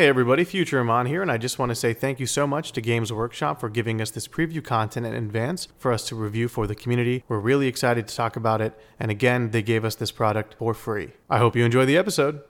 Hey 0.00 0.08
everybody, 0.08 0.44
Future 0.44 0.80
Amon 0.80 1.04
here, 1.04 1.20
and 1.20 1.30
I 1.30 1.36
just 1.36 1.58
want 1.58 1.68
to 1.68 1.74
say 1.74 1.92
thank 1.92 2.20
you 2.20 2.24
so 2.24 2.46
much 2.46 2.72
to 2.72 2.80
Games 2.80 3.12
Workshop 3.12 3.60
for 3.60 3.68
giving 3.68 4.00
us 4.00 4.10
this 4.10 4.26
preview 4.26 4.64
content 4.64 5.04
in 5.04 5.12
advance 5.12 5.68
for 5.76 5.92
us 5.92 6.08
to 6.08 6.14
review 6.14 6.48
for 6.48 6.66
the 6.66 6.74
community. 6.74 7.22
We're 7.28 7.38
really 7.38 7.66
excited 7.66 8.08
to 8.08 8.16
talk 8.16 8.34
about 8.34 8.62
it, 8.62 8.72
and 8.98 9.10
again, 9.10 9.50
they 9.50 9.60
gave 9.60 9.84
us 9.84 9.96
this 9.96 10.10
product 10.10 10.54
for 10.54 10.72
free. 10.72 11.10
I 11.28 11.36
hope 11.36 11.54
you 11.54 11.66
enjoy 11.66 11.84
the 11.84 11.98
episode. 11.98 12.40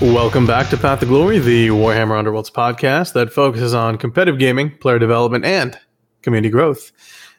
Welcome 0.00 0.46
back 0.46 0.70
to 0.70 0.78
Path 0.78 1.00
to 1.00 1.06
Glory, 1.06 1.38
the 1.40 1.68
Warhammer 1.68 2.18
Underworlds 2.18 2.50
podcast 2.50 3.12
that 3.12 3.30
focuses 3.30 3.74
on 3.74 3.98
competitive 3.98 4.38
gaming, 4.38 4.74
player 4.78 4.98
development, 4.98 5.44
and 5.44 5.78
community 6.22 6.48
growth. 6.48 6.90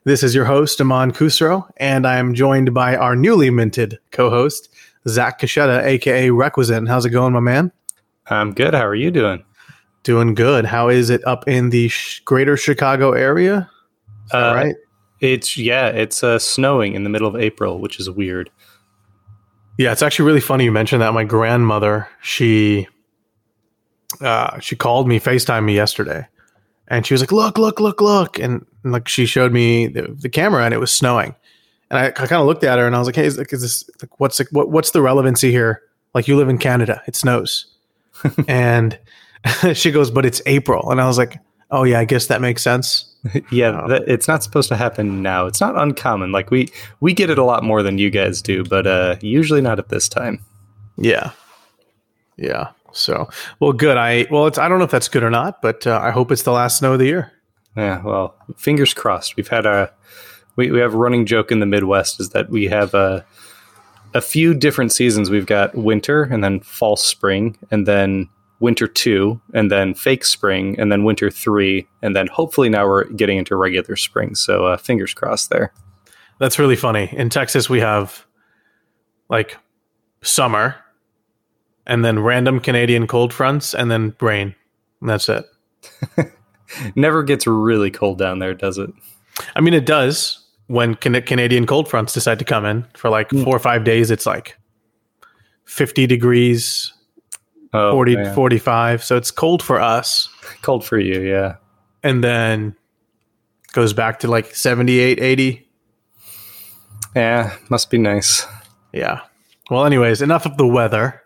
This 0.04 0.22
is 0.22 0.36
your 0.36 0.46
host, 0.46 0.80
Amon 0.80 1.12
Kusro, 1.12 1.68
and 1.78 2.06
I 2.06 2.18
am 2.18 2.36
joined 2.36 2.72
by 2.72 2.96
our 2.96 3.16
newly 3.16 3.50
minted 3.50 3.98
co 4.12 4.30
host, 4.30 4.70
Zach 5.08 5.40
Kasheta, 5.40 5.84
aka 5.84 6.30
Requisite. 6.30 6.88
How's 6.88 7.04
it 7.04 7.10
going, 7.10 7.34
my 7.34 7.40
man? 7.40 7.72
I'm 8.28 8.54
good. 8.54 8.76
How 8.76 8.86
are 8.86 8.94
you 8.94 9.10
doing? 9.10 9.44
Doing 10.04 10.36
good. 10.36 10.66
How 10.66 10.88
is 10.88 11.10
it 11.10 11.26
up 11.26 11.48
in 11.48 11.72
the 11.72 11.88
sh- 11.88 12.20
greater 12.20 12.58
Chicago 12.58 13.14
area? 13.14 13.72
Uh, 14.32 14.54
right. 14.56 14.76
It's, 15.20 15.58
yeah, 15.58 15.88
it's 15.88 16.24
uh, 16.24 16.38
snowing 16.38 16.94
in 16.94 17.04
the 17.06 17.10
middle 17.10 17.28
of 17.28 17.36
April, 17.36 17.80
which 17.80 18.00
is 18.00 18.08
weird. 18.08 18.52
Yeah, 19.82 19.92
it's 19.92 20.04
actually 20.04 20.26
really 20.26 20.42
funny 20.42 20.66
you 20.66 20.72
mentioned 20.72 21.02
that. 21.02 21.12
My 21.12 21.24
grandmother, 21.24 22.08
she 22.22 22.88
uh, 24.22 24.60
she 24.60 24.76
called 24.76 25.08
me, 25.08 25.20
FaceTime 25.20 25.66
me 25.66 25.74
yesterday, 25.74 26.28
and 26.88 27.04
she 27.04 27.16
was 27.16 27.22
like, 27.22 27.32
"Look, 27.32 27.58
look, 27.58 27.80
look, 27.80 28.00
look!" 28.00 28.38
And, 28.38 28.64
and 28.84 28.94
like 28.94 29.08
she 29.08 29.26
showed 29.26 29.52
me 29.52 29.88
the, 29.88 30.16
the, 30.20 30.30
camera, 30.30 30.64
and 30.66 30.74
it 30.76 30.80
was 30.80 30.92
snowing. 30.92 31.34
And 31.90 31.98
I, 31.98 32.06
I 32.06 32.12
kind 32.12 32.34
of 32.34 32.46
looked 32.46 32.64
at 32.64 32.78
her, 32.78 32.86
and 32.86 32.96
I 32.96 33.00
was 33.00 33.08
like, 33.08 33.16
"Hey, 33.16 33.26
is, 33.26 33.40
like, 33.40 33.52
is 33.54 33.64
this 33.64 33.90
like 34.04 34.20
what's 34.20 34.38
like, 34.38 34.50
what, 34.52 34.70
what's 34.70 34.92
the 34.92 35.02
relevancy 35.02 35.50
here? 35.50 35.82
Like, 36.14 36.28
you 36.28 36.38
live 36.38 36.50
in 36.50 36.60
Canada, 36.60 37.02
it 37.08 37.16
snows." 37.16 37.66
and 38.48 39.00
she 39.74 39.90
goes, 39.90 40.12
"But 40.12 40.28
it's 40.28 40.44
April," 40.46 40.92
and 40.92 41.02
I 41.02 41.08
was 41.08 41.18
like, 41.18 41.40
"Oh 41.72 41.86
yeah, 41.86 42.00
I 42.00 42.06
guess 42.06 42.28
that 42.28 42.40
makes 42.40 42.62
sense." 42.62 43.11
yeah, 43.52 43.82
um, 43.82 43.92
it's 44.08 44.28
not 44.28 44.44
supposed 44.44 44.70
to 44.70 44.76
happen 44.76 45.22
now. 45.22 45.46
It's 45.46 45.62
not 45.62 45.78
uncommon. 45.78 46.32
Like 46.32 46.50
we 46.52 46.70
we 47.00 47.14
get 47.14 47.30
it 47.30 47.38
a 47.38 47.44
lot 47.44 47.64
more 47.64 47.84
than 47.84 47.98
you 47.98 48.10
guys 48.10 48.42
do, 48.42 48.64
but 48.64 48.88
uh, 48.88 49.16
usually 49.22 49.62
not 49.62 49.80
at 49.80 49.90
this 49.90 50.10
time. 50.10 50.44
Yeah, 50.98 51.32
yeah. 52.38 52.70
So 52.94 53.30
well, 53.60 53.74
good. 53.74 53.98
I 53.98 54.28
well, 54.32 54.48
it's 54.48 54.58
I 54.58 54.68
don't 54.68 54.80
know 54.80 54.86
if 54.86 54.92
that's 54.92 55.08
good 55.08 55.24
or 55.24 55.30
not, 55.30 55.62
but 55.62 55.86
uh, 55.86 56.00
I 56.02 56.12
hope 56.12 56.32
it's 56.32 56.44
the 56.44 56.52
last 56.52 56.80
snow 56.80 56.94
of 56.94 57.00
the 57.00 57.06
year. 57.06 57.32
Yeah. 57.76 58.02
Well, 58.04 58.36
fingers 58.58 58.94
crossed. 58.94 59.38
We've 59.38 59.48
had 59.48 59.66
a 59.66 59.94
we 60.56 60.72
we 60.72 60.80
have 60.80 60.94
a 60.94 60.98
running 60.98 61.26
joke 61.26 61.52
in 61.52 61.60
the 61.60 61.66
Midwest 61.66 62.20
is 62.20 62.30
that 62.30 62.50
we 62.50 62.66
have 62.66 62.94
a 62.94 63.26
a 64.14 64.22
few 64.22 64.54
different 64.54 64.92
seasons. 64.92 65.30
We've 65.30 65.46
got 65.46 65.76
winter 65.76 66.24
and 66.24 66.44
then 66.44 66.60
fall, 66.62 66.96
spring, 66.96 67.58
and 67.70 67.88
then 67.88 68.30
winter 68.62 68.88
two, 68.88 69.42
and 69.54 69.70
then 69.70 69.94
fake 69.94 70.24
spring, 70.24 70.80
and 70.80 70.92
then 70.92 71.04
winter 71.04 71.30
three, 71.30 71.88
and 72.02 72.16
then 72.16 72.28
hopefully 72.28 72.70
now 72.70 72.88
we're 72.88 73.06
getting 73.06 73.38
into 73.38 73.56
regular 73.56 73.96
spring. 73.96 74.36
So 74.36 74.66
uh, 74.66 74.78
fingers 74.78 75.14
crossed 75.14 75.50
there. 75.50 75.74
That's 76.40 76.60
really 76.60 76.76
funny. 76.76 77.10
In 77.12 77.30
Texas, 77.30 77.70
we 77.70 77.80
have 77.82 78.26
like 79.30 79.58
summer, 80.22 80.76
and 81.86 82.06
then 82.06 82.20
random 82.20 82.60
Canadian 82.60 83.08
cold 83.08 83.34
fronts, 83.34 83.74
and 83.74 83.92
then 83.92 84.16
rain. 84.22 84.56
And 85.02 85.10
that's 85.10 85.28
it. 85.28 85.46
Never 86.96 87.24
gets 87.24 87.48
really 87.48 87.92
cold 87.92 88.18
down 88.18 88.40
there, 88.40 88.54
does 88.54 88.78
it? 88.78 88.92
I 89.56 89.62
mean, 89.62 89.74
it 89.74 89.86
does 89.86 90.48
when 90.68 90.96
can- 90.96 91.22
Canadian 91.24 91.66
cold 91.66 91.90
fronts 91.90 92.14
decide 92.14 92.40
to 92.40 92.46
come 92.46 92.66
in 92.66 92.86
for 92.96 93.10
like 93.10 93.32
hmm. 93.32 93.44
four 93.44 93.56
or 93.56 93.60
five 93.60 93.84
days. 93.84 94.12
It's 94.12 94.26
like 94.26 94.58
50 95.66 96.06
degrees, 96.06 96.94
oh, 97.74 97.92
40 97.92 98.16
man. 98.16 98.36
45 98.36 99.04
so 99.04 99.18
it's 99.18 99.32
cold 99.32 99.64
for 99.64 99.80
us. 99.80 100.30
Cold 100.62 100.86
for 100.86 101.00
you 101.00 101.22
yeah. 101.22 101.56
And 102.04 102.24
then 102.24 102.76
goes 103.74 103.94
back 103.94 104.20
to 104.20 104.28
like 104.28 104.56
78 104.56 105.20
80 105.20 105.68
yeah 107.16 107.56
must 107.70 107.90
be 107.90 107.98
nice. 107.98 108.46
Yeah. 108.94 109.22
Well 109.70 109.86
anyways 109.86 110.22
enough 110.22 110.46
of 110.46 110.58
the 110.58 110.68
weather. 110.68 111.22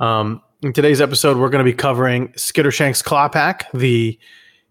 Um, 0.00 0.42
in 0.62 0.72
today's 0.72 1.00
episode 1.00 1.36
we're 1.36 1.50
going 1.50 1.64
to 1.64 1.70
be 1.70 1.76
covering 1.76 2.28
skittershank's 2.28 3.02
claw 3.02 3.28
pack 3.28 3.70
the 3.72 4.18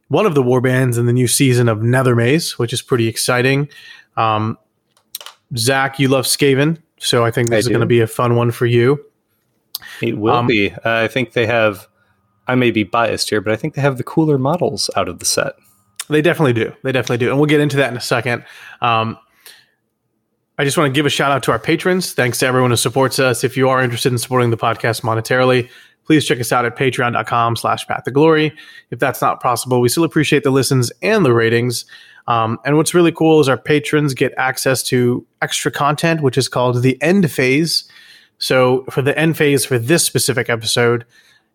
one 0.07 0.25
of 0.25 0.35
the 0.35 0.43
war 0.43 0.59
bands 0.59 0.97
in 0.97 1.05
the 1.05 1.13
new 1.13 1.27
season 1.27 1.69
of 1.69 1.79
Nethermaze, 1.79 2.57
which 2.59 2.73
is 2.73 2.81
pretty 2.81 3.07
exciting. 3.07 3.69
Um, 4.17 4.57
zach 5.57 5.99
you 5.99 6.07
love 6.07 6.25
skaven 6.25 6.77
so 6.99 7.25
i 7.25 7.31
think 7.31 7.49
this 7.49 7.55
I 7.55 7.59
is 7.59 7.67
going 7.67 7.81
to 7.81 7.85
be 7.85 7.99
a 7.99 8.07
fun 8.07 8.35
one 8.35 8.51
for 8.51 8.65
you 8.65 9.03
it 10.09 10.17
will 10.17 10.33
um, 10.33 10.47
be. 10.47 10.71
Uh, 10.71 10.79
I 10.83 11.07
think 11.07 11.33
they 11.33 11.45
have. 11.45 11.87
I 12.47 12.55
may 12.55 12.71
be 12.71 12.83
biased 12.83 13.29
here, 13.29 13.39
but 13.39 13.53
I 13.53 13.55
think 13.55 13.75
they 13.75 13.81
have 13.81 13.97
the 13.97 14.03
cooler 14.03 14.37
models 14.37 14.89
out 14.95 15.07
of 15.07 15.19
the 15.19 15.25
set. 15.25 15.53
They 16.09 16.21
definitely 16.21 16.53
do. 16.53 16.73
They 16.83 16.91
definitely 16.91 17.25
do, 17.25 17.29
and 17.29 17.37
we'll 17.37 17.47
get 17.47 17.61
into 17.61 17.77
that 17.77 17.91
in 17.91 17.97
a 17.97 18.01
second. 18.01 18.43
Um, 18.81 19.17
I 20.57 20.63
just 20.63 20.77
want 20.77 20.93
to 20.93 20.97
give 20.97 21.05
a 21.05 21.09
shout 21.09 21.31
out 21.31 21.43
to 21.43 21.51
our 21.51 21.59
patrons. 21.59 22.13
Thanks 22.13 22.39
to 22.39 22.45
everyone 22.45 22.71
who 22.71 22.77
supports 22.77 23.19
us. 23.19 23.43
If 23.43 23.55
you 23.55 23.69
are 23.69 23.81
interested 23.81 24.11
in 24.11 24.17
supporting 24.17 24.51
the 24.51 24.57
podcast 24.57 25.01
monetarily, 25.01 25.69
please 26.05 26.25
check 26.25 26.39
us 26.39 26.51
out 26.51 26.65
at 26.65 26.75
patreon.com 26.75 27.55
slash 27.55 27.87
path 27.87 28.03
to 28.03 28.11
glory. 28.11 28.53
If 28.89 28.99
that's 28.99 29.21
not 29.21 29.41
possible, 29.41 29.81
we 29.81 29.89
still 29.89 30.03
appreciate 30.03 30.43
the 30.43 30.51
listens 30.51 30.91
and 31.01 31.25
the 31.25 31.33
ratings. 31.33 31.85
Um, 32.27 32.59
and 32.65 32.77
what's 32.77 32.93
really 32.93 33.11
cool 33.11 33.39
is 33.39 33.49
our 33.49 33.57
patrons 33.57 34.13
get 34.13 34.33
access 34.37 34.83
to 34.83 35.25
extra 35.41 35.71
content, 35.71 36.21
which 36.21 36.37
is 36.37 36.47
called 36.47 36.81
the 36.81 37.01
end 37.01 37.31
phase. 37.31 37.89
So 38.41 38.85
for 38.89 39.03
the 39.03 39.17
end 39.17 39.37
phase 39.37 39.65
for 39.65 39.77
this 39.77 40.03
specific 40.03 40.49
episode, 40.49 41.05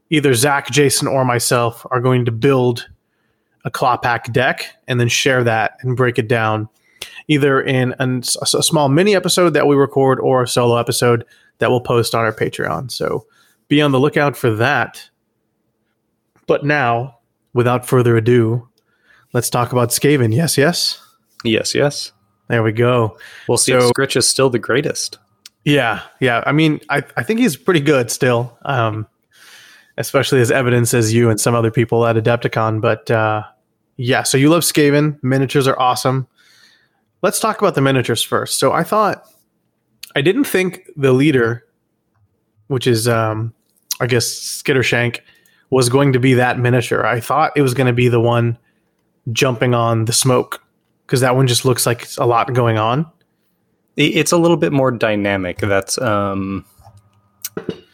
either 0.08 0.34
Zach, 0.34 0.70
Jason, 0.70 1.08
or 1.08 1.24
myself 1.24 1.84
are 1.91 2.00
going 2.00 2.24
to 2.24 2.32
build 2.32 2.88
a 3.64 3.70
claw 3.70 3.97
pack 3.97 4.32
deck 4.32 4.64
and 4.86 5.00
then 5.00 5.08
share 5.08 5.42
that 5.42 5.76
and 5.80 5.97
break 5.97 6.16
it 6.16 6.28
down 6.28 6.69
either 7.26 7.60
in 7.60 7.92
a, 7.98 8.19
a 8.19 8.62
small 8.62 8.88
mini 8.88 9.16
episode 9.16 9.50
that 9.50 9.66
we 9.66 9.74
record 9.74 10.20
or 10.20 10.44
a 10.44 10.48
solo 10.48 10.76
episode 10.76 11.24
that 11.58 11.70
we'll 11.70 11.80
post 11.80 12.14
on 12.14 12.24
our 12.24 12.32
Patreon. 12.32 12.92
So 12.92 13.26
be 13.66 13.82
on 13.82 13.91
the 13.91 13.98
lookout 13.98 14.36
for 14.36 14.54
that. 14.54 15.10
But 16.47 16.64
now, 16.64 17.18
without 17.53 17.84
further 17.84 18.16
ado, 18.16 18.68
let's 19.32 19.50
talk 19.50 19.72
about 19.72 19.88
Skaven. 19.88 20.32
Yes, 20.32 20.56
yes? 20.56 21.03
Yes, 21.42 21.74
yes. 21.74 22.12
There 22.47 22.62
we 22.62 22.70
go. 22.70 23.18
We'll 23.48 23.58
see 23.58 23.72
so, 23.72 23.78
if 23.78 23.92
Skritch 23.92 24.14
is 24.14 24.28
still 24.28 24.50
the 24.50 24.60
greatest. 24.60 25.18
Yeah, 25.66 26.03
yeah. 26.21 26.44
I 26.47 26.53
mean, 26.53 26.81
I, 26.91 27.03
I 27.16 27.25
think 27.25 27.41
he's 27.41 27.56
pretty 27.56 27.81
good 27.81 28.09
still, 28.09 28.56
um, 28.65 29.04
especially 29.99 30.41
as 30.41 30.53
evidence 30.53 30.94
as 30.94 31.12
you 31.12 31.28
and 31.28 31.41
some 31.41 31.56
other 31.56 31.72
people 31.72 32.06
at 32.06 32.15
Adepticon. 32.15 32.81
But 32.81 33.10
uh, 33.10 33.43
yeah, 33.97 34.22
so 34.22 34.38
you 34.38 34.49
love 34.49 34.62
Skaven. 34.62 35.21
Miniatures 35.25 35.66
are 35.66 35.78
awesome. 35.78 36.28
Let's 37.21 37.41
talk 37.41 37.59
about 37.60 37.75
the 37.75 37.81
miniatures 37.81 38.22
first. 38.22 38.60
So 38.60 38.72
I 38.72 38.84
thought, 38.84 39.25
I 40.15 40.21
didn't 40.21 40.44
think 40.44 40.88
the 40.94 41.12
leader, 41.12 41.66
which 42.69 42.87
is, 42.87 43.09
um, 43.09 43.53
I 44.00 44.06
guess, 44.06 44.27
Skittershank, 44.28 45.19
was 45.71 45.88
going 45.88 46.12
to 46.12 46.21
be 46.21 46.34
that 46.34 46.60
miniature. 46.60 47.04
I 47.04 47.19
thought 47.19 47.50
it 47.56 47.62
was 47.62 47.75
going 47.75 47.88
to 47.88 47.93
be 47.93 48.06
the 48.06 48.21
one 48.21 48.56
jumping 49.33 49.75
on 49.75 50.04
the 50.04 50.12
smoke 50.12 50.62
because 51.06 51.22
that 51.22 51.34
one 51.34 51.48
just 51.48 51.65
looks 51.65 51.87
like 51.87 52.06
a 52.19 52.27
lot 52.27 52.54
going 52.54 52.78
on. 52.78 53.10
It's 53.96 54.32
a 54.32 54.36
little 54.36 54.58
bit 54.58 54.72
more 54.72 54.90
dynamic. 54.90 55.58
That's 55.58 55.96
um, 55.98 56.66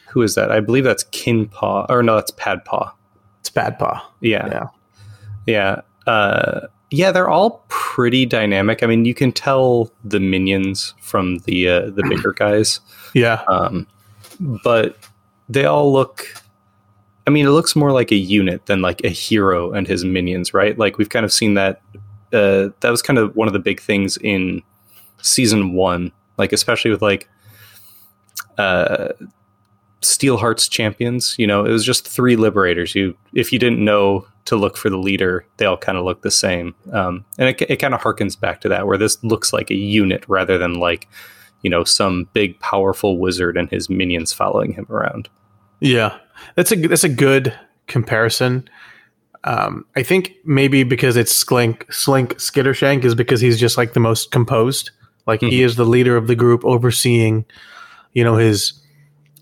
who 0.08 0.22
is 0.22 0.34
that? 0.34 0.50
I 0.50 0.60
believe 0.60 0.84
that's 0.84 1.04
Kinpaw, 1.04 1.86
or 1.88 2.02
no, 2.02 2.16
that's 2.16 2.32
Padpaw. 2.32 2.92
It's 3.40 3.50
Padpaw. 3.50 4.00
Yeah, 4.20 4.46
yeah, 4.46 4.66
yeah. 5.46 5.80
Uh, 6.12 6.66
yeah, 6.91 7.10
they're 7.10 7.30
all 7.30 7.65
pretty 7.68 8.27
dynamic. 8.27 8.82
I 8.82 8.86
mean, 8.86 9.04
you 9.04 9.15
can 9.15 9.32
tell 9.32 9.91
the 10.04 10.21
minions 10.21 10.94
from 11.00 11.38
the 11.38 11.68
uh, 11.68 11.91
the 11.91 12.04
bigger 12.09 12.32
guys. 12.36 12.80
Yeah. 13.15 13.42
Um, 13.48 13.86
but 14.41 14.97
they 15.48 15.65
all 15.65 15.92
look. 15.92 16.27
I 17.27 17.30
mean, 17.30 17.47
it 17.47 17.50
looks 17.50 17.77
more 17.77 17.92
like 17.92 18.10
a 18.10 18.16
unit 18.16 18.66
than 18.66 18.82
like 18.82 19.03
a 19.04 19.09
hero 19.09 19.72
and 19.72 19.86
his 19.86 20.04
minions, 20.04 20.53
right? 20.53 20.77
Like 20.77 20.98
we've 20.98 21.09
kind 21.09 21.24
of 21.24 21.32
seen 21.32 21.54
that. 21.54 21.80
Uh, 22.32 22.71
that 22.80 22.91
was 22.91 23.03
kind 23.03 23.18
of 23.18 23.36
one 23.36 23.47
of 23.47 23.53
the 23.53 23.59
big 23.59 23.80
things 23.80 24.16
in 24.18 24.62
season 25.22 25.72
one, 25.72 26.13
like 26.36 26.53
especially 26.53 26.91
with 26.91 27.03
like 27.03 27.28
uh, 28.59 29.09
Steel 30.01 30.36
Hearts 30.36 30.69
champions. 30.69 31.34
You 31.39 31.47
know, 31.47 31.65
it 31.65 31.71
was 31.71 31.84
just 31.84 32.07
three 32.07 32.36
liberators. 32.36 32.95
You, 32.95 33.16
if 33.33 33.53
you 33.53 33.59
didn't 33.59 33.84
know 33.84 34.27
to 34.45 34.57
look 34.57 34.77
for 34.77 34.91
the 34.91 34.98
leader, 34.98 35.47
they 35.57 35.65
all 35.65 35.77
kind 35.77 35.97
of 35.97 36.04
look 36.04 36.22
the 36.22 36.30
same, 36.30 36.74
um, 36.92 37.24
and 37.39 37.48
it, 37.48 37.60
it 37.71 37.77
kind 37.77 37.95
of 37.95 38.01
harkens 38.01 38.39
back 38.39 38.60
to 38.63 38.69
that, 38.69 38.86
where 38.86 38.98
this 38.98 39.22
looks 39.22 39.53
like 39.53 39.71
a 39.71 39.77
unit 39.77 40.24
rather 40.28 40.59
than 40.59 40.74
like 40.74 41.09
you 41.63 41.71
know 41.71 41.84
some 41.84 42.28
big 42.33 42.59
powerful 42.60 43.18
wizard 43.18 43.57
and 43.57 43.71
his 43.71 43.89
minions 43.89 44.33
following 44.33 44.72
him 44.72 44.86
around. 44.91 45.28
Yeah, 45.80 46.18
that's 46.57 46.72
a 46.72 46.77
that's 46.77 47.04
a 47.04 47.09
good 47.09 47.54
comparison. 47.86 48.68
Um, 49.45 49.84
I 49.97 50.03
think 50.03 50.34
maybe 50.45 50.84
because 50.84 51.16
it's 51.16 51.33
Slink, 51.34 51.92
Slink 51.92 52.36
Skittershank 52.36 53.04
is 53.04 53.15
because 53.15 53.41
he's 53.41 53.59
just 53.59 53.77
like 53.77 53.92
the 53.92 54.01
most 54.01 54.30
composed. 54.30 54.91
Like 55.27 55.41
mm-hmm. 55.41 55.51
he 55.51 55.63
is 55.63 55.77
the 55.77 55.84
leader 55.84 56.16
of 56.16 56.27
the 56.27 56.34
group, 56.34 56.65
overseeing, 56.65 57.45
you 58.13 58.24
know, 58.24 58.36
his 58.36 58.72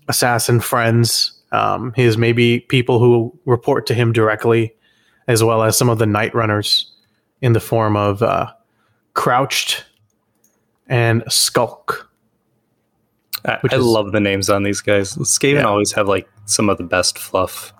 assassin 0.07 0.59
friends, 0.59 1.33
um, 1.51 1.93
his 1.95 2.17
maybe 2.17 2.59
people 2.59 2.99
who 2.99 3.37
report 3.45 3.85
to 3.87 3.93
him 3.93 4.13
directly, 4.13 4.75
as 5.27 5.43
well 5.43 5.63
as 5.63 5.77
some 5.77 5.89
of 5.89 5.97
the 5.97 6.05
night 6.05 6.33
runners 6.35 6.91
in 7.41 7.53
the 7.53 7.59
form 7.59 7.95
of 7.97 8.21
uh, 8.21 8.51
Crouched 9.13 9.85
and 10.87 11.23
Skulk. 11.29 12.09
I, 13.45 13.57
I 13.71 13.75
is, 13.75 13.83
love 13.83 14.11
the 14.11 14.19
names 14.19 14.49
on 14.49 14.63
these 14.63 14.81
guys. 14.81 15.15
Skaven 15.15 15.55
yeah. 15.55 15.63
always 15.63 15.91
have 15.93 16.07
like 16.07 16.29
some 16.45 16.69
of 16.69 16.77
the 16.77 16.83
best 16.83 17.17
fluff. 17.17 17.73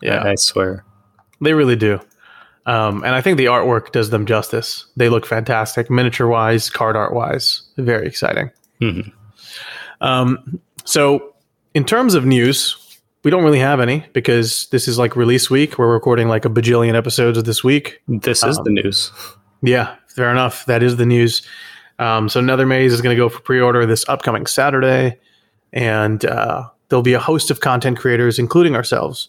Yeah, 0.00 0.22
I, 0.22 0.30
I 0.30 0.34
swear. 0.36 0.84
They 1.40 1.52
really 1.52 1.76
do. 1.76 2.00
Um, 2.66 3.02
and 3.04 3.14
I 3.14 3.20
think 3.20 3.38
the 3.38 3.46
artwork 3.46 3.92
does 3.92 4.10
them 4.10 4.26
justice. 4.26 4.86
They 4.96 5.08
look 5.08 5.26
fantastic, 5.26 5.90
miniature 5.90 6.28
wise, 6.28 6.70
card 6.70 6.96
art 6.96 7.12
wise. 7.12 7.62
Very 7.76 8.06
exciting. 8.06 8.50
Mm-hmm. 8.80 9.10
Um, 10.00 10.60
so, 10.84 11.34
in 11.74 11.84
terms 11.84 12.14
of 12.14 12.24
news, 12.24 12.76
we 13.24 13.30
don't 13.30 13.44
really 13.44 13.58
have 13.58 13.80
any 13.80 14.04
because 14.12 14.66
this 14.70 14.86
is 14.86 14.98
like 14.98 15.16
release 15.16 15.50
week. 15.50 15.78
We're 15.78 15.92
recording 15.92 16.28
like 16.28 16.44
a 16.44 16.48
bajillion 16.48 16.94
episodes 16.94 17.38
of 17.38 17.44
this 17.44 17.64
week. 17.64 18.00
This 18.06 18.44
is 18.44 18.58
um, 18.58 18.64
the 18.64 18.70
news. 18.70 19.10
Yeah, 19.62 19.96
fair 20.08 20.30
enough. 20.30 20.66
That 20.66 20.82
is 20.82 20.96
the 20.96 21.06
news. 21.06 21.42
Um, 21.98 22.28
so, 22.28 22.40
Nethermaze 22.40 22.86
is 22.86 23.00
going 23.00 23.16
to 23.16 23.20
go 23.20 23.28
for 23.28 23.40
pre 23.40 23.60
order 23.60 23.86
this 23.86 24.08
upcoming 24.08 24.46
Saturday. 24.46 25.18
And 25.72 26.24
uh, 26.24 26.68
there'll 26.88 27.02
be 27.02 27.14
a 27.14 27.20
host 27.20 27.50
of 27.50 27.60
content 27.60 27.98
creators, 27.98 28.38
including 28.38 28.76
ourselves, 28.76 29.28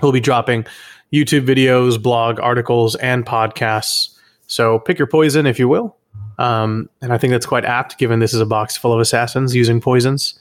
who'll 0.00 0.12
be 0.12 0.20
dropping 0.20 0.64
YouTube 1.12 1.46
videos, 1.46 2.02
blog 2.02 2.40
articles, 2.40 2.94
and 2.96 3.24
podcasts. 3.24 4.18
So 4.46 4.78
pick 4.78 4.98
your 4.98 5.06
poison, 5.06 5.46
if 5.46 5.58
you 5.58 5.68
will. 5.68 5.96
Um, 6.38 6.90
and 7.00 7.12
I 7.12 7.18
think 7.18 7.30
that's 7.30 7.46
quite 7.46 7.64
apt, 7.64 7.98
given 7.98 8.18
this 8.18 8.34
is 8.34 8.40
a 8.40 8.46
box 8.46 8.76
full 8.76 8.92
of 8.92 9.00
assassins 9.00 9.54
using 9.54 9.80
poisons. 9.80 10.38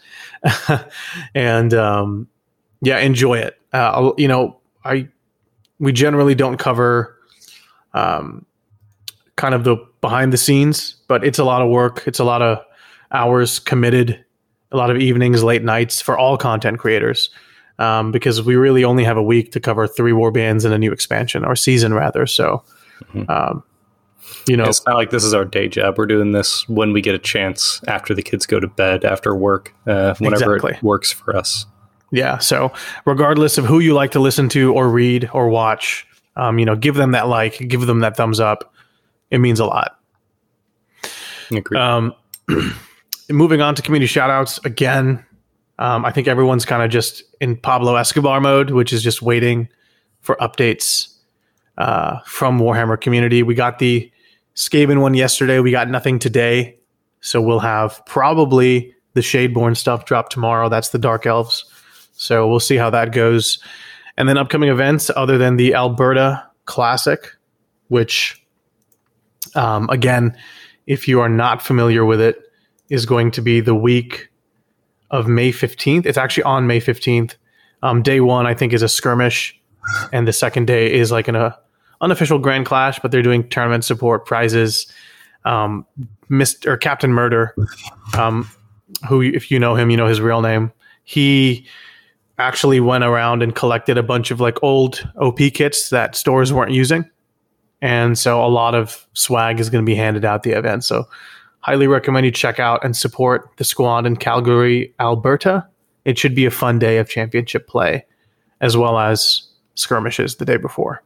and 1.36 1.74
um, 1.74 2.28
yeah, 2.82 3.00
enjoy 3.00 3.38
it. 3.38 3.60
Uh, 3.72 4.12
you 4.18 4.28
know, 4.28 4.58
I 4.84 5.08
we 5.80 5.92
generally 5.92 6.36
don't 6.36 6.58
cover 6.58 7.16
um, 7.94 8.46
kind 9.36 9.54
of 9.54 9.64
the 9.64 9.78
behind 10.02 10.34
the 10.34 10.38
scenes, 10.38 10.96
but 11.08 11.24
it's 11.24 11.40
a 11.40 11.44
lot 11.44 11.62
of 11.62 11.70
work. 11.70 12.04
It's 12.06 12.20
a 12.20 12.24
lot 12.24 12.42
of 12.42 12.60
hours 13.12 13.60
committed, 13.60 14.24
a 14.72 14.78
lot 14.78 14.90
of 14.90 14.98
evenings, 14.98 15.44
late 15.44 15.64
nights 15.64 16.02
for 16.02 16.18
all 16.18 16.38
content 16.38 16.80
creators 16.80 17.30
um, 17.80 18.12
because 18.12 18.42
we 18.42 18.56
really 18.56 18.84
only 18.84 19.04
have 19.04 19.18
a 19.18 19.24
week 19.24 19.52
to 19.54 19.60
cover 19.60 19.88
three 19.88 20.14
war 20.14 20.32
bands 20.32 20.66
and 20.66 20.74
a 20.74 20.78
new 20.78 20.92
expansion 20.92 21.44
or 21.44 21.56
season 21.56 21.94
rather. 21.94 22.26
So, 22.26 22.64
mm-hmm. 23.14 23.30
um, 23.30 23.64
you 24.48 24.58
know, 24.58 24.66
it's 24.66 24.86
not 24.86 24.96
like 24.96 25.10
this 25.10 25.24
is 25.24 25.34
our 25.34 25.46
day 25.46 25.68
job. 25.68 25.98
We're 25.98 26.06
doing 26.06 26.32
this 26.32 26.68
when 26.70 26.94
we 26.94 27.02
get 27.02 27.16
a 27.16 27.20
chance 27.20 27.82
after 27.88 28.14
the 28.14 28.22
kids 28.22 28.46
go 28.46 28.60
to 28.60 28.68
bed, 28.68 29.04
after 29.04 29.36
work, 29.36 29.74
uh, 29.88 30.16
whenever 30.20 30.56
exactly. 30.56 30.78
it 30.78 30.84
works 30.84 31.12
for 31.12 31.36
us. 31.36 31.66
Yeah. 32.12 32.38
So, 32.38 32.72
regardless 33.06 33.58
of 33.58 33.66
who 33.66 33.80
you 33.80 33.94
like 33.94 34.12
to 34.12 34.20
listen 34.20 34.50
to 34.50 34.74
or 34.74 34.90
read 34.90 35.30
or 35.34 35.50
watch, 35.50 36.08
um, 36.36 36.60
you 36.60 36.66
know, 36.66 36.76
give 36.76 36.96
them 36.96 37.12
that 37.12 37.28
like, 37.28 37.58
give 37.68 37.86
them 37.86 38.00
that 38.00 38.16
thumbs 38.16 38.40
up. 38.40 38.74
It 39.32 39.40
means 39.40 39.60
a 39.60 39.66
lot. 39.66 40.00
Agreed. 41.52 41.80
Um, 41.80 42.14
moving 43.30 43.62
on 43.62 43.76
to 43.76 43.82
community 43.82 44.12
shoutouts 44.12 44.64
again. 44.66 45.26
Um, 45.78 46.06
I 46.06 46.12
think 46.12 46.28
everyone's 46.28 46.66
kind 46.66 46.82
of 46.82 46.90
just 46.90 47.24
in 47.42 47.58
Pablo 47.58 47.96
Escobar 47.96 48.40
mode, 48.40 48.72
which 48.72 48.94
is 48.94 49.04
just 49.04 49.22
waiting 49.22 49.68
for 50.22 50.36
updates 50.38 51.14
uh, 51.78 52.20
from 52.26 52.60
Warhammer 52.60 53.00
community. 53.00 53.44
We 53.44 53.56
got 53.56 53.80
the 53.80 54.12
Skaven 54.56 55.02
one 55.02 55.14
yesterday. 55.14 55.60
We 55.60 55.72
got 55.72 55.90
nothing 55.90 56.20
today. 56.20 56.78
So 57.20 57.42
we'll 57.42 57.60
have 57.60 58.02
probably 58.06 58.94
the 59.14 59.22
Shadeborn 59.22 59.76
stuff 59.76 60.06
drop 60.06 60.30
tomorrow. 60.30 60.70
That's 60.70 60.90
the 60.90 61.00
Dark 61.00 61.26
Elves. 61.26 61.66
So 62.14 62.48
we'll 62.48 62.60
see 62.60 62.78
how 62.78 62.90
that 62.92 63.12
goes. 63.12 63.60
And 64.18 64.30
then 64.30 64.38
upcoming 64.38 64.70
events 64.70 65.12
other 65.16 65.38
than 65.38 65.58
the 65.58 65.74
Alberta 65.74 66.46
Classic, 66.66 67.28
which, 67.90 68.42
um, 69.56 69.90
again, 69.90 70.38
if 70.88 71.08
you 71.08 71.20
are 71.20 71.30
not 71.30 71.62
familiar 71.62 72.06
with 72.06 72.22
it, 72.22 72.38
is 72.90 73.06
going 73.06 73.32
to 73.32 73.42
be 73.42 73.60
the 73.60 73.76
week 73.76 74.30
of 75.16 75.28
May 75.28 75.52
15th. 75.52 76.06
It's 76.06 76.18
actually 76.18 76.44
on 76.44 76.68
May 76.68 76.80
15th. 76.80 77.36
Um, 77.82 78.02
day 78.02 78.20
one, 78.20 78.46
I 78.46 78.54
think, 78.54 78.74
is 78.74 78.82
a 78.82 78.90
skirmish, 78.90 79.60
and 80.12 80.28
the 80.28 80.34
second 80.34 80.68
day 80.68 80.92
is 80.92 81.12
like 81.12 81.28
an 81.28 81.36
uh, 81.36 81.56
unofficial 82.02 82.40
grand 82.40 82.66
clash, 82.66 83.00
but 83.00 83.12
they're 83.12 83.22
doing 83.22 83.48
tournament 83.50 83.86
support 83.86 84.26
prizes. 84.26 84.92
Um, 85.46 85.86
Mr. 86.30 86.80
Captain 86.80 87.14
Murder, 87.14 87.56
um, 88.18 88.50
who, 89.08 89.22
if 89.22 89.52
you 89.52 89.60
know 89.60 89.76
him, 89.76 89.90
you 89.90 89.98
know 89.98 90.08
his 90.08 90.20
real 90.20 90.42
name. 90.42 90.72
He 91.04 91.66
actually 92.38 92.80
went 92.80 93.04
around 93.04 93.44
and 93.44 93.56
collected 93.56 93.98
a 93.98 94.04
bunch 94.04 94.32
of 94.32 94.42
like 94.42 94.62
old 94.64 95.08
OP 95.22 95.38
kits 95.54 95.90
that 95.92 96.16
stores 96.16 96.52
weren't 96.52 96.72
using. 96.72 97.10
And 97.82 98.18
so 98.18 98.44
a 98.44 98.48
lot 98.48 98.74
of 98.74 99.08
swag 99.14 99.60
is 99.60 99.70
going 99.70 99.84
to 99.84 99.90
be 99.90 99.96
handed 99.96 100.26
out 100.26 100.44
the 100.44 100.52
event. 100.52 100.84
So 100.84 101.08
highly 101.66 101.88
recommend 101.88 102.24
you 102.24 102.32
check 102.32 102.60
out 102.60 102.86
and 102.86 102.96
support 102.96 103.50
the 103.58 103.64
squad 103.64 104.06
in 104.06 104.16
Calgary, 104.16 104.94
Alberta. 105.00 105.68
It 106.06 106.16
should 106.16 106.36
be 106.36 106.46
a 106.46 106.52
fun 106.52 106.78
day 106.78 107.00
of 107.00 107.10
championship 107.10 107.68
play, 107.68 108.06
as 108.62 108.78
well 108.78 109.00
as 109.00 109.48
skirmishes 109.74 110.36
the 110.36 110.46
day 110.46 110.58
before. 110.58 111.02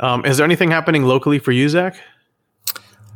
Um, 0.00 0.24
is 0.24 0.38
there 0.38 0.46
anything 0.46 0.70
happening 0.70 1.04
locally 1.04 1.38
for 1.38 1.52
you, 1.52 1.68
Zach? 1.68 2.00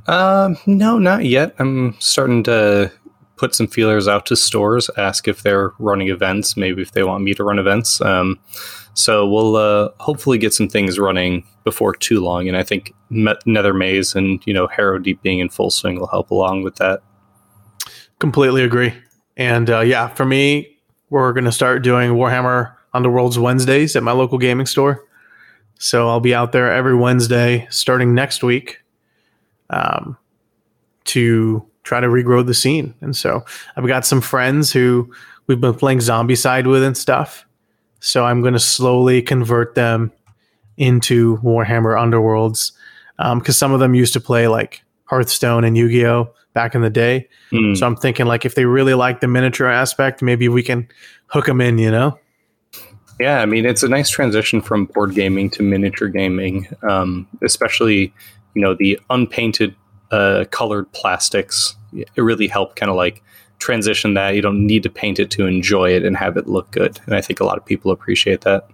Um, 0.06 0.58
no, 0.66 0.98
not 0.98 1.24
yet. 1.24 1.54
I'm 1.58 1.96
starting 1.98 2.42
to 2.42 2.92
put 3.36 3.54
some 3.54 3.66
feelers 3.66 4.06
out 4.06 4.26
to 4.26 4.36
stores, 4.36 4.88
ask 4.96 5.26
if 5.26 5.42
they're 5.42 5.72
running 5.78 6.08
events, 6.08 6.56
maybe 6.56 6.82
if 6.82 6.92
they 6.92 7.02
want 7.02 7.24
me 7.24 7.34
to 7.34 7.44
run 7.44 7.58
events. 7.58 8.00
Um, 8.00 8.38
so 8.94 9.26
we'll 9.28 9.56
uh, 9.56 9.88
hopefully 9.98 10.38
get 10.38 10.54
some 10.54 10.68
things 10.68 10.98
running 10.98 11.44
before 11.64 11.94
too 11.94 12.20
long, 12.20 12.46
and 12.46 12.56
I 12.56 12.62
think 12.62 12.92
Nethermaze 13.10 14.14
and 14.14 14.42
you 14.46 14.54
know 14.54 14.68
Harrowdeep 14.68 15.20
being 15.22 15.40
in 15.40 15.48
full 15.48 15.70
swing 15.70 15.98
will 15.98 16.06
help 16.06 16.30
along 16.30 16.62
with 16.62 16.76
that. 16.76 17.02
Completely 18.18 18.62
agree. 18.62 18.94
And 19.36 19.68
uh, 19.68 19.80
yeah, 19.80 20.08
for 20.08 20.24
me, 20.24 20.78
we're 21.10 21.32
going 21.32 21.44
to 21.44 21.52
start 21.52 21.82
doing 21.82 22.12
Warhammer 22.12 22.74
Underworlds 22.94 23.36
Wednesdays 23.36 23.96
at 23.96 24.02
my 24.02 24.12
local 24.12 24.38
gaming 24.38 24.66
store. 24.66 25.04
So 25.78 26.08
I'll 26.08 26.20
be 26.20 26.34
out 26.34 26.52
there 26.52 26.72
every 26.72 26.94
Wednesday 26.94 27.66
starting 27.70 28.14
next 28.14 28.44
week 28.44 28.82
um, 29.70 30.16
to 31.06 31.66
try 31.84 32.00
to 32.00 32.08
regrow 32.08 32.44
the 32.44 32.54
scene. 32.54 32.94
And 33.00 33.14
so 33.14 33.44
I've 33.76 33.86
got 33.86 34.04
some 34.04 34.20
friends 34.20 34.72
who 34.72 35.12
we've 35.46 35.60
been 35.60 35.74
playing 35.74 35.98
Zombicide 35.98 36.66
with 36.66 36.82
and 36.82 36.96
stuff. 36.96 37.46
So 38.00 38.24
I'm 38.24 38.40
going 38.40 38.54
to 38.54 38.60
slowly 38.60 39.22
convert 39.22 39.74
them 39.74 40.12
into 40.76 41.38
Warhammer 41.38 41.96
Underworlds 41.96 42.72
because 43.16 43.48
um, 43.48 43.52
some 43.52 43.72
of 43.72 43.80
them 43.80 43.94
used 43.94 44.12
to 44.14 44.20
play 44.20 44.48
like 44.48 44.82
Hearthstone 45.04 45.64
and 45.64 45.76
Yu 45.76 45.88
Gi 45.88 46.06
Oh 46.06 46.34
back 46.52 46.74
in 46.74 46.82
the 46.82 46.90
day. 46.90 47.28
Mm. 47.52 47.76
So 47.76 47.86
I'm 47.86 47.96
thinking 47.96 48.26
like 48.26 48.44
if 48.44 48.54
they 48.54 48.64
really 48.64 48.94
like 48.94 49.20
the 49.20 49.28
miniature 49.28 49.68
aspect, 49.68 50.22
maybe 50.22 50.48
we 50.48 50.62
can 50.62 50.88
hook 51.26 51.46
them 51.46 51.60
in. 51.60 51.78
You 51.78 51.90
know? 51.90 52.18
Yeah, 53.20 53.40
I 53.40 53.46
mean 53.46 53.66
it's 53.66 53.82
a 53.82 53.88
nice 53.88 54.10
transition 54.10 54.60
from 54.60 54.86
board 54.86 55.14
gaming 55.14 55.50
to 55.50 55.62
miniature 55.62 56.08
gaming, 56.08 56.66
um, 56.88 57.28
especially 57.42 58.12
you 58.54 58.62
know 58.62 58.74
the 58.74 58.98
unpainted 59.10 59.74
uh, 60.10 60.44
colored 60.50 60.90
plastics. 60.92 61.76
It 61.92 62.08
really 62.16 62.48
helped 62.48 62.76
kind 62.76 62.90
of 62.90 62.96
like 62.96 63.22
transition 63.58 64.14
that. 64.14 64.34
You 64.34 64.42
don't 64.42 64.66
need 64.66 64.82
to 64.82 64.90
paint 64.90 65.18
it 65.18 65.30
to 65.32 65.46
enjoy 65.46 65.90
it 65.90 66.04
and 66.04 66.16
have 66.16 66.36
it 66.36 66.46
look 66.46 66.70
good. 66.70 67.00
And 67.06 67.14
I 67.14 67.20
think 67.20 67.40
a 67.40 67.44
lot 67.44 67.56
of 67.56 67.64
people 67.64 67.90
appreciate 67.90 68.42
that. 68.42 68.68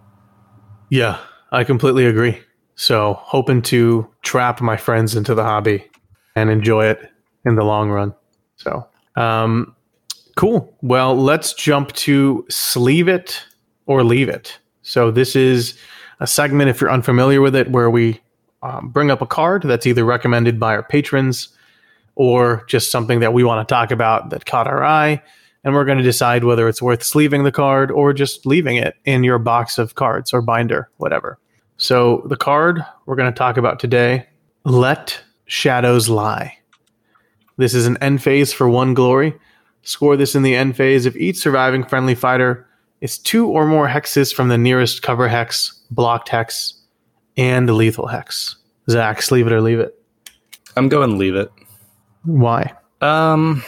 Yeah, 0.89 1.19
I 1.53 1.65
completely 1.65 2.07
agree. 2.07 2.41
So, 2.75 3.15
hoping 3.21 3.63
to 3.63 4.09
trap 4.23 4.61
my 4.61 4.77
friends 4.77 5.15
into 5.15 5.35
the 5.35 5.45
hobby 5.45 5.85
and 6.35 6.51
enjoy 6.51 6.87
it 6.87 7.11
in 7.45 7.55
the 7.55 7.63
long 7.63 7.91
run. 7.91 8.15
So, 8.57 8.87
um, 9.17 9.77
cool. 10.37 10.75
Well, 10.81 11.15
let's 11.15 11.53
jump 11.53 11.93
to 11.93 12.47
sleeve 12.49 13.07
it 13.07 13.45
or 13.87 14.03
leave 14.03 14.29
it. 14.29 14.59
So, 14.83 15.11
this 15.11 15.37
is 15.37 15.79
a 16.21 16.27
segment, 16.27 16.71
if 16.71 16.81
you're 16.81 16.91
unfamiliar 16.91 17.41
with 17.41 17.55
it, 17.55 17.71
where 17.71 17.91
we 17.91 18.21
um, 18.63 18.89
bring 18.89 19.11
up 19.11 19.23
a 19.23 19.27
card 19.27 19.63
that's 19.63 19.87
either 19.87 20.05
recommended 20.05 20.61
by 20.61 20.75
our 20.75 20.83
patrons 20.83 21.49
or 22.15 22.65
just 22.67 22.91
something 22.91 23.21
that 23.21 23.33
we 23.33 23.45
want 23.45 23.67
to 23.67 23.73
talk 23.73 23.91
about 23.91 24.31
that 24.31 24.47
caught 24.47 24.67
our 24.67 24.85
eye. 24.85 25.23
And 25.65 25.75
we're 25.75 25.85
going 25.85 25.99
to 25.99 26.05
decide 26.05 26.45
whether 26.45 26.69
it's 26.69 26.83
worth 26.83 27.03
sleeving 27.03 27.45
the 27.45 27.53
card 27.53 27.91
or 27.91 28.13
just 28.13 28.47
leaving 28.47 28.77
it 28.77 28.97
in 29.05 29.25
your 29.25 29.39
box 29.39 29.79
of 29.79 29.95
cards 29.95 30.33
or 30.33 30.41
binder, 30.41 30.91
whatever. 30.97 31.39
So, 31.77 32.23
the 32.27 32.37
card 32.37 32.85
we're 33.07 33.17
going 33.17 33.33
to 33.33 33.39
talk 33.39 33.57
about 33.57 33.79
today 33.79 34.27
Let 34.65 35.21
Shadows 35.47 36.09
Lie. 36.09 36.59
This 37.57 37.75
is 37.75 37.87
an 37.87 37.97
end 37.99 38.23
phase 38.23 38.53
for 38.53 38.69
one 38.69 38.95
glory. 38.95 39.35
Score 39.83 40.17
this 40.17 40.35
in 40.35 40.43
the 40.43 40.55
end 40.55 40.77
phase 40.77 41.07
if 41.07 41.17
each 41.17 41.37
surviving 41.39 41.85
friendly 41.85 42.15
fighter 42.15 42.67
is 43.01 43.19
two 43.19 43.49
or 43.49 43.67
more 43.67 43.89
hexes 43.89 44.33
from 44.35 44.49
the 44.49 44.59
nearest 44.59 45.03
cover 45.03 45.29
hex 45.29 45.81
blocked 45.91 46.29
hex, 46.29 46.80
and 47.37 47.69
the 47.69 47.73
lethal 47.73 48.07
hex. 48.07 48.57
Zach, 48.89 49.31
leave 49.31 49.47
it 49.47 49.53
or 49.53 49.61
leave 49.61 49.81
it. 49.81 49.95
I'm 50.77 50.89
going 50.89 51.11
to 51.11 51.17
leave 51.17 51.35
it. 51.35 51.51
Why? 52.25 52.73
Um, 53.01 53.63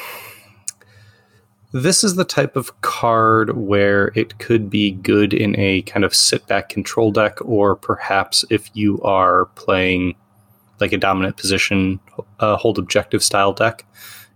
this 1.72 2.04
is 2.04 2.16
the 2.16 2.24
type 2.24 2.56
of 2.56 2.80
card 2.82 3.56
where 3.56 4.12
it 4.14 4.38
could 4.38 4.68
be 4.68 4.92
good 4.92 5.32
in 5.32 5.58
a 5.58 5.82
kind 5.82 6.04
of 6.04 6.14
sit 6.14 6.46
back 6.46 6.68
control 6.68 7.10
deck, 7.10 7.38
or 7.42 7.76
perhaps 7.76 8.44
if 8.50 8.70
you 8.74 9.00
are 9.02 9.46
playing 9.54 10.14
like 10.80 10.92
a 10.92 10.98
dominant 10.98 11.36
position, 11.36 11.98
uh, 12.40 12.56
hold 12.56 12.78
objective 12.78 13.22
style 13.22 13.52
deck. 13.52 13.86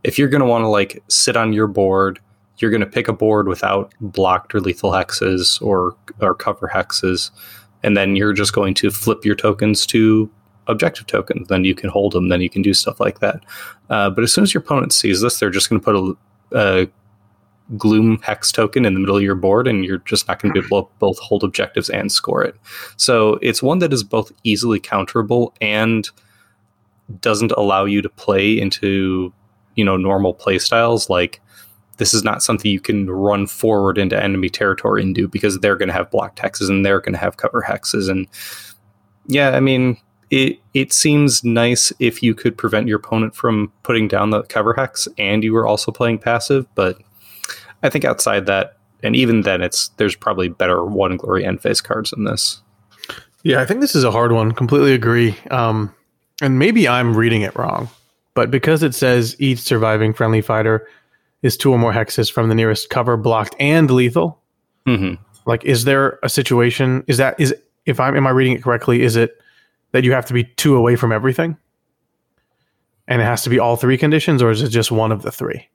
If 0.02 0.18
you're 0.18 0.28
going 0.28 0.40
to 0.40 0.46
want 0.46 0.62
to 0.62 0.68
like 0.68 1.02
sit 1.08 1.36
on 1.36 1.52
your 1.52 1.66
board, 1.66 2.20
you're 2.58 2.70
going 2.70 2.80
to 2.80 2.86
pick 2.86 3.08
a 3.08 3.12
board 3.12 3.48
without 3.48 3.92
blocked 4.00 4.54
or 4.54 4.60
lethal 4.60 4.92
hexes 4.92 5.60
or 5.60 5.94
or 6.20 6.34
cover 6.34 6.70
hexes, 6.72 7.30
and 7.86 7.96
then 7.96 8.16
you're 8.16 8.32
just 8.32 8.52
going 8.52 8.74
to 8.74 8.90
flip 8.90 9.24
your 9.24 9.36
tokens 9.36 9.86
to 9.86 10.28
objective 10.66 11.06
tokens. 11.06 11.46
Then 11.46 11.64
you 11.64 11.74
can 11.74 11.88
hold 11.88 12.12
them. 12.12 12.28
Then 12.28 12.40
you 12.40 12.50
can 12.50 12.60
do 12.60 12.74
stuff 12.74 12.98
like 12.98 13.20
that. 13.20 13.44
Uh, 13.88 14.10
but 14.10 14.24
as 14.24 14.34
soon 14.34 14.42
as 14.42 14.52
your 14.52 14.62
opponent 14.62 14.92
sees 14.92 15.20
this, 15.20 15.38
they're 15.38 15.50
just 15.50 15.70
going 15.70 15.80
to 15.80 15.84
put 15.84 15.94
a, 15.94 16.16
a 16.58 16.88
gloom 17.76 18.18
hex 18.22 18.50
token 18.50 18.84
in 18.84 18.94
the 18.94 19.00
middle 19.00 19.16
of 19.16 19.22
your 19.22 19.36
board 19.36 19.66
and 19.68 19.84
you're 19.84 19.98
just 19.98 20.26
not 20.26 20.42
going 20.42 20.52
to 20.52 20.60
be 20.60 20.66
able 20.66 20.84
to 20.84 20.88
both 20.98 21.18
hold 21.18 21.42
objectives 21.42 21.90
and 21.90 22.12
score 22.12 22.40
it 22.40 22.54
so 22.96 23.40
it's 23.42 23.60
one 23.60 23.80
that 23.80 23.92
is 23.92 24.04
both 24.04 24.30
easily 24.44 24.78
counterable 24.78 25.52
and 25.60 26.10
doesn't 27.20 27.50
allow 27.56 27.84
you 27.84 28.00
to 28.00 28.08
play 28.08 28.56
into 28.56 29.32
you 29.74 29.84
know 29.84 29.96
normal 29.96 30.32
play 30.32 30.60
styles 30.60 31.10
like 31.10 31.40
this 31.98 32.12
is 32.12 32.22
not 32.22 32.42
something 32.42 32.70
you 32.70 32.80
can 32.80 33.08
run 33.08 33.46
forward 33.46 33.98
into 33.98 34.22
enemy 34.22 34.48
territory 34.48 35.02
and 35.02 35.14
do 35.14 35.26
because 35.28 35.58
they're 35.58 35.76
going 35.76 35.88
to 35.88 35.94
have 35.94 36.10
blocked 36.10 36.38
hexes 36.38 36.68
and 36.68 36.84
they're 36.84 37.00
going 37.00 37.12
to 37.12 37.18
have 37.18 37.36
cover 37.36 37.64
hexes 37.66 38.08
and 38.10 38.26
yeah 39.26 39.50
i 39.50 39.60
mean 39.60 39.96
it 40.30 40.58
it 40.74 40.92
seems 40.92 41.44
nice 41.44 41.92
if 41.98 42.22
you 42.22 42.34
could 42.34 42.58
prevent 42.58 42.88
your 42.88 42.98
opponent 42.98 43.34
from 43.34 43.72
putting 43.82 44.08
down 44.08 44.30
the 44.30 44.42
cover 44.44 44.74
hex 44.74 45.06
and 45.18 45.44
you 45.44 45.52
were 45.52 45.66
also 45.66 45.92
playing 45.92 46.18
passive 46.18 46.66
but 46.74 46.98
I 47.82 47.88
think 47.90 48.04
outside 48.04 48.46
that, 48.46 48.78
and 49.02 49.14
even 49.14 49.42
then, 49.42 49.62
it's 49.62 49.88
there's 49.96 50.16
probably 50.16 50.48
better 50.48 50.84
one 50.84 51.16
glory 51.16 51.44
end 51.44 51.60
phase 51.60 51.80
cards 51.80 52.10
than 52.10 52.24
this. 52.24 52.60
Yeah, 53.42 53.60
I 53.60 53.66
think 53.66 53.80
this 53.80 53.94
is 53.94 54.04
a 54.04 54.10
hard 54.10 54.32
one. 54.32 54.52
Completely 54.52 54.92
agree. 54.92 55.36
Um, 55.50 55.94
and 56.42 56.58
maybe 56.58 56.88
I'm 56.88 57.16
reading 57.16 57.42
it 57.42 57.54
wrong, 57.56 57.88
but 58.34 58.50
because 58.50 58.82
it 58.82 58.94
says 58.94 59.36
each 59.38 59.60
surviving 59.60 60.12
friendly 60.12 60.40
fighter 60.40 60.88
is 61.46 61.56
two 61.56 61.72
or 61.72 61.78
more 61.78 61.92
hexes 61.92 62.30
from 62.30 62.48
the 62.48 62.54
nearest 62.54 62.90
cover, 62.90 63.16
blocked, 63.16 63.54
and 63.60 63.90
lethal. 63.90 64.42
Mm-hmm. 64.86 65.22
Like, 65.46 65.64
is 65.64 65.84
there 65.84 66.18
a 66.22 66.28
situation? 66.28 67.04
Is 67.06 67.18
that 67.18 67.38
is 67.38 67.54
if 67.86 68.00
I'm 68.00 68.16
am 68.16 68.26
I 68.26 68.30
reading 68.30 68.54
it 68.54 68.62
correctly? 68.62 69.02
Is 69.02 69.16
it 69.16 69.40
that 69.92 70.04
you 70.04 70.12
have 70.12 70.26
to 70.26 70.34
be 70.34 70.44
two 70.44 70.76
away 70.76 70.96
from 70.96 71.12
everything, 71.12 71.56
and 73.06 73.22
it 73.22 73.24
has 73.24 73.42
to 73.44 73.50
be 73.50 73.58
all 73.58 73.76
three 73.76 73.96
conditions, 73.96 74.42
or 74.42 74.50
is 74.50 74.60
it 74.60 74.68
just 74.68 74.90
one 74.90 75.12
of 75.12 75.22
the 75.22 75.30
three? 75.30 75.68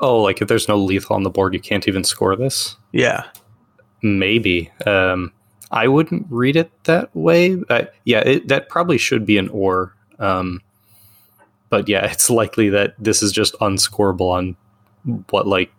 Oh, 0.00 0.22
like 0.22 0.40
if 0.40 0.48
there's 0.48 0.68
no 0.68 0.76
lethal 0.76 1.16
on 1.16 1.24
the 1.24 1.30
board, 1.30 1.54
you 1.54 1.60
can't 1.60 1.86
even 1.88 2.04
score 2.04 2.36
this? 2.36 2.76
Yeah. 2.92 3.24
Maybe. 4.02 4.70
Um, 4.86 5.32
I 5.70 5.88
wouldn't 5.88 6.26
read 6.30 6.56
it 6.56 6.70
that 6.84 7.14
way. 7.14 7.58
I, 7.68 7.88
yeah, 8.04 8.20
it, 8.20 8.48
that 8.48 8.68
probably 8.68 8.96
should 8.96 9.26
be 9.26 9.38
an 9.38 9.48
or. 9.48 9.94
Um, 10.18 10.62
but 11.68 11.88
yeah, 11.88 12.06
it's 12.10 12.30
likely 12.30 12.70
that 12.70 12.94
this 12.98 13.22
is 13.22 13.32
just 13.32 13.54
unscorable 13.54 14.30
on 14.30 14.56
what, 15.30 15.46
like 15.46 15.72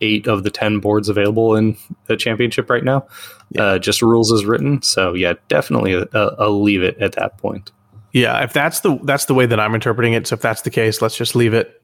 eight 0.00 0.26
of 0.26 0.42
the 0.42 0.50
10 0.50 0.80
boards 0.80 1.08
available 1.08 1.54
in 1.54 1.76
the 2.06 2.16
championship 2.16 2.68
right 2.70 2.84
now. 2.84 3.06
Yeah. 3.50 3.62
Uh, 3.62 3.78
just 3.78 4.02
rules 4.02 4.32
as 4.32 4.44
written. 4.44 4.82
So 4.82 5.14
yeah, 5.14 5.34
definitely 5.48 5.94
a, 5.94 6.02
a, 6.12 6.34
a 6.38 6.48
leave 6.50 6.82
it 6.82 6.98
at 6.98 7.12
that 7.12 7.38
point. 7.38 7.70
Yeah, 8.12 8.42
if 8.42 8.52
that's 8.52 8.80
the 8.80 8.98
that's 9.04 9.26
the 9.26 9.34
way 9.34 9.44
that 9.46 9.60
I'm 9.60 9.74
interpreting 9.74 10.14
it. 10.14 10.26
So 10.26 10.34
if 10.34 10.40
that's 10.40 10.62
the 10.62 10.70
case, 10.70 11.02
let's 11.02 11.16
just 11.16 11.36
leave 11.36 11.52
it. 11.52 11.82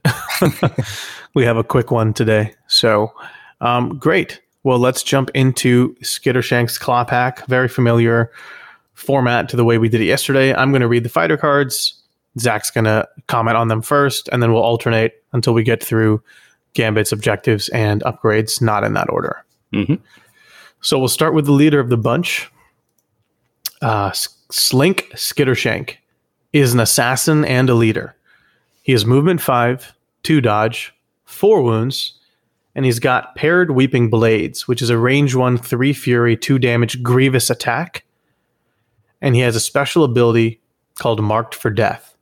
we 1.35 1.45
have 1.45 1.59
a 1.59 1.64
quick 1.64 1.91
one 1.91 2.14
today. 2.14 2.55
So 2.67 3.12
um, 3.61 3.99
great. 3.99 4.41
Well, 4.62 4.79
let's 4.79 5.03
jump 5.03 5.31
into 5.35 5.95
Skittershank's 5.97 6.79
Clawpack. 6.79 7.47
Very 7.47 7.69
familiar 7.69 8.33
format 8.95 9.49
to 9.50 9.57
the 9.57 9.64
way 9.64 9.76
we 9.76 9.91
did 9.91 10.00
it 10.00 10.07
yesterday. 10.07 10.55
I'm 10.55 10.71
going 10.71 10.81
to 10.81 10.88
read 10.88 11.05
the 11.05 11.11
fighter 11.11 11.37
cards. 11.37 12.03
Zach's 12.38 12.71
going 12.71 12.87
to 12.87 13.07
comment 13.26 13.57
on 13.57 13.69
them 13.69 13.83
first, 13.83 14.29
and 14.33 14.43
then 14.43 14.53
we'll 14.53 14.62
alternate 14.62 15.23
until 15.33 15.53
we 15.53 15.62
get 15.62 15.83
through 15.83 16.23
Gambit's 16.75 17.12
objectives 17.12 17.69
and 17.71 18.02
upgrades, 18.02 18.61
not 18.61 18.85
in 18.85 18.93
that 18.95 19.09
order. 19.11 19.45
Mm-hmm. 19.73 19.95
So 20.81 20.99
we'll 20.99 21.09
start 21.09 21.35
with 21.35 21.47
the 21.47 21.52
leader 21.52 21.81
of 21.81 21.88
the 21.88 21.97
bunch, 21.97 22.50
uh, 23.81 24.12
Slink 24.50 25.09
Skittershank 25.14 25.97
is 26.52 26.75
an 26.75 26.81
assassin 26.81 27.45
and 27.45 27.69
a 27.69 27.75
leader. 27.75 28.14
He 28.83 28.93
has 28.93 29.07
movement 29.07 29.40
five, 29.40 29.95
two 30.23 30.40
dodge, 30.40 30.95
four 31.25 31.62
wounds, 31.62 32.19
and 32.75 32.85
he's 32.85 32.99
got 32.99 33.35
paired 33.35 33.71
weeping 33.71 34.11
blades, 34.11 34.69
which 34.69 34.83
is 34.83 34.90
a 34.90 34.99
range 34.99 35.35
one, 35.35 35.57
three 35.57 35.93
fury, 35.93 36.37
two 36.37 36.59
damage, 36.59 37.02
grievous 37.02 37.50
attack. 37.50 38.04
And 39.21 39.35
he 39.35 39.40
has 39.40 39.57
a 39.57 39.61
special 39.61 40.04
ability 40.04 40.61
called 40.99 41.23
Marked 41.23 41.54
for 41.54 41.71
Death. 41.71 42.13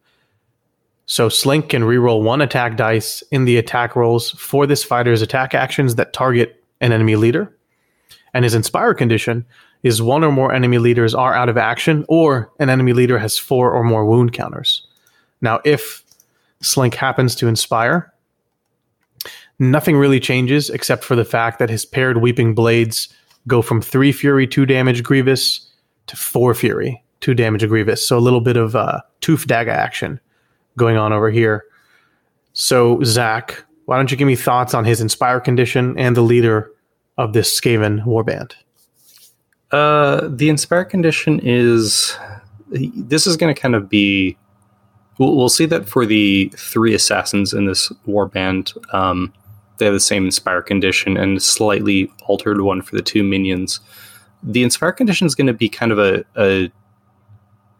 So 1.13 1.29
Slink 1.29 1.69
can 1.69 1.83
reroll 1.83 2.23
one 2.23 2.41
attack 2.41 2.79
dice 2.79 3.23
in 3.31 3.45
the 3.45 3.59
attack 3.59 3.95
rolls 3.95 4.31
for 4.31 4.67
this 4.67 4.83
fighter's 4.83 5.21
attack 5.21 5.53
actions 5.53 5.97
that 5.97 6.15
target 6.15 6.65
an 6.81 6.91
enemy 6.91 7.17
leader. 7.17 7.55
And 8.33 8.45
his 8.45 8.55
Inspire 8.55 8.95
condition 8.95 9.45
is 9.83 10.01
one 10.01 10.25
or 10.25 10.33
more 10.33 10.55
enemy 10.55 10.79
leaders 10.79 11.15
are 11.15 11.35
out 11.35 11.51
of 11.51 11.59
action, 11.59 12.07
or 12.09 12.51
an 12.61 12.71
enemy 12.71 12.95
leader 12.95 13.19
has 13.19 13.37
four 13.37 13.73
or 13.73 13.85
more 13.85 14.07
wound 14.07 14.33
counters. 14.33 14.87
Now, 15.43 15.61
if 15.67 16.03
Slink 16.63 16.95
happens 16.95 17.35
to 17.35 17.47
inspire, 17.47 18.11
nothing 19.59 19.99
really 19.99 20.19
changes 20.19 20.71
except 20.71 21.05
for 21.05 21.15
the 21.15 21.27
fact 21.27 21.59
that 21.59 21.69
his 21.69 21.85
paired 21.85 22.23
Weeping 22.23 22.55
Blades 22.55 23.15
go 23.47 23.61
from 23.61 23.83
three 23.83 24.13
Fury, 24.13 24.47
two 24.47 24.65
damage 24.65 25.03
Grievous 25.03 25.69
to 26.07 26.17
four 26.17 26.55
Fury, 26.55 27.05
two 27.21 27.35
damage 27.35 27.69
Grievous. 27.69 28.09
So 28.09 28.17
a 28.17 28.19
little 28.19 28.41
bit 28.41 28.57
of 28.57 28.75
uh, 28.75 29.03
Tooth 29.21 29.47
Dagger 29.47 29.73
action 29.73 30.19
going 30.77 30.97
on 30.97 31.13
over 31.13 31.31
here. 31.31 31.65
So, 32.53 33.03
Zach, 33.03 33.65
why 33.87 33.97
don't 33.97 34.11
you 34.11 34.17
give 34.17 34.27
me 34.27 34.37
thoughts 34.37 34.75
on 34.75 34.85
his 34.85 35.01
Inspire 35.01 35.41
condition 35.41 35.99
and 35.99 36.17
the 36.17 36.23
leader 36.23 36.71
of 37.19 37.33
this 37.33 37.59
Skaven 37.59 38.05
warband? 38.05 38.55
Uh, 39.73 40.29
the 40.29 40.51
inspire 40.51 40.85
condition 40.85 41.41
is 41.43 42.15
this 42.71 43.27
is 43.27 43.37
going 43.37 43.55
to 43.55 43.61
kind 43.61 43.75
of 43.75 43.89
be. 43.89 44.37
We'll, 45.19 45.37
we'll, 45.37 45.49
see 45.49 45.67
that 45.67 45.89
for 45.89 46.07
the 46.07 46.51
three 46.57 46.95
assassins 46.95 47.53
in 47.53 47.67
this 47.67 47.91
warband, 48.07 48.77
um, 48.95 49.33
they 49.79 49.85
have 49.85 49.95
the 49.95 50.01
same 50.01 50.25
inspire 50.25 50.63
condition 50.63 51.17
and 51.17 51.43
slightly 51.43 52.11
altered 52.27 52.61
one 52.63 52.83
for 52.83 52.97
the 52.97 53.03
two 53.03 53.23
minions. 53.23 53.81
The 54.43 54.63
inspire 54.63 54.93
condition 54.93 55.27
is 55.27 55.35
going 55.35 55.47
to 55.47 55.53
be 55.53 55.69
kind 55.69 55.93
of 55.93 55.99
a, 55.99 56.25
a 56.37 56.73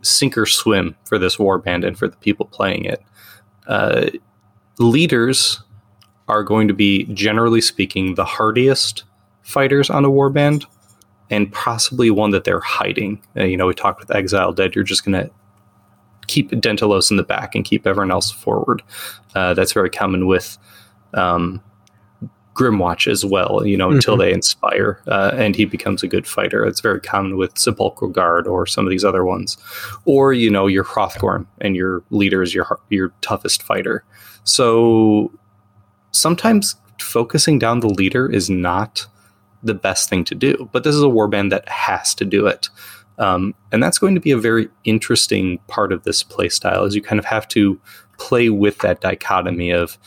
sink 0.03 0.37
or 0.37 0.47
swim 0.47 0.97
for 1.05 1.19
this 1.19 1.37
warband 1.37 1.87
and 1.87 1.99
for 1.99 2.09
the 2.09 2.17
people 2.19 2.47
playing 2.47 2.85
it. 2.85 3.03
Uh, 3.67 4.11
leaders 4.79 5.63
are 6.29 6.43
going 6.43 6.69
to 6.69 6.75
be, 6.75 7.05
generally 7.15 7.61
speaking, 7.61 8.15
the 8.15 8.25
hardiest 8.25 9.05
fighters 9.43 9.91
on 9.91 10.05
a 10.05 10.11
warband 10.11 10.65
and 11.31 11.53
possibly 11.53 12.11
one 12.11 12.31
that 12.31 12.45
they're 12.45 12.61
hiding. 12.61 13.23
Uh, 13.37 13.45
you 13.45 13.57
know, 13.57 13.67
we 13.67 13.75
talked 13.75 14.01
with 14.01 14.15
Exiled 14.15 14.57
Dead. 14.57 14.75
You're 14.75 14.85
just 14.85 15.05
going 15.05 15.21
to 15.21 15.31
keep 16.27 16.51
Deintalos 16.51 17.11
in 17.11 17.17
the 17.17 17.23
back 17.23 17.55
and 17.55 17.65
keep 17.65 17.87
everyone 17.87 18.11
else 18.11 18.31
forward. 18.31 18.83
Uh, 19.35 19.55
that's 19.55 19.73
very 19.73 19.91
common 19.91 20.27
with 20.27 20.59
um, 21.15 21.63
Grimwatch 22.55 23.11
as 23.11 23.25
well, 23.25 23.65
you 23.65 23.77
know, 23.77 23.89
mm-hmm. 23.89 23.97
until 23.97 24.17
they 24.17 24.33
inspire 24.33 25.01
uh, 25.07 25.33
and 25.35 25.57
he 25.57 25.65
becomes 25.65 26.03
a 26.03 26.09
good 26.09 26.27
fighter. 26.27 26.65
It's 26.65 26.81
very 26.81 27.01
common 27.01 27.37
with 27.37 27.57
Sepulchral 27.59 28.11
Guard 28.11 28.47
or 28.47 28.67
some 28.67 28.85
of 28.85 28.91
these 28.91 29.05
other 29.05 29.25
ones. 29.25 29.57
Or, 30.05 30.33
you 30.33 30.51
know, 30.51 30.67
your 30.67 30.85
Hrothgorn 30.85 31.47
and 31.61 31.75
your 31.75 32.03
leader 32.11 32.43
is 32.43 32.55
your, 32.55 32.79
your 32.91 33.13
toughest 33.21 33.63
fighter. 33.63 34.05
So 34.45 35.33
sometimes 36.11 36.77
focusing 37.01 37.59
down 37.59 37.81
the 37.81 37.89
leader 37.89 38.31
is 38.31 38.51
not 38.51 39.07
the 39.63 39.75
best 39.75 40.09
thing 40.09 40.25
to 40.25 40.35
do. 40.35 40.69
But 40.73 40.85
this 40.85 40.95
is 40.95 41.03
a 41.03 41.07
warband 41.07 41.51
that 41.51 41.69
has 41.69 42.15
to 42.17 42.25
do 42.25 42.47
it. 42.47 42.69
Um, 43.19 43.55
and 43.71 43.83
that's 43.83 43.99
going 43.99 44.15
to 44.15 44.21
be 44.21 44.31
a 44.31 44.39
very 44.39 44.69
interesting 44.85 45.59
part 45.69 45.93
of 45.93 46.03
this 46.03 46.25
playstyle 46.25 46.87
is 46.87 46.95
you 46.95 47.03
kind 47.03 47.19
of 47.19 47.25
have 47.25 47.47
to 47.49 47.81
play 48.19 48.49
with 48.51 48.79
that 48.79 49.01
dichotomy 49.01 49.71
of 49.71 49.99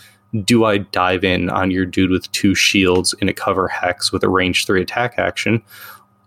do 0.43 0.65
I 0.65 0.79
dive 0.79 1.23
in 1.23 1.49
on 1.49 1.71
your 1.71 1.85
dude 1.85 2.11
with 2.11 2.31
two 2.31 2.55
shields 2.55 3.13
in 3.21 3.29
a 3.29 3.33
cover 3.33 3.67
hex 3.67 4.11
with 4.11 4.23
a 4.23 4.29
range 4.29 4.65
three 4.65 4.81
attack 4.81 5.15
action, 5.17 5.61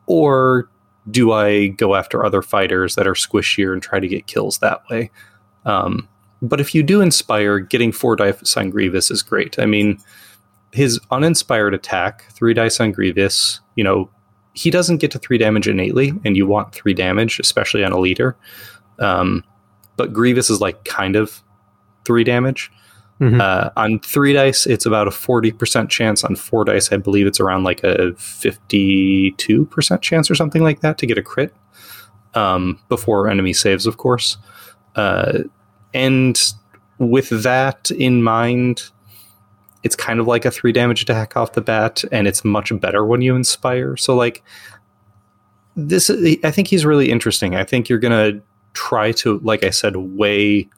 or 0.07 0.69
do 1.11 1.33
I 1.33 1.69
go 1.69 1.95
after 1.95 2.25
other 2.25 2.43
fighters 2.43 2.95
that 2.95 3.07
are 3.07 3.15
squishier 3.15 3.73
and 3.73 3.83
try 3.83 4.01
to 4.01 4.09
get 4.09 4.27
kills 4.27 4.59
that 4.59 4.83
way? 4.91 5.11
Um, 5.65 6.09
but 6.41 6.61
if 6.61 6.75
you 6.75 6.83
do 6.83 7.01
inspire, 7.01 7.59
getting 7.59 7.93
four 7.93 8.17
dice 8.17 8.57
on 8.57 8.71
Grievous 8.71 9.11
is 9.11 9.23
great. 9.23 9.59
I 9.59 9.67
mean, 9.67 9.99
his 10.73 11.01
uninspired 11.11 11.75
attack, 11.75 12.31
three 12.33 12.55
dice 12.55 12.79
on 12.81 12.93
Grievous, 12.93 13.61
you 13.75 13.83
know, 13.83 14.11
he 14.53 14.71
doesn't 14.71 14.99
get 14.99 15.11
to 15.13 15.19
three 15.19 15.39
damage 15.39 15.69
innately, 15.69 16.13
and 16.25 16.37
you 16.37 16.47
want 16.47 16.75
three 16.75 16.95
damage, 16.95 17.39
especially 17.39 17.85
on 17.85 17.93
a 17.93 17.99
leader. 17.99 18.37
Um, 18.99 19.45
but 19.97 20.13
Grievous 20.13 20.51
is 20.51 20.61
like 20.61 20.85
kind 20.85 21.17
of 21.17 21.43
three 22.05 22.25
damage. 22.25 22.71
Mhm. 23.21 23.41
Uh, 23.41 23.71
on 23.77 23.99
three 24.01 24.33
dice, 24.33 24.65
it's 24.67 24.87
about 24.87 25.09
a 25.09 25.11
40% 25.11 25.89
chance. 25.91 26.23
On 26.23 26.37
four 26.37 26.65
dice, 26.65 26.93
I 26.93 26.99
believe 26.99 27.27
it's 27.27 27.41
around 27.41 27.65
like 27.65 27.83
a 27.83 28.13
52% 28.17 30.03
chance 30.03 30.31
or 30.31 30.35
something 30.35 30.63
like 30.63 30.81
that 30.81 30.99
to 30.99 31.07
get 31.07 31.19
a 31.19 31.23
crit 31.23 31.53
um, 32.35 32.79
before 32.89 33.29
enemy 33.29 33.53
saves, 33.53 33.87
of 33.87 33.97
course. 33.97 34.37
Uh, 34.95 35.41
and 35.95 36.53
with 36.99 37.29
that 37.43 37.91
in 37.91 38.23
mind, 38.23 38.91
it's 39.83 39.97
kind 39.97 40.21
of 40.21 40.27
like 40.27 40.45
a 40.45 40.51
three 40.51 40.73
damage 40.73 41.03
attack 41.03 41.37
off 41.37 41.53
the 41.53 41.61
bat, 41.61 42.05
and 42.13 42.27
it's 42.27 42.45
much 42.45 42.73
better 42.81 43.05
when 43.05 43.21
you 43.23 43.35
inspire. 43.35 43.97
So, 43.97 44.15
like, 44.15 44.43
this, 45.77 46.11
I 46.11 46.51
think 46.51 46.69
he's 46.69 46.85
really 46.85 47.11
interesting. 47.11 47.55
I 47.55 47.65
think 47.65 47.89
you're 47.89 48.01
going 48.01 48.35
to 48.35 48.43
try 48.75 49.13
to, 49.13 49.39
like 49.39 49.63
I 49.63 49.71
said, 49.71 49.97
weigh 49.97 50.69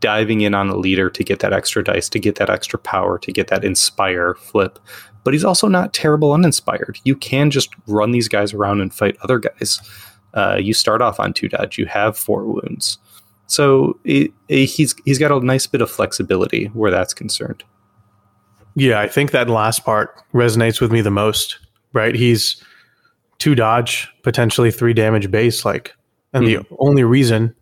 diving 0.00 0.40
in 0.42 0.54
on 0.54 0.68
a 0.68 0.76
leader 0.76 1.10
to 1.10 1.24
get 1.24 1.40
that 1.40 1.52
extra 1.52 1.82
dice, 1.84 2.08
to 2.10 2.18
get 2.18 2.36
that 2.36 2.50
extra 2.50 2.78
power, 2.78 3.18
to 3.18 3.32
get 3.32 3.48
that 3.48 3.64
inspire 3.64 4.34
flip. 4.34 4.78
But 5.24 5.32
he's 5.34 5.44
also 5.44 5.68
not 5.68 5.94
terrible 5.94 6.32
uninspired. 6.32 6.98
You 7.04 7.16
can 7.16 7.50
just 7.50 7.70
run 7.86 8.10
these 8.10 8.28
guys 8.28 8.52
around 8.52 8.80
and 8.82 8.92
fight 8.92 9.16
other 9.22 9.38
guys. 9.38 9.80
Uh, 10.34 10.58
you 10.60 10.74
start 10.74 11.00
off 11.00 11.18
on 11.20 11.32
two 11.32 11.48
dodge. 11.48 11.78
You 11.78 11.86
have 11.86 12.18
four 12.18 12.44
wounds, 12.44 12.98
so 13.46 13.98
it, 14.04 14.32
it- 14.48 14.66
he's 14.66 14.94
he's 15.04 15.18
got 15.18 15.30
a 15.32 15.44
nice 15.44 15.66
bit 15.66 15.80
of 15.80 15.90
flexibility 15.90 16.66
where 16.66 16.90
that's 16.90 17.14
concerned. 17.14 17.62
Yeah, 18.76 19.00
I 19.00 19.06
think 19.08 19.30
that 19.30 19.48
last 19.48 19.84
part 19.84 20.16
resonates 20.34 20.80
with 20.80 20.90
me 20.90 21.00
the 21.00 21.10
most, 21.10 21.58
right? 21.92 22.14
He's 22.14 22.62
two 23.38 23.54
dodge, 23.54 24.08
potentially 24.24 24.70
three 24.72 24.92
damage 24.92 25.30
base, 25.30 25.64
like, 25.64 25.94
and 26.32 26.44
the 26.46 26.66
only 26.80 27.04
reason 27.04 27.54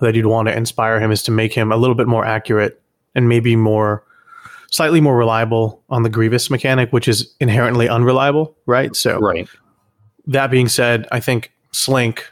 that 0.00 0.14
you'd 0.14 0.26
want 0.26 0.48
to 0.48 0.56
inspire 0.56 1.00
him 1.00 1.10
is 1.10 1.22
to 1.24 1.30
make 1.30 1.52
him 1.52 1.72
a 1.72 1.76
little 1.76 1.94
bit 1.94 2.06
more 2.06 2.24
accurate 2.24 2.80
and 3.14 3.28
maybe 3.28 3.56
more, 3.56 4.04
slightly 4.70 5.00
more 5.00 5.16
reliable 5.16 5.82
on 5.88 6.02
the 6.02 6.10
Grievous 6.10 6.50
mechanic, 6.50 6.92
which 6.92 7.08
is 7.08 7.34
inherently 7.40 7.88
unreliable, 7.88 8.54
right? 8.66 8.94
So, 8.94 9.18
Right. 9.18 9.48
that 10.26 10.50
being 10.50 10.68
said, 10.68 11.06
I 11.10 11.20
think 11.20 11.52
Slink 11.72 12.30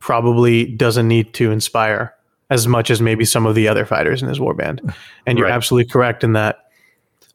probably 0.00 0.64
doesn't 0.66 1.08
need 1.08 1.32
to 1.34 1.50
inspire 1.50 2.14
as 2.50 2.66
much 2.66 2.90
as 2.90 3.00
maybe 3.00 3.24
some 3.24 3.46
of 3.46 3.54
the 3.54 3.68
other 3.68 3.84
fighters 3.84 4.22
in 4.22 4.28
his 4.28 4.38
warband. 4.38 4.80
And 5.26 5.38
you're 5.38 5.46
Right. 5.48 5.54
absolutely 5.54 5.90
correct 5.90 6.24
in 6.24 6.32
that 6.34 6.58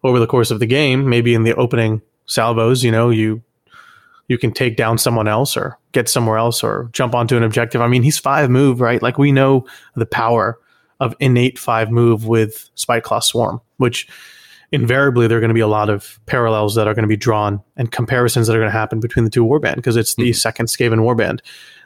over 0.03 0.19
the 0.19 0.27
course 0.27 0.49
of 0.51 0.59
the 0.59 0.65
game, 0.65 1.07
maybe 1.09 1.33
in 1.33 1.43
the 1.43 1.55
opening 1.55 2.01
salvos, 2.25 2.83
you 2.83 2.91
know, 2.91 3.09
you 3.09 3.41
you 4.27 4.37
can 4.37 4.51
take 4.51 4.77
down 4.77 4.97
someone 4.97 5.27
else 5.27 5.57
or 5.57 5.77
get 5.91 6.07
somewhere 6.09 6.37
else 6.37 6.63
or 6.63 6.89
jump 6.93 7.13
onto 7.13 7.35
an 7.37 7.43
objective. 7.43 7.81
I 7.81 7.87
mean, 7.87 8.03
he's 8.03 8.17
five 8.17 8.49
move, 8.49 8.79
right? 8.81 9.01
Like 9.01 9.17
we 9.17 9.31
know 9.31 9.65
the 9.95 10.05
power 10.05 10.57
of 10.99 11.15
innate 11.19 11.59
five 11.59 11.91
move 11.91 12.25
with 12.25 12.69
Spiteclaw 12.77 13.21
Swarm, 13.23 13.59
which 13.77 14.07
invariably 14.71 15.27
there 15.27 15.37
are 15.37 15.41
going 15.41 15.49
to 15.49 15.53
be 15.55 15.59
a 15.59 15.67
lot 15.67 15.89
of 15.89 16.19
parallels 16.25 16.73
that 16.75 16.87
are 16.87 16.93
going 16.93 17.03
to 17.03 17.07
be 17.07 17.17
drawn 17.17 17.61
and 17.77 17.91
comparisons 17.91 18.47
that 18.47 18.55
are 18.55 18.59
going 18.59 18.71
to 18.71 18.77
happen 18.77 18.99
between 18.99 19.23
the 19.25 19.29
two 19.31 19.45
warband 19.45 19.75
because 19.75 19.95
it's 19.97 20.15
the 20.15 20.31
Mhm. 20.31 20.35
second 20.35 20.65
Skaven 20.67 20.99
warband. 20.99 21.39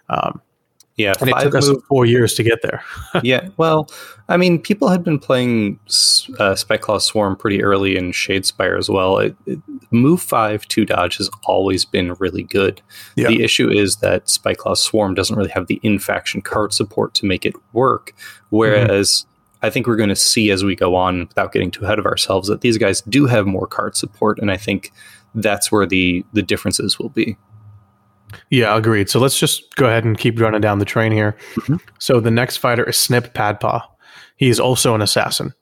Um, 0.09 0.41
Yeah. 0.97 1.13
and 1.19 1.29
it 1.29 1.39
took 1.39 1.55
us 1.55 1.67
move- 1.67 1.83
four 1.85 2.05
years 2.05 2.33
to 2.35 2.43
get 2.43 2.61
there. 2.63 2.83
yeah. 3.23 3.49
Well, 3.57 3.89
I 4.29 4.37
mean, 4.37 4.59
people 4.59 4.89
had 4.89 5.03
been 5.03 5.19
playing 5.19 5.79
uh, 5.85 6.53
Spiteclaw 6.55 7.01
Swarm 7.01 7.35
pretty 7.35 7.63
early 7.63 7.95
in 7.95 8.11
Shadespire 8.11 8.77
as 8.77 8.89
well. 8.89 9.19
It, 9.19 9.35
it, 9.45 9.59
move 9.91 10.21
five 10.21 10.67
two 10.67 10.85
dodge 10.85 11.17
has 11.17 11.29
always 11.43 11.85
been 11.85 12.13
really 12.15 12.43
good. 12.43 12.81
Yeah. 13.15 13.29
The 13.29 13.43
issue 13.43 13.69
is 13.69 13.97
that 13.97 14.25
Spiteclaw 14.25 14.75
Swarm 14.75 15.13
doesn't 15.13 15.35
really 15.35 15.51
have 15.51 15.67
the 15.67 15.79
in-faction 15.83 16.41
card 16.41 16.73
support 16.73 17.13
to 17.15 17.25
make 17.25 17.45
it 17.45 17.53
work. 17.73 18.13
Whereas 18.49 19.25
I 19.61 19.69
think 19.69 19.87
we're 19.87 19.95
going 19.95 20.09
to 20.09 20.15
see 20.15 20.51
as 20.51 20.63
we 20.63 20.75
go 20.75 20.95
on, 20.95 21.27
without 21.27 21.51
getting 21.51 21.71
too 21.71 21.85
ahead 21.85 21.99
of 21.99 22.05
ourselves, 22.05 22.47
that 22.47 22.61
these 22.61 22.77
guys 22.77 23.01
do 23.01 23.25
have 23.25 23.45
more 23.45 23.67
card 23.67 23.95
support, 23.95 24.39
and 24.39 24.51
I 24.51 24.57
think 24.57 24.91
that's 25.35 25.71
where 25.71 25.85
the 25.85 26.25
the 26.33 26.41
differences 26.41 26.99
will 26.99 27.09
be. 27.09 27.37
Yeah, 28.49 28.75
agreed. 28.75 29.09
So 29.09 29.19
let's 29.19 29.39
just 29.39 29.75
go 29.75 29.85
ahead 29.87 30.03
and 30.03 30.17
keep 30.17 30.39
running 30.39 30.61
down 30.61 30.79
the 30.79 30.85
train 30.85 31.11
here. 31.11 31.35
Mhm. 31.55 31.79
So 31.99 32.19
the 32.19 32.31
next 32.31 32.57
fighter 32.57 32.83
is 32.83 32.97
Snip 32.97 33.33
Padpaw. 33.33 33.81
He 34.35 34.49
is 34.49 34.59
also 34.59 34.93
an 34.95 35.01
assassin. 35.01 35.53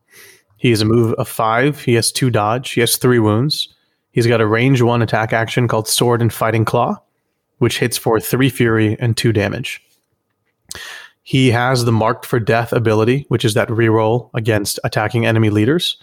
He 0.58 0.71
is 0.71 0.82
a 0.82 0.86
move 0.86 1.13
of 1.13 1.28
five. 1.28 1.82
He 1.82 1.93
has 1.93 2.12
two 2.12 2.30
dodge. 2.30 2.71
He 2.71 2.82
has 2.82 2.97
three 2.97 3.19
wounds. 3.19 3.69
He's 4.12 4.28
got 4.28 4.41
a 4.41 4.47
range 4.47 4.82
one 4.82 5.01
attack 5.01 5.34
action 5.34 5.67
called 5.67 5.88
Sword 5.88 6.21
and 6.21 6.34
Fighting 6.34 6.65
Claw, 6.65 6.97
which 7.60 7.80
hits 7.80 7.97
for 7.97 8.19
three 8.19 8.49
fury 8.49 8.97
and 8.99 9.15
two 9.15 9.32
damage. 9.32 9.82
He 11.23 11.51
has 11.51 11.86
the 11.86 11.91
Marked 11.91 12.25
for 12.25 12.39
Death 12.39 12.71
ability, 12.71 13.25
which 13.30 13.43
is 13.45 13.54
that 13.56 13.67
reroll 13.69 14.30
against 14.34 14.80
attacking 14.84 15.25
enemy 15.25 15.49
leaders. 15.49 15.97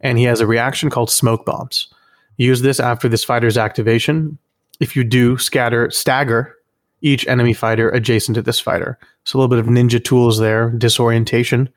And 0.00 0.18
he 0.18 0.24
has 0.24 0.40
a 0.40 0.46
reaction 0.46 0.90
called 0.90 1.10
Smoke 1.10 1.46
Bombs. 1.46 1.88
Use 2.36 2.62
this 2.62 2.80
after 2.80 3.08
this 3.08 3.24
fighter's 3.24 3.56
activation. 3.56 4.38
If 4.80 4.96
you 4.96 5.04
do, 5.04 5.38
scatter, 5.38 5.90
stagger 5.90 6.54
each 7.00 7.26
enemy 7.26 7.52
fighter 7.52 7.90
adjacent 7.90 8.34
to 8.34 8.42
this 8.42 8.58
fighter. 8.58 8.98
So 9.24 9.36
a 9.36 9.40
little 9.40 9.54
bit 9.54 9.58
of 9.58 9.66
ninja 9.66 10.02
tools 10.02 10.38
there, 10.38 10.70
disorientation. 10.70 11.68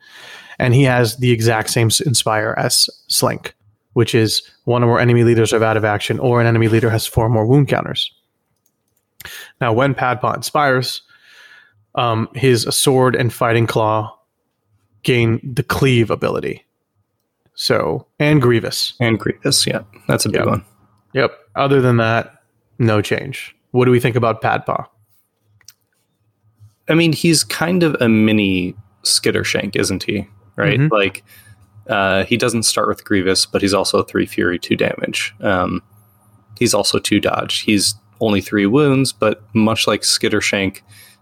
And 0.58 0.74
he 0.74 0.84
has 0.84 1.16
the 1.18 1.30
exact 1.30 1.70
same 1.70 1.90
inspire 2.06 2.54
as 2.56 2.88
Slink, 3.08 3.54
which 3.92 4.14
is 4.14 4.42
one 4.64 4.82
or 4.82 4.86
more 4.86 5.00
enemy 5.00 5.24
leaders 5.24 5.52
are 5.52 5.62
out 5.62 5.76
of 5.76 5.84
action, 5.84 6.18
or 6.18 6.40
an 6.40 6.46
enemy 6.46 6.68
leader 6.68 6.90
has 6.90 7.06
four 7.06 7.28
more 7.28 7.46
wound 7.46 7.68
counters. 7.68 8.10
Now, 9.60 9.72
when 9.72 9.94
Padpaw 9.94 10.34
inspires, 10.36 11.02
um, 11.94 12.28
his 12.34 12.62
sword 12.74 13.14
and 13.14 13.32
fighting 13.32 13.66
claw 13.66 14.18
gain 15.02 15.40
the 15.42 15.62
cleave 15.62 16.10
ability. 16.10 16.64
So, 17.54 18.06
and 18.18 18.40
Grievous. 18.40 18.94
And 19.00 19.18
Grievous, 19.18 19.66
yeah, 19.66 19.80
that's 20.06 20.24
a 20.24 20.28
big 20.28 20.40
Yeah. 20.40 20.46
one. 20.46 20.64
Yep. 21.12 21.32
Other 21.56 21.80
than 21.80 21.96
that, 21.98 22.37
no 22.78 23.00
change. 23.02 23.54
What 23.72 23.84
do 23.84 23.90
we 23.90 24.00
think 24.00 24.16
about 24.16 24.40
Padpaw? 24.42 24.86
I 26.88 26.94
mean, 26.94 27.12
he's 27.12 27.44
kind 27.44 27.82
of 27.82 27.96
a 28.00 28.08
mini 28.08 28.74
Skittershank, 29.02 29.76
isn't 29.76 30.04
he? 30.04 30.26
Right? 30.56 30.80
Mhm. 30.80 30.90
Like, 30.90 31.22
uh, 31.88 32.24
he 32.24 32.36
doesn't 32.36 32.64
start 32.64 32.88
with 32.88 33.04
Grievous, 33.04 33.46
but 33.46 33.62
he's 33.62 33.74
also 33.74 34.02
three 34.02 34.26
Fury, 34.26 34.58
two 34.58 34.76
damage. 34.76 35.34
Um, 35.40 35.82
he's 36.58 36.74
also 36.74 36.98
two 36.98 37.20
dodge. 37.20 37.60
He's 37.60 37.94
only 38.20 38.40
three 38.40 38.66
wounds, 38.66 39.12
but 39.12 39.42
much 39.54 39.86
like 39.86 40.02
Skittershank, 40.02 40.80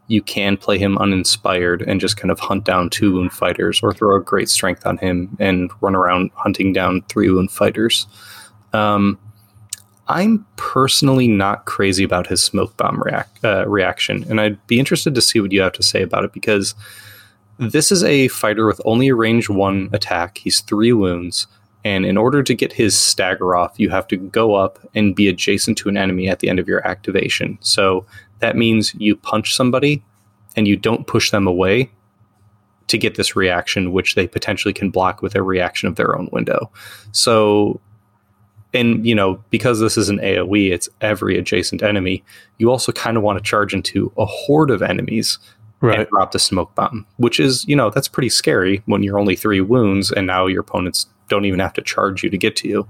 you 0.09 0.23
can 0.23 0.57
play 0.57 0.79
him 0.79 0.97
uninspired 0.99 1.83
and 1.83 2.01
just 2.01 2.17
kind 2.17 2.31
of 2.31 2.39
hunt 2.39 2.65
down 2.65 2.89
two 2.89 3.13
wound 3.13 3.33
fighters, 3.33 3.81
or 3.83 3.93
throw 3.93 4.17
a 4.17 4.23
great 4.23 4.49
strength 4.49 4.87
on 4.87 4.97
him 4.99 5.37
and 5.41 5.71
run 5.81 5.95
around 5.97 6.31
hunting 6.35 6.73
down 6.73 7.03
three 7.09 7.29
wound 7.29 7.51
fighters. 7.51 8.07
Um, 8.73 9.19
I'm 10.09 10.47
personally 10.57 11.27
not 11.27 11.65
crazy 11.65 12.05
about 12.05 12.29
his 12.29 12.43
smoke 12.43 12.77
bomb 12.77 13.03
uh, 13.43 13.69
reaction, 13.69 14.25
and 14.29 14.41
I'd 14.41 14.65
be 14.67 14.79
interested 14.79 15.15
to 15.15 15.21
see 15.21 15.41
what 15.41 15.53
you 15.53 15.61
have 15.63 15.73
to 15.73 15.83
say 15.83 16.03
about 16.03 16.25
it 16.25 16.33
because 16.33 16.75
this 17.59 17.91
is 17.91 18.05
a 18.05 18.29
fighter 18.29 18.67
with 18.67 18.81
only 18.85 19.09
a 19.09 19.15
range 19.15 19.49
one 19.49 19.89
attack. 19.93 20.39
He's 20.39 20.61
three 20.61 20.93
wounds, 20.93 21.47
and 21.85 22.07
in 22.07 22.17
order 22.17 22.43
to 22.43 22.55
get 22.55 22.73
his 22.73 22.99
stagger 22.99 23.57
off, 23.57 23.79
you 23.79 23.91
have 23.91 24.07
to 24.09 24.17
go 24.17 24.55
up 24.55 24.79
and 24.95 25.15
be 25.15 25.29
adjacent 25.29 25.79
to 25.79 25.89
an 25.89 25.97
enemy 25.97 26.29
at 26.29 26.39
the 26.39 26.49
end 26.49 26.59
of 26.59 26.69
your 26.69 26.87
activation. 26.87 27.59
So 27.61 28.07
that 28.41 28.57
means 28.57 28.95
you 28.97 29.17
punch 29.17 29.55
somebody 29.55 30.03
and 30.57 30.69
you 30.69 30.77
don't 30.77 31.07
push 31.07 31.31
them 31.31 31.47
away 31.47 31.91
to 32.89 32.99
get 32.99 33.17
this 33.17 33.35
reaction, 33.35 33.93
which 33.93 34.15
they 34.15 34.27
potentially 34.27 34.73
can 34.73 34.91
block 34.91 35.23
with 35.23 35.35
a 35.35 35.43
reaction 35.43 35.89
of 35.89 35.97
their 35.97 36.17
own 36.17 36.29
window. 36.33 36.71
So 37.13 37.81
and 38.77 39.07
you 39.07 39.15
know 39.15 39.43
because 39.51 39.81
this 39.81 39.97
is 39.97 40.09
an 40.09 40.19
aoe 40.19 40.71
it's 40.71 40.89
every 41.01 41.37
adjacent 41.39 41.83
enemy 41.83 42.23
you 42.59 42.71
also 42.71 42.93
kind 42.93 43.17
of 43.17 43.23
want 43.23 43.39
to 43.39 43.43
charge 43.43 43.75
into 43.75 44.13
a 44.17 44.27
horde 44.27 44.71
of 44.71 44.83
enemies 44.83 45.39
and 45.83 46.09
drop 46.09 46.33
the 46.33 46.39
smoke 46.39 46.75
bomb 46.75 47.07
which 47.17 47.39
is 47.41 47.67
you 47.67 47.77
know 47.77 47.91
that's 47.91 48.09
pretty 48.09 48.29
scary 48.29 48.83
when 48.87 49.03
you're 49.03 49.19
only 49.19 49.37
three 49.37 49.61
wounds 49.61 50.11
and 50.13 50.27
now 50.27 50.47
your 50.47 50.61
opponents 50.61 51.07
don't 51.29 51.45
even 51.45 51.61
have 51.61 51.73
to 51.75 51.83
charge 51.83 52.23
you 52.23 52.31
to 52.31 52.39
get 52.39 52.57
to 52.57 52.69
you. 52.69 52.89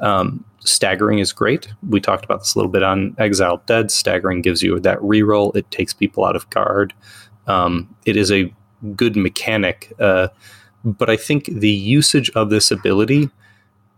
Um, 0.00 0.44
staggering 0.60 1.18
is 1.18 1.32
great. 1.32 1.68
We 1.88 2.00
talked 2.00 2.24
about 2.24 2.40
this 2.40 2.54
a 2.54 2.58
little 2.58 2.70
bit 2.70 2.82
on 2.82 3.14
exiled 3.18 3.64
dead. 3.66 3.90
Staggering 3.90 4.42
gives 4.42 4.62
you 4.62 4.78
that 4.80 4.98
reroll. 4.98 5.54
It 5.56 5.70
takes 5.70 5.92
people 5.92 6.24
out 6.24 6.36
of 6.36 6.48
guard. 6.50 6.94
Um, 7.46 7.94
it 8.06 8.16
is 8.16 8.30
a 8.30 8.52
good 8.96 9.14
mechanic 9.14 9.92
uh, 10.00 10.28
but 10.84 11.10
i 11.10 11.16
think 11.16 11.44
the 11.44 11.70
usage 11.70 12.30
of 12.30 12.48
this 12.48 12.70
ability 12.70 13.28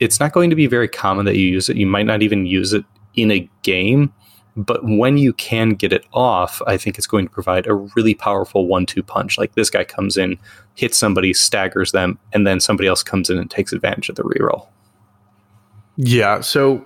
it's 0.03 0.19
not 0.19 0.33
going 0.33 0.51
to 0.51 0.57
be 0.57 0.67
very 0.67 0.89
common 0.89 1.25
that 1.27 1.37
you 1.37 1.47
use 1.47 1.69
it. 1.69 1.77
You 1.77 1.87
might 1.87 2.07
not 2.07 2.23
even 2.23 2.45
use 2.45 2.73
it 2.73 2.85
in 3.15 3.31
a 3.31 3.49
game, 3.63 4.13
but 4.57 4.81
when 4.83 5.17
you 5.17 5.33
can 5.33 5.71
get 5.71 5.93
it 5.93 6.05
off, 6.13 6.61
I 6.67 6.77
think 6.77 6.99
it's 6.99 7.07
going 7.07 7.27
to 7.27 7.33
provide 7.33 7.67
a 7.67 7.75
really 7.75 8.15
powerful 8.15 8.67
one 8.67 8.85
two 8.85 9.03
punch. 9.03 9.39
Like 9.39 9.55
this 9.55 9.71
guy 9.71 9.85
comes 9.85 10.17
in, 10.17 10.39
hits 10.75 10.99
somebody, 10.99 11.33
staggers 11.33 11.93
them, 11.93 12.19
and 12.33 12.47
then 12.47 12.59
somebody 12.59 12.89
else 12.89 13.05
comes 13.05 13.31
in 13.31 13.39
and 13.39 13.51
takes 13.51 13.73
advantage 13.73 14.09
of 14.09 14.17
the 14.17 14.25
reroll. 14.25 14.67
Yeah. 15.97 16.41
So 16.41 16.85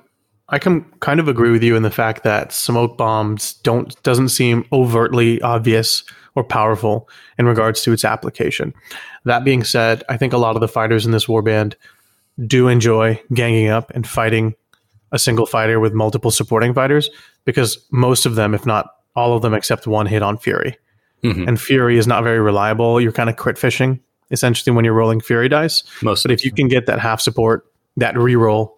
I 0.50 0.59
can 0.59 0.85
kind 1.00 1.18
of 1.18 1.26
agree 1.26 1.50
with 1.50 1.62
you 1.62 1.74
in 1.74 1.83
the 1.83 1.90
fact 1.90 2.22
that 2.24 2.52
smoke 2.52 2.98
bombs 2.98 3.55
don't 3.62 4.00
doesn't 4.02 4.29
seem 4.29 4.66
overtly 4.72 5.40
obvious 5.40 6.05
or 6.35 6.44
powerful 6.44 7.09
in 7.38 7.46
regards 7.46 7.83
to 7.83 7.92
its 7.92 8.05
application. 8.05 8.74
That 9.24 9.42
being 9.42 9.64
said, 9.64 10.05
I 10.11 10.18
think 10.18 10.35
a 10.35 10.38
lot 10.38 10.55
of 10.55 10.61
the 10.61 10.68
fighters 10.68 11.07
in 11.07 11.12
this 11.12 11.26
warband 11.26 11.74
do 12.44 12.68
enjoy 12.68 13.20
ganging 13.33 13.68
up 13.68 13.90
and 13.94 14.07
fighting 14.07 14.55
a 15.12 15.18
single 15.18 15.46
fighter 15.46 15.81
with 15.81 15.94
multiple 15.94 16.31
supporting 16.31 16.75
fighters 16.75 17.09
because 17.44 17.79
most 17.90 18.27
of 18.27 18.35
them, 18.35 18.55
if 18.55 18.66
not 18.66 18.90
all 19.14 19.35
of 19.35 19.42
them, 19.42 19.55
except 19.55 19.87
one 19.87 20.07
hit 20.07 20.22
on 20.22 20.37
Fury. 20.37 20.77
Mhm. 21.25 21.49
And 21.49 21.61
Fury 21.61 21.96
is 21.96 22.07
not 22.07 22.22
very 22.22 22.40
reliable. 22.40 23.01
You're 23.01 23.12
kind 23.12 23.31
of 23.31 23.37
crit 23.37 23.57
fishing 23.57 24.01
essentially 24.31 24.75
when 24.75 24.85
you're 24.85 24.94
rolling 24.94 25.20
Fury 25.20 25.49
dice. 25.49 25.83
Most 26.03 26.25
But 26.25 26.33
if 26.33 26.44
you 26.44 26.53
can 26.53 26.68
get 26.68 26.87
that 26.87 26.99
half 26.99 27.20
support, 27.20 27.64
that 27.96 28.14
reroll, 28.14 28.72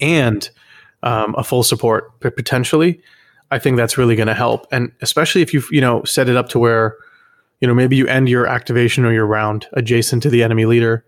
and 0.00 0.48
um, 1.02 1.34
a 1.38 1.44
full 1.44 1.62
support 1.62 2.18
potentially, 2.20 3.00
I 3.50 3.58
think 3.58 3.76
that's 3.76 3.96
really 3.96 4.16
going 4.16 4.26
to 4.28 4.34
help. 4.34 4.66
And 4.72 4.90
especially 5.00 5.42
if 5.42 5.54
you 5.54 5.62
you 5.70 5.80
know 5.80 6.02
set 6.04 6.28
it 6.28 6.36
up 6.36 6.48
to 6.50 6.58
where 6.58 6.96
you 7.60 7.68
know 7.68 7.74
maybe 7.74 7.96
you 7.96 8.06
end 8.06 8.28
your 8.28 8.46
activation 8.46 9.04
or 9.04 9.12
your 9.12 9.26
round 9.26 9.66
adjacent 9.74 10.22
to 10.24 10.30
the 10.30 10.42
enemy 10.42 10.64
leader, 10.64 11.04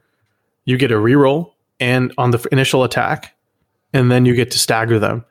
you 0.70 0.78
get 0.78 0.92
a 0.92 0.96
reroll 0.96 1.52
and 1.80 2.12
on 2.16 2.30
the 2.30 2.46
initial 2.52 2.84
attack, 2.84 3.36
and 3.92 4.10
then 4.10 4.24
you 4.24 4.34
get 4.34 4.50
to 4.52 4.58
stagger 4.58 4.98
them, 4.98 5.24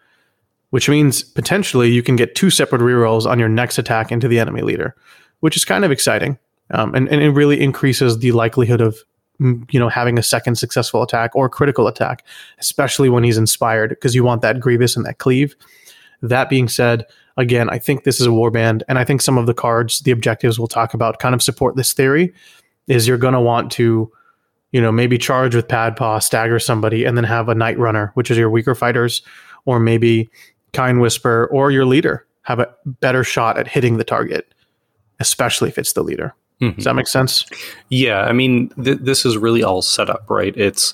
which 0.71 0.89
means 0.89 1.23
potentially 1.23 1.89
you 1.89 2.04
can 2.04 2.15
get 2.15 2.36
two 2.36 2.49
separate 2.49 2.82
rerolls 2.82 3.25
on 3.25 3.39
your 3.39 3.49
next 3.49 3.78
attack 3.78 4.12
into 4.12 4.28
the 4.28 4.39
enemy 4.39 4.62
leader, 4.62 4.95
which 5.39 5.56
is 5.56 5.65
kind 5.65 5.86
of 5.86 5.91
exciting. 5.91 6.38
Um, 6.71 6.93
and, 6.93 7.08
and 7.10 7.21
it 7.21 7.32
really 7.32 7.60
increases 7.60 8.19
the 8.19 8.32
likelihood 8.32 8.82
of 8.82 8.99
mm, 9.39 9.65
you 9.71 9.80
know 9.80 9.89
having 9.89 10.19
a 10.19 10.23
second 10.23 10.56
successful 10.56 11.02
attack 11.02 11.36
or 11.36 11.49
critical 11.49 11.88
attack, 11.88 12.25
especially 12.60 13.10
when 13.10 13.23
he's 13.23 13.38
inspired, 13.38 13.89
because 13.89 14.13
you 14.13 14.23
want 14.23 14.41
that 14.41 14.60
Grievous 14.60 14.95
and 14.95 15.06
that 15.06 15.17
Cleave. 15.17 15.56
That 16.21 16.49
being 16.49 16.67
said, 16.67 17.06
again, 17.38 17.69
I 17.69 17.80
think 17.80 18.04
this 18.04 18.19
is 18.19 18.28
a 18.28 18.32
warband, 18.32 18.82
and 18.89 18.99
I 18.99 19.06
think 19.06 19.21
some 19.21 19.38
of 19.38 19.45
the 19.45 19.54
cards, 19.54 20.02
the 20.02 20.12
objectives 20.12 20.60
we'll 20.60 20.67
talk 20.67 20.93
about, 20.93 21.19
kind 21.19 21.34
of 21.34 21.41
support 21.41 21.75
this 21.75 21.93
theory. 21.93 22.34
Is 22.88 23.08
you're 23.08 23.19
going 23.19 23.36
to 23.36 23.39
want 23.39 23.71
to, 23.73 24.12
you 24.71 24.82
know, 24.82 24.91
maybe 24.91 25.17
charge 25.17 25.55
with 25.55 25.67
Padpaw, 25.67 26.21
stagger 26.21 26.60
somebody, 26.60 27.03
and 27.05 27.17
then 27.17 27.23
have 27.23 27.49
a 27.49 27.55
Night 27.55 27.77
Runner, 27.79 28.12
which 28.13 28.29
is 28.29 28.38
your 28.38 28.49
weaker 28.49 28.75
fighters, 28.75 29.21
or 29.65 29.79
maybe 29.79 30.29
Kin 30.73 30.99
Whisper 30.99 31.47
or 31.51 31.71
your 31.71 31.86
leader 31.86 32.25
have 32.43 32.60
a 32.60 32.67
better 32.86 33.23
shot 33.23 33.58
at 33.58 33.67
hitting 33.67 33.97
the 33.97 34.03
target, 34.03 34.53
especially 35.19 35.69
if 35.69 35.77
it's 35.77 35.93
the 35.93 36.03
leader. 36.03 36.34
Mhm. 36.62 36.75
Does 36.75 36.86
that 36.86 36.95
make 36.95 37.08
sense? 37.08 37.45
Yeah, 37.89 38.21
I 38.21 38.34
mean, 38.34 38.69
th- 38.84 38.99
this 39.01 39.25
is 39.25 39.38
really 39.38 39.63
all 39.63 39.82
set 39.82 40.10
up, 40.10 40.25
right? 40.29 40.53
It's 40.58 40.93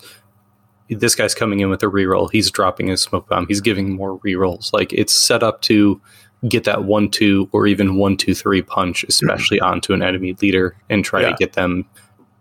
this 0.89 1.15
guy's 1.15 1.33
coming 1.33 1.61
in 1.61 1.69
with 1.69 1.81
a 1.81 1.87
reroll. 1.87 2.29
He's 2.31 2.51
dropping 2.51 2.87
his 2.87 3.01
smoke 3.01 3.27
bomb. 3.27 3.47
He's 3.47 3.61
giving 3.61 3.95
more 3.95 4.19
rerolls. 4.19 4.71
Like 4.71 4.93
it's 4.93 5.13
set 5.13 5.41
up 5.41 5.61
to 5.63 5.99
get 6.47 6.63
that 6.65 6.83
one, 6.83 7.09
two, 7.09 7.49
or 7.51 7.65
even 7.65 7.95
one, 7.95 8.15
two, 8.17 8.35
three 8.35 8.61
punch, 8.61 9.03
especially 9.09 9.59
onto 9.59 9.93
an 9.93 10.03
enemy 10.03 10.35
leader 10.41 10.75
and 10.91 11.03
try 11.03 11.21
Yeah. 11.21 11.29
to 11.31 11.35
get 11.37 11.53
them. 11.53 11.85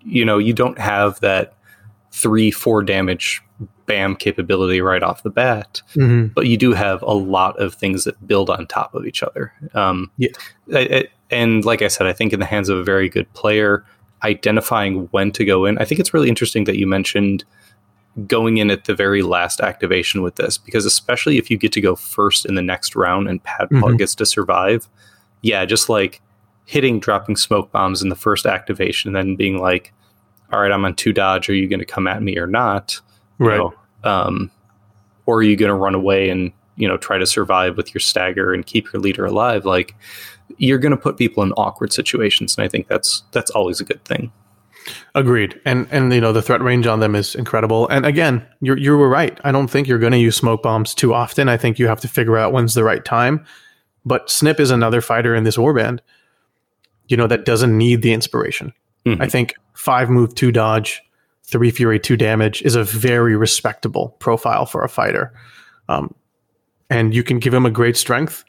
You 0.04 0.24
know, 0.24 0.38
you 0.38 0.52
don't 0.52 0.78
have 0.78 1.20
that 1.20 1.54
three, 2.12 2.50
four 2.50 2.82
damage 2.82 3.42
bam 3.86 4.16
capability 4.16 4.80
right 4.80 5.02
off 5.02 5.22
the 5.22 5.30
bat, 5.30 5.82
Mm-hmm. 5.94 6.28
but 6.28 6.46
you 6.46 6.56
do 6.56 6.72
have 6.72 7.02
a 7.02 7.12
lot 7.12 7.58
of 7.60 7.74
things 7.74 8.04
that 8.04 8.26
build 8.26 8.48
on 8.50 8.66
top 8.66 8.94
of 8.94 9.04
each 9.06 9.22
other. 9.22 9.52
Um, 9.74 10.10
Yeah. 10.16 10.28
I- 10.72 10.78
I- 10.78 11.08
and 11.30 11.64
like 11.64 11.82
I 11.82 11.88
said, 11.88 12.06
I 12.06 12.12
think 12.12 12.32
in 12.32 12.40
the 12.40 12.46
hands 12.46 12.68
of 12.68 12.78
a 12.78 12.82
very 12.84 13.08
good 13.08 13.30
player, 13.34 13.84
identifying 14.22 15.08
when 15.10 15.32
to 15.32 15.44
go 15.44 15.66
in. 15.66 15.76
I 15.78 15.84
think 15.84 15.98
it's 16.00 16.14
really 16.14 16.28
interesting 16.30 16.64
that 16.64 16.78
you 16.78 16.86
mentioned 16.86 17.44
going 18.26 18.56
in 18.58 18.70
at 18.70 18.84
the 18.84 18.94
very 18.94 19.22
last 19.22 19.60
activation 19.60 20.22
with 20.22 20.36
this, 20.36 20.56
because 20.56 20.86
especially 20.86 21.36
if 21.36 21.50
you 21.50 21.56
get 21.58 21.72
to 21.72 21.80
go 21.80 21.94
first 21.96 22.46
in 22.46 22.54
the 22.54 22.62
next 22.62 22.94
round 22.96 23.28
and 23.28 23.42
Padpaw 23.42 23.68
Mhm. 23.94 23.98
gets 23.98 24.14
to 24.14 24.24
survive, 24.26 24.88
yeah, 25.42 25.64
just 25.64 25.88
like 25.88 26.20
hitting, 26.64 27.00
dropping 27.00 27.36
smoke 27.36 27.70
bombs 27.72 28.02
in 28.02 28.08
the 28.08 28.16
first 28.16 28.46
activation, 28.46 29.08
and 29.08 29.16
then 29.16 29.36
being 29.36 29.58
like, 29.60 29.92
"All 30.52 30.60
right, 30.60 30.72
I'm 30.72 30.84
on 30.84 30.94
two 30.94 31.12
dodge. 31.12 31.48
Are 31.48 31.54
you 31.54 31.68
going 31.68 31.80
to 31.80 31.84
come 31.86 32.06
at 32.06 32.22
me 32.22 32.38
or 32.38 32.46
not?" 32.46 33.00
you 33.40 33.46
Right. 33.46 33.58
know, 33.58 33.74
um, 34.04 34.50
or 35.26 35.38
are 35.38 35.42
you 35.42 35.56
going 35.56 35.70
to 35.70 35.74
run 35.74 35.94
away 35.94 36.30
and 36.30 36.52
you 36.76 36.86
know 36.88 36.96
try 36.96 37.18
to 37.18 37.26
survive 37.26 37.76
with 37.76 37.92
your 37.94 38.00
stagger 38.00 38.52
and 38.52 38.64
keep 38.66 38.92
your 38.92 39.00
leader 39.00 39.24
alive? 39.24 39.64
Like 39.64 39.94
you're 40.58 40.78
going 40.78 40.90
to 40.92 40.96
put 40.96 41.16
people 41.16 41.42
in 41.42 41.52
awkward 41.52 41.92
situations, 41.92 42.56
and 42.56 42.64
I 42.64 42.68
think 42.68 42.88
that's 42.88 43.22
that's 43.32 43.50
always 43.50 43.80
a 43.80 43.84
good 43.84 44.04
thing. 44.04 44.30
Agreed. 45.14 45.58
And 45.64 45.86
and 45.90 46.12
you 46.12 46.20
know 46.20 46.32
the 46.32 46.42
threat 46.42 46.60
range 46.60 46.86
on 46.86 47.00
them 47.00 47.14
is 47.14 47.34
incredible. 47.34 47.88
And 47.88 48.04
again, 48.04 48.46
you 48.60 48.74
you 48.76 48.96
were 48.96 49.08
right. 49.08 49.40
I 49.42 49.50
don't 49.52 49.68
think 49.68 49.88
you're 49.88 49.98
going 49.98 50.12
to 50.12 50.18
use 50.18 50.36
smoke 50.36 50.62
bombs 50.62 50.94
too 50.94 51.14
often. 51.14 51.48
I 51.48 51.56
think 51.56 51.78
you 51.78 51.88
have 51.88 52.00
to 52.00 52.08
figure 52.08 52.36
out 52.36 52.52
when's 52.52 52.74
the 52.74 52.84
right 52.84 53.04
time. 53.04 53.44
But 54.04 54.30
Snip 54.30 54.60
is 54.60 54.70
another 54.70 55.00
fighter 55.00 55.34
in 55.34 55.44
this 55.44 55.56
warband, 55.56 56.00
you 57.08 57.16
know, 57.16 57.26
that 57.26 57.44
doesn't 57.44 57.76
need 57.76 58.02
the 58.02 58.12
inspiration. 58.12 58.72
Mhm. 59.06 59.20
I 59.20 59.28
think 59.28 59.54
five 59.74 60.08
move, 60.08 60.34
two 60.34 60.50
dodge, 60.52 61.02
three 61.42 61.70
fury, 61.70 61.98
two 61.98 62.16
damage 62.16 62.62
is 62.62 62.74
a 62.74 62.84
very 62.84 63.36
respectable 63.36 64.16
profile 64.18 64.66
for 64.66 64.82
a 64.82 64.88
fighter. 64.88 65.32
Um, 65.88 66.14
and 66.90 67.14
you 67.14 67.22
can 67.22 67.38
give 67.38 67.52
him 67.52 67.66
a 67.66 67.70
great 67.70 67.96
strength, 67.96 68.44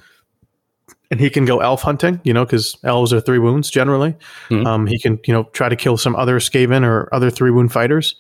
and 1.12 1.20
he 1.20 1.30
can 1.30 1.46
go 1.46 1.60
elf 1.60 1.82
hunting. 1.82 2.20
You 2.24 2.34
know, 2.34 2.46
because 2.46 2.78
elves 2.84 3.12
are 3.14 3.22
three 3.22 3.40
wounds 3.40 3.70
generally. 3.70 4.16
Mhm. 4.50 4.66
Um, 4.66 4.88
he 4.88 5.00
can 5.00 5.20
you 5.26 5.34
know 5.34 5.44
try 5.54 5.70
to 5.70 5.76
kill 5.76 5.98
some 5.98 6.16
other 6.16 6.40
Skaven 6.40 6.84
or 6.86 7.10
other 7.14 7.30
three 7.30 7.52
wound 7.52 7.72
fighters, 7.72 8.16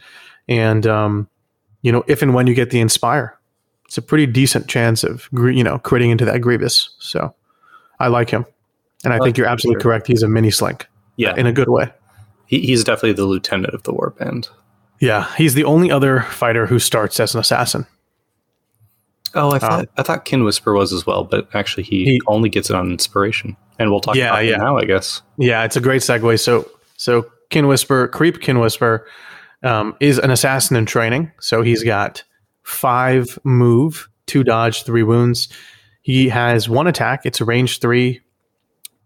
and 0.47 0.85
um, 0.87 1.27
you 1.81 1.91
know 1.91 2.03
if 2.07 2.21
and 2.21 2.33
when 2.33 2.47
you 2.47 2.53
get 2.53 2.69
the 2.69 2.79
inspire, 2.79 3.37
it's 3.85 3.97
a 3.97 4.01
pretty 4.01 4.25
decent 4.25 4.67
chance 4.67 5.03
of 5.03 5.29
you 5.31 5.63
know 5.63 5.79
critting 5.79 6.11
into 6.11 6.25
that 6.25 6.41
Grievous. 6.41 6.89
So 6.99 7.33
I 7.99 8.07
like 8.07 8.29
him, 8.29 8.45
and 9.05 9.13
I 9.13 9.17
I 9.17 9.19
think 9.19 9.37
you're 9.37 9.47
absolutely 9.47 9.81
sure. 9.81 9.91
correct. 9.91 10.07
He's 10.07 10.23
a 10.23 10.27
mini 10.27 10.51
slink 10.51 10.87
Yeah, 11.15 11.35
in 11.35 11.45
a 11.45 11.51
good 11.53 11.69
way. 11.69 11.91
he, 12.45 12.59
he's 12.61 12.83
definitely 12.83 13.13
the 13.13 13.25
lieutenant 13.25 13.73
of 13.73 13.83
the 13.83 13.93
warband. 13.93 14.49
Yeah, 14.99 15.33
he's 15.35 15.53
the 15.53 15.63
only 15.65 15.91
other 15.91 16.21
fighter 16.21 16.65
who 16.67 16.79
starts 16.79 17.19
as 17.19 17.33
an 17.33 17.39
assassin. 17.41 17.85
Oh, 19.33 19.51
I 19.51 19.59
thought 19.59 19.89
I 19.97 20.03
thought 20.03 20.23
Kin 20.25 20.43
Whisper 20.45 20.73
was 20.73 20.93
as 20.93 21.05
well, 21.05 21.25
but 21.25 21.49
actually 21.53 21.83
he, 21.83 22.05
He- 22.05 22.21
only 22.27 22.47
gets 22.49 22.69
it 22.69 22.75
on 22.75 22.89
inspiration, 22.91 23.57
and 23.77 23.91
we'll 23.91 23.99
talk 23.99 24.15
Yeah, 24.15 24.29
about 24.29 24.45
yeah. 24.45 24.53
it 24.55 24.57
now, 24.59 24.77
I 24.77 24.85
guess. 24.85 25.21
Yeah, 25.37 25.63
it's 25.65 25.75
a 25.75 25.81
great 25.81 26.01
segue. 26.01 26.39
So, 26.39 26.69
so 26.95 27.25
Kin 27.49 27.67
Whisper, 27.67 28.07
Creep 28.07 28.39
Kin 28.39 28.59
Whisper, 28.59 29.05
um, 29.63 29.95
is 29.99 30.19
an 30.19 30.31
assassin 30.31 30.77
in 30.77 30.85
training. 30.85 31.31
So 31.41 31.61
he's 31.63 31.83
got 31.83 32.23
five 32.63 33.37
move, 33.43 34.07
two 34.25 34.43
dodge, 34.45 34.83
three 34.83 35.03
wounds. 35.03 35.49
He 36.01 36.29
has 36.29 36.69
one 36.69 36.87
attack. 36.87 37.25
It's 37.25 37.41
a 37.41 37.45
range 37.45 37.79
three, 37.79 38.21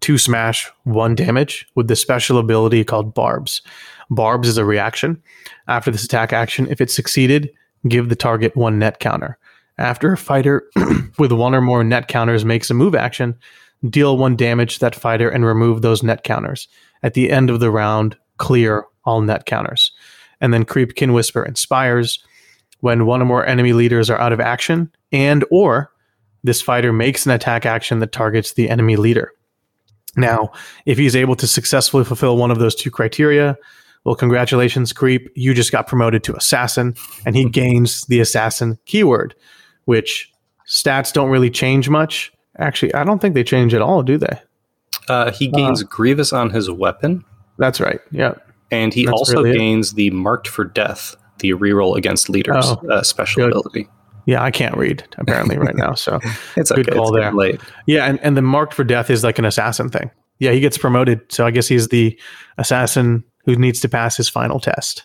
two 0.01 0.17
smash, 0.17 0.69
one 0.83 1.15
damage 1.15 1.67
with 1.75 1.87
the 1.87 1.95
special 1.95 2.37
ability 2.37 2.83
called 2.83 3.13
Barbs. 3.13 3.61
Barbs 4.09 4.47
is 4.47 4.57
a 4.57 4.65
reaction. 4.65 5.21
After 5.67 5.91
this 5.91 6.03
attack 6.03 6.33
action, 6.33 6.67
if 6.69 6.81
it 6.81 6.89
succeeded, 6.89 7.49
give 7.87 8.09
the 8.09 8.15
target 8.15 8.55
one 8.55 8.79
net 8.79 8.99
counter. 8.99 9.37
After 9.77 10.11
a 10.13 10.17
fighter 10.17 10.69
with 11.17 11.31
one 11.31 11.55
or 11.55 11.61
more 11.61 11.83
net 11.83 12.07
counters 12.07 12.43
makes 12.43 12.69
a 12.69 12.73
move 12.73 12.95
action, 12.95 13.35
deal 13.89 14.17
one 14.17 14.35
damage 14.35 14.75
to 14.75 14.79
that 14.81 14.95
fighter 14.95 15.29
and 15.29 15.45
remove 15.45 15.81
those 15.81 16.03
net 16.03 16.23
counters. 16.23 16.67
At 17.03 17.13
the 17.13 17.31
end 17.31 17.49
of 17.49 17.59
the 17.59 17.71
round, 17.71 18.17
clear 18.37 18.85
all 19.05 19.21
net 19.21 19.45
counters. 19.45 19.91
And 20.41 20.53
then 20.53 20.65
Creep 20.65 20.95
Kin 20.95 21.13
Whisper 21.13 21.43
inspires 21.43 22.23
when 22.81 23.05
one 23.05 23.21
or 23.21 23.25
more 23.25 23.45
enemy 23.45 23.73
leaders 23.73 24.09
are 24.09 24.19
out 24.19 24.33
of 24.33 24.39
action 24.39 24.91
and 25.11 25.45
or 25.51 25.91
this 26.43 26.61
fighter 26.61 26.93
makes 26.93 27.25
an 27.25 27.31
attack 27.31 27.65
action 27.65 27.99
that 27.99 28.11
targets 28.11 28.53
the 28.53 28.69
enemy 28.69 28.95
leader. 28.95 29.33
Now, 30.15 30.51
if 30.85 30.97
he's 30.97 31.15
able 31.15 31.35
to 31.35 31.47
successfully 31.47 32.03
fulfill 32.03 32.37
one 32.37 32.51
of 32.51 32.59
those 32.59 32.75
two 32.75 32.91
criteria, 32.91 33.57
well, 34.05 34.15
congratulations, 34.15 34.93
Creep. 34.93 35.29
You 35.35 35.53
just 35.53 35.71
got 35.71 35.87
promoted 35.87 36.23
to 36.23 36.35
Assassin, 36.35 36.95
and 37.25 37.35
he 37.35 37.45
gains 37.49 38.03
the 38.05 38.19
Assassin 38.21 38.77
keyword, 38.85 39.35
which 39.85 40.31
stats 40.67 41.11
don't 41.13 41.29
really 41.29 41.49
change 41.49 41.89
much. 41.89 42.31
Actually, 42.57 42.93
I 42.93 43.03
don't 43.03 43.19
think 43.19 43.35
they 43.35 43.43
change 43.43 43.73
at 43.73 43.81
all, 43.81 44.01
do 44.03 44.17
they? 44.17 44.39
Uh, 45.07 45.31
he 45.31 45.47
gains 45.47 45.83
Grievous 45.83 46.31
on 46.33 46.49
his 46.49 46.69
weapon, 46.69 47.23
That's 47.57 47.79
right. 47.79 47.99
Yeah. 48.11 48.35
and 48.71 48.93
he 48.93 49.05
That's 49.05 49.13
also 49.17 49.33
really 49.37 49.51
it. 49.51 49.57
gains 49.57 49.93
the 49.93 50.09
Marked 50.11 50.47
for 50.47 50.63
Death, 50.65 51.15
the 51.39 51.51
reroll 51.53 51.95
against 51.97 52.29
leaders 52.29 52.65
Oh, 52.67 52.81
uh, 52.89 53.01
special 53.03 53.43
good. 53.43 53.49
ability. 53.51 53.87
Yeah, 54.29 54.43
I 54.43 54.51
can't 54.51 54.77
read 54.77 55.03
apparently 55.17 55.57
right 55.57 55.75
now. 55.75 55.93
So 55.95 56.19
It's 56.55 56.69
a 56.69 56.75
Good 56.75 56.89
okay. 56.89 56.97
call 56.97 57.15
it's 57.15 57.23
there. 57.23 57.33
late. 57.33 57.59
yeah, 57.87 58.05
and, 58.05 58.19
and 58.21 58.37
the 58.37 58.41
marked 58.43 58.73
for 58.75 58.83
death 58.83 59.09
is 59.09 59.23
like 59.23 59.39
an 59.39 59.45
assassin 59.45 59.89
thing. 59.89 60.11
Yeah, 60.37 60.51
he 60.51 60.59
gets 60.59 60.77
promoted. 60.77 61.19
So 61.31 61.45
I 61.47 61.51
guess 61.51 61.67
he's 61.67 61.87
the 61.87 62.17
assassin 62.59 63.23
who 63.45 63.55
needs 63.55 63.79
to 63.81 63.89
pass 63.89 64.15
his 64.17 64.29
final 64.29 64.59
test. 64.59 65.03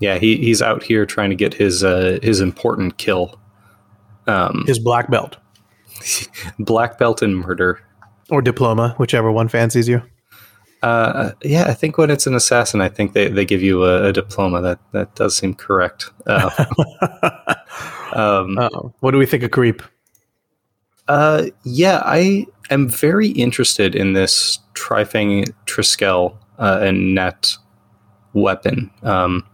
Yeah, 0.00 0.18
he, 0.18 0.36
he's 0.38 0.60
out 0.60 0.82
here 0.82 1.06
trying 1.06 1.30
to 1.30 1.36
get 1.36 1.54
his 1.54 1.84
uh, 1.84 2.18
his 2.22 2.40
important 2.40 2.98
kill. 2.98 3.38
Um, 4.26 4.64
His 4.66 4.78
black 4.80 5.08
belt 5.10 5.36
black 6.58 6.98
belt 6.98 7.22
in 7.22 7.34
murder. 7.34 7.80
or 8.30 8.42
diploma, 8.42 8.94
whichever 8.98 9.30
one 9.30 9.48
fancies 9.48 9.88
you. 9.88 10.02
Uh, 10.82 11.30
yeah, 11.42 11.64
I 11.68 11.74
think 11.74 11.96
when 11.96 12.10
it's 12.10 12.26
an 12.26 12.34
assassin, 12.34 12.80
I 12.82 12.88
think 12.90 13.12
they, 13.14 13.28
they 13.28 13.44
give 13.46 13.62
you 13.62 13.84
a, 13.84 14.08
a 14.08 14.12
diploma. 14.12 14.60
That 14.60 14.78
that 14.92 15.14
does 15.14 15.36
seem 15.36 15.54
correct. 15.54 16.10
Uh, 16.26 16.50
um, 18.14 18.56
what 19.00 19.10
do 19.10 19.18
we 19.18 19.26
think 19.26 19.42
of 19.42 19.50
creep? 19.50 19.82
Uh, 21.08 21.46
yeah, 21.64 22.02
I 22.04 22.46
am 22.70 22.88
very 22.88 23.28
interested 23.28 23.94
in 23.94 24.14
this 24.14 24.58
Trifang 24.74 25.52
Triskel 25.66 26.36
uh, 26.58 26.78
and 26.82 27.14
net 27.14 27.56
weapon. 28.32 28.90
Um, 29.02 29.46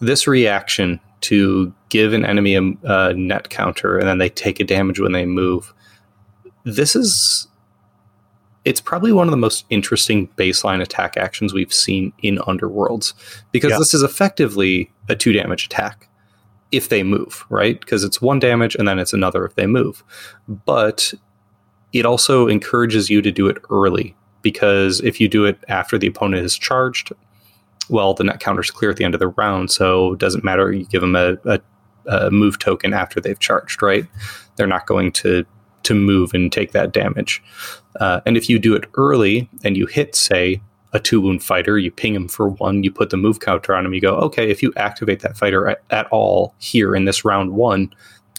this 0.00 0.26
reaction 0.26 1.00
to 1.22 1.72
give 1.88 2.12
an 2.12 2.24
enemy 2.24 2.54
a, 2.54 2.62
a 2.84 3.14
net 3.14 3.48
counter 3.50 3.98
and 3.98 4.08
then 4.08 4.18
they 4.18 4.28
take 4.28 4.60
a 4.60 4.64
damage 4.64 5.00
when 5.00 5.12
they 5.12 5.24
move. 5.24 5.72
This 6.64 6.96
is 6.96 7.46
it's 8.64 8.80
probably 8.80 9.12
one 9.12 9.26
of 9.26 9.30
the 9.30 9.36
most 9.36 9.66
interesting 9.68 10.26
baseline 10.38 10.80
attack 10.80 11.18
actions 11.18 11.52
we've 11.52 11.72
seen 11.72 12.12
in 12.22 12.38
Underworlds 12.38 13.12
because 13.52 13.72
yeah. 13.72 13.78
this 13.78 13.92
is 13.92 14.02
effectively 14.02 14.90
a 15.08 15.14
two 15.14 15.32
damage 15.32 15.66
attack 15.66 16.08
if 16.76 16.88
they 16.88 17.02
move, 17.02 17.44
right? 17.48 17.78
Because 17.78 18.04
it's 18.04 18.20
one 18.20 18.38
damage 18.38 18.74
and 18.74 18.86
then 18.86 18.98
it's 18.98 19.12
another 19.12 19.44
if 19.44 19.54
they 19.54 19.66
move. 19.66 20.04
But 20.48 21.12
it 21.92 22.04
also 22.04 22.48
encourages 22.48 23.08
you 23.08 23.22
to 23.22 23.30
do 23.30 23.46
it 23.48 23.58
early 23.70 24.16
because 24.42 25.00
if 25.00 25.20
you 25.20 25.28
do 25.28 25.44
it 25.44 25.58
after 25.68 25.96
the 25.96 26.06
opponent 26.06 26.44
is 26.44 26.56
charged, 26.56 27.12
well, 27.88 28.14
the 28.14 28.24
net 28.24 28.40
counter's 28.40 28.70
clear 28.70 28.90
at 28.90 28.96
the 28.96 29.04
end 29.04 29.14
of 29.14 29.20
the 29.20 29.28
round, 29.28 29.70
so 29.70 30.14
it 30.14 30.18
doesn't 30.18 30.44
matter. 30.44 30.72
You 30.72 30.86
give 30.86 31.00
them 31.00 31.16
a, 31.16 31.36
a, 31.44 31.60
a 32.06 32.30
move 32.30 32.58
token 32.58 32.92
after 32.92 33.20
they've 33.20 33.38
charged, 33.38 33.82
right? 33.82 34.06
They're 34.56 34.66
not 34.66 34.86
going 34.86 35.12
to 35.12 35.44
to 35.84 35.94
move 35.94 36.32
and 36.32 36.50
take 36.50 36.72
that 36.72 36.92
damage. 36.92 37.42
Uh, 38.00 38.20
and 38.26 38.36
if 38.38 38.48
you 38.48 38.58
do 38.58 38.74
it 38.74 38.88
early 38.94 39.48
and 39.64 39.76
you 39.76 39.86
hit, 39.86 40.14
say, 40.14 40.60
a 40.94 41.00
two 41.00 41.20
wound 41.20 41.42
fighter, 41.42 41.76
you 41.76 41.90
ping 41.90 42.14
him 42.14 42.28
for 42.28 42.48
one, 42.48 42.84
you 42.84 42.90
put 42.90 43.10
the 43.10 43.16
move 43.16 43.40
counter 43.40 43.74
on 43.74 43.84
him, 43.84 43.92
you 43.92 44.00
go, 44.00 44.14
okay, 44.16 44.48
if 44.48 44.62
you 44.62 44.72
activate 44.76 45.20
that 45.20 45.36
fighter 45.36 45.68
at, 45.68 45.82
at 45.90 46.06
all 46.06 46.54
here 46.58 46.94
in 46.94 47.04
this 47.04 47.24
round 47.24 47.52
one, 47.52 47.92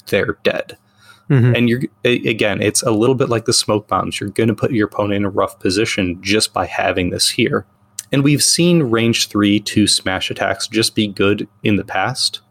they're 0.07 0.37
dead. 0.43 0.77
Mm-hmm. 1.29 1.55
And 1.55 1.69
you're 1.69 1.81
again, 2.03 2.61
it's 2.61 2.83
a 2.83 2.91
little 2.91 3.15
bit 3.15 3.29
like 3.29 3.45
the 3.45 3.53
smoke 3.53 3.87
bombs. 3.87 4.19
You're 4.19 4.29
going 4.29 4.47
to 4.47 4.55
put 4.55 4.71
your 4.71 4.87
opponent 4.87 5.17
in 5.17 5.25
a 5.25 5.29
rough 5.29 5.59
position 5.59 6.21
just 6.21 6.53
by 6.53 6.65
having 6.65 7.09
this 7.09 7.29
here. 7.29 7.65
And 8.11 8.23
we've 8.23 8.43
seen 8.43 8.83
range 8.83 9.27
three 9.27 9.59
to 9.61 9.87
smash 9.87 10.29
attacks 10.29 10.67
just 10.67 10.95
be 10.95 11.07
good 11.07 11.47
in 11.63 11.75
the 11.75 11.83
past. 11.83 12.41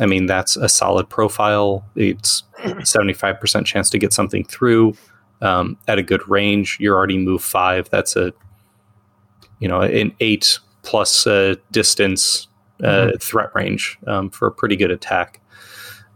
I 0.00 0.06
mean, 0.06 0.26
that's 0.26 0.56
a 0.56 0.68
solid 0.68 1.08
profile. 1.08 1.84
It's 1.94 2.42
75% 2.60 3.64
chance 3.66 3.90
to 3.90 3.98
get 3.98 4.12
something 4.12 4.44
through 4.44 4.94
um, 5.42 5.76
at 5.86 5.98
a 5.98 6.02
good 6.02 6.26
range. 6.28 6.78
You're 6.80 6.96
already 6.96 7.18
move 7.18 7.42
five. 7.42 7.88
That's 7.90 8.16
a, 8.16 8.32
you 9.60 9.68
know, 9.68 9.80
an 9.80 10.12
eight 10.20 10.58
plus 10.82 11.26
uh, 11.26 11.54
distance 11.70 12.48
uh, 12.82 12.86
mm-hmm. 12.86 13.16
threat 13.18 13.50
range 13.54 13.98
um, 14.06 14.30
for 14.30 14.46
a 14.46 14.52
pretty 14.52 14.76
good 14.76 14.90
attack. 14.90 15.40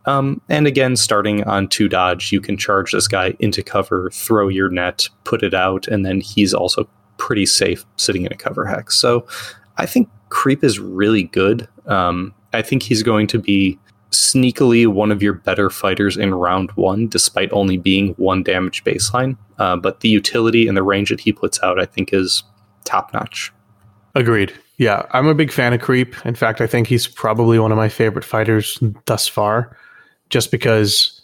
Um, 0.06 0.40
and 0.48 0.66
again, 0.66 0.96
starting 0.96 1.44
on 1.44 1.68
two 1.68 1.88
dodge, 1.88 2.32
you 2.32 2.40
can 2.40 2.56
charge 2.56 2.92
this 2.92 3.06
guy 3.06 3.34
into 3.38 3.62
cover, 3.62 4.10
throw 4.10 4.48
your 4.48 4.70
net, 4.70 5.08
put 5.24 5.42
it 5.42 5.54
out, 5.54 5.86
and 5.88 6.06
then 6.06 6.20
he's 6.20 6.54
also 6.54 6.88
pretty 7.18 7.46
safe 7.46 7.84
sitting 7.96 8.24
in 8.24 8.32
a 8.32 8.36
cover 8.36 8.64
hex. 8.64 8.96
So 8.96 9.26
I 9.76 9.86
think 9.86 10.08
creep 10.30 10.64
is 10.64 10.78
really 10.78 11.24
good. 11.24 11.68
Um, 11.86 12.34
I 12.52 12.62
think 12.62 12.82
he's 12.82 13.02
going 13.02 13.26
to 13.28 13.38
be 13.38 13.78
sneakily 14.10 14.86
one 14.86 15.12
of 15.12 15.22
your 15.22 15.34
better 15.34 15.70
fighters 15.70 16.16
in 16.16 16.34
round 16.34 16.70
one, 16.72 17.06
despite 17.06 17.52
only 17.52 17.76
being 17.76 18.08
one 18.14 18.42
damage 18.42 18.82
baseline. 18.84 19.36
Uh, 19.58 19.76
but 19.76 20.00
the 20.00 20.08
utility 20.08 20.66
and 20.66 20.76
the 20.76 20.82
range 20.82 21.10
that 21.10 21.20
he 21.20 21.32
puts 21.32 21.62
out, 21.62 21.78
I 21.78 21.84
think, 21.84 22.12
is 22.12 22.42
top 22.90 23.12
notch. 23.12 23.52
Agreed. 24.14 24.52
Yeah, 24.78 25.06
I'm 25.12 25.28
a 25.28 25.34
big 25.34 25.52
fan 25.52 25.72
of 25.72 25.80
Creep. 25.80 26.14
In 26.24 26.34
fact, 26.34 26.60
I 26.60 26.66
think 26.66 26.86
he's 26.88 27.06
probably 27.06 27.58
one 27.58 27.70
of 27.70 27.76
my 27.76 27.88
favorite 27.88 28.24
fighters 28.24 28.82
thus 29.06 29.28
far, 29.28 29.76
just 30.30 30.50
because 30.50 31.20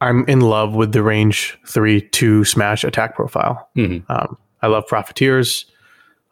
I'm 0.00 0.24
in 0.26 0.40
love 0.40 0.74
with 0.74 0.92
the 0.92 1.02
range 1.02 1.58
three 1.66 2.00
two 2.00 2.44
smash 2.44 2.84
attack 2.84 3.14
profile. 3.14 3.68
Mm-hmm. 3.76 4.10
Um, 4.10 4.38
I 4.62 4.68
love 4.68 4.86
profiteers. 4.86 5.66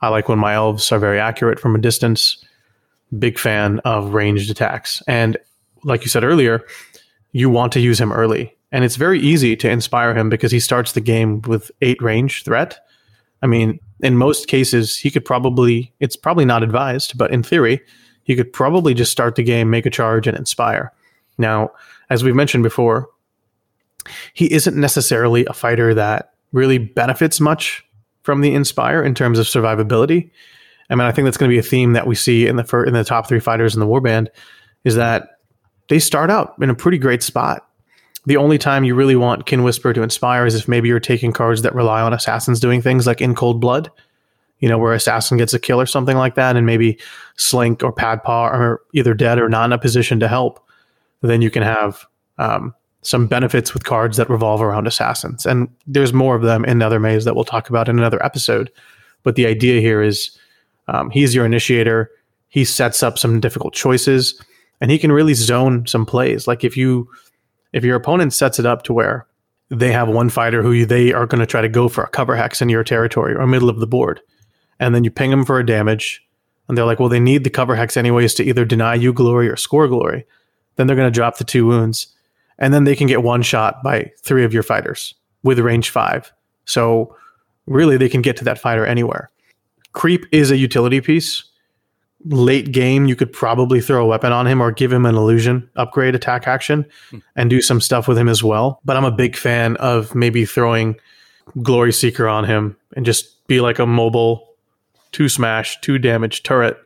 I 0.01 0.09
like 0.09 0.29
when 0.29 0.39
my 0.39 0.55
elves 0.55 0.93
are 0.93 0.99
very 0.99 1.19
accurate 1.19 1.59
from 1.59 1.75
a 1.75 1.81
distance. 1.81 2.45
Big 3.19 3.39
fan 3.39 3.81
of 3.81 4.15
ranged 4.15 4.51
attacks. 4.51 5.03
And 5.07 5.37
like 5.83 6.03
you 6.03 6.09
said 6.09 6.25
earlier, 6.25 6.65
you 7.33 7.51
want 7.51 7.73
to 7.73 7.81
use 7.81 8.01
him 8.01 8.13
early. 8.13 8.55
And 8.71 8.85
it's 8.85 8.97
very 8.97 9.19
easy 9.19 9.57
to 9.57 9.69
inspire 9.69 10.15
him 10.15 10.29
because 10.29 10.53
he 10.53 10.61
starts 10.61 10.93
the 10.93 11.01
game 11.01 11.41
with 11.43 11.71
eight 11.81 12.01
range 12.01 12.45
threat. 12.45 12.79
I 13.43 13.47
mean, 13.47 13.81
in 14.01 14.17
most 14.17 14.47
cases, 14.49 14.97
he 14.97 15.11
could 15.11 15.25
probably, 15.25 15.93
it's 16.01 16.17
probably 16.17 16.45
not 16.45 16.63
advised, 16.63 17.19
but 17.19 17.31
in 17.31 17.43
theory, 17.43 17.81
he 18.23 18.37
could 18.37 18.53
probably 18.53 18.95
just 18.95 19.13
start 19.13 19.35
the 19.35 19.43
game, 19.43 19.71
make 19.71 19.87
a 19.87 19.91
charge, 19.91 20.27
and 20.27 20.37
inspire. 20.37 20.93
Now, 21.39 21.73
as 22.11 22.23
we've 22.23 22.35
mentioned 22.35 22.63
before, 22.63 23.09
he 24.35 24.53
isn't 24.53 24.77
necessarily 24.77 25.45
a 25.47 25.53
fighter 25.53 25.95
that 25.95 26.33
really 26.53 26.79
benefits 26.79 27.41
much 27.41 27.85
from 28.23 28.41
the 28.41 28.55
Inspire 28.55 29.03
in 29.03 29.15
terms 29.15 29.39
of 29.39 29.47
survivability. 29.47 30.31
I 30.91 30.95
mean, 30.95 31.07
I 31.07 31.13
think 31.13 31.27
that's 31.27 31.37
going 31.37 31.51
to 31.51 31.55
be 31.55 31.59
a 31.59 31.63
theme 31.63 31.93
that 31.93 32.07
we 32.07 32.15
see 32.15 32.47
in 32.47 32.57
the 32.57 32.65
fir- 32.65 32.85
in 32.85 32.95
the 32.95 33.05
top 33.05 33.29
three 33.29 33.41
fighters 33.41 33.75
in 33.75 33.81
the 33.81 33.87
warband 33.87 34.29
is 34.85 34.97
that 34.97 35.39
they 35.89 35.99
start 35.99 36.31
out 36.31 36.55
in 36.61 36.71
a 36.71 36.75
pretty 36.75 36.99
great 36.99 37.23
spot. 37.23 37.68
The 38.29 38.37
only 38.37 38.59
time 38.59 38.85
you 38.85 38.95
really 38.95 39.17
want 39.17 39.47
Kin 39.47 39.63
Whisper 39.63 39.95
to 39.95 40.03
inspire 40.03 40.45
is 40.45 40.55
if 40.55 40.69
maybe 40.69 40.87
you're 40.87 41.01
taking 41.01 41.33
cards 41.33 41.63
that 41.63 41.75
rely 41.75 42.03
on 42.03 42.13
assassins 42.13 42.61
doing 42.61 42.83
things 42.83 43.07
like 43.07 43.23
in 43.23 43.35
cold 43.35 43.59
blood, 43.59 43.91
you 44.59 44.69
know, 44.69 44.77
where 44.77 44.93
assassin 44.93 45.39
gets 45.39 45.55
a 45.55 45.59
kill 45.59 45.81
or 45.81 45.87
something 45.87 46.19
like 46.19 46.35
that, 46.35 46.55
and 46.55 46.67
maybe 46.67 46.99
Slink 47.37 47.83
or 47.83 47.91
Padpaw 47.91 48.29
are 48.29 48.83
either 48.93 49.15
dead 49.15 49.39
or 49.39 49.49
not 49.49 49.65
in 49.65 49.73
a 49.73 49.79
position 49.79 50.21
to 50.21 50.29
help. 50.29 50.63
Then 51.23 51.41
you 51.41 51.51
can 51.51 51.63
have 51.63 52.05
um, 52.37 52.75
some 53.01 53.29
benefits 53.29 53.73
with 53.73 53.85
cards 53.85 54.19
that 54.19 54.29
revolve 54.29 54.61
around 54.61 54.87
assassins. 54.87 55.47
And 55.47 55.67
there's 55.87 56.13
more 56.13 56.37
of 56.37 56.43
them 56.43 56.67
in 56.67 56.77
Nethermaze 56.77 57.25
that 57.25 57.35
we'll 57.35 57.45
talk 57.47 57.71
about 57.71 57.89
in 57.89 57.99
another 57.99 58.23
episode. 58.23 58.71
But 59.23 59.37
the 59.37 59.47
idea 59.47 59.81
here 59.81 60.03
is 60.03 60.39
um, 60.89 61.09
he's 61.09 61.35
your 61.35 61.47
initiator. 61.47 62.11
He 62.51 62.67
sets 62.67 63.03
up 63.03 63.17
some 63.17 63.41
difficult 63.41 63.73
choices 63.73 64.39
and 64.83 64.91
he 64.91 64.99
can 64.99 65.13
really 65.13 65.33
zone 65.33 65.87
some 65.87 66.05
plays. 66.05 66.47
Like 66.47 66.63
if 66.63 66.77
you 66.77 67.09
if 67.73 67.85
your 67.85 67.97
opponent 67.97 68.33
sets 68.33 68.59
it 68.59 68.67
up 68.67 68.83
to 68.85 68.93
where 68.93 69.27
they 69.71 69.93
have 69.93 70.09
one 70.09 70.31
fighter 70.31 70.63
who 70.63 70.87
they 70.87 71.13
are 71.13 71.27
going 71.27 71.41
to 71.41 71.47
try 71.47 71.61
to 71.61 71.69
go 71.69 71.89
for 71.89 72.03
a 72.03 72.09
cover 72.09 72.37
hex 72.37 72.63
in 72.63 72.69
your 72.69 72.85
territory 72.85 73.35
or 73.35 73.47
middle 73.47 73.69
of 73.69 73.81
the 73.81 73.87
board, 73.87 74.21
and 74.81 74.95
then 74.95 75.05
you 75.05 75.11
ping 75.11 75.31
them 75.31 75.45
for 75.45 75.59
a 75.59 75.67
damage, 75.67 76.27
and 76.69 76.77
they're 76.77 76.85
like, 76.85 77.01
well, 77.01 77.09
they 77.09 77.21
need 77.21 77.45
the 77.45 77.51
cover 77.51 77.75
hex 77.75 77.97
anyways 77.97 78.35
to 78.35 78.45
either 78.45 78.65
deny 78.65 78.95
you 78.95 79.13
glory 79.13 79.49
or 79.49 79.57
score 79.57 79.89
glory. 79.89 80.27
Then 80.77 80.87
they're 80.87 80.97
going 80.97 81.11
to 81.11 81.15
drop 81.15 81.39
the 81.39 81.45
two 81.45 81.67
wounds 81.67 82.15
and 82.59 82.75
then 82.75 82.85
they 82.85 82.97
can 82.97 83.07
get 83.07 83.23
one 83.23 83.43
shot 83.43 83.83
by 83.83 84.11
three 84.21 84.45
of 84.45 84.53
your 84.53 84.63
fighters 84.63 85.15
with 85.43 85.59
range 85.59 85.91
five. 85.91 86.33
So 86.65 87.17
really, 87.67 87.97
they 87.97 88.09
can 88.09 88.23
get 88.23 88.37
to 88.39 88.45
that 88.45 88.59
fighter 88.59 88.85
anywhere. 88.85 89.31
Creep 89.93 90.27
is 90.33 90.51
a 90.51 90.57
utility 90.57 91.01
piece. 91.01 91.45
Late 92.25 92.73
game, 92.73 93.07
you 93.07 93.15
could 93.15 93.33
probably 93.33 93.81
throw 93.81 94.03
a 94.03 94.07
weapon 94.07 94.33
on 94.33 94.47
him 94.47 94.61
or 94.61 94.73
give 94.73 94.93
him 94.93 95.07
an 95.07 95.15
illusion 95.15 95.71
upgrade 95.77 96.15
attack 96.15 96.49
action 96.49 96.85
hmm. 97.11 97.19
and 97.37 97.49
do 97.49 97.63
some 97.63 97.81
stuff 97.81 98.09
with 98.09 98.19
him 98.19 98.29
as 98.29 98.43
well. 98.43 98.81
But 98.85 98.97
I'm 98.97 99.05
a 99.05 99.13
big 99.13 99.37
fan 99.37 99.77
of 99.77 100.15
maybe 100.15 100.45
throwing 100.45 100.97
Glory 101.63 101.93
Seeker 101.93 102.29
on 102.29 102.45
him 102.45 102.77
and 102.97 103.07
just 103.07 103.47
be 103.47 103.61
like 103.61 103.79
a 103.79 103.87
mobile 103.87 104.49
two 105.13 105.29
smash, 105.29 105.81
two 105.81 105.99
damage 105.99 106.43
turret 106.43 106.77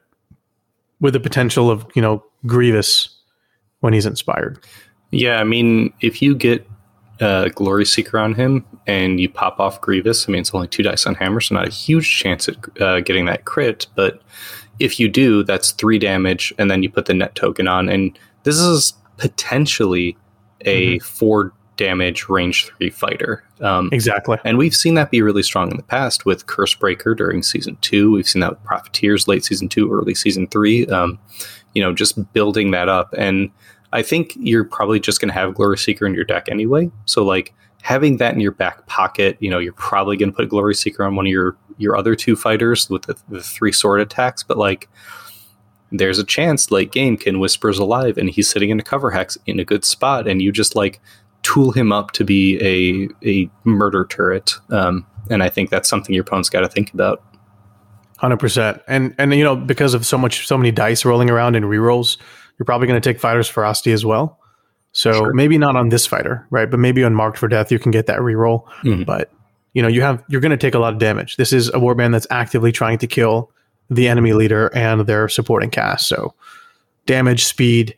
with 1.00 1.14
the 1.14 1.20
potential 1.20 1.70
of, 1.70 1.86
you 1.94 2.02
know, 2.02 2.24
Grievous 2.46 3.08
when 3.80 3.92
he's 3.92 4.06
inspired. 4.06 4.64
Yeah, 5.10 5.40
I 5.40 5.44
mean, 5.44 5.92
if 6.00 6.22
you 6.22 6.34
get 6.34 6.66
uh, 7.20 7.48
Glory 7.48 7.84
Seeker 7.84 8.18
on 8.18 8.34
him 8.34 8.64
and 8.86 9.20
you 9.20 9.28
pop 9.28 9.60
off 9.60 9.80
Grievous, 9.80 10.28
I 10.28 10.32
mean, 10.32 10.40
it's 10.40 10.54
only 10.54 10.68
two 10.68 10.82
dice 10.82 11.06
on 11.06 11.14
hammer, 11.14 11.40
so 11.40 11.54
not 11.54 11.68
a 11.68 11.70
huge 11.70 12.18
chance 12.18 12.48
at 12.48 12.56
uh, 12.80 13.00
getting 13.00 13.26
that 13.26 13.44
crit. 13.44 13.86
But 13.94 14.22
if 14.82 14.98
you 14.98 15.08
do, 15.08 15.44
that's 15.44 15.70
three 15.70 15.98
damage, 15.98 16.52
and 16.58 16.70
then 16.70 16.82
you 16.82 16.90
put 16.90 17.06
the 17.06 17.14
net 17.14 17.34
token 17.34 17.68
on, 17.68 17.88
and 17.88 18.18
this 18.42 18.56
is 18.58 18.92
potentially 19.16 20.16
a 20.62 20.96
mm-hmm. 20.96 21.04
four 21.04 21.52
damage 21.76 22.28
range 22.28 22.66
three 22.66 22.90
fighter. 22.90 23.44
Um, 23.60 23.88
exactly. 23.92 24.38
And 24.44 24.58
we've 24.58 24.74
seen 24.74 24.94
that 24.94 25.10
be 25.10 25.22
really 25.22 25.42
strong 25.42 25.70
in 25.70 25.76
the 25.76 25.82
past 25.82 26.26
with 26.26 26.46
Cursebreaker 26.46 27.16
during 27.16 27.42
season 27.42 27.78
two. 27.80 28.12
We've 28.12 28.28
seen 28.28 28.40
that 28.40 28.50
with 28.50 28.64
Profiteers 28.64 29.26
late 29.26 29.44
season 29.44 29.68
two, 29.68 29.92
early 29.92 30.14
season 30.14 30.46
three. 30.48 30.86
Um, 30.88 31.18
you 31.74 31.82
know, 31.82 31.94
just 31.94 32.32
building 32.32 32.72
that 32.72 32.88
up. 32.88 33.14
And 33.16 33.50
I 33.92 34.02
think 34.02 34.34
you're 34.36 34.64
probably 34.64 35.00
just 35.00 35.20
going 35.20 35.28
to 35.28 35.34
have 35.34 35.54
Glory 35.54 35.78
Seeker 35.78 36.06
in 36.06 36.14
your 36.14 36.24
deck 36.24 36.48
anyway. 36.50 36.90
So 37.06 37.24
like 37.24 37.54
having 37.82 38.16
that 38.16 38.32
in 38.32 38.40
your 38.40 38.52
back 38.52 38.86
pocket, 38.86 39.36
you 39.40 39.50
know, 39.50 39.58
you're 39.58 39.72
probably 39.74 40.16
going 40.16 40.30
to 40.30 40.36
put 40.36 40.48
Glory 40.48 40.74
Seeker 40.74 41.04
on 41.04 41.16
one 41.16 41.26
of 41.26 41.30
your 41.30 41.56
your 41.78 41.96
other 41.96 42.14
two 42.14 42.36
fighters 42.36 42.88
with 42.88 43.02
the, 43.02 43.16
the 43.28 43.42
three 43.42 43.72
sword 43.72 44.00
attacks, 44.00 44.42
but 44.42 44.56
like 44.56 44.88
there's 45.90 46.18
a 46.18 46.24
chance 46.24 46.70
late 46.70 46.92
game 46.92 47.16
Kin 47.16 47.38
Whispers 47.38 47.78
alive 47.78 48.16
and 48.16 48.30
he's 48.30 48.48
sitting 48.48 48.70
in 48.70 48.80
a 48.80 48.82
cover 48.82 49.10
hex 49.10 49.36
in 49.46 49.60
a 49.60 49.64
good 49.64 49.84
spot 49.84 50.26
and 50.26 50.40
you 50.40 50.52
just 50.52 50.74
like 50.74 51.00
tool 51.42 51.72
him 51.72 51.92
up 51.92 52.12
to 52.12 52.24
be 52.24 52.58
a 52.62 53.28
a 53.28 53.50
murder 53.64 54.06
turret. 54.06 54.54
Um, 54.70 55.06
and 55.28 55.42
I 55.42 55.48
think 55.48 55.70
that's 55.70 55.88
something 55.88 56.14
your 56.14 56.22
opponent's 56.22 56.50
got 56.50 56.60
to 56.60 56.68
think 56.68 56.94
about. 56.94 57.22
Hundred 58.18 58.38
percent, 58.38 58.80
and 58.86 59.14
and 59.18 59.34
you 59.34 59.42
know 59.42 59.56
because 59.56 59.94
of 59.94 60.06
so 60.06 60.16
much 60.16 60.46
so 60.46 60.56
many 60.56 60.70
dice 60.70 61.04
rolling 61.04 61.28
around 61.28 61.56
and 61.56 61.64
rerolls, 61.64 62.16
you're 62.58 62.64
probably 62.64 62.86
going 62.86 63.00
to 63.00 63.12
take 63.12 63.18
Fighter's 63.18 63.48
Ferocity 63.48 63.90
as 63.90 64.04
well. 64.04 64.38
So 64.92 65.12
Sure. 65.12 65.32
maybe 65.32 65.56
not 65.58 65.74
on 65.76 65.88
this 65.88 66.06
fighter, 66.06 66.46
right? 66.50 66.70
But 66.70 66.78
maybe 66.80 67.02
on 67.02 67.14
Marked 67.14 67.38
for 67.38 67.48
Death, 67.48 67.72
you 67.72 67.78
can 67.78 67.90
get 67.90 68.06
that 68.06 68.18
reroll. 68.20 68.64
Mhm. 68.84 69.06
But 69.06 69.30
you 69.74 69.80
know, 69.82 69.88
you 69.88 70.02
have 70.02 70.22
you're 70.28 70.40
going 70.42 70.50
to 70.50 70.56
take 70.58 70.74
a 70.74 70.78
lot 70.78 70.92
of 70.92 70.98
damage. 70.98 71.36
This 71.36 71.52
is 71.52 71.68
a 71.68 71.78
warband 71.78 72.12
that's 72.12 72.26
actively 72.30 72.72
trying 72.72 72.98
to 72.98 73.06
kill 73.06 73.50
the 73.88 74.06
enemy 74.08 74.32
leader 74.34 74.70
and 74.74 75.00
their 75.06 75.28
supporting 75.28 75.70
cast. 75.70 76.08
So 76.08 76.34
damage, 77.06 77.44
speed, 77.44 77.96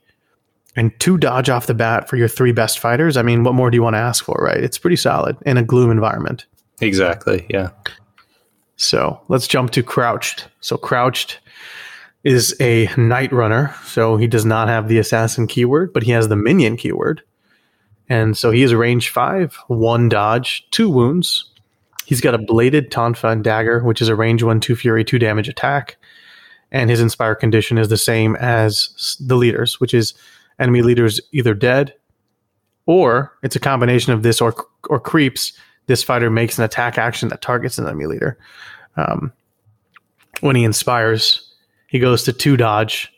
and 0.76 0.92
two 1.00 1.18
dodge 1.18 1.48
off 1.50 1.66
the 1.66 1.74
bat 1.74 2.09
for 2.09 2.16
your 2.16 2.28
three 2.28 2.52
best 2.52 2.78
fighters. 2.78 3.16
I 3.16 3.22
mean, 3.22 3.42
what 3.44 3.54
more 3.54 3.70
do 3.70 3.76
you 3.76 3.83
want 3.83 3.94
to 3.94 3.98
ask 4.00 4.24
for, 4.24 4.37
right? 4.40 4.57
It's 4.62 4.78
pretty 4.78 4.96
solid 4.96 5.37
in 5.46 5.57
a 5.57 5.62
gloom 5.64 5.90
environment. 5.90 6.46
Exactly. 6.80 7.44
Yeah. 7.50 7.70
So 8.76 9.20
let's 9.28 9.46
jump 9.46 9.70
to 9.72 9.83
Crouched. 9.83 10.48
So 10.61 10.76
Crouched 10.76 11.38
is 12.25 12.57
a 12.61 12.89
Night 12.97 13.33
Runner. 13.33 13.75
So 13.85 14.17
he 14.17 14.27
does 14.27 14.45
not 14.45 14.69
have 14.69 14.89
the 14.89 14.99
Assassin 14.99 15.47
keyword, 15.47 15.93
but 15.93 16.03
he 16.03 16.11
has 16.13 16.29
the 16.29 16.37
Minion 16.37 16.77
keyword. 16.77 17.23
And 18.09 18.37
so 18.37 18.51
he 18.51 18.63
is 18.63 18.75
range 18.75 19.11
five, 19.11 19.57
one 19.69 20.09
dodge, 20.09 20.67
two 20.71 20.91
wounds. 20.91 21.51
He's 22.07 22.21
got 22.21 22.35
a 22.35 22.39
bladed 22.39 22.91
Tonfa 22.91 23.33
and 23.33 23.45
Dagger, 23.45 23.83
which 23.83 24.03
is 24.03 24.09
a 24.09 24.17
range 24.17 24.43
one, 24.43 24.61
two 24.61 24.77
fury, 24.77 25.05
two 25.05 25.19
damage 25.19 25.49
attack. 25.49 25.97
And 26.71 26.91
his 26.91 27.01
Inspire 27.01 27.35
condition 27.35 27.79
is 27.79 27.89
the 27.89 27.97
same 27.97 28.37
as 28.37 29.17
the 29.21 29.37
leaders, 29.37 29.81
which 29.81 29.95
is 29.95 30.13
enemy 30.59 30.83
leaders 30.83 31.21
either 31.33 31.55
dead 31.55 31.95
or 32.87 33.33
it's 33.43 33.57
a 33.57 33.61
combination 33.61 34.13
of 34.13 34.23
this 34.23 34.41
or, 34.41 34.55
or 34.89 35.01
creeps. 35.01 35.53
This 35.87 36.03
fighter 36.03 36.31
makes 36.31 36.59
an 36.59 36.65
attack 36.65 36.99
action 36.99 37.29
that 37.29 37.43
targets 37.43 37.79
an 37.79 37.87
enemy 37.87 38.07
leader. 38.07 38.39
Um, 38.97 39.33
when 40.41 40.57
he 40.57 40.65
inspires, 40.65 41.54
he 41.94 42.00
goes 42.00 42.24
to 42.24 42.33
two 42.33 42.57
dodge, 42.57 43.12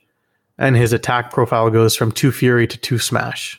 and 0.59 0.77
his 0.77 0.93
attack 0.93 1.33
profile 1.33 1.71
goes 1.71 1.97
from 1.97 2.13
two 2.13 2.31
fury 2.31 2.67
to 2.67 2.77
two 2.77 2.99
smash. 2.99 3.59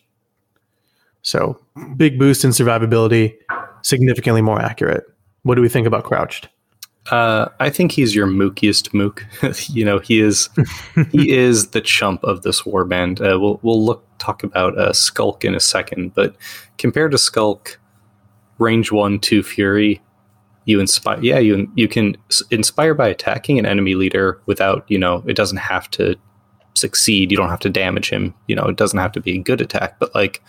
So 1.24 1.60
big 1.96 2.20
boost 2.20 2.44
in 2.44 2.52
survivability, 2.52 3.36
significantly 3.82 4.44
more 4.44 4.62
accurate. 4.62 5.06
What 5.42 5.56
do 5.56 5.64
we 5.64 5.70
think 5.70 5.88
about 5.88 6.04
Krowchrik? 6.04 6.46
Uh, 7.10 7.48
I 7.60 7.72
think 7.72 7.94
he's 7.94 8.14
your 8.14 8.28
mookiest 8.28 8.94
mook. 8.94 9.26
you 9.70 9.84
know, 9.84 9.98
he 9.98 10.20
is 10.20 10.50
he 11.12 11.32
is 11.32 11.70
the 11.70 11.82
chump 11.82 12.24
of 12.24 12.44
this 12.44 12.62
warband. 12.62 13.20
Uh, 13.20 13.40
we'll 13.40 13.60
we'll 13.64 13.84
look 13.84 14.06
talk 14.20 14.44
about 14.44 14.78
uh, 14.78 14.94
Skulk 14.94 15.44
in 15.44 15.56
a 15.56 15.60
second, 15.60 16.14
but 16.14 16.36
compared 16.78 17.10
to 17.14 17.18
Skulk, 17.18 17.80
range 18.60 18.92
one, 18.92 19.18
two 19.18 19.42
fury, 19.42 20.00
you 20.68 20.82
inspire. 20.82 21.18
Yeah, 21.22 21.40
you 21.40 21.72
you 21.76 21.88
can 21.88 22.18
inspire 22.52 22.94
by 22.94 23.08
attacking 23.08 23.58
an 23.58 23.66
enemy 23.66 23.96
leader 23.96 24.40
without 24.46 24.86
you 24.90 25.00
know 25.00 25.24
it 25.26 25.36
doesn't 25.36 25.58
have 25.58 25.90
to 25.92 26.16
succeed. 26.76 27.32
You 27.32 27.38
don't 27.38 27.50
have 27.50 27.62
to 27.62 27.70
damage 27.70 28.10
him. 28.10 28.36
You 28.48 28.56
know, 28.56 28.66
it 28.66 28.76
doesn't 28.76 29.00
have 29.00 29.14
to 29.14 29.22
be 29.22 29.40
a 29.40 29.42
good 29.42 29.62
attack, 29.62 29.98
but 29.98 30.14
like 30.14 30.44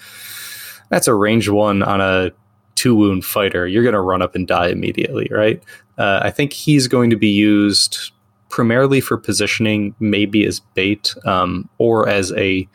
that's 0.91 1.07
a 1.07 1.15
range 1.15 1.49
one 1.49 1.85
on 1.85 2.01
a 2.01 2.33
two 2.75 2.97
wound 2.97 3.25
fighter. 3.25 3.67
You're 3.67 3.85
going 3.85 3.95
to 3.95 4.01
run 4.01 4.21
up 4.21 4.35
and 4.35 4.47
die 4.47 4.69
immediately, 4.69 5.29
right? 5.31 5.63
Uh, 5.97 6.21
I 6.23 6.31
think 6.31 6.53
he's 6.53 6.89
going 6.89 7.11
to 7.11 7.17
be 7.17 7.29
used 7.29 8.11
primarily 8.49 9.01
for 9.01 9.17
positioning, 9.17 9.95
maybe 10.01 10.45
as 10.45 10.61
bait 10.75 11.15
um, 11.27 11.69
or 11.79 12.09
as 12.09 12.33
a 12.33 12.69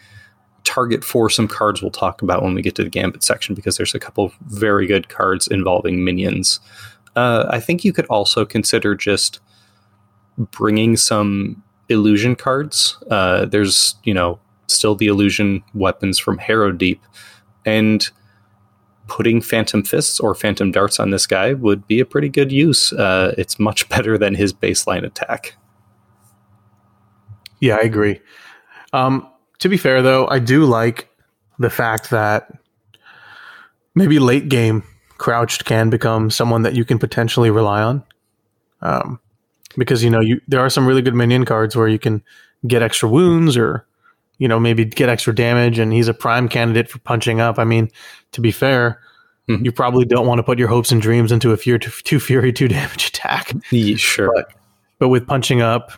target 0.63 1.03
for 1.03 1.29
some 1.29 1.47
cards 1.47 1.81
we'll 1.81 1.91
talk 1.91 2.21
about 2.21 2.41
when 2.41 2.53
we 2.53 2.61
get 2.61 2.73
to 2.75 2.85
the 2.85 2.89
Gambit 2.89 3.21
section 3.21 3.53
because 3.53 3.75
there's 3.75 3.93
a 3.93 3.99
couple 3.99 4.31
very 4.43 4.87
good 4.87 5.09
cards 5.09 5.45
involving 5.47 6.05
minions. 6.05 6.61
Uh, 7.15 7.45
I 7.49 7.59
think 7.59 7.83
you 7.83 7.93
could 7.93 8.05
also 8.07 8.45
consider 8.45 8.95
just 8.95 9.39
bringing 10.37 10.97
some 10.97 11.61
illusion 11.89 12.35
cards. 12.35 12.97
Uh, 13.09 13.45
there's, 13.45 13.95
you 14.03 14.13
know, 14.13 14.39
still 14.67 14.95
the 14.95 15.07
illusion 15.07 15.63
weapons 15.73 16.17
from 16.17 16.37
Harrowdeep. 16.39 16.99
And 17.65 18.09
putting 19.07 19.41
Phantom 19.41 19.83
Fists 19.83 20.19
or 20.19 20.33
Phantom 20.33 20.71
Darts 20.71 20.99
on 20.99 21.11
this 21.11 21.27
guy 21.27 21.53
would 21.53 21.87
be 21.87 21.99
a 21.99 22.05
pretty 22.05 22.29
good 22.29 22.51
use. 22.51 22.93
Uh, 22.93 23.33
it's 23.37 23.59
much 23.59 23.87
better 23.89 24.17
than 24.17 24.35
his 24.35 24.53
baseline 24.53 25.05
attack. 25.05 25.55
Yeah, 27.59 27.75
I 27.75 27.81
agree. 27.81 28.19
Um, 28.91 29.29
to 29.59 29.69
be 29.69 29.77
fair, 29.77 30.01
though, 30.01 30.27
I 30.27 30.39
do 30.39 30.65
like 30.65 31.09
the 31.59 31.69
fact 31.69 32.09
that 32.09 32.51
maybe 33.95 34.19
late 34.19 34.49
game 34.49 34.83
Krowchrik 35.23 35.63
can 35.63 35.89
become 35.89 36.29
someone 36.29 36.63
that 36.63 36.75
you 36.75 36.83
can 36.83 36.99
potentially 36.99 37.49
rely 37.49 37.81
on. 37.81 38.03
Um, 38.81 39.19
because 39.77 40.03
you 40.03 40.09
know 40.09 40.19
you 40.19 40.41
there 40.49 40.59
are 40.59 40.69
some 40.69 40.85
really 40.85 41.01
good 41.01 41.15
minion 41.15 41.45
cards 41.45 41.75
where 41.75 41.87
you 41.87 41.97
can 41.97 42.21
get 42.67 42.81
extra 42.83 43.07
wounds 43.07 43.55
or 43.55 43.85
you 44.37 44.47
know 44.49 44.59
maybe 44.59 44.83
get 44.83 45.07
extra 45.09 45.33
damage, 45.33 45.79
and 45.79 45.93
he's 45.93 46.09
a 46.09 46.13
prime 46.13 46.49
candidate 46.49 46.89
for 46.89 46.99
punching 46.99 47.39
up. 47.39 47.57
I 47.57 47.63
mean, 47.63 47.89
to 48.33 48.41
be 48.41 48.51
fair. 48.51 48.99
Mhm. 49.49 49.65
You 49.65 49.71
probably 49.73 50.05
don't 50.05 50.25
want 50.25 50.39
to 50.39 50.43
put 50.43 50.57
your 50.57 50.69
hopes 50.69 50.89
and 50.91 51.01
dreams 51.01 51.29
into 51.31 51.51
a 51.51 51.57
fear 51.57 51.77
two 51.77 52.19
fury 52.19 52.53
two 52.53 52.67
damage 52.77 53.07
attack. 53.07 53.51
Yeah, 53.71 53.95
sure. 53.95 54.31
But- 54.35 54.53
but 54.99 55.09
with 55.09 55.27
punching 55.27 55.61
up 55.61 55.91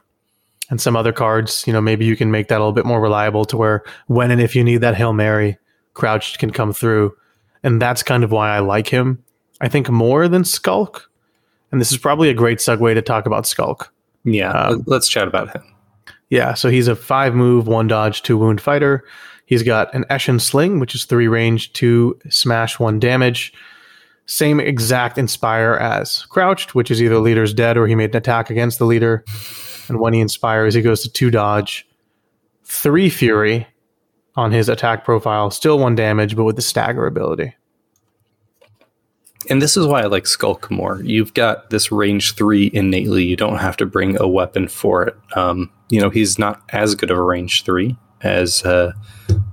and 0.71 0.81
some 0.81 0.95
other 0.95 1.11
cards, 1.13 1.63
you 1.67 1.73
know, 1.73 1.81
maybe 1.81 2.05
you 2.05 2.15
can 2.15 2.31
make 2.31 2.47
that 2.47 2.55
a 2.55 2.61
little 2.61 2.71
bit 2.73 2.85
more 2.85 2.99
reliable 2.99 3.45
to 3.45 3.55
where 3.57 3.83
when 4.07 4.31
and 4.31 4.41
if 4.41 4.55
you 4.55 4.63
need 4.63 4.77
that 4.77 4.95
Hail 4.95 5.13
Mary, 5.13 5.57
Krowchrik 5.93 6.39
can 6.39 6.49
come 6.49 6.73
through. 6.73 7.13
And 7.63 7.81
that's 7.81 8.03
kind 8.03 8.23
of 8.23 8.31
why 8.31 8.49
I 8.55 8.59
like 8.59 8.87
him. 8.87 9.23
I 9.61 9.67
think 9.67 9.89
more 9.89 10.27
than 10.27 10.43
Skulk. 10.43 11.09
And 11.71 11.81
this 11.81 11.91
is 11.91 11.97
probably 11.97 12.29
a 12.29 12.33
great 12.33 12.59
segue 12.59 12.93
to 12.93 13.01
talk 13.01 13.25
about 13.25 13.47
Skulk. 13.47 13.91
yeah, 14.23 14.51
um, 14.51 14.83
let's 14.87 15.07
chat 15.07 15.27
about 15.27 15.55
him. 15.55 15.63
Yeah, 16.29 16.53
so 16.53 16.69
he's 16.69 16.87
a 16.87 16.95
five 16.95 17.35
move, 17.35 17.67
one 17.67 17.87
dodge, 17.87 18.21
two 18.21 18.37
wound 18.37 18.61
fighter. 18.61 19.03
He's 19.45 19.63
got 19.63 19.93
an 19.93 20.05
Eshin 20.09 20.41
Sling, 20.41 20.79
which 20.79 20.95
is 20.95 21.05
three 21.05 21.27
range, 21.27 21.73
two 21.73 22.19
smash, 22.29 22.79
one 22.79 22.99
damage. 22.99 23.53
Same 24.25 24.59
exact 24.59 25.19
inspire 25.19 25.73
as 25.73 26.25
Krowchrik, 26.31 26.73
which 26.73 26.89
is 26.89 27.01
either 27.01 27.19
leader's 27.19 27.53
dead 27.53 27.77
or 27.77 27.85
he 27.85 27.93
made 27.93 28.09
an 28.09 28.17
attack 28.17 28.49
against 28.49 28.79
the 28.79 28.85
leader. 28.85 29.23
And 29.87 29.99
when 29.99 30.13
he 30.13 30.19
inspires, 30.19 30.73
he 30.73 30.81
goes 30.81 31.03
to 31.03 31.11
two 31.11 31.29
dodge, 31.29 31.87
three 32.63 33.09
fury 33.09 33.67
on 34.35 34.51
his 34.51 34.69
attack 34.69 35.05
profile, 35.05 35.49
still 35.49 35.79
one 35.79 35.95
damage, 35.95 36.35
but 36.35 36.43
with 36.43 36.55
the 36.55 36.61
stagger 36.61 37.05
ability. 37.05 37.55
And 39.49 39.61
this 39.61 39.77
is 39.77 39.85
why 39.85 40.01
I 40.01 40.05
like 40.05 40.25
Skulk 40.25 40.71
more. 40.71 41.01
You've 41.03 41.33
got 41.33 41.69
this 41.69 41.91
range 41.91 42.35
three 42.35 42.71
innately. 42.73 43.23
You 43.23 43.35
don't 43.35 43.59
have 43.59 43.77
to 43.77 43.85
bring 43.85 44.19
a 44.19 44.27
weapon 44.27 44.67
for 44.67 45.03
it. 45.03 45.15
Um, 45.35 45.71
you 45.89 46.01
know, 46.01 46.09
he's 46.09 46.39
not 46.39 46.63
as 46.69 46.95
good 46.95 47.11
of 47.11 47.17
a 47.17 47.21
range 47.21 47.63
three 47.63 47.95
as 48.21 48.63
uh, 48.65 48.91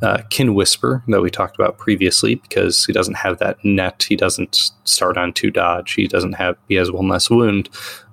uh, 0.01 0.23
Kin 0.31 0.55
Whisper 0.55 1.05
that 1.09 1.21
we 1.21 1.31
talked 1.31 1.57
about 1.57 1.77
previously 1.77 2.37
because 2.37 2.87
he 2.87 2.93
doesn't 2.93 3.17
have 3.19 3.39
that 3.39 3.63
net. 3.65 4.07
He 4.09 4.17
doesn't 4.17 4.71
start 4.85 5.19
on 5.19 5.35
two 5.35 5.51
dodge. 5.51 5.93
He 5.93 6.09
doesn't 6.09 6.35
have, 6.35 6.57
he 6.69 6.77
has 6.77 6.91
one 6.91 7.09
less 7.09 7.29
wound. 7.29 7.69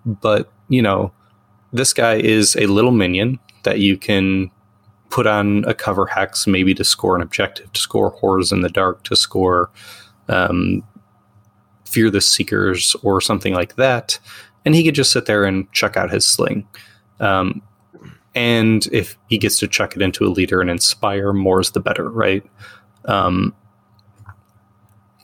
But, 0.05 0.51
you 0.67 0.81
know, 0.81 1.13
this 1.71 1.93
guy 1.93 2.15
is 2.15 2.57
a 2.57 2.65
little 2.65 2.91
minion 2.91 3.39
that 3.63 3.79
you 3.79 3.97
can 3.97 4.51
put 5.09 5.27
on 5.27 5.65
a 5.65 5.73
cover 5.73 6.05
hex 6.05 6.47
maybe 6.47 6.73
to 6.75 6.83
score 6.83 7.15
an 7.15 7.21
objective, 7.21 7.71
to 7.73 7.79
score 7.79 8.11
horrors 8.11 8.51
in 8.51 8.61
the 8.61 8.69
dark, 8.69 9.03
to 9.03 9.15
score 9.15 9.69
um, 10.27 10.83
fear 11.85 12.09
the 12.09 12.21
seekers 12.21 12.95
or 13.03 13.19
something 13.19 13.53
like 13.53 13.75
that. 13.75 14.19
And 14.65 14.75
he 14.75 14.83
could 14.83 14.95
just 14.95 15.11
sit 15.11 15.25
there 15.25 15.45
and 15.45 15.71
chuck 15.71 15.97
out 15.97 16.11
his 16.11 16.27
sling. 16.27 16.67
Um, 17.19 17.61
and 18.35 18.87
if 18.91 19.17
he 19.27 19.37
gets 19.37 19.57
to 19.59 19.67
chuck 19.67 19.95
it 19.95 20.01
into 20.01 20.25
a 20.25 20.29
leader 20.29 20.61
and 20.61 20.69
inspire 20.69 21.33
more 21.33 21.59
is 21.59 21.71
the 21.71 21.79
better 21.79 22.09
right? 22.09 22.43
Um, 23.05 23.55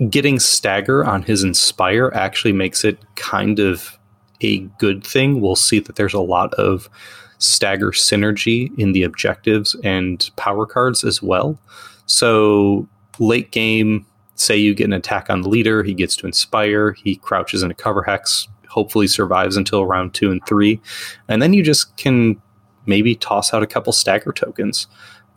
getting 0.10 0.40
stagger 0.40 1.06
on 1.06 1.22
his 1.22 1.44
inspire 1.44 2.12
actually 2.14 2.52
makes 2.52 2.84
it 2.84 2.98
kind 3.16 3.60
of 3.60 3.98
a 4.42 4.60
good 4.80 5.06
thing. 5.06 5.40
We'll 5.40 5.56
see 5.56 5.80
that 5.80 5.96
there's 5.96 6.14
a 6.14 6.20
lot 6.20 6.54
of 6.56 6.90
stagger 7.38 7.92
synergy 7.92 8.78
in 8.78 8.92
the 8.92 9.04
objectives 9.04 9.76
and 9.84 10.30
power 10.36 10.66
cards 10.66 11.04
as 11.04 11.22
well 11.22 11.58
so 12.06 12.88
late 13.20 13.52
game 13.52 14.06
say 14.36 14.56
you 14.56 14.76
get 14.76 14.86
an 14.86 14.94
attack 14.94 15.30
on 15.30 15.42
the 15.42 15.50
leader, 15.50 15.84
he 15.84 15.94
gets 15.94 16.16
to 16.18 16.28
inspire, 16.28 16.92
he 16.92 17.16
crouches 17.16 17.64
in 17.64 17.72
a 17.72 17.76
cover 17.76 18.04
hex, 18.04 18.48
hopefully 18.68 19.08
survives 19.08 19.58
until 19.58 19.86
round 19.86 20.14
two 20.14 20.32
and 20.32 20.46
three, 20.46 20.80
and 21.28 21.42
then 21.42 21.54
you 21.54 21.64
just 21.64 21.96
can 21.98 22.40
maybe 22.86 23.16
toss 23.16 23.54
out 23.54 23.64
a 23.64 23.68
couple 23.68 23.92
stagger 23.94 24.32
tokens. 24.32 24.88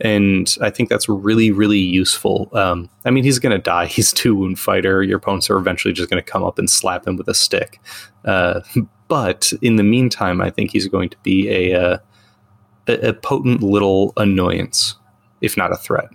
And 0.01 0.55
I 0.61 0.69
think 0.69 0.89
that's 0.89 1.09
really, 1.09 1.51
really 1.51 1.79
useful. 1.79 2.49
Um, 2.53 2.89
I 3.05 3.11
mean, 3.11 3.23
he's 3.23 3.39
going 3.39 3.51
to 3.55 3.61
die. 3.61 3.85
He's 3.95 4.13
two 4.13 4.35
wound 4.35 4.57
fighter. 4.59 5.03
Your 5.03 5.17
opponents 5.17 5.49
are 5.49 5.57
eventually 5.57 5.93
just 5.93 6.09
going 6.09 6.23
to 6.23 6.31
come 6.31 6.43
up 6.43 6.57
and 6.57 6.69
slap 6.69 7.05
him 7.05 7.17
with 7.17 7.27
a 7.27 7.33
stick. 7.33 7.81
Uh, 8.25 8.61
but 9.07 9.51
in 9.61 9.75
the 9.75 9.83
meantime, 9.83 10.39
I 10.41 10.49
think 10.51 10.71
he's 10.71 10.87
going 10.87 11.09
to 11.09 11.17
be 11.23 11.49
a, 11.49 11.73
uh, 11.73 11.97
a, 12.87 13.09
a 13.09 13.13
potent 13.13 13.61
little 13.63 14.13
annoyance, 14.17 14.95
if 15.41 15.57
not 15.57 15.71
a 15.71 15.75
threat. 15.77 16.09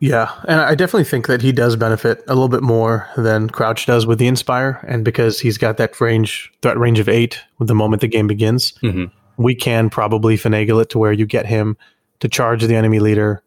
Yeah, 0.00 0.30
and 0.46 0.60
I 0.60 0.74
definitely 0.74 1.04
think 1.04 1.26
that 1.28 1.40
he 1.40 1.50
does 1.52 1.76
benefit 1.76 2.22
a 2.28 2.34
little 2.34 2.48
bit 2.48 2.62
more 2.62 3.08
than 3.16 3.48
Crouch 3.48 3.86
does 3.86 4.06
with 4.06 4.18
the 4.18 4.26
Inspire, 4.26 4.84
and 4.86 5.04
because 5.04 5.40
he's 5.40 5.56
got 5.56 5.76
that 5.78 5.98
range, 6.00 6.52
threat 6.62 6.76
range 6.78 6.98
of 6.98 7.08
eight 7.08 7.38
with 7.58 7.68
the 7.68 7.74
moment 7.74 8.00
the 8.02 8.08
game 8.08 8.26
begins, 8.26 8.72
Mhm. 8.82 9.10
we 9.38 9.54
can 9.54 9.88
probably 9.88 10.36
finagle 10.36 10.82
it 10.82 10.90
to 10.90 10.98
where 10.98 11.12
you 11.12 11.24
get 11.26 11.46
him 11.46 11.76
to 12.20 12.28
charge 12.28 12.62
the 12.64 12.74
enemy 12.74 13.00
leader, 13.00 13.42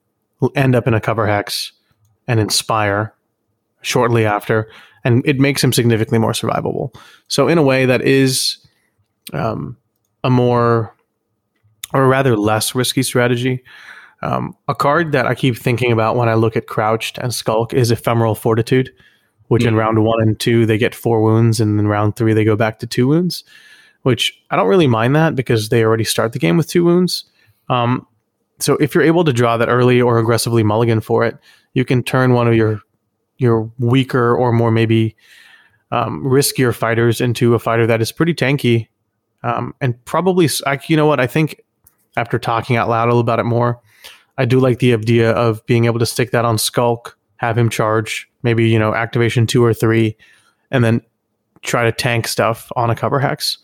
end 0.55 0.75
up 0.75 0.87
in 0.87 0.93
a 0.93 1.01
cover 1.01 1.27
hex, 1.27 1.71
and 2.27 2.39
inspire 2.39 3.13
shortly 3.81 4.25
after, 4.25 4.69
and 5.03 5.25
it 5.25 5.39
makes 5.39 5.63
him 5.63 5.71
significantly 5.71 6.19
more 6.19 6.33
survivable. 6.33 6.93
So 7.27 7.47
in 7.47 7.57
a 7.57 7.63
way, 7.63 7.85
that 7.85 8.01
is 8.01 8.57
um, 9.33 9.77
a 10.23 10.29
more 10.29 10.93
or 11.93 12.07
rather 12.07 12.35
less 12.35 12.75
risky 12.75 13.03
strategy. 13.03 13.63
Um, 14.21 14.55
a 14.67 14.75
card 14.75 15.11
that 15.11 15.27
I 15.27 15.35
keep 15.35 15.57
thinking 15.57 15.91
about 15.91 16.15
when 16.15 16.27
I 16.27 16.33
look 16.33 16.57
at 16.57 16.67
Krowchrik 16.67 17.17
and 17.19 17.33
Skulk 17.33 17.73
is 17.73 17.91
Ephemeral 17.91 18.35
Fortitude, 18.35 18.91
which 19.47 19.61
mm-hmm. 19.61 19.69
in 19.69 19.75
round 19.75 20.03
one 20.03 20.21
and 20.21 20.39
two 20.39 20.65
they 20.65 20.77
get 20.77 20.95
four 20.95 21.21
wounds, 21.21 21.59
and 21.59 21.79
in 21.79 21.87
round 21.87 22.15
three 22.15 22.33
they 22.33 22.43
go 22.43 22.55
back 22.55 22.79
to 22.79 22.87
two 22.87 23.07
wounds. 23.07 23.43
Which 24.03 24.39
I 24.49 24.55
don't 24.55 24.67
really 24.67 24.87
mind 24.87 25.15
that 25.15 25.35
because 25.35 25.69
they 25.69 25.83
already 25.83 26.03
start 26.03 26.33
the 26.33 26.39
game 26.39 26.57
with 26.57 26.67
two 26.67 26.83
wounds. 26.83 27.25
Um, 27.69 28.07
so 28.59 28.75
if 28.77 28.95
you're 28.95 29.03
able 29.03 29.23
to 29.23 29.33
draw 29.33 29.57
that 29.57 29.69
early 29.69 30.01
or 30.01 30.19
aggressively 30.19 30.63
mulligan 30.63 31.01
for 31.01 31.23
it, 31.23 31.37
you 31.73 31.85
can 31.85 32.03
turn 32.03 32.33
one 32.33 32.47
of 32.47 32.55
your 32.55 32.81
your 33.37 33.71
weaker 33.77 34.35
or 34.35 34.51
more 34.51 34.71
maybe 34.71 35.15
um, 35.91 36.23
riskier 36.23 36.73
fighters 36.73 37.21
into 37.21 37.53
a 37.53 37.59
fighter 37.59 37.85
that 37.85 38.01
is 38.01 38.11
pretty 38.11 38.33
tanky 38.33 38.87
um, 39.43 39.73
and 39.79 40.03
probably 40.05 40.49
you 40.87 40.97
know 40.97 41.05
what 41.05 41.19
I 41.19 41.27
think 41.27 41.61
after 42.17 42.39
talking 42.39 42.75
out 42.75 42.89
loud 42.89 43.05
a 43.05 43.09
little 43.09 43.21
about 43.21 43.39
it 43.39 43.43
more, 43.45 43.79
I 44.37 44.45
do 44.45 44.59
like 44.59 44.79
the 44.79 44.93
idea 44.93 45.31
of 45.31 45.65
being 45.65 45.85
able 45.85 45.99
to 45.99 46.05
stick 46.05 46.31
that 46.31 46.45
on 46.45 46.57
Skulk, 46.57 47.17
have 47.37 47.57
him 47.57 47.69
charge, 47.69 48.29
maybe, 48.43 48.67
you 48.67 48.79
know, 48.79 48.93
activation 48.93 49.47
two 49.47 49.63
or 49.63 49.73
three, 49.73 50.17
and 50.71 50.83
then 50.83 51.01
try 51.61 51.85
to 51.85 51.91
tank 51.91 52.27
stuff 52.27 52.71
on 52.75 52.89
a 52.89 52.95
cover 52.95 53.19
hex. 53.19 53.59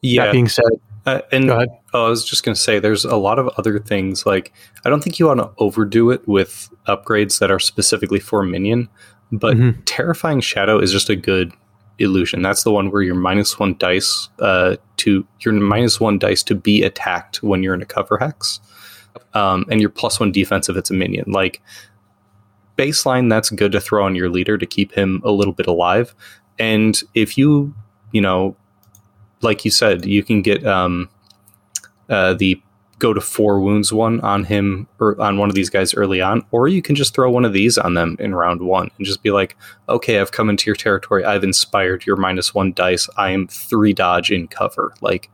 Yeah. 0.00 0.26
That 0.26 0.32
being 0.32 0.48
said, 0.48 0.64
uh, 1.06 1.20
and 1.32 1.50
oh, 1.92 2.06
I 2.06 2.08
was 2.08 2.24
just 2.24 2.44
going 2.44 2.54
to 2.54 2.60
say, 2.60 2.78
there's 2.78 3.04
a 3.04 3.16
lot 3.16 3.38
of 3.38 3.48
other 3.58 3.78
things. 3.78 4.24
Like, 4.24 4.52
I 4.84 4.90
don't 4.90 5.02
think 5.02 5.18
you 5.18 5.26
want 5.26 5.40
to 5.40 5.50
overdo 5.58 6.10
it 6.10 6.26
with 6.26 6.70
upgrades 6.86 7.38
that 7.38 7.50
are 7.50 7.58
specifically 7.58 8.20
for 8.20 8.42
minion, 8.42 8.88
but 9.30 9.56
mm-hmm. 9.56 9.80
Terrifying 9.82 10.40
Shadow 10.40 10.78
is 10.78 10.92
just 10.92 11.10
a 11.10 11.16
good 11.16 11.52
illusion. 11.98 12.42
That's 12.42 12.64
the 12.64 12.72
one 12.72 12.90
where 12.90 13.02
you're 13.02 13.14
minus 13.14 13.58
one 13.58 13.76
dice 13.78 14.28
uh, 14.38 14.76
to 14.98 15.26
you're 15.40 15.54
minus 15.54 16.00
one 16.00 16.18
dice 16.18 16.42
to 16.44 16.54
be 16.54 16.82
attacked 16.82 17.42
when 17.42 17.62
you're 17.62 17.74
in 17.74 17.82
a 17.82 17.86
cover 17.86 18.18
hex, 18.18 18.60
um, 19.34 19.64
and 19.70 19.80
you're 19.80 19.90
plus 19.90 20.18
one 20.18 20.32
defense 20.32 20.68
if 20.68 20.76
it's 20.76 20.90
a 20.90 20.94
minion. 20.94 21.30
Like 21.30 21.62
baseline, 22.76 23.28
that's 23.28 23.50
good 23.50 23.72
to 23.72 23.80
throw 23.80 24.04
on 24.04 24.14
your 24.14 24.30
leader 24.30 24.56
to 24.58 24.66
keep 24.66 24.92
him 24.92 25.20
a 25.24 25.30
little 25.30 25.52
bit 25.52 25.66
alive. 25.66 26.14
And 26.58 27.00
if 27.14 27.36
you, 27.38 27.74
you 28.12 28.20
know, 28.20 28.56
like 29.42 29.64
you 29.64 29.70
said, 29.70 30.04
you 30.06 30.22
can 30.22 30.42
get 30.42 30.66
um, 30.66 31.08
uh, 32.12 32.34
the 32.34 32.62
go 32.98 33.12
to 33.12 33.20
four 33.20 33.58
wounds 33.58 33.92
one 33.92 34.20
on 34.20 34.44
him 34.44 34.86
or 35.00 35.20
on 35.20 35.36
one 35.36 35.48
of 35.48 35.56
these 35.56 35.68
guys 35.68 35.92
early 35.94 36.20
on, 36.20 36.44
or 36.52 36.68
you 36.68 36.80
can 36.80 36.94
just 36.94 37.14
throw 37.14 37.28
one 37.28 37.44
of 37.44 37.52
these 37.52 37.76
on 37.76 37.94
them 37.94 38.16
in 38.20 38.32
round 38.32 38.60
one 38.60 38.88
and 38.96 39.04
just 39.04 39.24
be 39.24 39.32
like, 39.32 39.56
okay, 39.88 40.20
I've 40.20 40.30
come 40.30 40.48
into 40.48 40.66
your 40.66 40.76
territory. 40.76 41.24
I've 41.24 41.42
inspired 41.42 42.06
your 42.06 42.14
minus 42.14 42.54
one 42.54 42.72
dice. 42.72 43.08
I 43.16 43.30
am 43.30 43.48
three 43.48 43.92
dodge 43.92 44.30
in 44.30 44.46
cover. 44.46 44.94
Like, 45.00 45.30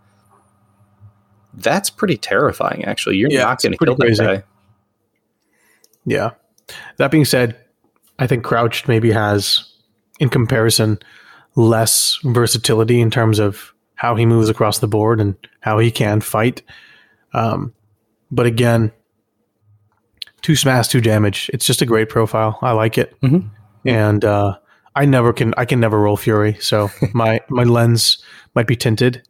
that's 1.53 1.91
pretty 1.91 2.17
terrifying, 2.17 2.85
actually. 2.85 3.17
You're 3.17 3.31
yeah, 3.31 3.45
not 3.45 3.61
going 3.61 3.73
to 3.73 3.85
kill 3.85 3.97
crazy. 3.97 4.25
that 4.25 4.35
guy. 4.37 4.45
Yeah. 6.07 6.31
That 6.97 7.11
being 7.11 7.27
said, 7.27 7.59
I 8.19 8.27
think 8.27 8.45
Krowchrik 8.45 8.89
maybe 8.89 9.11
has, 9.11 9.71
in 10.21 10.31
comparison, 10.31 10.99
less 11.55 12.19
versatility 12.25 13.01
in 13.01 13.11
terms 13.11 13.39
of 13.39 13.75
how 13.99 14.15
he 14.15 14.25
moves 14.25 14.49
across 14.49 14.79
the 14.79 14.87
board 14.87 15.21
and 15.21 15.35
how 15.61 15.79
he 15.81 15.91
can 15.91 16.21
fight. 16.21 16.63
Um, 17.35 17.75
but 18.31 18.47
again, 18.47 18.93
two 20.41 20.55
smash, 20.55 20.87
two 20.87 21.01
damage. 21.01 21.51
It's 21.53 21.67
just 21.67 21.83
a 21.83 21.87
great 21.87 22.09
profile. 22.09 22.59
I 22.63 22.73
like 22.73 22.97
it, 22.97 23.21
mm-hmm. 23.21 23.49
and 23.85 24.25
uh, 24.25 24.57
I 24.95 25.05
never 25.05 25.33
can. 25.33 25.53
I 25.57 25.65
can 25.65 25.81
never 25.81 25.99
roll 25.99 26.17
fury, 26.17 26.57
so 26.61 26.91
my 27.13 27.41
my 27.51 27.65
lens 27.65 28.19
might 28.55 28.69
be 28.69 28.77
tinted, 28.77 29.23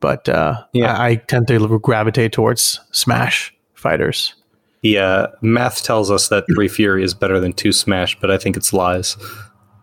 but 0.00 0.28
uh, 0.28 0.62
yeah, 0.74 0.96
I, 0.96 1.08
I 1.08 1.14
tend 1.16 1.48
to 1.48 1.78
gravitate 1.78 2.32
towards 2.32 2.80
smash 2.92 3.54
fighters. 3.72 4.34
Yeah, 4.82 5.28
math 5.40 5.82
tells 5.82 6.10
us 6.10 6.28
that 6.28 6.44
three 6.54 6.68
fury 6.68 7.02
is 7.02 7.14
better 7.14 7.40
than 7.40 7.54
two 7.54 7.72
smash, 7.72 8.20
but 8.20 8.30
I 8.30 8.36
think 8.36 8.58
it's 8.58 8.74
lies. 8.74 9.16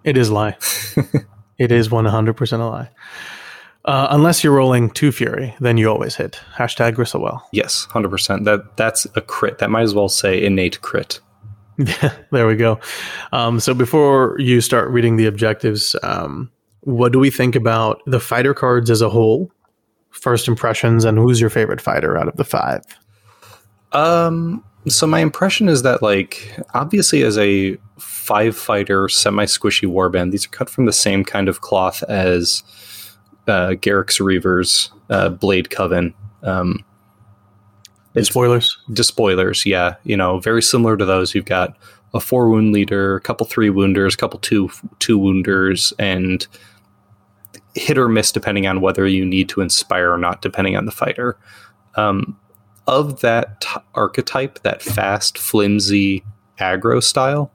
It 0.03 0.15
is 0.15 0.29
lie. 0.29 0.57
it 1.57 1.71
is 1.71 1.89
one 1.89 2.05
hundred 2.05 2.37
percent 2.37 2.61
a 2.61 2.67
lie. 2.67 2.89
Uh, 3.91 4.07
unless 4.11 4.41
you're 4.41 4.53
rolling 4.53 4.89
two 4.89 5.11
fury, 5.11 5.53
then 5.59 5.75
you 5.75 5.89
always 5.89 6.15
hit. 6.15 6.39
Hashtag 6.55 6.95
Gristlewell. 6.95 7.41
Yes, 7.51 7.87
hundred 7.91 8.07
percent. 8.07 8.45
That 8.45 8.77
that's 8.77 9.05
a 9.15 9.21
crit. 9.21 9.57
That 9.57 9.69
might 9.69 9.81
as 9.81 9.93
well 9.93 10.07
say 10.07 10.41
innate 10.41 10.79
crit. 10.79 11.19
Yeah, 11.77 12.13
there 12.31 12.47
we 12.47 12.55
go. 12.55 12.79
Um, 13.33 13.59
so 13.59 13.73
before 13.73 14.37
you 14.39 14.61
start 14.61 14.89
reading 14.91 15.17
the 15.17 15.25
objectives, 15.25 15.93
um, 16.03 16.49
what 16.79 17.11
do 17.11 17.19
we 17.19 17.29
think 17.29 17.53
about 17.53 18.01
the 18.05 18.21
fighter 18.21 18.53
cards 18.53 18.89
as 18.89 19.01
a 19.01 19.09
whole? 19.09 19.51
First 20.11 20.47
impressions, 20.47 21.03
and 21.03 21.17
who's 21.17 21.41
your 21.41 21.49
favorite 21.49 21.81
fighter 21.81 22.17
out 22.17 22.29
of 22.29 22.37
the 22.37 22.45
five? 22.45 22.83
Um. 23.91 24.63
So 24.87 25.05
my 25.05 25.19
impression 25.19 25.67
is 25.67 25.83
that, 25.83 26.01
like, 26.01 26.57
obviously, 26.73 27.23
as 27.23 27.37
a 27.37 27.77
five 27.99 28.55
fighter 28.55 29.09
semi 29.09 29.43
squishy 29.43 29.85
warband, 29.85 30.31
these 30.31 30.45
are 30.45 30.49
cut 30.49 30.69
from 30.69 30.85
the 30.85 30.93
same 30.93 31.25
kind 31.25 31.49
of 31.49 31.59
cloth 31.59 32.03
as 32.03 32.63
uh, 33.47 33.73
Garrek's 33.75 34.19
Reavers, 34.19 34.89
uh, 35.09 35.29
Blade 35.29 35.69
Coven. 35.69 36.13
Um, 36.43 36.83
spoilers. 38.21 38.77
Despoilers, 38.91 39.65
yeah. 39.65 39.95
You 40.03 40.17
know, 40.17 40.39
very 40.39 40.61
similar 40.61 40.97
to 40.97 41.05
those. 41.05 41.33
You've 41.33 41.45
got 41.45 41.77
a 42.13 42.19
four 42.19 42.49
wound 42.49 42.73
leader, 42.73 43.15
a 43.15 43.21
couple 43.21 43.45
three 43.45 43.69
wounders, 43.69 44.13
a 44.13 44.17
couple 44.17 44.39
two 44.39 44.69
two 44.99 45.17
wounders, 45.17 45.93
and 45.97 46.45
hit 47.73 47.97
or 47.97 48.09
miss 48.09 48.31
depending 48.31 48.67
on 48.67 48.81
whether 48.81 49.07
you 49.07 49.25
need 49.25 49.47
to 49.49 49.61
inspire 49.61 50.11
or 50.11 50.17
not, 50.17 50.41
depending 50.41 50.75
on 50.75 50.85
the 50.85 50.91
fighter. 50.91 51.37
Um, 51.95 52.37
of 52.87 53.21
that 53.21 53.61
t- 53.61 53.79
archetype, 53.95 54.59
that 54.63 54.81
fast, 54.81 55.37
flimsy 55.37 56.23
aggro 56.59 57.01
style, 57.01 57.51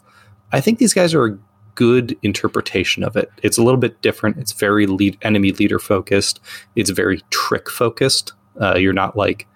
I 0.53 0.61
think 0.61 0.79
these 0.79 0.95
guys 0.95 1.13
are 1.15 1.27
a 1.27 1.39
good 1.77 2.17
interpretation 2.23 3.05
of 3.05 3.17
it. 3.17 3.31
It's 3.45 3.59
a 3.59 3.63
little 3.63 3.79
bit 3.79 4.03
different. 4.03 4.39
It's 4.39 4.53
very 4.53 4.87
lead 4.87 5.17
enemy 5.23 5.53
leader 5.53 5.79
focused. 5.79 6.41
It's 6.75 6.91
very 6.91 7.23
trick 7.31 7.71
focused. 7.71 8.33
Uh, 8.61 8.77
you're 8.77 8.93
not 8.93 9.17
like, 9.17 9.47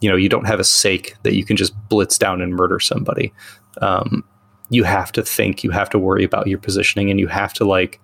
you 0.00 0.10
know, 0.10 0.16
you 0.16 0.28
don't 0.28 0.46
have 0.46 0.58
a 0.58 0.64
sake 0.64 1.14
that 1.22 1.34
you 1.34 1.44
can 1.44 1.56
just 1.56 1.74
blitz 1.88 2.18
down 2.18 2.40
and 2.40 2.56
murder 2.56 2.80
somebody. 2.80 3.32
Um, 3.80 4.24
you 4.70 4.84
have 4.84 5.12
to 5.12 5.22
think. 5.22 5.62
You 5.62 5.70
have 5.70 5.90
to 5.90 5.98
worry 5.98 6.24
about 6.24 6.46
your 6.46 6.58
positioning, 6.58 7.10
and 7.10 7.20
you 7.20 7.26
have 7.28 7.52
to 7.54 7.64
like 7.64 8.00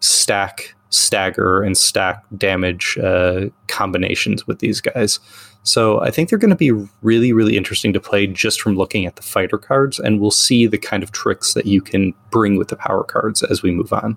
stack, 0.00 0.74
stagger, 0.90 1.62
and 1.62 1.76
stack 1.76 2.24
damage 2.36 2.96
uh, 2.98 3.46
combinations 3.66 4.46
with 4.46 4.60
these 4.60 4.80
guys. 4.80 5.20
So 5.68 6.00
I 6.00 6.10
think 6.10 6.28
they're 6.28 6.38
going 6.38 6.50
to 6.50 6.56
be 6.56 6.72
really, 7.02 7.32
really 7.32 7.56
interesting 7.56 7.92
to 7.92 8.00
play 8.00 8.26
just 8.26 8.60
from 8.60 8.76
looking 8.76 9.06
at 9.06 9.16
the 9.16 9.22
fighter 9.22 9.58
cards, 9.58 9.98
and 9.98 10.18
we'll 10.20 10.30
see 10.30 10.66
the 10.66 10.78
kind 10.78 11.02
of 11.02 11.12
tricks 11.12 11.54
that 11.54 11.66
you 11.66 11.82
can 11.82 12.14
bring 12.30 12.56
with 12.56 12.68
the 12.68 12.76
power 12.76 13.04
cards 13.04 13.42
as 13.42 13.62
we 13.62 13.70
move 13.70 13.92
on. 13.92 14.16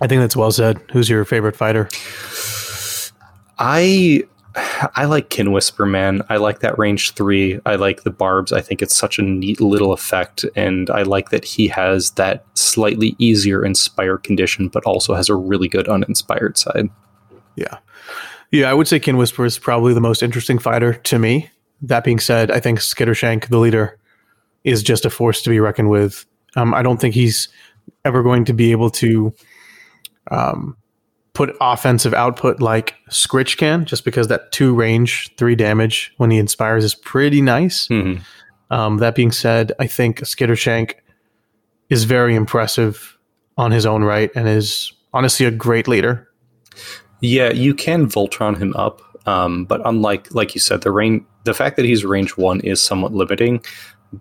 I 0.00 0.06
think 0.06 0.20
that's 0.20 0.36
well 0.36 0.50
said. 0.50 0.80
Who's 0.92 1.08
your 1.08 1.24
favorite 1.24 1.56
fighter? 1.56 1.88
I 3.58 4.24
I 4.96 5.04
like 5.04 5.30
Kin 5.30 5.52
Whisper, 5.52 5.86
man. 5.86 6.22
I 6.28 6.36
like 6.36 6.60
that 6.60 6.78
range 6.78 7.12
three. 7.12 7.60
I 7.64 7.76
like 7.76 8.02
the 8.02 8.10
barbs. 8.10 8.52
I 8.52 8.60
think 8.60 8.82
it's 8.82 8.96
such 8.96 9.18
a 9.18 9.22
neat 9.22 9.60
little 9.60 9.92
effect, 9.92 10.44
and 10.56 10.90
I 10.90 11.02
like 11.02 11.30
that 11.30 11.44
he 11.44 11.68
has 11.68 12.12
that 12.12 12.44
slightly 12.54 13.14
easier 13.18 13.64
inspired 13.64 14.24
condition, 14.24 14.68
but 14.68 14.84
also 14.84 15.14
has 15.14 15.28
a 15.28 15.34
really 15.36 15.68
good 15.68 15.88
uninspired 15.88 16.58
side. 16.58 16.90
Yeah, 17.56 17.78
yeah, 18.50 18.70
I 18.70 18.74
would 18.74 18.88
say 18.88 18.98
Kin 18.98 19.16
Whisper 19.16 19.44
is 19.44 19.58
probably 19.58 19.94
the 19.94 20.00
most 20.00 20.22
interesting 20.22 20.58
fighter 20.58 20.94
to 20.94 21.18
me. 21.18 21.50
That 21.82 22.04
being 22.04 22.18
said, 22.18 22.50
I 22.50 22.60
think 22.60 22.80
Skittershank, 22.80 23.48
the 23.48 23.58
leader, 23.58 23.98
is 24.64 24.82
just 24.82 25.04
a 25.04 25.10
force 25.10 25.42
to 25.42 25.50
be 25.50 25.60
reckoned 25.60 25.90
with. 25.90 26.26
Um, 26.56 26.74
I 26.74 26.82
don't 26.82 27.00
think 27.00 27.14
he's 27.14 27.48
ever 28.04 28.22
going 28.22 28.44
to 28.46 28.52
be 28.52 28.72
able 28.72 28.90
to 28.90 29.32
um, 30.30 30.76
put 31.34 31.56
offensive 31.60 32.14
output 32.14 32.60
like 32.60 32.94
Skritch 33.10 33.58
can, 33.58 33.84
just 33.84 34.04
because 34.04 34.28
that 34.28 34.50
two 34.50 34.74
range, 34.74 35.30
three 35.36 35.54
damage 35.54 36.12
when 36.16 36.30
he 36.30 36.38
inspires 36.38 36.84
is 36.84 36.94
pretty 36.94 37.40
nice. 37.40 37.86
Mm-hmm. 37.88 38.22
Um, 38.70 38.96
that 38.98 39.14
being 39.14 39.30
said, 39.30 39.72
I 39.78 39.86
think 39.86 40.20
Skittershank 40.20 40.94
is 41.90 42.04
very 42.04 42.34
impressive 42.34 43.16
on 43.56 43.70
his 43.70 43.86
own 43.86 44.04
right 44.04 44.30
and 44.34 44.48
is 44.48 44.92
honestly 45.12 45.46
a 45.46 45.50
great 45.50 45.88
leader. 45.88 46.28
Yeah, 47.20 47.50
you 47.50 47.74
can 47.74 48.06
Voltron 48.06 48.56
him 48.58 48.74
up, 48.76 49.00
um, 49.26 49.64
but 49.64 49.80
unlike 49.84 50.32
like 50.34 50.54
you 50.54 50.60
said, 50.60 50.82
the 50.82 50.92
range, 50.92 51.24
the 51.44 51.54
fact 51.54 51.76
that 51.76 51.84
he's 51.84 52.04
range 52.04 52.36
one 52.36 52.60
is 52.60 52.80
somewhat 52.80 53.12
limiting. 53.12 53.62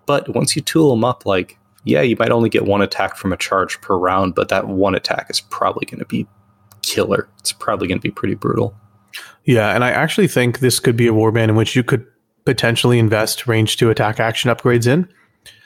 But 0.05 0.29
once 0.29 0.55
you 0.55 0.61
tool 0.61 0.93
him 0.93 1.03
up, 1.03 1.25
like 1.25 1.57
yeah, 1.83 2.01
you 2.01 2.15
might 2.19 2.31
only 2.31 2.49
get 2.49 2.65
one 2.65 2.81
attack 2.81 3.15
from 3.15 3.31
a 3.31 3.37
charge 3.37 3.79
per 3.81 3.97
round, 3.97 4.35
but 4.35 4.49
that 4.49 4.67
one 4.67 4.95
attack 4.95 5.27
is 5.29 5.39
probably 5.39 5.85
going 5.85 5.99
to 5.99 6.05
be 6.05 6.27
killer. 6.81 7.29
It's 7.39 7.53
probably 7.53 7.87
going 7.87 7.99
to 7.99 8.03
be 8.03 8.11
pretty 8.11 8.35
brutal. 8.35 8.75
Yeah, 9.45 9.73
and 9.73 9.83
I 9.83 9.91
actually 9.91 10.27
think 10.27 10.59
this 10.59 10.79
could 10.79 10.97
be 10.97 11.07
a 11.07 11.13
warband 11.13 11.49
in 11.49 11.55
which 11.55 11.75
you 11.75 11.83
could 11.83 12.05
potentially 12.45 12.99
invest 12.99 13.47
range 13.47 13.77
two 13.77 13.89
attack 13.89 14.19
action 14.19 14.49
upgrades 14.49 14.87
in. 14.87 15.07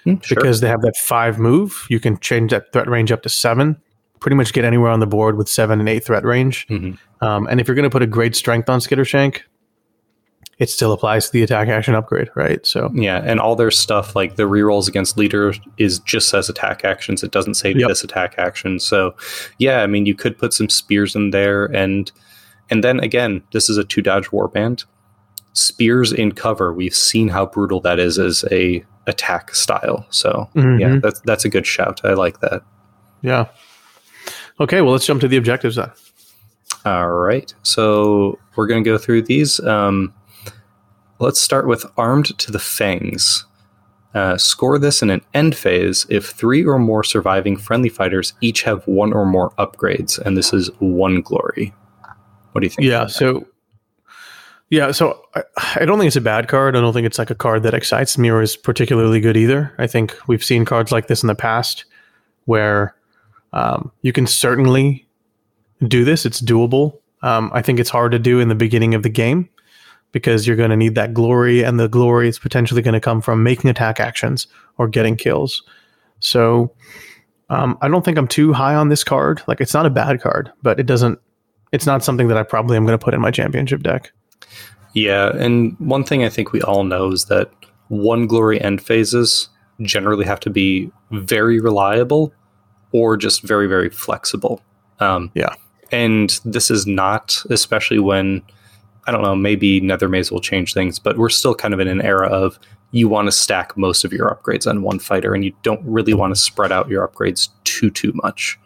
Mm, 0.05 0.23
sure. 0.23 0.35
because 0.35 0.61
they 0.61 0.67
have 0.67 0.81
that 0.81 0.97
five 0.97 1.37
move. 1.37 1.85
You 1.89 1.99
can 1.99 2.17
change 2.19 2.51
that 2.51 2.73
threat 2.73 2.87
range 2.87 3.11
up 3.11 3.21
to 3.23 3.29
seven. 3.29 3.79
Pretty 4.21 4.35
much 4.35 4.53
get 4.53 4.63
anywhere 4.63 4.89
on 4.91 4.99
the 5.01 5.07
board 5.07 5.35
with 5.37 5.49
seven 5.49 5.79
and 5.81 5.89
eight 5.89 6.05
threat 6.05 6.23
range. 6.23 6.65
Mhm. 6.67 6.97
Um, 7.21 7.47
and 7.47 7.59
if 7.59 7.67
you're 7.67 7.75
going 7.75 7.83
to 7.83 7.89
put 7.89 8.01
a 8.03 8.07
great 8.07 8.35
strength 8.35 8.69
on 8.69 8.79
Skittershank, 8.79 9.39
it 10.59 10.69
still 10.69 10.91
applies 10.93 11.25
to 11.25 11.31
the 11.33 11.41
attack 11.41 11.67
action 11.69 11.95
upgrade, 11.95 12.29
right? 12.35 12.63
So 12.65 12.91
Yeah, 12.93 13.19
and 13.25 13.39
all 13.39 13.55
their 13.55 13.71
stuff 13.71 14.15
like 14.15 14.35
the 14.35 14.43
rerolls 14.43 14.87
against 14.87 15.17
leader 15.17 15.53
is 15.77 15.97
just 15.99 16.29
says 16.29 16.49
attack 16.49 16.85
actions. 16.85 17.23
It 17.23 17.31
doesn't 17.31 17.55
say 17.55 17.73
Yep. 17.75 17.89
this 17.89 18.03
attack 18.03 18.35
action. 18.37 18.79
So 18.79 19.15
yeah, 19.57 19.81
I 19.81 19.87
mean 19.87 20.05
you 20.05 20.13
could 20.13 20.37
put 20.37 20.53
some 20.53 20.69
spears 20.69 21.15
in 21.15 21.31
there 21.31 21.65
and 21.65 22.11
and 22.69 22.83
then 22.83 22.99
again, 22.99 23.41
this 23.51 23.69
is 23.69 23.77
a 23.77 23.83
two 23.83 24.01
dodge 24.03 24.27
warband. 24.29 24.85
Spears 25.53 26.13
in 26.13 26.31
cover, 26.31 26.71
we've 26.71 26.95
seen 26.95 27.27
how 27.27 27.45
brutal 27.47 27.81
that 27.81 27.99
is 27.99 28.17
as 28.19 28.45
a 28.51 28.85
attack 29.07 29.53
style. 29.55 30.05
So 30.11 30.47
yeah, 30.55 30.61
Mhm. 30.61 31.01
that's 31.01 31.19
that's 31.21 31.43
a 31.43 31.49
good 31.49 31.65
shout. 31.65 32.01
I 32.03 32.13
like 32.13 32.39
that. 32.41 32.61
yeah. 33.23 33.45
Okay, 34.61 34.81
well 34.81 34.91
let's 34.91 35.07
jump 35.07 35.19
to 35.21 35.27
the 35.27 35.37
objectives 35.37 35.75
then. 35.75 35.91
All 36.85 37.09
right. 37.09 37.53
So 37.63 38.39
we're 38.55 38.67
going 38.67 38.83
to 38.83 38.89
go 38.89 38.97
through 38.97 39.23
these. 39.23 39.59
Um, 39.61 40.13
let's 41.19 41.41
start 41.41 41.67
with 41.67 41.83
Armed 41.97 42.37
to 42.37 42.51
the 42.51 42.59
Fangs. 42.59 43.45
Uh, 44.13 44.37
score 44.37 44.77
this 44.77 45.01
in 45.01 45.09
an 45.09 45.21
end 45.33 45.55
phase 45.55 46.05
if 46.09 46.29
three 46.29 46.63
or 46.63 46.77
more 46.77 47.03
surviving 47.03 47.57
friendly 47.57 47.89
fighters 47.89 48.33
each 48.41 48.61
have 48.61 48.85
one 48.85 49.13
or 49.13 49.25
more 49.25 49.51
upgrades, 49.51 50.19
and 50.19 50.37
this 50.37 50.53
is 50.53 50.69
one 50.79 51.21
glory. 51.21 51.73
What 52.51 52.61
do 52.61 52.65
you 52.65 52.69
think? 52.69 52.87
Yeah. 52.87 53.07
So, 53.07 53.47
yeah. 54.69 54.91
So 54.91 55.25
I, 55.33 55.43
I 55.75 55.85
don't 55.85 55.97
think 55.97 56.07
it's 56.07 56.17
a 56.17 56.21
bad 56.21 56.49
card. 56.49 56.75
I 56.75 56.81
don't 56.81 56.93
think 56.93 57.07
it's 57.07 57.17
like 57.17 57.29
a 57.29 57.35
card 57.35 57.63
that 57.63 57.73
excites 57.73 58.17
me 58.17 58.29
or 58.29 58.41
is 58.41 58.57
particularly 58.57 59.21
good 59.21 59.37
either. 59.37 59.73
I 59.77 59.87
think 59.87 60.15
we've 60.27 60.43
seen 60.43 60.65
cards 60.65 60.91
like 60.91 61.07
this 61.07 61.23
in 61.23 61.27
the 61.27 61.35
past 61.35 61.85
where 62.45 62.95
um, 63.53 63.91
you 64.01 64.13
can 64.13 64.27
certainly 64.27 65.07
do 65.87 66.05
this. 66.05 66.25
It's 66.25 66.41
doable. 66.41 66.99
Um, 67.23 67.51
I 67.53 67.61
think 67.61 67.79
it's 67.79 67.89
hard 67.89 68.11
to 68.13 68.19
do 68.19 68.39
in 68.39 68.47
the 68.49 68.55
beginning 68.55 68.95
of 68.95 69.03
the 69.03 69.09
game 69.09 69.49
because 70.11 70.45
you're 70.45 70.57
going 70.57 70.69
to 70.71 70.77
need 70.77 70.95
that 70.95 71.13
glory, 71.13 71.63
and 71.63 71.79
the 71.79 71.87
glory 71.87 72.27
is 72.27 72.39
potentially 72.39 72.81
going 72.81 72.93
to 72.93 72.99
come 72.99 73.21
from 73.21 73.43
making 73.43 73.69
attack 73.69 73.99
actions 73.99 74.47
or 74.77 74.87
getting 74.87 75.15
kills. 75.15 75.63
So 76.19 76.73
um, 77.49 77.77
I 77.81 77.87
don't 77.87 78.03
think 78.03 78.17
I'm 78.17 78.27
too 78.27 78.53
high 78.53 78.75
on 78.75 78.89
this 78.89 79.03
card. 79.03 79.41
Like 79.47 79.61
it's 79.61 79.73
not 79.73 79.85
a 79.85 79.89
bad 79.89 80.21
card, 80.21 80.51
but 80.61 80.79
it 80.79 80.85
doesn't. 80.85 81.19
It's 81.71 81.85
not 81.85 82.03
something 82.03 82.27
that 82.27 82.37
I 82.37 82.43
probably 82.43 82.75
am 82.75 82.85
going 82.85 82.97
to 82.97 83.03
put 83.03 83.13
in 83.13 83.21
my 83.21 83.31
championship 83.31 83.81
deck. 83.81 84.11
Yeah, 84.93 85.29
and 85.37 85.77
one 85.79 86.03
thing 86.03 86.23
I 86.25 86.29
think 86.29 86.51
we 86.51 86.61
all 86.61 86.83
know 86.83 87.11
is 87.11 87.25
that 87.25 87.49
one 87.87 88.27
glory 88.27 88.61
end 88.61 88.81
phases 88.81 89.47
generally 89.81 90.25
have 90.25 90.39
to 90.41 90.49
be 90.49 90.91
very 91.11 91.59
reliable 91.59 92.33
or 92.91 93.17
just 93.17 93.41
very, 93.43 93.67
very 93.67 93.89
flexible. 93.89 94.61
Um, 94.99 95.31
Yeah. 95.33 95.53
And 95.91 96.39
this 96.45 96.71
is 96.71 96.87
not, 96.87 97.43
especially 97.49 97.99
when, 97.99 98.41
I 99.07 99.11
don't 99.11 99.23
know, 99.23 99.35
maybe 99.35 99.81
Nethermaze 99.81 100.31
will 100.31 100.39
change 100.39 100.73
things, 100.73 100.99
but 100.99 101.17
we're 101.17 101.27
still 101.27 101.53
kind 101.53 101.73
of 101.73 101.81
in 101.81 101.89
an 101.89 102.01
era 102.01 102.27
of 102.27 102.57
you 102.91 103.09
want 103.09 103.27
to 103.27 103.31
stack 103.31 103.75
most 103.75 104.05
of 104.05 104.13
your 104.13 104.29
upgrades 104.33 104.69
on 104.69 104.83
one 104.83 104.99
fighter 104.99 105.33
and 105.33 105.43
you 105.43 105.53
don't 105.63 105.81
really 105.83 106.13
want 106.13 106.33
to 106.33 106.39
spread 106.39 106.71
out 106.71 106.87
your 106.87 107.05
upgrades 107.05 107.49
too, 107.65 107.89
too 107.89 108.13
much. 108.23 108.57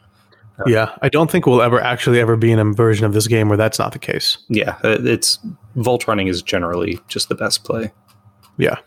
Yeah, 0.65 0.95
I 1.01 1.09
don't 1.09 1.29
think 1.29 1.45
we'll 1.45 1.61
ever 1.61 1.81
actually 1.81 2.19
ever 2.19 2.37
be 2.37 2.51
in 2.51 2.59
a 2.59 2.65
version 2.65 3.05
of 3.05 3.13
this 3.13 3.27
game 3.27 3.49
where 3.49 3.57
that's 3.57 3.77
not 3.77 3.91
the 3.91 3.99
case. 3.99 4.37
Yeah, 4.47 4.77
it's 4.83 5.37
vault 5.75 6.07
running 6.07 6.27
is 6.27 6.41
generally 6.41 6.99
just 7.07 7.27
the 7.27 7.35
best 7.35 7.65
play. 7.65 7.91
Yeah. 8.57 8.77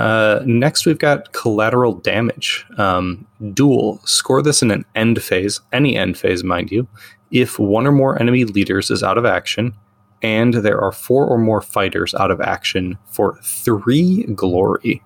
Uh, 0.00 0.40
next, 0.46 0.86
we've 0.86 0.98
got 0.98 1.32
collateral 1.32 1.92
damage. 1.92 2.64
Um, 2.78 3.26
duel. 3.52 4.00
Score 4.06 4.40
this 4.40 4.62
in 4.62 4.70
an 4.70 4.86
end 4.94 5.22
phase, 5.22 5.60
any 5.74 5.94
end 5.94 6.16
phase, 6.16 6.42
mind 6.42 6.72
you, 6.72 6.88
if 7.30 7.58
one 7.58 7.86
or 7.86 7.92
more 7.92 8.18
enemy 8.18 8.44
leaders 8.44 8.90
is 8.90 9.02
out 9.02 9.18
of 9.18 9.26
action, 9.26 9.74
and 10.22 10.54
there 10.54 10.80
are 10.80 10.90
four 10.90 11.26
or 11.26 11.36
more 11.36 11.60
fighters 11.60 12.14
out 12.14 12.30
of 12.30 12.40
action 12.40 12.96
for 13.10 13.38
three 13.42 14.22
glory. 14.34 15.02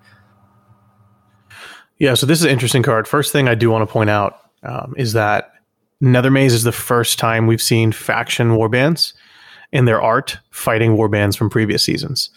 Yeah, 1.97 2.13
so 2.13 2.25
this 2.25 2.39
is 2.39 2.45
an 2.45 2.51
interesting 2.51 2.83
card. 2.83 3.05
First 3.05 3.33
thing 3.33 3.49
I 3.49 3.55
do 3.55 3.69
want 3.69 3.85
to 3.85 3.91
point 3.91 4.09
out 4.09 4.39
um, 4.63 4.93
is 4.97 5.11
that 5.11 5.51
Nethermaze 6.01 6.51
is 6.51 6.63
the 6.63 6.71
first 6.71 7.19
time 7.19 7.47
we've 7.47 7.61
seen 7.61 7.91
faction 7.91 8.51
warbands 8.51 9.11
in 9.73 9.83
their 9.83 10.01
art 10.01 10.37
fighting 10.51 10.95
warbands 10.95 11.35
from 11.35 11.49
previous 11.49 11.83
seasons. 11.83 12.29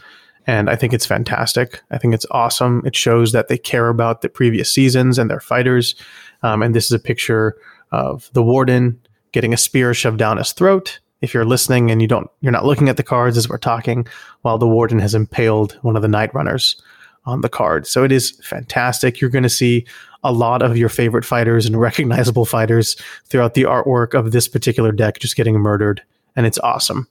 And 0.49 0.70
I 0.70 0.76
think 0.76 0.94
it's 0.94 1.05
fantastic. 1.05 1.82
I 1.90 1.99
think 1.99 2.14
it's 2.14 2.24
awesome. 2.30 2.82
It 2.86 2.96
shows 2.96 3.32
that 3.32 3.49
they 3.49 3.59
care 3.59 3.90
about 3.90 4.22
the 4.22 4.30
previous 4.30 4.72
seasons 4.72 5.18
and 5.18 5.30
their 5.30 5.40
fighters. 5.40 5.94
Um, 6.42 6.62
and 6.62 6.74
this 6.74 6.86
is 6.86 6.92
a 6.92 6.99
picture 6.99 7.55
of 7.92 8.30
the 8.32 8.42
warden 8.42 8.99
getting 9.32 9.53
a 9.53 9.59
spear 9.59 9.92
shoved 9.92 10.18
down 10.18 10.38
his 10.38 10.53
throat. 10.53 11.01
If 11.20 11.34
you're 11.34 11.44
listening 11.44 11.90
and 11.90 12.01
you 12.01 12.09
don't, 12.09 12.30
you're 12.40 12.51
not 12.51 12.64
looking 12.64 12.88
at 12.88 12.96
the 12.96 13.03
cards 13.03 13.36
as 13.36 13.46
we're 13.46 13.59
talking, 13.59 14.07
while 14.40 14.57
the 14.57 14.66
warden 14.66 15.01
has 15.01 15.14
impaled 15.14 15.78
one 15.82 15.96
of 15.96 16.03
the 16.03 16.09
night 16.09 16.32
runners 16.32 16.80
on 17.26 17.42
the 17.42 17.51
card. 17.51 17.86
So 17.86 18.03
it 18.03 18.11
is 18.11 18.30
fantastic. 18.42 19.20
You're 19.20 19.28
going 19.28 19.42
to 19.42 19.51
see 19.51 19.86
a 20.24 20.32
lot 20.32 20.62
of 20.62 20.78
your 20.78 20.88
favorite 20.88 21.26
fighters 21.26 21.66
and 21.66 21.78
recognizable 21.80 22.46
fighters 22.46 22.96
throughout 23.26 23.53
the 23.53 23.64
artwork 23.64 24.14
of 24.14 24.32
this 24.32 24.49
particular 24.49 24.92
deck 24.92 25.18
just 25.18 25.36
getting 25.36 25.57
murdered. 25.57 26.01
And 26.36 26.46
it's 26.46 26.59
awesome. 26.61 27.07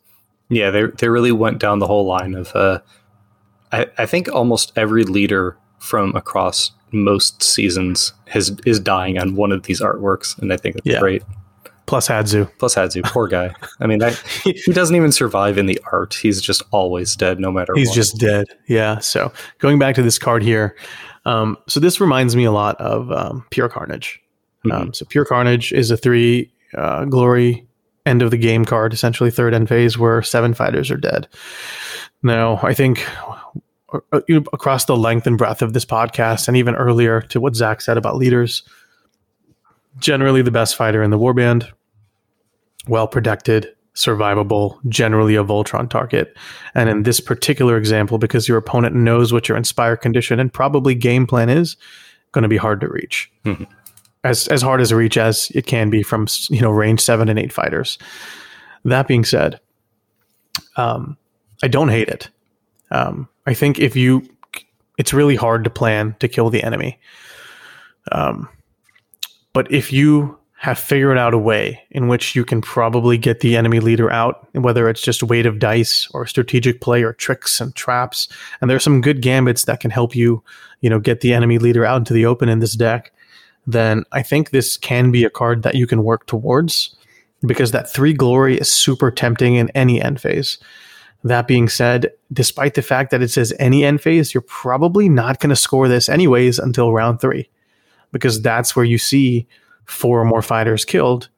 Yeah, 0.50 0.72
they 0.72 0.86
they 0.86 1.10
really 1.10 1.34
went 1.34 1.60
down 1.60 1.78
the 1.78 1.88
whole 1.88 2.08
line 2.08 2.34
of. 2.34 2.56
Uh, 2.56 2.80
I, 3.72 3.88
I 3.98 4.06
think 4.06 4.30
almost 4.30 4.72
every 4.76 5.04
leader 5.04 5.58
from 5.80 6.16
across 6.16 6.72
most 6.92 7.44
seasons 7.44 8.14
has 8.28 8.56
is 8.66 8.80
dying 8.80 9.18
on 9.18 9.36
one 9.36 9.52
of 9.52 9.64
these 9.64 9.82
artworks, 9.82 10.38
and 10.40 10.52
I 10.54 10.58
think 10.58 10.76
that's 10.76 10.86
Yeah. 10.88 11.00
great. 11.00 11.24
Plus 11.86 12.08
Hadzu. 12.10 12.50
Plus 12.60 12.76
Hadzu, 12.76 13.02
poor 13.06 13.28
guy. 13.30 13.54
I 13.80 13.88
mean, 13.88 14.00
that, 14.00 14.14
he 14.44 14.74
doesn't 14.74 14.96
even 14.96 15.12
survive 15.14 15.58
in 15.58 15.68
the 15.68 15.80
art. 15.94 16.14
He's 16.16 16.42
just 16.42 16.62
always 16.72 17.16
dead, 17.16 17.40
no 17.40 17.50
matter 17.52 17.74
He's 17.76 17.88
what. 17.90 17.96
just 17.96 18.18
dead. 18.20 18.46
Yeah. 18.68 19.00
So 19.00 19.32
going 19.60 19.80
back 19.80 19.96
to 19.96 20.02
this 20.02 20.20
card 20.20 20.44
here. 20.44 20.76
Um, 21.26 21.58
so 21.68 21.80
this 21.80 22.02
reminds 22.02 22.36
me 22.36 22.44
a 22.44 22.52
lot 22.52 22.76
of 22.82 23.10
um, 23.12 23.46
Pure 23.52 23.70
Carnage. 23.70 24.22
Um, 24.70 24.94
so 24.94 25.06
Pure 25.06 25.26
Carnage 25.26 25.72
is 25.72 25.90
a 25.92 25.96
three 25.96 26.52
uh, 26.76 27.06
glory 27.06 27.66
end 28.06 28.22
of 28.22 28.32
the 28.32 28.38
game 28.38 28.66
card, 28.66 28.92
essentially 28.92 29.32
third 29.32 29.54
end 29.54 29.70
phase 29.70 29.98
where 29.98 30.22
seven 30.22 30.54
fighters 30.54 30.92
are 30.92 30.98
dead. 30.98 31.28
Now, 32.28 32.60
I 32.62 32.74
think 32.74 33.08
uh, 33.94 34.20
across 34.54 34.86
the 34.86 34.98
length 34.98 35.26
and 35.26 35.38
breadth 35.38 35.62
of 35.62 35.74
this 35.74 35.86
podcast, 35.86 36.48
and 36.48 36.58
even 36.58 36.76
earlier 36.76 37.22
to 37.22 37.40
what 37.40 37.56
Zach 37.56 37.82
said 37.82 37.98
about 37.98 38.18
leaders, 38.18 38.64
generally 40.00 40.42
the 40.42 40.52
best 40.52 40.76
fighter 40.76 41.02
in 41.02 41.10
the 41.10 41.18
warband, 41.18 41.72
well 42.88 43.08
protected, 43.08 43.74
survivable, 43.96 44.78
generally 44.90 45.36
a 45.36 45.44
Voltron 45.44 45.90
target. 45.90 46.36
And 46.76 46.90
in 46.90 47.04
this 47.04 47.20
particular 47.20 47.78
example, 47.78 48.18
because 48.18 48.48
your 48.48 48.58
opponent 48.58 48.96
knows 48.96 49.34
what 49.34 49.48
your 49.48 49.58
inspire 49.58 49.98
condition 49.98 50.40
and 50.40 50.54
probably 50.54 50.94
game 50.94 51.26
plan 51.26 51.50
is, 51.50 51.78
going 52.34 52.44
to 52.44 52.50
be 52.50 52.58
hard 52.58 52.82
to 52.82 52.90
reach. 52.90 53.32
Mhm. 53.46 53.68
As 54.24 54.48
as 54.50 54.62
hard 54.62 54.82
as 54.82 54.92
a 54.92 54.96
reach 54.96 55.18
as 55.18 55.50
it 55.56 55.66
can 55.66 55.90
be 55.90 56.04
from 56.04 56.28
you 56.50 56.60
know 56.60 56.72
range 56.72 57.00
seven 57.00 57.30
and 57.30 57.40
eight 57.40 57.54
fighters. 57.54 57.98
That 58.84 59.08
being 59.08 59.24
said, 59.24 59.60
um, 60.76 61.18
I 61.64 61.68
don't 61.68 61.90
hate 61.90 62.10
it. 62.10 62.30
Um, 62.92 63.28
I 63.46 63.54
think 63.54 63.80
if 63.80 63.96
you, 63.96 64.28
it's 64.98 65.14
really 65.14 65.36
hard 65.36 65.64
to 65.64 65.70
plan 65.70 66.16
to 66.20 66.28
kill 66.28 66.50
the 66.50 66.64
enemy. 66.64 67.00
Um, 68.12 68.50
but 69.54 69.72
if 69.72 69.92
you 69.92 70.38
have 70.60 70.80
figured 70.80 71.20
out 71.20 71.36
a 71.36 71.38
way 71.38 71.80
in 71.92 72.08
which 72.08 72.36
you 72.36 72.44
can 72.44 72.62
probably 72.62 73.18
get 73.18 73.42
the 73.42 73.56
enemy 73.56 73.80
leader 73.80 74.12
out, 74.12 74.48
whether 74.54 74.90
it's 74.90 75.02
just 75.02 75.22
weight 75.22 75.46
of 75.46 75.60
dice 75.60 76.08
or 76.14 76.26
strategic 76.26 76.82
play 76.82 77.04
or 77.04 77.14
tricks 77.14 77.62
and 77.62 77.76
traps, 77.76 78.28
and 78.60 78.70
there's 78.70 78.84
some 78.84 79.02
good 79.02 79.22
gambits 79.22 79.66
that 79.66 79.80
can 79.80 79.92
help 79.92 80.16
you, 80.16 80.44
you 80.82 80.90
know, 80.90 81.00
get 81.00 81.22
the 81.22 81.34
enemy 81.34 81.60
leader 81.60 81.86
out 81.86 81.98
into 81.98 82.14
the 82.14 82.26
open 82.26 82.50
in 82.50 82.58
this 82.58 82.74
deck, 82.74 83.12
then 83.68 84.04
I 84.12 84.24
think 84.24 84.50
this 84.50 84.78
can 84.78 85.12
be 85.12 85.24
a 85.24 85.30
card 85.30 85.62
that 85.62 85.76
you 85.76 85.86
can 85.86 86.04
work 86.04 86.26
towards 86.26 86.96
because 87.46 87.72
that 87.72 87.92
three 87.92 88.14
glory 88.14 88.58
is 88.58 88.72
super 88.72 89.12
tempting 89.12 89.56
in 89.56 89.70
any 89.72 90.02
end 90.02 90.20
phase. 90.20 90.58
That 91.24 91.48
being 91.48 91.68
said, 91.68 92.12
despite 92.32 92.76
the 92.76 92.82
fact 92.82 93.12
that 93.12 93.22
it 93.22 93.30
says 93.30 93.54
any 93.60 93.84
end 93.84 94.02
phase, 94.02 94.34
you're 94.34 94.42
probably 94.42 95.10
not 95.10 95.40
going 95.40 95.50
to 95.50 95.56
score 95.56 95.88
this 95.88 96.10
anyways 96.10 96.60
until 96.60 96.94
round 96.94 97.20
three, 97.20 97.50
because 98.12 98.42
that's 98.42 98.76
where 98.76 98.86
you 98.86 98.98
see 98.98 99.48
four 99.86 100.22
or 100.22 100.26
more 100.26 100.42
fighters 100.42 100.86
killed, 100.86 101.30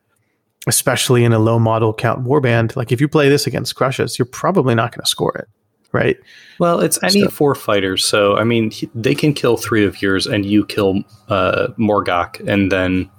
especially 0.67 1.23
in 1.23 1.33
a 1.33 1.39
low 1.39 1.57
model 1.59 1.93
count 1.93 2.25
warband. 2.25 2.75
Like 2.75 2.91
if 2.91 2.99
you 2.99 3.07
play 3.07 3.29
this 3.29 3.47
against 3.47 3.75
Krushas, 3.75 4.19
you're 4.19 4.25
probably 4.25 4.75
not 4.75 4.91
going 4.91 5.03
to 5.03 5.09
score 5.09 5.35
it, 5.37 5.47
right? 5.93 6.17
Well, 6.59 6.81
it's 6.81 7.01
any 7.01 7.21
So- 7.21 7.29
four 7.29 7.55
fighters, 7.55 8.03
so 8.05 8.35
I 8.37 8.43
mean, 8.43 8.71
they 8.93 9.15
can 9.15 9.33
kill 9.33 9.55
three 9.55 9.85
of 9.85 10.01
yours, 10.01 10.27
and 10.27 10.45
you 10.45 10.65
kill 10.65 11.03
uh, 11.29 11.69
Morgok, 11.79 12.45
and 12.47 12.71
then 12.71 13.09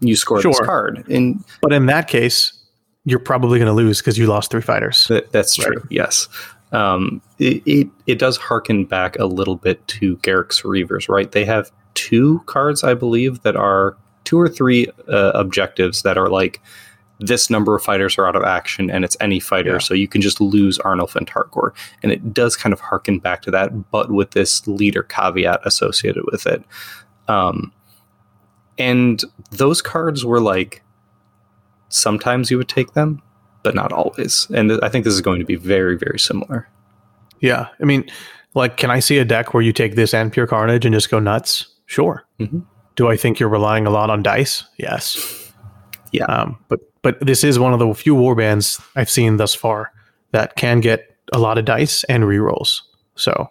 you 0.00 0.16
score 0.16 0.40
this 0.42 0.58
card. 0.60 1.04
And 1.08 1.44
But 1.60 1.72
in 1.72 1.86
that 1.86 2.08
case, 2.08 2.52
you're 3.08 3.18
probably 3.18 3.58
going 3.58 3.68
to 3.68 3.72
lose 3.74 3.98
because 4.00 4.18
you 4.18 4.26
lost 4.26 4.50
three 4.50 4.60
fighters. 4.60 5.06
That, 5.08 5.32
that's 5.32 5.58
Right. 5.58 5.72
true. 5.72 5.82
Yes. 5.90 6.28
Um, 6.72 7.22
it, 7.38 7.62
it, 7.64 7.88
it 8.06 8.18
does 8.18 8.36
harken 8.36 8.84
back 8.84 9.18
a 9.18 9.24
little 9.24 9.56
bit 9.56 9.86
to 9.88 10.16
Garrek's 10.18 10.60
Reavers, 10.62 11.08
right? 11.08 11.32
They 11.32 11.44
have 11.46 11.70
two 11.94 12.40
cards, 12.46 12.84
I 12.84 12.92
believe, 12.94 13.42
that 13.42 13.56
are 13.56 13.96
two 14.24 14.38
or 14.38 14.48
three 14.48 14.86
uh, 15.08 15.32
objectives 15.34 16.02
that 16.02 16.18
are 16.18 16.28
like 16.28 16.60
this 17.20 17.48
number 17.48 17.74
of 17.74 17.82
fighters 17.82 18.18
are 18.18 18.28
out 18.28 18.36
of 18.36 18.44
action 18.44 18.90
and 18.90 19.04
it's 19.04 19.16
any 19.20 19.40
fighter, 19.40 19.72
yeah. 19.72 19.78
so 19.78 19.94
you 19.94 20.06
can 20.06 20.20
just 20.20 20.40
lose 20.40 20.78
Arnulf 20.80 21.16
and 21.16 21.26
Targor. 21.26 21.72
And 22.02 22.12
it 22.12 22.34
does 22.34 22.54
kind 22.54 22.72
of 22.74 22.80
harken 22.80 23.18
back 23.18 23.40
to 23.42 23.50
that, 23.50 23.90
but 23.90 24.10
with 24.12 24.32
this 24.32 24.66
leader 24.68 25.02
caveat 25.02 25.60
associated 25.64 26.24
with 26.30 26.46
it. 26.46 26.62
Um, 27.26 27.72
and 28.76 29.24
those 29.50 29.80
cards 29.82 30.24
were 30.24 30.40
like 30.40 30.82
sometimes 31.88 32.50
you 32.50 32.58
would 32.58 32.68
take 32.68 32.92
them, 32.92 33.22
but 33.62 33.74
not 33.74 33.92
always. 33.92 34.46
And 34.54 34.70
th- 34.70 34.80
I 34.82 34.88
think 34.88 35.04
this 35.04 35.14
is 35.14 35.20
going 35.20 35.40
to 35.40 35.46
be 35.46 35.56
very, 35.56 35.96
very 35.96 36.18
similar. 36.18 36.68
Yeah. 37.40 37.68
I 37.80 37.84
mean, 37.84 38.08
like, 38.54 38.76
can 38.76 38.90
I 38.90 39.00
see 39.00 39.18
a 39.18 39.24
deck 39.24 39.54
where 39.54 39.62
you 39.62 39.72
take 39.72 39.94
this 39.94 40.14
and 40.14 40.32
Pure 40.32 40.48
Carnage 40.48 40.84
and 40.84 40.94
just 40.94 41.10
go 41.10 41.18
nuts? 41.18 41.66
Sure. 41.86 42.24
Mm-hmm. 42.40 42.60
Do 42.96 43.08
I 43.08 43.16
think 43.16 43.38
you're 43.38 43.48
relying 43.48 43.86
a 43.86 43.90
lot 43.90 44.10
on 44.10 44.22
dice? 44.22 44.64
Yes. 44.76 45.52
Yeah. 46.12 46.24
Um, 46.24 46.58
but 46.68 46.80
but 47.02 47.20
this 47.20 47.44
is 47.44 47.58
one 47.58 47.72
of 47.72 47.78
the 47.78 47.94
few 47.94 48.14
warbands 48.14 48.82
I've 48.96 49.10
seen 49.10 49.36
thus 49.36 49.54
far 49.54 49.92
that 50.32 50.56
can 50.56 50.80
get 50.80 51.16
a 51.32 51.38
lot 51.38 51.58
of 51.58 51.64
dice 51.64 52.04
and 52.04 52.24
rerolls. 52.24 52.80
So 53.14 53.48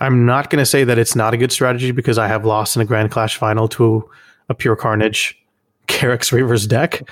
I'm 0.00 0.26
not 0.26 0.50
going 0.50 0.60
to 0.60 0.66
say 0.66 0.84
that 0.84 0.98
it's 0.98 1.16
not 1.16 1.34
a 1.34 1.36
good 1.36 1.52
strategy 1.52 1.92
because 1.92 2.18
I 2.18 2.28
have 2.28 2.44
lost 2.44 2.76
in 2.76 2.82
a 2.82 2.84
Grand 2.84 3.10
Clash 3.10 3.36
final 3.36 3.68
to 3.68 4.08
a 4.48 4.54
Pure 4.54 4.76
Carnage 4.76 5.36
Garrek's 5.90 6.30
Reavers 6.30 6.68
deck. 6.68 7.08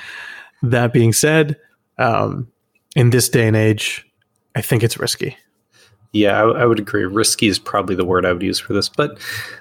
That 0.63 0.93
being 0.93 1.13
said, 1.13 1.57
um, 1.99 2.49
in 2.97 3.11
this 3.11 3.29
day 3.29 3.47
and 3.47 3.57
age, 3.57 4.07
I 4.55 4.63
think 4.63 4.83
it's 4.83 4.99
risky. 4.99 5.37
Yeah, 6.13 6.43
I, 6.43 6.63
I, 6.63 6.65
would 6.65 6.79
agree. 6.79 7.05
Risky 7.05 7.49
is 7.49 7.59
probably 7.59 7.95
the 7.95 8.05
word 8.05 8.25
I 8.25 8.33
would 8.33 8.43
use 8.43 8.59
for 8.59 8.73
this. 8.73 8.89
But 8.89 9.19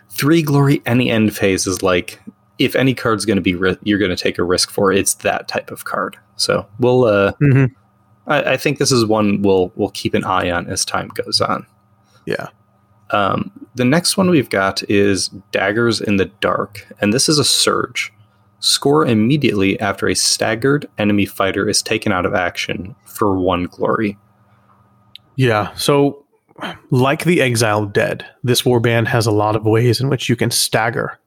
three 0.09 0.41
glory, 0.41 0.82
any 0.86 1.09
end 1.09 1.36
phase 1.36 1.68
is 1.68 1.84
like 1.84 2.22
if 2.57 2.76
any 2.76 2.93
card's 2.93 3.26
going 3.26 3.36
to 3.36 3.41
be 3.41 3.55
ri- 3.55 3.78
you're 3.84 3.99
going 3.99 4.15
to 4.15 4.22
take 4.22 4.38
a 4.38 4.43
risk 4.43 4.72
for, 4.72 4.91
it's 4.91 5.15
that 5.15 5.47
type 5.47 5.72
of 5.72 5.86
card. 5.86 6.18
So 6.36 6.65
we'll. 6.80 7.05
Uh, 7.05 7.34
mm-hmm. 7.41 7.65
I, 8.28 8.53
I, 8.53 8.57
think 8.57 8.78
this 8.78 8.91
is 8.91 9.05
one 9.05 9.41
we'll 9.41 9.72
we'll 9.76 9.91
keep 9.91 10.13
an 10.13 10.24
eye 10.24 10.49
on 10.49 10.68
as 10.68 10.84
time 10.84 11.09
goes 11.09 11.41
on. 11.41 11.65
Yeah. 12.26 12.47
Um, 13.11 13.51
the 13.76 13.86
next 13.86 14.18
one 14.18 14.30
we've 14.30 14.49
got 14.49 14.84
is 14.89 15.30
Daggers 15.51 16.01
in 16.01 16.18
the 16.18 16.26
Dark, 16.26 16.86
and 16.99 17.13
this 17.13 17.30
is 17.30 17.39
a 17.39 17.45
surge. 17.45 18.11
Score 18.59 19.05
immediately 19.05 19.79
after 19.79 20.07
a 20.07 20.15
staggered 20.15 20.87
enemy 20.97 21.25
fighter 21.25 21.69
is 21.69 21.81
taken 21.81 22.11
out 22.11 22.25
of 22.25 22.33
action 22.33 22.95
for 23.05 23.37
one 23.37 23.65
glory. 23.65 24.17
Yeah, 25.35 25.73
so 25.75 26.25
like 26.89 27.23
the 27.23 27.41
Exiled 27.41 27.93
Dead, 27.93 28.25
this 28.43 28.63
warband 28.63 29.07
has 29.07 29.27
a 29.27 29.31
lot 29.31 29.55
of 29.55 29.65
ways 29.65 30.01
in 30.01 30.09
which 30.09 30.27
you 30.27 30.35
can 30.35 30.49
stagger 30.49 31.19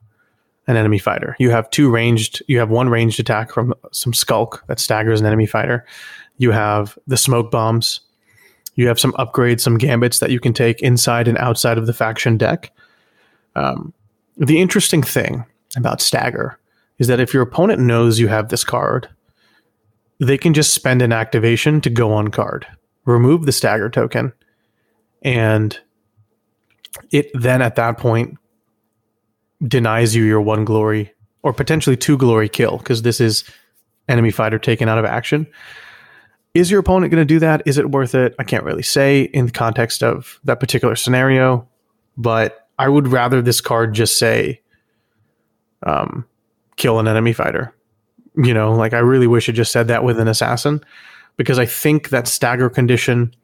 an 0.66 0.76
enemy 0.76 0.98
fighter. 0.98 1.36
You 1.38 1.50
have 1.50 1.70
two 1.70 1.90
ranged, 1.90 2.42
you 2.48 2.58
have 2.58 2.70
one 2.70 2.88
ranged 2.88 3.20
attack 3.20 3.52
from 3.52 3.74
some 3.92 4.12
skulk 4.12 4.64
that 4.66 4.80
staggers 4.80 5.20
an 5.20 5.26
enemy 5.26 5.46
fighter. 5.46 5.86
You 6.38 6.50
have 6.50 6.98
the 7.06 7.16
smoke 7.16 7.50
bombs. 7.50 8.00
You 8.74 8.88
have 8.88 8.98
some 8.98 9.12
upgrades, 9.12 9.60
some 9.60 9.78
gambits 9.78 10.20
that 10.20 10.30
you 10.30 10.40
can 10.40 10.52
take 10.52 10.80
inside 10.80 11.28
and 11.28 11.36
outside 11.38 11.76
of 11.76 11.86
the 11.86 11.92
faction 11.92 12.36
deck. 12.36 12.72
Um, 13.56 13.92
the 14.36 14.60
interesting 14.60 15.02
thing 15.02 15.44
about 15.76 16.00
stagger 16.00 16.58
is 17.00 17.08
that 17.08 17.18
if 17.18 17.34
your 17.34 17.42
opponent 17.42 17.80
knows 17.80 18.20
you 18.20 18.28
have 18.28 18.50
this 18.50 18.62
card, 18.62 19.08
they 20.20 20.38
can 20.38 20.54
just 20.54 20.74
spend 20.74 21.02
an 21.02 21.12
activation 21.12 21.80
to 21.80 21.90
go 21.90 22.12
on 22.12 22.28
card, 22.28 22.66
remove 23.06 23.46
the 23.46 23.52
stagger 23.52 23.88
token, 23.88 24.32
and 25.22 25.80
it 27.10 27.30
then 27.34 27.62
at 27.62 27.74
that 27.76 27.98
point 27.98 28.36
denies 29.66 30.14
you 30.14 30.24
your 30.24 30.40
one 30.40 30.64
glory 30.64 31.12
or 31.42 31.52
potentially 31.52 31.96
two 31.96 32.18
glory 32.18 32.48
kill 32.48 32.78
because 32.78 33.02
this 33.02 33.20
is 33.20 33.44
enemy 34.08 34.30
fighter 34.30 34.58
taken 34.58 34.88
out 34.88 34.98
of 34.98 35.04
action. 35.04 35.46
Is 36.52 36.70
your 36.70 36.80
opponent 36.80 37.12
going 37.12 37.20
to 37.20 37.34
do 37.34 37.38
that? 37.38 37.62
Is 37.64 37.78
it 37.78 37.90
worth 37.90 38.14
it? 38.14 38.34
I 38.38 38.44
can't 38.44 38.64
really 38.64 38.82
say 38.82 39.22
in 39.22 39.46
the 39.46 39.52
context 39.52 40.02
of 40.02 40.38
that 40.44 40.60
particular 40.60 40.96
scenario, 40.96 41.66
but 42.16 42.68
I 42.78 42.88
would 42.88 43.08
rather 43.08 43.40
this 43.40 43.60
card 43.60 43.94
just 43.94 44.18
say, 44.18 44.60
um, 45.86 46.26
kill 46.80 46.98
an 46.98 47.06
enemy 47.06 47.32
fighter. 47.32 47.74
You 48.36 48.54
know, 48.54 48.72
like 48.72 48.94
I 48.94 48.98
really 48.98 49.26
wish 49.26 49.48
it 49.48 49.52
just 49.52 49.70
said 49.70 49.88
that 49.88 50.02
with 50.02 50.18
an 50.18 50.28
assassin 50.28 50.82
because 51.36 51.58
I 51.58 51.66
think 51.66 52.08
that 52.08 52.26
stagger 52.26 52.70
condition 52.70 53.34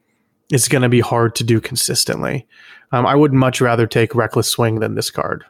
is 0.51 0.67
going 0.67 0.81
to 0.81 0.89
be 0.89 1.01
hard 1.01 1.35
to 1.35 1.43
do 1.43 1.61
consistently. 1.61 2.47
Um, 2.91 3.05
I 3.05 3.15
would 3.15 3.33
much 3.33 3.61
rather 3.61 3.85
take 3.85 4.15
reckless 4.15 4.47
swing 4.47 4.79
than 4.79 4.95
this 4.95 5.11
card, 5.11 5.45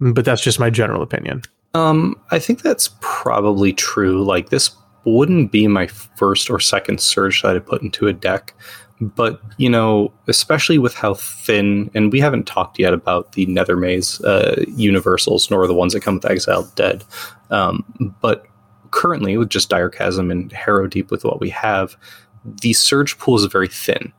but 0.00 0.24
that's 0.24 0.42
just 0.42 0.58
my 0.58 0.70
general 0.70 1.02
opinion. 1.02 1.42
Um, 1.74 2.18
I 2.30 2.38
think 2.38 2.62
that's 2.62 2.90
probably 3.00 3.72
true. 3.72 4.24
Like 4.24 4.48
this 4.48 4.70
wouldn't 5.04 5.52
be 5.52 5.66
my 5.66 5.88
first 5.88 6.48
or 6.48 6.60
second 6.60 7.00
surge 7.00 7.42
that 7.42 7.56
I 7.56 7.58
put 7.58 7.82
into 7.82 8.06
a 8.06 8.12
deck 8.12 8.54
but 9.02 9.40
you 9.56 9.68
know, 9.68 10.12
especially 10.28 10.78
with 10.78 10.94
how 10.94 11.14
thin, 11.14 11.90
and 11.94 12.12
we 12.12 12.20
haven't 12.20 12.46
talked 12.46 12.78
yet 12.78 12.94
about 12.94 13.32
the 13.32 13.46
Nethermaze 13.46 14.24
uh, 14.24 14.64
universals, 14.76 15.50
nor 15.50 15.66
the 15.66 15.74
ones 15.74 15.92
that 15.92 16.02
come 16.02 16.14
with 16.14 16.30
Exiled 16.30 16.72
Dead. 16.76 17.04
Um, 17.50 17.84
but 18.20 18.46
currently, 18.92 19.36
with 19.36 19.48
just 19.48 19.68
Dire 19.68 19.90
Chasm 19.90 20.30
and 20.30 20.50
Harrowdeep, 20.52 21.10
with 21.10 21.24
what 21.24 21.40
we 21.40 21.50
have, 21.50 21.96
the 22.44 22.72
surge 22.72 23.18
pool 23.18 23.36
is 23.36 23.44
very 23.46 23.68
thin, 23.68 24.12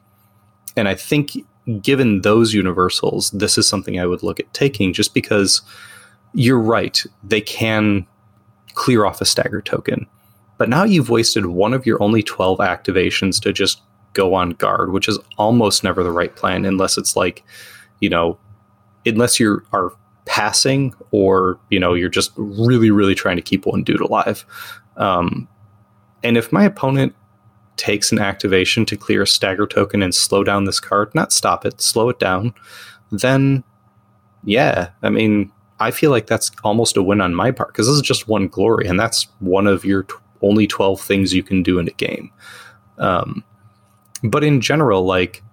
and 0.75 0.87
I 0.87 0.95
think 0.95 1.31
given 1.81 2.21
those 2.21 2.53
universals, 2.53 3.31
this 3.31 3.57
is 3.57 3.67
something 3.67 3.99
I 3.99 4.05
would 4.05 4.21
look 4.21 4.39
at 4.39 4.53
taking, 4.53 4.91
just 4.91 5.13
because 5.13 5.61
you're 6.33 6.59
right, 6.59 7.01
they 7.23 7.41
can 7.41 8.05
clear 8.73 9.05
off 9.05 9.21
a 9.21 9.25
stagger 9.25 9.61
token. 9.61 10.07
But 10.57 10.67
now 10.67 10.83
you've 10.83 11.09
wasted 11.09 11.45
one 11.45 11.73
of 11.73 11.85
your 11.85 12.01
only 12.01 12.21
12 12.21 12.59
activations 12.59 13.41
to 13.41 13.53
just 13.53 13.81
go 14.13 14.33
on 14.33 14.51
guard, 14.51 14.91
which 14.91 15.07
is 15.07 15.19
almost 15.37 15.83
never 15.83 16.03
the 16.03 16.11
right 16.11 16.35
plan 16.35 16.65
unless 16.65 16.97
it's 16.97 17.15
like, 17.15 17.43
you 17.99 18.09
know, 18.09 18.37
unless 19.05 19.39
you 19.39 19.61
are 19.73 19.91
passing 20.25 20.93
or 21.11 21.59
you 21.69 21.77
know 21.77 21.93
you're 21.93 22.07
just 22.07 22.31
really 22.37 22.89
really 22.89 23.13
trying 23.13 23.35
to 23.35 23.41
keep 23.41 23.65
one 23.65 23.83
dude 23.83 23.99
alive. 23.99 24.45
Um, 24.97 25.47
and 26.23 26.37
if 26.37 26.51
my 26.51 26.63
opponent 26.63 27.13
takes 27.75 28.11
an 28.11 28.19
activation 28.19 28.85
to 28.85 28.95
clear 28.95 29.23
a 29.23 29.27
stagger 29.27 29.67
token 29.67 30.01
and 30.01 30.13
slow 30.13 30.43
down 30.43 30.65
this 30.65 30.79
card, 30.79 31.13
not 31.13 31.33
stop 31.33 31.65
it, 31.65 31.81
slow 31.81 32.09
it 32.09 32.19
down, 32.19 32.53
then 33.11 33.63
yeah, 34.45 34.89
I 35.01 35.09
mean, 35.09 35.51
I 35.79 35.91
feel 35.91 36.11
like 36.11 36.27
that's 36.27 36.51
almost 36.63 36.97
a 36.97 37.03
win 37.03 37.21
on 37.21 37.33
my 37.33 37.51
part 37.51 37.69
because 37.69 37.87
this 37.87 37.95
is 37.95 38.01
just 38.01 38.27
one 38.27 38.47
glory, 38.47 38.87
and 38.87 38.99
that's 38.99 39.27
one 39.39 39.67
of 39.67 39.83
your 39.83 40.03
t- 40.03 40.15
only 40.41 40.67
12 40.67 41.01
things 41.01 41.33
you 41.33 41.43
can 41.43 41.63
do 41.63 41.79
in 41.79 41.87
a 41.87 41.91
game. 41.91 42.31
Um, 42.97 43.43
but 44.23 44.43
in 44.43 44.61
general, 44.61 45.03
like 45.03 45.43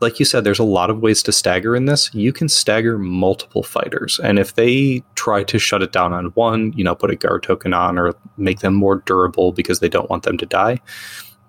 like 0.00 0.18
you 0.18 0.24
said, 0.24 0.42
there's 0.42 0.58
a 0.58 0.64
lot 0.64 0.90
of 0.90 0.98
ways 0.98 1.22
to 1.22 1.32
stagger 1.32 1.76
in 1.76 1.84
this. 1.84 2.12
You 2.12 2.32
can 2.32 2.48
stagger 2.48 2.98
multiple 2.98 3.62
fighters, 3.62 4.18
and 4.18 4.38
if 4.38 4.54
they 4.54 5.02
try 5.14 5.44
to 5.44 5.58
shut 5.58 5.82
it 5.82 5.92
down 5.92 6.12
on 6.12 6.26
one, 6.34 6.72
you 6.72 6.82
know, 6.82 6.94
put 6.94 7.10
a 7.10 7.16
guard 7.16 7.44
token 7.44 7.72
on 7.72 7.98
or 7.98 8.12
make 8.36 8.60
them 8.60 8.74
more 8.74 8.96
durable 8.96 9.52
because 9.52 9.78
they 9.78 9.88
don't 9.88 10.10
want 10.10 10.24
them 10.24 10.36
to 10.38 10.46
die, 10.46 10.80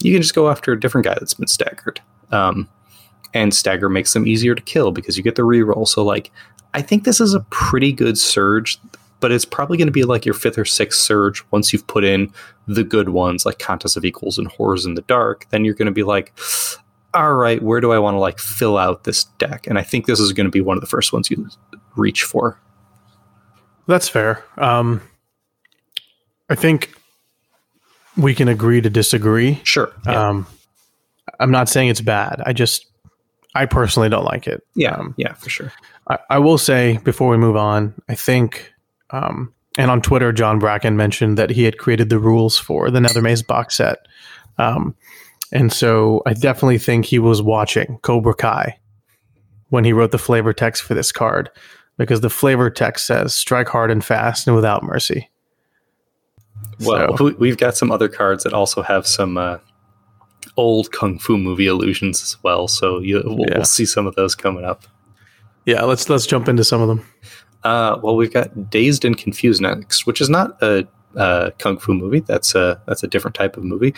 you 0.01 0.13
can 0.13 0.21
just 0.21 0.35
go 0.35 0.49
after 0.49 0.71
a 0.71 0.79
different 0.79 1.05
guy 1.05 1.15
that's 1.15 1.33
been 1.33 1.47
staggered. 1.47 1.99
Um, 2.31 2.69
and 3.33 3.53
stagger 3.53 3.89
makes 3.89 4.13
them 4.13 4.27
easier 4.27 4.53
to 4.53 4.61
kill 4.61 4.91
because 4.91 5.17
you 5.17 5.23
get 5.23 5.35
the 5.35 5.41
reroll. 5.41 5.87
So, 5.87 6.03
like, 6.03 6.31
I 6.75 6.81
think 6.81 7.03
this 7.03 7.19
is 7.19 7.33
a 7.33 7.41
pretty 7.49 7.91
good 7.91 8.17
surge 8.17 8.79
but 9.23 9.31
it's 9.31 9.45
probably 9.45 9.77
going 9.77 9.87
to 9.87 9.91
be 9.93 10.03
like 10.03 10.25
your 10.25 10.33
fifth 10.33 10.57
or 10.57 10.65
sixth 10.65 10.99
surge 10.99 11.45
once 11.49 11.71
you've 11.71 11.87
put 11.87 12.03
in 12.03 12.29
the 12.67 12.83
good 12.83 13.07
ones 13.07 13.45
like 13.45 13.57
Contest 13.57 13.95
of 13.95 14.03
Equals 14.03 14.37
and 14.37 14.49
Horrors 14.49 14.85
in 14.85 14.95
the 14.95 15.01
Dark. 15.03 15.47
Then 15.49 15.63
you're 15.63 15.75
going 15.75 15.85
to 15.85 15.93
be 15.93 16.03
like, 16.03 16.37
all 17.13 17.33
right, 17.35 17.63
where 17.63 17.79
do 17.79 17.93
I 17.93 17.99
want 17.99 18.15
to 18.15 18.19
like 18.19 18.37
fill 18.37 18.77
out 18.77 19.05
this 19.05 19.23
deck? 19.23 19.65
And 19.65 19.79
I 19.79 19.81
think 19.81 20.07
this 20.07 20.19
is 20.19 20.33
going 20.33 20.43
to 20.43 20.51
be 20.51 20.59
one 20.59 20.75
of 20.75 20.81
the 20.81 20.87
first 20.87 21.13
ones 21.13 21.31
you 21.31 21.47
reach 21.95 22.23
for. 22.23 22.59
That's 23.87 24.09
fair. 24.09 24.43
Um, 24.57 24.99
I 26.49 26.55
think 26.55 26.93
we 28.17 28.35
can 28.35 28.49
agree 28.49 28.81
to 28.81 28.89
disagree. 28.89 29.61
Sure. 29.63 29.93
Yeah. 30.05 30.31
Um, 30.31 30.47
I'm 31.39 31.51
not 31.51 31.69
saying 31.69 31.87
it's 31.87 32.01
bad. 32.01 32.43
I 32.45 32.51
just, 32.51 32.87
I 33.55 33.67
personally 33.67 34.09
don't 34.09 34.25
like 34.25 34.47
it. 34.47 34.67
Yeah. 34.75 34.95
Um, 34.95 35.15
yeah, 35.15 35.31
for 35.35 35.49
sure. 35.49 35.71
I, 36.09 36.19
I, 36.29 36.39
will 36.39 36.57
say 36.57 36.99
before 37.05 37.29
we 37.29 37.37
move 37.37 37.55
on, 37.55 37.93
I 38.09 38.15
think 38.15 38.72
um, 39.13 39.53
and 39.77 39.89
on 39.89 40.01
Twitter, 40.01 40.31
John 40.31 40.59
Bracken 40.59 40.97
mentioned 40.97 41.37
that 41.37 41.49
he 41.49 41.63
had 41.63 41.77
created 41.77 42.09
the 42.09 42.19
rules 42.19 42.57
for 42.57 42.91
the 42.91 42.99
Nethermaze 42.99 43.45
box 43.45 43.77
set. 43.77 43.99
Um, 44.57 44.95
and 45.51 45.71
so 45.71 46.21
I 46.25 46.33
definitely 46.33 46.77
think 46.77 47.05
he 47.05 47.19
was 47.19 47.41
watching 47.41 47.97
Cobra 48.01 48.35
Kai 48.35 48.79
when 49.69 49.83
he 49.83 49.93
wrote 49.93 50.11
the 50.11 50.19
flavor 50.19 50.53
text 50.53 50.83
for 50.83 50.93
this 50.93 51.11
card 51.11 51.49
because 51.97 52.21
the 52.21 52.29
flavor 52.29 52.69
text 52.69 53.05
says 53.07 53.33
strike 53.33 53.67
hard 53.67 53.89
and 53.89 54.03
fast 54.03 54.47
and 54.47 54.55
without 54.55 54.83
mercy. 54.83 55.29
Well, 56.79 57.17
so. 57.17 57.35
we've 57.37 57.57
got 57.57 57.75
some 57.77 57.91
other 57.91 58.09
cards 58.09 58.43
that 58.43 58.53
also 58.53 58.81
have 58.81 59.07
some 59.07 59.37
uh, 59.37 59.57
old 60.57 60.91
kung 60.91 61.19
fu 61.19 61.37
movie 61.37 61.67
illusions 61.67 62.21
as 62.21 62.37
well. 62.43 62.67
So 62.67 62.99
you, 62.99 63.21
we'll, 63.25 63.47
Yeah. 63.47 63.57
we'll 63.57 63.65
see 63.65 63.85
some 63.85 64.07
of 64.07 64.15
those 64.15 64.35
coming 64.35 64.65
up. 64.65 64.83
Yeah, 65.65 65.83
let's 65.83 66.09
let's 66.09 66.25
jump 66.25 66.49
into 66.49 66.63
some 66.63 66.81
of 66.81 66.87
them. 66.87 67.05
Uh, 67.63 67.99
well, 68.01 68.15
we've 68.15 68.33
got 68.33 68.69
Dazed 68.69 69.05
and 69.05 69.17
Confused 69.17 69.61
next, 69.61 70.05
which 70.05 70.21
is 70.21 70.29
not 70.29 70.61
a, 70.61 70.87
uh 71.15 71.51
kung 71.59 71.77
fu 71.77 71.93
movie. 71.93 72.21
That's 72.21 72.55
a 72.55 72.81
that's 72.87 73.03
a 73.03 73.07
different 73.07 73.35
type 73.35 73.55
of 73.57 73.63
movie. 73.63 73.93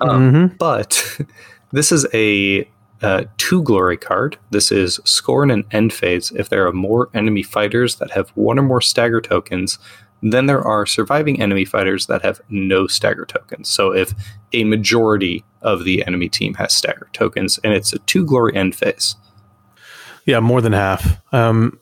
Um, 0.00 0.32
Mhm. 0.32 0.58
But 0.58 1.18
this 1.72 1.90
is 1.92 2.06
a 2.14 2.68
uh, 3.00 3.24
two 3.36 3.62
glory 3.62 3.96
card. 3.96 4.36
This 4.50 4.72
is 4.72 5.00
score 5.04 5.44
in 5.44 5.50
an 5.50 5.64
end 5.70 5.92
phase 5.92 6.32
if 6.32 6.48
there 6.48 6.66
are 6.66 6.72
more 6.72 7.08
enemy 7.14 7.44
fighters 7.44 7.96
that 7.96 8.10
have 8.10 8.30
one 8.30 8.58
or 8.58 8.62
more 8.62 8.80
stagger 8.80 9.20
tokens 9.20 9.78
then 10.22 10.46
there 10.46 10.62
are 10.62 10.84
surviving 10.86 11.40
enemy 11.40 11.64
fighters 11.64 12.06
that 12.06 12.22
have 12.22 12.40
no 12.48 12.86
stagger 12.86 13.24
tokens. 13.24 13.68
So 13.68 13.94
if 13.94 14.14
a 14.52 14.64
majority 14.64 15.44
of 15.62 15.84
the 15.84 16.04
enemy 16.06 16.28
team 16.28 16.54
has 16.54 16.74
stagger 16.74 17.08
tokens, 17.12 17.58
and 17.62 17.72
it's 17.72 17.92
a 17.92 17.98
two 18.00 18.24
glory 18.24 18.56
end 18.56 18.74
phase. 18.74 19.14
Yeah, 20.24 20.40
more 20.40 20.60
than 20.60 20.72
half. 20.72 21.20
Um, 21.32 21.80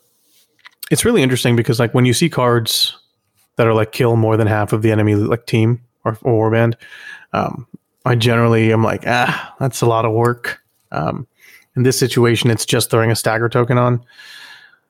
it's 0.91 1.05
really 1.05 1.23
interesting 1.23 1.57
because 1.57 1.81
like 1.81 1.95
when 1.95 2.05
you 2.05 2.13
see 2.13 2.29
cards 2.29 2.97
that 3.57 3.67
are 3.67 3.75
like 3.75 3.93
kill 3.93 4.17
more 4.17 4.37
than 4.37 4.47
half 4.47 4.73
of 4.73 4.83
the 4.83 4.93
enemy 4.93 5.15
like 5.15 5.47
team 5.47 5.83
or, 6.05 6.19
or 6.23 6.51
warband, 6.51 6.75
um, 7.33 7.67
I 8.05 8.15
generally 8.15 8.73
am 8.73 8.85
like, 8.85 9.03
ah, 9.07 9.55
that's 9.59 9.81
a 9.81 9.87
lot 9.87 10.05
of 10.05 10.13
work. 10.13 10.61
Um, 10.93 11.27
in 11.75 11.83
this 11.83 11.99
situation, 11.99 12.51
it's 12.51 12.65
just 12.65 12.91
throwing 12.91 13.11
a 13.11 13.17
stagger 13.17 13.49
token 13.49 13.79
on. 13.79 14.05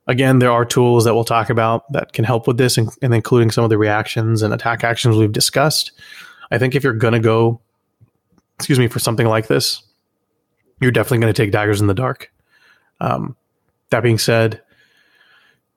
Again, 0.07 0.39
there 0.39 0.53
are 0.53 0.65
tools 0.65 1.05
that 1.05 1.15
we'll 1.15 1.25
talk 1.25 1.51
about 1.51 1.91
that 1.93 2.13
can 2.13 2.25
help 2.25 2.47
with 2.47 2.59
this, 2.59 2.79
and, 2.79 2.89
and 3.03 3.13
including 3.13 3.51
some 3.51 3.65
of 3.65 3.71
the 3.71 3.79
reactions 3.79 4.43
and 4.43 4.55
attack 4.55 4.85
actions 4.85 5.17
we've 5.17 5.33
discussed. 5.33 5.93
I 6.51 6.59
think 6.59 6.75
if 6.75 6.85
you're 6.85 6.93
gonna 6.93 7.19
go, 7.19 7.61
excuse 8.57 8.79
me, 8.79 8.87
for 8.87 9.01
something 9.01 9.27
like 9.27 9.49
this, 9.49 9.83
you're 10.81 10.93
definitely 10.93 11.27
to 11.27 11.33
take 11.33 11.51
daggers 11.51 11.81
in 11.81 11.87
the 11.89 11.95
dark. 11.95 12.31
Um, 13.01 13.35
that 13.91 14.03
being 14.03 14.19
said, 14.19 14.63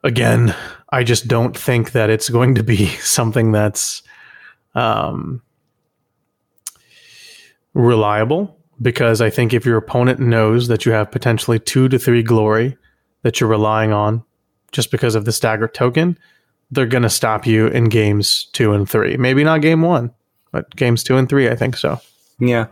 again, 0.03 0.55
I 0.89 1.03
just 1.03 1.27
don't 1.27 1.57
think 1.57 1.91
that 1.91 2.09
it's 2.09 2.29
going 2.29 2.55
to 2.55 2.63
be 2.63 2.87
something 2.99 3.51
that's 3.51 4.01
um, 4.75 5.41
reliable 7.73 8.55
because 8.81 9.21
I 9.21 9.29
think 9.29 9.53
if 9.53 9.65
your 9.65 9.77
opponent 9.77 10.19
knows 10.19 10.67
that 10.69 10.85
you 10.85 10.91
have 10.93 11.11
potentially 11.11 11.59
two 11.59 11.89
to 11.89 11.99
three 11.99 12.23
glory 12.23 12.77
that 13.23 13.39
you're 13.39 13.49
relying 13.49 13.91
on 13.91 14.23
just 14.71 14.91
because 14.91 15.15
of 15.15 15.25
the 15.25 15.31
stagger 15.31 15.67
token, 15.67 16.17
they're 16.71 16.85
going 16.85 17.03
to 17.03 17.09
stop 17.09 17.45
you 17.45 17.67
in 17.67 17.85
games 17.85 18.45
two 18.53 18.73
and 18.73 18.89
three. 18.89 19.17
Maybe 19.17 19.43
not 19.43 19.61
game 19.61 19.81
one, 19.81 20.13
but 20.51 20.73
games 20.75 21.03
two 21.03 21.17
and 21.17 21.27
three, 21.27 21.49
I 21.49 21.55
think 21.55 21.75
so. 21.75 21.99
Yeah. 22.39 22.67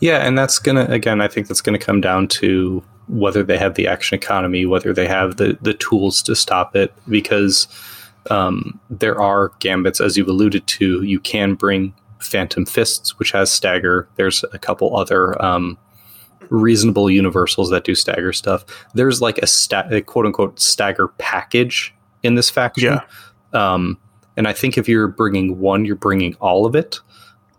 Yeah, 0.00 0.26
and 0.26 0.36
that's 0.38 0.58
gonna 0.58 0.86
again, 0.86 1.20
I 1.20 1.28
think 1.28 1.46
that's 1.46 1.60
gonna 1.60 1.78
come 1.78 2.00
down 2.00 2.26
to 2.28 2.82
whether 3.08 3.42
they 3.42 3.58
have 3.58 3.74
the 3.74 3.86
action 3.86 4.14
economy, 4.16 4.66
whether 4.66 4.92
they 4.92 5.06
have 5.08 5.36
the 5.36 5.58
the 5.62 5.74
tools 5.74 6.22
to 6.22 6.34
stop 6.36 6.74
it, 6.76 6.92
because 7.08 7.66
um, 8.30 8.78
there 8.90 9.20
are 9.20 9.52
gambits, 9.58 10.00
as 10.00 10.16
you've 10.16 10.28
alluded 10.28 10.66
to. 10.68 11.02
You 11.02 11.18
can 11.20 11.54
bring 11.54 11.92
Phantom 12.20 12.64
Fists, 12.64 13.18
which 13.18 13.32
has 13.32 13.50
stagger. 13.50 14.08
There's 14.16 14.44
a 14.52 14.58
couple 14.58 14.96
other 14.96 15.40
um, 15.44 15.76
reasonable 16.48 17.10
universals 17.10 17.70
that 17.70 17.84
do 17.84 17.94
stagger 17.94 18.32
stuff. 18.32 18.64
There's 18.94 19.20
like 19.20 19.38
a, 19.38 19.46
sta- 19.46 19.88
a 19.90 20.00
quote 20.02 20.26
unquote 20.26 20.60
stagger 20.60 21.08
package 21.18 21.94
in 22.22 22.34
this 22.36 22.48
faction. 22.50 23.00
Yeah. 23.52 23.72
Um, 23.74 23.98
and 24.36 24.46
I 24.46 24.52
think 24.52 24.78
if 24.78 24.88
you're 24.88 25.08
bringing 25.08 25.58
one, 25.58 25.84
you're 25.84 25.96
bringing 25.96 26.34
all 26.36 26.64
of 26.64 26.74
it. 26.76 27.00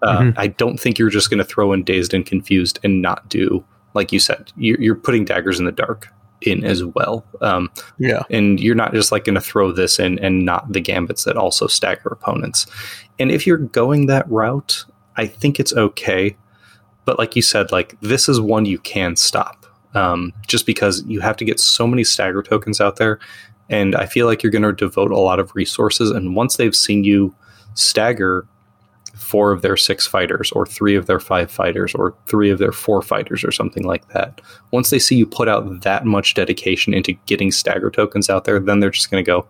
Uh, 0.01 0.19
Mhm. 0.19 0.33
I 0.37 0.47
don't 0.47 0.79
think 0.79 0.97
you're 0.97 1.09
just 1.09 1.29
going 1.29 1.37
to 1.37 1.43
throw 1.43 1.71
in 1.73 1.83
Dazed 1.83 2.13
and 2.13 2.25
Confused 2.25 2.79
and 2.83 3.01
not 3.01 3.27
do, 3.29 3.63
like 3.93 4.11
you 4.11 4.19
said, 4.19 4.51
you're, 4.57 4.79
you're 4.79 4.95
putting 4.95 5.25
Daggers 5.25 5.59
in 5.59 5.65
the 5.65 5.71
Dark 5.71 6.07
in 6.41 6.65
as 6.65 6.83
well. 6.83 7.25
Um, 7.41 7.69
Yeah. 7.97 8.23
and 8.29 8.59
you're 8.59 8.75
not 8.75 8.93
just 8.93 9.11
like 9.11 9.23
going 9.23 9.35
to 9.35 9.41
throw 9.41 9.71
this 9.71 9.99
in 9.99 10.19
and 10.19 10.45
not 10.45 10.71
the 10.71 10.81
gambits 10.81 11.23
that 11.23 11.37
also 11.37 11.67
stagger 11.67 12.09
opponents. 12.09 12.65
And 13.19 13.31
if 13.31 13.47
you're 13.47 13.57
going 13.57 14.07
that 14.07 14.29
route, 14.29 14.83
I 15.15 15.25
think 15.27 15.59
it's 15.59 15.73
okay. 15.73 16.35
But 17.05 17.17
like 17.19 17.35
you 17.35 17.41
said, 17.41 17.71
like 17.71 17.95
this 18.01 18.27
is 18.27 18.41
one 18.41 18.65
you 18.65 18.79
can 18.79 19.15
stop, 19.15 19.65
um, 19.93 20.33
just 20.47 20.65
because 20.65 21.03
you 21.05 21.19
have 21.21 21.37
to 21.37 21.45
get 21.45 21.59
so 21.59 21.85
many 21.87 22.03
stagger 22.03 22.41
tokens 22.41 22.81
out 22.81 22.95
there, 22.95 23.19
and 23.69 23.95
I 23.95 24.05
feel 24.05 24.25
like 24.25 24.43
you're 24.43 24.51
going 24.51 24.63
to 24.63 24.73
devote 24.73 25.11
a 25.11 25.17
lot 25.19 25.39
of 25.39 25.53
resources. 25.55 26.11
And 26.11 26.35
once 26.35 26.57
they've 26.57 26.75
seen 26.75 27.03
you 27.03 27.33
stagger 27.75 28.45
four 29.33 29.51
of 29.51 29.63
their 29.63 29.75
six 29.75 30.05
fighters, 30.05 30.51
or 30.51 30.63
three 30.63 30.95
of 30.95 31.07
their 31.07 31.19
five 31.19 31.49
fighters, 31.49 31.95
or 31.95 32.13
three 32.27 32.51
of 32.51 32.59
their 32.59 32.71
four 32.71 33.01
fighters, 33.01 33.43
or 33.43 33.51
something 33.51 33.81
like 33.83 34.07
that, 34.09 34.39
once 34.69 34.91
they 34.91 34.99
see 34.99 35.15
you 35.15 35.25
put 35.25 35.49
out 35.49 35.81
that 35.81 36.05
much 36.05 36.35
dedication 36.35 36.93
into 36.93 37.13
getting 37.25 37.51
stagger 37.51 37.89
tokens 37.89 38.29
out 38.29 38.45
there, 38.45 38.59
then 38.59 38.79
they're 38.79 38.91
just 38.91 39.09
going 39.09 39.25
to 39.25 39.27
go, 39.27 39.47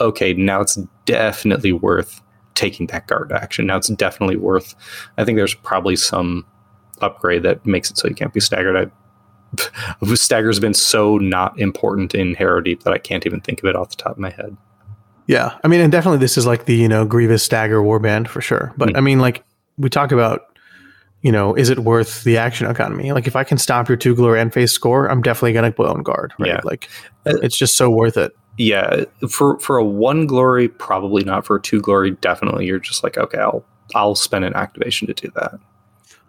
okay, 0.00 0.32
now 0.32 0.62
it's 0.62 0.76
definitely 1.04 1.74
worth 1.74 2.22
taking 2.54 2.86
that 2.86 3.06
guard 3.06 3.30
action. 3.30 3.66
Now 3.66 3.76
it's 3.76 3.88
definitely 3.88 4.36
worth. 4.36 4.74
I 5.18 5.26
think 5.26 5.36
there's 5.36 5.54
probably 5.54 5.96
some 5.96 6.46
upgrade 7.02 7.42
that 7.42 7.66
makes 7.66 7.90
it 7.90 7.98
so 7.98 8.08
you 8.08 8.14
can't 8.14 8.32
be 8.32 8.40
staggered. 8.40 8.90
I, 10.08 10.14
stagger's 10.14 10.58
been 10.58 10.72
so 10.72 11.18
not 11.18 11.60
important 11.60 12.14
in 12.14 12.34
Harrowdeep 12.34 12.82
that 12.84 12.94
I 12.94 12.98
can't 12.98 13.26
even 13.26 13.42
think 13.42 13.58
of 13.58 13.66
it 13.66 13.76
off 13.76 13.90
the 13.90 13.96
top 13.96 14.12
of 14.12 14.18
my 14.18 14.30
head. 14.30 14.56
Yeah, 15.28 15.56
I 15.62 15.68
mean, 15.68 15.80
and 15.80 15.92
definitely 15.92 16.18
this 16.18 16.36
is 16.36 16.46
like 16.46 16.64
the 16.64 16.74
you 16.74 16.88
know 16.88 17.04
Grievous 17.04 17.42
Stagger 17.44 17.80
Warband 17.80 18.26
for 18.28 18.40
sure. 18.40 18.72
But 18.76 18.88
Mm. 18.90 18.96
I 18.96 19.00
mean, 19.00 19.18
like 19.20 19.44
we 19.76 19.88
talk 19.90 20.10
about, 20.10 20.58
you 21.22 21.30
know, 21.30 21.54
is 21.54 21.68
it 21.70 21.80
worth 21.80 22.24
the 22.24 22.36
action 22.38 22.68
economy? 22.68 23.12
Like 23.12 23.26
if 23.28 23.36
I 23.36 23.44
can 23.44 23.58
stop 23.58 23.88
your 23.88 23.96
two 23.96 24.14
glory 24.14 24.40
end 24.40 24.52
phase 24.54 24.72
score, 24.72 25.06
I'm 25.08 25.22
definitely 25.22 25.52
gonna 25.52 25.70
put 25.70 25.86
on 25.88 26.02
guard. 26.02 26.32
Right? 26.38 26.48
Yeah. 26.48 26.60
Like 26.64 26.88
Uh, 27.26 27.34
it's 27.42 27.56
just 27.56 27.76
so 27.76 27.88
worth 27.90 28.16
it. 28.16 28.32
Yeah, 28.56 29.04
for 29.30 29.58
for 29.60 29.76
a 29.76 29.84
one 29.84 30.26
glory, 30.26 30.68
probably 30.68 31.22
not. 31.22 31.46
For 31.46 31.56
a 31.56 31.60
two 31.62 31.80
glory, 31.80 32.10
definitely. 32.12 32.66
You're 32.66 32.80
just 32.80 33.04
like, 33.04 33.16
okay, 33.18 33.38
I'll 33.38 33.64
I'll 33.94 34.14
spend 34.16 34.44
an 34.44 34.54
activation 34.54 35.06
to 35.08 35.14
do 35.14 35.30
that. 35.36 35.52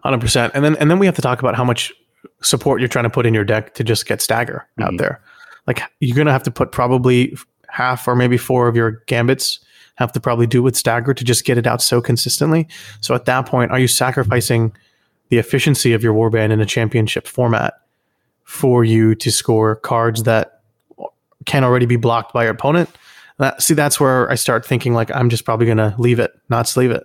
Hundred 0.04 0.20
percent. 0.22 0.52
And 0.54 0.64
then 0.64 0.76
and 0.76 0.92
then 0.92 1.00
we 1.00 1.06
have 1.08 1.16
to 1.16 1.22
talk 1.22 1.40
about 1.40 1.56
how 1.56 1.64
much 1.64 1.92
support 2.44 2.82
you're 2.82 2.88
trying 2.90 3.04
to 3.04 3.10
put 3.10 3.26
in 3.26 3.34
your 3.34 3.46
deck 3.46 3.74
to 3.76 3.84
just 3.84 4.06
get 4.06 4.22
stagger 4.22 4.68
out 4.82 4.92
Mhm. 4.92 4.98
there. 5.00 5.22
Like 5.68 5.82
you're 6.02 6.18
gonna 6.18 6.32
have 6.34 6.44
to 6.44 6.52
put 6.52 6.72
probably 6.74 7.36
half 7.72 8.08
or 8.08 8.16
maybe 8.16 8.38
four 8.38 8.68
of 8.68 8.76
your 8.76 9.04
gambits 9.08 9.60
have 9.96 10.12
to 10.14 10.20
probably 10.20 10.48
do 10.48 10.64
with 10.64 10.76
stagger 10.76 11.14
to 11.14 11.24
just 11.24 11.46
get 11.46 11.58
it 11.58 11.68
out 11.68 11.82
so 11.82 12.02
consistently. 12.02 12.68
So 13.02 13.14
at 13.16 13.26
that 13.26 13.46
point, 13.46 13.72
are 13.72 13.80
you 13.80 13.88
sacrificing 13.88 14.74
the 15.28 15.38
efficiency 15.38 15.94
of 15.94 16.02
your 16.02 16.14
warband 16.14 16.52
in 16.52 16.62
a 16.62 16.66
championship 16.66 17.28
format 17.28 17.74
for 18.46 18.84
you 18.84 19.14
to 19.16 19.32
score 19.32 19.76
cards 19.76 20.24
that 20.24 20.62
can 21.46 21.64
already 21.64 21.86
be 21.86 21.98
blocked 21.98 22.34
by 22.34 22.44
your 22.44 22.54
opponent? 22.54 22.90
That, 23.38 23.62
see, 23.62 23.74
that's 23.74 24.00
where 24.00 24.30
I 24.32 24.36
start 24.36 24.66
thinking 24.66 24.94
like 24.94 25.12
I'm 25.12 25.30
just 25.30 25.46
probably 25.46 25.68
gonna 25.68 25.96
leave 25.98 26.20
it, 26.20 26.32
not 26.50 26.68
sleeve 26.68 26.92
it. 26.92 27.04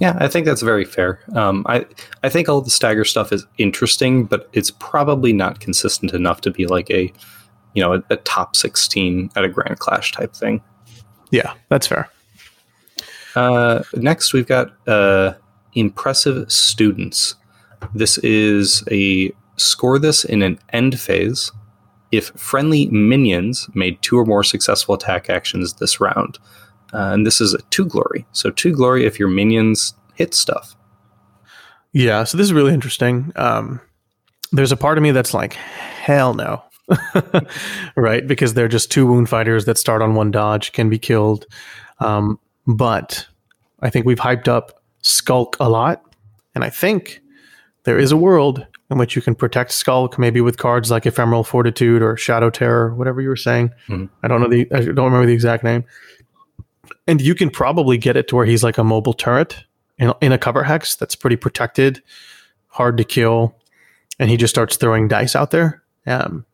Yeah, 0.00 0.16
I 0.18 0.28
think 0.28 0.46
that's 0.46 0.62
very 0.62 0.84
fair. 0.84 1.20
Um, 1.34 1.64
I 1.68 1.86
I 2.22 2.28
think 2.28 2.48
all 2.48 2.60
the 2.60 2.70
stagger 2.70 3.04
stuff 3.04 3.32
is 3.32 3.46
interesting, 3.58 4.24
but 4.24 4.48
it's 4.52 4.70
probably 4.70 5.32
not 5.32 5.60
consistent 5.60 6.12
enough 6.12 6.40
to 6.42 6.50
be 6.50 6.66
like 6.66 6.90
a 6.90 7.12
you 7.74 7.82
know 7.82 7.94
a, 7.94 8.02
a 8.10 8.16
top 8.16 8.56
sixteen 8.56 9.30
at 9.36 9.44
a 9.44 9.48
Grand 9.48 9.78
Clash 9.78 10.12
type 10.12 10.34
thing. 10.34 10.62
Yeah, 11.30 11.52
that's 11.68 11.86
fair. 11.86 12.08
Uh, 13.36 13.82
next, 13.94 14.32
we've 14.32 14.46
got 14.46 14.72
uh, 14.88 15.34
impressive 15.74 16.50
students. 16.50 17.34
This 17.94 18.18
is 18.18 18.82
a 18.90 19.32
score 19.56 19.98
this 19.98 20.24
in 20.24 20.42
an 20.42 20.58
end 20.72 20.98
phase 20.98 21.52
if 22.10 22.28
friendly 22.30 22.88
minions 22.88 23.68
made 23.74 24.00
two 24.02 24.18
or 24.18 24.24
more 24.24 24.42
successful 24.42 24.94
attack 24.94 25.28
actions 25.28 25.74
this 25.74 26.00
round. 26.00 26.38
Uh, 26.92 27.12
and 27.12 27.26
this 27.26 27.40
is 27.40 27.52
a 27.52 27.58
two 27.70 27.84
glory. 27.84 28.26
So 28.32 28.50
two 28.50 28.72
glory 28.72 29.04
if 29.04 29.18
your 29.18 29.28
minions 29.28 29.92
hit 30.14 30.32
stuff. 30.34 30.74
Yeah, 31.92 32.24
so 32.24 32.38
this 32.38 32.46
is 32.46 32.52
really 32.52 32.72
interesting. 32.72 33.32
Um, 33.36 33.80
there's 34.52 34.72
a 34.72 34.76
part 34.76 34.96
of 34.96 35.02
me 35.02 35.10
that's 35.10 35.34
like, 35.34 35.52
hell 35.52 36.32
no. 36.32 36.62
right? 37.96 38.26
Because 38.26 38.54
they're 38.54 38.68
just 38.68 38.90
two 38.90 39.06
wound 39.06 39.28
fighters 39.28 39.64
that 39.66 39.78
start 39.78 40.02
on 40.02 40.14
one 40.14 40.30
dodge, 40.30 40.72
can 40.72 40.88
be 40.88 40.98
killed. 40.98 41.46
Um, 42.00 42.38
but 42.66 43.26
I 43.80 43.90
think 43.90 44.06
we've 44.06 44.18
hyped 44.18 44.48
up 44.48 44.82
Skulk 45.02 45.56
a 45.60 45.68
lot. 45.68 46.02
And 46.54 46.64
I 46.64 46.70
think 46.70 47.20
there 47.84 47.98
is 47.98 48.12
a 48.12 48.16
world 48.16 48.66
in 48.90 48.98
which 48.98 49.14
you 49.14 49.22
can 49.22 49.34
protect 49.34 49.72
Skulk, 49.72 50.18
maybe 50.18 50.40
with 50.40 50.56
cards 50.56 50.90
like 50.90 51.04
Ephemeral 51.06 51.44
Fortitude 51.44 52.02
or 52.02 52.16
Shadow 52.16 52.50
Terror, 52.50 52.94
whatever 52.94 53.20
you 53.20 53.28
were 53.28 53.36
saying. 53.36 53.70
Mhm. 53.88 54.08
I 54.22 54.28
don't 54.28 54.40
know 54.40 54.48
the 54.48 54.66
I 54.72 54.80
don't 54.80 55.04
remember 55.04 55.26
the 55.26 55.34
exact 55.34 55.62
name. 55.62 55.84
And 57.06 57.20
you 57.20 57.34
can 57.34 57.50
probably 57.50 57.98
get 57.98 58.16
it 58.16 58.28
to 58.28 58.36
where 58.36 58.46
he's 58.46 58.64
like 58.64 58.78
a 58.78 58.84
mobile 58.84 59.14
turret 59.14 59.64
in, 59.98 60.12
in 60.20 60.32
a 60.32 60.38
cover 60.38 60.62
hex 60.64 60.96
that's 60.96 61.14
pretty 61.14 61.36
protected, 61.36 62.02
hard 62.68 62.96
to 62.96 63.04
kill, 63.04 63.54
and 64.18 64.30
he 64.30 64.36
just 64.36 64.54
starts 64.54 64.76
throwing 64.76 65.08
dice 65.08 65.36
out 65.36 65.50
there. 65.50 65.82
Um, 66.06 66.44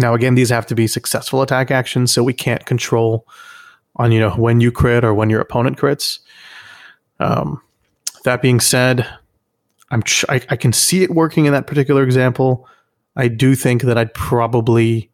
now, 0.00 0.14
again, 0.14 0.34
these 0.34 0.50
have 0.50 0.66
to 0.66 0.74
be 0.74 0.86
successful 0.86 1.42
attack 1.42 1.70
actions, 1.70 2.12
so 2.12 2.22
we 2.22 2.32
can't 2.32 2.64
control 2.66 3.26
on 3.96 4.12
you 4.12 4.20
know 4.20 4.30
when 4.30 4.60
you 4.60 4.72
crit 4.72 5.04
or 5.04 5.14
when 5.14 5.30
your 5.30 5.40
opponent 5.40 5.76
crits. 5.78 6.20
Um, 7.18 7.60
that 8.24 8.42
being 8.42 8.60
said, 8.60 9.06
I'm 9.90 10.02
ch- 10.02 10.24
I, 10.28 10.40
I 10.48 10.56
can 10.56 10.72
see 10.72 11.02
it 11.02 11.10
working 11.10 11.46
in 11.46 11.52
that 11.52 11.66
particular 11.66 12.02
example. 12.02 12.66
I 13.16 13.28
do 13.28 13.54
think 13.54 13.82
that 13.82 13.98
I'd 13.98 14.14
probably 14.14 15.10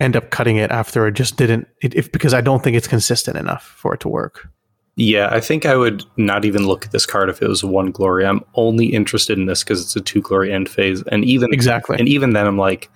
end 0.00 0.16
up 0.16 0.30
cutting 0.30 0.56
it 0.56 0.70
after 0.70 1.06
it 1.06 1.12
just 1.12 1.36
didn't 1.36 1.68
it, 1.82 1.94
if 1.94 2.10
because 2.12 2.34
I 2.34 2.40
don't 2.40 2.62
think 2.62 2.76
it's 2.76 2.88
consistent 2.88 3.36
enough 3.36 3.64
for 3.64 3.94
it 3.94 4.00
to 4.00 4.08
work. 4.08 4.48
Yeah, 4.96 5.28
I 5.30 5.38
think 5.38 5.64
I 5.64 5.76
would 5.76 6.04
not 6.16 6.44
even 6.44 6.66
look 6.66 6.84
at 6.84 6.90
this 6.90 7.06
card 7.06 7.28
if 7.28 7.40
it 7.40 7.48
was 7.48 7.62
one 7.62 7.92
glory. 7.92 8.26
I'm 8.26 8.44
only 8.54 8.86
interested 8.86 9.38
in 9.38 9.46
this 9.46 9.62
because 9.62 9.80
it's 9.80 9.94
a 9.94 10.00
two 10.00 10.20
glory 10.20 10.52
end 10.52 10.68
phase, 10.68 11.02
and 11.04 11.24
even 11.24 11.52
Exactly. 11.52 11.96
and 11.98 12.08
even 12.08 12.32
then, 12.32 12.48
I'm 12.48 12.58
like, 12.58 12.90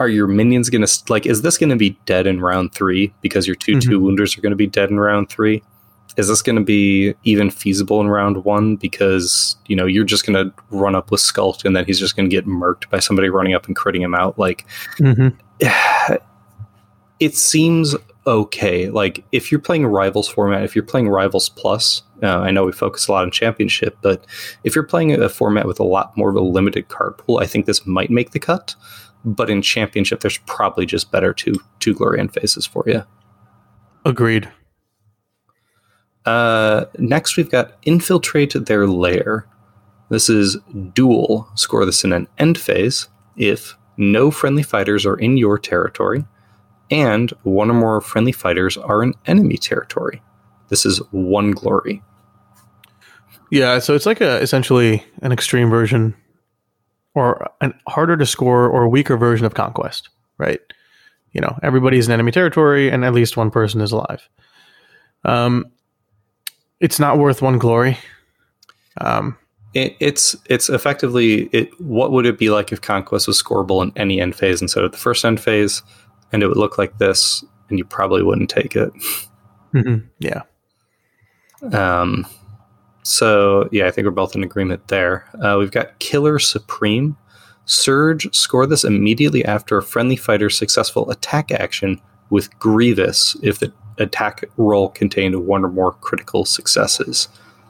are 0.00 0.08
your 0.08 0.26
minions 0.26 0.68
gonna 0.70 0.86
like? 1.08 1.26
Is 1.26 1.42
this 1.42 1.56
gonna 1.58 1.76
be 1.76 1.90
dead 2.06 2.26
in 2.26 2.40
round 2.40 2.72
three 2.72 3.12
because 3.20 3.46
your 3.46 3.54
2 3.54 3.80
two 3.80 4.00
wounders 4.00 4.36
are 4.36 4.40
gonna 4.40 4.56
be 4.56 4.66
dead 4.66 4.90
in 4.90 4.98
round 4.98 5.28
three? 5.28 5.62
Is 6.16 6.26
this 6.26 6.42
gonna 6.42 6.62
be 6.64 7.14
even 7.22 7.50
feasible 7.50 8.00
in 8.00 8.08
round 8.08 8.44
one 8.44 8.74
because 8.76 9.56
you 9.66 9.76
know 9.76 9.86
you're 9.86 10.04
just 10.04 10.26
gonna 10.26 10.52
run 10.70 10.94
up 10.96 11.10
with 11.12 11.20
Skulk 11.20 11.64
and 11.64 11.76
then 11.76 11.84
he's 11.84 12.00
just 12.00 12.16
gonna 12.16 12.28
get 12.28 12.46
murked 12.46 12.90
by 12.90 12.98
somebody 12.98 13.28
running 13.28 13.54
up 13.54 13.66
and 13.66 13.76
critting 13.76 14.00
him 14.00 14.14
out? 14.14 14.38
Like, 14.38 14.66
Mhm. 14.98 15.34
it 17.20 17.36
seems 17.36 17.94
okay. 18.26 18.88
Like 18.90 19.22
if 19.32 19.52
you're 19.52 19.60
playing 19.60 19.84
a 19.84 19.88
rivals 19.88 20.28
format, 20.28 20.62
if 20.64 20.74
you're 20.74 20.82
playing 20.84 21.08
rivals 21.08 21.48
plus, 21.50 22.02
uh, 22.22 22.38
I 22.38 22.50
know 22.50 22.64
we 22.64 22.72
focus 22.72 23.06
a 23.08 23.12
lot 23.12 23.22
on 23.22 23.30
championship, 23.30 23.96
but 24.02 24.24
if 24.64 24.74
you're 24.74 24.84
playing 24.84 25.12
a 25.12 25.28
format 25.28 25.66
with 25.66 25.78
a 25.78 25.84
lot 25.84 26.16
more 26.16 26.30
of 26.30 26.36
a 26.36 26.40
limited 26.40 26.88
card 26.88 27.18
pool, 27.18 27.38
I 27.38 27.46
think 27.46 27.66
this 27.66 27.86
might 27.86 28.10
make 28.10 28.30
the 28.30 28.38
cut. 28.38 28.74
But 29.24 29.50
in 29.50 29.62
championship, 29.62 30.20
there's 30.20 30.38
probably 30.38 30.86
just 30.86 31.10
better 31.10 31.34
two 31.34 31.54
two 31.78 31.94
glory 31.94 32.20
end 32.20 32.32
phases 32.32 32.66
for 32.66 32.84
you. 32.86 33.04
Agreed. 34.04 34.50
Uh, 36.24 36.86
next, 36.98 37.36
we've 37.36 37.50
got 37.50 37.76
infiltrate 37.82 38.54
their 38.66 38.86
lair. 38.86 39.46
This 40.08 40.28
is 40.28 40.58
dual. 40.92 41.48
Score 41.54 41.84
this 41.84 42.04
in 42.04 42.12
an 42.12 42.28
end 42.38 42.58
phase 42.58 43.08
if 43.36 43.76
no 43.96 44.30
friendly 44.30 44.62
fighters 44.62 45.06
are 45.06 45.16
in 45.16 45.36
your 45.36 45.58
territory 45.58 46.24
and 46.90 47.30
one 47.42 47.70
or 47.70 47.74
more 47.74 48.00
friendly 48.00 48.32
fighters 48.32 48.76
are 48.76 49.02
in 49.02 49.14
enemy 49.26 49.56
territory. 49.56 50.22
This 50.68 50.84
is 50.84 50.98
one 51.10 51.52
glory. 51.52 52.02
Yeah, 53.50 53.78
so 53.78 53.94
it's 53.94 54.06
like 54.06 54.20
a 54.20 54.40
essentially 54.40 55.04
an 55.22 55.32
extreme 55.32 55.70
version 55.70 56.14
or 57.14 57.50
an 57.60 57.74
harder 57.88 58.16
to 58.16 58.26
score 58.26 58.68
or 58.68 58.88
weaker 58.88 59.16
version 59.16 59.46
of 59.46 59.54
conquest, 59.54 60.08
right? 60.38 60.60
You 61.32 61.40
know, 61.40 61.58
everybody's 61.62 62.06
in 62.06 62.12
enemy 62.12 62.32
territory 62.32 62.90
and 62.90 63.04
at 63.04 63.12
least 63.14 63.36
one 63.36 63.50
person 63.50 63.80
is 63.80 63.92
alive. 63.92 64.28
Um 65.24 65.70
it's 66.80 66.98
not 66.98 67.18
worth 67.18 67.42
one 67.42 67.58
glory. 67.58 67.98
Um 69.00 69.36
It, 69.72 69.96
it's 70.00 70.34
it's 70.46 70.68
effectively 70.68 71.48
it. 71.52 71.68
What 71.80 72.10
would 72.10 72.26
it 72.26 72.38
be 72.38 72.50
like 72.50 72.72
if 72.72 72.80
conquest 72.80 73.28
was 73.28 73.40
scoreable 73.40 73.82
in 73.84 73.92
any 73.94 74.20
end 74.20 74.34
phase 74.34 74.60
instead 74.60 74.82
of 74.82 74.90
the 74.90 74.98
first 74.98 75.24
end 75.24 75.40
phase, 75.40 75.84
and 76.32 76.42
it 76.42 76.48
would 76.48 76.56
look 76.56 76.76
like 76.76 76.98
this, 76.98 77.44
and 77.68 77.78
you 77.78 77.84
probably 77.84 78.22
wouldn't 78.24 78.50
take 78.50 78.74
it. 78.74 78.90
yeah. 80.18 80.42
Um, 81.72 82.26
so 83.02 83.68
yeah, 83.72 83.86
I 83.86 83.90
think 83.90 84.04
we're 84.04 84.10
both 84.12 84.34
in 84.34 84.42
agreement 84.42 84.88
there. 84.88 85.24
Uh, 85.42 85.56
we've 85.58 85.70
got 85.70 85.98
Killer 85.98 86.38
Supreme. 86.38 87.16
Surge, 87.64 88.34
score 88.34 88.66
this 88.66 88.84
immediately 88.84 89.44
after 89.44 89.78
a 89.78 89.82
friendly 89.82 90.16
fighter's 90.16 90.58
successful 90.58 91.08
attack 91.10 91.52
action 91.52 92.00
with 92.30 92.56
Grievous 92.58 93.36
if 93.42 93.58
the 93.58 93.72
attack 93.98 94.44
roll 94.56 94.88
contained 94.88 95.46
one 95.46 95.64
or 95.64 95.68
more 95.68 95.92
critical 95.92 96.44
successes. 96.44 97.28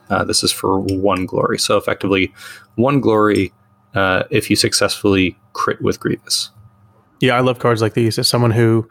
Uh, 0.09 0.23
this 0.23 0.43
is 0.43 0.51
for 0.51 0.79
one 0.79 1.25
glory. 1.25 1.59
So 1.59 1.77
effectively, 1.77 2.33
one 2.75 2.99
glory 2.99 3.53
uh, 3.93 4.23
if 4.29 4.49
you 4.49 4.55
successfully 4.55 5.37
crit 5.53 5.81
with 5.81 5.99
Grievous. 5.99 6.49
Yeah, 7.19 7.35
I 7.35 7.41
love 7.41 7.59
cards 7.59 7.81
like 7.81 7.93
these. 7.93 8.17
As 8.17 8.27
someone 8.27 8.51
who 8.51 8.89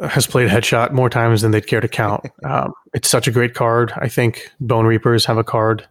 has 0.00 0.26
played 0.26 0.48
Headshot 0.50 0.92
more 0.92 1.08
times 1.08 1.42
than 1.42 1.50
they'd 1.52 1.66
care 1.66 1.80
to 1.80 1.88
count, 1.88 2.24
um, 2.44 2.72
it's 2.94 3.10
such 3.10 3.26
a 3.26 3.30
great 3.30 3.54
card. 3.54 3.92
I 3.96 4.08
think 4.08 4.50
Bone 4.60 4.86
Reapers 4.86 5.24
have 5.26 5.38
a 5.38 5.44
card 5.44 5.86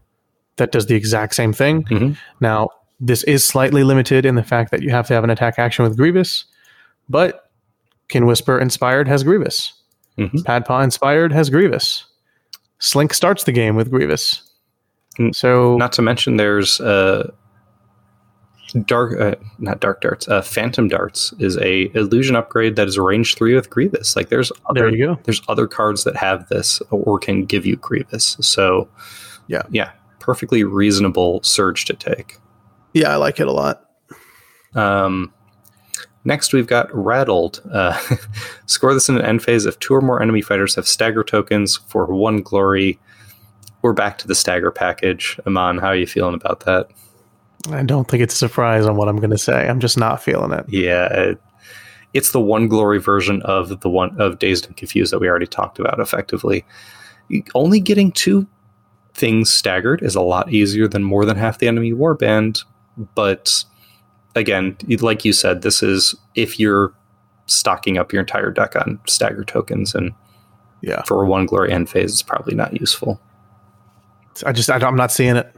that 0.58 0.72
does 0.72 0.86
the 0.86 0.96
exact 0.96 1.36
same 1.36 1.52
thing. 1.54 1.84
Mhm. 1.86 2.18
Now, 2.40 2.70
this 3.00 3.24
is 3.24 3.44
slightly 3.44 3.84
limited 3.84 4.26
in 4.26 4.36
the 4.36 4.44
fact 4.44 4.72
that 4.72 4.82
you 4.82 4.90
have 4.90 5.08
to 5.08 5.14
have 5.14 5.24
an 5.24 5.30
attack 5.30 5.56
action 5.60 5.84
with 5.84 5.98
Grievous, 5.98 6.46
but 7.10 7.50
Kin 8.08 8.26
Whisper 8.26 8.58
Inspired 8.60 9.08
has 9.08 9.24
Grievous. 9.24 9.74
Mhm. 10.18 10.44
Padpaw 10.46 10.84
Inspired 10.84 11.34
has 11.34 11.50
Grievous. 11.50 12.06
Slink 12.80 13.14
starts 13.14 13.44
the 13.44 13.52
game 13.52 13.76
with 13.76 13.90
Grievous. 13.90 14.44
So 15.32 15.76
Not 15.78 15.94
to 15.94 16.02
mention, 16.02 16.36
there's 16.38 16.80
uh, 16.82 17.32
dark, 18.84 19.20
uh, 19.20 19.36
not 19.60 19.80
dark 19.80 20.02
darts. 20.02 20.28
Uh, 20.28 20.42
Phantom 20.42 20.88
darts 20.88 21.34
is 21.40 21.58
a 21.58 21.90
illusion 21.98 22.36
upgrade 22.36 22.76
that 22.76 22.88
is 22.88 22.98
range 22.98 23.36
three 23.36 23.56
with 23.56 23.70
Grievous. 23.70 24.16
Like 24.16 24.30
there's 24.30 24.52
other, 24.70 24.82
there 24.82 24.90
you 24.96 25.06
go. 25.06 25.20
there's 25.24 25.42
other 25.48 25.68
cards 25.68 26.04
that 26.04 26.16
have 26.16 26.48
this 26.50 26.82
or 26.92 27.18
can 27.20 27.46
give 27.46 27.66
you 27.66 27.76
Grievous. 27.78 28.38
So 28.42 28.88
Yeah. 29.48 29.62
yeah, 29.70 29.92
perfectly 30.20 30.64
reasonable 30.64 31.42
surge 31.44 31.86
to 31.86 31.94
take. 31.94 32.38
Yeah, 32.94 33.10
I 33.10 33.16
like 33.18 33.40
it 33.40 33.48
a 33.48 33.52
lot. 33.52 33.90
Um, 34.74 35.34
next, 36.24 36.54
we've 36.54 36.68
got 36.68 36.94
Rattled. 36.94 37.62
Uh, 37.72 37.98
score 38.66 38.94
this 38.94 39.10
in 39.10 39.16
an 39.18 39.24
end 39.26 39.44
phase 39.44 39.66
if 39.66 39.80
two 39.80 39.94
or 39.94 40.02
more 40.02 40.22
enemy 40.22 40.42
fighters 40.42 40.76
have 40.76 40.88
stagger 40.88 41.24
tokens 41.24 41.78
for 41.88 42.06
one 42.06 42.42
glory. 42.42 43.00
We're 43.82 43.94
back 43.94 44.18
to 44.20 44.28
the 44.28 44.36
stagger 44.36 44.72
package. 44.72 45.40
Amon, 45.46 45.78
how 45.78 45.88
are 45.90 45.96
you 45.96 46.08
feeling 46.08 46.34
about 46.34 46.62
that? 46.62 46.88
I 47.72 47.84
don't 47.84 48.08
think 48.08 48.22
it's 48.22 48.36
a 48.36 48.38
surprise 48.38 48.86
on 48.86 48.96
what 48.96 49.08
I'm 49.08 49.18
going 49.18 49.32
to 49.32 49.38
say. 49.38 49.68
I'm 49.68 49.80
just 49.80 49.98
not 49.98 50.22
feeling 50.22 50.52
it. 50.52 50.66
Yeah, 50.68 51.08
it, 51.12 51.42
it's 52.14 52.32
the 52.32 52.42
one 52.42 52.68
glory 52.68 53.00
version 53.00 53.42
of 53.44 53.82
the 53.82 53.90
one 53.90 54.20
of 54.20 54.40
Dazed 54.40 54.68
and 54.68 54.78
Confused 54.78 55.12
that 55.12 55.20
we 55.20 55.28
already 55.28 55.48
talked 55.48 55.80
about. 55.80 56.00
Effectively, 56.00 56.66
only 57.54 57.80
getting 57.80 58.12
two 58.12 58.48
things 59.14 59.52
staggered 59.52 60.02
is 60.04 60.16
a 60.16 60.22
lot 60.22 60.52
easier 60.52 60.88
than 60.88 61.04
more 61.04 61.26
than 61.26 61.38
half 61.38 61.60
the 61.60 61.68
enemy 61.68 61.94
warband. 61.94 62.64
But 63.16 63.64
again, 64.36 64.78
like 65.00 65.26
you 65.26 65.34
said, 65.34 65.62
this 65.62 65.82
is 65.82 66.16
if 66.36 66.60
you're 66.60 66.94
stocking 67.48 67.98
up 67.98 68.12
your 68.12 68.22
entire 68.22 68.52
deck 68.52 68.76
on 68.76 69.00
stagger 69.08 69.44
tokens, 69.44 69.96
and 69.96 70.12
Yeah, 70.82 71.02
for 71.04 71.26
one 71.26 71.46
glory 71.46 71.72
end 71.72 71.90
phase, 71.90 72.12
it's 72.12 72.22
probably 72.22 72.56
not 72.56 72.80
useful. 72.80 73.20
I 74.46 74.52
just 74.52 74.70
I 74.70 74.78
I'm 74.78 74.96
not 74.96 75.12
seeing 75.12 75.36
it. 75.36 75.56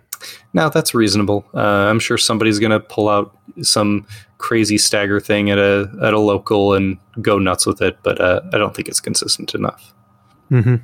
Now 0.53 0.70
that's 0.70 0.93
reasonable. 0.93 1.45
Uh, 1.53 1.59
I'm 1.59 1.99
sure 1.99 2.18
somebody's 2.18 2.59
going 2.59 2.72
to 2.72 2.80
pull 2.80 3.09
out 3.09 3.38
some 3.61 4.05
crazy 4.38 4.78
stagger 4.78 5.20
thing 5.20 5.49
at 5.49 5.57
a 5.57 5.89
at 6.03 6.13
a 6.13 6.20
local 6.20 6.74
and 6.74 6.97
go 7.22 7.39
nuts 7.39 7.65
with 7.65 7.82
it, 7.82 7.97
but 8.03 8.20
uh, 8.22 8.41
I 8.53 8.57
don't 8.57 8.76
think 8.76 8.88
it's 8.88 8.99
consistent 8.99 9.53
enough. 9.55 9.93
hmm 10.49 10.76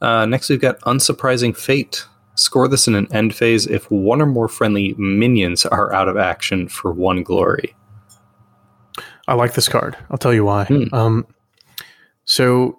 Uh, 0.00 0.26
next, 0.26 0.48
we've 0.48 0.60
got 0.60 0.80
unsurprising 0.80 1.56
fate. 1.56 2.04
Score 2.34 2.66
this 2.66 2.88
in 2.88 2.94
an 2.94 3.12
end 3.12 3.34
phase 3.34 3.66
if 3.66 3.90
one 3.90 4.22
or 4.22 4.26
more 4.26 4.48
friendly 4.48 4.94
minions 4.94 5.66
are 5.66 5.92
out 5.92 6.08
of 6.08 6.16
action 6.16 6.66
for 6.66 6.90
one 6.90 7.22
glory. 7.22 7.74
I 9.28 9.34
like 9.34 9.54
this 9.54 9.68
card. 9.68 9.96
I'll 10.10 10.18
tell 10.18 10.32
you 10.32 10.44
why. 10.44 10.64
Hmm. 10.64 10.92
Um, 10.92 11.26
so 12.24 12.78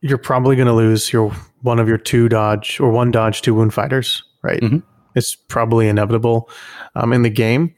you're 0.00 0.18
probably 0.18 0.54
going 0.56 0.68
to 0.68 0.72
lose 0.72 1.12
your 1.12 1.30
one 1.62 1.78
of 1.78 1.88
your 1.88 1.98
two 1.98 2.28
dodge 2.28 2.78
or 2.78 2.90
one 2.90 3.10
dodge 3.10 3.42
two 3.42 3.54
wound 3.54 3.74
fighters, 3.74 4.22
right? 4.44 4.60
Mhm. 4.60 4.82
It's 5.16 5.34
probably 5.34 5.88
inevitable 5.88 6.48
um, 6.94 7.12
in 7.12 7.22
the 7.22 7.30
game. 7.30 7.74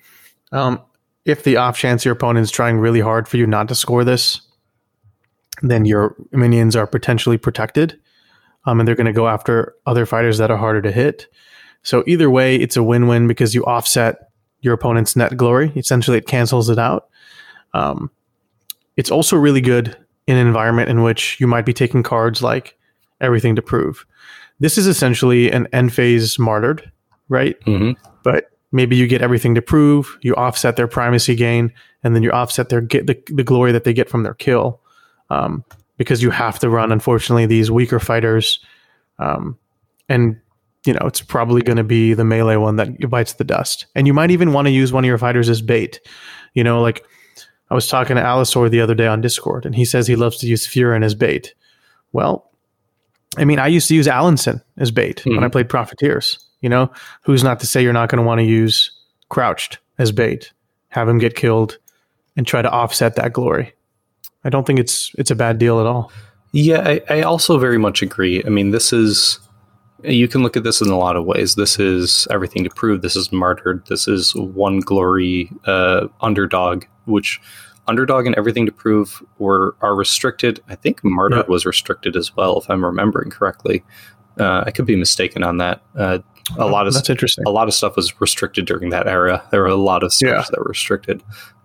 Um, 0.53 0.81
if 1.25 1.45
the 1.45 1.57
off 1.57 1.79
chance 1.79 2.05
your 2.05 2.13
opponent 2.13 2.45
is 2.45 2.51
trying 2.51 2.79
really 2.79 3.01
hard 3.01 3.29
for 3.29 3.37
you 3.37 3.47
not 3.47 3.69
to 3.69 3.75
score 3.75 4.05
this, 4.05 4.41
then 5.63 5.85
your 5.85 6.15
minions 6.33 6.77
are 6.77 6.87
potentially 6.87 7.39
protected, 7.39 7.99
um, 8.65 8.79
and 8.81 8.87
they're 8.87 8.95
going 8.95 9.07
to 9.07 9.13
go 9.13 9.29
after 9.29 9.75
other 9.87 10.07
fighters 10.07 10.39
that 10.39 10.51
are 10.51 10.57
harder 10.57 10.83
to 10.83 10.93
hit. 10.93 11.27
So 11.83 12.05
either 12.07 12.31
way, 12.31 12.57
it's 12.57 12.77
a 12.77 12.83
win-win 12.83 13.27
because 13.27 13.55
you 13.55 13.65
offset 13.65 14.31
your 14.61 14.75
opponent's 14.75 15.17
net 15.17 15.37
glory. 15.37 15.73
Essentially, 15.77 16.19
it 16.19 16.27
cancels 16.27 16.69
it 16.69 16.79
out. 16.79 17.09
Um, 17.75 18.11
it's 18.97 19.11
also 19.11 19.37
really 19.37 19.61
good 19.61 19.97
in 20.27 20.37
an 20.37 20.47
environment 20.47 20.89
in 20.89 21.03
which 21.03 21.39
you 21.41 21.47
might 21.47 21.67
be 21.67 21.73
taking 21.73 22.03
cards 22.03 22.43
like 22.43 22.77
Everything 23.21 23.55
to 23.57 23.63
Prove. 23.63 24.05
This 24.59 24.79
is 24.79 24.87
essentially 24.87 25.51
an 25.51 25.69
end 25.73 25.93
phase 25.93 26.39
martyred, 26.39 26.91
right? 27.29 27.57
hmm 27.65 27.93
But 28.23 28.51
maybe 28.73 28.97
you 28.97 29.07
get 29.07 29.23
Everything 29.23 29.55
to 29.55 29.63
Prove, 29.63 30.19
you 30.23 30.35
offset 30.35 30.77
their 30.77 30.89
primacy 30.89 31.35
gain, 31.35 31.73
and 32.03 32.15
then 32.15 32.23
you 32.23 32.31
offset 32.31 32.69
their 32.69 32.81
get 32.81 33.07
the, 33.07 33.21
the 33.35 33.45
glory 33.45 33.73
that 33.73 33.85
they 33.85 33.93
get 33.93 34.09
from 34.09 34.23
their 34.23 34.35
kill. 34.35 34.81
Um, 35.31 35.65
because 35.99 36.23
you 36.23 36.31
have 36.31 36.59
to 36.59 36.69
run, 36.69 36.93
unfortunately, 36.93 37.47
these 37.47 37.71
weaker 37.71 37.99
fighters. 37.99 38.61
Um, 39.19 39.59
and 40.09 40.39
you 40.87 40.93
know, 40.93 41.07
it's 41.07 41.21
probably 41.21 41.63
going 41.63 41.79
to 41.79 41.85
be 41.85 42.15
the 42.15 42.25
melee 42.25 42.57
one 42.57 42.77
that 42.77 43.11
bites 43.11 43.35
the 43.35 43.45
dust. 43.45 43.87
And 43.95 44.07
you 44.07 44.15
might 44.15 44.31
even 44.31 44.53
want 44.53 44.67
to 44.67 44.71
use 44.73 44.93
one 44.93 45.05
of 45.05 45.09
your 45.09 45.19
fighters 45.19 45.49
as 45.49 45.61
bait. 45.61 46.01
You 46.55 46.63
know, 46.63 46.81
like 46.81 47.05
I 47.71 47.75
was 47.75 47.89
talking 47.89 48.17
to 48.17 48.23
Alisor 48.23 48.71
the 48.71 48.81
other 48.81 48.95
day 48.95 49.07
on 49.09 49.21
Discord, 49.21 49.67
and 49.67 49.75
he 49.75 49.85
says 49.85 50.07
he 50.07 50.17
loves 50.17 50.39
to 50.39 50.47
use 50.47 50.67
Furin 50.67 51.05
as 51.05 51.15
bait. 51.15 51.55
Well, 52.13 52.51
I 53.37 53.45
mean, 53.45 53.59
I 53.59 53.67
used 53.67 53.89
to 53.89 53.95
use 53.95 54.07
Allenson 54.09 54.63
as 54.79 54.91
bait 54.91 55.25
when 55.27 55.43
I 55.45 55.49
Mhm. 55.49 55.53
played 55.53 55.69
Profiteers. 55.69 56.39
You 56.61 56.69
know, 56.71 56.91
who's 57.23 57.45
not 57.45 57.61
to 57.61 57.67
say 57.67 57.83
you're 57.83 57.93
not 57.93 58.09
going 58.09 58.21
to 58.23 58.27
want 58.27 58.39
to 58.41 58.45
use 58.45 58.91
crouched 59.29 59.79
as 59.99 60.11
bait, 60.11 60.53
have 60.89 61.09
him 61.09 61.19
get 61.19 61.37
killed, 61.37 61.79
and 62.37 62.47
try 62.47 62.63
to 62.63 62.71
offset 62.71 63.15
that 63.17 63.33
glory. 63.33 63.73
I 64.45 64.49
don't 64.49 64.67
think 64.67 64.79
it's 64.79 65.11
it's 65.19 65.31
a 65.31 65.35
bad 65.35 65.59
deal 65.59 65.81
at 65.81 65.87
all. 65.87 66.11
Yeah, 66.53 66.81
I, 66.87 67.01
I 67.11 67.23
also 67.23 67.59
very 67.59 67.79
much 67.79 68.01
agree. 68.03 68.43
I 68.45 68.49
mean, 68.49 68.71
this 68.71 68.93
is 68.93 69.39
you 70.05 70.29
can 70.29 70.43
look 70.43 70.57
at 70.57 70.63
this 70.63 70.81
in 70.81 70.89
a 70.89 70.97
lot 70.99 71.17
of 71.17 71.25
ways. 71.25 71.55
This 71.57 71.79
is 71.79 72.29
everything 72.31 72.63
to 72.65 72.71
prove. 72.71 73.03
This 73.03 73.17
is 73.17 73.33
martyred. 73.33 73.83
This 73.89 74.07
is 74.07 74.35
one 74.35 74.81
glory 74.81 75.51
uh, 75.67 76.07
underdog, 76.21 76.85
which 77.07 77.41
underdog 77.89 78.27
and 78.27 78.35
everything 78.37 78.67
to 78.67 78.73
prove 78.73 79.23
were 79.39 79.77
are 79.81 79.95
restricted. 79.95 80.61
I 80.69 80.75
think 80.75 81.01
yeah. 81.05 81.43
was 81.49 81.67
restricted 81.67 82.17
as 82.17 82.35
well, 82.37 82.59
if 82.59 82.69
I'm 82.71 82.85
remembering 82.85 83.31
correctly. 83.31 83.85
Uh, 84.39 84.65
I 84.67 84.71
could 84.71 84.87
be 84.87 84.97
mistaken 84.97 85.43
on 85.43 85.59
that. 85.59 85.83
Uh, 85.97 86.19
a 86.59 86.63
oh, 86.63 86.67
lot 86.67 86.87
of 86.87 86.95
that's 86.95 87.11
interesting. 87.11 87.45
A 87.47 87.51
lot 87.51 87.69
of 87.69 87.75
stuff 87.75 87.97
was 87.97 88.21
restricted 88.21 88.67
during 88.67 88.91
that 88.91 89.07
era. 89.07 89.43
There 89.51 89.63
were 89.63 89.69
a 89.69 89.75
lot 89.75 90.03
of 90.03 90.13
stuff 90.13 90.29
yeah. 90.29 90.45
that 90.51 90.59
were 90.59 90.69
restricted. 90.69 91.23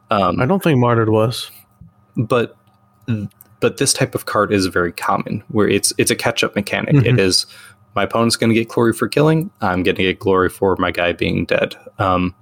Um, 0.10 0.40
I 0.40 0.46
don't 0.46 0.64
think 0.64 0.80
martyred 0.80 1.10
was, 1.10 1.52
but 2.16 2.58
but 3.60 3.78
this 3.78 3.94
type 3.94 4.16
of 4.16 4.26
card 4.26 4.52
is 4.52 4.66
very 4.66 4.92
common, 4.92 5.44
where 5.50 5.68
it's 5.68 5.94
it's 5.98 6.12
a 6.12 6.16
catch 6.16 6.44
up 6.44 6.56
mechanic. 6.56 6.96
Mm-hmm. 6.96 7.20
It 7.20 7.20
is 7.20 7.46
my 7.96 8.04
opponent's 8.04 8.36
going 8.36 8.50
to 8.50 8.56
get 8.56 8.70
glory 8.70 8.94
for 8.94 9.08
killing. 9.08 9.52
I'm 9.62 9.84
going 9.84 9.96
to 9.96 10.04
get 10.04 10.20
glory 10.20 10.50
for 10.50 10.76
my 10.78 10.92
guy 10.92 11.12
being 11.12 11.46
dead. 11.46 11.76
Um, 12.00 12.34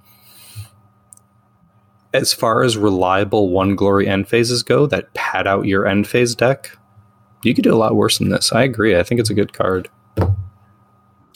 as 2.12 2.32
far 2.32 2.62
as 2.62 2.76
reliable 2.76 3.50
one 3.50 3.76
glory 3.76 4.08
end 4.08 4.28
phases 4.28 4.62
go, 4.62 4.86
that 4.86 5.12
pad 5.14 5.46
out 5.46 5.66
your 5.66 5.86
end 5.86 6.06
phase 6.06 6.34
deck, 6.34 6.76
you 7.42 7.54
could 7.54 7.64
do 7.64 7.74
a 7.74 7.76
lot 7.76 7.96
worse 7.96 8.18
than 8.18 8.28
this. 8.28 8.52
I 8.52 8.62
agree. 8.62 8.96
I 8.96 9.02
think 9.02 9.20
it's 9.20 9.30
a 9.30 9.34
good 9.34 9.52
card. 9.52 9.88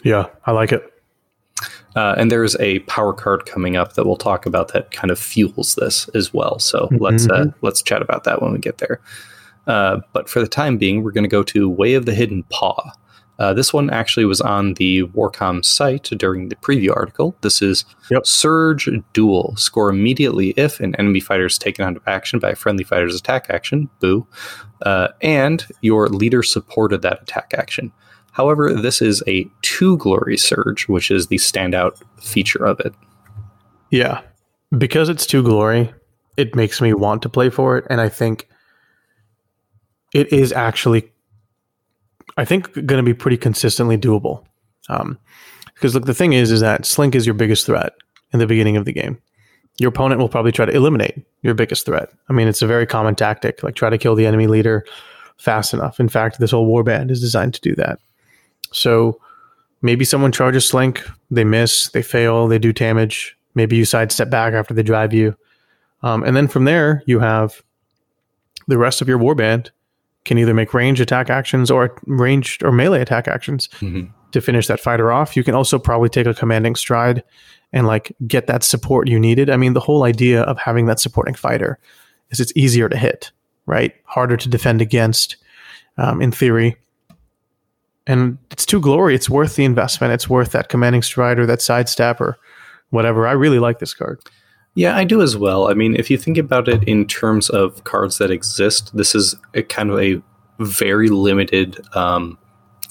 Yeah, 0.02 0.26
I 0.44 0.52
like 0.52 0.72
it. 0.72 0.90
Uh, 1.96 2.14
and 2.18 2.30
there's 2.30 2.56
a 2.56 2.80
power 2.80 3.12
card 3.12 3.46
coming 3.46 3.76
up 3.76 3.94
that 3.94 4.04
we'll 4.04 4.16
talk 4.16 4.46
about 4.46 4.72
that 4.72 4.90
kind 4.90 5.10
of 5.10 5.18
fuels 5.18 5.76
this 5.76 6.08
as 6.08 6.34
well. 6.34 6.58
So 6.58 6.86
mm-hmm. 6.86 6.96
let's 7.02 7.28
uh, 7.28 7.46
let's 7.62 7.82
chat 7.82 8.02
about 8.02 8.24
that 8.24 8.42
when 8.42 8.52
we 8.52 8.58
get 8.58 8.78
there. 8.78 9.00
Uh, 9.66 10.00
but 10.12 10.28
for 10.28 10.40
the 10.40 10.48
time 10.48 10.76
being, 10.76 11.02
we're 11.02 11.12
going 11.12 11.24
to 11.24 11.28
go 11.28 11.42
to 11.44 11.70
Way 11.70 11.94
of 11.94 12.04
the 12.04 12.14
Hidden 12.14 12.42
Paw. 12.50 12.92
Uh, 13.38 13.52
this 13.52 13.72
one 13.72 13.90
actually 13.90 14.24
was 14.24 14.40
on 14.40 14.74
the 14.74 15.02
Warcom 15.08 15.64
site 15.64 16.04
during 16.16 16.48
the 16.48 16.56
preview 16.56 16.94
article. 16.94 17.36
This 17.40 17.60
is 17.60 17.84
yep. 18.10 18.26
Surge 18.26 18.88
Duel. 19.12 19.56
Score 19.56 19.90
immediately 19.90 20.50
if 20.50 20.78
an 20.80 20.94
enemy 20.96 21.20
fighter 21.20 21.46
is 21.46 21.58
taken 21.58 21.84
out 21.84 21.96
of 21.96 22.02
action 22.06 22.38
by 22.38 22.50
a 22.50 22.56
friendly 22.56 22.84
fighter's 22.84 23.16
attack 23.16 23.46
action. 23.50 23.90
Boo. 23.98 24.26
Uh, 24.82 25.08
and 25.20 25.66
your 25.80 26.08
leader 26.08 26.42
supported 26.42 27.02
that 27.02 27.22
attack 27.22 27.52
action. 27.56 27.92
However, 28.32 28.72
this 28.72 29.00
is 29.00 29.22
a 29.26 29.48
two 29.62 29.96
glory 29.96 30.36
surge, 30.36 30.88
which 30.88 31.10
is 31.10 31.28
the 31.28 31.36
standout 31.36 32.00
feature 32.20 32.64
of 32.64 32.80
it. 32.80 32.94
Yeah. 33.90 34.22
Because 34.76 35.08
it's 35.08 35.26
two 35.26 35.42
glory, 35.42 35.92
it 36.36 36.54
makes 36.54 36.80
me 36.80 36.94
want 36.94 37.22
to 37.22 37.28
play 37.28 37.48
for 37.48 37.78
it. 37.78 37.86
And 37.88 38.00
I 38.00 38.08
think 38.08 38.48
it 40.12 40.32
is 40.32 40.52
actually 40.52 41.12
I 42.36 42.44
think 42.44 42.72
going 42.72 42.98
to 42.98 43.02
be 43.02 43.14
pretty 43.14 43.36
consistently 43.36 43.96
doable. 43.96 44.44
Um, 44.88 45.18
because 45.74 45.94
look, 45.94 46.06
the 46.06 46.14
thing 46.14 46.32
is, 46.32 46.50
is 46.50 46.60
that 46.60 46.86
Slink 46.86 47.14
is 47.14 47.26
your 47.26 47.34
biggest 47.34 47.66
threat 47.66 47.92
in 48.32 48.38
the 48.38 48.46
beginning 48.46 48.76
of 48.76 48.84
the 48.84 48.92
game. 48.92 49.18
Your 49.78 49.88
opponent 49.88 50.20
will 50.20 50.28
probably 50.28 50.52
try 50.52 50.64
to 50.64 50.72
eliminate 50.72 51.24
your 51.42 51.54
biggest 51.54 51.84
threat. 51.84 52.10
I 52.28 52.32
mean, 52.32 52.46
it's 52.46 52.62
a 52.62 52.66
very 52.66 52.86
common 52.86 53.14
tactic, 53.14 53.62
like 53.62 53.74
try 53.74 53.90
to 53.90 53.98
kill 53.98 54.14
the 54.14 54.26
enemy 54.26 54.46
leader 54.46 54.84
fast 55.36 55.74
enough. 55.74 55.98
In 55.98 56.08
fact, 56.08 56.38
this 56.38 56.52
whole 56.52 56.68
warband 56.68 57.10
is 57.10 57.20
designed 57.20 57.54
to 57.54 57.60
do 57.60 57.74
that. 57.74 57.98
So 58.72 59.20
maybe 59.82 60.04
someone 60.04 60.32
charges 60.32 60.66
Slink, 60.66 61.04
they 61.30 61.44
miss, 61.44 61.88
they 61.90 62.02
fail, 62.02 62.46
they 62.46 62.58
do 62.58 62.72
damage. 62.72 63.36
Maybe 63.54 63.76
you 63.76 63.84
sidestep 63.84 64.30
back 64.30 64.54
after 64.54 64.74
they 64.74 64.82
drive 64.82 65.12
you. 65.12 65.36
Um, 66.02 66.22
and 66.22 66.36
then 66.36 66.48
from 66.48 66.64
there, 66.64 67.02
you 67.06 67.18
have 67.18 67.62
the 68.68 68.78
rest 68.78 69.00
of 69.00 69.08
your 69.08 69.18
warband 69.18 69.70
can 70.24 70.38
either 70.38 70.54
make 70.54 70.74
range 70.74 71.00
attack 71.00 71.30
actions 71.30 71.70
or 71.70 71.96
ranged 72.06 72.62
or 72.62 72.72
melee 72.72 73.00
attack 73.00 73.28
actions 73.28 73.68
mm-hmm. 73.80 74.10
to 74.32 74.40
finish 74.40 74.66
that 74.66 74.80
fighter 74.80 75.12
off. 75.12 75.36
You 75.36 75.44
can 75.44 75.54
also 75.54 75.78
probably 75.78 76.08
take 76.08 76.26
a 76.26 76.34
commanding 76.34 76.76
stride 76.76 77.22
and 77.72 77.86
like 77.86 78.14
get 78.26 78.46
that 78.46 78.62
support 78.62 79.08
you 79.08 79.18
needed. 79.18 79.50
I 79.50 79.56
mean, 79.56 79.74
the 79.74 79.80
whole 79.80 80.04
idea 80.04 80.42
of 80.42 80.58
having 80.58 80.86
that 80.86 81.00
supporting 81.00 81.34
fighter 81.34 81.78
is 82.30 82.40
it's 82.40 82.52
easier 82.56 82.88
to 82.88 82.96
hit, 82.96 83.32
right? 83.66 83.92
Harder 84.04 84.36
to 84.36 84.48
defend 84.48 84.80
against, 84.80 85.36
um, 85.98 86.22
in 86.22 86.32
theory. 86.32 86.76
And 88.06 88.38
it's 88.50 88.66
too 88.66 88.80
glory. 88.80 89.14
It's 89.14 89.30
worth 89.30 89.56
the 89.56 89.64
investment. 89.64 90.12
It's 90.12 90.28
worth 90.28 90.52
that 90.52 90.68
commanding 90.68 91.02
stride 91.02 91.38
or 91.38 91.46
that 91.46 91.62
sidestep 91.62 92.20
or 92.20 92.38
whatever. 92.90 93.26
I 93.26 93.32
really 93.32 93.58
like 93.58 93.78
this 93.78 93.94
card. 93.94 94.20
Yeah, 94.74 94.96
I 94.96 95.04
do 95.04 95.22
as 95.22 95.36
well. 95.36 95.68
I 95.70 95.74
mean, 95.74 95.94
if 95.94 96.10
you 96.10 96.18
think 96.18 96.36
about 96.36 96.68
it 96.68 96.82
in 96.84 97.06
terms 97.06 97.48
of 97.48 97.84
cards 97.84 98.18
that 98.18 98.30
exist, 98.30 98.94
this 98.96 99.14
is 99.14 99.36
a 99.54 99.62
kind 99.62 99.90
of 99.90 100.00
a 100.00 100.20
very 100.58 101.08
limited 101.08 101.80
um, 101.96 102.36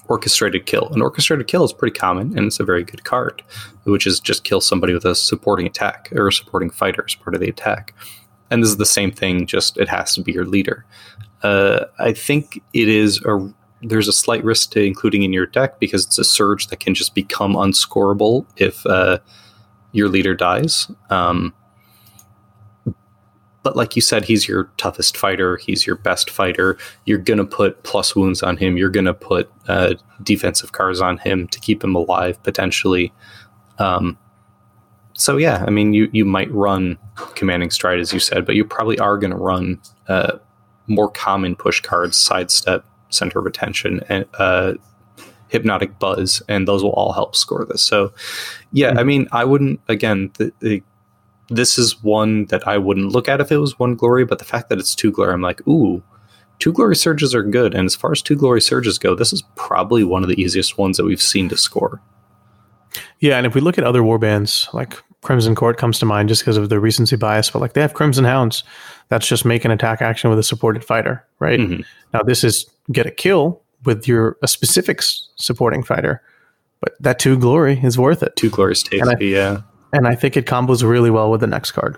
orchestrated 0.08 0.66
kill. 0.66 0.88
An 0.94 1.02
orchestrated 1.02 1.48
kill 1.48 1.66
is 1.66 1.74
pretty 1.74 1.98
common, 1.98 2.38
and 2.38 2.48
it's 2.48 2.60
a 2.60 2.64
very 2.64 2.84
good 2.84 3.04
card, 3.04 3.44
which 3.84 4.08
is 4.08 4.22
just 4.22 4.46
kill 4.46 4.62
somebody 4.62 4.94
with 4.94 5.04
a 5.04 5.14
supporting 5.14 5.68
attack 5.68 6.10
or 6.14 6.28
a 6.30 6.34
supporting 6.34 6.70
fighter 6.70 7.04
as 7.06 7.16
part 7.16 7.36
of 7.36 7.42
the 7.42 7.50
attack. 7.50 7.94
And 8.50 8.64
this 8.64 8.70
is 8.70 8.78
the 8.78 8.86
same 8.86 9.12
thing, 9.12 9.46
just 9.46 9.78
it 9.78 9.90
has 9.90 10.16
to 10.16 10.22
be 10.22 10.32
your 10.32 10.46
leader. 10.46 10.86
Uh, 11.42 11.86
I 12.00 12.14
think 12.14 12.62
it 12.72 12.88
is 12.88 13.22
a 13.26 13.54
there's 13.82 14.08
a 14.08 14.14
slight 14.14 14.42
risk 14.46 14.72
to 14.72 14.82
including 14.82 15.24
in 15.24 15.34
your 15.34 15.46
deck 15.46 15.78
because 15.78 16.06
it's 16.06 16.18
a 16.18 16.24
surge 16.24 16.68
that 16.68 16.80
can 16.80 16.94
just 16.94 17.14
become 17.14 17.54
unscorable 17.54 18.46
if 18.56 18.86
uh, 18.86 19.20
your 19.92 20.08
leader 20.08 20.34
dies. 20.34 20.90
Um, 21.10 21.54
but 23.64 23.78
like 23.78 23.96
you 23.96 24.02
said, 24.02 24.26
he's 24.26 24.48
your 24.48 24.66
toughest 24.78 25.16
fighter. 25.18 25.58
He's 25.58 25.88
your 25.88 25.96
best 25.96 26.30
fighter. 26.30 26.78
You're 27.06 27.18
going 27.18 27.38
to 27.38 27.46
put 27.46 27.82
plus 27.84 28.16
wounds 28.16 28.44
on 28.44 28.58
him. 28.58 28.78
You're 28.78 28.90
going 28.90 29.06
to 29.06 29.14
put 29.14 29.50
uh, 29.68 29.96
defensive 30.22 30.74
cards 30.74 31.02
on 31.02 31.18
him 31.18 31.48
to 31.48 31.60
keep 31.60 31.84
him 31.84 31.96
alive 31.96 32.42
potentially. 32.44 33.14
Um, 33.80 34.18
so 35.14 35.38
yeah, 35.38 35.64
I 35.66 35.70
mean, 35.70 35.94
you 35.94 36.10
you 36.12 36.26
might 36.26 36.52
run 36.52 36.98
commanding 37.36 37.70
stride 37.70 38.00
as 38.00 38.14
you 38.14 38.20
said, 38.20 38.46
but 38.46 38.56
you 38.56 38.66
probably 38.66 39.00
are 39.00 39.18
going 39.18 39.32
to 39.32 39.38
run 39.38 39.80
uh, 40.08 40.38
more 40.88 41.10
common 41.10 41.56
push 41.56 41.82
cards, 41.82 42.18
sidestep, 42.18 42.86
center 43.10 43.40
of 43.40 43.46
attention, 43.46 44.02
and 44.10 44.26
uh, 44.40 44.74
hypnotic 45.48 46.00
buzz, 46.00 46.42
and 46.50 46.68
those 46.68 46.84
will 46.84 46.94
all 46.94 47.14
help 47.14 47.36
score 47.36 47.64
this. 47.64 47.82
So 47.82 48.12
yeah, 48.72 48.90
mm-hmm. 48.90 49.00
I 49.00 49.04
mean, 49.04 49.28
I 49.32 49.46
wouldn't 49.46 49.80
again 49.88 50.32
the, 50.38 50.52
the 50.60 50.84
this 51.56 51.78
is 51.78 52.02
one 52.04 52.46
that 52.46 52.68
I 52.68 52.78
wouldn't 52.78 53.12
look 53.12 53.28
at 53.28 53.42
if 53.42 53.52
it 53.52 53.58
was 53.58 53.80
one 53.80 53.96
glory, 53.96 54.26
but 54.26 54.40
the 54.40 54.46
fact 54.46 54.70
that 54.70 54.80
it's 54.80 54.96
two 54.96 55.12
glory, 55.12 55.34
I'm 55.34 55.42
like, 55.42 55.66
ooh, 55.68 56.04
two 56.60 56.72
glory 56.72 56.96
surges 56.96 57.34
are 57.36 57.44
good. 57.44 57.74
And 57.74 57.86
as 57.86 57.96
far 57.96 58.12
as 58.12 58.22
two 58.22 58.36
glory 58.36 58.62
surges 58.62 58.98
go, 58.98 59.16
this 59.16 59.34
is 59.34 59.44
probably 59.56 60.04
one 60.04 60.24
of 60.24 60.30
the 60.30 60.42
easiest 60.42 60.78
ones 60.78 60.98
that 60.98 61.06
we've 61.06 61.22
seen 61.22 61.50
to 61.50 61.58
score. 61.58 62.02
Yeah, 63.20 63.38
and 63.38 63.46
if 63.46 63.56
we 63.56 63.62
look 63.62 63.78
at 63.78 63.84
other 63.84 64.02
warbands, 64.02 64.72
like 64.74 64.96
Crimson 65.22 65.56
Court 65.56 65.78
comes 65.78 66.00
to 66.00 66.06
mind 66.06 66.30
just 66.30 66.42
because 66.42 66.58
of 66.58 66.70
the 66.70 66.80
recency 66.80 67.16
bias, 67.16 67.50
but 67.50 67.60
like 67.60 67.74
they 67.74 67.82
have 67.82 67.94
Crimson 67.94 68.26
Hounds, 68.26 68.64
that's 69.10 69.28
just 69.28 69.46
make 69.46 69.66
an 69.66 69.72
attack 69.72 70.02
action 70.02 70.30
with 70.30 70.40
a 70.40 70.44
supported 70.44 70.84
fighter, 70.84 71.26
right? 71.40 71.60
Mm-hmm. 71.60 71.82
Now 72.14 72.22
this 72.22 72.44
is 72.44 72.70
get 72.92 73.06
a 73.06 73.12
kill 73.12 73.62
with 73.86 74.08
your 74.08 74.38
a 74.42 74.48
specific 74.48 75.02
supporting 75.02 75.84
fighter, 75.84 76.22
but 76.82 76.96
that 77.00 77.20
two 77.20 77.38
glory 77.38 77.80
is 77.84 77.98
worth 77.98 78.22
it. 78.22 78.36
Two 78.36 78.50
glory 78.50 78.74
is 78.74 78.84
tasty, 78.84 79.28
yeah. 79.28 79.62
And 79.94 80.08
I 80.08 80.16
think 80.16 80.36
it 80.36 80.48
combos 80.48 80.88
really 80.88 81.12
well 81.12 81.32
with 81.32 81.42
the 81.42 81.48
next 81.48 81.72
card. 81.72 81.98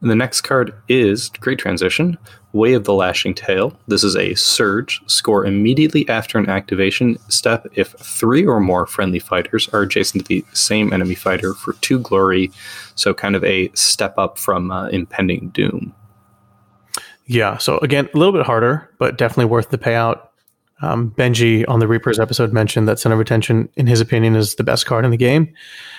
And 0.00 0.10
the 0.10 0.16
next 0.16 0.40
card 0.42 0.72
is 0.88 1.28
Great 1.40 1.58
Transition, 1.58 2.16
Way 2.52 2.72
of 2.72 2.84
the 2.84 2.94
Lashing 2.94 3.34
Tail. 3.34 3.76
This 3.86 4.02
is 4.02 4.16
a 4.16 4.34
surge. 4.34 5.00
Score 5.06 5.44
immediately 5.44 6.08
after 6.08 6.38
an 6.38 6.48
activation 6.48 7.18
step 7.28 7.66
if 7.74 7.88
three 7.98 8.46
or 8.46 8.60
more 8.60 8.86
friendly 8.86 9.18
fighters 9.18 9.68
are 9.74 9.82
adjacent 9.82 10.24
to 10.24 10.28
the 10.28 10.44
same 10.54 10.92
enemy 10.92 11.14
fighter 11.14 11.52
for 11.52 11.74
two 11.74 11.98
glory. 11.98 12.50
So, 12.94 13.12
kind 13.12 13.36
of 13.36 13.44
a 13.44 13.70
step 13.74 14.14
up 14.16 14.38
from 14.38 14.70
uh, 14.70 14.88
Impending 14.88 15.50
Doom. 15.50 15.94
Yeah. 17.26 17.58
So, 17.58 17.78
again, 17.78 18.08
a 18.14 18.18
little 18.18 18.32
bit 18.32 18.46
harder, 18.46 18.88
but 18.98 19.18
definitely 19.18 19.46
worth 19.46 19.68
the 19.68 19.78
payout. 19.78 20.28
Um, 20.82 21.10
Benji 21.10 21.64
on 21.68 21.78
the 21.78 21.88
Reapers 21.88 22.18
episode 22.18 22.52
mentioned 22.52 22.88
that 22.88 22.98
Center 22.98 23.14
of 23.14 23.20
Attention, 23.20 23.68
in 23.76 23.86
his 23.86 24.00
opinion, 24.00 24.34
is 24.34 24.54
the 24.54 24.64
best 24.64 24.86
card 24.86 25.04
in 25.04 25.10
the 25.10 25.16
game. 25.16 25.52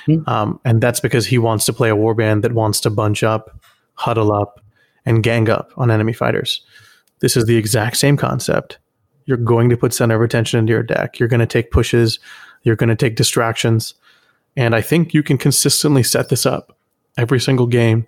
Mm-hmm. 0.07 0.27
Um, 0.27 0.59
and 0.65 0.81
that's 0.81 0.99
because 0.99 1.27
he 1.27 1.37
wants 1.37 1.65
to 1.65 1.73
play 1.73 1.89
a 1.89 1.95
warband 1.95 2.41
that 2.41 2.53
wants 2.53 2.79
to 2.81 2.89
bunch 2.89 3.23
up, 3.23 3.59
huddle 3.93 4.33
up, 4.33 4.59
and 5.05 5.23
gang 5.23 5.49
up 5.49 5.71
on 5.77 5.91
enemy 5.91 6.13
fighters. 6.13 6.61
This 7.19 7.37
is 7.37 7.45
the 7.45 7.57
exact 7.57 7.97
same 7.97 8.17
concept. 8.17 8.79
You're 9.25 9.37
going 9.37 9.69
to 9.69 9.77
put 9.77 9.93
Center 9.93 10.15
of 10.15 10.21
Attention 10.21 10.59
into 10.59 10.71
your 10.71 10.83
deck. 10.83 11.19
You're 11.19 11.29
going 11.29 11.39
to 11.39 11.45
take 11.45 11.71
pushes. 11.71 12.19
You're 12.63 12.75
going 12.75 12.89
to 12.89 12.95
take 12.95 13.15
distractions. 13.15 13.93
And 14.57 14.75
I 14.75 14.81
think 14.81 15.13
you 15.13 15.23
can 15.23 15.37
consistently 15.37 16.03
set 16.03 16.29
this 16.29 16.45
up 16.45 16.75
every 17.17 17.39
single 17.39 17.67
game 17.67 18.07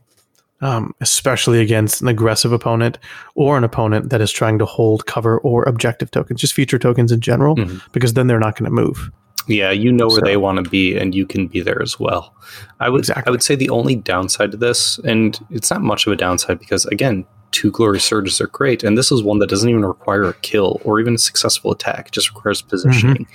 um, 0.64 0.96
especially 1.02 1.60
against 1.60 2.02
an 2.02 2.08
aggressive 2.08 2.54
opponent 2.54 2.98
or 3.36 3.58
an 3.58 3.66
opponent 3.66 4.10
that 4.10 4.22
is 4.22 4.32
trying 4.32 4.58
to 4.60 4.66
hold 4.66 5.06
cover 5.06 5.38
or 5.40 5.64
objective 5.64 6.10
tokens, 6.10 6.40
just 6.40 6.54
feature 6.54 6.80
tokens 6.80 7.12
in 7.12 7.20
general, 7.20 7.56
mm-hmm. 7.58 7.78
because 7.92 8.14
then 8.14 8.28
they're 8.28 8.40
not 8.40 8.56
going 8.56 8.66
to 8.66 8.72
move. 8.72 9.12
Yeah, 9.46 9.72
you 9.72 9.92
know 9.92 10.08
where 10.08 10.20
So- 10.20 10.26
they 10.26 10.38
want 10.38 10.64
to 10.64 10.70
be, 10.70 10.98
and 10.98 11.14
you 11.14 11.26
can 11.26 11.48
be 11.48 11.60
there 11.60 11.82
as 11.82 12.00
well. 12.00 12.34
I 12.80 12.90
would 12.90 13.00
Exactly. 13.00 13.24
I 13.28 13.32
would 13.32 13.44
say 13.44 13.56
the 13.56 13.70
only 13.70 13.98
downside 13.98 14.52
to 14.52 14.58
this, 14.58 15.00
and 15.00 15.38
it's 15.52 15.70
not 15.70 15.82
much 15.82 16.08
of 16.08 16.14
a 16.14 16.16
downside 16.16 16.60
because 16.60 16.86
again, 16.86 17.26
two 17.52 17.70
glory 17.70 18.00
surges 18.00 18.40
are 18.40 18.48
great, 18.48 18.86
and 18.86 18.98
this 18.98 19.12
is 19.12 19.22
one 19.22 19.40
that 19.40 19.50
doesn't 19.50 19.70
even 19.70 19.84
require 19.84 20.24
a 20.24 20.34
kill 20.36 20.80
or 20.86 21.02
even 21.02 21.16
a 21.16 21.18
successful 21.18 21.72
attack; 21.72 22.08
it 22.08 22.14
just 22.14 22.30
requires 22.30 22.62
positioning. 22.62 23.28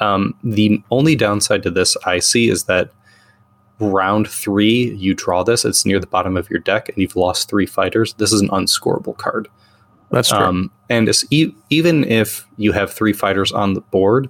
Um, 0.00 0.34
the 0.44 0.82
only 0.92 1.16
downside 1.16 1.64
to 1.64 1.70
this 1.70 1.96
I 2.06 2.20
see 2.20 2.48
is 2.48 2.64
that 2.64 2.92
round 3.82 4.28
three, 4.28 4.94
you 4.94 5.14
draw 5.14 5.42
this; 5.42 5.64
it's 5.64 5.84
near 5.84 5.98
the 5.98 6.06
bottom 6.06 6.36
of 6.36 6.48
your 6.50 6.60
deck, 6.60 6.88
and 6.88 6.98
you've 6.98 7.16
lost 7.16 7.48
three 7.48 7.66
fighters. 7.66 8.14
This 8.14 8.32
is 8.32 8.40
an 8.40 8.48
unscoreable 8.48 9.16
card. 9.16 9.48
That's 10.10 10.28
true. 10.28 10.38
Um, 10.38 10.70
and 10.90 11.08
it's 11.08 11.24
e- 11.30 11.54
even 11.70 12.04
if 12.04 12.46
you 12.58 12.72
have 12.72 12.92
three 12.92 13.12
fighters 13.12 13.50
on 13.50 13.74
the 13.74 13.80
board, 13.80 14.28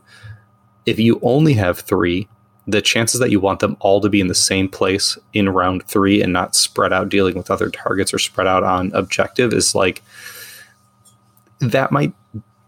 if 0.86 0.98
you 0.98 1.18
only 1.22 1.54
have 1.54 1.80
three, 1.80 2.28
the 2.66 2.80
chances 2.80 3.18
that 3.20 3.30
you 3.30 3.40
want 3.40 3.60
them 3.60 3.76
all 3.80 4.00
to 4.00 4.08
be 4.08 4.20
in 4.20 4.28
the 4.28 4.34
same 4.34 4.68
place 4.68 5.18
in 5.32 5.48
round 5.48 5.84
three 5.86 6.22
and 6.22 6.32
not 6.32 6.54
spread 6.54 6.92
out 6.92 7.08
dealing 7.08 7.34
with 7.34 7.50
other 7.50 7.68
targets 7.68 8.14
or 8.14 8.18
spread 8.18 8.46
out 8.46 8.62
on 8.62 8.92
objective 8.94 9.52
is 9.52 9.74
like 9.74 10.02
that 11.60 11.90
might 11.90 12.12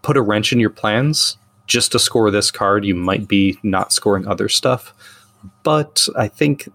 put 0.01 0.17
a 0.17 0.21
wrench 0.21 0.51
in 0.51 0.59
your 0.59 0.69
plans. 0.69 1.37
Just 1.67 1.93
to 1.93 1.99
score 1.99 2.29
this 2.29 2.51
card, 2.51 2.85
you 2.85 2.93
might 2.93 3.27
be 3.27 3.57
not 3.63 3.91
scoring 3.91 4.27
other 4.27 4.49
stuff. 4.49 4.93
But 5.63 6.07
I 6.17 6.27
think 6.27 6.67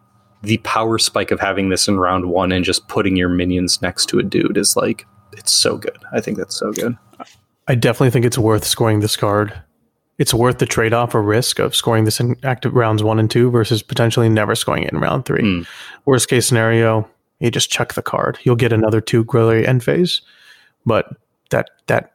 the 0.42 0.58
power 0.58 0.98
spike 0.98 1.30
of 1.30 1.40
having 1.40 1.68
this 1.68 1.88
in 1.88 1.98
round 1.98 2.26
one 2.30 2.52
and 2.52 2.64
just 2.64 2.88
putting 2.88 3.16
your 3.16 3.28
minions 3.28 3.82
next 3.82 4.06
to 4.06 4.18
a 4.18 4.22
dude 4.22 4.56
is 4.56 4.76
like 4.76 5.06
it's 5.32 5.52
so 5.52 5.76
good. 5.76 5.98
I 6.12 6.20
think 6.20 6.38
that's 6.38 6.56
so 6.56 6.72
good. 6.72 6.96
I 7.68 7.74
definitely 7.74 8.10
think 8.10 8.24
it's 8.24 8.38
worth 8.38 8.64
scoring 8.64 9.00
this 9.00 9.16
card. 9.16 9.52
It's 10.18 10.34
worth 10.34 10.58
the 10.58 10.66
trade 10.66 10.92
off 10.92 11.14
or 11.14 11.22
risk 11.22 11.58
of 11.58 11.74
scoring 11.74 12.04
this 12.04 12.20
in 12.20 12.36
active 12.42 12.74
rounds 12.74 13.02
one 13.02 13.18
and 13.18 13.30
two 13.30 13.50
versus 13.50 13.82
potentially 13.82 14.28
never 14.28 14.54
scoring 14.54 14.82
it 14.82 14.92
in 14.92 14.98
round 14.98 15.24
three. 15.24 15.42
Mm. 15.42 15.66
Worst 16.04 16.28
case 16.28 16.46
scenario, 16.46 17.08
you 17.38 17.50
just 17.50 17.70
chuck 17.70 17.94
the 17.94 18.02
card. 18.02 18.38
You'll 18.42 18.56
get 18.56 18.72
another 18.72 19.00
two 19.00 19.24
glory 19.24 19.66
end 19.66 19.82
phase, 19.82 20.20
but 20.84 21.06
that 21.50 21.70
that 21.86 22.12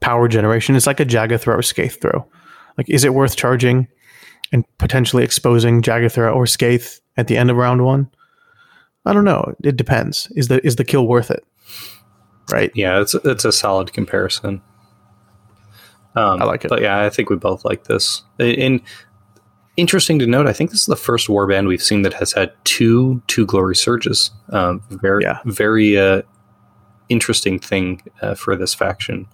power 0.00 0.28
generation 0.28 0.74
is 0.74 0.86
like 0.86 1.00
a 1.00 1.06
Jagathra 1.06 1.54
or 1.54 1.62
Skaeth 1.62 2.00
throw. 2.00 2.26
Like, 2.76 2.88
is 2.88 3.04
it 3.04 3.14
worth 3.14 3.36
charging 3.36 3.88
and 4.52 4.64
potentially 4.78 5.24
exposing 5.24 5.82
Jagathra 5.82 6.34
or 6.34 6.44
Skaeth 6.44 7.00
at 7.16 7.28
the 7.28 7.36
end 7.36 7.50
of 7.50 7.56
round 7.56 7.84
one? 7.84 8.10
I 9.04 9.12
don't 9.12 9.24
know. 9.24 9.54
It 9.64 9.76
depends. 9.76 10.28
Is 10.36 10.48
the 10.48 10.64
is 10.66 10.76
the 10.76 10.84
kill 10.84 11.06
worth 11.06 11.30
it? 11.30 11.44
Right. 12.50 12.70
Yeah, 12.74 13.00
it's 13.00 13.14
it's 13.14 13.44
a 13.44 13.52
solid 13.52 13.92
comparison. 13.92 14.62
Um, 16.14 16.42
I 16.42 16.44
like 16.44 16.64
it. 16.64 16.68
but 16.68 16.82
yeah, 16.82 17.00
I 17.00 17.08
think 17.10 17.30
we 17.30 17.36
both 17.36 17.64
like 17.64 17.84
this. 17.84 18.22
And 18.38 18.82
interesting 19.78 20.18
to 20.18 20.26
note, 20.26 20.46
I 20.46 20.52
think 20.52 20.70
this 20.70 20.80
is 20.80 20.86
the 20.86 20.96
first 20.96 21.26
warband 21.28 21.66
we've 21.68 21.82
seen 21.82 22.02
that 22.02 22.12
has 22.14 22.32
had 22.32 22.52
two 22.64 23.22
two 23.26 23.46
glory 23.46 23.74
surges. 23.74 24.30
Um, 24.50 24.82
very 24.90 25.22
Yeah. 25.24 25.38
very 25.46 25.98
uh, 25.98 26.22
interesting 27.08 27.58
thing 27.58 28.02
uh, 28.20 28.34
for 28.34 28.56
this 28.56 28.74
faction. 28.74 29.26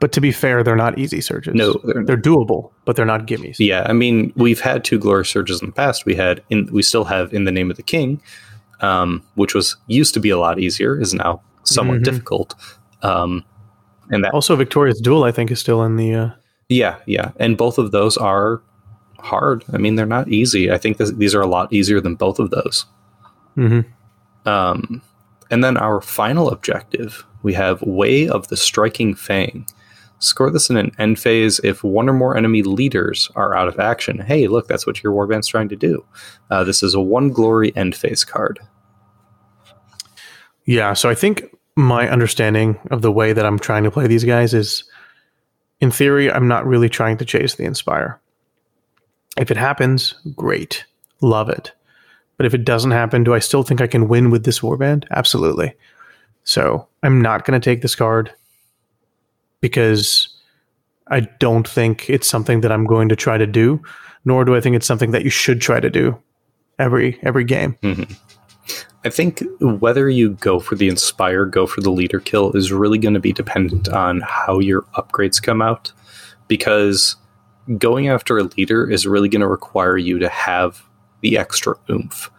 But 0.00 0.12
to 0.12 0.20
be 0.20 0.30
fair, 0.32 0.62
they're 0.62 0.76
not 0.76 0.98
easy 0.98 1.20
surges. 1.20 1.54
No, 1.54 1.72
they're 1.84 2.04
they're 2.04 2.16
doable, 2.16 2.70
but 2.84 2.96
they're 2.96 3.06
not 3.06 3.26
gimmies. 3.26 3.56
Yeah, 3.58 3.86
I 3.88 3.92
mean, 3.92 4.32
we've 4.36 4.60
had 4.60 4.84
two 4.84 4.98
glory 4.98 5.24
surges 5.24 5.60
in 5.62 5.68
the 5.68 5.72
past. 5.72 6.04
We 6.06 6.14
had 6.14 6.42
in 6.50 6.68
we 6.72 6.82
still 6.82 7.04
have 7.04 7.32
in 7.32 7.44
the 7.44 7.52
name 7.52 7.70
of 7.70 7.76
the 7.76 7.82
king, 7.82 8.20
um, 8.80 9.22
which 9.36 9.54
was 9.54 9.76
used 9.86 10.12
to 10.14 10.20
be 10.20 10.30
a 10.30 10.38
lot 10.38 10.58
easier, 10.58 11.00
is 11.00 11.14
now 11.14 11.40
somewhat 11.62 12.00
Mhm. 12.00 12.04
difficult. 12.04 12.54
Um, 13.02 13.44
and 14.10 14.22
that 14.24 14.32
Also, 14.34 14.54
Victorious 14.56 15.00
Duel, 15.00 15.24
I 15.24 15.32
think, 15.32 15.50
is 15.50 15.58
still 15.58 15.82
in 15.82 15.96
the. 15.96 16.14
Uh, 16.14 16.30
yeah, 16.68 16.96
yeah, 17.06 17.30
and 17.38 17.56
both 17.56 17.78
of 17.78 17.90
those 17.92 18.16
are 18.16 18.60
hard. 19.18 19.64
I 19.72 19.78
mean, 19.78 19.94
they're 19.96 20.06
not 20.06 20.28
easy. 20.28 20.70
I 20.70 20.78
think 20.78 20.98
this, 20.98 21.10
these 21.12 21.34
are 21.34 21.40
a 21.40 21.46
lot 21.46 21.72
easier 21.72 22.00
than 22.00 22.14
both 22.16 22.38
of 22.38 22.50
those. 22.50 22.84
mhm. 23.56 23.84
Um, 24.44 25.00
and 25.50 25.64
then 25.64 25.76
our 25.76 26.00
final 26.00 26.50
objective, 26.50 27.24
we 27.42 27.54
have 27.54 27.80
Way 27.82 28.28
of 28.28 28.48
the 28.48 28.56
Striking 28.56 29.14
Fang. 29.14 29.66
Score 30.18 30.50
this 30.50 30.70
in 30.70 30.76
an 30.76 30.92
end 30.98 31.18
phase 31.18 31.60
if 31.62 31.84
one 31.84 32.08
or 32.08 32.14
more 32.14 32.36
enemy 32.36 32.62
leaders 32.62 33.30
are 33.36 33.54
out 33.54 33.68
of 33.68 33.78
action. 33.78 34.18
Hey, 34.18 34.46
look, 34.46 34.66
that's 34.66 34.86
what 34.86 35.02
your 35.02 35.12
warband's 35.12 35.46
trying 35.46 35.68
to 35.68 35.76
do. 35.76 36.04
Uh, 36.50 36.64
this 36.64 36.82
is 36.82 36.94
a 36.94 37.00
one 37.00 37.30
glory 37.30 37.76
end 37.76 37.94
phase 37.94 38.24
card. 38.24 38.58
Yeah, 40.64 40.94
so 40.94 41.08
I 41.08 41.14
think 41.14 41.44
my 41.76 42.08
understanding 42.08 42.78
of 42.90 43.02
the 43.02 43.12
way 43.12 43.32
that 43.32 43.46
I'm 43.46 43.58
trying 43.58 43.84
to 43.84 43.90
play 43.90 44.06
these 44.06 44.24
guys 44.24 44.54
is, 44.54 44.84
in 45.80 45.90
theory, 45.90 46.32
I'm 46.32 46.48
not 46.48 46.66
really 46.66 46.88
trying 46.88 47.18
to 47.18 47.24
chase 47.24 47.54
the 47.54 47.64
Inspire. 47.64 48.20
If 49.38 49.50
it 49.50 49.58
happens, 49.58 50.14
great, 50.34 50.84
love 51.20 51.50
it. 51.50 51.72
But 52.38 52.46
if 52.46 52.54
it 52.54 52.64
doesn't 52.64 52.90
happen, 52.90 53.22
do 53.22 53.34
I 53.34 53.38
still 53.38 53.62
think 53.62 53.80
I 53.80 53.86
can 53.86 54.08
win 54.08 54.30
with 54.30 54.44
this 54.44 54.60
warband? 54.60 55.04
Absolutely. 55.10 55.74
So 56.44 56.88
I'm 57.02 57.20
not 57.20 57.44
going 57.44 57.58
to 57.58 57.64
take 57.64 57.82
this 57.82 57.94
card 57.94 58.32
because 59.60 60.28
I 61.08 61.20
don't 61.40 61.66
think 61.66 62.08
it's 62.10 62.28
something 62.28 62.60
that 62.62 62.72
I'm 62.72 62.84
going 62.86 63.08
to 63.08 63.16
try 63.16 63.38
to 63.38 63.46
do, 63.46 63.82
nor 64.24 64.44
do 64.44 64.56
I 64.56 64.60
think 64.60 64.76
it's 64.76 64.86
something 64.86 65.10
that 65.12 65.24
you 65.24 65.30
should 65.30 65.60
try 65.60 65.80
to 65.80 65.90
do 65.90 66.18
every 66.78 67.18
every 67.22 67.44
game. 67.44 67.76
I 69.04 69.08
think 69.10 69.42
whether 69.60 70.08
you 70.10 70.30
go 70.30 70.58
for 70.58 70.74
the 70.74 70.88
inspire, 70.88 71.44
go 71.44 71.66
for 71.66 71.80
the 71.80 71.90
leader 71.90 72.18
kill 72.18 72.52
is 72.56 72.72
really 72.72 72.98
going 72.98 73.14
to 73.14 73.20
be 73.20 73.32
dependent 73.32 73.88
on 73.88 74.20
how 74.26 74.58
your 74.58 74.82
upgrades 74.96 75.40
come 75.40 75.62
out. 75.62 75.92
Because 76.48 77.14
going 77.78 78.08
after 78.08 78.38
a 78.38 78.44
leader 78.44 78.90
is 78.90 79.06
really 79.06 79.28
going 79.28 79.40
to 79.40 79.48
require 79.48 79.96
you 79.96 80.18
to 80.18 80.28
have 80.28 80.82
the 81.20 81.38
extra 81.38 81.76
oomph. 81.90 82.30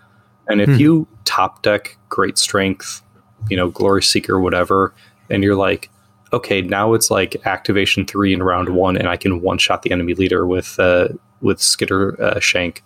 And 0.49 0.61
if 0.61 0.69
Hmm. 0.69 0.75
you 0.75 1.07
top 1.25 1.61
deck 1.61 1.97
great 2.09 2.37
strength, 2.37 3.01
you 3.49 3.55
know, 3.57 3.69
glory 3.69 4.03
seeker, 4.03 4.39
whatever, 4.39 4.93
and 5.29 5.43
you're 5.43 5.55
like, 5.55 5.89
okay, 6.33 6.61
now 6.61 6.93
it's 6.93 7.09
like 7.09 7.35
activation 7.45 8.05
three 8.05 8.33
in 8.33 8.43
round 8.43 8.69
one, 8.69 8.97
and 8.97 9.07
I 9.07 9.17
can 9.17 9.41
one 9.41 9.57
shot 9.57 9.81
the 9.83 9.91
enemy 9.91 10.13
leader 10.13 10.45
with 10.45 10.79
uh, 10.79 11.09
with 11.41 11.61
skitter 11.61 12.21
uh, 12.21 12.39
shank, 12.39 12.83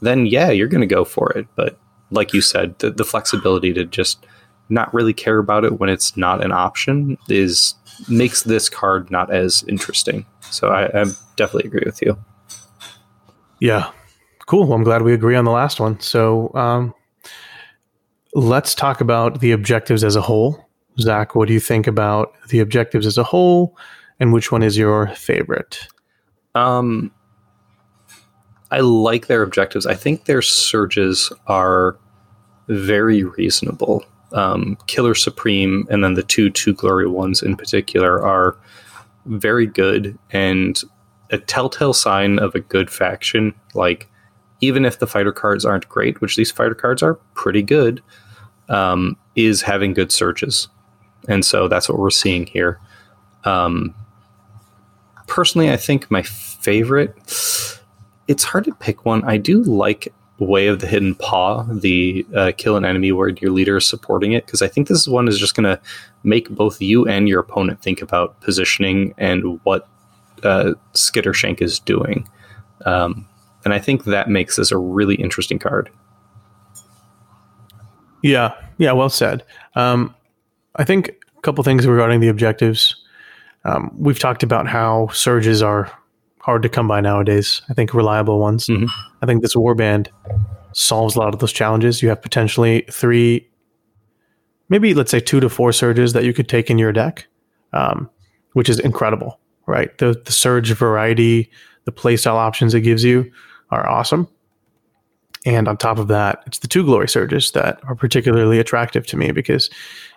then 0.00 0.26
yeah, 0.26 0.50
you're 0.50 0.68
going 0.68 0.80
to 0.80 0.94
go 0.94 1.04
for 1.04 1.32
it. 1.32 1.46
But 1.56 1.78
like 2.10 2.32
you 2.32 2.40
said, 2.40 2.78
the, 2.78 2.90
the 2.90 3.04
flexibility 3.04 3.72
to 3.74 3.84
just 3.84 4.24
not 4.68 4.92
really 4.92 5.12
care 5.12 5.38
about 5.38 5.64
it 5.64 5.78
when 5.78 5.88
it's 5.88 6.16
not 6.16 6.44
an 6.44 6.52
option 6.52 7.16
is 7.28 7.74
makes 8.08 8.42
this 8.42 8.68
card 8.68 9.10
not 9.10 9.32
as 9.32 9.64
interesting. 9.66 10.24
So 10.50 10.68
I, 10.68 10.84
I 10.86 11.04
definitely 11.36 11.68
agree 11.68 11.82
with 11.84 12.00
you. 12.02 12.18
Yeah. 13.60 13.90
Cool. 14.46 14.66
Well, 14.66 14.74
I'm 14.74 14.84
glad 14.84 15.02
we 15.02 15.12
agree 15.12 15.36
on 15.36 15.44
the 15.44 15.50
last 15.50 15.80
one. 15.80 15.98
So 16.00 16.52
um, 16.54 16.94
let's 18.34 18.74
talk 18.74 19.00
about 19.00 19.40
the 19.40 19.52
objectives 19.52 20.04
as 20.04 20.16
a 20.16 20.22
whole. 20.22 20.67
Zach, 21.00 21.34
what 21.34 21.48
do 21.48 21.54
you 21.54 21.60
think 21.60 21.86
about 21.86 22.32
the 22.48 22.60
objectives 22.60 23.06
as 23.06 23.18
a 23.18 23.24
whole, 23.24 23.76
and 24.18 24.32
which 24.32 24.50
one 24.50 24.62
is 24.62 24.76
your 24.76 25.08
favorite? 25.08 25.86
Um, 26.54 27.12
I 28.70 28.80
like 28.80 29.26
their 29.26 29.42
objectives. 29.42 29.86
I 29.86 29.94
think 29.94 30.24
their 30.24 30.42
surges 30.42 31.32
are 31.46 31.96
very 32.68 33.24
reasonable. 33.24 34.04
Um, 34.32 34.76
Killer 34.86 35.14
Supreme 35.14 35.86
and 35.90 36.04
then 36.04 36.14
the 36.14 36.22
two 36.22 36.50
Two 36.50 36.74
Glory 36.74 37.08
ones 37.08 37.42
in 37.42 37.56
particular 37.56 38.22
are 38.22 38.58
very 39.24 39.66
good 39.66 40.18
and 40.30 40.82
a 41.30 41.38
telltale 41.38 41.94
sign 41.94 42.38
of 42.38 42.54
a 42.54 42.60
good 42.60 42.90
faction. 42.90 43.54
Like, 43.74 44.08
even 44.60 44.84
if 44.84 44.98
the 44.98 45.06
fighter 45.06 45.32
cards 45.32 45.64
aren't 45.64 45.88
great, 45.88 46.20
which 46.20 46.36
these 46.36 46.50
fighter 46.50 46.74
cards 46.74 47.02
are 47.02 47.14
pretty 47.34 47.62
good, 47.62 48.02
um, 48.68 49.16
is 49.36 49.62
having 49.62 49.94
good 49.94 50.10
surges. 50.12 50.68
And 51.28 51.44
so 51.44 51.68
that's 51.68 51.88
what 51.88 51.98
we're 51.98 52.10
seeing 52.10 52.46
here. 52.46 52.80
Um, 53.44 53.94
personally, 55.26 55.70
I 55.70 55.76
think 55.76 56.10
my 56.10 56.22
favorite. 56.22 57.14
It's 58.26 58.44
hard 58.44 58.64
to 58.64 58.74
pick 58.74 59.04
one. 59.04 59.22
I 59.24 59.36
do 59.36 59.62
like 59.62 60.12
Way 60.38 60.68
of 60.68 60.80
the 60.80 60.86
Hidden 60.86 61.16
Paw, 61.16 61.64
the 61.64 62.26
uh, 62.34 62.52
kill 62.56 62.76
an 62.76 62.84
enemy 62.84 63.10
where 63.12 63.28
your 63.28 63.50
leader 63.50 63.76
is 63.78 63.86
supporting 63.86 64.32
it, 64.32 64.46
because 64.46 64.62
I 64.62 64.68
think 64.68 64.86
this 64.86 65.08
one 65.08 65.28
is 65.28 65.38
just 65.38 65.54
going 65.54 65.64
to 65.64 65.80
make 66.22 66.48
both 66.50 66.80
you 66.80 67.06
and 67.06 67.28
your 67.28 67.40
opponent 67.40 67.82
think 67.82 68.02
about 68.02 68.40
positioning 68.40 69.14
and 69.18 69.60
what 69.64 69.88
uh, 70.44 70.74
Skittershank 70.94 71.60
is 71.60 71.78
doing. 71.80 72.28
Um, 72.84 73.26
and 73.64 73.74
I 73.74 73.78
think 73.78 74.04
that 74.04 74.28
makes 74.30 74.56
this 74.56 74.70
a 74.70 74.78
really 74.78 75.16
interesting 75.16 75.58
card. 75.58 75.90
Yeah. 78.22 78.54
Yeah. 78.78 78.92
Well 78.92 79.10
said. 79.10 79.44
Um, 79.74 80.14
I 80.76 80.84
think 80.84 81.17
a 81.38 81.42
couple 81.42 81.62
things 81.64 81.86
regarding 81.86 82.20
the 82.20 82.28
objectives. 82.28 82.96
Um, 83.64 83.90
we've 83.96 84.18
talked 84.18 84.42
about 84.42 84.66
how 84.66 85.08
surges 85.08 85.62
are 85.62 85.90
hard 86.40 86.62
to 86.62 86.68
come 86.68 86.88
by 86.88 87.00
nowadays. 87.00 87.62
I 87.68 87.74
think 87.74 87.92
reliable 87.94 88.38
ones. 88.38 88.66
Mhm. 88.66 88.88
I 89.22 89.26
think 89.26 89.42
this 89.42 89.54
warband 89.54 90.08
solves 90.72 91.16
a 91.16 91.18
lot 91.18 91.34
of 91.34 91.40
those 91.40 91.52
challenges. 91.52 92.02
You 92.02 92.08
have 92.08 92.22
potentially 92.22 92.84
three, 92.90 93.46
maybe 94.68 94.94
let's 94.94 95.10
say 95.10 95.20
two 95.20 95.40
to 95.40 95.48
four 95.48 95.72
surges 95.72 96.12
that 96.12 96.24
you 96.24 96.32
could 96.32 96.48
take 96.48 96.70
in 96.70 96.78
your 96.78 96.92
deck, 96.92 97.26
um, 97.72 98.08
which 98.52 98.68
is 98.68 98.78
incredible, 98.78 99.38
right? 99.66 99.96
The 99.98 100.20
the 100.24 100.32
surge 100.32 100.72
variety, 100.72 101.50
the 101.84 101.92
playstyle 101.92 102.36
options 102.36 102.74
it 102.74 102.80
gives 102.82 103.04
you 103.04 103.30
are 103.70 103.88
awesome. 103.88 104.28
And 105.46 105.68
on 105.68 105.76
top 105.76 105.98
of 105.98 106.08
that, 106.08 106.42
it's 106.46 106.58
the 106.58 106.68
two 106.68 106.84
glory 106.84 107.08
surges 107.08 107.52
that 107.52 107.80
are 107.84 107.94
particularly 107.94 108.58
attractive 108.58 109.06
to 109.06 109.16
me 109.16 109.32
because 109.32 109.70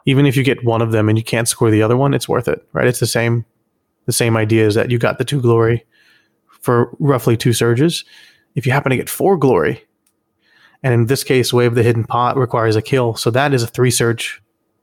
even 0.05 0.25
if 0.25 0.35
you 0.35 0.43
get 0.43 0.63
one 0.63 0.81
of 0.81 0.91
them 0.91 1.09
and 1.09 1.17
you 1.17 1.23
can't 1.23 1.47
score 1.47 1.71
the 1.71 1.81
other 1.81 1.97
one, 1.97 2.13
it's 2.13 2.29
worth 2.29 2.47
it, 2.47 2.65
right? 2.73 2.87
It's 2.87 2.99
the 2.99 3.07
same 3.07 3.45
the 4.05 4.11
same 4.11 4.35
idea 4.35 4.65
is 4.65 4.75
that 4.75 4.89
you 4.89 4.97
got 4.97 5.19
the 5.19 5.25
two 5.25 5.41
glory 5.41 5.85
for 6.47 6.95
roughly 6.99 7.37
two 7.37 7.53
surges. 7.53 8.03
If 8.55 8.65
you 8.65 8.71
happen 8.71 8.89
to 8.89 8.97
get 8.97 9.09
four 9.09 9.37
glory, 9.37 9.85
and 10.83 10.93
in 10.93 11.05
this 11.05 11.23
case, 11.23 11.53
Way 11.53 11.67
of 11.67 11.75
the 11.75 11.83
Hidden 11.83 12.05
Paw 12.05 12.31
requires 12.31 12.75
a 12.75 12.81
kill, 12.81 13.15
so 13.15 13.29
that 13.31 13.53
is 13.53 13.63
a 13.63 13.67
three 13.67 13.91
surge, 13.91 14.41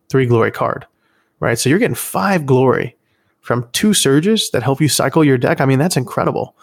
three 0.08 0.26
glory 0.26 0.52
card, 0.52 0.86
right? 1.40 1.58
So 1.58 1.68
you're 1.68 1.80
getting 1.80 1.96
five 1.96 2.46
glory 2.46 2.96
from 3.40 3.68
two 3.72 3.94
surges 3.94 4.50
that 4.50 4.62
help 4.62 4.80
you 4.80 4.88
cycle 4.88 5.24
your 5.24 5.38
deck. 5.38 5.60
I 5.60 5.66
mean, 5.66 5.78
that's 5.78 5.96
incredible. 5.96 6.54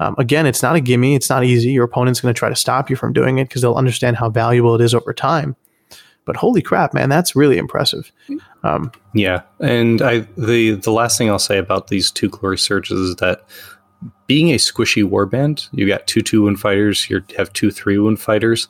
Um, 0.00 0.14
again, 0.18 0.46
it's 0.46 0.62
not 0.62 0.76
a 0.76 0.80
gimme. 0.80 1.14
It's 1.14 1.30
not 1.30 1.44
easy. 1.44 1.70
Your 1.70 1.84
opponent's 1.84 2.20
going 2.20 2.34
to 2.34 2.38
try 2.38 2.48
to 2.48 2.56
stop 2.56 2.90
you 2.90 2.96
from 2.96 3.12
doing 3.12 3.38
it 3.38 3.48
because 3.48 3.62
they'll 3.62 3.74
understand 3.74 4.16
how 4.16 4.28
valuable 4.28 4.74
it 4.74 4.80
is 4.80 4.94
over 4.94 5.14
time. 5.14 5.54
But 6.24 6.36
holy 6.36 6.62
crap, 6.62 6.94
man, 6.94 7.08
that's 7.08 7.34
really 7.34 7.58
impressive. 7.58 8.12
Um, 8.62 8.92
yeah, 9.12 9.42
and 9.60 10.00
I 10.00 10.20
the 10.36 10.72
the 10.72 10.92
last 10.92 11.18
thing 11.18 11.28
I'll 11.28 11.38
say 11.38 11.58
about 11.58 11.88
these 11.88 12.10
two 12.10 12.28
glory 12.28 12.58
surges 12.58 12.98
is 12.98 13.16
that 13.16 13.44
being 14.26 14.50
a 14.50 14.56
squishy 14.56 15.04
warband, 15.04 15.68
you 15.72 15.86
got 15.86 16.06
two 16.06 16.22
two 16.22 16.42
wound 16.42 16.60
fighters, 16.60 17.10
you 17.10 17.22
have 17.36 17.52
two 17.52 17.70
three 17.70 17.98
wound 17.98 18.20
fighters. 18.20 18.68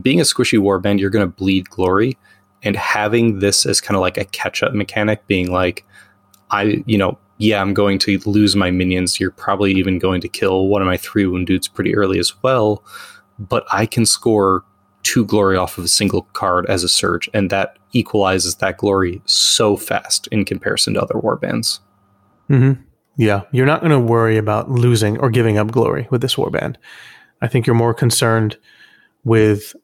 Being 0.00 0.20
a 0.20 0.24
squishy 0.24 0.58
warband, 0.58 1.00
you're 1.00 1.10
going 1.10 1.26
to 1.26 1.36
bleed 1.36 1.68
glory, 1.70 2.16
and 2.62 2.76
having 2.76 3.40
this 3.40 3.66
as 3.66 3.80
kind 3.80 3.96
of 3.96 4.00
like 4.00 4.16
a 4.16 4.24
catch 4.26 4.62
up 4.62 4.72
mechanic, 4.72 5.26
being 5.26 5.50
like, 5.50 5.84
I 6.50 6.84
you 6.86 6.98
know 6.98 7.18
yeah, 7.42 7.60
I'm 7.60 7.74
going 7.74 7.98
to 8.00 8.18
lose 8.24 8.54
my 8.54 8.70
minions. 8.70 9.18
You're 9.18 9.32
probably 9.32 9.72
even 9.72 9.98
going 9.98 10.20
to 10.20 10.28
kill 10.28 10.68
one 10.68 10.80
of 10.80 10.86
my 10.86 10.96
three 10.96 11.26
wound 11.26 11.48
dudes 11.48 11.66
pretty 11.66 11.96
early 11.96 12.20
as 12.20 12.40
well. 12.44 12.84
But 13.40 13.64
I 13.72 13.84
can 13.84 14.06
score 14.06 14.64
two 15.02 15.24
glory 15.24 15.56
off 15.56 15.78
of 15.78 15.84
a 15.84 15.88
single 15.88 16.22
card 16.32 16.66
as 16.66 16.84
a 16.84 16.88
surge, 16.88 17.28
and 17.34 17.50
that 17.50 17.78
equalizes 17.92 18.56
that 18.56 18.78
glory 18.78 19.20
so 19.24 19.76
fast 19.76 20.26
in 20.28 20.44
comparison 20.44 20.94
to 20.94 21.02
other 21.02 21.14
warbands. 21.14 21.80
Mm-hmm. 22.48 22.80
Yeah, 23.16 23.42
you're 23.52 23.66
not 23.66 23.80
going 23.80 23.92
to 23.92 24.00
worry 24.00 24.36
about 24.36 24.70
losing 24.70 25.18
or 25.18 25.30
giving 25.30 25.58
up 25.58 25.70
glory 25.70 26.08
with 26.10 26.22
this 26.22 26.36
warband. 26.36 26.76
I 27.40 27.48
think 27.48 27.66
you're 27.66 27.74
more 27.74 27.94
concerned 27.94 28.56
with 29.24 29.74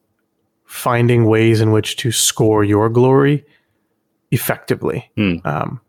finding 0.65 1.25
ways 1.25 1.61
in 1.61 1.71
which 1.71 1.95
to 1.97 2.11
score 2.11 2.63
your 2.63 2.89
glory 2.89 3.45
effectively. 4.31 5.09
Mm. 5.17 5.45
Um, 5.45 5.81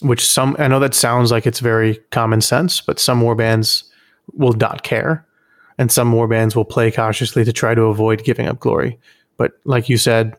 which 0.00 0.26
some 0.26 0.56
I 0.58 0.68
know 0.68 0.80
that 0.80 0.94
sounds 0.94 1.30
like 1.30 1.46
it's 1.46 1.60
very 1.60 1.96
common 2.10 2.40
sense, 2.40 2.80
but 2.80 2.98
some 2.98 3.22
warbands 3.22 3.84
will 4.32 4.52
not 4.52 4.82
care, 4.82 5.23
and 5.78 5.90
some 5.90 6.12
warbands 6.12 6.54
will 6.54 6.64
play 6.64 6.90
cautiously 6.90 7.44
to 7.44 7.52
try 7.52 7.74
to 7.74 7.82
avoid 7.82 8.24
giving 8.24 8.46
up 8.46 8.60
glory. 8.60 8.98
But 9.36 9.52
like 9.64 9.88
you 9.88 9.96
said, 9.96 10.36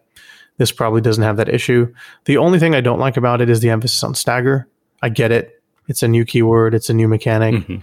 this 0.58 0.72
probably 0.72 1.02
doesn't 1.02 1.24
have 1.24 1.38
that 1.38 1.50
issue. 1.50 1.94
The 2.26 2.38
only 2.38 2.60
thing 2.60 2.74
I 2.76 2.82
don't 2.82 3.00
like 3.00 3.18
about 3.18 3.42
it 3.42 3.50
is 3.50 3.60
the 3.60 3.70
emphasis 3.70 4.04
on 4.04 4.16
stagger. 4.16 4.68
I 5.02 5.10
get 5.10 5.32
it; 5.32 5.62
it's 5.88 6.04
a 6.04 6.08
new 6.08 6.26
keyword, 6.26 6.74
it's 6.74 6.90
a 6.90 6.94
new 6.94 7.08
mechanic. 7.08 7.56
Mm-hmm. 7.56 7.78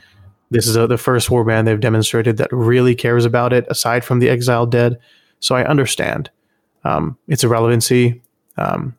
This 0.51 0.67
is 0.67 0.77
a, 0.77 0.87
the 0.87 0.99
first 0.99 1.29
warband 1.29 1.65
they've 1.65 1.81
demonstrated 1.81 2.37
that 2.39 2.53
really 2.53 2.95
cares 2.95 3.25
about 3.25 3.53
it, 3.53 3.67
aside 3.69 4.05
from 4.05 4.19
the 4.19 4.29
exiled 4.29 4.71
dead. 4.71 4.99
So 5.41 5.55
I 5.55 5.65
understand 5.65 6.31
um, 6.85 7.17
its 7.29 7.45
irrelevancy, 7.45 8.23
um, 8.57 8.97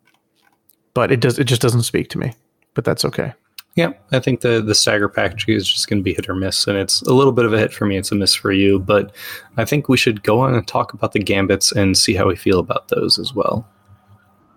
but 0.94 1.12
it 1.12 1.20
does 1.20 1.40
it 1.40 1.46
just 1.46 1.62
doesn't 1.62 1.84
speak 1.84 2.10
to 2.10 2.20
me 2.20 2.34
but 2.74 2.84
that's 2.84 3.06
okay. 3.06 3.34
Yeah, 3.76 3.94
I 4.12 4.20
think 4.20 4.42
the 4.42 4.62
the 4.62 4.76
stagger 4.76 5.10
package 5.10 5.48
is 5.50 5.68
just 5.68 5.90
going 5.90 6.00
to 6.00 6.04
be 6.04 6.14
hit 6.14 6.30
or 6.30 6.36
miss, 6.36 6.68
and 6.68 6.78
it's 6.78 7.02
a 7.04 7.14
little 7.14 7.34
bit 7.34 7.46
of 7.46 7.54
a 7.54 7.60
hit 7.60 7.74
for 7.74 7.86
me. 7.86 7.98
It's 7.98 8.12
a 8.12 8.16
miss 8.16 8.36
for 8.36 8.52
you, 8.52 8.78
but 8.78 9.16
I 9.58 9.66
think 9.66 9.90
we 9.90 9.98
should 9.98 10.22
go 10.22 10.40
on 10.40 10.54
and 10.54 10.68
talk 10.68 10.94
about 10.94 11.14
the 11.14 11.20
gambits 11.20 11.72
and 11.72 11.98
see 11.98 12.14
how 12.14 12.28
we 12.28 12.36
feel 12.36 12.60
about 12.60 12.90
those 12.90 13.18
as 13.18 13.34
well. 13.34 13.68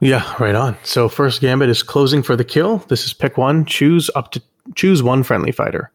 Yeah, 0.01 0.35
right 0.39 0.55
on. 0.55 0.77
So 0.83 1.09
first 1.09 1.41
gambit 1.41 1.71
is 1.71 1.83
closing 1.83 2.23
for 2.23 2.37
the 2.37 2.45
kill. 2.45 2.79
This 2.89 3.07
is 3.07 3.15
pick 3.15 3.39
one. 3.39 3.65
Choose 3.65 4.11
up 4.15 4.33
to 4.33 4.43
choose 4.75 5.03
one 5.03 5.23
friendly 5.23 5.53
fighter. 5.53 5.91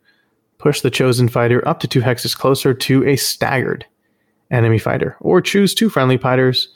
Push 0.58 0.82
the 0.82 0.90
chosen 0.90 1.30
fighter 1.30 1.68
up 1.68 1.80
to 1.82 1.88
two 1.88 2.02
hexes 2.02 2.36
closer 2.36 2.74
to 2.74 3.08
a 3.08 3.16
staggered 3.18 3.86
enemy 4.50 4.80
fighter, 4.80 5.16
or 5.20 5.42
choose 5.42 5.76
two 5.76 5.90
friendly 5.90 6.18
fighters. 6.18 6.70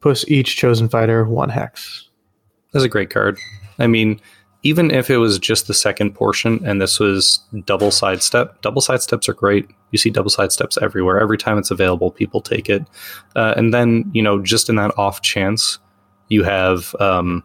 Push 0.00 0.24
each 0.26 0.56
chosen 0.56 0.88
fighter 0.88 1.24
one 1.24 1.50
hex. 1.50 2.08
That's 2.72 2.84
a 2.84 2.88
great 2.88 3.10
card. 3.10 3.38
I 3.78 3.86
mean, 3.86 4.20
even 4.64 4.90
if 4.90 5.10
it 5.10 5.18
was 5.18 5.38
just 5.38 5.66
the 5.66 5.74
second 5.74 6.14
portion 6.14 6.58
and 6.66 6.80
this 6.80 6.98
was 6.98 7.38
double 7.66 7.90
sidestep, 7.90 8.60
double 8.62 8.80
sidesteps 8.80 9.28
are 9.28 9.34
great. 9.34 9.70
You 9.90 9.98
see 9.98 10.08
double 10.08 10.30
sidesteps 10.30 10.80
everywhere. 10.82 11.20
Every 11.20 11.36
time 11.36 11.58
it's 11.58 11.70
available, 11.70 12.10
people 12.10 12.40
take 12.40 12.70
it. 12.70 12.82
Uh, 13.36 13.52
and 13.58 13.74
then, 13.74 14.10
you 14.14 14.22
know, 14.22 14.42
just 14.42 14.70
in 14.70 14.76
that 14.76 14.96
off 14.98 15.20
chance, 15.20 15.78
you 16.28 16.44
have 16.44 16.96
um, 16.98 17.44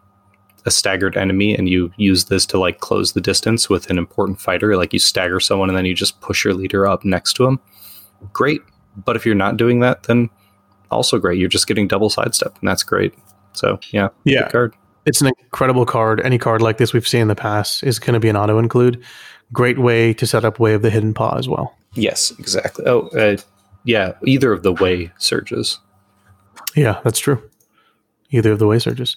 a 0.64 0.70
staggered 0.70 1.14
enemy 1.14 1.54
and 1.54 1.68
you 1.68 1.92
use 1.98 2.24
this 2.24 2.46
to 2.46 2.58
like 2.58 2.80
close 2.80 3.12
the 3.12 3.20
distance 3.20 3.68
with 3.68 3.90
an 3.90 3.98
important 3.98 4.40
fighter. 4.40 4.74
Like 4.74 4.94
you 4.94 4.98
stagger 4.98 5.40
someone 5.40 5.68
and 5.68 5.76
then 5.76 5.84
you 5.84 5.94
just 5.94 6.22
push 6.22 6.42
your 6.42 6.54
leader 6.54 6.86
up 6.86 7.04
next 7.04 7.34
to 7.34 7.44
him. 7.44 7.60
Great. 8.32 8.62
But 8.96 9.14
if 9.14 9.26
you're 9.26 9.34
not 9.34 9.58
doing 9.58 9.80
that, 9.80 10.04
then 10.04 10.30
also 10.90 11.18
great. 11.18 11.38
You're 11.38 11.50
just 11.50 11.66
getting 11.66 11.86
double 11.86 12.08
sidestep 12.08 12.56
and 12.58 12.68
that's 12.68 12.82
great. 12.82 13.14
So, 13.52 13.78
yeah. 13.92 14.08
Yeah. 14.24 14.48
Card 14.48 14.74
it's 15.06 15.20
an 15.20 15.28
incredible 15.28 15.86
card. 15.86 16.20
Any 16.20 16.38
card 16.38 16.62
like 16.62 16.78
this 16.78 16.92
we've 16.92 17.08
seen 17.08 17.22
in 17.22 17.28
the 17.28 17.34
past 17.34 17.82
is 17.82 17.98
going 17.98 18.14
to 18.14 18.20
be 18.20 18.28
an 18.28 18.36
auto 18.36 18.58
include. 18.58 19.02
Great 19.52 19.78
way 19.78 20.14
to 20.14 20.26
set 20.26 20.44
up 20.44 20.60
Way 20.60 20.74
of 20.74 20.82
the 20.82 20.90
Hidden 20.90 21.14
Paw 21.14 21.36
as 21.36 21.48
well. 21.48 21.76
Yes, 21.94 22.32
exactly. 22.38 22.84
Oh, 22.86 23.08
uh, 23.08 23.36
yeah, 23.84 24.12
either 24.24 24.52
of 24.52 24.62
the 24.62 24.72
way 24.72 25.10
surges. 25.18 25.78
Yeah, 26.76 27.00
that's 27.02 27.18
true. 27.18 27.42
Either 28.30 28.52
of 28.52 28.60
the 28.60 28.66
way 28.66 28.78
surges. 28.78 29.16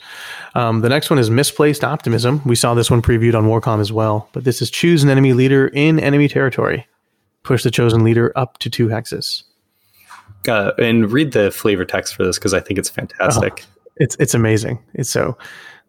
Um, 0.55 0.81
the 0.81 0.89
next 0.89 1.11
one 1.11 1.19
is 1.19 1.29
Misplaced 1.29 1.83
Optimism. 1.83 2.41
We 2.45 2.55
saw 2.55 2.73
this 2.73 2.89
one 2.89 3.03
previewed 3.03 3.35
on 3.35 3.45
Warcom 3.45 3.79
as 3.79 3.91
well, 3.91 4.27
but 4.33 4.43
this 4.43 4.61
is 4.61 4.71
choose 4.71 5.03
an 5.03 5.09
enemy 5.09 5.33
leader 5.33 5.67
in 5.67 5.99
enemy 5.99 6.27
territory. 6.27 6.87
Push 7.43 7.63
the 7.63 7.69
chosen 7.69 8.03
leader 8.03 8.31
up 8.35 8.57
to 8.59 8.69
two 8.71 8.87
hexes. 8.87 9.43
Uh, 10.47 10.71
and 10.79 11.11
read 11.11 11.33
the 11.33 11.51
flavor 11.51 11.85
text 11.85 12.15
for 12.15 12.25
this 12.25 12.39
because 12.39 12.53
I 12.53 12.59
think 12.59 12.79
it's 12.79 12.89
fantastic. 12.89 13.53
Uh-huh. 13.53 13.91
It's 13.97 14.15
it's 14.19 14.33
amazing. 14.33 14.79
It's 14.95 15.09
so 15.09 15.37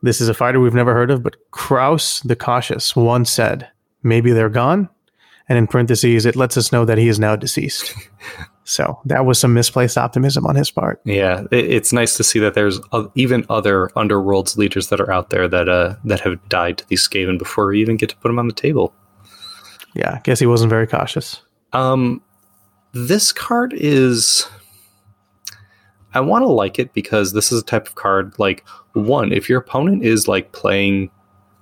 this 0.04 0.20
is 0.20 0.28
a 0.28 0.34
fighter 0.34 0.60
we've 0.60 0.74
never 0.74 0.92
heard 0.92 1.10
of, 1.10 1.22
but 1.22 1.36
Kraus 1.50 2.20
the 2.20 2.36
Cautious 2.36 2.94
once 2.94 3.30
said, 3.30 3.68
maybe 4.02 4.32
they're 4.32 4.50
gone. 4.50 4.88
And 5.48 5.58
in 5.58 5.66
parentheses, 5.66 6.26
it 6.26 6.36
lets 6.36 6.56
us 6.56 6.72
know 6.72 6.84
that 6.84 6.98
he 6.98 7.08
is 7.08 7.18
now 7.18 7.36
deceased. 7.36 7.94
so 8.64 8.98
that 9.06 9.26
was 9.26 9.38
some 9.38 9.54
misplaced 9.54 9.98
optimism 9.98 10.46
on 10.46 10.56
his 10.56 10.70
part. 10.70 11.00
Yeah, 11.04 11.44
it's 11.50 11.92
nice 11.92 12.16
to 12.18 12.24
see 12.24 12.38
that 12.38 12.54
there's 12.54 12.80
even 13.14 13.44
other 13.48 13.88
underworlds 13.96 14.56
leaders 14.56 14.88
that 14.88 15.00
are 15.00 15.10
out 15.10 15.30
there 15.30 15.48
that 15.48 15.68
uh, 15.68 15.96
that 16.04 16.20
have 16.20 16.48
died 16.48 16.78
to 16.78 16.88
these 16.88 17.06
Skaven 17.06 17.38
before 17.38 17.66
we 17.66 17.80
even 17.80 17.96
get 17.96 18.08
to 18.10 18.16
put 18.16 18.28
them 18.28 18.38
on 18.38 18.46
the 18.46 18.54
table. 18.54 18.94
Yeah, 19.94 20.14
I 20.14 20.20
guess 20.24 20.38
he 20.38 20.46
wasn't 20.46 20.70
very 20.70 20.86
cautious. 20.86 21.42
Um, 21.72 22.22
this 22.92 23.32
card 23.32 23.74
is 23.74 24.46
I 26.14 26.20
want 26.20 26.42
to 26.42 26.48
like 26.48 26.78
it 26.78 26.92
because 26.92 27.32
this 27.32 27.52
is 27.52 27.60
a 27.60 27.64
type 27.64 27.88
of 27.88 27.94
card 27.96 28.34
like 28.38 28.66
one, 28.92 29.32
if 29.32 29.48
your 29.48 29.60
opponent 29.60 30.04
is 30.04 30.28
like 30.28 30.52
playing 30.52 31.10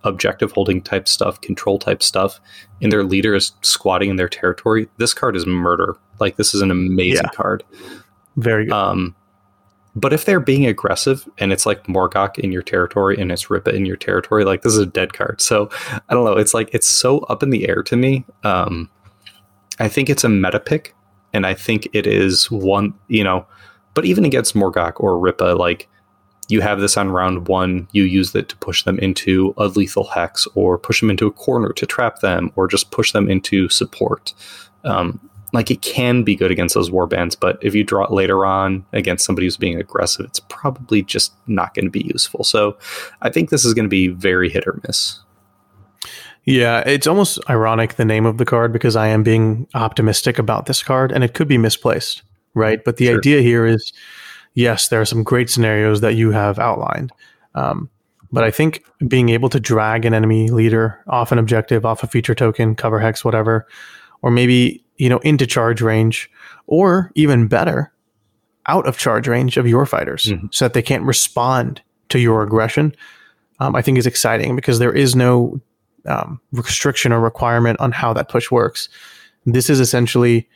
objective 0.05 0.53
holding 0.53 0.83
type 0.83 1.09
stuff, 1.09 1.41
control 1.41 1.79
type 1.79 2.03
stuff, 2.03 2.41
and 2.81 2.93
their 2.93 3.05
leader 3.05 3.35
is 3.35 3.53
squatting 3.63 4.11
in 4.11 4.17
their 4.17 4.29
territory, 4.29 4.89
this 4.99 5.15
card 5.15 5.37
is 5.37 5.47
murder. 5.47 5.97
Like 6.21 6.37
this 6.37 6.55
is 6.55 6.61
an 6.61 6.71
amazing 6.71 7.25
yeah. 7.25 7.31
card. 7.35 7.65
Very 8.37 8.67
good. 8.67 8.75
Um, 8.75 9.15
but 9.95 10.13
if 10.13 10.25
they're 10.25 10.41
being 10.41 10.67
aggressive 10.67 11.29
and 11.39 11.53
it's 11.53 11.67
like 11.67 11.85
Morgok 11.85 12.39
in 12.39 12.51
your 12.51 12.63
territory 12.63 13.21
and 13.21 13.31
it's 13.31 13.47
Rippa 13.47 13.75
in 13.75 13.85
your 13.85 13.97
territory, 13.97 14.45
like 14.45 14.63
this 14.63 14.73
is 14.73 14.79
a 14.79 14.87
dead 14.87 15.13
card. 15.13 15.41
So 15.41 15.69
I 16.09 16.15
don't 16.15 16.25
know. 16.25 16.37
It's 16.37 16.55
like 16.55 16.71
it's 16.73 16.87
so 16.87 17.19
up 17.21 17.43
in 17.43 17.51
the 17.51 17.69
air 17.69 17.83
to 17.83 17.97
me. 17.97 18.25
Um, 18.43 18.91
I 19.79 19.89
think 19.89 20.09
it's 20.09 20.25
a 20.25 20.29
meta 20.29 20.61
pick, 20.61 20.95
and 21.33 21.47
I 21.47 21.55
think 21.55 21.89
it 21.93 22.07
is 22.07 22.51
one. 22.51 22.95
You 23.09 23.25
know, 23.25 23.47
but 23.95 24.05
even 24.05 24.25
against 24.25 24.55
Morgok 24.55 24.95
or 24.97 25.13
Rippa, 25.13 25.59
like 25.59 25.89
you 26.49 26.61
have 26.61 26.81
this 26.81 26.97
on 26.97 27.11
round 27.11 27.49
one, 27.49 27.89
you 27.93 28.05
use 28.05 28.35
it 28.35 28.49
to 28.49 28.57
push 28.57 28.85
them 28.85 28.99
into 28.99 29.55
a 29.57 29.69
lethal 29.69 30.05
hex 30.05 30.47
or 30.55 30.79
push 30.79 31.01
them 31.01 31.11
into 31.11 31.27
a 31.27 31.33
corner 31.33 31.73
to 31.73 31.87
trap 31.87 32.21
them 32.21 32.53
or 32.57 32.69
just 32.69 32.91
push 32.91 33.13
them 33.13 33.31
into 33.31 33.69
support. 33.69 34.35
Um, 34.85 35.21
like 35.53 35.71
it 35.71 35.83
can 35.83 36.23
be 36.23 36.35
good 36.35 36.51
against 36.51 36.75
those 36.75 36.91
warbands, 36.91 37.37
but 37.39 37.59
if 37.63 37.75
you 37.75 37.85
draw 37.85 38.05
it 38.05 38.11
later 38.11 38.47
on 38.47 38.85
against 38.93 39.25
somebody 39.25 39.47
who's 39.47 39.59
being 39.59 39.79
aggressive, 39.79 40.25
it's 40.27 40.41
probably 40.41 41.03
just 41.03 41.33
not 41.47 41.75
going 41.75 41.85
to 41.85 41.91
be 41.91 42.07
useful. 42.07 42.43
So 42.43 42.77
I 43.21 43.31
think 43.31 43.51
this 43.51 43.65
is 43.65 43.75
going 43.75 43.85
to 43.85 43.91
be 43.91 44.09
very 44.09 44.49
hit 44.49 44.67
or 44.67 44.81
miss. 44.87 45.21
Yeah, 46.45 46.81
it's 46.81 47.07
almost 47.07 47.39
ironic 47.49 47.95
the 47.95 48.05
name 48.05 48.27
of 48.27 48.39
the 48.39 48.45
card 48.45 48.73
because 48.73 48.97
I 48.97 49.09
am 49.09 49.23
being 49.23 49.69
optimistic 49.75 50.39
about 50.39 50.67
this 50.67 50.83
card 50.83 51.13
and 51.13 51.23
it 51.23 51.35
could 51.35 51.49
be 51.49 51.59
misplaced 51.59 52.23
right? 52.55 52.85
But 52.85 52.97
the 52.97 53.07
sure. 53.07 53.19
idea 53.19 53.41
here 53.41 53.67
is 53.67 53.93
yes, 54.55 54.89
there 54.89 55.01
are 55.01 55.07
some 55.07 55.23
great 55.23 55.51
scenarios 55.51 56.01
that 56.01 56.15
you 56.15 56.31
have 56.31 56.59
outlined. 56.59 57.13
Um, 57.55 57.89
But 58.33 58.45
I 58.45 58.51
think 58.51 58.83
being 59.09 59.29
able 59.29 59.51
to 59.51 59.61
drag 59.61 60.07
an 60.07 60.15
enemy 60.15 60.49
leader 60.49 61.03
off 61.07 61.33
an 61.33 61.39
objective, 61.39 61.85
off 61.85 62.03
a 62.03 62.07
feature 62.07 62.35
token, 62.35 62.75
cover 62.75 62.99
hex, 62.99 63.25
whatever, 63.25 63.67
or 64.23 64.31
maybe, 64.31 64.83
you 64.97 65.09
know, 65.09 65.19
into 65.19 65.47
charge 65.47 65.83
range, 65.83 66.31
or 66.67 67.11
even 67.15 67.47
better, 67.47 67.93
out 68.67 68.87
of 68.87 68.97
charge 68.97 69.29
range 69.29 69.59
of 69.59 69.67
your 69.67 69.85
fighters 69.85 70.25
mm-hmm. 70.25 70.47
so 70.51 70.65
that 70.65 70.73
they 70.73 70.83
can't 70.83 71.05
respond 71.05 71.83
to 72.09 72.19
your 72.19 72.43
aggression, 72.43 72.95
um, 73.59 73.75
I 73.75 73.83
think 73.83 73.99
is 73.99 74.07
exciting 74.07 74.57
because 74.57 74.79
there 74.79 74.93
is 74.93 75.15
no 75.15 75.61
um, 76.07 76.41
restriction 76.53 77.13
or 77.13 77.21
requirement 77.21 77.81
on 77.81 77.93
how 77.93 78.15
that 78.15 78.29
push 78.29 78.51
works. 78.51 78.89
This 79.45 79.69
is 79.69 79.81
essentially 79.81 80.49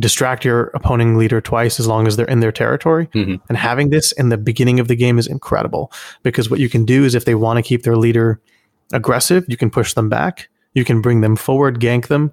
distract 0.00 0.44
your 0.44 0.70
opposing 0.74 1.16
leader 1.16 1.40
twice 1.40 1.78
as 1.78 1.86
long 1.86 2.06
as 2.06 2.16
they're 2.16 2.26
in 2.26 2.40
their 2.40 2.52
territory. 2.52 3.06
Mm-hmm. 3.08 3.36
And 3.48 3.58
having 3.58 3.90
this 3.90 4.12
in 4.12 4.28
the 4.28 4.38
beginning 4.38 4.80
of 4.80 4.88
the 4.88 4.96
game 4.96 5.18
is 5.18 5.26
incredible 5.26 5.92
because 6.22 6.50
what 6.50 6.60
you 6.60 6.68
can 6.68 6.84
do 6.84 7.04
is 7.04 7.14
if 7.14 7.24
they 7.24 7.34
want 7.34 7.58
to 7.58 7.62
keep 7.62 7.82
their 7.82 7.96
leader 7.96 8.40
aggressive, 8.92 9.44
you 9.48 9.56
can 9.56 9.70
push 9.70 9.94
them 9.94 10.08
back, 10.08 10.48
you 10.74 10.84
can 10.84 11.00
bring 11.00 11.20
them 11.20 11.36
forward, 11.36 11.80
gank 11.80 12.08
them, 12.08 12.32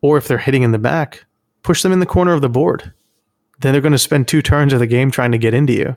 or 0.00 0.16
if 0.16 0.28
they're 0.28 0.38
hitting 0.38 0.62
in 0.62 0.72
the 0.72 0.78
back, 0.78 1.24
push 1.62 1.82
them 1.82 1.92
in 1.92 2.00
the 2.00 2.06
corner 2.06 2.32
of 2.32 2.40
the 2.40 2.48
board. 2.48 2.92
Then 3.60 3.72
they're 3.72 3.80
going 3.80 3.92
to 3.92 3.98
spend 3.98 4.28
two 4.28 4.42
turns 4.42 4.72
of 4.72 4.78
the 4.78 4.86
game 4.86 5.10
trying 5.10 5.32
to 5.32 5.38
get 5.38 5.54
into 5.54 5.72
you. 5.72 5.96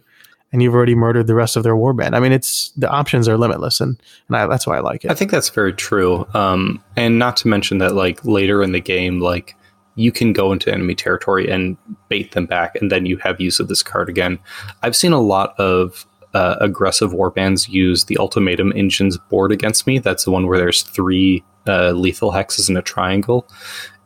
And 0.52 0.64
you've 0.64 0.74
already 0.74 0.96
murdered 0.96 1.28
the 1.28 1.36
rest 1.36 1.56
of 1.56 1.62
their 1.62 1.76
warband. 1.76 2.16
I 2.16 2.20
mean, 2.20 2.32
it's 2.32 2.72
the 2.72 2.90
options 2.90 3.28
are 3.28 3.38
limitless, 3.38 3.80
and 3.80 4.02
and 4.28 4.36
I, 4.36 4.48
that's 4.48 4.66
why 4.66 4.78
I 4.78 4.80
like 4.80 5.06
it. 5.06 5.12
I 5.12 5.14
think 5.14 5.30
that's 5.30 5.50
very 5.50 5.74
true. 5.74 6.26
Um, 6.34 6.84
and 6.96 7.20
not 7.20 7.38
to 7.38 7.48
mention 7.48 7.78
that, 7.78 7.94
like 7.94 8.26
later 8.26 8.64
in 8.64 8.72
the 8.72 8.80
game, 8.80 9.20
like 9.20 9.56
you 9.96 10.12
can 10.12 10.34
go 10.34 10.52
into 10.52 10.72
enemy 10.72 10.96
territory 10.96 11.50
and 11.50 11.78
bait 12.08 12.32
them 12.32 12.46
back, 12.46 12.76
and 12.76 12.92
then 12.92 13.06
you 13.06 13.18
have 13.18 13.42
use 13.42 13.60
of 13.60 13.68
this 13.68 13.84
card 13.84 14.10
again. 14.10 14.40
I've 14.82 14.96
seen 14.96 15.14
a 15.14 15.22
lot 15.22 15.60
of 15.60 16.06
uh, 16.34 16.56
aggressive 16.62 17.12
warbands 17.12 17.68
use 17.68 18.06
the 18.06 18.18
Ultimatum 18.18 18.72
Engines 18.76 19.18
board 19.18 19.52
against 19.52 19.88
me. 19.88 20.00
That's 20.00 20.26
the 20.26 20.32
one 20.32 20.48
where 20.48 20.58
there's 20.58 20.84
three 20.84 21.44
uh, 21.68 21.92
lethal 21.92 22.32
hexes 22.32 22.70
in 22.70 22.78
a 22.78 22.82
triangle. 22.82 23.48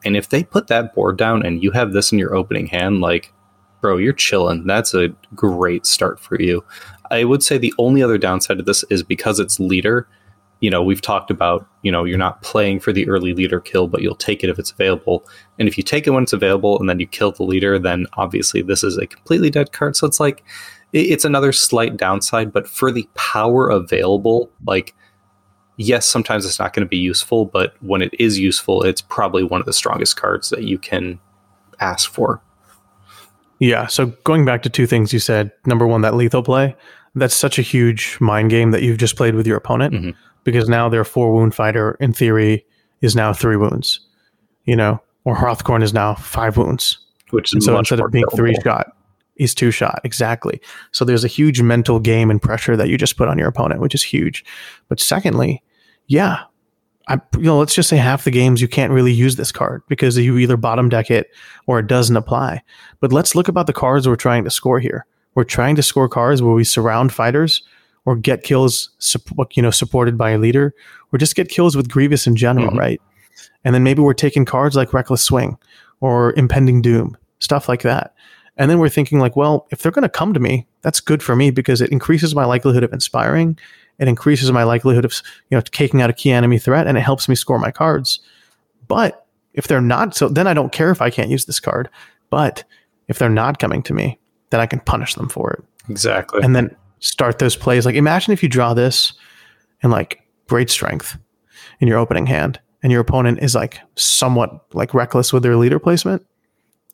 And 0.05 0.17
if 0.17 0.29
they 0.29 0.43
put 0.43 0.67
that 0.67 0.93
board 0.95 1.17
down 1.17 1.45
and 1.45 1.63
you 1.63 1.71
have 1.71 1.93
this 1.93 2.11
in 2.11 2.19
your 2.19 2.35
opening 2.35 2.67
hand, 2.67 3.01
like, 3.01 3.33
bro, 3.81 3.97
you're 3.97 4.13
chilling. 4.13 4.65
That's 4.65 4.93
a 4.93 5.09
great 5.35 5.85
start 5.85 6.19
for 6.19 6.41
you. 6.41 6.63
I 7.11 7.25
would 7.25 7.43
say 7.43 7.57
the 7.57 7.73
only 7.77 8.01
other 8.01 8.17
downside 8.17 8.57
to 8.57 8.63
this 8.63 8.83
is 8.89 9.03
because 9.03 9.39
it's 9.39 9.59
leader 9.59 10.07
you 10.63 10.69
know, 10.69 10.81
we've 10.81 11.01
talked 11.01 11.29
about, 11.29 11.67
you 11.81 11.91
know, 11.91 12.05
you're 12.05 12.17
not 12.17 12.41
playing 12.41 12.79
for 12.79 12.93
the 12.93 13.05
early 13.09 13.33
leader 13.33 13.59
kill, 13.59 13.85
but 13.85 14.01
you'll 14.01 14.15
take 14.15 14.45
it 14.45 14.49
if 14.49 14.57
it's 14.57 14.71
available. 14.71 15.27
And 15.59 15.67
if 15.67 15.77
you 15.77 15.83
take 15.83 16.07
it 16.07 16.11
when 16.11 16.23
it's 16.23 16.31
available 16.31 16.79
and 16.79 16.87
then 16.87 17.01
you 17.01 17.05
kill 17.05 17.33
the 17.33 17.43
leader, 17.43 17.77
then 17.77 18.07
obviously 18.13 18.61
this 18.61 18.81
is 18.81 18.97
a 18.97 19.05
completely 19.05 19.49
dead 19.49 19.73
card. 19.73 19.97
So 19.97 20.07
it's 20.07 20.21
like, 20.21 20.41
it's 20.93 21.25
another 21.25 21.51
slight 21.51 21.97
downside, 21.97 22.53
but 22.53 22.65
for 22.65 22.93
the 22.93 23.05
power 23.13 23.69
available, 23.69 24.49
like, 24.65 24.95
yes, 25.75 26.05
sometimes 26.05 26.45
it's 26.45 26.59
not 26.59 26.71
going 26.71 26.85
to 26.85 26.89
be 26.89 26.97
useful, 26.97 27.43
but 27.43 27.75
when 27.83 28.01
it 28.01 28.13
is 28.17 28.39
useful, 28.39 28.83
it's 28.83 29.01
probably 29.01 29.43
one 29.43 29.59
of 29.59 29.65
the 29.65 29.73
strongest 29.73 30.15
cards 30.15 30.49
that 30.49 30.63
you 30.63 30.77
can 30.77 31.19
ask 31.81 32.09
for. 32.09 32.41
Yeah. 33.59 33.87
So 33.87 34.13
going 34.23 34.45
back 34.45 34.63
to 34.63 34.69
two 34.69 34.87
things 34.87 35.11
you 35.11 35.19
said 35.19 35.51
number 35.65 35.85
one, 35.85 36.03
that 36.03 36.15
lethal 36.15 36.41
play, 36.41 36.73
that's 37.15 37.35
such 37.35 37.59
a 37.59 37.61
huge 37.61 38.17
mind 38.21 38.49
game 38.49 38.71
that 38.71 38.81
you've 38.81 38.97
just 38.97 39.17
played 39.17 39.35
with 39.35 39.45
your 39.45 39.57
opponent. 39.57 39.93
Mm-hmm 39.93 40.29
because 40.43 40.69
now 40.69 40.89
their 40.89 41.03
four 41.03 41.33
wound 41.33 41.55
fighter 41.55 41.97
in 41.99 42.13
theory 42.13 42.65
is 43.01 43.15
now 43.15 43.33
three 43.33 43.57
wounds, 43.57 43.99
you 44.65 44.75
know, 44.75 45.01
or 45.25 45.35
Hrothgorn 45.35 45.83
is 45.83 45.93
now 45.93 46.15
five 46.15 46.57
wounds, 46.57 46.97
which 47.31 47.55
is 47.55 47.65
so 47.65 47.77
instead 47.77 47.99
of 47.99 48.11
being 48.11 48.25
three 48.35 48.55
shot, 48.63 48.87
he's 49.35 49.55
two 49.55 49.71
shot 49.71 50.01
exactly. 50.03 50.61
So 50.91 51.05
there's 51.05 51.23
a 51.23 51.29
huge 51.29 51.61
mental 51.61 51.99
game 51.99 52.29
and 52.29 52.41
pressure 52.41 52.75
that 52.77 52.89
you 52.89 52.97
just 52.97 53.17
put 53.17 53.27
on 53.27 53.37
your 53.37 53.47
opponent, 53.47 53.81
which 53.81 53.95
is 53.95 54.03
huge. 54.03 54.43
But 54.89 54.99
secondly, 54.99 55.63
yeah, 56.07 56.43
I, 57.07 57.19
you 57.35 57.43
know, 57.43 57.57
let's 57.57 57.75
just 57.75 57.89
say 57.89 57.97
half 57.97 58.23
the 58.23 58.31
games 58.31 58.61
you 58.61 58.67
can't 58.67 58.93
really 58.93 59.11
use 59.11 59.35
this 59.35 59.51
card 59.51 59.83
because 59.89 60.17
you 60.17 60.37
either 60.37 60.57
bottom 60.57 60.89
deck 60.89 61.11
it 61.11 61.31
or 61.67 61.79
it 61.79 61.87
doesn't 61.87 62.15
apply. 62.15 62.61
But 63.01 63.11
let's 63.11 63.35
look 63.35 63.47
about 63.47 63.67
the 63.67 63.73
cards 63.73 64.07
we're 64.07 64.15
trying 64.15 64.45
to 64.45 64.51
score 64.51 64.79
here. 64.79 65.05
We're 65.35 65.43
trying 65.43 65.75
to 65.75 65.83
score 65.83 66.07
cards 66.07 66.41
where 66.41 66.53
we 66.53 66.63
surround 66.63 67.11
fighters 67.11 67.63
or 68.05 68.15
get 68.15 68.43
kills, 68.43 68.89
you 69.53 69.61
know, 69.61 69.71
supported 69.71 70.17
by 70.17 70.31
a 70.31 70.37
leader, 70.37 70.73
or 71.11 71.19
just 71.19 71.35
get 71.35 71.49
kills 71.49 71.75
with 71.75 71.89
Grievous 71.89 72.27
in 72.27 72.35
general, 72.35 72.67
mm-hmm. 72.67 72.79
right? 72.79 73.01
And 73.63 73.73
then 73.73 73.83
maybe 73.83 74.01
we're 74.01 74.13
taking 74.13 74.45
cards 74.45 74.75
like 74.75 74.93
Reckless 74.93 75.21
Swing 75.21 75.57
or 76.01 76.33
Impending 76.33 76.81
Doom, 76.81 77.17
stuff 77.39 77.69
like 77.69 77.81
that. 77.83 78.13
And 78.57 78.69
then 78.69 78.79
we're 78.79 78.89
thinking 78.89 79.19
like, 79.19 79.35
well, 79.35 79.67
if 79.71 79.81
they're 79.81 79.91
going 79.91 80.03
to 80.03 80.09
come 80.09 80.33
to 80.33 80.39
me, 80.39 80.67
that's 80.81 80.99
good 80.99 81.23
for 81.23 81.35
me 81.35 81.49
because 81.49 81.81
it 81.81 81.91
increases 81.91 82.35
my 82.35 82.45
likelihood 82.45 82.83
of 82.83 82.93
inspiring. 82.93 83.57
It 83.99 84.07
increases 84.07 84.51
my 84.51 84.63
likelihood 84.63 85.05
of 85.05 85.13
you 85.49 85.57
know 85.57 85.61
taking 85.61 86.01
out 86.01 86.09
a 86.09 86.13
key 86.13 86.31
enemy 86.31 86.59
threat, 86.59 86.87
and 86.87 86.97
it 86.97 87.01
helps 87.01 87.29
me 87.29 87.35
score 87.35 87.59
my 87.59 87.71
cards. 87.71 88.19
But 88.87 89.25
if 89.53 89.67
they're 89.67 89.81
not, 89.81 90.15
so 90.15 90.29
then 90.29 90.47
I 90.47 90.53
don't 90.53 90.71
care 90.71 90.91
if 90.91 91.01
I 91.01 91.09
can't 91.09 91.29
use 91.29 91.45
this 91.45 91.59
card. 91.59 91.89
But 92.29 92.63
if 93.07 93.19
they're 93.19 93.29
not 93.29 93.59
coming 93.59 93.83
to 93.83 93.93
me, 93.93 94.19
then 94.49 94.59
I 94.59 94.65
can 94.65 94.79
punish 94.79 95.15
them 95.15 95.29
for 95.29 95.51
it. 95.53 95.63
Exactly. 95.89 96.41
And 96.43 96.55
then 96.55 96.75
start 97.03 97.39
those 97.39 97.55
plays. 97.55 97.85
Like 97.85 97.95
imagine 97.95 98.31
if 98.31 98.41
you 98.41 98.49
draw 98.49 98.73
this 98.73 99.13
in 99.81 99.91
like 99.91 100.21
great 100.47 100.69
strength 100.69 101.17
in 101.79 101.87
your 101.87 101.97
opening 101.97 102.25
hand 102.25 102.59
and 102.81 102.91
your 102.91 103.01
opponent 103.01 103.39
is 103.41 103.53
like 103.53 103.79
somewhat 103.95 104.65
like 104.73 104.93
reckless 104.93 105.33
with 105.33 105.43
their 105.43 105.57
leader 105.57 105.79
placement, 105.79 106.25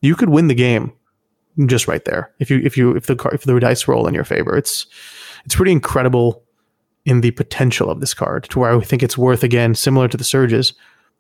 you 0.02 0.16
could 0.16 0.30
win 0.30 0.48
the 0.48 0.56
game 0.56 0.92
just 1.68 1.88
right 1.88 2.04
there. 2.06 2.34
If 2.40 2.50
you 2.50 2.60
if 2.64 2.76
you 2.76 2.96
if 2.96 3.06
the 3.06 3.16
if 3.32 3.44
the 3.44 3.60
dice 3.60 3.88
roll 3.88 4.08
in 4.08 4.16
your 4.16 4.24
favor, 4.24 4.58
it's 4.58 4.88
it's 5.46 5.56
pretty 5.56 5.72
incredible 5.72 6.44
in 7.06 7.22
the 7.22 7.32
potential 7.32 7.90
of 7.90 8.02
this 8.02 8.14
card 8.14 8.46
to 8.46 8.60
where 8.60 8.76
I 8.76 8.80
think 8.82 9.04
it's 9.04 9.18
worth 9.18 9.44
again 9.44 9.76
similar 9.76 10.08
to 10.08 10.18
the 10.18 10.24
surges, 10.24 10.74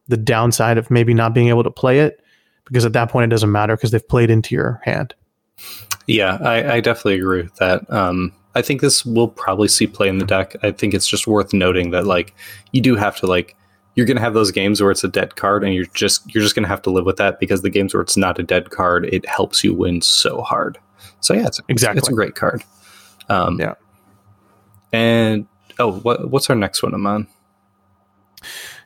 the 0.08 0.18
downside 0.18 0.78
of 0.80 0.90
maybe 0.90 1.14
not 1.14 1.34
being 1.34 1.50
able 1.50 1.64
to 1.64 1.72
play 1.72 2.00
it 2.00 2.24
because 2.66 2.86
at 2.86 2.94
that 2.94 3.10
point 3.10 3.26
it 3.26 3.34
doesn't 3.34 3.52
matter 3.52 3.76
because 3.76 3.92
they've 3.92 4.08
played 4.08 4.32
into 4.32 4.56
your 4.56 4.82
hand. 4.84 5.14
Yeah, 6.08 6.38
I, 6.42 6.76
I 6.76 6.80
definitely 6.80 7.16
agree 7.16 7.44
with 7.44 7.56
that. 7.58 7.90
Um, 7.92 8.34
I 8.56 8.62
think 8.62 8.82
this 8.82 9.06
will 9.06 9.28
probably 9.28 9.68
see 9.68 9.88
play 9.88 10.10
in 10.10 10.18
the 10.18 10.26
deck. 10.26 10.56
I 10.64 10.72
think 10.72 10.94
it's 10.94 11.08
just 11.08 11.28
worth 11.28 11.54
noting 11.54 11.92
that 11.92 12.06
like 12.06 12.34
you 12.72 12.82
do 12.82 12.96
have 12.96 13.16
to 13.18 13.28
like 13.28 13.56
you're 13.96 14.06
gonna 14.06 14.22
have 14.22 14.34
those 14.34 14.52
games 14.52 14.82
where 14.82 14.92
it's 14.92 15.04
a 15.04 15.08
dead 15.08 15.36
card 15.36 15.64
and 15.64 15.74
you're 15.74 15.86
just 15.94 16.34
you're 16.34 16.44
just 16.44 16.56
gonna 16.56 16.68
have 16.68 16.82
to 16.84 16.90
live 16.90 17.06
with 17.06 17.18
that 17.18 17.40
because 17.40 17.62
the 17.62 17.70
games 17.70 17.94
where 17.94 18.02
it's 18.02 18.18
not 18.18 18.40
a 18.40 18.44
dead 18.44 18.72
card, 18.72 19.06
it 19.06 19.28
helps 19.28 19.64
you 19.64 19.74
win 19.74 20.02
so 20.02 20.42
hard. 20.42 20.80
So 21.20 21.34
yeah, 21.34 21.48
it's 21.48 21.62
exactly 21.70 22.00
it's 22.00 22.10
a 22.10 22.14
great 22.14 22.36
card. 22.36 22.64
Um, 23.30 23.60
yeah. 23.60 23.76
And 24.92 25.48
oh, 25.78 26.00
what 26.00 26.32
what's 26.32 26.50
our 26.50 26.56
next 26.56 26.82
one, 26.82 26.94
Aman? 26.94 27.28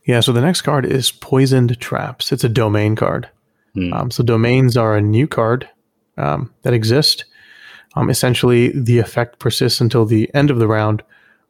Yeah, 0.06 0.19
so 0.19 0.34
the 0.34 0.41
next 0.41 0.64
card 0.64 0.85
is 0.85 1.11
Poisoned 1.11 1.80
Traps. 1.80 2.31
It's 2.31 2.44
a 2.44 2.49
domain 2.49 2.95
card. 2.95 3.30
Hmm. 3.73 3.94
Um, 3.94 4.11
so 4.11 4.23
domains 4.23 4.76
are 4.76 4.98
a 4.98 5.02
new 5.02 5.27
card 5.27 5.69
um, 6.18 6.53
that 6.64 6.73
exist 6.73 7.26
um, 7.95 8.10
essentially, 8.10 8.70
the 8.70 8.99
effect 8.99 9.40
persists 9.40 9.80
until 9.80 10.06
the 10.06 10.34
end 10.34 10.49
of 10.49 10.60
the 10.60 10.68
round 10.68 11.03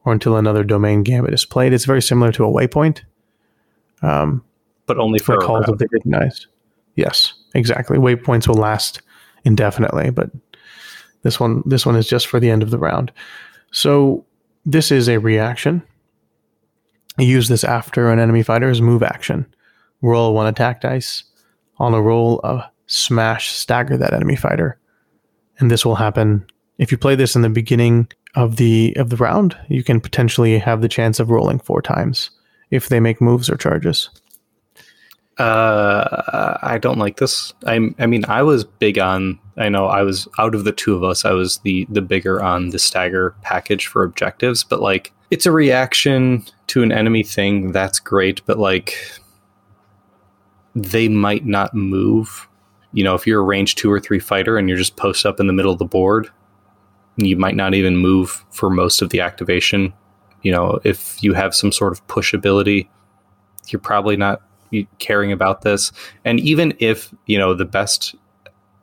or 0.06 0.12
until 0.12 0.36
another 0.36 0.64
domain 0.64 1.04
gambit 1.04 1.34
is 1.34 1.46
played. 1.46 1.74
It's 1.74 1.86
very 1.86 2.02
similar 2.02 2.32
to 2.34 2.46
a 2.46 2.52
waypoint. 2.52 3.02
Um, 4.02 4.44
but 4.86 4.98
only 4.98 5.20
for 5.20 5.38
calls 5.38 5.70
of 5.70 5.78
the 5.78 5.88
recognized. 5.92 6.48
Yes, 6.96 7.34
exactly. 7.56 7.98
Waypoints 7.98 8.48
will 8.48 8.56
last 8.56 9.02
indefinitely, 9.46 10.10
but 10.10 10.30
this 11.22 11.40
one 11.40 11.64
this 11.66 11.86
one 11.86 11.96
is 11.96 12.08
just 12.08 12.28
for 12.28 12.40
the 12.40 12.50
end 12.50 12.62
of 12.62 12.70
the 12.70 12.78
round. 12.78 13.12
So 13.72 14.26
this 14.66 14.92
is 14.92 15.08
a 15.08 15.20
reaction. 15.20 15.82
You 17.18 17.28
use 17.28 17.48
this 17.48 17.64
after 17.64 18.12
an 18.12 18.20
enemy 18.20 18.44
fighter's 18.44 18.82
move 18.82 19.04
action. 19.04 19.46
Roll 20.02 20.34
one 20.34 20.48
attack 20.48 20.82
dice. 20.82 21.24
On 21.78 21.94
a 21.94 22.02
roll, 22.02 22.40
of 22.44 22.62
smash 22.88 23.52
stagger 23.52 23.98
that 23.98 24.14
enemy 24.14 24.36
fighter 24.36 24.78
and 25.64 25.72
this 25.72 25.86
will 25.86 25.96
happen 25.96 26.46
if 26.78 26.92
you 26.92 26.98
play 26.98 27.16
this 27.16 27.38
in 27.38 27.42
the 27.42 27.50
beginning 27.50 28.10
of 28.36 28.58
the 28.58 28.94
of 28.98 29.10
the 29.10 29.16
round. 29.16 29.58
You 29.70 29.82
can 29.82 30.02
potentially 30.02 30.60
have 30.60 30.82
the 30.82 30.90
chance 30.90 31.22
of 31.22 31.30
rolling 31.30 31.60
four 31.60 31.82
times 31.82 32.30
if 32.70 32.90
they 32.90 33.00
make 33.00 33.22
moves 33.22 33.50
or 33.50 33.56
charges. 33.56 34.10
Uh, 35.38 36.58
I 36.62 36.78
don't 36.80 37.00
like 37.00 37.18
this. 37.18 37.54
I 37.66 37.80
I 37.98 38.08
mean, 38.08 38.26
I 38.26 38.44
was 38.44 38.66
big 38.66 39.00
on. 39.00 39.40
I 39.56 39.70
know 39.70 39.86
I 39.86 40.04
was 40.04 40.28
out 40.38 40.54
of 40.54 40.66
the 40.66 40.74
two 40.74 40.96
of 40.96 41.04
us. 41.04 41.24
I 41.24 41.32
was 41.32 41.60
the 41.60 41.88
the 41.90 42.02
bigger 42.02 42.44
on 42.44 42.70
the 42.70 42.80
stagger 42.80 43.34
package 43.42 43.88
for 43.88 44.04
objectives, 44.04 44.66
but 44.66 44.82
like 44.82 45.14
it's 45.32 45.46
a 45.46 45.52
reaction 45.52 46.46
to 46.68 46.84
an 46.84 46.92
enemy 46.92 47.24
thing. 47.24 47.72
That's 47.72 48.00
great, 48.00 48.46
but 48.46 48.60
like 48.60 48.96
they 50.76 51.08
might 51.08 51.46
not 51.46 51.74
move 51.74 52.50
you 52.94 53.04
know, 53.04 53.16
if 53.16 53.28
you're 53.28 53.42
a 53.42 53.44
range 53.44 53.76
two 53.76 53.92
or 53.92 54.00
three 54.00 54.20
fighter 54.20 54.58
and 54.58 54.70
you're 54.70 54.78
just 54.78 54.96
post 54.96 55.26
up 55.26 55.40
in 55.40 55.48
the 55.48 55.54
middle 55.54 55.74
of 55.74 55.80
the 55.80 55.86
board, 55.86 56.30
you 57.18 57.36
might 57.36 57.56
not 57.56 57.74
even 57.74 57.98
move 57.98 58.44
for 58.52 58.70
most 58.70 59.02
of 59.02 59.10
the 59.10 59.20
activation. 59.20 59.94
You 60.44 60.52
know, 60.52 60.80
if 60.84 61.22
you 61.22 61.34
have 61.34 61.56
some 61.56 61.72
sort 61.72 61.94
of 61.94 62.06
push 62.08 62.34
ability, 62.34 62.90
you're 63.70 63.80
probably 63.80 64.16
not 64.16 64.42
caring 65.00 65.32
about 65.32 65.62
this. 65.62 65.92
And 66.26 66.40
even 66.40 66.74
if, 66.80 67.14
you 67.26 67.38
know, 67.38 67.54
the 67.54 67.66
best 67.66 68.16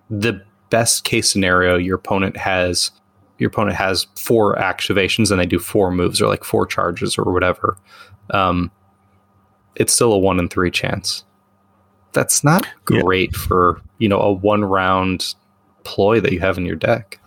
the 0.08 0.42
best 0.70 1.04
case 1.04 1.30
scenario 1.30 1.76
your 1.76 1.96
opponent 1.96 2.36
has 2.36 2.90
your 3.38 3.48
opponent 3.48 3.76
has 3.76 4.06
four 4.16 4.56
activations 4.56 5.30
and 5.30 5.40
they 5.40 5.46
do 5.46 5.58
four 5.58 5.90
moves 5.90 6.20
or 6.20 6.28
like 6.28 6.44
four 6.44 6.66
charges 6.66 7.16
or 7.16 7.32
whatever, 7.32 7.76
um, 8.30 8.70
it's 9.76 9.94
still 9.94 10.12
a 10.12 10.18
one 10.18 10.38
in 10.38 10.48
three 10.48 10.70
chance. 10.70 11.24
That's 12.12 12.42
not 12.44 12.66
Yeah. 12.90 13.00
great 13.02 13.34
for 13.36 13.80
you 13.98 14.08
know 14.08 14.20
a 14.20 14.32
one 14.32 14.64
round 14.64 15.34
ploy 15.84 16.20
that 16.20 16.32
you 16.32 16.40
have 16.40 16.58
in 16.58 16.66
your 16.66 16.76
deck. 16.76 17.18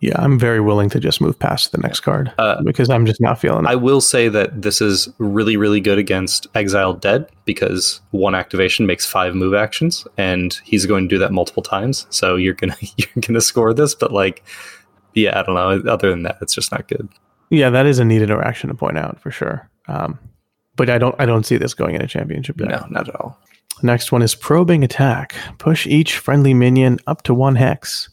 Yeah, 0.00 0.14
I'm 0.18 0.38
very 0.38 0.60
willing 0.60 0.90
to 0.90 1.00
just 1.00 1.22
move 1.22 1.38
past 1.38 1.72
the 1.72 1.78
next 1.78 2.00
card 2.00 2.30
Uh, 2.38 2.62
because 2.62 2.90
I'm 2.90 3.06
just 3.06 3.20
not 3.20 3.40
feeling 3.40 3.64
it. 3.64 3.68
I 3.68 3.76
will 3.76 4.02
say 4.02 4.28
that 4.28 4.60
this 4.60 4.82
is 4.82 5.08
really, 5.18 5.56
really 5.56 5.80
good 5.80 5.96
against 5.96 6.46
Exiled 6.54 7.00
Dead 7.00 7.26
because 7.46 8.02
one 8.10 8.34
activation 8.34 8.84
makes 8.84 9.06
five 9.06 9.34
move 9.34 9.54
actions, 9.54 10.06
and 10.18 10.60
he's 10.64 10.84
going 10.84 11.08
to 11.08 11.14
do 11.14 11.18
that 11.18 11.32
multiple 11.32 11.62
times. 11.62 12.06
So 12.10 12.36
you're 12.36 12.52
gonna 12.54 12.76
you're 12.98 13.08
gonna 13.26 13.40
score 13.40 13.72
this, 13.72 13.94
but 13.94 14.12
like, 14.12 14.44
yeah, 15.14 15.40
I 15.40 15.42
don't 15.42 15.54
know. 15.54 15.90
Other 15.90 16.10
than 16.10 16.24
that, 16.24 16.36
it's 16.42 16.54
just 16.54 16.70
not 16.72 16.86
good. 16.88 17.08
yeah, 17.48 17.70
that 17.70 17.86
is 17.86 17.98
a 17.98 18.04
neat 18.04 18.20
interaction 18.22 18.68
to 18.68 18.74
point 18.74 18.98
out 18.98 19.18
for 19.20 19.30
sure. 19.30 19.68
Um, 19.88 20.18
but 20.76 20.90
I 20.90 20.98
don't 20.98 21.14
I 21.18 21.26
don't 21.26 21.44
see 21.44 21.56
this 21.56 21.74
going 21.74 21.94
in 21.94 22.02
a 22.02 22.06
championship 22.06 22.56
deck. 22.56 22.68
No, 22.68 22.86
not 22.90 23.08
at 23.08 23.16
all. 23.16 23.38
Next 23.82 24.12
one 24.12 24.22
is 24.22 24.34
probing 24.34 24.84
attack. 24.84 25.34
Push 25.58 25.86
each 25.86 26.16
friendly 26.16 26.54
minion 26.54 26.98
up 27.06 27.22
to 27.22 27.34
one 27.34 27.56
hex. 27.56 28.08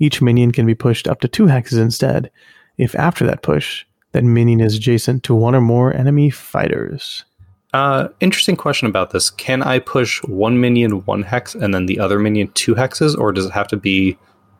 Each 0.00 0.20
minion 0.20 0.50
can 0.50 0.66
be 0.66 0.74
pushed 0.74 1.06
up 1.06 1.20
to 1.20 1.28
two 1.28 1.44
hexes 1.44 1.78
instead. 1.78 2.30
If 2.78 2.94
after 2.96 3.24
that 3.26 3.42
push, 3.42 3.84
that 4.12 4.24
minion 4.24 4.60
is 4.60 4.76
adjacent 4.76 5.22
to 5.24 5.34
one 5.34 5.54
or 5.54 5.60
more 5.60 5.94
enemy 5.94 6.30
fighters. 6.30 7.24
Uh, 7.72 8.08
interesting 8.20 8.56
question 8.56 8.88
about 8.88 9.10
this. 9.10 9.30
Can 9.30 9.62
I 9.62 9.80
push 9.80 10.22
one 10.24 10.60
minion 10.60 11.04
one 11.04 11.22
hex 11.22 11.54
and 11.54 11.74
then 11.74 11.86
the 11.86 11.98
other 11.98 12.18
minion 12.18 12.48
two 12.54 12.74
hexes, 12.74 13.16
or 13.16 13.32
does 13.32 13.46
it 13.46 13.52
have 13.52 13.68
to 13.68 13.76
be 13.76 14.16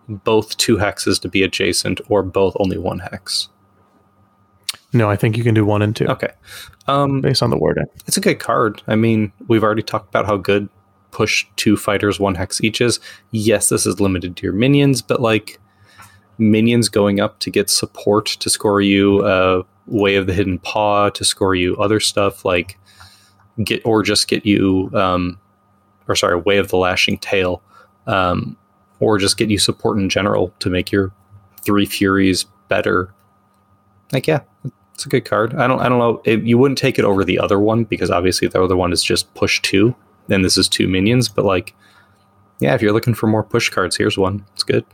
both 0.08 0.56
two 0.56 0.76
hexes 0.76 1.20
to 1.22 1.28
be 1.28 1.42
adjacent, 1.42 2.00
or 2.08 2.22
both 2.22 2.56
only 2.58 2.78
one 2.78 2.98
hex? 2.98 3.48
No, 4.94 5.10
I 5.10 5.16
think 5.16 5.36
you 5.36 5.42
can 5.42 5.54
do 5.54 5.64
one 5.64 5.82
and 5.82 5.94
two 5.94 6.06
Okay. 6.06 6.30
Um, 6.86 7.20
based 7.20 7.42
on 7.42 7.50
the 7.50 7.58
wording. 7.58 7.86
it's 8.06 8.16
a 8.16 8.20
good 8.20 8.38
card. 8.38 8.82
I 8.86 8.94
mean, 8.94 9.32
we've 9.48 9.64
already 9.64 9.82
talked 9.82 10.08
about 10.08 10.26
how 10.26 10.36
good 10.36 10.68
push 11.10 11.46
two 11.56 11.76
fighters 11.76 12.18
one 12.18 12.34
hex 12.34 12.62
each 12.62 12.80
is. 12.80 13.00
Yes, 13.30 13.68
this 13.68 13.86
is 13.86 14.00
limited 14.00 14.36
to 14.36 14.42
your 14.44 14.52
minions, 14.52 15.02
but 15.02 15.20
like 15.20 15.58
minions 16.38 16.88
going 16.88 17.20
up 17.20 17.38
to 17.40 17.50
get 17.50 17.70
support 17.70 18.26
to 18.26 18.50
score 18.50 18.80
you 18.80 19.20
uh, 19.20 19.62
way 19.86 20.16
of 20.16 20.26
the 20.26 20.32
hidden 20.32 20.58
paw 20.58 21.10
to 21.10 21.24
score 21.24 21.54
you 21.54 21.76
other 21.76 22.00
stuff 22.00 22.44
like 22.44 22.78
get 23.62 23.84
or 23.84 24.02
just 24.02 24.28
get 24.28 24.44
you 24.44 24.90
um, 24.94 25.38
or 26.08 26.16
sorry 26.16 26.36
way 26.36 26.58
of 26.58 26.68
the 26.68 26.76
lashing 26.76 27.18
tail 27.18 27.62
um, 28.06 28.56
or 29.00 29.18
just 29.18 29.36
get 29.36 29.50
you 29.50 29.58
support 29.58 29.98
in 29.98 30.08
general 30.08 30.52
to 30.58 30.70
make 30.70 30.90
your 30.90 31.12
three 31.62 31.86
furies 31.86 32.44
better 32.68 33.14
like 34.12 34.26
yeah 34.26 34.40
it's 34.94 35.04
a 35.04 35.08
good 35.08 35.24
card. 35.24 35.54
I 35.54 35.66
don't. 35.66 35.80
I 35.80 35.88
don't 35.88 35.98
know. 35.98 36.22
It, 36.24 36.42
you 36.44 36.56
wouldn't 36.56 36.78
take 36.78 36.98
it 36.98 37.04
over 37.04 37.24
the 37.24 37.38
other 37.38 37.58
one 37.60 37.84
because 37.84 38.10
obviously 38.10 38.48
the 38.48 38.62
other 38.62 38.76
one 38.76 38.92
is 38.92 39.02
just 39.02 39.32
push 39.34 39.60
two, 39.62 39.94
and 40.30 40.44
this 40.44 40.56
is 40.56 40.68
two 40.68 40.88
minions. 40.88 41.28
But 41.28 41.44
like, 41.44 41.74
yeah, 42.60 42.74
if 42.74 42.80
you're 42.82 42.92
looking 42.92 43.14
for 43.14 43.26
more 43.26 43.42
push 43.42 43.68
cards, 43.68 43.96
here's 43.96 44.16
one. 44.16 44.44
It's 44.54 44.62
good. 44.62 44.84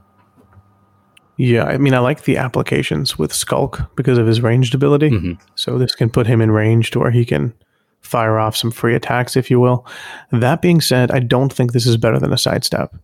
Yeah, 1.37 1.65
I 1.65 1.79
mean, 1.79 1.95
I 1.95 2.01
like 2.01 2.25
the 2.25 2.37
applications 2.37 3.19
with 3.19 3.33
Skulk 3.33 3.81
because 3.97 4.19
of 4.19 4.27
his 4.27 4.43
ranged 4.43 4.75
ability. 4.75 5.11
Mhm. 5.11 5.41
So 5.55 5.79
this 5.79 5.95
can 5.95 6.11
put 6.11 6.27
him 6.27 6.41
in 6.43 6.51
range 6.51 6.91
to 6.91 6.99
where 6.99 7.11
he 7.11 7.25
can 7.25 7.55
fire 8.03 8.39
off 8.39 8.57
some 8.57 8.71
free 8.71 8.95
attacks, 8.95 9.37
if 9.37 9.51
you 9.51 9.59
will. 9.61 9.87
That 10.33 10.61
being 10.61 10.81
said, 10.83 11.11
I 11.11 11.19
don't 11.21 11.53
think 11.53 11.73
this 11.73 11.87
is 11.87 11.97
better 11.97 12.19
than 12.19 12.33
a 12.33 12.37
sidestep. 12.39 12.95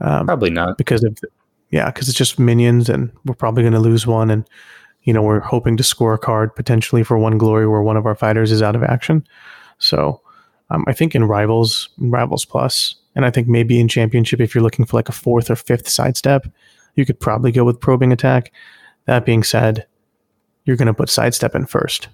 Um, 0.00 0.26
Probably 0.26 0.50
not. 0.50 0.78
because 0.78 1.04
of 1.04 1.16
yeah, 1.70 1.86
because 1.86 2.08
it's 2.08 2.18
just 2.18 2.38
minions, 2.38 2.88
and 2.88 3.10
we're 3.24 3.34
probably 3.34 3.62
going 3.62 3.72
to 3.72 3.80
lose 3.80 4.06
one, 4.06 4.30
and 4.30 4.48
you 5.06 5.12
know 5.12 5.22
we're 5.22 5.40
hoping 5.40 5.76
to 5.78 5.82
score 5.82 6.12
a 6.12 6.18
card 6.18 6.54
potentially 6.54 7.02
for 7.02 7.18
one 7.18 7.38
glory 7.38 7.66
where 7.66 7.80
one 7.80 7.96
of 7.96 8.04
our 8.04 8.14
fighters 8.14 8.52
is 8.52 8.60
out 8.60 8.76
of 8.76 8.82
action. 8.82 9.26
So 9.78 10.20
um, 10.68 10.84
I 10.86 10.92
think 10.92 11.14
in 11.14 11.24
rivals, 11.24 11.88
rivals 11.98 12.44
plus, 12.44 12.96
and 13.14 13.24
I 13.24 13.30
think 13.30 13.48
maybe 13.48 13.80
in 13.80 13.88
championship 13.88 14.40
if 14.40 14.54
you're 14.54 14.64
looking 14.64 14.84
for 14.84 14.98
like 14.98 15.08
a 15.08 15.12
fourth 15.12 15.50
or 15.50 15.56
fifth 15.56 15.88
sidestep, 15.88 16.46
you 16.96 17.06
could 17.06 17.20
probably 17.20 17.52
go 17.52 17.64
with 17.64 17.80
probing 17.80 18.12
attack. 18.12 18.52
That 19.06 19.24
being 19.24 19.44
said, 19.44 19.86
you're 20.64 20.76
going 20.76 20.86
to 20.86 20.94
put 20.94 21.08
sidestep 21.08 21.54
in 21.54 21.66
first. 21.66 22.08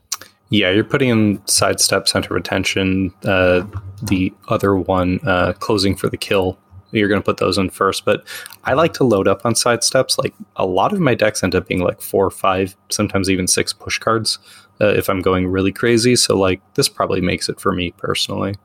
Yeah, 0.50 0.70
you're 0.70 0.84
putting 0.84 1.08
in 1.08 1.46
sidestep, 1.46 2.06
center 2.06 2.36
of 2.36 2.40
attention. 2.40 3.14
Uh, 3.24 3.64
the 4.02 4.34
other 4.48 4.76
one, 4.76 5.18
uh, 5.26 5.54
closing 5.54 5.96
for 5.96 6.10
the 6.10 6.18
kill. 6.18 6.58
You're 6.92 7.08
going 7.08 7.20
to 7.20 7.24
put 7.24 7.38
those 7.38 7.58
in 7.58 7.70
first. 7.70 8.04
But 8.04 8.24
I 8.64 8.74
like 8.74 8.92
to 8.94 9.04
load 9.04 9.26
up 9.26 9.44
on 9.44 9.54
side 9.54 9.82
steps. 9.82 10.18
Like 10.18 10.34
a 10.56 10.66
lot 10.66 10.92
of 10.92 11.00
my 11.00 11.14
decks 11.14 11.42
end 11.42 11.54
up 11.54 11.66
being 11.66 11.80
like 11.80 12.00
four 12.00 12.24
or 12.24 12.30
five, 12.30 12.76
sometimes 12.90 13.30
even 13.30 13.46
six 13.46 13.72
push 13.72 13.98
cards 13.98 14.38
uh, 14.80 14.88
if 14.88 15.08
I'm 15.08 15.20
going 15.20 15.48
really 15.48 15.72
crazy. 15.72 16.16
So 16.16 16.36
like 16.36 16.60
this 16.74 16.88
probably 16.88 17.20
makes 17.20 17.48
it 17.48 17.60
for 17.60 17.72
me 17.72 17.92
personally. 17.92 18.56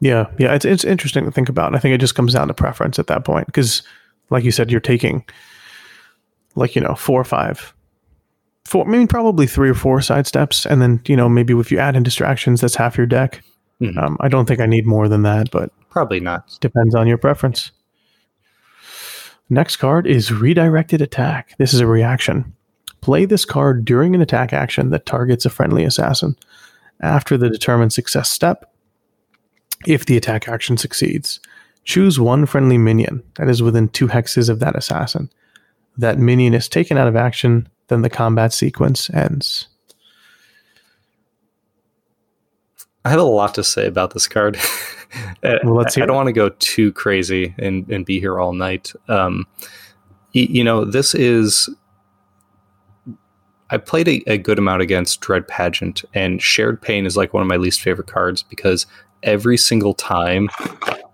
Yeah, 0.00 0.26
yeah, 0.38 0.54
it's 0.54 0.64
it's 0.64 0.84
interesting 0.84 1.24
to 1.24 1.30
think 1.30 1.48
about. 1.48 1.74
I 1.74 1.78
think 1.78 1.94
it 1.94 1.98
just 1.98 2.14
comes 2.14 2.34
down 2.34 2.48
to 2.48 2.54
preference 2.54 2.98
at 2.98 3.06
that 3.06 3.24
point 3.24 3.46
because, 3.46 3.82
like 4.28 4.44
you 4.44 4.52
said, 4.52 4.70
you're 4.70 4.80
taking 4.80 5.24
like 6.54 6.74
you 6.74 6.82
know 6.82 6.94
four 6.94 7.20
or 7.20 7.24
five, 7.24 7.74
four, 8.66 8.86
I 8.86 8.88
mean 8.88 9.06
probably 9.06 9.46
three 9.46 9.70
or 9.70 9.74
four 9.74 10.02
side 10.02 10.26
steps, 10.26 10.66
and 10.66 10.82
then 10.82 11.00
you 11.06 11.16
know 11.16 11.28
maybe 11.28 11.54
if 11.54 11.72
you 11.72 11.78
add 11.78 11.96
in 11.96 12.02
distractions, 12.02 12.60
that's 12.60 12.76
half 12.76 12.98
your 12.98 13.06
deck. 13.06 13.42
Mhm. 13.80 13.96
Um, 14.02 14.16
I 14.20 14.28
don't 14.28 14.46
think 14.46 14.60
I 14.60 14.66
need 14.66 14.86
more 14.86 15.08
than 15.08 15.22
that, 15.22 15.50
but 15.50 15.70
Probably 15.90 16.20
not. 16.20 16.56
depends 16.60 16.94
on 16.94 17.06
your 17.06 17.18
preference. 17.18 17.72
Next 19.48 19.76
card 19.76 20.06
is 20.06 20.32
Redirected 20.32 21.00
Attack. 21.00 21.54
This 21.58 21.72
is 21.72 21.80
a 21.80 21.86
reaction. 21.86 22.52
Play 23.00 23.24
this 23.24 23.44
card 23.44 23.84
during 23.84 24.14
an 24.14 24.20
attack 24.20 24.52
action 24.52 24.90
that 24.90 25.06
targets 25.06 25.44
a 25.46 25.50
friendly 25.50 25.84
assassin. 25.84 26.34
After 27.00 27.36
the 27.36 27.48
determined 27.50 27.92
success 27.92 28.28
step, 28.30 28.72
if 29.86 30.06
the 30.06 30.16
attack 30.16 30.48
action 30.48 30.76
succeeds, 30.76 31.38
choose 31.84 32.18
one 32.18 32.46
friendly 32.46 32.78
minion 32.78 33.22
that 33.36 33.48
is 33.48 33.62
within 33.62 33.88
two 33.88 34.08
hexes 34.08 34.48
of 34.48 34.58
that 34.58 34.74
assassin. 34.74 35.30
That 35.98 36.18
minion 36.18 36.54
is 36.54 36.68
taken 36.68 36.98
out 36.98 37.06
of 37.06 37.14
action, 37.14 37.68
then 37.88 38.02
the 38.02 38.10
combat 38.10 38.52
sequence 38.52 39.08
ends. 39.10 39.68
I 43.06 43.10
have 43.10 43.20
a 43.20 43.22
lot 43.22 43.54
to 43.54 43.64
say 43.64 43.86
about 43.86 44.12
this 44.12 44.28
card. 44.28 44.58
Uh, 45.44 45.54
Well, 45.62 45.74
let's 45.76 45.96
I, 45.96 46.00
hear 46.00 46.04
I 46.04 46.06
don't 46.08 46.16
want 46.16 46.26
to 46.26 46.32
go 46.32 46.48
too 46.58 46.92
crazy 46.92 47.54
and, 47.58 47.88
and 47.88 48.04
be 48.04 48.18
here 48.18 48.38
all 48.40 48.52
night. 48.52 48.92
Um, 49.08 49.46
y- 50.34 50.48
you 50.50 50.64
know, 50.64 50.84
this 50.84 51.14
is. 51.14 51.70
I 53.70 53.78
played 53.78 54.08
a, 54.08 54.22
a 54.30 54.36
good 54.38 54.58
amount 54.58 54.82
against 54.82 55.20
Dread 55.20 55.46
Pageant, 55.48 56.04
and 56.14 56.42
Shared 56.42 56.82
Pain 56.82 57.06
is 57.06 57.16
like 57.16 57.32
one 57.32 57.42
of 57.42 57.48
my 57.48 57.56
least 57.56 57.80
favorite 57.80 58.08
cards 58.08 58.42
because 58.42 58.86
every 59.22 59.56
single 59.56 59.94
time 59.94 60.48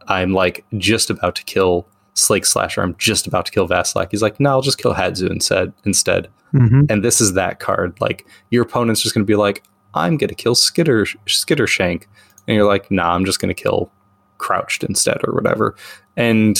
I'm 0.08 0.32
like 0.32 0.64
just 0.78 1.08
about 1.10 1.34
to 1.36 1.44
kill 1.44 1.86
Slake 2.14 2.44
Slasher, 2.46 2.82
I'm 2.82 2.96
just 2.96 3.26
about 3.26 3.46
to 3.46 3.52
kill 3.52 3.68
Vasillac. 3.68 4.08
He's 4.10 4.22
like, 4.22 4.40
no, 4.40 4.50
I'll 4.50 4.62
just 4.62 4.78
kill 4.78 4.94
Hadzu 4.94 5.30
instead. 5.30 5.72
Instead, 5.84 6.28
Mm-hmm. 6.54 6.82
and 6.90 7.02
this 7.02 7.20
is 7.22 7.32
that 7.32 7.60
card. 7.60 7.98
Like 8.00 8.26
your 8.50 8.62
opponent's 8.62 9.00
just 9.02 9.14
going 9.14 9.24
to 9.24 9.30
be 9.30 9.36
like, 9.36 9.62
I'm 9.94 10.16
going 10.16 10.28
to 10.28 10.34
kill 10.34 10.54
Skitter 10.54 11.04
Skittershank, 11.26 12.04
and 12.46 12.56
you're 12.56 12.66
like, 12.66 12.90
Nah, 12.90 13.14
I'm 13.14 13.24
just 13.24 13.40
going 13.40 13.54
to 13.54 13.62
kill 13.62 13.90
Krowchrik 14.38 14.84
instead 14.88 15.18
or 15.24 15.32
whatever. 15.34 15.74
And 16.16 16.58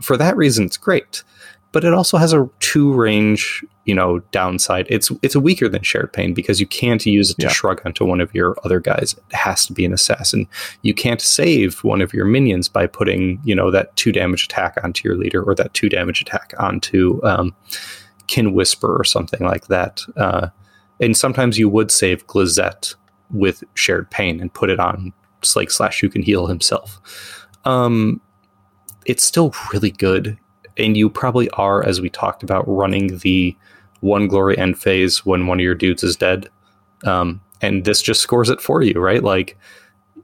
for 0.00 0.16
that 0.16 0.36
reason, 0.36 0.66
it's 0.66 0.76
great. 0.76 1.22
But 1.72 1.84
it 1.84 1.94
also 1.94 2.16
has 2.18 2.32
a 2.32 2.50
two 2.58 2.92
range, 2.92 3.64
you 3.84 3.94
know, 3.94 4.18
downside. 4.32 4.86
It's 4.90 5.12
it's 5.22 5.36
weaker 5.36 5.68
than 5.68 5.82
Shared 5.84 6.12
Pain 6.12 6.34
because 6.34 6.58
you 6.58 6.66
can't 6.66 7.06
use 7.06 7.30
it 7.30 7.38
to 7.38 7.46
Yeah. 7.46 7.52
shrug 7.52 7.80
onto 7.84 8.04
one 8.04 8.20
of 8.20 8.34
your 8.34 8.56
other 8.64 8.80
guys. 8.80 9.14
It 9.30 9.36
has 9.36 9.66
to 9.66 9.72
be 9.72 9.84
an 9.84 9.92
assassin. 9.92 10.48
You 10.82 10.94
can't 10.94 11.20
save 11.20 11.84
one 11.84 12.00
of 12.02 12.12
your 12.12 12.24
minions 12.24 12.68
by 12.68 12.88
putting, 12.88 13.40
you 13.44 13.54
know, 13.54 13.70
that 13.70 13.94
two 13.94 14.10
damage 14.10 14.42
attack 14.46 14.78
onto 14.82 15.06
your 15.08 15.16
leader 15.16 15.44
or 15.44 15.54
that 15.54 15.72
two 15.72 15.88
damage 15.88 16.20
attack 16.20 16.54
onto 16.58 17.20
um, 17.22 17.54
Kin 18.26 18.52
Whisper 18.52 18.92
or 18.96 19.04
something 19.04 19.46
like 19.46 19.68
that. 19.68 20.02
Uh, 20.16 20.48
and 21.00 21.16
sometimes 21.16 21.58
you 21.58 21.68
would 21.68 21.90
save 21.90 22.26
Glissete 22.26 22.94
with 23.30 23.64
Shared 23.74 24.10
Pain 24.10 24.40
and 24.40 24.52
put 24.52 24.70
it 24.70 24.80
on 24.80 25.12
Slakeslash 25.42 26.00
who 26.00 26.08
can 26.08 26.22
heal 26.22 26.46
himself. 26.46 27.00
Um, 27.64 28.20
it's 29.06 29.24
still 29.24 29.54
really 29.72 29.90
good. 29.90 30.38
And 30.76 30.96
you 30.96 31.10
probably 31.10 31.48
are, 31.50 31.84
as 31.84 32.00
we 32.00 32.10
talked 32.10 32.42
about, 32.42 32.64
running 32.66 33.18
the 33.18 33.56
one 34.00 34.28
glory 34.28 34.56
end 34.56 34.78
phase 34.78 35.24
when 35.26 35.46
one 35.46 35.58
of 35.58 35.64
your 35.64 35.74
dudes 35.74 36.02
is 36.02 36.16
dead. 36.16 36.48
Um, 37.04 37.40
and 37.60 37.84
this 37.84 38.00
just 38.00 38.20
scores 38.20 38.48
it 38.48 38.60
for 38.60 38.82
you, 38.82 38.94
right? 38.94 39.22
Like, 39.22 39.58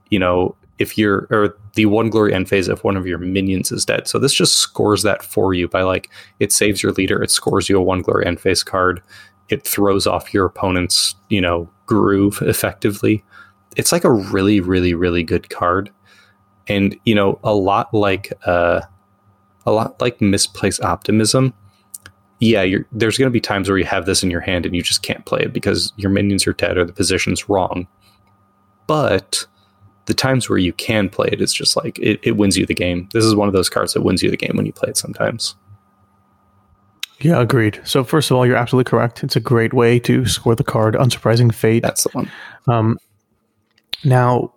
you 0.09 0.19
know, 0.19 0.55
if 0.79 0.97
you're, 0.97 1.27
or 1.31 1.57
the 1.73 1.87
one 1.87 2.09
glory 2.09 2.33
end 2.33 2.49
phase 2.49 2.67
if 2.69 2.83
one 2.83 2.97
of 2.97 3.07
your 3.07 3.17
minions 3.17 3.71
is 3.71 3.85
dead. 3.85 4.07
So 4.07 4.19
this 4.19 4.33
just 4.33 4.57
scores 4.57 5.03
that 5.03 5.23
for 5.23 5.53
you 5.53 5.67
by 5.67 5.81
like, 5.81 6.09
it 6.39 6.51
saves 6.51 6.81
your 6.81 6.91
leader, 6.93 7.21
it 7.21 7.31
scores 7.31 7.69
you 7.69 7.77
a 7.77 7.81
one 7.81 8.01
glory 8.01 8.25
end 8.25 8.39
phase 8.39 8.63
card, 8.63 9.01
it 9.49 9.65
throws 9.65 10.07
off 10.07 10.33
your 10.33 10.45
opponent's, 10.45 11.15
you 11.29 11.41
know, 11.41 11.69
groove 11.85 12.41
effectively. 12.41 13.23
It's 13.75 13.91
like 13.91 14.03
a 14.03 14.11
really, 14.11 14.59
really, 14.59 14.93
really 14.93 15.23
good 15.23 15.49
card. 15.49 15.91
And, 16.67 16.97
you 17.05 17.15
know, 17.15 17.39
a 17.43 17.53
lot 17.53 17.93
like, 17.93 18.33
uh, 18.45 18.81
a 19.65 19.71
lot 19.71 19.99
like 20.01 20.19
misplaced 20.21 20.81
optimism, 20.81 21.53
yeah, 22.39 22.65
there's 22.91 23.17
going 23.17 23.27
to 23.27 23.33
be 23.33 23.39
times 23.39 23.69
where 23.69 23.77
you 23.77 23.85
have 23.85 24.05
this 24.05 24.23
in 24.23 24.29
your 24.29 24.41
hand 24.41 24.65
and 24.65 24.75
you 24.75 24.81
just 24.81 25.01
can't 25.01 25.25
play 25.25 25.41
it 25.41 25.53
because 25.53 25.91
your 25.97 26.11
minions 26.11 26.45
are 26.45 26.53
dead 26.53 26.77
or 26.77 26.85
the 26.85 26.93
position's 26.93 27.49
wrong. 27.49 27.87
But 28.85 29.45
the 30.05 30.13
times 30.13 30.49
where 30.49 30.57
you 30.57 30.71
can 30.73 31.09
play 31.09 31.29
it, 31.31 31.41
it's 31.41 31.53
just 31.53 31.75
like 31.75 31.99
it, 31.99 32.19
it 32.23 32.37
wins 32.37 32.57
you 32.57 32.65
the 32.65 32.73
game. 32.73 33.09
This 33.13 33.25
is 33.25 33.35
one 33.35 33.47
of 33.47 33.53
those 33.53 33.69
cards 33.69 33.93
that 33.93 34.03
wins 34.03 34.23
you 34.23 34.29
the 34.29 34.37
game 34.37 34.55
when 34.55 34.65
you 34.65 34.73
play 34.73 34.89
it 34.89 34.97
sometimes. 34.97 35.55
Yeah, 37.19 37.41
agreed. 37.41 37.81
So 37.83 38.03
first 38.03 38.29
of 38.29 38.37
all, 38.37 38.45
you're 38.45 38.55
absolutely 38.55 38.89
correct. 38.89 39.23
It's 39.23 39.35
a 39.35 39.39
great 39.39 39.73
way 39.73 39.99
to 40.01 40.25
score 40.25 40.55
the 40.55 40.63
card 40.63 40.93
Unsurprising 40.95 41.53
Fate. 41.53 41.81
That's 41.83 42.03
the 42.03 42.09
one. 42.11 42.31
Um, 42.67 42.97
now, 44.03 44.53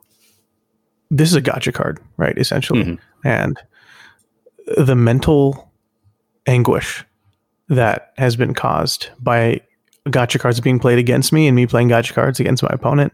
this 1.11 1.29
is 1.31 1.35
a 1.35 1.41
gotcha 1.41 1.73
card, 1.73 2.01
right? 2.19 2.37
Essentially, 2.37 2.85
Mm-hmm. 2.85 3.27
and 3.29 3.59
the 4.77 4.95
mental 4.95 5.71
anguish 6.47 7.05
that 7.69 8.13
has 8.19 8.37
been 8.37 8.55
caused 8.55 9.09
by 9.21 9.61
gotcha 10.11 10.39
cards 10.39 10.61
being 10.61 10.79
played 10.79 10.99
against 10.99 11.33
me 11.33 11.47
and 11.47 11.57
me 11.57 11.67
playing 11.67 11.89
gotcha 11.89 12.13
cards 12.15 12.41
against 12.41 12.63
my 12.63 12.71
opponent 12.73 13.13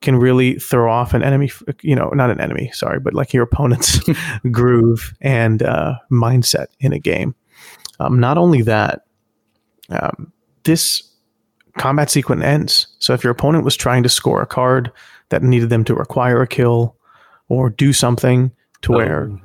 can 0.00 0.16
really 0.16 0.54
throw 0.58 0.90
off 0.92 1.12
an 1.14 1.22
enemy, 1.22 1.50
you 1.82 1.94
know, 1.96 2.08
not 2.10 2.30
an 2.30 2.40
enemy, 2.40 2.70
sorry, 2.72 3.00
but 3.00 3.14
like 3.14 3.32
your 3.32 3.42
opponent's 3.42 3.98
groove 4.52 5.12
and 5.20 5.62
uh, 5.62 5.94
mindset 6.10 6.66
in 6.80 6.92
a 6.92 6.98
game. 6.98 7.34
Um, 8.00 8.20
not 8.20 8.38
only 8.38 8.62
that, 8.62 9.04
um, 9.90 10.32
this 10.64 11.02
combat 11.78 12.10
sequence 12.10 12.42
ends. 12.42 12.86
So 12.98 13.14
if 13.14 13.22
your 13.24 13.30
opponent 13.30 13.64
was 13.64 13.76
trying 13.76 14.02
to 14.02 14.08
score 14.08 14.42
a 14.42 14.46
card 14.46 14.90
that 15.30 15.42
needed 15.42 15.70
them 15.70 15.84
to 15.84 15.94
require 15.94 16.42
a 16.42 16.46
kill 16.46 16.96
or 17.48 17.70
do 17.70 17.92
something 17.92 18.50
to 18.82 18.92
where, 18.92 19.28
Oh. 19.30 19.40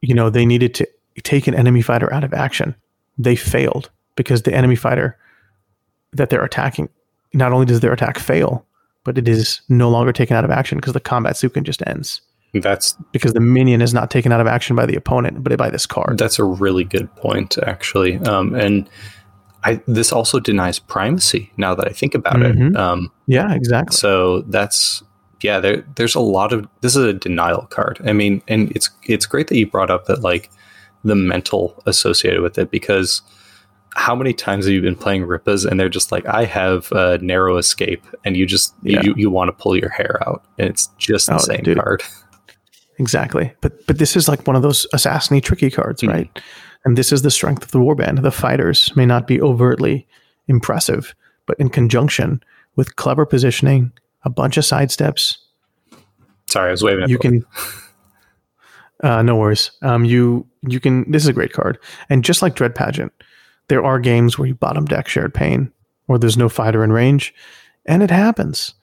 you 0.00 0.14
know, 0.14 0.30
they 0.30 0.44
needed 0.46 0.74
to 0.74 0.88
take 1.22 1.46
an 1.46 1.54
enemy 1.54 1.82
fighter 1.82 2.12
out 2.12 2.24
of 2.24 2.32
action, 2.34 2.74
they 3.18 3.36
failed 3.36 3.90
because 4.16 4.42
the 4.42 4.54
enemy 4.54 4.76
fighter 4.76 5.16
that 6.12 6.30
they're 6.30 6.44
attacking, 6.44 6.88
not 7.32 7.52
only 7.52 7.66
does 7.66 7.80
their 7.80 7.92
attack 7.92 8.18
fail, 8.18 8.66
but 9.04 9.16
it 9.18 9.28
is 9.28 9.60
no 9.68 9.88
longer 9.90 10.12
taken 10.12 10.36
out 10.36 10.44
of 10.44 10.50
action 10.50 10.78
because 10.78 10.92
the 10.92 11.00
combat 11.00 11.36
sequence 11.36 11.66
just 11.66 11.82
ends 11.86 12.20
That's 12.54 12.92
because 13.12 13.32
the 13.32 13.40
minion 13.40 13.80
is 13.80 13.94
not 13.94 14.10
taken 14.10 14.30
out 14.30 14.40
of 14.40 14.46
action 14.46 14.76
by 14.76 14.84
the 14.84 14.94
opponent, 14.94 15.42
but 15.42 15.56
by 15.56 15.70
this 15.70 15.86
card. 15.86 16.18
that's 16.18 16.38
a 16.38 16.44
really 16.44 16.84
good 16.84 17.14
point, 17.16 17.56
actually. 17.66 18.18
Um, 18.18 18.54
and 18.54 18.88
I 19.64 19.80
this 19.86 20.12
also 20.12 20.38
denies 20.38 20.78
primacy. 20.78 21.50
Now 21.56 21.74
that 21.74 21.88
I 21.88 21.92
think 21.92 22.14
about 22.14 22.42
it, 22.42 22.54
Mhm. 22.56 22.76
um, 22.76 23.10
yeah, 23.26 23.54
exactly. 23.54 23.94
so 23.96 24.42
that's 24.42 25.02
yeah. 25.40 25.60
There 25.60 25.82
there's 25.94 26.14
a 26.14 26.20
lot 26.20 26.52
of 26.52 26.68
this 26.82 26.94
is 26.94 27.04
a 27.04 27.14
denial 27.14 27.62
card. 27.70 28.00
I 28.04 28.12
mean, 28.12 28.42
and 28.48 28.70
it's 28.72 28.90
it's 29.04 29.24
great 29.24 29.48
that 29.48 29.56
you 29.56 29.66
brought 29.66 29.90
up 29.90 30.04
that 30.06 30.20
like 30.22 30.50
the 31.04 31.14
mental 31.14 31.82
associated 31.86 32.42
with 32.42 32.58
it 32.58 32.70
because 32.70 33.22
how 33.94 34.14
many 34.14 34.32
times 34.32 34.64
have 34.66 34.72
you 34.74 34.80
been 34.82 34.94
playing 34.96 35.22
Rippas 35.26 35.66
and 35.66 35.78
they're 35.80 35.88
just 35.88 36.12
like, 36.12 36.24
I 36.26 36.44
have 36.44 36.90
a 36.92 37.18
narrow 37.18 37.56
escape, 37.56 38.04
and 38.26 38.36
you 38.36 38.44
just 38.46 38.74
Yeah. 38.82 39.00
you 39.04 39.14
you 39.16 39.30
want 39.30 39.48
to 39.48 39.52
pull 39.52 39.74
your 39.76 39.90
hair 39.90 40.18
out, 40.26 40.42
and 40.58 40.68
it's 40.68 40.88
just 40.98 41.28
the 41.28 41.34
Oh, 41.36 41.38
same 41.38 41.62
dude. 41.62 41.78
card. 41.78 42.02
Exactly. 42.98 43.52
But 43.60 43.86
but 43.86 43.98
this 43.98 44.16
is 44.16 44.28
like 44.28 44.46
one 44.46 44.56
of 44.56 44.62
those 44.62 44.86
assassiny 44.94 45.42
tricky 45.42 45.70
cards, 45.70 46.02
Mhm. 46.02 46.08
right? 46.08 46.40
And 46.84 46.96
this 46.98 47.12
is 47.12 47.22
the 47.22 47.30
strength 47.30 47.62
of 47.62 47.70
the 47.70 47.78
warband. 47.78 48.22
The 48.22 48.30
fighters 48.30 48.94
may 48.96 49.06
not 49.06 49.26
be 49.26 49.40
overtly 49.40 50.06
impressive, 50.48 51.14
but 51.46 51.58
in 51.58 51.68
conjunction 51.70 52.42
with 52.76 52.96
clever 52.96 53.24
positioning, 53.24 53.92
a 54.24 54.30
bunch 54.30 54.56
of 54.56 54.64
sidesteps, 54.64 55.36
Sorry, 56.46 56.68
I 56.68 56.70
was 56.72 56.82
waving. 56.82 57.04
At 57.04 57.08
you 57.10 57.18
can 57.18 57.44
uh, 59.02 59.22
no 59.22 59.36
worries. 59.36 59.70
Um, 59.82 60.04
you 60.04 60.46
you 60.68 60.80
can. 60.80 61.10
This 61.10 61.22
is 61.22 61.28
a 61.28 61.32
great 61.32 61.52
card, 61.52 61.78
and 62.10 62.24
just 62.24 62.42
like 62.42 62.54
Dread 62.54 62.74
Pageant, 62.74 63.12
there 63.68 63.84
are 63.84 63.98
games 63.98 64.38
where 64.38 64.46
you 64.48 64.54
bottom 64.54 64.84
deck 64.84 65.08
Shared 65.08 65.34
Pain, 65.34 65.72
or 66.08 66.18
there's 66.18 66.36
no 66.36 66.48
fighter 66.48 66.84
in 66.84 66.92
range, 66.92 67.34
and 67.86 68.02
it 68.02 68.10
happens. 68.10 68.74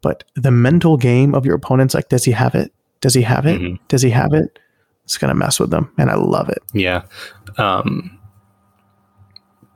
But 0.00 0.24
the 0.36 0.50
mental 0.52 0.96
game 0.96 1.34
of 1.34 1.44
your 1.44 1.56
opponents, 1.56 1.92
like, 1.94 2.08
does 2.08 2.24
he 2.24 2.32
have 2.32 2.54
it? 2.54 2.72
Does 3.00 3.14
he 3.14 3.22
have 3.22 3.46
it? 3.46 3.60
Mhm. 3.60 3.78
Does 3.88 4.02
he 4.02 4.10
have 4.10 4.32
it? 4.32 4.58
It's 5.04 5.16
gonna 5.18 5.34
mess 5.34 5.58
with 5.60 5.70
them, 5.70 5.90
and 5.98 6.10
I 6.10 6.14
love 6.16 6.48
it. 6.48 6.62
Yeah. 6.72 7.02
Um, 7.56 8.18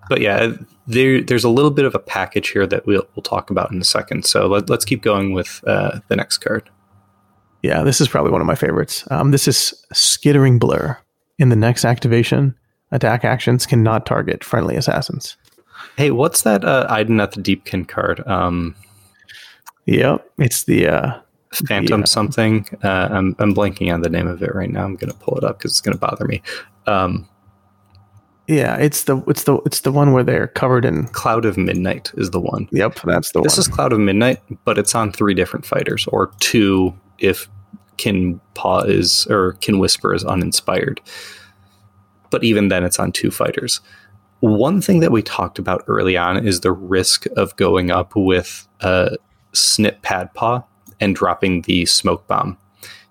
but 0.08 0.20
yeah, 0.20 0.52
there, 0.86 1.22
there's 1.22 1.44
a 1.44 1.48
little 1.48 1.70
bit 1.70 1.84
of 1.84 1.94
a 1.94 1.98
package 1.98 2.48
here 2.48 2.66
that 2.66 2.84
we'll, 2.86 3.06
we'll 3.14 3.22
talk 3.22 3.50
about 3.50 3.70
in 3.72 3.80
a 3.80 3.84
second. 3.84 4.26
So 4.26 4.46
let, 4.46 4.68
let's 4.68 4.84
keep 4.84 5.00
going 5.02 5.32
with 5.32 5.62
uh, 5.66 6.00
the 6.08 6.16
next 6.16 6.38
card. 6.38 6.68
Yeah, 7.62 7.82
this 7.82 8.00
is 8.00 8.08
probably 8.08 8.32
one 8.32 8.40
of 8.40 8.46
my 8.46 8.56
favorites. 8.56 9.04
Um, 9.10 9.30
this 9.30 9.46
is 9.46 9.72
Skittering 9.92 10.58
Blur. 10.58 10.98
In 11.38 11.48
the 11.48 11.56
next 11.56 11.84
activation, 11.84 12.54
attack 12.90 13.24
actions 13.24 13.64
cannot 13.66 14.04
target 14.04 14.42
friendly 14.44 14.76
assassins. 14.76 15.36
Hey, 15.96 16.10
what's 16.10 16.42
that 16.42 16.64
uh, 16.64 16.86
Idoneth 16.90 17.34
Deepkin 17.42 17.86
card? 17.88 18.26
Um, 18.26 18.74
Yep, 19.86 20.30
it's 20.38 20.62
the 20.64 20.86
uh, 20.86 21.20
Phantom 21.52 22.00
Yeah. 22.00 22.06
something. 22.06 22.66
Uh, 22.82 23.08
I'm, 23.10 23.36
I'm 23.38 23.54
blanking 23.54 23.92
on 23.92 24.00
the 24.00 24.08
name 24.08 24.26
of 24.26 24.42
it 24.42 24.54
right 24.54 24.70
now. 24.70 24.84
I'm 24.84 24.96
going 24.96 25.10
to 25.12 25.18
pull 25.18 25.36
it 25.36 25.44
up 25.44 25.58
because 25.58 25.72
it's 25.72 25.80
going 25.80 25.94
to 25.94 26.00
bother 26.00 26.24
me. 26.24 26.42
Um, 26.86 27.28
yeah, 28.48 28.76
it's 28.76 29.04
the 29.04 29.22
it's 29.28 29.44
the 29.44 29.58
it's 29.64 29.80
the 29.80 29.92
one 29.92 30.12
where 30.12 30.24
they're 30.24 30.48
covered 30.48 30.84
in. 30.84 31.06
Cloud 31.08 31.44
of 31.44 31.56
Midnight 31.56 32.12
is 32.16 32.30
the 32.30 32.40
one. 32.40 32.68
Yep, 32.72 33.00
that's 33.04 33.32
the 33.32 33.40
This 33.40 33.40
one. 33.40 33.44
This 33.44 33.58
is 33.58 33.68
Cloud 33.68 33.92
of 33.92 34.00
Midnight, 34.00 34.40
but 34.64 34.78
it's 34.78 34.94
on 34.94 35.12
three 35.12 35.32
different 35.32 35.64
fighters, 35.64 36.06
or 36.08 36.32
two 36.40 36.92
if 37.18 37.48
Kin 37.98 38.40
Paw 38.54 38.80
is 38.80 39.26
or 39.28 39.52
Kin 39.60 39.78
Whisper 39.78 40.12
is 40.12 40.24
uninspired. 40.24 41.00
But 42.30 42.42
even 42.42 42.68
then, 42.68 42.82
it's 42.82 42.98
on 42.98 43.12
two 43.12 43.30
fighters. 43.30 43.80
One 44.40 44.80
thing 44.80 45.00
that 45.00 45.12
we 45.12 45.22
talked 45.22 45.60
about 45.60 45.84
early 45.86 46.16
on 46.16 46.44
is 46.44 46.60
the 46.60 46.72
risk 46.72 47.26
of 47.36 47.54
going 47.56 47.92
up 47.92 48.16
with 48.16 48.66
a 48.80 49.16
Snip 49.52 50.02
Padpaw 50.02 50.64
and 51.02 51.14
dropping 51.14 51.62
the 51.62 51.84
Smoke 51.86 52.26
Bomb. 52.26 52.56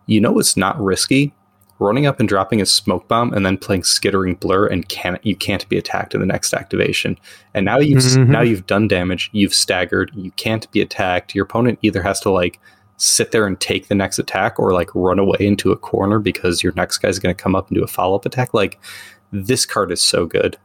You 0.07 0.19
know 0.21 0.39
it's 0.39 0.57
not 0.57 0.79
risky. 0.81 1.33
Running 1.79 2.05
up 2.05 2.19
and 2.19 2.29
dropping 2.29 2.61
a 2.61 2.65
smoke 2.67 3.07
bomb 3.07 3.33
and 3.33 3.43
then 3.43 3.57
playing 3.57 3.83
skittering 3.83 4.35
blur 4.35 4.67
and 4.67 4.87
can't 4.87 5.23
you 5.25 5.35
can't 5.35 5.67
be 5.67 5.79
attacked 5.79 6.13
in 6.13 6.19
the 6.19 6.27
next 6.27 6.53
activation. 6.53 7.17
And 7.55 7.65
now 7.65 7.79
you've 7.79 8.03
Mhm. 8.03 8.27
now 8.27 8.41
you've 8.41 8.67
done 8.67 8.87
damage, 8.87 9.31
you've 9.33 9.53
staggered, 9.55 10.11
you 10.13 10.29
can't 10.31 10.69
be 10.71 10.79
attacked. 10.81 11.33
Your 11.33 11.45
opponent 11.45 11.79
either 11.81 12.03
has 12.03 12.19
to 12.19 12.29
like 12.29 12.59
sit 12.97 13.31
there 13.31 13.47
and 13.47 13.59
take 13.59 13.87
the 13.87 13.95
next 13.95 14.19
attack 14.19 14.59
or 14.59 14.73
like 14.73 14.91
run 14.93 15.17
away 15.17 15.37
into 15.39 15.71
a 15.71 15.75
corner 15.75 16.19
because 16.19 16.61
your 16.61 16.73
next 16.75 16.99
guy's 16.99 17.17
going 17.17 17.35
to 17.35 17.43
come 17.43 17.55
up 17.55 17.67
and 17.69 17.75
do 17.77 17.83
a 17.83 17.87
follow-up 17.87 18.27
attack. 18.27 18.53
Like 18.53 18.79
this 19.31 19.65
card 19.65 19.91
is 19.91 20.01
so 20.03 20.27
good. 20.27 20.57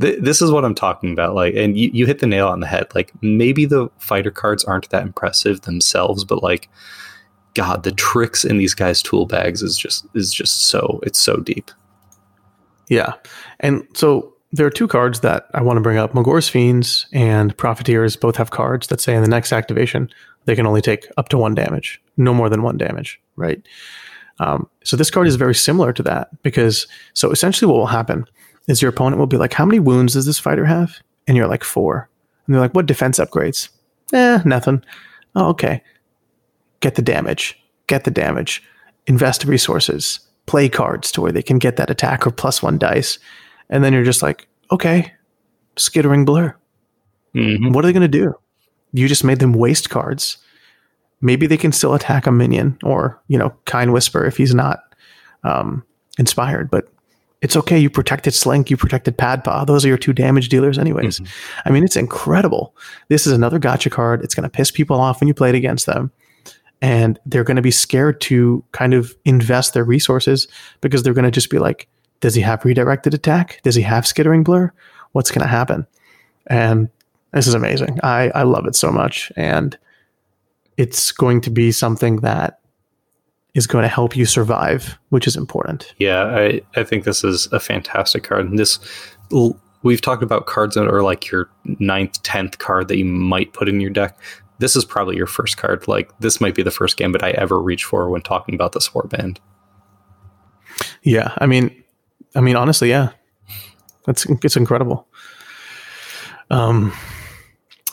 Th- 0.00 0.18
this 0.20 0.42
is 0.42 0.50
what 0.50 0.64
I'm 0.64 0.74
talking 0.74 1.12
about. 1.12 1.34
Like, 1.34 1.54
and 1.54 1.78
you, 1.78 1.90
you 1.92 2.06
hit 2.06 2.18
the 2.18 2.26
nail 2.26 2.48
on 2.48 2.60
the 2.60 2.66
head. 2.66 2.86
Like 2.94 3.12
maybe 3.22 3.64
the 3.64 3.88
fighter 3.98 4.30
cards 4.30 4.64
aren't 4.64 4.88
that 4.90 5.02
impressive 5.02 5.62
themselves, 5.62 6.24
but 6.24 6.42
like, 6.42 6.68
God, 7.54 7.84
the 7.84 7.92
tricks 7.92 8.44
in 8.44 8.58
these 8.58 8.74
guys' 8.74 9.02
tool 9.02 9.26
bags 9.26 9.62
is 9.62 9.78
just 9.78 10.06
is 10.14 10.32
just 10.32 10.62
so 10.62 11.00
it's 11.04 11.20
so 11.20 11.36
deep. 11.36 11.70
yeah, 12.88 13.14
and 13.60 13.86
so 13.94 14.34
there 14.52 14.66
are 14.66 14.70
two 14.70 14.88
cards 14.88 15.20
that 15.20 15.46
I 15.54 15.62
want 15.62 15.76
to 15.76 15.80
bring 15.80 15.98
up. 15.98 16.14
Magore's 16.14 16.48
Fiends 16.48 17.06
and 17.12 17.56
Profiteers 17.56 18.16
both 18.16 18.36
have 18.36 18.50
cards 18.50 18.86
that 18.88 19.00
say 19.00 19.14
in 19.14 19.22
the 19.22 19.28
next 19.28 19.52
activation 19.52 20.08
they 20.44 20.54
can 20.54 20.66
only 20.66 20.80
take 20.82 21.08
up 21.16 21.28
to 21.30 21.38
one 21.38 21.54
damage, 21.54 22.00
no 22.16 22.34
more 22.34 22.48
than 22.48 22.62
one 22.62 22.76
damage, 22.76 23.20
right? 23.36 23.60
Um, 24.40 24.68
so 24.84 24.96
this 24.96 25.10
card 25.10 25.26
is 25.26 25.36
very 25.36 25.54
similar 25.54 25.92
to 25.92 26.02
that 26.02 26.42
because 26.42 26.86
so 27.14 27.30
essentially 27.30 27.70
what 27.70 27.78
will 27.78 27.86
happen 27.86 28.26
is 28.68 28.80
your 28.82 28.90
opponent 28.90 29.18
will 29.18 29.26
be 29.26 29.36
like, 29.36 29.52
"How 29.52 29.64
many 29.66 29.80
wounds 29.80 30.14
does 30.14 30.26
this 30.26 30.38
fighter 30.38 30.64
have?" 30.64 30.98
And 31.26 31.36
you're 31.36 31.48
like, 31.48 31.64
four. 31.64 32.08
And 32.46 32.54
they're 32.54 32.62
like, 32.62 32.74
"What 32.74 32.86
defense 32.86 33.18
upgrades?" 33.18 33.68
Eh, 34.12 34.40
nothing. 34.44 34.82
Oh, 35.34 35.48
okay. 35.48 35.82
Get 36.80 36.94
the 36.94 37.02
damage. 37.02 37.58
Get 37.86 38.04
the 38.04 38.10
damage. 38.10 38.62
Invest 39.06 39.44
resources. 39.44 40.20
Play 40.46 40.68
cards 40.68 41.10
to 41.12 41.20
where 41.20 41.32
they 41.32 41.42
can 41.42 41.58
get 41.58 41.76
that 41.76 41.90
attack 41.90 42.26
or 42.26 42.30
plus 42.30 42.62
one 42.62 42.78
dice. 42.78 43.18
And 43.70 43.82
then 43.82 43.92
you're 43.92 44.04
just 44.04 44.22
like, 44.22 44.46
okay, 44.70 45.12
skittering 45.76 46.24
blur. 46.24 46.54
Mhm. 47.34 47.72
What 47.72 47.84
are 47.84 47.88
they 47.88 47.92
going 47.92 48.02
to 48.02 48.08
do? 48.08 48.34
You 48.92 49.08
just 49.08 49.24
made 49.24 49.38
them 49.40 49.52
waste 49.54 49.90
cards. 49.90 50.36
Maybe 51.20 51.46
they 51.46 51.56
can 51.56 51.72
still 51.72 51.94
attack 51.94 52.26
a 52.26 52.32
minion 52.32 52.78
or, 52.84 53.20
you 53.28 53.38
know, 53.38 53.54
Kin 53.64 53.90
Whisper 53.92 54.24
if 54.24 54.36
he's 54.36 54.54
not 54.54 54.80
um, 55.42 55.82
inspired, 56.18 56.70
but 56.70 56.88
it's 57.44 57.56
okay. 57.56 57.78
You 57.78 57.90
protected 57.90 58.32
Slink, 58.32 58.70
you 58.70 58.78
protected 58.78 59.18
Padpaw. 59.18 59.66
Those 59.66 59.84
are 59.84 59.88
your 59.88 59.98
two 59.98 60.14
damage 60.14 60.48
dealers, 60.48 60.78
anyways. 60.78 61.20
Mm-hmm. 61.20 61.68
I 61.68 61.70
mean, 61.72 61.84
it's 61.84 61.94
incredible. 61.94 62.74
This 63.08 63.26
is 63.26 63.34
another 63.34 63.58
gotcha 63.58 63.90
card. 63.90 64.24
It's 64.24 64.34
going 64.34 64.44
to 64.44 64.48
piss 64.48 64.70
people 64.70 64.98
off 64.98 65.20
when 65.20 65.28
you 65.28 65.34
play 65.34 65.50
it 65.50 65.54
against 65.54 65.84
them. 65.84 66.10
And 66.80 67.20
they're 67.26 67.44
going 67.44 67.56
to 67.56 67.62
be 67.62 67.70
scared 67.70 68.22
to 68.22 68.64
kind 68.72 68.94
of 68.94 69.14
invest 69.26 69.74
their 69.74 69.84
resources 69.84 70.48
because 70.80 71.02
they're 71.02 71.12
going 71.12 71.26
to 71.26 71.30
just 71.30 71.50
be 71.50 71.58
like, 71.58 71.86
does 72.20 72.34
he 72.34 72.40
have 72.40 72.64
redirected 72.64 73.12
attack? 73.12 73.60
Does 73.62 73.74
he 73.74 73.82
have 73.82 74.06
skittering 74.06 74.42
blur? 74.42 74.72
What's 75.12 75.30
going 75.30 75.42
to 75.42 75.46
happen? 75.46 75.86
And 76.46 76.88
this 77.34 77.46
is 77.46 77.52
amazing. 77.52 78.00
I, 78.02 78.30
I 78.30 78.44
love 78.44 78.66
it 78.66 78.74
so 78.74 78.90
much. 78.90 79.30
And 79.36 79.76
it's 80.78 81.12
going 81.12 81.42
to 81.42 81.50
be 81.50 81.72
something 81.72 82.16
that 82.22 82.60
is 83.54 83.66
going 83.66 83.82
to 83.82 83.88
help 83.88 84.16
you 84.16 84.26
survive, 84.26 84.98
which 85.10 85.26
is 85.26 85.36
important. 85.36 85.94
Yeah, 85.98 86.24
I, 86.24 86.60
I 86.76 86.84
think 86.84 87.04
this 87.04 87.22
is 87.22 87.46
a 87.52 87.60
fantastic 87.60 88.24
card. 88.24 88.46
And 88.46 88.58
this 88.58 88.78
we've 89.82 90.00
talked 90.00 90.22
about 90.22 90.46
cards 90.46 90.74
that 90.74 90.88
are 90.88 91.02
like 91.02 91.30
your 91.30 91.48
ninth, 91.78 92.22
tenth 92.22 92.58
card 92.58 92.88
that 92.88 92.98
you 92.98 93.04
might 93.04 93.52
put 93.52 93.68
in 93.68 93.80
your 93.80 93.90
deck. 93.90 94.18
This 94.58 94.76
is 94.76 94.84
probably 94.84 95.16
your 95.16 95.26
first 95.26 95.56
card. 95.56 95.86
Like 95.86 96.10
this 96.18 96.40
might 96.40 96.54
be 96.54 96.62
the 96.62 96.70
first 96.70 96.96
gambit 96.96 97.22
I 97.22 97.30
ever 97.32 97.60
reach 97.60 97.84
for 97.84 98.08
when 98.08 98.22
talking 98.22 98.54
about 98.54 98.72
this 98.72 98.88
warband. 98.88 99.38
Yeah, 101.02 101.34
I 101.38 101.46
mean, 101.46 101.84
I 102.34 102.40
mean, 102.40 102.56
honestly, 102.56 102.90
yeah, 102.90 103.10
it's 104.08 104.26
it's 104.42 104.56
incredible. 104.56 105.06
Um, 106.50 106.92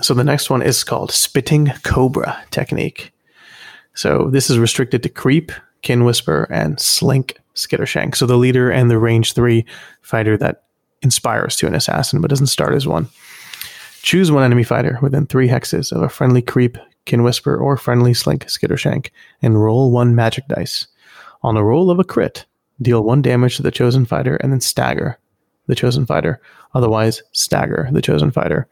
so 0.02 0.14
the 0.14 0.24
next 0.24 0.50
one 0.50 0.62
is 0.62 0.84
called 0.84 1.12
Spitting 1.12 1.72
Cobra 1.84 2.44
Technique. 2.50 3.12
So 3.94 4.30
this 4.30 4.50
is 4.50 4.58
restricted 4.58 5.04
to 5.04 5.10
Kreep, 5.10 5.52
Kin 5.82 6.04
Whisper, 6.04 6.48
and 6.50 6.80
Slink 6.80 7.40
Skittershank. 7.56 8.16
So 8.16 8.26
the 8.26 8.38
leader 8.38 8.70
and 8.70 8.90
the 8.90 8.98
range 8.98 9.34
three 9.34 9.66
fighter 10.02 10.38
that 10.38 10.64
inspires 11.02 11.56
to 11.58 11.68
an 11.68 11.76
assassin 11.76 12.22
but 12.22 12.30
doesn't 12.30 12.48
start 12.48 12.74
as 12.74 12.88
one. 12.88 13.10
Choose 14.04 14.32
one 14.32 14.44
enemy 14.44 14.64
fighter 14.64 14.98
within 15.02 15.26
three 15.26 15.48
hexes 15.48 15.92
of 15.92 16.02
a 16.02 16.10
friendly 16.10 16.42
Kreep, 16.42 16.78
Kin 17.06 17.24
Whisper, 17.24 17.58
or 17.58 17.78
friendly 17.78 18.14
Slink 18.14 18.46
Skittershank, 18.46 19.10
and 19.42 19.62
roll 19.62 19.92
one 19.92 20.16
magic 20.16 20.48
dice. 20.48 20.88
On 21.44 21.58
a 21.58 21.64
roll 21.64 21.92
of 21.92 22.00
a 22.00 22.04
crit, 22.04 22.46
deal 22.82 23.04
one 23.04 23.22
damage 23.22 23.58
to 23.58 23.64
the 23.64 23.72
chosen 23.72 24.06
fighter 24.06 24.38
and 24.38 24.52
then 24.52 24.62
stagger 24.62 25.20
the 25.68 25.76
chosen 25.76 26.06
fighter. 26.06 26.42
Otherwise, 26.74 27.22
stagger 27.32 27.90
the 27.92 28.02
chosen 28.02 28.32
fighter. 28.32 28.68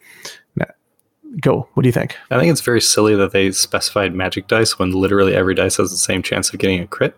Go. 1.42 1.68
What 1.74 1.84
do 1.84 1.88
you 1.88 1.94
think? 1.94 2.16
I 2.32 2.40
think 2.40 2.52
it's 2.52 2.62
very 2.62 2.82
silly 2.82 3.16
that 3.16 3.32
they 3.32 3.52
specified 3.52 4.14
magic 4.16 4.48
dice 4.48 4.80
when 4.80 4.92
literally 4.92 5.36
every 5.36 5.56
dice 5.56 5.78
has 5.78 5.92
the 5.92 5.98
same 5.98 6.24
chance 6.24 6.52
of 6.52 6.60
getting 6.60 6.82
a 6.82 6.88
crit. 6.88 7.16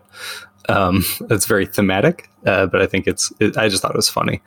Um, 0.68 1.04
it's 1.30 1.46
very 1.46 1.66
thematic, 1.66 2.28
uh, 2.46 2.66
but 2.66 2.82
I 2.82 2.86
think 2.86 3.06
it's. 3.06 3.32
It, 3.40 3.56
I 3.56 3.68
just 3.68 3.82
thought 3.82 3.92
it 3.92 3.96
was 3.96 4.08
funny. 4.08 4.42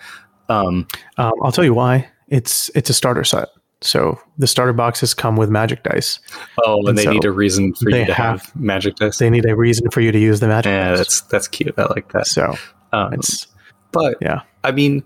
Um, 0.49 0.87
um, 1.17 1.33
I'll 1.41 1.51
tell 1.51 1.63
you 1.63 1.73
why. 1.73 2.09
It's 2.27 2.69
it's 2.75 2.89
a 2.89 2.93
starter 2.93 3.23
set. 3.23 3.49
So 3.81 4.19
the 4.37 4.47
starter 4.47 4.73
boxes 4.73 5.13
come 5.13 5.35
with 5.35 5.49
magic 5.49 5.83
dice. 5.83 6.19
Oh, 6.65 6.79
and, 6.79 6.89
and 6.89 6.97
they 6.97 7.03
so 7.03 7.11
need 7.11 7.25
a 7.25 7.31
reason 7.31 7.73
for 7.75 7.89
you 7.89 8.05
to 8.05 8.13
have, 8.13 8.41
have, 8.41 8.55
magic 8.55 8.95
dice. 8.95 9.17
They 9.17 9.29
need 9.29 9.45
a 9.45 9.55
reason 9.55 9.91
for 9.91 10.01
you 10.01 10.11
to 10.11 10.19
use 10.19 10.39
the 10.39 10.47
magic. 10.47 10.69
Yeah, 10.69 10.89
dice. 10.89 10.97
that's 10.97 11.21
that's 11.21 11.47
cute. 11.47 11.75
I 11.77 11.85
like 11.85 12.11
that. 12.13 12.27
So 12.27 12.55
um, 12.93 13.13
it's 13.13 13.47
but 13.91 14.17
yeah, 14.21 14.41
I 14.63 14.71
mean, 14.71 15.03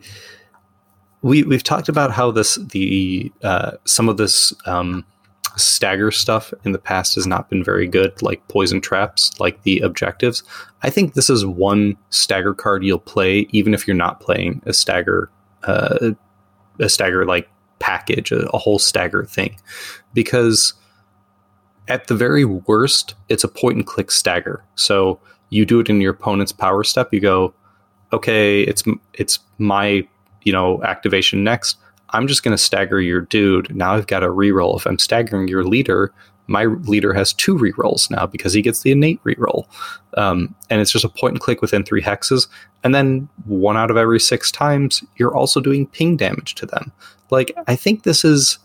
we 1.21 1.43
we've 1.43 1.63
talked 1.63 1.89
about 1.89 2.11
how 2.11 2.31
this 2.31 2.55
the 2.55 3.31
uh, 3.43 3.71
some 3.85 4.09
of 4.09 4.17
this 4.17 4.53
um, 4.65 5.05
stagger 5.57 6.11
stuff 6.11 6.53
in 6.63 6.71
the 6.71 6.79
past 6.79 7.15
has 7.15 7.27
not 7.27 7.49
been 7.49 7.63
very 7.63 7.87
good, 7.87 8.21
like 8.21 8.47
poison 8.47 8.81
traps, 8.81 9.37
like 9.39 9.61
the 9.63 9.79
objectives. 9.79 10.43
I 10.83 10.89
think 10.89 11.13
this 11.13 11.29
is 11.29 11.45
one 11.45 11.97
stagger 12.09 12.53
card 12.53 12.83
you'll 12.83 12.99
play 12.99 13.47
even 13.51 13.73
if 13.73 13.87
you're 13.87 13.95
not 13.95 14.21
playing 14.21 14.61
a 14.65 14.73
stagger, 14.73 15.29
uh, 15.63 16.11
a 16.79 16.89
stagger 16.89 17.25
like 17.25 17.49
package, 17.79 18.31
a, 18.31 18.47
a 18.49 18.57
whole 18.57 18.79
stagger 18.79 19.25
thing, 19.25 19.57
because 20.13 20.73
at 21.87 22.07
the 22.07 22.15
very 22.15 22.45
worst, 22.45 23.15
it's 23.29 23.43
a 23.43 23.47
point 23.47 23.75
and 23.75 23.85
click 23.85 24.11
stagger. 24.11 24.63
So 24.75 25.19
you 25.49 25.65
do 25.65 25.79
it 25.79 25.89
in 25.89 25.99
your 25.99 26.13
opponent's 26.13 26.51
power 26.51 26.83
step. 26.83 27.11
You 27.11 27.19
go, 27.19 27.53
okay, 28.13 28.61
it's 28.61 28.83
it's 29.15 29.39
my 29.57 30.07
you 30.44 30.52
know 30.52 30.84
activation 30.84 31.44
next. 31.44 31.78
I'm 32.11 32.28
just 32.28 32.44
going 32.44 32.56
to 32.56 32.64
stagger 32.64 32.99
your 32.99 33.22
dude. 33.22 33.76
Now 33.76 33.94
I've 33.94 34.07
got 34.07 34.24
a 34.24 34.28
reroll. 34.28 34.78
If 34.78 34.88
I'm 34.88 34.98
staggering 34.98 35.48
your 35.48 35.64
leader, 35.64 36.11
my 36.48 36.66
leader 36.66 37.14
has 37.14 37.32
two 37.32 37.56
rerolls 37.56 38.10
now 38.10 38.26
because 38.26 38.53
he 38.53 38.64
gets 38.64 38.82
the 38.82 38.91
innate 38.91 39.24
reroll. 39.24 39.68
Um, 40.18 40.56
and 40.70 40.82
it's 40.82 40.91
just 40.91 41.06
a 41.06 41.10
point 41.10 41.34
and 41.34 41.40
click 41.40 41.61
within 41.61 41.84
three 41.84 42.02
hexes. 42.02 42.48
And 42.84 42.95
then 42.95 43.30
one 43.45 43.78
out 43.78 43.91
of 43.91 43.98
every 43.98 44.20
six 44.20 44.52
times, 44.52 45.03
you're 45.18 45.36
also 45.36 45.61
doing 45.61 45.86
ping 45.86 46.18
damage 46.18 46.56
to 46.56 46.66
them. 46.66 46.91
Like, 47.30 47.52
I 47.68 47.76
think 47.76 48.03
this 48.03 48.26
is 48.26 48.57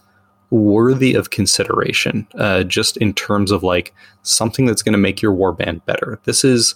worthy 0.48 1.14
of 1.14 1.30
consideration, 1.30 2.26
uh, 2.36 2.62
just 2.64 2.96
in 2.96 3.12
terms 3.12 3.50
of 3.50 3.62
like 3.62 3.94
something 4.22 4.64
that's 4.64 4.82
going 4.82 4.92
to 4.92 4.98
make 4.98 5.20
your 5.20 5.34
warband 5.34 5.84
better. 5.84 6.18
This 6.24 6.44
is, 6.44 6.74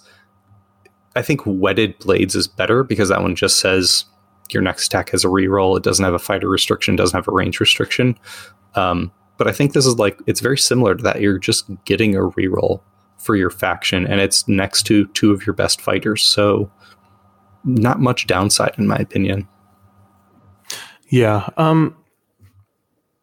I 1.15 1.23
think, 1.23 1.41
Whetted 1.45 1.97
Blades 1.97 2.35
is 2.35 2.47
better 2.47 2.83
because 2.83 3.09
that 3.09 3.23
one 3.23 3.35
just 3.35 3.57
says 3.57 4.05
your 4.53 4.63
next 4.63 4.87
attack 4.87 5.09
has 5.09 5.23
a 5.23 5.27
reroll. 5.27 5.77
It 5.77 5.83
doesn't 5.83 6.03
have 6.03 6.13
a 6.13 6.19
fighter 6.19 6.49
restriction, 6.49 6.95
doesn't 6.95 7.17
have 7.17 7.27
a 7.27 7.31
range 7.31 7.59
restriction. 7.59 8.17
Um, 8.75 9.11
but 9.37 9.47
I 9.47 9.51
think 9.51 9.73
this 9.73 9.85
is 9.85 9.97
like 9.97 10.19
it's 10.27 10.41
very 10.41 10.57
similar 10.57 10.95
to 10.95 11.03
that. 11.03 11.21
You're 11.21 11.39
just 11.39 11.69
getting 11.85 12.15
a 12.15 12.19
reroll 12.19 12.81
for 13.17 13.35
your 13.35 13.49
faction, 13.49 14.05
and 14.05 14.19
it's 14.19 14.47
next 14.47 14.83
to 14.83 15.07
two 15.07 15.31
of 15.31 15.45
your 15.45 15.53
best 15.53 15.81
fighters. 15.81 16.21
So 16.21 16.71
not 17.63 17.99
much 17.99 18.27
downside, 18.27 18.75
in 18.77 18.87
my 18.87 18.97
opinion. 18.97 19.47
Yeah, 21.09 21.49
um, 21.57 21.95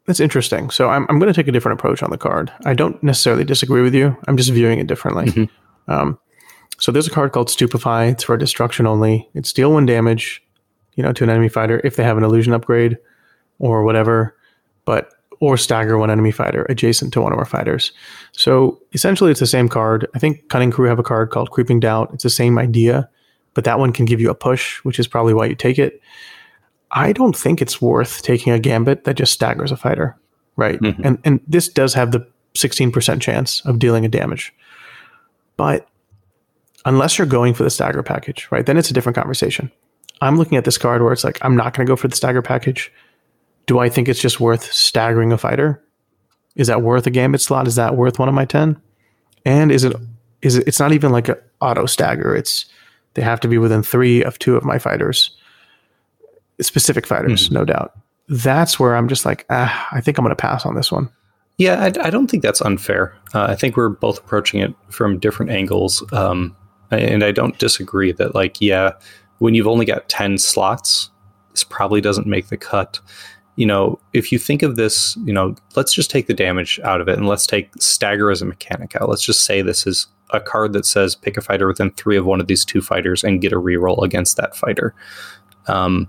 that's 0.07 0.20
interesting. 0.20 0.70
So 0.70 0.89
I'm 0.89 1.07
I'm 1.09 1.19
going 1.19 1.32
to 1.32 1.39
take 1.39 1.48
a 1.48 1.53
different 1.53 1.78
approach 1.78 2.03
on 2.03 2.11
the 2.11 2.19
card. 2.19 2.53
I 2.65 2.74
don't 2.74 3.01
necessarily 3.03 3.44
disagree 3.44 3.82
with 3.82 3.94
you. 3.94 4.16
I'm 4.27 4.36
just 4.36 4.51
viewing 4.51 4.78
it 4.78 4.86
differently. 4.86 5.27
Mm-hmm. 5.27 5.93
Um, 5.93 6.19
so 6.78 6.93
there's 6.93 7.07
a 7.07 7.11
card 7.11 7.32
called 7.32 7.51
Stupefy. 7.51 8.09
It's 8.09 8.24
for 8.24 8.36
destruction 8.36 8.86
only. 8.86 9.28
It's 9.35 9.53
deal 9.53 9.73
one 9.73 9.86
damage 9.86 10.43
you 10.97 11.02
know, 11.02 11.12
to 11.12 11.24
an 11.24 11.31
enemy 11.31 11.48
fighter 11.48 11.81
if 11.85 11.97
they 11.97 12.02
have 12.02 12.16
an 12.16 12.24
illusion 12.24 12.52
upgrade 12.52 12.98
or 13.59 13.85
whatever, 13.85 14.36
but 14.85 15.12
or 15.40 15.56
stagger 15.56 15.98
one 15.98 16.10
enemy 16.10 16.31
fighter 16.31 16.66
adjacent 16.68 17.12
to 17.12 17.20
one 17.20 17.32
of 17.32 17.39
our 17.39 17.44
fighters. 17.44 17.93
So 18.32 18.81
essentially, 18.93 19.31
it's 19.31 19.40
the 19.40 19.47
same 19.47 19.68
card. 19.68 20.09
I 20.14 20.18
think 20.18 20.48
Cunning 20.48 20.70
Crew 20.70 20.89
have 20.89 20.98
a 20.98 21.02
card 21.02 21.31
called 21.31 21.51
Creeping 21.51 21.81
Doubt. 21.81 22.10
It's 22.14 22.23
the 22.23 22.31
same 22.31 22.59
idea, 22.59 23.09
but 23.55 23.64
that 23.64 23.78
one 23.78 23.93
can 23.93 24.06
give 24.06 24.20
you 24.20 24.31
a 24.31 24.35
push, 24.35 24.78
which 24.85 24.98
is 24.98 25.06
probably 25.06 25.35
why 25.35 25.47
you 25.47 25.55
take 25.55 25.78
it. 25.78 26.01
I 26.90 27.12
don't 27.12 27.36
think 27.36 27.60
it's 27.60 27.82
worth 27.82 28.23
taking 28.23 28.52
a 28.52 28.59
gambit 28.59 29.05
that 29.05 29.14
just 29.16 29.32
staggers 29.32 29.73
a 29.73 29.77
fighter, 29.77 30.16
right? 30.56 30.81
Mm-hmm. 30.81 31.02
And 31.05 31.18
and 31.24 31.40
this 31.47 31.68
does 31.68 31.93
have 31.94 32.12
the 32.12 32.27
16% 32.55 33.20
chance 33.20 33.60
of 33.66 33.78
dealing 33.78 34.05
a 34.05 34.09
damage. 34.09 34.55
But 35.56 35.86
unless 36.85 37.18
you're 37.18 37.27
going 37.27 37.52
for 37.55 37.64
the 37.64 37.70
stagger 37.70 38.02
package, 38.02 38.48
right? 38.51 38.64
Then 38.64 38.77
it's 38.77 38.90
a 38.90 38.94
different 38.94 39.16
conversation. 39.16 39.70
I'm 40.20 40.36
looking 40.36 40.56
at 40.56 40.64
this 40.64 40.78
card 40.78 41.02
where 41.02 41.12
it's 41.12 41.24
like, 41.24 41.38
I'm 41.43 41.56
not 41.56 41.74
going 41.74 41.86
to 41.86 41.90
go 41.90 41.97
for 41.97 42.09
the 42.09 42.16
stagger 42.16 42.43
package. 42.43 42.93
Do 43.66 43.78
I 43.78 43.88
think 43.88 44.09
it's 44.09 44.20
just 44.20 44.40
worth 44.40 44.72
staggering 44.72 45.32
a 45.32 45.38
fighter? 45.38 45.82
Is 46.55 46.68
that 46.68 46.82
worth 46.82 47.06
a 47.06 47.10
gambit 47.10 47.40
slot? 47.40 47.66
Is 47.66 47.74
that 47.76 47.97
worth 47.97 48.18
one 48.18 48.28
of 48.28 48.34
my 48.34 48.44
10? 48.44 48.80
And 49.44 49.70
is 49.70 49.84
it, 49.84 49.94
is 50.43 50.56
it, 50.56 50.66
it's 50.66 50.80
not 50.80 50.93
even 50.93 51.12
like 51.12 51.28
an 51.28 51.36
auto 51.60 51.86
stagger. 51.86 52.34
It's, 52.34 52.66
they 53.14 53.22
have 53.22 53.40
to 53.40 53.48
be 53.48 53.59
within 53.59 53.82
three 53.82 54.22
of 54.22 54.38
two 54.38 54.56
of 54.56 54.64
my 54.64 54.78
fighters, 54.78 55.30
specific 56.60 57.06
fighters, 57.06 57.47
mm-hmm. 57.47 57.55
no 57.55 57.64
doubt. 57.64 57.93
That's 58.28 58.80
where 58.80 58.97
I'm 58.97 59.09
just 59.09 59.24
like, 59.24 59.47
ah, 59.51 59.88
I 59.93 60.01
think 60.01 60.18
I'm 60.18 60.24
going 60.24 60.34
to 60.34 60.40
pass 60.40 60.66
on 60.66 60.74
this 60.74 60.90
one. 60.90 61.10
Yeah, 61.59 61.82
I, 61.82 62.06
I 62.06 62.10
don't 62.10 62.30
think 62.30 62.43
that's 62.43 62.60
unfair. 62.60 63.16
Uh, 63.32 63.44
I 63.44 63.55
think 63.55 63.76
we're 63.76 63.88
both 63.88 64.18
approaching 64.18 64.60
it 64.60 64.74
from 64.90 65.18
different 65.18 65.51
angles. 65.51 66.05
Um, 66.12 66.55
and 66.90 67.24
I 67.24 67.32
don't 67.32 67.59
disagree 67.59 68.12
that, 68.12 68.34
like, 68.34 68.60
yeah, 68.60 68.93
when 69.38 69.54
you've 69.54 69.66
only 69.66 69.84
got 69.84 70.08
10 70.08 70.38
slots, 70.38 71.10
this 71.50 71.64
probably 71.64 72.00
doesn't 72.00 72.26
make 72.26 72.48
the 72.48 72.56
cut. 72.56 73.00
You 73.56 73.66
know, 73.66 73.98
if 74.12 74.30
you 74.30 74.38
think 74.38 74.62
of 74.62 74.76
this, 74.76 75.16
you 75.24 75.32
know, 75.32 75.54
let's 75.74 75.94
just 75.94 76.10
take 76.10 76.26
the 76.26 76.34
damage 76.34 76.78
out 76.84 77.00
of 77.00 77.08
it 77.08 77.16
and 77.16 77.26
let's 77.26 77.46
take 77.46 77.70
stagger 77.80 78.30
as 78.30 78.42
a 78.42 78.44
mechanic 78.44 78.94
out. 78.96 79.08
Let's 79.08 79.24
just 79.24 79.44
say 79.44 79.62
this 79.62 79.86
is 79.86 80.06
a 80.30 80.40
card 80.40 80.72
that 80.72 80.84
says 80.84 81.14
pick 81.14 81.36
a 81.36 81.40
fighter 81.40 81.66
within 81.66 81.90
three 81.92 82.16
of 82.16 82.26
one 82.26 82.40
of 82.40 82.46
these 82.46 82.64
two 82.64 82.82
fighters 82.82 83.24
and 83.24 83.40
get 83.40 83.52
a 83.52 83.60
reroll 83.60 84.02
against 84.02 84.36
that 84.36 84.56
fighter. 84.56 84.94
Um, 85.66 86.08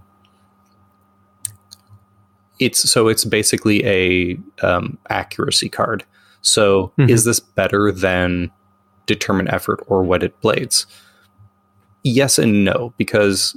it's 2.60 2.90
so 2.90 3.08
it's 3.08 3.24
basically 3.24 3.86
a 3.86 4.38
um, 4.66 4.98
accuracy 5.10 5.70
card. 5.70 6.04
So 6.42 6.92
mm-hmm. 6.98 7.10
is 7.10 7.24
this 7.24 7.40
better 7.40 7.92
than 7.92 8.52
determine 9.06 9.48
effort 9.48 9.84
or 9.88 10.04
Whetted 10.04 10.40
Blades? 10.42 10.86
Yes 12.08 12.40
and 12.40 12.64
no 12.64 12.94
because 12.98 13.56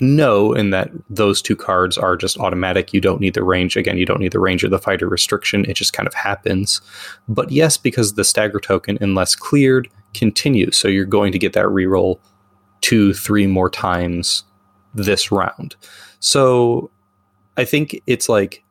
no 0.00 0.52
in 0.52 0.70
that 0.70 0.90
those 1.08 1.40
two 1.40 1.54
cards 1.54 1.96
are 1.96 2.16
just 2.16 2.38
automatic. 2.38 2.92
You 2.92 3.00
don't 3.00 3.20
need 3.20 3.34
the 3.34 3.44
range. 3.44 3.76
Again 3.76 3.98
you 3.98 4.06
don't 4.06 4.20
need 4.20 4.32
the 4.32 4.40
range 4.40 4.64
of 4.64 4.70
the 4.70 4.78
fighter 4.78 5.08
restriction. 5.08 5.64
It 5.66 5.74
just 5.74 5.92
kind 5.92 6.06
of 6.06 6.14
happens. 6.14 6.80
But 7.28 7.50
yes 7.50 7.76
because 7.76 8.14
the 8.14 8.24
stagger 8.24 8.60
token 8.60 8.98
unless 9.00 9.34
cleared 9.34 9.88
continues. 10.14 10.76
So 10.76 10.88
you're 10.88 11.04
going 11.04 11.32
to 11.32 11.38
get 11.38 11.52
that 11.52 11.66
reroll 11.66 12.18
two 12.80 13.14
three 13.14 13.46
more 13.46 13.70
times 13.70 14.44
this 14.94 15.30
round. 15.30 15.76
So 16.20 16.90
i 17.56 17.64
think 17.64 18.00
it's 18.06 18.28
like 18.28 18.62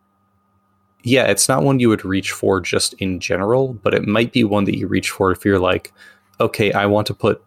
yeah 1.03 1.25
it's 1.25 1.47
not 1.47 1.63
one 1.63 1.79
you 1.79 1.89
would 1.89 2.05
reach 2.05 2.31
for 2.31 2.59
just 2.59 2.93
in 2.95 3.19
general 3.19 3.73
but 3.73 3.93
it 3.93 4.07
might 4.07 4.31
be 4.31 4.43
one 4.43 4.65
that 4.65 4.77
you 4.77 4.87
reach 4.87 5.09
for 5.09 5.31
if 5.31 5.45
you're 5.45 5.59
like 5.59 5.91
okay 6.39 6.71
i 6.73 6.85
want 6.85 7.07
to 7.07 7.13
put 7.13 7.43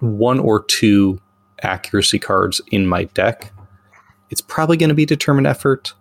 one 0.00 0.38
or 0.38 0.62
two 0.64 1.20
accuracy 1.62 2.18
cards 2.18 2.60
in 2.70 2.86
my 2.86 3.04
deck, 3.04 3.52
it's 4.30 4.40
probably 4.40 4.76
going 4.76 4.88
to 4.90 4.94
be 4.94 5.06
determined 5.06 5.46
effort. 5.46 5.94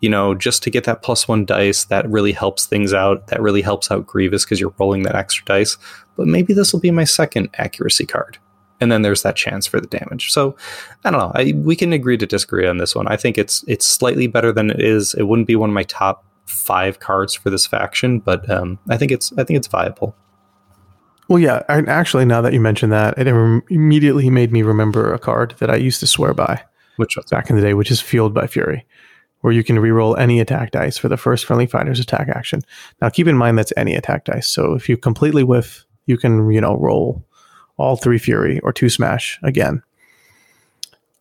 You 0.00 0.10
know, 0.10 0.34
just 0.34 0.62
to 0.64 0.70
get 0.70 0.84
that 0.84 1.02
plus 1.02 1.26
one 1.26 1.44
dice, 1.46 1.84
that 1.84 2.08
really 2.10 2.32
helps 2.32 2.66
things 2.66 2.92
out. 2.92 3.28
That 3.28 3.40
really 3.40 3.62
helps 3.62 3.90
out 3.90 4.06
Grievous 4.06 4.44
because 4.44 4.60
you're 4.60 4.74
rolling 4.78 5.02
that 5.04 5.14
extra 5.14 5.44
dice. 5.46 5.78
But 6.16 6.26
maybe 6.26 6.52
this 6.52 6.72
will 6.72 6.80
be 6.80 6.90
my 6.90 7.04
second 7.04 7.48
accuracy 7.54 8.04
card. 8.06 8.38
and 8.80 8.92
then 8.92 9.02
there's 9.02 9.22
that 9.22 9.36
chance 9.36 9.66
for 9.66 9.80
the 9.80 9.86
damage. 9.86 10.30
So 10.30 10.56
I 11.04 11.10
don't 11.10 11.20
know. 11.20 11.32
I, 11.34 11.54
we 11.56 11.76
can 11.76 11.92
agree 11.92 12.18
to 12.18 12.26
disagree 12.26 12.66
on 12.66 12.78
this 12.78 12.94
one. 12.94 13.06
I 13.08 13.16
think 13.16 13.38
it's 13.38 13.64
it's 13.66 13.86
slightly 13.86 14.26
better 14.26 14.52
than 14.52 14.70
it 14.70 14.80
is. 14.80 15.14
It 15.14 15.24
wouldn't 15.24 15.48
be 15.48 15.56
one 15.56 15.70
of 15.70 15.74
my 15.74 15.84
top 15.84 16.24
five 16.46 17.00
cards 17.00 17.34
for 17.34 17.50
this 17.50 17.66
faction, 17.66 18.18
but 18.18 18.48
um, 18.50 18.78
I 18.88 18.96
think 18.96 19.10
it's 19.12 19.32
I 19.38 19.44
think 19.44 19.56
it's 19.56 19.68
viable. 19.68 20.14
Well, 21.28 21.38
yeah. 21.38 21.62
And 21.68 21.88
actually, 21.88 22.24
now 22.24 22.40
that 22.42 22.52
you 22.52 22.60
mention 22.60 22.90
that, 22.90 23.16
it 23.18 23.26
immediately 23.26 24.28
made 24.30 24.52
me 24.52 24.62
remember 24.62 25.12
a 25.12 25.18
card 25.18 25.54
that 25.58 25.70
I 25.70 25.76
used 25.76 26.00
to 26.00 26.06
swear 26.06 26.34
by, 26.34 26.62
which 26.96 27.16
was 27.16 27.26
back 27.26 27.48
in 27.48 27.56
the 27.56 27.62
day, 27.62 27.74
which 27.74 27.90
is 27.90 28.00
Fueled 28.00 28.34
by 28.34 28.46
Fury, 28.46 28.84
where 29.40 29.52
you 29.52 29.64
can 29.64 29.76
reroll 29.76 30.18
any 30.18 30.38
attack 30.40 30.72
dice 30.72 30.98
for 30.98 31.08
the 31.08 31.16
first 31.16 31.46
friendly 31.46 31.66
fighter's 31.66 32.00
attack 32.00 32.28
action. 32.28 32.60
Now, 33.00 33.08
keep 33.08 33.26
in 33.26 33.36
mind 33.36 33.58
that's 33.58 33.72
any 33.76 33.94
attack 33.94 34.24
dice. 34.24 34.48
So 34.48 34.74
if 34.74 34.88
you 34.88 34.96
completely 34.96 35.44
whiff, 35.44 35.86
you 36.06 36.18
can 36.18 36.50
you 36.50 36.60
know 36.60 36.76
roll 36.76 37.24
all 37.76 37.96
three 37.96 38.18
Fury 38.18 38.60
or 38.60 38.72
two 38.72 38.90
Smash 38.90 39.38
again. 39.42 39.82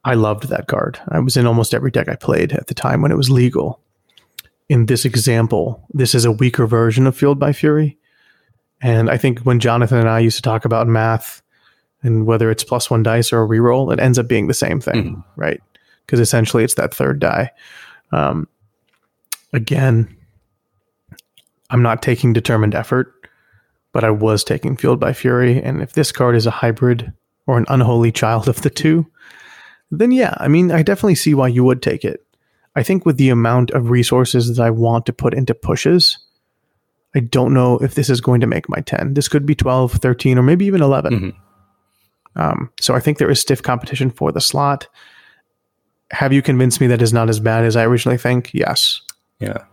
I 0.06 0.16
loved 0.16 0.50
that 0.50 0.68
card. 0.68 1.00
I 1.08 1.20
was 1.20 1.38
in 1.38 1.48
almost 1.48 1.74
every 1.74 1.92
deck 1.92 2.10
I 2.10 2.16
played 2.16 2.52
at 2.52 2.68
the 2.68 2.74
time 2.74 3.02
when 3.02 3.12
it 3.12 3.18
was 3.18 3.30
legal. 3.30 3.80
In 4.68 4.88
this 4.88 5.06
example, 5.06 5.86
this 5.94 6.14
is 6.14 6.26
a 6.26 6.32
weaker 6.32 6.68
version 6.68 7.08
of 7.08 7.16
Fueled 7.16 7.40
by 7.40 7.54
Fury. 7.54 7.98
And 8.84 9.10
I 9.10 9.18
think 9.18 9.40
when 9.40 9.60
Jonathan 9.60 9.98
and 9.98 10.10
I 10.10 10.20
used 10.20 10.36
to 10.36 10.44
talk 10.44 10.66
about 10.66 10.88
math 10.88 11.42
and 12.04 12.28
whether 12.28 12.52
it's 12.52 12.64
plus 12.64 12.92
one 12.92 13.02
dice 13.02 13.34
or 13.34 13.42
a 13.42 13.48
reroll, 13.48 13.92
it 13.92 14.00
ends 14.00 14.20
up 14.20 14.28
being 14.28 14.48
the 14.48 14.54
same 14.54 14.80
thing, 14.80 15.16
mm 15.16 15.24
right? 15.36 15.62
Because 16.06 16.20
essentially 16.20 16.64
it's 16.64 16.76
that 16.76 16.94
third 16.94 17.20
die. 17.20 17.50
Um, 18.12 18.48
again, 19.54 20.16
I'm 21.72 21.82
not 21.82 22.04
taking 22.04 22.34
determined 22.34 22.76
effort 22.76 23.24
but 23.94 24.04
I 24.04 24.10
was 24.10 24.44
taking 24.44 24.76
Fueled 24.76 25.00
by 25.00 25.14
Fury. 25.14 25.62
And 25.62 25.82
if 25.82 25.94
this 25.94 26.12
card 26.12 26.36
is 26.36 26.46
a 26.46 26.52
hybrid 26.52 27.14
or 27.48 27.58
an 27.58 27.66
unholy 27.70 28.12
child 28.12 28.50
of 28.50 28.62
the 28.64 28.70
two, 28.70 29.10
then 29.92 30.12
yeah, 30.12 30.34
I 30.38 30.48
mean, 30.50 30.72
I 30.72 30.82
definitely 30.82 31.16
see 31.16 31.36
why 31.36 31.48
you 31.48 31.64
would 31.64 31.82
take 31.82 32.04
it. 32.04 32.26
I 32.76 32.82
think 32.82 33.06
with 33.06 33.18
the 33.18 33.30
amount 33.30 33.70
of 33.72 33.92
resources 33.92 34.48
that 34.48 34.62
I 34.62 34.72
want 34.72 35.06
to 35.06 35.14
put 35.14 35.36
into 35.36 35.54
pushes, 35.54 36.18
I 37.16 37.20
don't 37.20 37.54
know 37.54 37.78
if 37.80 37.96
this 37.96 38.10
is 38.10 38.22
going 38.22 38.42
to 38.42 38.48
make 38.48 38.68
my 38.70 38.82
10. 38.82 39.14
This 39.14 39.28
could 39.28 39.46
be 39.46 39.56
12, 39.56 39.94
13, 39.94 40.38
or 40.38 40.44
maybe 40.44 40.66
even 40.66 40.82
11. 40.82 41.14
Mm-hmm. 41.14 42.42
Um, 42.42 42.72
so 42.80 42.96
I 42.96 43.00
think 43.00 43.20
there 43.20 43.30
is 43.30 43.40
stiff 43.40 43.62
competition 43.62 44.10
for 44.10 44.32
the 44.32 44.42
slot. 44.42 44.88
Have 46.12 46.34
you 46.34 46.42
convinced 46.42 46.82
me 46.82 46.88
that 46.88 47.02
is 47.02 47.14
not 47.14 47.30
as 47.30 47.40
bad 47.40 47.64
as 47.64 47.76
I 47.76 47.86
originally 47.86 48.18
think? 48.18 48.52
Yes. 48.54 49.02
Yeah. 49.40 49.64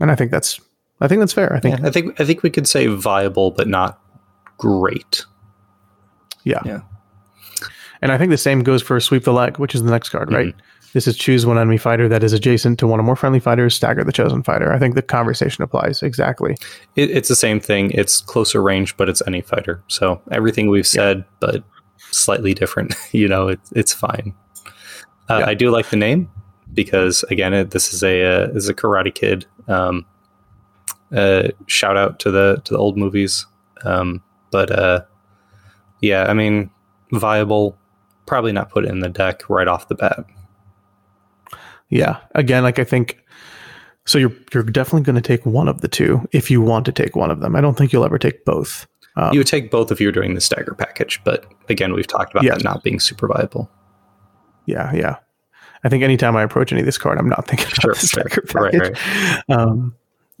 And 0.00 0.10
I 0.10 0.16
think 0.16 0.30
that's 0.30 0.60
I 1.00 1.08
think 1.08 1.20
that's 1.20 1.32
fair. 1.32 1.54
I 1.54 1.60
think. 1.60 1.78
Yeah, 1.78 1.86
I 1.86 1.90
think. 1.90 2.20
I 2.20 2.24
think 2.24 2.42
we 2.42 2.50
could 2.50 2.66
say 2.66 2.86
viable, 2.86 3.50
but 3.50 3.68
not 3.68 4.00
great. 4.56 5.24
Yeah. 6.44 6.60
Yeah. 6.64 6.80
And 8.00 8.12
I 8.12 8.18
think 8.18 8.30
the 8.30 8.38
same 8.38 8.62
goes 8.62 8.82
for 8.82 8.98
sweep 9.00 9.24
the 9.24 9.32
leg, 9.32 9.58
which 9.58 9.74
is 9.74 9.82
the 9.82 9.90
next 9.90 10.10
card, 10.10 10.32
right? 10.32 10.54
This 10.94 11.06
is 11.06 11.16
choose 11.16 11.44
one 11.44 11.58
enemy 11.58 11.76
fighter 11.76 12.08
that 12.08 12.22
is 12.22 12.32
adjacent 12.32 12.78
to 12.78 12.86
one 12.86 12.98
or 12.98 13.02
more 13.02 13.16
friendly 13.16 13.40
fighters, 13.40 13.74
stagger 13.74 14.04
the 14.04 14.12
chosen 14.12 14.42
fighter. 14.42 14.72
I 14.72 14.78
think 14.78 14.94
the 14.94 15.02
conversation 15.02 15.62
applies 15.62 16.02
exactly. 16.02 16.56
It, 16.96 17.10
it's 17.10 17.28
the 17.28 17.36
same 17.36 17.60
thing. 17.60 17.90
It's 17.90 18.20
closer 18.20 18.62
range, 18.62 18.96
but 18.96 19.08
it's 19.08 19.22
any 19.26 19.42
fighter. 19.42 19.82
So 19.88 20.20
everything 20.30 20.70
we've 20.70 20.86
said, 20.86 21.18
yeah. 21.18 21.24
but 21.40 21.64
slightly 22.10 22.54
different. 22.54 22.94
you 23.12 23.28
know, 23.28 23.48
it, 23.48 23.60
it's 23.72 23.92
fine. 23.92 24.34
Uh, 25.28 25.38
yeah. 25.40 25.46
I 25.46 25.54
do 25.54 25.70
like 25.70 25.90
the 25.90 25.96
name 25.96 26.30
because 26.72 27.22
again, 27.24 27.52
it, 27.52 27.70
this 27.70 27.92
is 27.92 28.02
a 28.02 28.24
uh, 28.24 28.46
this 28.46 28.64
is 28.64 28.68
a 28.68 28.74
Karate 28.74 29.14
Kid. 29.14 29.46
Um, 29.66 30.06
uh, 31.14 31.48
shout 31.66 31.96
out 31.96 32.18
to 32.20 32.30
the 32.30 32.60
to 32.64 32.72
the 32.72 32.78
old 32.78 32.96
movies. 32.96 33.46
Um, 33.84 34.22
but 34.50 34.70
uh, 34.70 35.02
yeah, 36.00 36.24
I 36.24 36.34
mean, 36.34 36.70
viable. 37.12 37.76
Probably 38.26 38.52
not 38.52 38.70
put 38.70 38.84
in 38.84 39.00
the 39.00 39.08
deck 39.08 39.48
right 39.48 39.68
off 39.68 39.88
the 39.88 39.94
bat. 39.94 40.24
Yeah, 41.88 42.18
again, 42.34 42.62
like 42.62 42.78
I 42.78 42.84
think. 42.84 43.24
So 44.06 44.16
you're 44.16 44.32
you're 44.54 44.62
definitely 44.62 45.02
going 45.02 45.16
to 45.16 45.22
take 45.22 45.44
one 45.44 45.68
of 45.68 45.82
the 45.82 45.88
two 45.88 46.26
if 46.32 46.50
you 46.50 46.62
want 46.62 46.86
to 46.86 46.92
take 46.92 47.14
one 47.14 47.30
of 47.30 47.40
them. 47.40 47.54
I 47.54 47.60
don't 47.60 47.76
think 47.76 47.92
you'll 47.92 48.06
ever 48.06 48.18
take 48.18 48.44
both. 48.46 48.86
Um, 49.16 49.32
you 49.34 49.40
would 49.40 49.46
take 49.46 49.70
both 49.70 49.92
if 49.92 50.00
you're 50.00 50.12
doing 50.12 50.34
the 50.34 50.40
stagger 50.40 50.74
package, 50.74 51.20
but 51.24 51.44
again, 51.68 51.92
we've 51.92 52.06
talked 52.06 52.32
about 52.32 52.44
yeah. 52.44 52.54
that 52.54 52.64
not 52.64 52.82
being 52.82 53.00
super 53.00 53.26
viable. 53.26 53.70
Yeah, 54.64 54.92
yeah. 54.94 55.16
I 55.84 55.88
think 55.88 56.02
anytime 56.02 56.36
I 56.36 56.42
approach 56.42 56.72
any 56.72 56.80
of 56.80 56.86
this 56.86 56.98
card, 56.98 57.18
I'm 57.18 57.28
not 57.28 57.46
thinking 57.46 57.66
about 57.66 57.82
sure, 57.82 57.94
the 57.94 58.00
stagger 58.00 58.46
sure. 58.46 58.70
package. 58.70 58.80
Right, 58.80 59.48
right. 59.48 59.58
Um, 59.58 59.94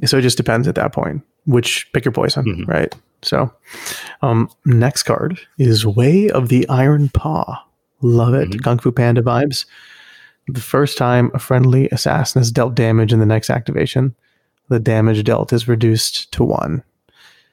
so 0.04 0.18
it 0.18 0.22
just 0.22 0.36
depends 0.36 0.68
at 0.68 0.74
that 0.76 0.92
point, 0.92 1.22
which 1.44 1.90
pick 1.92 2.04
your 2.04 2.12
poison, 2.12 2.44
mm-hmm. 2.44 2.70
right? 2.70 2.94
So, 3.22 3.52
um, 4.22 4.48
next 4.64 5.02
card 5.02 5.40
is 5.58 5.84
Way 5.84 6.30
of 6.30 6.48
the 6.48 6.68
Iron 6.68 7.08
Paw. 7.08 7.64
Love 8.00 8.34
it. 8.34 8.50
Mm-hmm. 8.50 8.60
Kung 8.60 8.78
Fu 8.78 8.92
Panda 8.92 9.22
vibes. 9.22 9.64
The 10.48 10.60
first 10.60 10.96
time 10.96 11.30
a 11.34 11.38
friendly 11.38 11.88
assassin 11.90 12.40
is 12.40 12.50
dealt 12.50 12.74
damage 12.74 13.12
in 13.12 13.20
the 13.20 13.26
next 13.26 13.50
activation, 13.50 14.14
the 14.68 14.80
damage 14.80 15.22
dealt 15.24 15.52
is 15.52 15.68
reduced 15.68 16.32
to 16.32 16.44
one. 16.44 16.82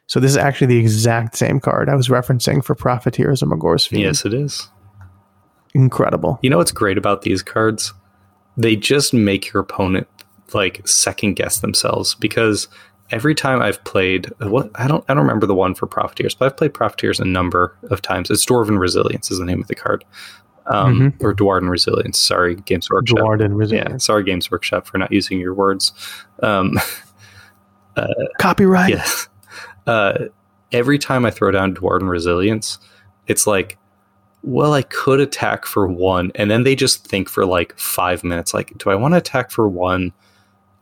So 0.07 0.19
this 0.19 0.31
is 0.31 0.37
actually 0.37 0.67
the 0.67 0.77
exact 0.77 1.35
same 1.35 1.59
card 1.59 1.89
I 1.89 1.95
was 1.95 2.09
referencing 2.09 2.63
for 2.63 2.75
Profiteers 2.75 3.41
of 3.41 3.49
Magore's 3.49 3.85
Fiend. 3.85 4.03
Yes, 4.03 4.23
it 4.23 4.33
is. 4.33 4.69
Incredible. 5.73 6.39
You 6.41 6.49
know 6.49 6.57
what's 6.57 6.71
great 6.71 6.97
about 6.97 7.23
these 7.23 7.41
cards? 7.41 7.93
They 8.55 8.75
just 8.75 9.13
make 9.13 9.51
your 9.51 9.61
opponent 9.61 10.07
like 10.53 10.87
second 10.87 11.33
guess 11.33 11.59
themselves 11.59 12.15
because 12.15 12.67
every 13.11 13.35
time 13.35 13.61
I've 13.61 13.83
played 13.83 14.31
what 14.39 14.69
I 14.75 14.87
don't 14.87 15.03
I 15.09 15.13
don't 15.13 15.23
remember 15.23 15.47
the 15.47 15.55
one 15.55 15.75
for 15.75 15.87
Profiteers, 15.87 16.35
but 16.35 16.45
I've 16.45 16.57
played 16.57 16.73
Profiteers 16.73 17.19
a 17.19 17.25
number 17.25 17.75
of 17.89 18.01
times. 18.01 18.29
It's 18.29 18.45
Dwarven 18.45 18.79
Resilience 18.79 19.31
is 19.31 19.39
the 19.39 19.45
name 19.45 19.59
of 19.59 19.67
the 19.67 19.75
card. 19.75 20.05
Um, 20.67 20.99
mm-hmm. 20.99 21.25
or 21.25 21.35
Duardin 21.35 21.69
Resilience. 21.69 22.17
Sorry, 22.17 22.55
Games 22.55 22.89
Workshop. 22.89 23.19
Duardin 23.19 23.55
Resilience. 23.55 23.89
Yeah, 23.91 23.97
sorry, 23.97 24.23
Games 24.23 24.49
Workshop 24.49 24.87
for 24.87 24.97
not 24.97 25.11
using 25.11 25.39
your 25.39 25.53
words. 25.53 25.91
Um, 26.41 26.79
uh, 27.95 28.07
Copyright. 28.39 28.89
Yes. 28.89 29.27
Uh, 29.85 30.25
every 30.71 30.97
time 30.97 31.25
I 31.25 31.29
throw 31.29 31.51
down 31.51 31.75
Duardin 31.75 32.09
Resilience, 32.09 32.79
it's 33.27 33.45
like 33.45 33.77
well, 34.45 34.73
I 34.73 34.83
could 34.83 35.19
attack 35.19 35.65
for 35.65 35.87
one. 35.87 36.31
And 36.35 36.51
then 36.51 36.63
they 36.63 36.75
just 36.75 37.05
think 37.05 37.27
for 37.29 37.45
like 37.45 37.77
five 37.79 38.23
minutes, 38.23 38.53
like, 38.53 38.77
do 38.77 38.91
I 38.91 38.95
want 38.95 39.13
to 39.13 39.17
attack 39.17 39.49
for 39.49 39.67
one? 39.67 40.13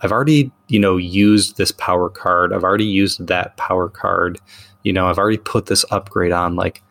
I've 0.02 0.12
already, 0.12 0.52
you 0.68 0.80
know, 0.80 0.98
used 0.98 1.56
this 1.56 1.72
power 1.72 2.10
card. 2.10 2.52
I've 2.52 2.66
already 2.66 2.86
used 2.86 3.28
that 3.28 3.56
power 3.56 3.88
card. 3.88 4.40
You 4.84 4.92
know, 4.92 5.08
I've 5.08 5.18
already 5.18 5.38
put 5.38 5.68
this 5.68 5.86
upgrade 5.92 6.34
on. 6.34 6.58
Like, 6.58 6.84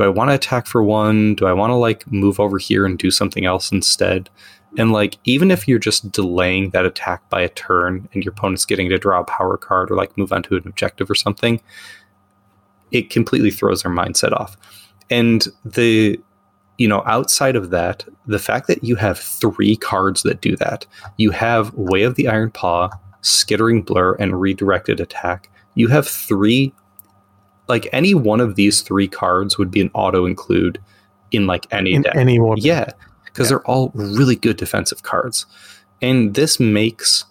do 0.00 0.06
I 0.06 0.08
want 0.08 0.30
to 0.30 0.34
attack 0.34 0.66
for 0.66 0.82
one? 0.82 1.34
Do 1.34 1.46
I 1.46 1.52
want 1.52 1.70
to 1.70 1.74
like 1.74 2.10
move 2.10 2.40
over 2.40 2.56
here 2.56 2.86
and 2.86 2.98
do 2.98 3.10
something 3.10 3.44
else 3.44 3.70
instead? 3.70 4.30
And 4.78 4.92
like, 4.92 5.18
even 5.24 5.50
if 5.50 5.68
you're 5.68 5.78
just 5.78 6.10
delaying 6.10 6.70
that 6.70 6.86
attack 6.86 7.28
by 7.28 7.42
a 7.42 7.50
turn 7.50 8.08
and 8.14 8.24
your 8.24 8.32
opponent's 8.32 8.64
getting 8.64 8.88
to 8.88 8.98
draw 8.98 9.20
a 9.20 9.24
power 9.24 9.58
card 9.58 9.90
or 9.90 9.96
like 9.96 10.16
move 10.16 10.32
on 10.32 10.42
to 10.44 10.56
an 10.56 10.62
objective 10.66 11.10
or 11.10 11.14
something, 11.14 11.60
it 12.92 13.10
completely 13.10 13.50
throws 13.50 13.82
their 13.82 13.92
mindset 13.92 14.32
off. 14.32 14.56
And 15.10 15.46
the 15.64 16.18
you 16.78 16.88
know, 16.88 17.02
outside 17.04 17.56
of 17.56 17.68
that, 17.68 18.06
the 18.26 18.38
fact 18.38 18.68
that 18.68 18.82
you 18.82 18.96
have 18.96 19.18
three 19.18 19.76
cards 19.76 20.22
that 20.22 20.40
do 20.40 20.56
that, 20.56 20.86
you 21.18 21.30
have 21.30 21.74
Way 21.74 22.04
of 22.04 22.14
the 22.14 22.26
Iron 22.26 22.50
Paw, 22.50 22.88
Skittering 23.20 23.82
Blur, 23.82 24.14
and 24.14 24.40
Redirected 24.40 24.98
Attack. 24.98 25.50
You 25.74 25.88
have 25.88 26.08
three, 26.08 26.72
like 27.70 27.88
any 27.92 28.12
one 28.14 28.40
of 28.40 28.56
these 28.56 28.82
three 28.82 29.08
cards 29.08 29.56
would 29.56 29.70
be 29.70 29.80
an 29.80 29.90
auto 29.94 30.26
include 30.26 30.78
in 31.30 31.46
like 31.46 31.66
any 31.70 31.94
in 31.94 32.02
deck. 32.02 32.16
Any 32.16 32.38
one. 32.38 32.58
Yeah, 32.60 32.90
because 33.24 33.46
yeah. 33.46 33.56
they're 33.56 33.66
all 33.66 33.90
really 33.94 34.36
good 34.36 34.58
defensive 34.58 35.02
cards. 35.02 35.46
And 36.02 36.34
this 36.34 36.60
makes, 36.60 37.24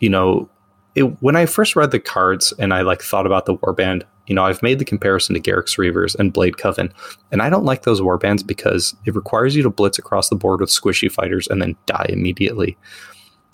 you 0.00 0.10
know, 0.10 0.50
it, 0.94 1.02
when 1.22 1.36
I 1.36 1.46
first 1.46 1.76
read 1.76 1.90
the 1.90 2.00
cards 2.00 2.52
and 2.58 2.74
I 2.74 2.82
like 2.82 3.02
thought 3.02 3.26
about 3.26 3.46
the 3.46 3.56
warband, 3.56 4.02
you 4.26 4.34
know, 4.34 4.44
I've 4.44 4.62
made 4.62 4.78
the 4.78 4.84
comparison 4.84 5.34
to 5.34 5.40
Garrek's 5.40 5.76
Reavers 5.76 6.14
and 6.18 6.32
Blade 6.32 6.58
Coven, 6.58 6.92
and 7.30 7.42
I 7.42 7.50
don't 7.50 7.64
like 7.64 7.82
those 7.82 8.00
warbands 8.00 8.46
because 8.46 8.94
it 9.04 9.14
requires 9.14 9.56
you 9.56 9.62
to 9.62 9.70
blitz 9.70 9.98
across 9.98 10.28
the 10.28 10.36
board 10.36 10.60
with 10.60 10.70
squishy 10.70 11.10
fighters 11.10 11.48
and 11.48 11.60
then 11.60 11.76
die 11.86 12.06
immediately. 12.08 12.76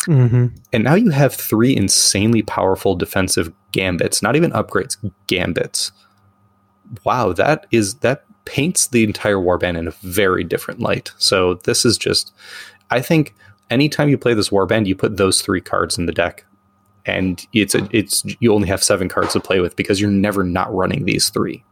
Mm-hmm. 0.06 0.46
And 0.72 0.84
now 0.84 0.94
you 0.94 1.10
have 1.10 1.34
three 1.34 1.76
insanely 1.76 2.42
powerful 2.42 2.94
defensive 2.94 3.52
gambits, 3.72 4.22
not 4.22 4.36
even 4.36 4.52
upgrades, 4.52 4.96
gambits. 5.26 5.92
Wow, 7.04 7.32
that 7.32 7.66
is 7.70 7.96
that 7.96 8.24
paints 8.44 8.86
the 8.86 9.04
entire 9.04 9.36
warband 9.36 9.76
in 9.76 9.88
a 9.88 9.92
very 10.02 10.44
different 10.44 10.80
light. 10.80 11.12
So 11.18 11.54
this 11.54 11.84
is 11.84 11.98
just, 11.98 12.32
I 12.90 13.00
think, 13.02 13.34
anytime 13.70 14.08
you 14.08 14.16
play 14.16 14.32
this 14.32 14.48
warband, 14.48 14.86
you 14.86 14.96
put 14.96 15.18
those 15.18 15.42
three 15.42 15.60
cards 15.60 15.98
in 15.98 16.06
the 16.06 16.12
deck 16.12 16.44
and 17.08 17.46
it's 17.52 17.74
a, 17.74 17.88
it's 17.90 18.24
you 18.38 18.52
only 18.52 18.68
have 18.68 18.84
seven 18.84 19.08
cards 19.08 19.32
to 19.32 19.40
play 19.40 19.60
with 19.60 19.74
because 19.74 20.00
you're 20.00 20.10
never 20.10 20.44
not 20.44 20.72
running 20.72 21.06
these 21.06 21.30
three. 21.30 21.64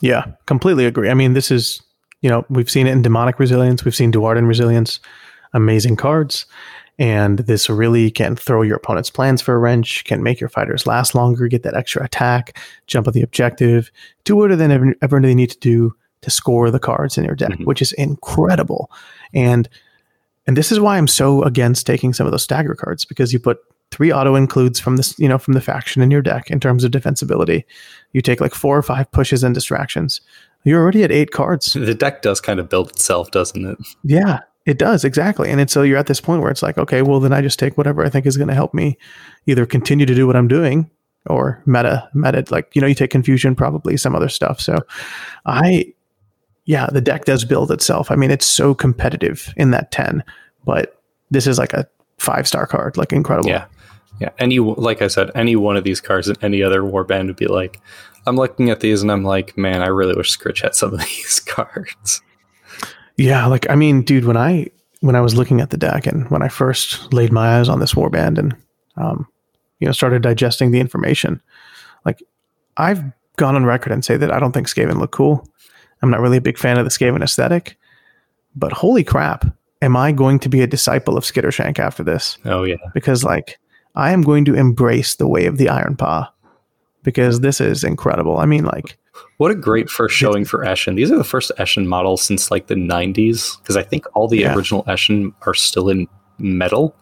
Yeah, 0.00 0.24
completely 0.46 0.86
agree. 0.86 1.10
I 1.10 1.14
mean, 1.14 1.34
this 1.34 1.50
is 1.50 1.82
you 2.22 2.30
know 2.30 2.44
we've 2.48 2.70
seen 2.70 2.86
it 2.86 2.92
in 2.92 3.02
demonic 3.02 3.38
resilience, 3.38 3.84
we've 3.84 3.94
seen 3.94 4.10
Duardin 4.10 4.48
resilience, 4.48 4.98
amazing 5.52 5.96
cards, 5.96 6.46
and 6.98 7.38
this 7.40 7.68
really 7.70 8.10
can 8.10 8.36
throw 8.36 8.62
your 8.62 8.76
opponent's 8.76 9.10
plans 9.10 9.40
for 9.42 9.54
a 9.54 9.58
wrench, 9.58 10.04
can 10.04 10.22
make 10.22 10.40
your 10.40 10.48
fighters 10.50 10.86
last 10.86 11.14
longer, 11.14 11.48
get 11.48 11.62
that 11.62 11.74
extra 11.74 12.04
attack, 12.04 12.58
jump 12.86 13.06
on 13.06 13.12
the 13.12 13.22
objective, 13.22 13.90
do 14.24 14.36
whatever 14.36 14.56
they 14.68 14.74
ever, 14.74 14.94
ever 15.02 15.20
they 15.20 15.34
need 15.34 15.50
to 15.50 15.58
do 15.58 15.94
to 16.20 16.30
score 16.30 16.70
the 16.70 16.78
cards 16.78 17.18
in 17.18 17.24
your 17.24 17.34
deck, 17.34 17.50
Mhm. 17.58 17.64
which 17.66 17.82
is 17.82 17.92
incredible. 17.92 18.90
And 19.34 19.68
and 20.46 20.56
this 20.56 20.72
is 20.72 20.80
why 20.80 20.98
I'm 20.98 21.06
so 21.06 21.42
against 21.44 21.86
taking 21.86 22.12
some 22.12 22.26
of 22.26 22.32
those 22.32 22.42
stagger 22.42 22.74
cards 22.74 23.04
because 23.04 23.32
you 23.32 23.38
put 23.38 23.58
three 23.92 24.12
auto 24.12 24.34
includes 24.34 24.80
from 24.80 24.96
this, 24.96 25.16
you 25.18 25.28
know, 25.28 25.38
from 25.38 25.52
the 25.54 25.60
faction 25.60 26.02
in 26.02 26.10
your 26.10 26.20
deck 26.22 26.50
in 26.50 26.58
terms 26.58 26.82
of 26.82 26.90
defensibility. 26.90 27.62
You 28.12 28.22
take 28.22 28.40
like 28.40 28.52
four 28.54 28.76
or 28.76 28.82
five 28.82 29.08
pushes 29.12 29.44
and 29.44 29.54
distractions. 29.54 30.20
You're 30.64 30.80
already 30.82 31.04
at 31.04 31.12
eight 31.12 31.30
cards. 31.30 31.74
The 31.74 31.94
deck 31.94 32.22
does 32.22 32.40
kind 32.40 32.58
of 32.58 32.68
build 32.68 32.90
itself, 32.90 33.30
doesn't 33.30 33.64
it? 33.64 33.78
Yeah, 34.02 34.40
it 34.66 34.78
does 34.78 35.04
exactly. 35.04 35.50
And 35.50 35.60
it's 35.60 35.72
so 35.72 35.82
you're 35.82 35.98
at 35.98 36.06
this 36.06 36.20
point 36.20 36.42
where 36.42 36.50
it's 36.50 36.62
like, 36.62 36.78
okay, 36.78 37.02
well 37.02 37.20
then 37.20 37.32
I 37.32 37.40
just 37.40 37.58
take 37.58 37.76
whatever 37.76 38.04
I 38.04 38.08
think 38.08 38.26
is 38.26 38.36
going 38.36 38.48
to 38.48 38.54
help 38.54 38.74
me 38.74 38.98
either 39.46 39.66
continue 39.66 40.06
to 40.06 40.14
do 40.14 40.26
what 40.26 40.36
I'm 40.36 40.48
doing 40.48 40.90
or 41.26 41.62
meta 41.66 42.08
meta 42.14 42.44
like 42.50 42.74
you 42.74 42.80
know 42.80 42.86
you 42.88 42.96
take 42.96 43.10
confusion 43.10 43.54
probably 43.54 43.96
some 43.96 44.14
other 44.14 44.28
stuff. 44.28 44.60
So 44.60 44.78
I 45.46 45.92
yeah, 46.64 46.86
the 46.86 47.00
deck 47.00 47.24
does 47.24 47.44
build 47.44 47.70
itself. 47.70 48.10
I 48.10 48.16
mean, 48.16 48.30
it's 48.30 48.46
so 48.46 48.74
competitive 48.74 49.52
in 49.56 49.72
that 49.72 49.90
10, 49.90 50.22
but 50.64 51.00
this 51.30 51.46
is 51.46 51.58
like 51.58 51.72
a 51.72 51.88
five 52.18 52.46
star 52.46 52.66
card, 52.66 52.96
like 52.96 53.12
incredible. 53.12 53.48
Yeah. 53.48 53.66
Yeah. 54.20 54.28
Any, 54.38 54.60
like 54.60 55.02
I 55.02 55.08
said, 55.08 55.30
any 55.34 55.56
one 55.56 55.76
of 55.76 55.84
these 55.84 56.00
cards 56.00 56.28
in 56.28 56.36
any 56.42 56.62
other 56.62 56.82
warband 56.82 57.26
would 57.26 57.36
be 57.36 57.46
like, 57.46 57.80
I'm 58.26 58.36
looking 58.36 58.70
at 58.70 58.80
these 58.80 59.02
and 59.02 59.10
I'm 59.10 59.24
like, 59.24 59.56
man, 59.56 59.82
I 59.82 59.88
really 59.88 60.14
wish 60.14 60.36
Skritch 60.36 60.62
had 60.62 60.76
some 60.76 60.94
of 60.94 61.00
these 61.04 61.40
cards. 61.40 62.22
Yeah, 63.16 63.46
like 63.46 63.68
I 63.70 63.74
mean, 63.74 64.02
dude, 64.02 64.24
when 64.24 64.36
I 64.36 64.70
when 65.00 65.16
I 65.16 65.20
was 65.20 65.34
looking 65.34 65.60
at 65.60 65.70
the 65.70 65.76
deck 65.76 66.06
and 66.06 66.30
when 66.30 66.42
I 66.42 66.48
first 66.48 67.12
laid 67.12 67.32
my 67.32 67.58
eyes 67.58 67.68
on 67.68 67.80
this 67.80 67.94
warband 67.94 68.38
and 68.38 68.56
um, 68.96 69.26
you 69.80 69.86
know 69.86 69.92
started 69.92 70.22
digesting 70.22 70.70
the 70.70 70.80
information, 70.80 71.40
like 72.04 72.22
I've 72.76 73.02
gone 73.36 73.56
on 73.56 73.64
record 73.64 73.92
and 73.92 74.04
say 74.04 74.16
that 74.16 74.32
I 74.32 74.38
don't 74.38 74.52
think 74.52 74.68
Skaven 74.68 74.98
look 74.98 75.12
cool. 75.12 75.48
I'm 76.02 76.10
not 76.10 76.20
really 76.20 76.36
a 76.36 76.42
big 76.42 76.58
fan 76.58 76.78
of 76.78 76.84
the 76.84 76.90
Skaven 76.90 77.22
aesthetic, 77.22 77.76
but 78.56 78.72
holy 78.72 79.04
crap, 79.04 79.46
am 79.82 79.96
I 79.96 80.12
going 80.12 80.38
to 80.40 80.48
be 80.48 80.62
a 80.62 80.66
disciple 80.66 81.16
of 81.16 81.24
Skittershank 81.24 81.78
after 81.78 82.02
this? 82.02 82.38
Oh, 82.44 82.64
yeah. 82.64 82.76
Because 82.94 83.24
like 83.24 83.58
I 83.94 84.12
am 84.12 84.22
going 84.22 84.44
to 84.46 84.54
embrace 84.54 85.16
the 85.16 85.28
way 85.28 85.46
of 85.46 85.58
the 85.58 85.68
Iron 85.68 85.96
Paw 85.96 86.32
because 87.02 87.40
this 87.40 87.60
is 87.60 87.84
incredible. 87.84 88.38
I 88.38 88.46
mean, 88.46 88.64
like 88.64 88.98
What 89.38 89.50
a 89.50 89.54
great 89.54 89.90
first 89.90 90.14
showing 90.14 90.44
for 90.44 90.60
Eshin. 90.64 90.96
These 90.96 91.10
are 91.10 91.16
the 91.18 91.24
first 91.24 91.50
Eshin 91.58 91.86
models 91.86 92.22
since 92.22 92.50
like 92.50 92.66
the 92.68 92.74
90s, 92.74 93.58
because 93.60 93.76
I 93.76 93.82
think 93.82 94.04
all 94.14 94.28
the 94.28 94.38
Yeah. 94.38 94.54
original 94.54 94.84
Eshin 94.84 95.32
are 95.46 95.54
still 95.54 95.88
in 95.88 96.06
metal. 96.38 96.94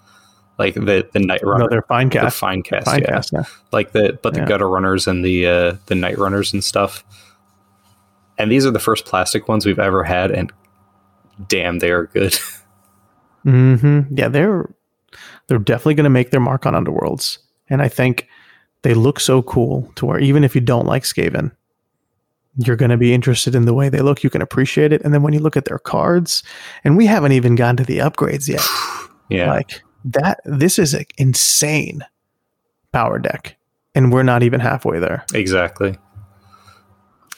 Like 0.59 0.75
the 0.75 1.09
the 1.13 1.21
Night 1.21 1.43
Runner, 1.43 1.65
no, 1.65 1.69
they're 1.71 1.83
fine 1.83 2.11
cast. 2.11 2.37
fine 2.39 2.63
cast, 2.63 2.85
Fine 2.87 3.01
yeah. 3.01 3.07
cast, 3.11 3.33
yeah. 3.33 3.45
Like 3.73 3.93
the 3.93 4.19
but 4.23 4.35
the 4.35 4.41
Yeah. 4.41 4.47
gutter 4.47 4.69
runners 4.69 5.07
and 5.07 5.25
the 5.25 5.47
uh, 5.47 5.77
the 5.87 5.95
night 5.95 6.19
runners 6.19 6.53
and 6.53 6.63
stuff. 6.63 7.03
And 8.39 8.51
these 8.53 8.67
are 8.67 8.71
the 8.71 8.79
first 8.79 9.07
plastic 9.07 9.49
ones 9.49 9.65
we've 9.65 9.79
ever 9.79 10.03
had, 10.05 10.31
and 10.31 10.53
damn, 11.49 11.79
they 11.79 11.91
are 11.91 12.07
good. 12.07 12.39
hmm 13.45 14.01
Yeah, 14.11 14.29
they're 14.29 14.71
they're 15.47 15.59
definitely 15.59 15.95
going 15.95 16.05
to 16.05 16.11
make 16.11 16.31
their 16.31 16.41
mark 16.41 16.67
on 16.67 16.75
Underworlds, 16.75 17.39
and 17.69 17.81
I 17.83 17.89
think 17.89 18.29
they 18.83 18.95
look 18.95 19.19
so 19.21 19.43
cool 19.43 19.91
to 19.97 20.07
where 20.07 20.19
even 20.19 20.45
if 20.45 20.55
you 20.55 20.61
don't 20.61 20.87
like 20.87 21.03
Skaven, 21.05 21.53
you're 22.56 22.77
going 22.77 22.90
to 22.90 22.97
be 22.97 23.14
interested 23.14 23.55
in 23.55 23.64
the 23.64 23.74
way 23.74 23.89
they 23.89 24.01
look. 24.01 24.22
You 24.24 24.31
can 24.31 24.43
appreciate 24.43 24.93
it, 24.93 25.02
and 25.02 25.14
then 25.14 25.22
when 25.22 25.32
you 25.32 25.40
look 25.40 25.56
at 25.56 25.64
their 25.66 25.78
cards, 25.78 26.43
and 26.85 26.97
we 26.97 27.06
haven't 27.06 27.32
even 27.32 27.55
gotten 27.55 27.77
to 27.77 27.85
the 27.85 27.98
upgrades 27.98 28.48
yet. 28.48 28.64
yeah, 29.31 29.51
Like 29.51 29.82
that, 30.05 30.40
this 30.44 30.78
is 30.78 30.94
an 30.94 31.05
insane 31.18 32.05
power 32.93 33.18
deck, 33.18 33.56
and 33.94 34.12
we're 34.12 34.22
not 34.22 34.43
even 34.43 34.60
halfway 34.60 34.98
there. 34.98 35.24
exactly. 35.35 35.97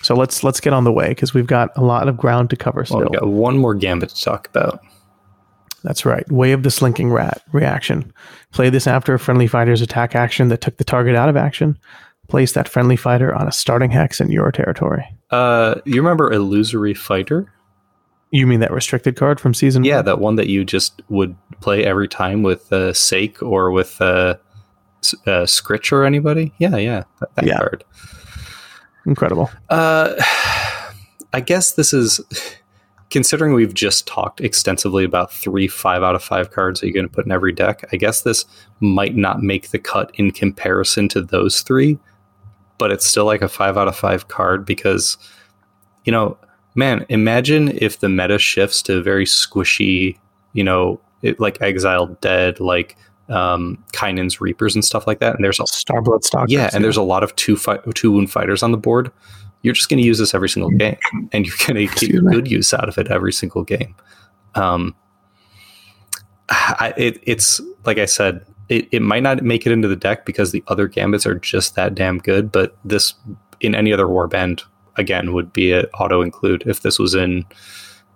So 0.03 0.17
let's 0.17 0.43
let's 0.43 0.59
get 0.59 0.73
on 0.73 0.83
the 0.83 0.93
way 0.93 1.11
because 1.11 1.33
we've 1.33 1.47
got 1.47 1.71
a 1.77 1.81
lot 1.83 2.09
of 2.09 2.17
ground 2.17 2.51
to 2.51 2.57
cover 2.57 2.85
still. 2.85 2.99
Well, 2.99 3.09
we 3.09 3.19
got 3.19 3.29
one 3.29 3.57
more 3.57 3.75
gambit 3.75 4.09
to 4.09 4.25
talk 4.25 4.49
about. 4.49 4.81
That's 5.85 6.05
right. 6.05 6.29
Way 6.31 6.53
of 6.53 6.63
the 6.65 6.71
Slinking 6.71 7.11
Rat 7.11 7.43
reaction. 7.53 8.13
Play 8.53 8.71
this 8.71 8.87
after 8.87 9.15
a 9.15 9.19
friendly 9.19 9.47
fighter's 9.47 9.81
attack 9.81 10.15
action 10.15 10.49
that 10.49 10.61
took 10.61 10.77
the 10.77 10.85
target 10.85 11.15
out 11.15 11.29
of 11.29 11.37
action. 11.37 11.79
Place 12.33 12.53
that 12.53 12.67
friendly 12.67 12.97
fighter 12.97 13.35
on 13.35 13.47
a 13.47 13.53
starting 13.53 13.91
hex 13.91 14.19
in 14.19 14.31
your 14.31 14.51
territory. 14.51 15.05
Uh, 15.31 15.75
you 15.85 15.97
remember 16.01 16.33
Illusory 16.33 16.95
Fighter? 16.95 17.53
You 18.31 18.47
mean 18.47 18.61
that 18.61 18.71
restricted 18.73 19.17
card 19.17 19.39
from 19.39 19.53
season 19.53 19.85
Yeah, 19.85 19.97
one? 19.97 20.05
that 20.07 20.19
one 20.19 20.37
that 20.37 20.47
you 20.47 20.65
just 20.65 21.03
would 21.11 21.37
play 21.61 21.85
every 21.85 22.09
time 22.09 22.43
with 22.43 22.73
uh, 22.73 22.93
Skaeth 22.93 23.43
or 23.43 23.71
with 23.71 24.01
uh, 24.01 24.37
uh, 25.27 25.45
Skritch 25.45 25.93
or 25.93 26.07
anybody. 26.07 26.55
Yeah, 26.57 26.77
yeah, 26.79 27.05
that, 27.21 27.35
that 27.37 27.45
Yeah. 27.47 27.59
card. 27.59 27.85
Incredible. 29.05 29.51
Uh, 29.69 30.15
I 31.35 31.41
guess 31.41 31.73
this 31.73 31.93
is 31.93 32.19
considering 33.11 33.53
we've 33.53 33.75
just 33.75 34.07
talked 34.07 34.41
extensively 34.41 35.05
about 35.05 35.31
three 35.35 35.69
five 35.69 36.03
out 36.03 36.15
of 36.15 36.25
five 36.25 36.51
cards 36.51 36.81
that 36.81 36.87
you're 36.87 36.95
going 36.95 37.07
to 37.09 37.15
put 37.15 37.27
in 37.27 37.31
every 37.33 37.53
deck. 37.53 37.85
I 37.93 37.97
guess 37.99 38.23
this 38.23 38.47
might 38.81 39.17
not 39.17 39.43
make 39.43 39.69
the 39.69 39.79
cut 39.79 40.11
in 40.15 40.31
comparison 40.31 41.09
to 41.11 41.21
those 41.21 41.61
three, 41.61 41.99
but 42.83 42.91
it's 42.91 43.07
still 43.07 43.25
like 43.25 43.43
a 43.43 43.49
five 43.49 43.79
out 43.79 43.87
of 43.87 43.95
five 43.95 44.27
card 44.27 44.67
because, 44.67 45.17
you 46.05 46.11
know, 46.11 46.37
man, 46.75 47.07
imagine 47.09 47.79
if 47.81 48.01
the 48.01 48.09
meta 48.09 48.41
shifts 48.41 48.83
to 48.83 49.01
very 49.05 49.25
squishy, 49.25 50.19
you 50.53 50.65
know, 50.65 51.01
it, 51.23 51.39
like 51.39 51.63
Exiled 51.63 52.21
Dead, 52.21 52.59
like 52.59 52.97
um, 53.29 53.79
Kainan's 53.93 54.41
Reapers 54.41 54.75
and 54.75 54.85
stuff 54.85 55.07
like 55.07 55.21
that. 55.21 55.37
And 55.37 55.45
there's 55.45 55.61
a 55.61 55.63
Starblood 55.63 56.25
Stalkers. 56.25 56.53
yeah, 56.53 56.71
and 56.75 56.83
there's 56.83 56.97
a 56.97 57.05
lot 57.05 57.23
of 57.23 57.37
two 57.37 57.55
fight 57.55 57.83
two 57.95 58.11
wound 58.11 58.33
fighters 58.33 58.65
on 58.65 58.73
the 58.73 58.79
board. 58.79 59.13
You're 59.63 59.75
just 59.75 59.89
going 59.89 60.01
to 60.01 60.05
use 60.05 60.19
this 60.19 60.35
every 60.35 60.49
single 60.49 60.73
game, 60.73 60.99
and 61.31 61.47
you're 61.47 61.55
going 61.65 61.87
to 61.87 61.95
get 61.95 62.21
good 62.33 62.51
use 62.51 62.75
out 62.75 62.89
of 62.89 62.99
it 62.99 63.13
every 63.13 63.33
single 63.33 63.63
game. 63.63 63.95
Um, 64.57 64.97
I, 66.49 66.95
it, 66.97 67.21
it's 67.23 67.61
like 67.85 67.99
I 67.99 68.07
said, 68.07 68.45
it, 68.73 68.89
it 68.91 69.03
might 69.03 69.23
not 69.23 69.43
make 69.43 69.67
it 69.67 69.73
into 69.73 69.87
the 69.87 69.97
deck 69.97 70.25
because 70.25 70.51
the 70.51 70.65
other 70.69 70.89
gambits 70.89 71.27
are 71.27 71.35
just 71.35 71.75
that 71.75 71.95
damn 71.95 72.19
good. 72.19 72.51
But 72.51 72.77
this 72.85 73.15
in 73.61 73.75
any 73.75 73.93
other 73.93 74.07
warband 74.07 74.63
again 74.97 75.33
would 75.35 75.53
be 75.53 75.73
an 75.73 75.87
auto 75.99 76.23
include 76.23 76.65
if 76.67 76.81
this 76.81 76.99
was 76.99 77.15
in 77.15 77.45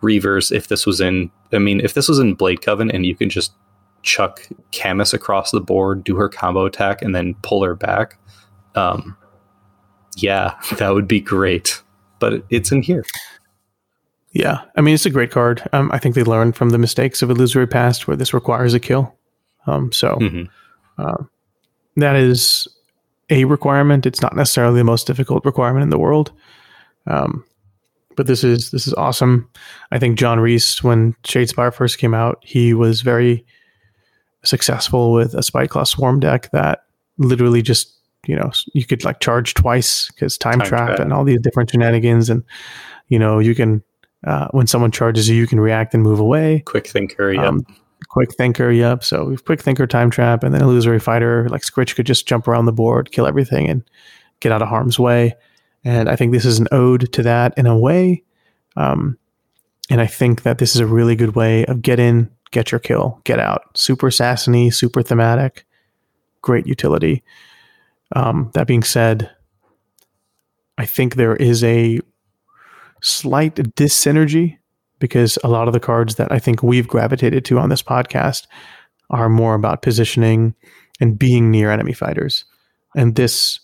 Reavers, 0.03 0.51
if 0.53 0.69
this 0.69 0.87
was 0.87 1.01
in, 1.01 1.31
I 1.53 1.59
mean, 1.59 1.81
if 1.81 1.95
this 1.95 2.09
was 2.09 2.19
in 2.19 2.35
Blade 2.35 2.63
Coven, 2.63 2.91
and 2.91 3.05
you 3.05 3.15
can 3.15 3.29
just 3.29 3.53
chuck 4.03 4.41
Khamyss 4.73 5.13
across 5.13 5.51
the 5.51 5.61
board, 5.61 6.05
do 6.05 6.17
her 6.17 6.29
combo 6.29 6.65
attack, 6.65 7.03
and 7.03 7.15
then 7.15 7.35
pull 7.43 7.63
her 7.63 7.75
back. 7.75 8.19
Um, 8.75 9.17
yeah, 10.17 10.55
that 10.79 10.95
would 10.95 11.09
be 11.09 11.21
great. 11.21 11.83
But 12.19 12.45
it's 12.49 12.73
in 12.73 12.81
here. 12.81 13.05
Yeah, 14.33 14.63
I 14.75 14.81
mean 14.81 14.95
it's 14.95 15.07
a 15.07 15.11
great 15.11 15.31
card. 15.31 15.67
Um, 15.73 15.91
I 15.93 15.99
think 15.99 16.15
they 16.15 16.23
learned 16.23 16.57
from 16.57 16.71
the 16.71 16.79
mistakes 16.79 17.21
of 17.21 17.31
Illusory 17.31 17.67
Past, 17.67 18.07
where 18.07 18.17
this 18.17 18.33
requires 18.33 18.73
a 18.73 18.81
kill. 18.81 19.17
Um, 19.67 19.91
so 19.93 20.17
Mhm. 20.21 20.49
um, 20.99 21.29
that 21.97 22.17
is 22.17 22.69
a 23.31 23.45
requirement. 23.45 24.07
It's 24.07 24.23
not 24.23 24.37
necessarily 24.37 24.79
the 24.79 24.85
most 24.85 25.07
difficult 25.07 25.45
requirement 25.45 25.83
in 25.83 25.91
the 25.91 25.99
world, 25.99 26.33
um, 27.07 27.45
but 28.17 28.27
this 28.27 28.45
is 28.45 28.71
this 28.71 28.87
is 28.87 28.95
awesome. 28.95 29.49
I 29.91 29.99
think 29.99 30.19
John 30.19 30.39
Reese, 30.41 30.83
when 30.85 31.15
Shadespire 31.25 31.73
first 31.75 31.99
came 31.99 32.15
out, 32.15 32.39
he 32.43 32.73
was 32.75 33.01
very 33.03 33.45
successful 34.45 35.13
with 35.13 35.35
a 35.35 35.39
Spiteclaw 35.41 35.87
Swarm 35.87 36.21
deck 36.21 36.51
that 36.53 36.85
literally 37.19 37.63
just 37.63 37.93
you 38.27 38.37
know 38.37 38.51
you 38.75 38.85
could 38.85 39.05
like 39.05 39.21
charge 39.21 39.55
twice 39.55 40.09
because 40.11 40.39
time, 40.39 40.59
Time 40.61 40.69
trap, 40.69 40.87
trap. 40.89 40.99
and 41.01 41.13
all 41.13 41.25
these 41.25 41.41
different 41.41 41.71
shenanigans, 41.71 42.31
and 42.31 42.43
you 43.09 43.19
know 43.19 43.39
you 43.39 43.55
can 43.55 43.83
uh, 44.27 44.49
when 44.53 44.67
someone 44.67 44.91
charges 44.91 45.29
you, 45.29 45.37
you 45.37 45.47
can 45.47 45.61
react 45.61 45.95
and 45.95 46.03
move 46.03 46.19
away. 46.21 46.61
Quick 46.67 46.87
thinker, 46.87 47.33
yeah. 47.33 47.47
Um, 47.47 47.65
quick 48.09 48.35
thinker, 48.35 48.71
yep. 48.71 49.05
So 49.05 49.25
we've 49.25 49.45
quick 49.45 49.63
thinker, 49.63 49.87
time 49.87 50.11
trap, 50.11 50.43
and 50.43 50.55
then 50.55 50.63
illusory 50.63 51.01
fighter. 51.01 51.49
Like 51.49 51.63
Skritch 51.63 51.95
could 51.95 52.07
just 52.07 52.27
jump 52.27 52.49
around 52.49 52.67
the 52.67 52.73
board, 52.73 53.11
kill 53.13 53.27
everything, 53.27 53.69
and 53.69 53.83
get 54.41 54.53
out 54.53 54.63
of 54.63 54.69
harm's 54.69 54.99
way. 54.99 55.35
And 55.85 56.09
I 56.09 56.17
think 56.17 56.33
this 56.33 56.45
is 56.45 56.59
an 56.59 56.69
ode 56.73 57.13
to 57.13 57.23
that 57.23 57.57
in 57.57 57.67
a 57.67 57.79
way. 57.79 58.23
Um, 58.77 59.19
and 59.89 60.01
I 60.01 60.07
think 60.07 60.43
that 60.43 60.59
this 60.59 60.75
is 60.75 60.81
a 60.81 60.87
really 60.87 61.17
good 61.17 61.37
way 61.37 61.65
of 61.67 61.81
get 61.81 62.01
in, 62.01 62.31
get 62.51 62.73
your 62.73 62.81
kill, 62.81 63.21
get 63.25 63.39
out. 63.39 63.77
Super 63.77 64.09
assassiny, 64.09 64.73
super 64.75 65.03
thematic, 65.03 65.65
great 66.43 66.67
utility. 66.67 67.23
Um, 68.15 68.51
that 68.55 68.67
being 68.67 68.83
said, 68.83 69.31
I 70.79 70.87
think 70.87 71.15
there 71.15 71.37
is 71.37 71.65
a 71.65 72.01
slight 73.01 73.55
dyssynergy 73.55 74.59
because 74.99 75.39
a 75.45 75.49
lot 75.49 75.69
of 75.69 75.75
the 75.75 75.81
cards 75.81 76.17
that 76.17 76.33
I 76.33 76.39
think 76.39 76.63
we've 76.63 76.89
gravitated 76.89 77.45
to 77.47 77.59
on 77.59 77.69
this 77.69 77.83
podcast 77.83 78.47
are 79.11 79.29
more 79.29 79.55
about 79.55 79.83
positioning 79.83 80.55
and 81.01 81.19
being 81.19 81.51
near 81.51 81.71
enemy 81.71 81.93
fighters. 81.93 82.45
And 82.97 83.15
this 83.15 83.61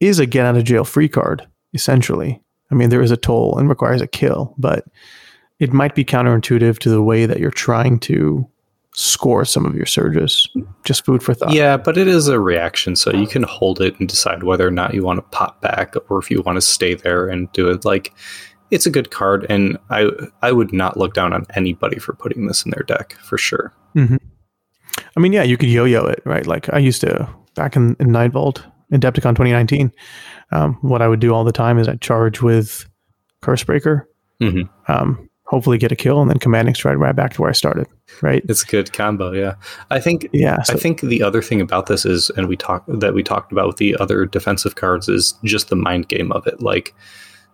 is 0.00 0.18
a 0.18 0.26
get 0.26 0.46
out 0.46 0.56
of 0.56 0.64
jail 0.64 0.84
free 0.84 1.08
card, 1.08 1.46
essentially. 1.72 2.40
I 2.70 2.74
mean, 2.74 2.90
there 2.90 3.02
is 3.02 3.10
a 3.10 3.16
toll 3.16 3.56
and 3.58 3.68
requires 3.68 4.00
a 4.00 4.06
kill, 4.06 4.54
but 4.58 4.84
it 5.60 5.72
might 5.72 5.94
be 5.94 6.04
counterintuitive 6.04 6.78
to 6.80 6.88
the 6.88 7.02
way 7.02 7.26
that 7.26 7.38
you're 7.38 7.50
trying 7.50 8.00
to 8.00 8.48
score 8.96 9.44
some 9.44 9.66
of 9.66 9.74
your 9.74 9.86
surges. 9.86 10.48
Just 10.84 11.04
food 11.04 11.22
for 11.22 11.34
thought. 11.34 11.52
Yeah, 11.52 11.76
but 11.76 11.96
it 11.96 12.08
is 12.08 12.28
a 12.28 12.40
reaction, 12.40 12.96
so 12.96 13.12
you 13.12 13.26
can 13.26 13.42
hold 13.42 13.80
it 13.80 13.98
and 13.98 14.08
decide 14.08 14.42
whether 14.42 14.66
or 14.66 14.70
not 14.70 14.94
you 14.94 15.02
want 15.02 15.18
to 15.18 15.36
pop 15.36 15.60
back 15.60 15.94
or 16.08 16.18
if 16.18 16.30
you 16.30 16.42
want 16.42 16.56
to 16.56 16.60
stay 16.60 16.94
there 16.94 17.28
and 17.28 17.50
do 17.52 17.68
it. 17.70 17.84
Like, 17.84 18.12
it's 18.74 18.86
a 18.86 18.90
good 18.90 19.10
card, 19.10 19.46
and 19.48 19.78
I 19.88 20.10
I 20.42 20.50
would 20.52 20.72
not 20.72 20.96
look 20.96 21.14
down 21.14 21.32
on 21.32 21.46
anybody 21.54 21.98
for 21.98 22.12
putting 22.12 22.46
this 22.48 22.64
in 22.64 22.72
their 22.72 22.82
deck 22.82 23.16
for 23.22 23.38
sure. 23.38 23.72
Mm-hmm. 23.96 24.16
I 25.16 25.20
mean, 25.20 25.32
yeah, 25.32 25.44
you 25.44 25.56
could 25.56 25.68
yo-yo 25.68 26.04
it, 26.06 26.20
right? 26.24 26.46
Like 26.46 26.72
I 26.72 26.78
used 26.78 27.00
to 27.02 27.28
back 27.54 27.76
in, 27.76 27.96
in 28.00 28.08
Nightvault, 28.08 28.62
in 28.90 29.00
Adepticon 29.00 29.34
2019. 29.36 29.92
Um, 30.50 30.74
what 30.82 31.02
I 31.02 31.08
would 31.08 31.20
do 31.20 31.32
all 31.32 31.44
the 31.44 31.52
time 31.52 31.78
is 31.78 31.88
I'd 31.88 32.00
charge 32.00 32.42
with 32.42 32.84
Cursebreaker, 33.42 34.02
Mhm. 34.42 34.68
um, 34.88 35.28
hopefully 35.46 35.78
get 35.78 35.92
a 35.92 35.96
kill, 35.96 36.20
and 36.20 36.28
then 36.30 36.38
Commanding 36.38 36.74
Stride 36.74 36.96
right 36.96 37.14
back 37.14 37.32
to 37.34 37.40
where 37.42 37.50
I 37.50 37.54
started. 37.54 37.86
Right? 38.22 38.44
It's 38.48 38.62
a 38.64 38.66
good 38.66 38.92
combo, 38.92 39.32
yeah. 39.32 39.54
I 39.90 40.00
think 40.00 40.28
Yeah. 40.32 40.62
So, 40.62 40.74
I 40.74 40.76
think 40.76 41.00
the 41.00 41.22
other 41.22 41.42
thing 41.42 41.60
about 41.60 41.86
this 41.86 42.04
is, 42.04 42.30
and 42.36 42.48
we 42.48 42.56
talked 42.56 42.88
that 43.00 43.14
we 43.14 43.22
talked 43.22 43.52
about 43.52 43.66
with 43.68 43.76
the 43.76 43.96
other 43.96 44.26
defensive 44.26 44.74
cards 44.74 45.08
is 45.08 45.34
just 45.44 45.68
the 45.68 45.76
mind 45.76 46.08
game 46.08 46.32
of 46.32 46.46
it. 46.46 46.60
Like 46.60 46.94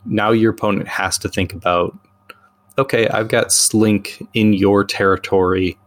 now 0.05 0.31
your 0.31 0.53
opponent 0.53 0.89
has 0.89 1.19
to 1.19 1.29
think 1.29 1.53
about, 1.53 1.97
okay, 2.79 3.09
I've 3.09 3.29
got 3.29 3.53
Slink 3.53 4.27
in 4.35 4.53
your 4.53 4.85
territory. 4.85 5.79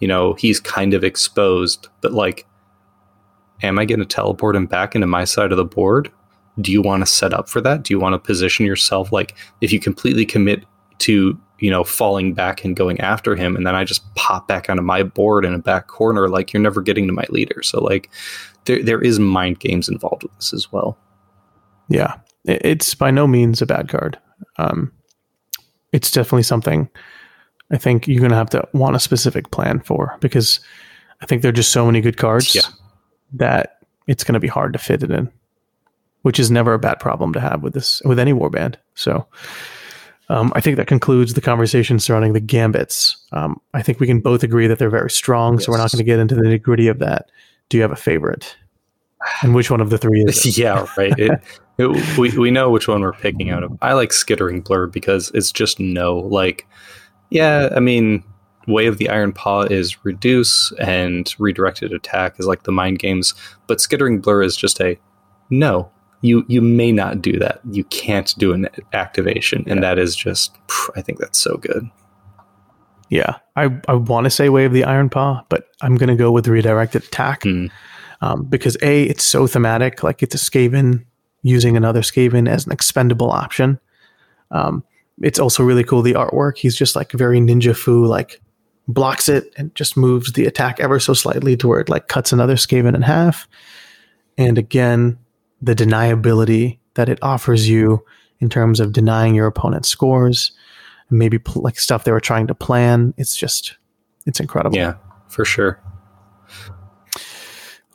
You 0.00 0.08
know, 0.08 0.34
he's 0.34 0.60
kind 0.60 0.94
of 0.94 1.04
exposed, 1.04 1.88
but 2.00 2.12
like, 2.12 2.46
am 3.62 3.78
I 3.78 3.84
going 3.84 4.00
to 4.00 4.06
teleport 4.06 4.56
him 4.56 4.66
back 4.66 4.94
into 4.94 5.06
my 5.06 5.24
side 5.24 5.52
of 5.52 5.56
the 5.56 5.64
board? 5.64 6.10
Do 6.60 6.70
you 6.70 6.82
want 6.82 7.02
to 7.02 7.06
set 7.06 7.32
up 7.32 7.48
for 7.48 7.60
that? 7.62 7.82
Do 7.82 7.94
you 7.94 7.98
want 7.98 8.12
to 8.14 8.18
position 8.18 8.66
yourself 8.66 9.12
like 9.12 9.34
if 9.60 9.72
you 9.72 9.80
completely 9.80 10.24
commit 10.24 10.64
to 10.98 11.38
you 11.58 11.70
know 11.70 11.84
falling 11.84 12.34
back 12.34 12.64
and 12.64 12.76
going 12.76 13.00
after 13.00 13.34
him 13.36 13.56
and 13.56 13.66
then 13.66 13.74
i 13.74 13.84
just 13.84 14.12
pop 14.16 14.48
back 14.48 14.68
onto 14.68 14.82
my 14.82 15.02
board 15.02 15.44
in 15.44 15.54
a 15.54 15.58
back 15.58 15.86
corner 15.86 16.28
like 16.28 16.52
you're 16.52 16.62
never 16.62 16.80
getting 16.80 17.06
to 17.06 17.12
my 17.12 17.24
leader 17.30 17.62
so 17.62 17.82
like 17.82 18.10
there, 18.64 18.82
there 18.82 19.00
is 19.00 19.18
mind 19.18 19.58
games 19.60 19.88
involved 19.88 20.22
with 20.22 20.34
this 20.36 20.52
as 20.52 20.72
well 20.72 20.98
yeah, 21.88 22.14
it's 22.44 22.94
by 22.94 23.10
no 23.10 23.26
means 23.26 23.62
a 23.62 23.66
bad 23.66 23.88
card. 23.88 24.18
Um, 24.58 24.92
it's 25.92 26.10
definitely 26.10 26.42
something 26.42 26.88
I 27.70 27.78
think 27.78 28.06
you're 28.06 28.20
going 28.20 28.30
to 28.30 28.36
have 28.36 28.50
to 28.50 28.66
want 28.72 28.96
a 28.96 29.00
specific 29.00 29.50
plan 29.50 29.80
for 29.80 30.16
because 30.20 30.60
I 31.22 31.26
think 31.26 31.42
there 31.42 31.48
are 31.48 31.52
just 31.52 31.72
so 31.72 31.86
many 31.86 32.00
good 32.00 32.16
cards 32.16 32.54
Yeah. 32.54 32.62
that 33.34 33.78
it's 34.06 34.24
going 34.24 34.34
to 34.34 34.40
be 34.40 34.48
hard 34.48 34.72
to 34.74 34.78
fit 34.78 35.02
it 35.02 35.10
in, 35.10 35.30
which 36.22 36.38
is 36.38 36.50
never 36.50 36.74
a 36.74 36.78
bad 36.78 37.00
problem 37.00 37.32
to 37.32 37.40
have 37.40 37.62
with 37.62 37.72
this 37.74 38.02
with 38.04 38.18
any 38.18 38.32
warband. 38.32 38.76
So. 38.94 39.26
Um, 40.30 40.54
I 40.56 40.60
think 40.62 40.78
that 40.78 40.86
concludes 40.86 41.34
the 41.34 41.42
conversation 41.42 41.98
surrounding 41.98 42.32
the 42.32 42.40
gambits. 42.40 43.14
Um, 43.32 43.60
I 43.74 43.82
think 43.82 44.00
we 44.00 44.06
can 44.06 44.20
both 44.20 44.42
agree 44.42 44.66
that 44.66 44.78
they're 44.78 44.88
very 44.88 45.10
strong, 45.10 45.58
so 45.58 45.70
we're 45.70 45.76
not 45.76 45.92
going 45.92 45.98
to 45.98 46.02
get 46.04 46.18
into 46.18 46.34
the 46.34 46.40
nitty 46.40 46.62
gritty 46.62 46.88
of 46.88 46.98
that. 47.00 47.30
Do 47.68 47.76
you 47.76 47.82
have 47.82 47.92
a 47.92 47.96
favorite? 47.96 48.56
And 49.42 49.54
which 49.54 49.70
one 49.70 49.82
of 49.82 49.90
the 49.90 49.98
three 49.98 50.22
is 50.22 50.46
it? 50.46 50.56
yeah 50.58 50.86
right 50.96 51.12
it, 51.18 51.30
it- 51.78 52.18
we, 52.18 52.36
we 52.38 52.50
know 52.50 52.70
which 52.70 52.88
one 52.88 53.00
we're 53.00 53.12
picking 53.12 53.50
out 53.50 53.62
of. 53.62 53.76
I 53.82 53.92
like 53.94 54.12
skittering 54.12 54.60
blur 54.60 54.86
because 54.86 55.30
it's 55.34 55.50
just 55.52 55.80
no 55.80 56.16
like 56.18 56.66
yeah 57.30 57.70
i 57.74 57.80
mean 57.80 58.22
way 58.68 58.86
of 58.86 58.98
the 58.98 59.08
iron 59.08 59.32
paw 59.32 59.62
is 59.62 60.04
reduce 60.04 60.72
and 60.78 61.34
redirected 61.38 61.92
attack 61.92 62.38
is 62.38 62.46
like 62.46 62.62
the 62.64 62.72
mind 62.72 62.98
games 62.98 63.34
but 63.66 63.80
skittering 63.80 64.20
blur 64.20 64.42
is 64.42 64.56
just 64.56 64.80
a 64.80 64.98
no. 65.50 65.90
You 66.22 66.44
you 66.48 66.62
may 66.62 66.90
not 66.90 67.20
do 67.20 67.38
that. 67.38 67.60
You 67.70 67.84
can't 67.84 68.34
do 68.38 68.54
an 68.54 68.66
activation 68.94 69.64
and 69.66 69.82
that 69.82 69.98
is 69.98 70.16
just 70.16 70.56
i 70.96 71.02
think 71.02 71.18
that's 71.18 71.38
so 71.38 71.56
good. 71.58 71.90
Yeah, 73.10 73.36
I, 73.56 73.68
I 73.86 73.94
want 73.94 74.24
to 74.24 74.30
say 74.30 74.48
Way 74.48 74.64
of 74.64 74.72
the 74.72 74.84
Iron 74.84 75.10
Paw, 75.10 75.44
but 75.50 75.66
I'm 75.82 75.96
going 75.96 76.08
to 76.08 76.16
go 76.16 76.32
with 76.32 76.48
redirected 76.48 77.04
attack. 77.04 77.42
Hmm. 77.42 77.66
um, 78.22 78.44
because 78.44 78.76
a 78.82 79.02
it's 79.04 79.22
so 79.24 79.46
thematic. 79.46 80.02
Like 80.02 80.22
it's 80.22 80.34
a 80.34 80.38
Skaven 80.38 81.04
using 81.44 81.76
another 81.76 82.00
Skaven 82.00 82.48
as 82.48 82.66
an 82.66 82.72
expendable 82.72 83.30
option. 83.30 83.78
Um, 84.50 84.82
it's 85.22 85.38
also 85.38 85.62
really 85.62 85.84
cool 85.84 86.02
the 86.02 86.14
artwork. 86.14 86.58
He's 86.58 86.74
just 86.74 86.96
like 86.96 87.12
very 87.12 87.38
ninja 87.38 87.76
foo, 87.76 88.06
like 88.06 88.40
blocks 88.88 89.28
it 89.28 89.52
and 89.56 89.72
just 89.74 89.96
moves 89.96 90.32
the 90.32 90.46
attack 90.46 90.80
ever 90.80 90.98
so 90.98 91.14
slightly 91.14 91.56
to 91.58 91.68
where 91.68 91.80
it 91.80 91.88
like 91.88 92.08
cuts 92.08 92.32
another 92.32 92.56
Skaven 92.56 92.96
in 92.96 93.02
half. 93.02 93.46
And 94.36 94.58
again, 94.58 95.18
the 95.62 95.74
deniability 95.74 96.78
that 96.94 97.08
it 97.08 97.18
offers 97.22 97.68
you 97.68 98.04
in 98.40 98.48
terms 98.48 98.80
of 98.80 98.92
denying 98.92 99.34
your 99.34 99.46
opponent's 99.46 99.88
scores, 99.88 100.50
maybe 101.10 101.38
pl- 101.38 101.62
like 101.62 101.78
stuff 101.78 102.04
they 102.04 102.12
were 102.12 102.20
trying 102.20 102.46
to 102.48 102.54
plan. 102.54 103.14
It's 103.16 103.36
just, 103.36 103.76
it's 104.26 104.40
incredible. 104.40 104.76
yeah 104.76 104.94
for 105.28 105.44
sure 105.44 105.80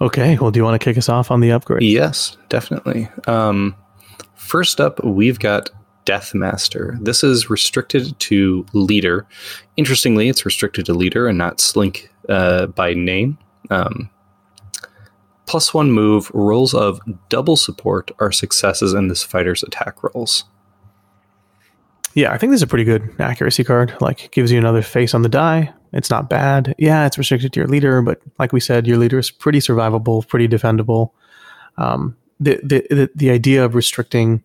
Okay. 0.01 0.37
Well, 0.37 0.51
do 0.51 0.59
you 0.59 0.63
want 0.63 0.79
to 0.79 0.83
kick 0.83 0.97
us 0.97 1.09
off 1.09 1.31
on 1.31 1.41
the 1.41 1.51
upgrade? 1.51 1.83
Yes, 1.83 2.37
definitely. 2.47 3.09
Um, 3.27 3.75
first 4.35 4.79
up, 4.79 5.03
we've 5.03 5.39
got 5.39 5.69
Deathmaster. 6.05 7.03
This 7.03 7.23
is 7.23 7.49
restricted 7.49 8.17
to 8.19 8.65
leader. 8.73 9.27
Interestingly, 9.77 10.29
it's 10.29 10.45
restricted 10.45 10.85
to 10.87 10.93
leader 10.93 11.27
and 11.27 11.37
not 11.37 11.59
Slink 11.59 12.11
uh, 12.29 12.67
by 12.67 12.93
name. 12.93 13.37
Um, 13.69 14.09
plus 15.45 15.73
one 15.73 15.91
move, 15.91 16.31
rolls 16.33 16.73
of 16.73 16.99
double 17.27 17.57
support 17.57 18.11
are 18.19 18.31
successes 18.31 18.93
in 18.93 19.07
this 19.07 19.23
fighter's 19.23 19.63
attack 19.63 20.01
rolls. 20.03 20.45
Yeah, 22.15 22.31
I 22.31 22.37
think 22.37 22.51
this 22.51 22.59
is 22.59 22.63
a 22.63 22.67
pretty 22.67 22.85
good 22.85 23.13
accuracy 23.19 23.63
card. 23.63 23.95
Like, 24.01 24.31
gives 24.31 24.51
you 24.51 24.57
another 24.57 24.81
face 24.81 25.13
on 25.13 25.21
the 25.21 25.29
die. 25.29 25.73
It's 25.91 26.09
not 26.09 26.29
bad. 26.29 26.75
Yeah, 26.77 27.05
it's 27.05 27.17
restricted 27.17 27.53
to 27.53 27.59
your 27.59 27.67
leader, 27.67 28.01
but 28.01 28.21
like 28.37 28.53
we 28.53 28.59
said, 28.59 28.85
your 28.85 28.97
leader 28.97 29.17
is 29.17 29.31
pretty 29.31 29.59
survivable, 29.59 30.27
pretty 30.27 30.47
defendable. 30.47 31.11
Um, 31.77 32.15
the, 32.39 32.59
the 32.63 32.87
the 32.89 33.09
the 33.15 33.29
idea 33.31 33.65
of 33.65 33.75
restricting, 33.75 34.43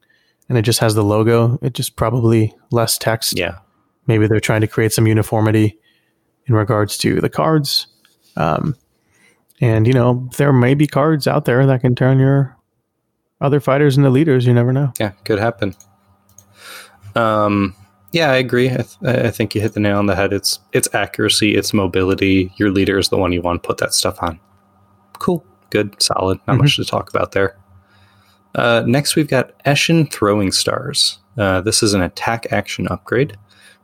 and 0.48 0.56
it 0.58 0.62
just 0.62 0.80
has 0.80 0.94
the 0.94 1.04
logo. 1.04 1.58
It 1.62 1.74
just 1.74 1.96
probably 1.96 2.54
less 2.70 2.98
text. 2.98 3.36
Yeah. 3.36 3.58
Maybe 4.06 4.26
they're 4.26 4.40
trying 4.40 4.60
to 4.62 4.66
create 4.66 4.92
some 4.92 5.06
uniformity 5.06 5.78
in 6.46 6.54
regards 6.54 6.98
to 6.98 7.20
the 7.20 7.30
cards. 7.30 7.86
Um, 8.36 8.76
and 9.60 9.86
you 9.86 9.92
know, 9.92 10.28
there 10.36 10.52
may 10.52 10.74
be 10.74 10.86
cards 10.86 11.26
out 11.26 11.44
there 11.44 11.66
that 11.66 11.80
can 11.80 11.94
turn 11.94 12.18
your 12.18 12.56
other 13.40 13.60
fighters 13.60 13.96
into 13.96 14.10
leaders. 14.10 14.46
You 14.46 14.54
never 14.54 14.72
know. 14.72 14.92
Yeah, 14.98 15.10
could 15.24 15.38
happen. 15.38 15.74
Um, 17.14 17.74
yeah, 18.15 18.31
I 18.31 18.36
agree. 18.36 18.70
I, 18.70 18.77
th- 18.77 18.97
I 19.03 19.31
think 19.31 19.55
you 19.55 19.61
hit 19.61 19.74
the 19.74 19.81
nail 19.81 19.99
on 19.99 20.07
the 20.07 20.15
head. 20.15 20.32
It's 20.32 20.61
it's 20.73 20.89
accuracy, 20.95 21.55
it's 21.57 21.74
mobility. 21.74 22.53
Your 22.57 22.70
leader 22.70 22.99
is 22.99 23.09
the 23.09 23.19
one 23.19 23.32
you 23.32 23.43
want 23.43 23.62
to 23.62 23.66
put 23.66 23.78
that 23.78 23.93
stuff 23.93 24.23
on. 24.23 24.39
Cool, 25.19 25.45
good, 25.70 26.01
solid. 26.01 26.39
Not 26.47 26.59
much 26.59 26.77
to 26.77 26.85
talk 26.85 27.11
about 27.11 27.32
there. 27.32 27.59
Uh, 28.55 28.85
next, 28.86 29.16
we've 29.16 29.28
got 29.28 29.53
Eshin 29.65 30.11
Throwing 30.12 30.53
Stars. 30.53 31.19
Uh, 31.36 31.61
this 31.61 31.82
is 31.82 31.93
an 31.95 32.03
attack 32.03 32.47
action 32.53 32.86
upgrade. 32.89 33.36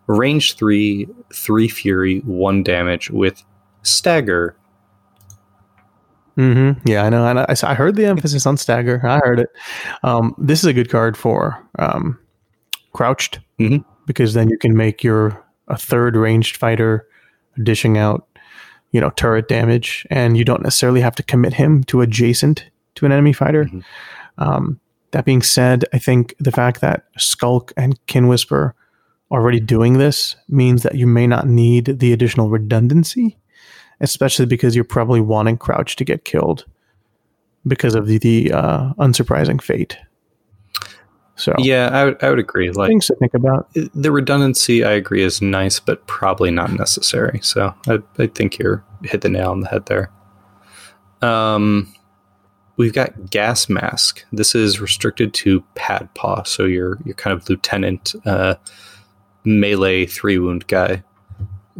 Range 0.07 0.55
three, 0.57 1.09
three 1.35 1.69
fury, 1.69 2.20
one 2.20 2.62
damage 2.62 3.11
with 3.11 3.43
stagger. 3.82 4.57
Mm-hmm. 6.36 6.89
Yeah, 6.89 7.05
I 7.05 7.09
know. 7.11 7.27
And 7.27 7.40
I, 7.40 7.55
I 7.65 7.74
heard 7.74 7.97
the 7.97 8.07
emphasis 8.07 8.47
on 8.47 8.57
stagger. 8.57 9.01
I 9.05 9.19
heard 9.19 9.40
it. 9.40 9.51
Um, 10.02 10.35
this 10.39 10.61
is 10.61 10.66
a 10.66 10.73
good 10.73 10.89
card 10.89 11.16
for 11.16 11.59
um, 11.78 12.19
Krowchrik 12.94 13.39
Mhm. 13.59 13.85
Because 14.10 14.34
then 14.34 14.48
you 14.48 14.58
can 14.58 14.76
make 14.76 15.04
your 15.04 15.44
a 15.68 15.76
third 15.76 16.16
ranged 16.16 16.56
fighter 16.56 17.06
dishing 17.62 17.96
out, 17.96 18.26
you 18.90 19.00
know, 19.00 19.10
turret 19.10 19.48
damage, 19.48 20.04
and 20.10 20.36
you 20.36 20.44
don't 20.44 20.62
necessarily 20.62 21.00
have 21.00 21.14
to 21.16 21.22
commit 21.22 21.54
him 21.54 21.84
to 21.84 22.00
adjacent 22.00 22.68
to 22.96 23.06
an 23.06 23.12
enemy 23.12 23.32
fighter. 23.32 23.64
Mhm. 23.66 23.84
Um, 24.38 24.80
that 25.12 25.24
being 25.24 25.42
said, 25.42 25.84
I 25.92 25.98
think 25.98 26.34
the 26.40 26.52
fact 26.52 26.80
that 26.80 27.04
Skulk 27.18 27.72
and 27.76 28.04
Kin 28.06 28.26
Whisper 28.26 28.74
are 29.30 29.40
already 29.40 29.60
doing 29.60 29.98
this 29.98 30.34
means 30.48 30.82
that 30.82 30.96
you 30.96 31.06
may 31.06 31.26
not 31.26 31.46
need 31.46 32.00
the 32.00 32.12
additional 32.12 32.50
redundancy 32.50 33.36
especially 34.00 34.46
because 34.46 34.74
you're 34.74 34.84
probably 34.84 35.20
wanting 35.20 35.58
Krowchrik 35.58 35.96
to 35.96 36.04
get 36.04 36.24
killed 36.24 36.64
because 37.66 37.94
of 37.94 38.06
the, 38.06 38.18
the 38.18 38.52
uh, 38.52 38.94
unsurprising 38.94 39.60
fate. 39.60 39.98
So, 41.40 41.54
Yeah, 41.58 41.88
I 41.92 42.04
would, 42.04 42.22
I 42.22 42.28
would 42.30 42.38
agree. 42.38 42.70
Like 42.70 42.88
things 42.88 43.06
to 43.06 43.16
think 43.16 43.34
about. 43.34 43.68
the 43.72 44.12
redundancy, 44.12 44.84
I 44.84 44.92
agree, 44.92 45.22
is 45.22 45.40
nice, 45.40 45.80
but 45.80 46.06
probably 46.06 46.50
not 46.50 46.72
necessary. 46.72 47.40
So 47.42 47.74
I, 47.88 47.98
I 48.18 48.26
think 48.26 48.58
you're 48.58 48.84
hit 49.02 49.22
the 49.22 49.30
nail 49.30 49.50
on 49.50 49.60
the 49.60 49.68
head 49.68 49.86
there. 49.86 50.10
Um, 51.22 51.92
we've 52.76 52.92
got 52.92 53.30
gas 53.30 53.68
mask. 53.68 54.24
This 54.32 54.54
is 54.54 54.80
restricted 54.80 55.34
to 55.34 55.62
Padpaw, 55.74 56.46
so 56.46 56.64
you're 56.64 56.98
you're 57.04 57.14
kind 57.14 57.36
of 57.36 57.48
lieutenant 57.48 58.14
uh, 58.24 58.54
melee 59.44 60.06
three 60.06 60.38
wound 60.38 60.66
guy. 60.66 61.02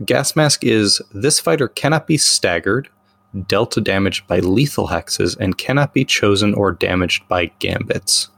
Gas 0.05 0.37
mask 0.37 0.65
is 0.65 1.03
this 1.13 1.39
fighter 1.39 1.69
cannot 1.69 2.07
be 2.07 2.17
staggered, 2.17 2.89
dealt 3.47 3.77
damage 3.83 4.27
by 4.27 4.39
lethal 4.41 4.89
hexes, 4.89 5.37
and 5.39 5.59
cannot 5.59 5.93
be 5.93 6.05
chosen 6.05 6.55
or 6.55 6.73
damaged 6.73 7.27
by 7.29 7.47
gambits. 7.59 8.29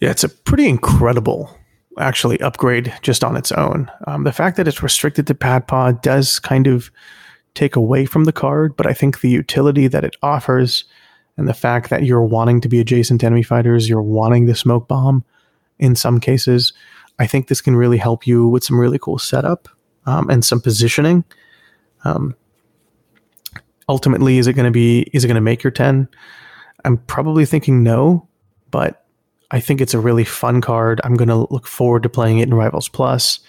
Yeah, 0.00 0.10
it's 0.10 0.24
a 0.24 0.28
pretty 0.28 0.68
incredible, 0.68 1.56
actually, 1.98 2.40
upgrade 2.40 2.92
just 3.02 3.24
on 3.24 3.36
its 3.36 3.52
own. 3.52 3.90
Um, 4.06 4.24
the 4.24 4.32
fact 4.32 4.56
that 4.56 4.68
it's 4.68 4.82
restricted 4.82 5.26
to 5.26 5.34
Padpaw 5.34 6.02
does 6.02 6.38
kind 6.38 6.66
of 6.66 6.90
take 7.54 7.76
away 7.76 8.04
from 8.04 8.24
the 8.24 8.32
card, 8.32 8.76
but 8.76 8.86
I 8.86 8.92
think 8.92 9.20
the 9.20 9.30
utility 9.30 9.88
that 9.88 10.04
it 10.04 10.16
offers 10.22 10.84
and 11.38 11.48
the 11.48 11.54
fact 11.54 11.90
that 11.90 12.04
you're 12.04 12.24
wanting 12.24 12.60
to 12.62 12.68
be 12.68 12.80
adjacent 12.80 13.20
to 13.20 13.26
enemy 13.26 13.42
fighters, 13.42 13.88
you're 13.88 14.02
wanting 14.02 14.46
the 14.46 14.54
smoke 14.54 14.88
bomb, 14.88 15.24
in 15.78 15.94
some 15.94 16.20
cases. 16.20 16.72
I 17.18 17.26
think 17.26 17.48
this 17.48 17.60
can 17.60 17.76
really 17.76 17.98
help 17.98 18.26
you 18.26 18.46
with 18.46 18.64
some 18.64 18.78
really 18.78 18.98
cool 18.98 19.18
setup 19.18 19.68
um, 20.06 20.28
and 20.30 20.44
some 20.44 20.60
positioning. 20.60 21.24
Um, 22.04 22.34
ultimately, 23.88 24.38
is 24.38 24.46
it 24.46 24.52
going 24.52 24.66
to 24.66 24.70
be? 24.70 25.02
Is 25.12 25.24
it 25.24 25.28
going 25.28 25.36
to 25.36 25.40
make 25.40 25.62
your 25.62 25.70
ten? 25.70 26.08
I'm 26.84 26.98
probably 26.98 27.46
thinking 27.46 27.82
no, 27.82 28.28
but 28.70 29.05
I 29.50 29.60
think 29.60 29.80
it's 29.80 29.94
a 29.94 30.00
really 30.00 30.24
fun 30.24 30.60
card. 30.60 31.00
I'm 31.04 31.14
going 31.14 31.28
to 31.28 31.46
look 31.50 31.66
forward 31.66 32.02
to 32.02 32.08
playing 32.08 32.38
it 32.38 32.48
in 32.48 32.54
Rivals 32.54 32.88
Plus 32.88 33.40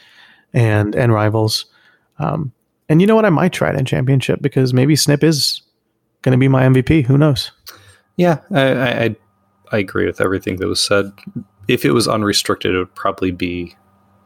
and 0.53 0.95
and 0.95 1.13
Rivals. 1.13 1.65
Um, 2.19 2.53
and 2.89 3.01
you 3.01 3.07
know 3.07 3.15
what? 3.15 3.25
I 3.25 3.29
might 3.29 3.53
try 3.53 3.69
it 3.69 3.75
in 3.75 3.85
Championship 3.85 4.41
because 4.41 4.73
maybe 4.73 4.95
Snip 4.95 5.23
is 5.23 5.61
going 6.21 6.31
to 6.31 6.37
be 6.37 6.47
my 6.47 6.63
MVP. 6.63 7.05
Who 7.05 7.17
knows? 7.17 7.51
Yeah, 8.15 8.39
I, 8.51 9.05
I 9.05 9.15
I 9.71 9.77
agree 9.77 10.05
with 10.05 10.21
everything 10.21 10.57
that 10.57 10.67
was 10.67 10.81
said. 10.81 11.11
If 11.67 11.83
it 11.83 11.91
was 11.91 12.07
unrestricted, 12.07 12.73
it 12.73 12.77
would 12.77 12.95
probably 12.95 13.31
be 13.31 13.75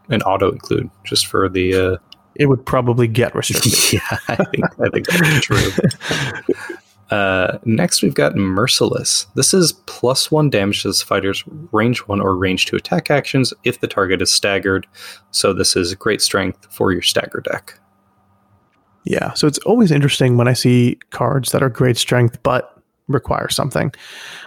an 0.09 0.21
auto 0.23 0.51
include 0.51 0.89
just 1.03 1.27
for 1.27 1.49
the. 1.49 1.75
Uh, 1.75 1.97
it 2.35 2.45
would 2.45 2.65
probably 2.65 3.07
get 3.07 3.35
restricted. 3.35 3.93
yeah, 3.93 4.17
I 4.27 4.35
think 4.35 4.65
I 4.79 4.89
think 4.89 5.07
that's 5.07 5.45
true. 5.45 5.71
Uh, 7.11 7.59
next, 7.65 8.01
we've 8.01 8.13
got 8.13 8.35
Merciless. 8.35 9.27
This 9.35 9.53
is 9.53 9.73
plus 9.85 10.31
one 10.31 10.49
damage 10.49 10.81
to 10.81 10.87
this 10.87 11.01
fighter's 11.01 11.43
range 11.71 11.99
one 12.07 12.21
or 12.21 12.35
range 12.35 12.65
two 12.65 12.77
attack 12.77 13.11
actions 13.11 13.53
if 13.63 13.81
the 13.81 13.87
target 13.87 14.21
is 14.21 14.31
staggered. 14.31 14.87
So, 15.31 15.53
this 15.53 15.75
is 15.75 15.93
great 15.93 16.21
strength 16.21 16.67
for 16.71 16.91
your 16.91 17.01
stagger 17.01 17.41
deck. 17.41 17.77
Yeah, 19.03 19.33
so 19.33 19.47
it's 19.47 19.57
always 19.59 19.91
interesting 19.91 20.37
when 20.37 20.47
I 20.47 20.53
see 20.53 20.99
cards 21.09 21.51
that 21.51 21.63
are 21.63 21.69
great 21.69 21.97
strength 21.97 22.41
but 22.43 22.81
require 23.07 23.49
something 23.49 23.91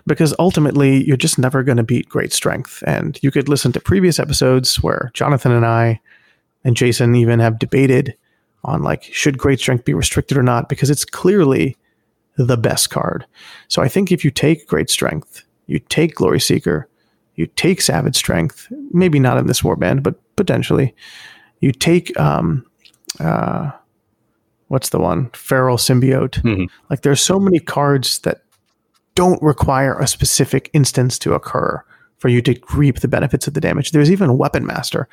because 0.06 0.34
ultimately 0.38 1.04
you're 1.04 1.16
just 1.16 1.38
never 1.38 1.62
going 1.62 1.76
to 1.76 1.82
beat 1.82 2.08
great 2.08 2.32
strength. 2.32 2.82
And 2.86 3.18
you 3.20 3.30
could 3.30 3.48
listen 3.48 3.72
to 3.72 3.80
previous 3.80 4.18
episodes 4.18 4.82
where 4.82 5.10
Jonathan 5.12 5.52
and 5.52 5.66
I 5.66 6.00
and 6.64 6.76
Jason 6.76 7.14
even 7.14 7.40
have 7.40 7.58
debated 7.58 8.16
on 8.62 8.82
like 8.82 9.02
should 9.04 9.36
great 9.36 9.60
strength 9.60 9.84
be 9.84 9.92
restricted 9.92 10.38
or 10.38 10.42
not 10.42 10.68
because 10.68 10.88
it's 10.88 11.04
clearly 11.04 11.76
the 12.36 12.56
best 12.56 12.90
card. 12.90 13.26
So 13.68 13.82
I 13.82 13.88
think 13.88 14.10
if 14.10 14.24
you 14.24 14.30
take 14.30 14.66
Great 14.66 14.90
Strength, 14.90 15.44
you 15.66 15.78
take 15.78 16.14
Glory 16.14 16.40
Seeker, 16.40 16.88
you 17.36 17.46
take 17.46 17.80
Savage 17.80 18.16
Strength, 18.16 18.68
maybe 18.92 19.18
not 19.18 19.38
in 19.38 19.46
this 19.46 19.62
warband, 19.62 20.02
but 20.02 20.14
potentially, 20.36 20.94
you 21.60 21.72
take 21.72 22.18
um, 22.18 22.64
uh, 23.20 23.70
what's 24.68 24.90
the 24.90 24.98
one? 24.98 25.30
Feral 25.30 25.76
Symbiote. 25.76 26.42
Mm-hmm. 26.42 26.64
Like 26.90 27.02
there's 27.02 27.20
so 27.20 27.38
many 27.38 27.58
cards 27.58 28.18
that 28.20 28.42
don't 29.14 29.40
require 29.42 29.98
a 29.98 30.06
specific 30.06 30.70
instance 30.72 31.18
to 31.20 31.34
occur 31.34 31.82
for 32.24 32.30
you 32.30 32.40
to 32.40 32.58
reap 32.72 33.00
the 33.00 33.06
benefits 33.06 33.46
of 33.46 33.52
the 33.52 33.60
damage. 33.60 33.90
There's 33.90 34.10
even 34.10 34.38
Weapon 34.38 34.64
Master, 34.64 35.06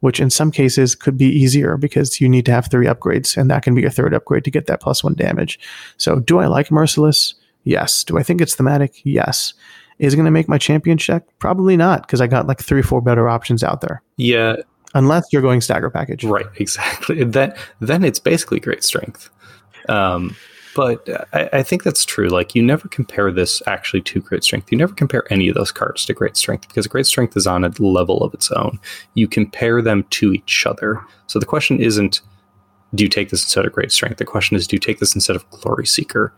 which 0.00 0.18
in 0.18 0.30
some 0.30 0.50
cases 0.50 0.96
could 0.96 1.16
be 1.16 1.26
easier 1.26 1.76
because 1.76 2.20
you 2.20 2.28
need 2.28 2.44
to 2.46 2.50
have 2.50 2.68
three 2.68 2.86
upgrades, 2.86 3.36
and 3.36 3.48
that 3.52 3.62
can 3.62 3.72
be 3.72 3.82
your 3.82 3.90
third 3.92 4.12
upgrade 4.12 4.42
to 4.42 4.50
get 4.50 4.66
that 4.66 4.80
plus 4.80 5.04
one 5.04 5.14
damage. 5.14 5.60
So, 5.96 6.18
do 6.18 6.40
I 6.40 6.46
like 6.46 6.72
Merciless? 6.72 7.36
Yes. 7.62 8.02
Do 8.02 8.18
I 8.18 8.24
think 8.24 8.40
it's 8.40 8.56
thematic? 8.56 9.00
Yes. 9.04 9.54
Is 10.00 10.12
it 10.12 10.16
going 10.16 10.24
to 10.24 10.32
make 10.32 10.48
my 10.48 10.58
champion 10.58 10.98
check? 10.98 11.22
Probably 11.38 11.76
not, 11.76 12.02
because 12.02 12.20
I 12.20 12.26
got 12.26 12.48
like 12.48 12.60
three 12.60 12.80
or 12.80 12.82
four 12.82 13.00
better 13.00 13.28
options 13.28 13.62
out 13.62 13.80
there. 13.80 14.02
Yeah. 14.16 14.56
Unless 14.92 15.26
you're 15.32 15.42
going 15.42 15.60
stagger 15.60 15.88
package. 15.88 16.24
Right, 16.24 16.46
exactly. 16.56 17.22
Then 17.22 17.54
then 17.78 18.02
it's 18.02 18.18
basically 18.18 18.58
great 18.58 18.82
strength. 18.82 19.30
Um, 19.88 20.34
but 20.76 21.08
I, 21.32 21.48
I, 21.54 21.62
think 21.62 21.84
that's 21.84 22.04
true. 22.04 22.28
Like 22.28 22.54
you 22.54 22.62
never 22.62 22.86
compare 22.88 23.32
this 23.32 23.62
actually 23.66 24.02
to 24.02 24.20
Great 24.20 24.44
Strength. 24.44 24.70
You 24.70 24.76
never 24.76 24.94
compare 24.94 25.24
any 25.32 25.48
of 25.48 25.54
those 25.54 25.72
cards 25.72 26.04
to 26.04 26.12
Great 26.12 26.36
Strength 26.36 26.68
because 26.68 26.86
Great 26.86 27.06
Strength 27.06 27.34
is 27.34 27.46
on 27.46 27.64
a 27.64 27.72
level 27.78 28.22
of 28.22 28.34
its 28.34 28.50
own. 28.50 28.78
You 29.14 29.26
compare 29.26 29.80
them 29.80 30.04
to 30.10 30.34
each 30.34 30.66
other. 30.66 31.02
So 31.28 31.38
the 31.38 31.46
question 31.46 31.80
isn't, 31.80 32.20
do 32.94 33.04
you 33.04 33.08
take 33.08 33.30
this 33.30 33.42
instead 33.42 33.64
of 33.64 33.72
Great 33.72 33.90
Strength? 33.90 34.18
The 34.18 34.26
question 34.26 34.54
is, 34.54 34.66
do 34.66 34.76
you 34.76 34.80
take 34.80 34.98
this 34.98 35.14
instead 35.14 35.34
of 35.34 35.48
Glory 35.48 35.86
Seeker? 35.86 36.34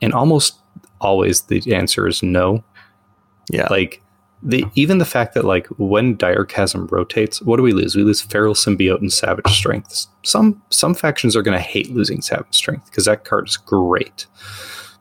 And 0.00 0.12
almost 0.12 0.60
always 1.00 1.42
the 1.42 1.74
answer 1.74 2.06
is 2.06 2.22
no. 2.22 2.62
Yeah. 3.50 3.66
Like 3.68 4.01
the 4.42 4.64
even 4.74 4.98
the 4.98 5.04
fact 5.04 5.34
that 5.34 5.44
like 5.44 5.66
when 5.78 6.16
Direchasm 6.16 6.90
rotates 6.90 7.40
what 7.42 7.56
do 7.56 7.62
we 7.62 7.72
lose? 7.72 7.94
We 7.94 8.02
lose 8.02 8.20
feral 8.20 8.54
symbiote 8.54 9.00
and 9.00 9.12
savage 9.12 9.48
strength. 9.48 10.06
Some 10.24 10.60
some 10.70 10.94
factions 10.94 11.36
are 11.36 11.42
going 11.42 11.56
to 11.56 11.62
hate 11.62 11.90
losing 11.90 12.22
savage 12.22 12.54
strength 12.54 12.86
because 12.86 13.04
that 13.04 13.24
card 13.24 13.48
is 13.48 13.56
great. 13.56 14.26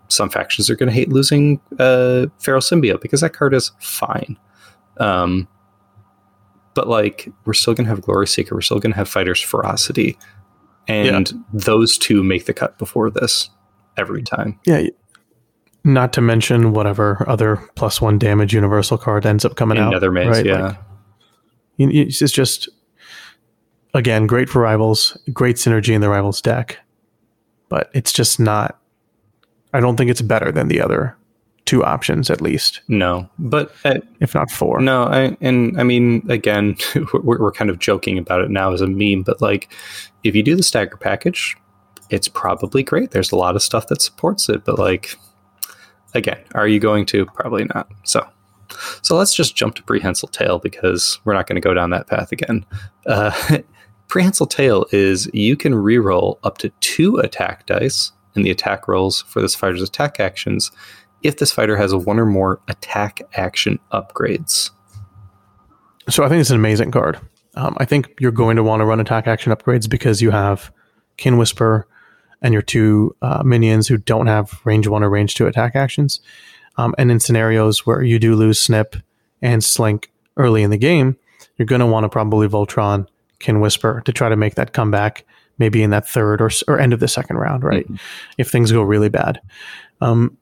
Some 0.09 0.29
factions 0.29 0.69
are 0.69 0.75
going 0.75 0.89
to 0.89 0.93
hate 0.93 1.09
losing 1.09 1.59
uh, 1.79 2.27
feral 2.39 2.61
symbiote 2.61 3.01
because 3.01 3.21
that 3.21 3.33
card 3.33 3.53
is 3.53 3.71
fine. 3.79 4.37
Um, 4.97 5.47
but 6.73 6.87
like 6.87 7.29
we're 7.45 7.53
still 7.53 7.73
going 7.73 7.85
to 7.85 7.89
have 7.89 8.01
glory 8.01 8.27
seeker 8.27 8.55
we're 8.55 8.61
still 8.61 8.79
going 8.79 8.91
to 8.91 8.97
have 8.97 9.09
fighters 9.09 9.41
ferocity 9.41 10.17
and 10.87 11.31
yeah. 11.31 11.37
those 11.53 11.97
two 11.97 12.23
make 12.23 12.45
the 12.45 12.53
cut 12.53 12.77
before 12.77 13.09
this 13.09 13.49
every 13.97 14.23
time. 14.23 14.59
Yeah 14.65 14.87
not 15.83 16.13
to 16.13 16.21
mention 16.21 16.73
whatever 16.73 17.27
other 17.27 17.57
plus 17.75 18.01
one 18.01 18.19
damage 18.19 18.53
universal 18.53 18.97
card 18.97 19.25
ends 19.25 19.45
up 19.45 19.55
coming 19.55 19.77
out. 19.77 19.93
Nethermaze, 19.93 20.31
right? 20.31 20.45
yeah. 20.45 20.61
Like, 20.61 20.77
it's 21.93 22.31
just 22.31 22.69
again 23.93 24.27
great 24.27 24.49
for 24.49 24.61
rivals, 24.61 25.17
great 25.33 25.55
synergy 25.55 25.93
in 25.93 26.01
the 26.01 26.09
rivals 26.09 26.41
deck, 26.41 26.79
but 27.69 27.89
it's 27.93 28.11
just 28.11 28.39
not. 28.39 28.77
I 29.73 29.79
don't 29.79 29.95
think 29.95 30.11
it's 30.11 30.21
better 30.21 30.51
than 30.51 30.67
the 30.67 30.81
other 30.81 31.15
two 31.65 31.83
options 31.83 32.29
at 32.29 32.41
least. 32.41 32.81
No, 32.87 33.29
but 33.39 33.73
uh, 33.85 33.99
if 34.19 34.35
not 34.35 34.51
four. 34.51 34.81
No, 34.81 35.03
I 35.03 35.37
and 35.41 35.79
I 35.79 35.83
mean 35.83 36.29
again, 36.29 36.75
we're, 37.13 37.39
we're 37.39 37.51
kind 37.51 37.69
of 37.69 37.79
joking 37.79 38.17
about 38.17 38.41
it 38.41 38.51
now 38.51 38.73
as 38.73 38.81
a 38.81 38.87
meme, 38.87 39.23
but 39.23 39.41
like 39.41 39.71
if 40.23 40.35
you 40.35 40.43
do 40.43 40.55
the 40.55 40.63
stagger 40.63 40.97
package, 40.97 41.55
it's 42.09 42.27
probably 42.27 42.83
great. 42.83 43.11
There's 43.11 43.31
a 43.31 43.37
lot 43.37 43.55
of 43.55 43.63
stuff 43.63 43.87
that 43.87 44.01
supports 44.01 44.49
it, 44.49 44.65
but 44.65 44.77
like 44.77 45.15
again, 46.13 46.39
are 46.53 46.67
you 46.67 46.79
going 46.79 47.05
to? 47.07 47.25
Probably 47.27 47.65
not. 47.65 47.89
So, 48.03 48.27
so 49.01 49.15
let's 49.15 49.35
just 49.35 49.55
jump 49.55 49.75
to 49.75 49.83
prehensile 49.83 50.29
tail 50.29 50.59
because 50.59 51.19
we're 51.25 51.33
not 51.33 51.47
going 51.47 51.61
to 51.61 51.67
go 51.67 51.73
down 51.73 51.89
that 51.91 52.07
path 52.07 52.31
again. 52.31 52.65
Uh, 53.05 53.59
prehensile 54.07 54.47
tail 54.47 54.85
is 54.91 55.29
you 55.33 55.55
can 55.55 55.73
reroll 55.73 56.37
up 56.43 56.57
to 56.59 56.69
two 56.81 57.17
attack 57.17 57.65
dice 57.65 58.11
in 58.35 58.43
the 58.43 58.51
attack 58.51 58.87
rolls 58.87 59.21
for 59.23 59.41
this 59.41 59.55
fighter's 59.55 59.81
attack 59.81 60.19
actions 60.19 60.71
if 61.23 61.37
this 61.37 61.51
fighter 61.51 61.77
has 61.77 61.93
one 61.93 62.19
or 62.19 62.25
more 62.25 62.59
attack 62.67 63.21
action 63.35 63.79
upgrades. 63.91 64.71
So 66.09 66.23
I 66.23 66.29
think 66.29 66.41
it's 66.41 66.49
an 66.49 66.55
amazing 66.55 66.91
card. 66.91 67.19
Um, 67.55 67.75
I 67.79 67.85
think 67.85 68.13
you're 68.19 68.31
going 68.31 68.55
to 68.55 68.63
want 68.63 68.81
to 68.81 68.85
run 68.85 68.99
attack 68.99 69.27
action 69.27 69.53
upgrades 69.53 69.89
because 69.89 70.21
you 70.21 70.31
have 70.31 70.71
Kin 71.17 71.37
Whisper, 71.37 71.87
and 72.41 72.53
your 72.53 72.61
two 72.61 73.15
uh, 73.21 73.43
minions 73.43 73.87
who 73.87 73.97
don't 73.97 74.27
have 74.27 74.59
range 74.65 74.87
one 74.87 75.03
or 75.03 75.09
range 75.09 75.35
two 75.35 75.47
attack 75.47 75.75
actions. 75.75 76.19
Um, 76.77 76.95
and 76.97 77.11
in 77.11 77.19
scenarios 77.19 77.85
where 77.85 78.01
you 78.01 78.19
do 78.19 78.35
lose 78.35 78.59
Snip 78.59 78.95
and 79.41 79.63
Slink 79.63 80.11
early 80.37 80.63
in 80.63 80.69
the 80.69 80.77
game, 80.77 81.17
you're 81.57 81.65
going 81.65 81.81
to 81.81 81.85
want 81.85 82.05
to 82.05 82.09
probably 82.09 82.47
Voltron, 82.47 83.07
Kin 83.39 83.59
Whisper 83.59 84.01
to 84.05 84.13
try 84.13 84.29
to 84.29 84.35
make 84.35 84.55
that 84.55 84.73
comeback 84.73 85.25
maybe 85.57 85.83
in 85.83 85.91
that 85.91 86.07
third 86.07 86.41
or, 86.41 86.49
or 86.67 86.79
end 86.79 86.93
of 86.93 86.99
the 86.99 87.07
second 87.07 87.37
round, 87.37 87.63
right? 87.63 87.85
Mm-hmm. 87.85 87.95
If 88.37 88.49
things 88.49 88.71
go 88.71 88.81
really 88.81 89.09
bad. 89.09 89.39
Um, 89.99 90.37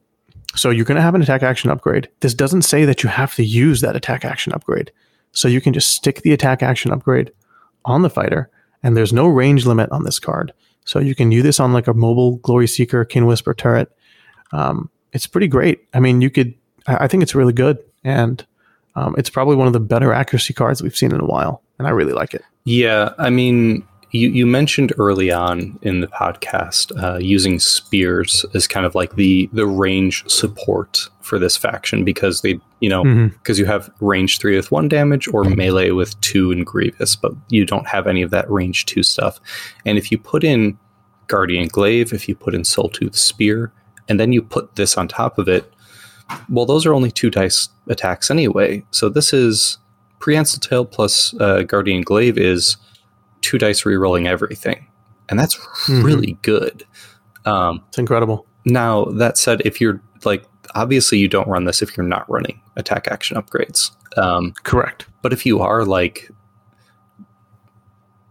so 0.56 0.70
you're 0.70 0.84
going 0.84 0.96
to 0.96 1.02
have 1.02 1.14
an 1.14 1.22
attack 1.22 1.42
action 1.42 1.70
upgrade. 1.70 2.08
This 2.20 2.34
doesn't 2.34 2.62
say 2.62 2.84
that 2.84 3.02
you 3.02 3.08
have 3.08 3.34
to 3.36 3.44
use 3.44 3.82
that 3.82 3.96
attack 3.96 4.24
action 4.24 4.52
upgrade. 4.52 4.90
So 5.32 5.46
you 5.46 5.60
can 5.60 5.72
just 5.72 5.92
stick 5.92 6.22
the 6.22 6.32
attack 6.32 6.62
action 6.62 6.90
upgrade 6.90 7.32
on 7.84 8.02
the 8.02 8.10
fighter, 8.10 8.50
and 8.82 8.96
there's 8.96 9.12
no 9.12 9.26
range 9.26 9.64
limit 9.64 9.90
on 9.92 10.04
this 10.04 10.18
card. 10.18 10.52
So 10.84 10.98
you 10.98 11.14
can 11.14 11.30
do 11.30 11.42
this 11.42 11.60
on 11.60 11.72
like 11.72 11.86
a 11.86 11.94
mobile 11.94 12.36
Glory 12.36 12.66
Seeker 12.66 13.04
Kin 13.04 13.26
Whisper 13.26 13.54
turret. 13.54 13.92
Um, 14.52 14.90
it's 15.12 15.26
pretty 15.26 15.48
great. 15.48 15.86
I 15.94 16.00
mean, 16.00 16.20
you 16.20 16.30
could. 16.30 16.54
I, 16.86 17.04
I 17.04 17.08
think 17.08 17.22
it's 17.22 17.34
really 17.34 17.52
good, 17.52 17.78
and 18.04 18.44
um, 18.94 19.14
it's 19.18 19.30
probably 19.30 19.56
one 19.56 19.66
of 19.66 19.72
the 19.72 19.80
better 19.80 20.12
accuracy 20.12 20.54
cards 20.54 20.82
we've 20.82 20.96
seen 20.96 21.12
in 21.12 21.20
a 21.20 21.26
while, 21.26 21.62
and 21.78 21.86
I 21.86 21.90
really 21.90 22.12
like 22.12 22.34
it. 22.34 22.42
Yeah, 22.64 23.12
I 23.18 23.30
mean, 23.30 23.86
you, 24.12 24.28
you 24.28 24.46
mentioned 24.46 24.92
early 24.98 25.30
on 25.30 25.78
in 25.82 26.00
the 26.00 26.06
podcast 26.06 26.92
uh, 27.02 27.18
using 27.18 27.58
spears 27.58 28.44
as 28.54 28.66
kind 28.66 28.84
of 28.84 28.94
like 28.94 29.14
the 29.14 29.48
the 29.52 29.66
range 29.66 30.28
support 30.28 31.08
for 31.20 31.38
this 31.38 31.56
faction 31.56 32.04
because 32.04 32.40
they 32.40 32.58
you 32.80 32.88
know 32.88 33.04
because 33.04 33.56
mm-hmm. 33.56 33.60
you 33.60 33.66
have 33.66 33.90
range 34.00 34.38
three 34.38 34.56
with 34.56 34.70
one 34.72 34.88
damage 34.88 35.28
or 35.28 35.44
melee 35.44 35.90
with 35.90 36.20
two 36.20 36.50
and 36.50 36.66
grievous 36.66 37.14
but 37.14 37.32
you 37.48 37.64
don't 37.64 37.86
have 37.86 38.06
any 38.06 38.22
of 38.22 38.30
that 38.30 38.50
range 38.50 38.86
two 38.86 39.02
stuff. 39.02 39.40
And 39.84 39.96
if 39.96 40.10
you 40.10 40.18
put 40.18 40.42
in 40.44 40.78
guardian 41.28 41.68
glaive 41.68 42.12
if 42.12 42.28
you 42.28 42.34
put 42.34 42.54
in 42.54 42.64
soul 42.64 42.88
tooth 42.88 43.14
spear 43.14 43.72
and 44.08 44.18
then 44.18 44.32
you 44.32 44.42
put 44.42 44.74
this 44.74 44.98
on 44.98 45.06
top 45.06 45.38
of 45.38 45.48
it 45.48 45.72
well 46.48 46.66
those 46.66 46.84
are 46.84 46.94
only 46.94 47.10
two 47.10 47.30
dice 47.30 47.68
attacks 47.88 48.30
anyway. 48.30 48.84
So 48.90 49.08
this 49.08 49.32
is 49.32 49.78
prehensile 50.18 50.60
tail 50.60 50.84
plus 50.84 51.34
uh, 51.40 51.62
guardian 51.62 52.02
glaive 52.02 52.36
is 52.36 52.76
two 53.42 53.58
dice 53.58 53.84
re-rolling 53.84 54.26
everything, 54.26 54.86
and 55.28 55.38
that's 55.38 55.56
mm-hmm. 55.56 56.02
really 56.02 56.38
good. 56.42 56.84
Um, 57.44 57.82
it's 57.88 57.98
incredible. 57.98 58.46
Now 58.64 59.04
that 59.06 59.38
said, 59.38 59.62
if 59.64 59.80
you're 59.80 60.00
like 60.24 60.44
obviously 60.74 61.18
you 61.18 61.28
don't 61.28 61.48
run 61.48 61.64
this 61.64 61.82
if 61.82 61.96
you're 61.96 62.06
not 62.06 62.28
running 62.30 62.60
attack 62.76 63.08
action 63.08 63.36
upgrades. 63.36 63.90
Um, 64.16 64.52
Correct. 64.64 65.06
but 65.22 65.32
if 65.32 65.46
you 65.46 65.60
are 65.60 65.84
like 65.84 66.30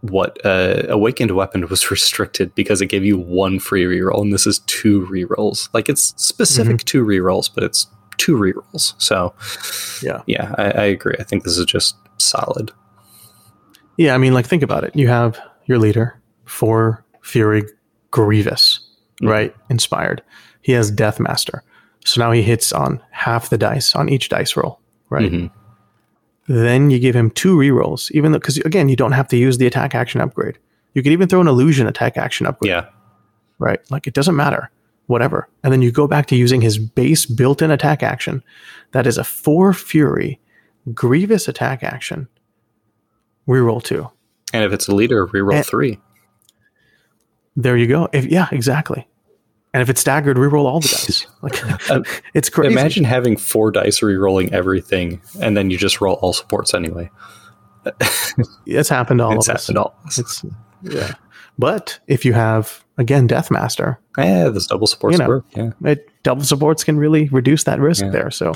what 0.02 0.44
uh, 0.44 0.84
awakened 0.88 1.30
weapon 1.32 1.66
was 1.70 1.90
restricted 1.90 2.54
because 2.54 2.80
it 2.80 2.86
gave 2.86 3.04
you 3.04 3.18
one 3.18 3.58
free 3.58 3.84
reroll 3.84 4.22
and 4.22 4.32
this 4.32 4.46
is 4.46 4.60
two 4.60 5.06
rerolls 5.06 5.68
like 5.74 5.88
it's 5.88 6.14
specific 6.16 6.84
to 6.84 7.04
rerolls 7.04 7.50
but 7.54 7.62
it's 7.62 7.86
two 8.16 8.34
rerolls 8.36 8.94
so 8.96 9.34
Yeah. 10.02 10.22
yeah 10.26 10.54
I, 10.56 10.70
I 10.70 10.84
agree 10.84 11.16
i 11.18 11.22
think 11.22 11.44
this 11.44 11.58
is 11.58 11.66
just 11.66 11.96
solid 12.18 12.72
Yeah, 14.00 14.14
I 14.14 14.18
mean, 14.18 14.32
like 14.32 14.46
think 14.46 14.62
about 14.62 14.84
it. 14.84 14.96
You 14.96 15.08
have 15.08 15.38
your 15.66 15.78
leader, 15.78 16.18
four 16.46 17.04
Fury 17.22 17.64
Grievous, 18.10 18.80
Mhm. 19.20 19.28
right? 19.28 19.54
Inspired. 19.68 20.22
He 20.62 20.72
has 20.72 20.90
Death 20.90 21.20
Master. 21.20 21.62
So 22.06 22.18
now 22.22 22.32
he 22.32 22.40
hits 22.42 22.72
on 22.72 23.00
half 23.10 23.50
the 23.50 23.58
dice 23.58 23.94
on 23.94 24.08
each 24.08 24.30
dice 24.30 24.56
roll, 24.56 24.80
right? 25.10 25.30
Mhm. 25.30 25.50
Then 26.48 26.90
you 26.90 26.98
give 26.98 27.14
him 27.14 27.28
two 27.30 27.56
rerolls, 27.56 28.10
even 28.12 28.32
though 28.32 28.38
because 28.38 28.56
again, 28.58 28.88
you 28.88 28.96
don't 28.96 29.12
have 29.12 29.28
to 29.28 29.36
use 29.36 29.58
the 29.58 29.66
attack 29.66 29.94
action 29.94 30.22
upgrade. 30.22 30.56
You 30.94 31.02
could 31.02 31.12
even 31.12 31.28
throw 31.28 31.42
an 31.42 31.46
illusion 31.48 31.86
attack 31.86 32.16
action 32.16 32.46
upgrade, 32.46 32.70
yeah 32.70 32.86
right? 33.58 33.80
Like 33.90 34.06
it 34.06 34.14
doesn't 34.14 34.34
matter, 34.36 34.70
whatever. 35.08 35.46
And 35.62 35.70
then 35.70 35.82
you 35.82 35.92
go 35.92 36.06
back 36.06 36.24
to 36.28 36.36
using 36.36 36.62
his 36.62 36.78
base 36.78 37.26
built-in 37.26 37.70
attack 37.70 38.02
action. 38.02 38.42
That 38.92 39.06
is 39.06 39.18
a 39.18 39.24
four 39.24 39.74
Fury 39.74 40.40
Grievous 40.94 41.46
attack 41.48 41.84
action. 41.84 42.26
Reroll 43.50 43.82
two. 43.82 44.08
and 44.54 44.64
if 44.64 44.72
it's 44.72 44.86
a 44.88 44.94
leader 44.94 45.26
reroll 45.26 45.56
And- 45.56 45.66
three 45.66 45.98
There 47.56 47.76
you 47.76 47.86
go. 47.86 48.08
If 48.12 48.26
yeah, 48.26 48.48
exactly. 48.52 49.06
And 49.74 49.82
if 49.82 49.88
it's 49.88 50.00
staggered, 50.00 50.36
reroll 50.36 50.64
all 50.64 50.80
the 50.80 50.88
dice. 51.06 51.26
Like 51.42 51.90
Uh, 51.90 52.02
it's 52.34 52.48
crazy. 52.48 52.72
imagine 52.72 53.04
having 53.04 53.36
four 53.36 53.70
dice 53.70 54.00
rerolling 54.00 54.52
everything 54.52 55.20
and 55.40 55.56
then 55.56 55.70
you 55.70 55.76
just 55.78 56.00
roll 56.00 56.14
all 56.22 56.32
supports 56.32 56.74
anyway 56.74 57.10
it's 58.66 58.88
happened 58.88 59.18
to 59.18 59.24
all 59.24 59.36
it's 59.36 59.48
of 59.48 59.54
us. 59.56 59.70
all 59.70 59.94
It's 60.06 60.44
yeah. 60.82 61.14
But 61.58 61.98
if 62.06 62.24
you 62.24 62.32
have 62.32 62.84
again 62.98 63.26
Death 63.26 63.50
Master, 63.50 63.98
yeah 64.18 64.48
those 64.48 64.66
double 64.66 64.86
supports 64.86 65.14
You 65.14 65.24
know. 65.24 65.28
work 65.28 65.44
yeah 65.56 65.70
it 65.84 66.08
double 66.22 66.44
supports 66.44 66.84
can 66.84 66.96
really 66.98 67.28
reduce 67.28 67.64
that 67.64 67.80
risk 67.80 68.04
Yeah. 68.04 68.10
there. 68.10 68.30
So 68.30 68.52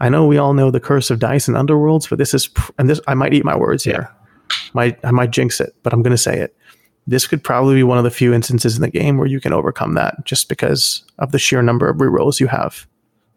I 0.00 0.08
know 0.08 0.26
we 0.26 0.38
all 0.38 0.54
know 0.54 0.70
the 0.70 0.80
curse 0.80 1.10
of 1.10 1.18
dice 1.18 1.46
and 1.48 1.56
underworlds, 1.56 2.08
but 2.08 2.18
this 2.18 2.32
is 2.34 2.48
and 2.78 2.88
this 2.88 3.00
I 3.06 3.14
might 3.14 3.34
eat 3.34 3.44
my 3.44 3.56
words 3.56 3.84
here. 3.84 4.10
Might 4.72 4.98
I 5.04 5.10
might 5.10 5.30
jinx 5.30 5.60
it, 5.60 5.74
but 5.82 5.92
I'm 5.92 6.02
going 6.02 6.10
to 6.12 6.18
say 6.18 6.38
it. 6.38 6.56
This 7.06 7.26
could 7.26 7.44
probably 7.44 7.74
be 7.74 7.82
one 7.82 7.98
of 7.98 8.04
the 8.04 8.10
few 8.10 8.32
instances 8.32 8.76
in 8.76 8.82
the 8.82 8.90
game 8.90 9.18
where 9.18 9.26
you 9.26 9.40
can 9.40 9.52
overcome 9.52 9.94
that 9.94 10.24
just 10.24 10.48
because 10.48 11.04
of 11.18 11.32
the 11.32 11.38
sheer 11.38 11.60
number 11.62 11.88
of 11.88 11.98
rerolls 11.98 12.40
you 12.40 12.46
have 12.46 12.86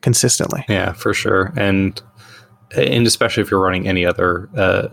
consistently. 0.01 0.63
Yeah, 0.69 0.93
for 0.93 1.13
sure, 1.13 1.53
and 1.57 2.01
and 2.75 3.05
especially 3.05 3.43
if 3.43 3.51
you're 3.51 3.61
running 3.61 3.87
any 3.87 4.05
other 4.05 4.49
uh, 4.55 4.87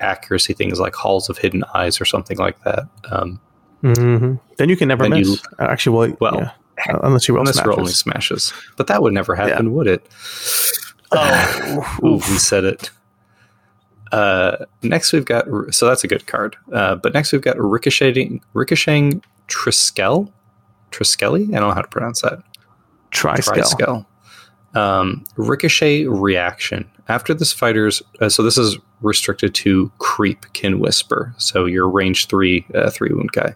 accuracy 0.00 0.52
things 0.52 0.80
like 0.80 0.94
halls 0.94 1.28
of 1.28 1.38
hidden 1.38 1.62
eyes 1.74 2.00
or 2.00 2.04
something 2.04 2.38
like 2.38 2.62
that. 2.64 2.84
Um, 3.10 3.40
hmm 3.82 4.34
Then 4.58 4.68
you 4.68 4.76
can 4.76 4.88
never 4.88 5.08
Then 5.08 5.18
you- 5.24 5.30
miss. 5.32 5.42
Actually, 5.58 5.96
well, 5.96 6.16
well, 6.20 6.40
yeah. 6.40 6.94
Uh, 6.94 6.98
unless 7.02 7.28
you 7.28 7.34
roll 7.34 7.42
unless 7.42 7.56
smashes. 7.56 7.68
roll 7.68 7.80
only 7.80 7.92
smashes, 7.92 8.52
but 8.76 8.86
that 8.88 9.02
would 9.02 9.12
never 9.12 9.34
happen, 9.34 9.72
would 9.74 9.86
it? 9.86 10.06
Oh, 11.12 11.98
Ooh, 12.04 12.14
we 12.14 12.20
said 12.38 12.64
it. 12.64 12.90
Uh, 14.12 14.66
next 14.82 15.12
we've 15.12 15.24
got 15.24 15.46
so 15.74 15.86
that's 15.86 16.04
a 16.04 16.08
good 16.08 16.26
card. 16.26 16.56
Uh, 16.72 16.94
but 16.94 17.14
next 17.14 17.32
we've 17.32 17.42
got 17.42 17.58
ricocheting 17.58 18.40
ricocheting 18.54 19.22
Triskel. 19.48 20.30
Triskelly? 20.90 21.48
I 21.48 21.58
don't 21.58 21.68
know 21.68 21.74
how 21.74 21.82
to 21.82 21.88
pronounce 21.88 22.20
that. 22.22 22.42
Triskel. 23.10 23.62
Triskel. 23.62 24.06
Um, 24.74 25.24
ricochet 25.36 26.06
reaction. 26.06 26.88
After 27.08 27.34
this 27.34 27.52
fighter's, 27.52 28.02
uh, 28.20 28.28
so 28.28 28.42
this 28.42 28.56
is 28.56 28.78
restricted 29.00 29.54
to 29.56 29.90
Kreep 29.98 30.50
Kin 30.52 30.78
Whisper. 30.78 31.34
So 31.36 31.66
your 31.66 31.88
range 31.88 32.28
three, 32.28 32.66
uh, 32.74 32.90
three 32.90 33.10
wound 33.12 33.32
guy. 33.32 33.54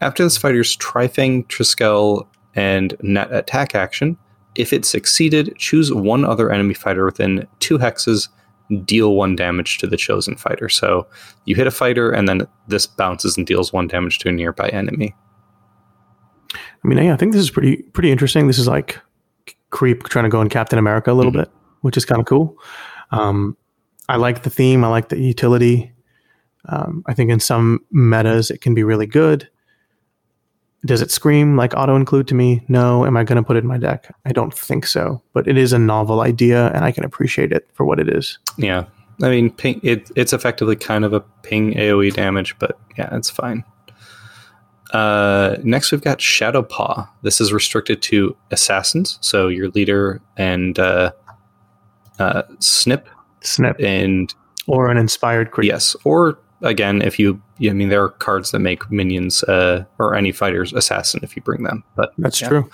After 0.00 0.24
this 0.24 0.36
fighter's 0.36 0.76
Trifang, 0.76 1.46
Triskel, 1.46 2.26
and 2.54 2.96
net 3.00 3.32
attack 3.32 3.74
action, 3.74 4.16
if 4.54 4.72
it 4.72 4.84
succeeded, 4.84 5.54
choose 5.56 5.92
one 5.92 6.24
other 6.24 6.52
enemy 6.52 6.74
fighter 6.74 7.04
within 7.04 7.46
two 7.60 7.78
hexes, 7.78 8.28
deal 8.84 9.14
one 9.14 9.36
damage 9.36 9.78
to 9.78 9.86
the 9.86 9.96
chosen 9.96 10.36
fighter. 10.36 10.68
So 10.68 11.06
you 11.44 11.54
hit 11.54 11.66
a 11.66 11.70
fighter, 11.70 12.10
and 12.10 12.28
then 12.28 12.46
this 12.68 12.86
bounces 12.86 13.36
and 13.36 13.46
deals 13.46 13.72
one 13.72 13.88
damage 13.88 14.18
to 14.20 14.28
a 14.28 14.32
nearby 14.32 14.68
enemy. 14.68 15.14
I 16.54 16.88
mean, 16.88 16.98
yeah, 16.98 17.14
I 17.14 17.16
think 17.16 17.32
this 17.32 17.42
is 17.42 17.50
pretty 17.50 17.82
pretty 17.92 18.10
interesting. 18.10 18.46
This 18.46 18.58
is 18.58 18.68
like 18.68 18.98
Kreep 19.70 20.04
trying 20.04 20.24
to 20.24 20.28
go 20.28 20.40
in 20.40 20.48
Captain 20.48 20.78
America 20.78 21.10
a 21.10 21.14
little 21.14 21.32
Mhm. 21.32 21.36
bit, 21.36 21.50
which 21.80 21.96
is 21.96 22.04
kind 22.04 22.20
of 22.20 22.26
cool. 22.26 22.56
Um, 23.10 23.56
I 24.08 24.16
like 24.16 24.42
the 24.42 24.50
theme. 24.50 24.84
I 24.84 24.88
like 24.88 25.08
the 25.08 25.18
utility. 25.18 25.92
Um, 26.68 27.02
I 27.06 27.14
think 27.14 27.30
in 27.30 27.40
some 27.40 27.80
metas 27.90 28.50
it 28.50 28.60
can 28.60 28.74
be 28.74 28.84
really 28.84 29.06
good. 29.06 29.48
Does 30.84 31.00
it 31.00 31.10
scream 31.10 31.56
like 31.56 31.74
auto 31.74 31.96
include 31.96 32.28
to 32.28 32.34
me? 32.34 32.62
No. 32.68 33.06
Am 33.06 33.16
I 33.16 33.24
going 33.24 33.36
to 33.36 33.42
put 33.42 33.56
it 33.56 33.60
in 33.60 33.66
my 33.66 33.78
deck? 33.78 34.14
I 34.26 34.32
don't 34.32 34.52
think 34.52 34.86
so. 34.86 35.22
But 35.32 35.48
it 35.48 35.56
is 35.56 35.72
a 35.72 35.78
novel 35.78 36.20
idea, 36.20 36.68
and 36.72 36.84
I 36.84 36.92
can 36.92 37.04
appreciate 37.04 37.52
it 37.52 37.68
for 37.72 37.86
what 37.86 37.98
it 37.98 38.08
is. 38.08 38.38
Yeah, 38.58 38.84
I 39.22 39.30
mean, 39.30 39.50
ping, 39.50 39.80
it, 39.82 40.10
it's 40.16 40.32
effectively 40.32 40.76
kind 40.76 41.04
of 41.04 41.12
a 41.12 41.20
ping 41.42 41.74
AOE 41.74 42.14
damage, 42.14 42.58
but 42.58 42.78
yeah, 42.98 43.14
it's 43.16 43.30
fine. 43.30 43.64
Uh, 44.92 45.56
next, 45.62 45.92
we've 45.92 46.02
got 46.02 46.20
Shadow 46.20 46.62
Paw. 46.62 47.10
This 47.22 47.40
is 47.40 47.52
restricted 47.52 48.02
to 48.02 48.36
assassins, 48.50 49.18
so 49.20 49.48
your 49.48 49.68
leader 49.70 50.20
and 50.36 50.78
uh, 50.78 51.12
uh, 52.18 52.42
Snip, 52.60 53.08
Snip 53.40 53.76
and 53.80 54.32
or 54.66 54.90
an 54.90 54.96
inspired 54.96 55.50
creature. 55.50 55.74
yes, 55.74 55.96
or 56.04 56.38
again, 56.62 57.02
if 57.02 57.18
you, 57.18 57.40
I 57.60 57.72
mean, 57.72 57.88
there 57.88 58.02
are 58.02 58.08
cards 58.08 58.50
that 58.50 58.58
make 58.58 58.90
minions 58.90 59.42
uh, 59.44 59.84
or 59.98 60.14
any 60.16 60.32
fighters 60.32 60.72
assassin 60.72 61.20
if 61.22 61.36
you 61.36 61.42
bring 61.42 61.62
them, 61.62 61.84
but 61.96 62.12
That's 62.18 62.40
yeah. 62.40 62.48
true. 62.48 62.70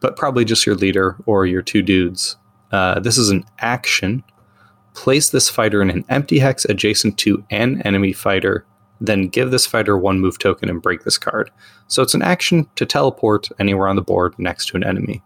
but 0.00 0.16
probably 0.16 0.44
just 0.44 0.66
your 0.66 0.74
leader 0.74 1.16
or 1.26 1.46
your 1.46 1.62
two 1.62 1.82
dudes. 1.82 2.36
Uh, 2.72 2.98
this 3.00 3.16
is 3.16 3.30
an 3.30 3.44
action. 3.60 4.24
Place 4.94 5.30
this 5.30 5.48
fighter 5.48 5.80
in 5.82 5.90
an 5.90 6.04
empty 6.08 6.38
hex 6.40 6.64
adjacent 6.64 7.16
to 7.18 7.44
an 7.50 7.80
enemy 7.82 8.12
fighter, 8.12 8.64
then 9.00 9.28
give 9.28 9.50
this 9.52 9.66
fighter 9.66 9.96
one 9.96 10.18
move 10.20 10.38
token 10.38 10.68
and 10.68 10.82
break 10.82 11.04
this 11.04 11.18
card. 11.18 11.50
So 11.88 12.02
it's 12.02 12.14
an 12.14 12.22
action 12.22 12.66
to 12.76 12.86
teleport 12.86 13.48
anywhere 13.60 13.86
on 13.88 13.96
the 13.96 14.02
board 14.02 14.34
next 14.38 14.66
to 14.68 14.76
an 14.76 14.84
enemy. 14.84 15.22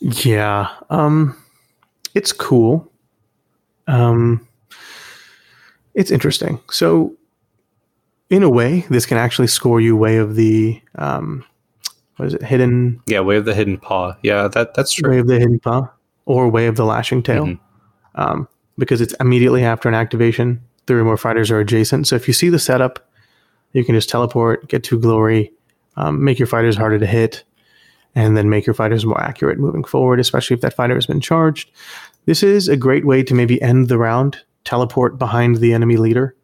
Yeah. 0.00 0.68
Um 0.88 1.36
it's 2.14 2.32
cool. 2.32 2.90
Um 3.86 4.46
it's 6.00 6.10
interesting. 6.10 6.58
So 6.70 7.14
in 8.30 8.42
a 8.42 8.48
way, 8.50 8.86
this 8.90 9.06
can 9.06 9.18
actually 9.18 9.48
score 9.48 9.80
you 9.80 9.96
way 9.96 10.16
of 10.16 10.34
the 10.34 10.80
um 10.96 11.44
what 12.16 12.26
is 12.26 12.34
it, 12.34 12.42
hidden 12.42 13.00
Yeah, 13.06 13.20
way 13.20 13.36
of 13.36 13.44
the 13.44 13.54
hidden 13.54 13.78
paw. 13.78 14.14
Yeah, 14.22 14.48
that 14.48 14.74
that's 14.74 14.92
true. 14.92 15.10
way 15.10 15.18
of 15.18 15.26
the 15.26 15.38
hidden 15.38 15.58
paw 15.60 15.88
or 16.26 16.48
way 16.48 16.66
of 16.66 16.76
the 16.76 16.84
lashing 16.84 17.22
tail. 17.22 17.46
Mhm. 17.46 17.58
Um 18.14 18.48
because 18.78 19.00
it's 19.00 19.14
immediately 19.20 19.62
after 19.64 19.88
an 19.88 19.94
activation, 19.94 20.60
three 20.86 21.00
or 21.00 21.04
more 21.04 21.16
fighters 21.18 21.50
are 21.50 21.60
adjacent. 21.60 22.06
So 22.08 22.16
if 22.16 22.26
you 22.26 22.32
see 22.34 22.48
the 22.48 22.58
setup, 22.58 23.06
you 23.74 23.84
can 23.84 23.94
just 23.94 24.08
teleport, 24.08 24.68
get 24.68 24.82
to 24.84 24.98
glory, 24.98 25.52
um, 25.96 26.24
make 26.24 26.38
your 26.38 26.46
fighters 26.46 26.76
harder 26.76 26.98
to 26.98 27.06
hit, 27.06 27.44
and 28.14 28.36
then 28.38 28.48
make 28.48 28.64
your 28.66 28.74
fighters 28.74 29.04
more 29.04 29.20
accurate 29.20 29.58
moving 29.58 29.84
forward, 29.84 30.18
especially 30.18 30.54
if 30.54 30.62
that 30.62 30.72
fighter 30.74 30.94
has 30.94 31.06
been 31.06 31.20
charged. 31.20 31.70
This 32.24 32.42
is 32.42 32.68
a 32.68 32.76
great 32.76 33.04
way 33.04 33.22
to 33.22 33.34
maybe 33.34 33.60
end 33.60 33.88
the 33.88 33.98
round, 33.98 34.38
teleport 34.64 35.18
behind 35.18 35.56
the 35.56 35.72
enemy 35.72 35.96
leader, 35.96 36.34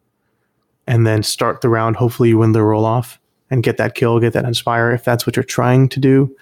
and 0.85 1.05
then 1.05 1.23
start 1.23 1.61
the 1.61 1.69
round. 1.69 1.95
Hopefully, 1.95 2.29
you 2.29 2.37
win 2.37 2.51
the 2.51 2.63
roll 2.63 2.85
off 2.85 3.19
and 3.49 3.63
get 3.63 3.77
that 3.77 3.95
kill, 3.95 4.19
get 4.19 4.33
that 4.33 4.45
inspire 4.45 4.91
if 4.91 5.03
that's 5.03 5.25
what 5.25 5.35
you're 5.35 5.43
trying 5.43 5.89
to 5.89 5.99
do. 5.99 6.35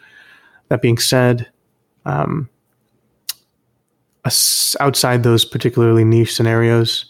That 0.69 0.81
being 0.81 0.97
said, 0.97 1.47
um, 2.05 2.49
outside 4.79 5.23
those 5.23 5.45
particularly 5.45 6.03
niche 6.03 6.35
scenarios, 6.35 7.05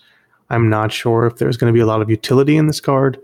I'm 0.49 0.69
not 0.69 0.91
sure 0.91 1.25
if 1.25 1.37
there's 1.37 1.57
going 1.57 1.71
to 1.71 1.77
be 1.77 1.81
a 1.81 1.85
lot 1.85 2.01
of 2.01 2.09
utility 2.09 2.57
in 2.57 2.67
this 2.67 2.81
card, 2.81 3.19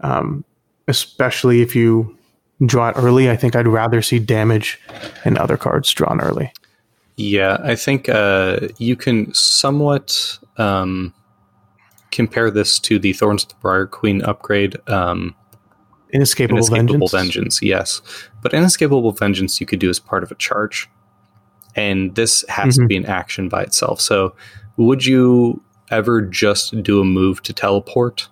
um, 0.00 0.44
especially 0.88 1.60
if 1.60 1.74
you 1.74 2.16
draw 2.64 2.90
it 2.90 2.96
early. 2.96 3.28
I 3.28 3.36
think 3.36 3.56
I'd 3.56 3.66
rather 3.66 4.00
see 4.02 4.18
damage 4.18 4.80
in 5.24 5.36
other 5.36 5.56
cards 5.56 5.92
drawn 5.92 6.20
early. 6.20 6.52
Yeah, 7.16 7.58
I 7.62 7.74
think 7.76 8.08
uh, 8.08 8.68
you 8.78 8.96
can 8.96 9.32
somewhat 9.34 10.38
um, 10.56 11.12
compare 12.10 12.50
this 12.50 12.78
to 12.80 12.98
the 12.98 13.12
Thorns 13.12 13.42
of 13.44 13.48
the 13.50 13.54
Briar 13.60 13.86
Queen 13.86 14.22
upgrade. 14.22 14.76
Um, 14.88 15.34
Inescapable, 16.12 16.58
Inescapable 16.58 17.08
vengeance. 17.08 17.58
vengeance. 17.58 17.62
yes. 17.62 18.00
But 18.40 18.54
inescapable 18.54 19.10
vengeance 19.12 19.60
you 19.60 19.66
could 19.66 19.80
do 19.80 19.90
as 19.90 19.98
part 19.98 20.22
of 20.22 20.30
a 20.30 20.36
charge. 20.36 20.88
And 21.74 22.14
this 22.14 22.44
has 22.48 22.76
to 22.76 22.82
Mhm. 22.82 22.88
be 22.88 22.96
an 22.98 23.06
action 23.06 23.48
by 23.48 23.62
itself. 23.64 24.00
So 24.00 24.32
would 24.76 25.04
you 25.04 25.60
ever 25.90 26.22
just 26.22 26.80
do 26.84 27.00
a 27.00 27.04
move 27.04 27.42
to 27.42 27.52
teleport? 27.52 28.28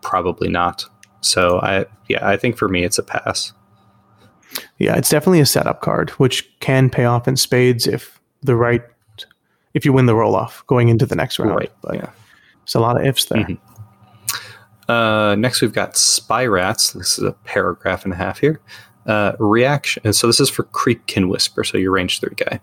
Probably 0.00 0.48
not. 0.48 0.84
So 1.20 1.58
I 1.60 1.86
yeah, 2.08 2.24
I 2.26 2.36
think 2.36 2.56
for 2.56 2.68
me 2.68 2.84
it's 2.84 2.98
a 2.98 3.02
pass. 3.02 3.52
Yeah, 4.78 4.94
it's 4.96 5.08
definitely 5.10 5.40
a 5.40 5.46
setup 5.46 5.80
card, 5.80 6.10
which 6.10 6.48
can 6.60 6.88
pay 6.88 7.04
off 7.04 7.26
in 7.26 7.36
spades 7.36 7.88
if 7.88 8.20
the 8.42 8.54
right 8.54 8.82
if 9.78 9.84
you 9.84 9.92
win 9.92 10.06
the 10.06 10.14
roll 10.14 10.34
off 10.34 10.64
going 10.66 10.88
into 10.88 11.06
the 11.06 11.14
next 11.14 11.38
round. 11.38 11.54
Right. 11.54 11.72
But 11.82 11.94
Yeah. 11.94 12.10
it's 12.64 12.74
a 12.74 12.80
lot 12.80 13.00
of 13.00 13.06
ifs 13.06 13.26
there. 13.26 13.44
Mhm. 13.44 13.58
Uh, 14.88 15.36
next, 15.38 15.60
we've 15.62 15.72
got 15.72 15.96
Spy 15.96 16.46
Rats. 16.46 16.92
This 16.92 17.18
is 17.18 17.24
a 17.24 17.32
paragraph 17.44 18.04
and 18.04 18.12
a 18.12 18.16
half 18.16 18.38
here. 18.40 18.60
Uh, 19.06 19.32
reaction. 19.38 20.02
And 20.04 20.14
so 20.16 20.26
this 20.26 20.40
is 20.40 20.50
for 20.50 20.64
Kreep 20.64 21.06
Kin 21.06 21.28
Whisper, 21.28 21.62
so 21.64 21.78
your 21.78 21.92
range 21.92 22.20
three 22.20 22.34
guy. 22.36 22.60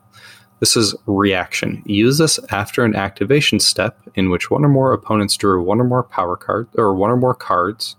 This 0.59 0.75
is 0.75 0.93
reaction. 1.05 1.81
Use 1.85 2.17
this 2.17 2.39
after 2.49 2.83
an 2.83 2.95
activation 2.95 3.59
step 3.59 3.97
in 4.15 4.29
which 4.29 4.49
one 4.51 4.63
or 4.65 4.69
more 4.69 4.91
opponents 4.93 5.35
drew 5.37 5.61
one 5.63 5.79
or 5.79 5.83
more 5.83 6.03
power 6.03 6.35
cards 6.35 6.69
or 6.77 6.93
one 6.95 7.09
or 7.11 7.17
more 7.17 7.33
cards, 7.35 7.95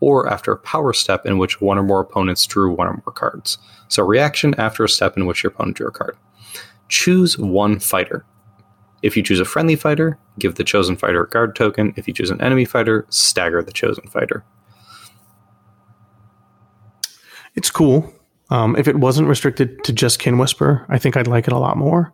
or 0.00 0.28
after 0.28 0.52
a 0.52 0.56
power 0.56 0.92
step 0.92 1.26
in 1.26 1.38
which 1.38 1.60
one 1.60 1.78
or 1.78 1.82
more 1.82 2.00
opponents 2.00 2.44
drew 2.46 2.72
one 2.72 2.86
or 2.88 3.02
more 3.04 3.12
cards. 3.12 3.58
So 3.88 4.02
reaction 4.04 4.54
after 4.58 4.84
a 4.84 4.88
step 4.88 5.16
in 5.16 5.26
which 5.26 5.42
your 5.42 5.52
opponent 5.52 5.76
drew 5.76 5.88
a 5.88 5.92
card. 5.92 6.16
Choose 6.88 7.36
one 7.38 7.78
fighter. 7.78 8.24
If 9.02 9.16
you 9.16 9.22
choose 9.22 9.40
a 9.40 9.44
friendly 9.44 9.76
fighter, 9.76 10.18
give 10.38 10.54
the 10.54 10.64
chosen 10.64 10.96
fighter 10.96 11.24
a 11.24 11.28
guard 11.28 11.56
token. 11.56 11.92
If 11.96 12.06
you 12.06 12.14
choose 12.14 12.30
an 12.30 12.40
enemy 12.40 12.64
fighter, 12.64 13.06
stagger 13.10 13.62
the 13.62 13.72
chosen 13.72 14.06
fighter. 14.06 14.44
It's 17.54 17.70
cool. 17.70 18.12
Um, 18.50 18.76
if 18.76 18.86
it 18.86 18.96
wasn't 18.96 19.28
restricted 19.28 19.82
to 19.84 19.92
just 19.92 20.18
Kin 20.18 20.38
Whisper, 20.38 20.86
I 20.88 20.98
think 20.98 21.16
I'd 21.16 21.26
like 21.26 21.46
it 21.46 21.52
a 21.52 21.58
lot 21.58 21.76
more. 21.76 22.12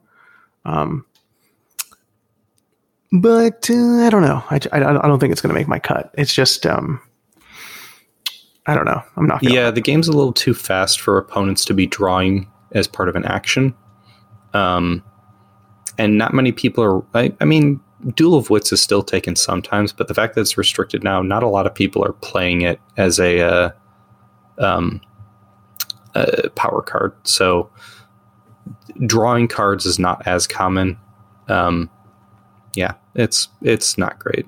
Um, 0.64 1.04
but 3.12 3.68
uh, 3.70 4.06
I 4.06 4.10
don't 4.10 4.22
know. 4.22 4.42
I, 4.50 4.60
I, 4.72 4.78
I 4.80 5.08
don't 5.08 5.18
think 5.18 5.32
it's 5.32 5.40
going 5.40 5.54
to 5.54 5.58
make 5.58 5.68
my 5.68 5.78
cut. 5.78 6.12
It's 6.16 6.32
just, 6.32 6.66
um, 6.66 7.00
I 8.66 8.74
don't 8.74 8.84
know. 8.84 9.02
I'm 9.16 9.26
not. 9.26 9.42
Yeah, 9.42 9.70
the 9.70 9.80
game's 9.80 10.08
a 10.08 10.12
little 10.12 10.32
too 10.32 10.54
fast 10.54 11.00
for 11.00 11.18
opponents 11.18 11.64
to 11.66 11.74
be 11.74 11.86
drawing 11.86 12.50
as 12.72 12.86
part 12.86 13.08
of 13.08 13.16
an 13.16 13.24
action. 13.24 13.74
Um, 14.54 15.02
and 15.98 16.16
not 16.16 16.32
many 16.32 16.52
people 16.52 16.82
are. 16.82 17.04
I, 17.14 17.32
I 17.40 17.44
mean, 17.44 17.80
Duel 18.14 18.38
of 18.38 18.48
Wits 18.48 18.72
is 18.72 18.80
still 18.80 19.02
taken 19.02 19.36
sometimes, 19.36 19.92
but 19.92 20.08
the 20.08 20.14
fact 20.14 20.34
that 20.34 20.42
it's 20.42 20.56
restricted 20.56 21.02
now, 21.02 21.20
not 21.20 21.42
a 21.42 21.48
lot 21.48 21.66
of 21.66 21.74
people 21.74 22.04
are 22.04 22.12
playing 22.12 22.62
it 22.62 22.80
as 22.96 23.18
a, 23.18 23.40
uh, 23.40 23.70
um, 24.58 25.00
a 26.14 26.48
power 26.50 26.80
card. 26.82 27.12
So 27.24 27.70
drawing 29.06 29.48
cards 29.48 29.84
is 29.84 29.98
not 29.98 30.26
as 30.26 30.46
common. 30.46 30.96
Um, 31.48 31.90
yeah, 32.74 32.94
it's 33.14 33.48
it's 33.62 33.98
not 33.98 34.18
great. 34.18 34.46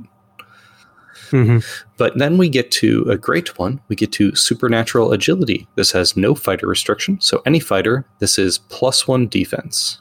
Mhm. 1.31 1.65
But 1.97 2.19
then 2.19 2.39
we 2.39 2.49
get 2.49 2.71
to 2.73 3.09
a 3.09 3.17
great 3.17 3.57
one. 3.59 3.81
We 3.89 3.97
get 3.97 4.13
to 4.13 4.35
supernatural 4.35 5.13
agility. 5.13 5.69
This 5.77 5.93
has 5.93 6.17
no 6.17 6.35
fighter 6.35 6.67
restriction. 6.67 7.21
So 7.21 7.41
any 7.47 7.61
fighter, 7.61 8.05
this 8.19 8.39
is 8.39 8.59
plus 8.59 9.07
one 9.07 9.29
defense. 9.29 10.01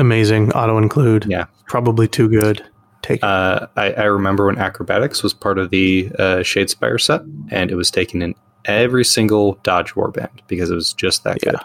Amazing. 0.00 0.52
Auto 0.52 0.78
include. 0.78 1.26
Yeah. 1.28 1.46
Probably 1.66 2.08
too 2.08 2.28
good. 2.28 2.64
Take. 3.02 3.22
Uh, 3.24 3.66
I, 3.76 3.92
I 3.92 4.04
remember 4.04 4.46
when 4.46 4.58
acrobatics 4.58 5.22
was 5.22 5.32
part 5.32 5.58
of 5.58 5.70
the 5.70 6.10
uh, 6.18 6.38
Shadespire 6.38 7.00
set, 7.00 7.22
and 7.50 7.70
it 7.70 7.74
was 7.74 7.90
taken 7.90 8.20
in 8.22 8.34
every 8.66 9.04
single 9.04 9.54
Dodge 9.62 9.92
Warband 9.94 10.40
because 10.48 10.70
it 10.70 10.74
was 10.74 10.92
just 10.92 11.24
that 11.24 11.38
Yeah. 11.44 11.52
good. 11.52 11.60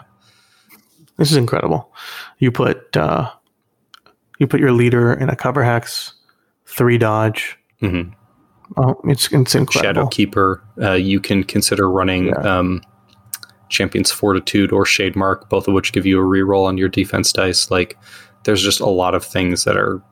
This 1.18 1.30
is 1.30 1.36
incredible. 1.36 1.92
You 2.38 2.50
put 2.52 2.96
uh, 2.96 3.30
you 4.38 4.46
put 4.46 4.60
your 4.60 4.72
leader 4.72 5.12
in 5.12 5.28
a 5.28 5.36
cover 5.36 5.62
hex, 5.64 6.12
three 6.66 6.98
dodge. 6.98 7.58
hmm 7.80 8.02
Oh, 8.76 9.00
it's 9.04 9.30
it's 9.32 9.54
incredible. 9.54 9.82
Shadow 10.02 10.06
Keeper. 10.08 10.62
Uh, 10.82 10.92
you 10.94 11.20
can 11.20 11.44
consider 11.44 11.88
running 11.90 12.26
Yeah. 12.26 12.58
um, 12.58 12.82
Champion's 13.68 14.10
Fortitude 14.10 14.72
or 14.72 14.84
Shade 14.84 15.14
Mark, 15.16 15.48
both 15.48 15.68
of 15.68 15.74
which 15.74 15.92
give 15.92 16.04
you 16.04 16.18
a 16.20 16.22
reroll 16.24 16.66
on 16.66 16.76
your 16.76 16.88
defense 16.88 17.32
dice. 17.32 17.70
Like, 17.70 17.96
there's 18.46 18.62
just 18.62 18.80
a 18.80 18.86
lot 18.88 19.14
of 19.14 19.24
things 19.24 19.64
that 19.64 19.76
are. 19.76 20.02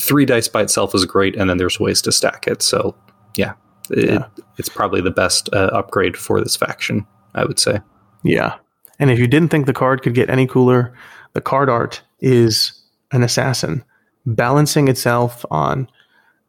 Three 0.00 0.24
dice 0.24 0.46
by 0.46 0.62
itself 0.62 0.94
is 0.94 1.04
great, 1.04 1.34
and 1.34 1.50
then 1.50 1.56
there's 1.56 1.80
ways 1.80 2.00
to 2.02 2.12
stack 2.12 2.46
it. 2.46 2.62
So, 2.62 2.94
yeah, 3.34 3.54
it, 3.90 4.10
Yeah. 4.10 4.26
it's 4.56 4.68
probably 4.68 5.00
the 5.00 5.10
best 5.10 5.48
uh, 5.52 5.70
upgrade 5.72 6.16
for 6.16 6.40
this 6.40 6.54
faction, 6.54 7.04
I 7.34 7.44
would 7.44 7.58
say. 7.58 7.80
Yeah. 8.22 8.54
And 9.00 9.10
if 9.10 9.18
you 9.18 9.26
didn't 9.26 9.48
think 9.48 9.66
the 9.66 9.72
card 9.72 10.02
could 10.02 10.14
get 10.14 10.30
any 10.30 10.46
cooler, 10.46 10.94
the 11.32 11.40
card 11.40 11.68
art 11.68 12.00
is 12.20 12.80
an 13.10 13.24
assassin 13.24 13.82
balancing 14.24 14.86
itself 14.86 15.44
on 15.50 15.88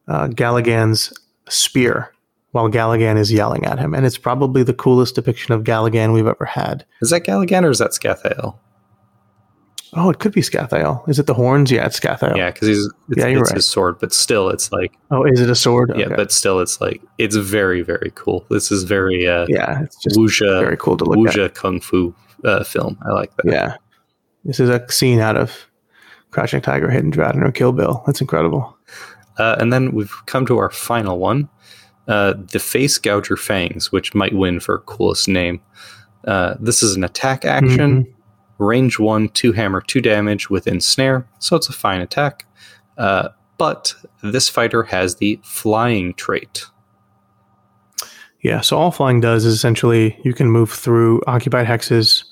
uh, 0.07 0.27
Galligan's 0.27 1.11
spear 1.47 2.13
while 2.51 2.69
Galligan 2.69 3.17
is 3.17 3.31
yelling 3.31 3.65
at 3.65 3.79
him. 3.79 3.95
And 3.95 4.05
it's 4.05 4.17
probably 4.19 4.61
the 4.61 4.73
coolest 4.75 5.15
depiction 5.15 5.55
of 5.55 5.63
Galligan 5.63 6.13
we've 6.13 6.27
ever 6.27 6.45
had. 6.45 6.85
Is 7.01 7.09
that 7.09 7.23
Galligan 7.25 7.63
or 7.63 7.71
is 7.71 7.79
that 7.79 7.91
Scathael? 7.91 8.57
Oh, 9.95 10.10
it 10.11 10.20
could 10.20 10.32
be 10.34 10.41
Scathael. 10.41 11.07
Is 11.10 11.18
it 11.18 11.26
the 11.26 11.34
horns? 11.34 11.72
Yeah, 11.72 11.86
it's 11.86 11.99
Scathael. 11.99 12.36
Yeah, 12.38 12.52
because 12.52 12.68
he's 12.68 12.86
it's, 12.86 12.94
Yeah, 13.18 13.28
you're 13.28 13.41
it's 13.41 13.49
right. 13.52 13.56
his 13.56 13.66
sword, 13.66 13.98
but 13.99 14.14
still, 14.14 14.49
it's 14.49 14.72
like 14.72 14.94
Oh, 15.10 15.24
is 15.26 15.40
it 15.41 15.49
a 15.49 15.56
sword? 15.56 15.91
yeah, 15.95 16.06
Okay. 16.06 16.16
but 16.16 16.32
still, 16.32 16.60
it's 16.60 16.80
like 16.80 17.02
it's 17.18 17.36
very 17.36 17.82
very 17.82 18.11
cool. 18.16 18.45
This 18.49 18.72
is 18.72 18.84
very 18.84 19.28
uh, 19.28 19.45
yeah, 19.49 19.82
it's 19.84 19.95
just 19.98 20.18
wuxia 20.18 20.60
very 20.61 20.78
cool 20.78 20.95
to 20.98 21.06
look 21.06 21.36
at. 21.36 21.56
kung 21.56 21.80
fu 21.82 22.14
uh, 22.45 22.64
film. 22.64 22.98
I 23.06 23.11
like 23.14 23.36
that. 23.38 23.45
Yeah. 23.52 23.76
This 24.45 24.60
is 24.60 24.70
a 24.70 24.86
scene 24.91 25.20
out 25.20 25.36
of 25.36 25.52
Crouching 26.32 26.61
Tiger, 26.61 26.90
Hidden 26.90 27.10
Dragon, 27.10 27.41
or 27.44 27.52
Kill 27.52 27.72
Bill. 27.72 28.03
That's 28.06 28.22
incredible. 28.22 28.78
Uh, 29.38 29.56
and 29.60 29.74
then 29.74 29.91
we've 29.91 30.14
come 30.28 30.45
to 30.45 30.57
our 30.60 30.70
final 30.70 31.18
one, 31.18 31.49
uh, 32.07 32.34
the 32.52 32.60
Face 32.60 32.98
Gouger 32.99 33.38
Fangs, 33.38 33.91
which 33.91 34.14
might 34.14 34.34
win 34.36 34.60
for 34.60 34.80
coolest 34.80 35.28
name. 35.28 35.60
Uh, 36.26 36.56
this 36.60 36.84
is 36.84 36.95
an 36.95 37.03
attack 37.03 37.44
action, 37.45 38.03
Mhm. 38.06 38.14
Range 38.60 38.99
one, 38.99 39.30
two 39.30 39.53
hammer, 39.53 39.81
two 39.81 40.02
damage 40.02 40.49
with 40.49 40.68
ensnare, 40.68 41.26
so 41.40 41.56
it's 41.56 41.69
a 41.69 41.73
fine 41.73 42.02
attack. 42.02 42.45
Uh, 42.98 43.30
but 43.57 43.95
this 44.22 44.49
fighter 44.49 44.84
has 44.84 45.15
the 45.15 45.40
flying 45.44 46.14
trait. 46.14 46.65
Yeah, 48.41 48.61
so 48.61 48.77
all 48.77 48.91
flying 48.91 49.19
does 49.19 49.44
is 49.44 49.53
essentially 49.53 50.18
you 50.23 50.34
can 50.34 50.49
move 50.49 50.72
through 50.72 51.22
occupied 51.27 51.68
hexes 51.68 52.23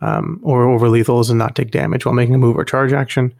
um, 0.00 0.40
or 0.42 0.68
over 0.68 0.86
lethals 0.86 1.28
and 1.28 1.38
not 1.38 1.54
take 1.54 1.70
damage 1.70 2.06
while 2.06 2.14
making 2.14 2.34
a 2.34 2.38
move 2.38 2.56
or 2.56 2.64
charge 2.64 2.92
action. 2.92 3.34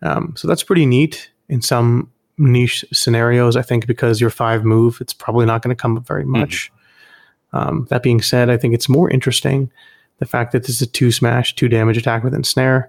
Um, 0.00 0.34
so 0.36 0.48
that's 0.48 0.62
pretty 0.62 0.86
neat 0.86 1.30
in 1.48 1.60
some 1.60 2.10
niche 2.38 2.84
scenarios, 2.92 3.56
I 3.56 3.62
think, 3.62 3.86
because 3.86 4.20
your 4.20 4.30
five 4.30 4.64
move, 4.64 4.98
it's 5.00 5.12
probably 5.12 5.46
not 5.46 5.62
going 5.62 5.74
to 5.74 5.80
come 5.80 5.96
up 5.96 6.06
very 6.06 6.24
much. 6.24 6.72
Um, 7.52 7.86
that 7.90 8.02
being 8.02 8.22
said, 8.22 8.48
I 8.48 8.56
think 8.56 8.72
it's 8.72 8.88
more 8.88 9.10
interesting 9.10 9.70
the 10.22 10.26
fact 10.26 10.52
that 10.52 10.62
this 10.62 10.76
is 10.76 10.82
a 10.82 10.86
two 10.86 11.10
smash, 11.10 11.52
two 11.56 11.68
damage 11.68 11.96
attack 11.96 12.22
with 12.22 12.32
ensnare. 12.32 12.88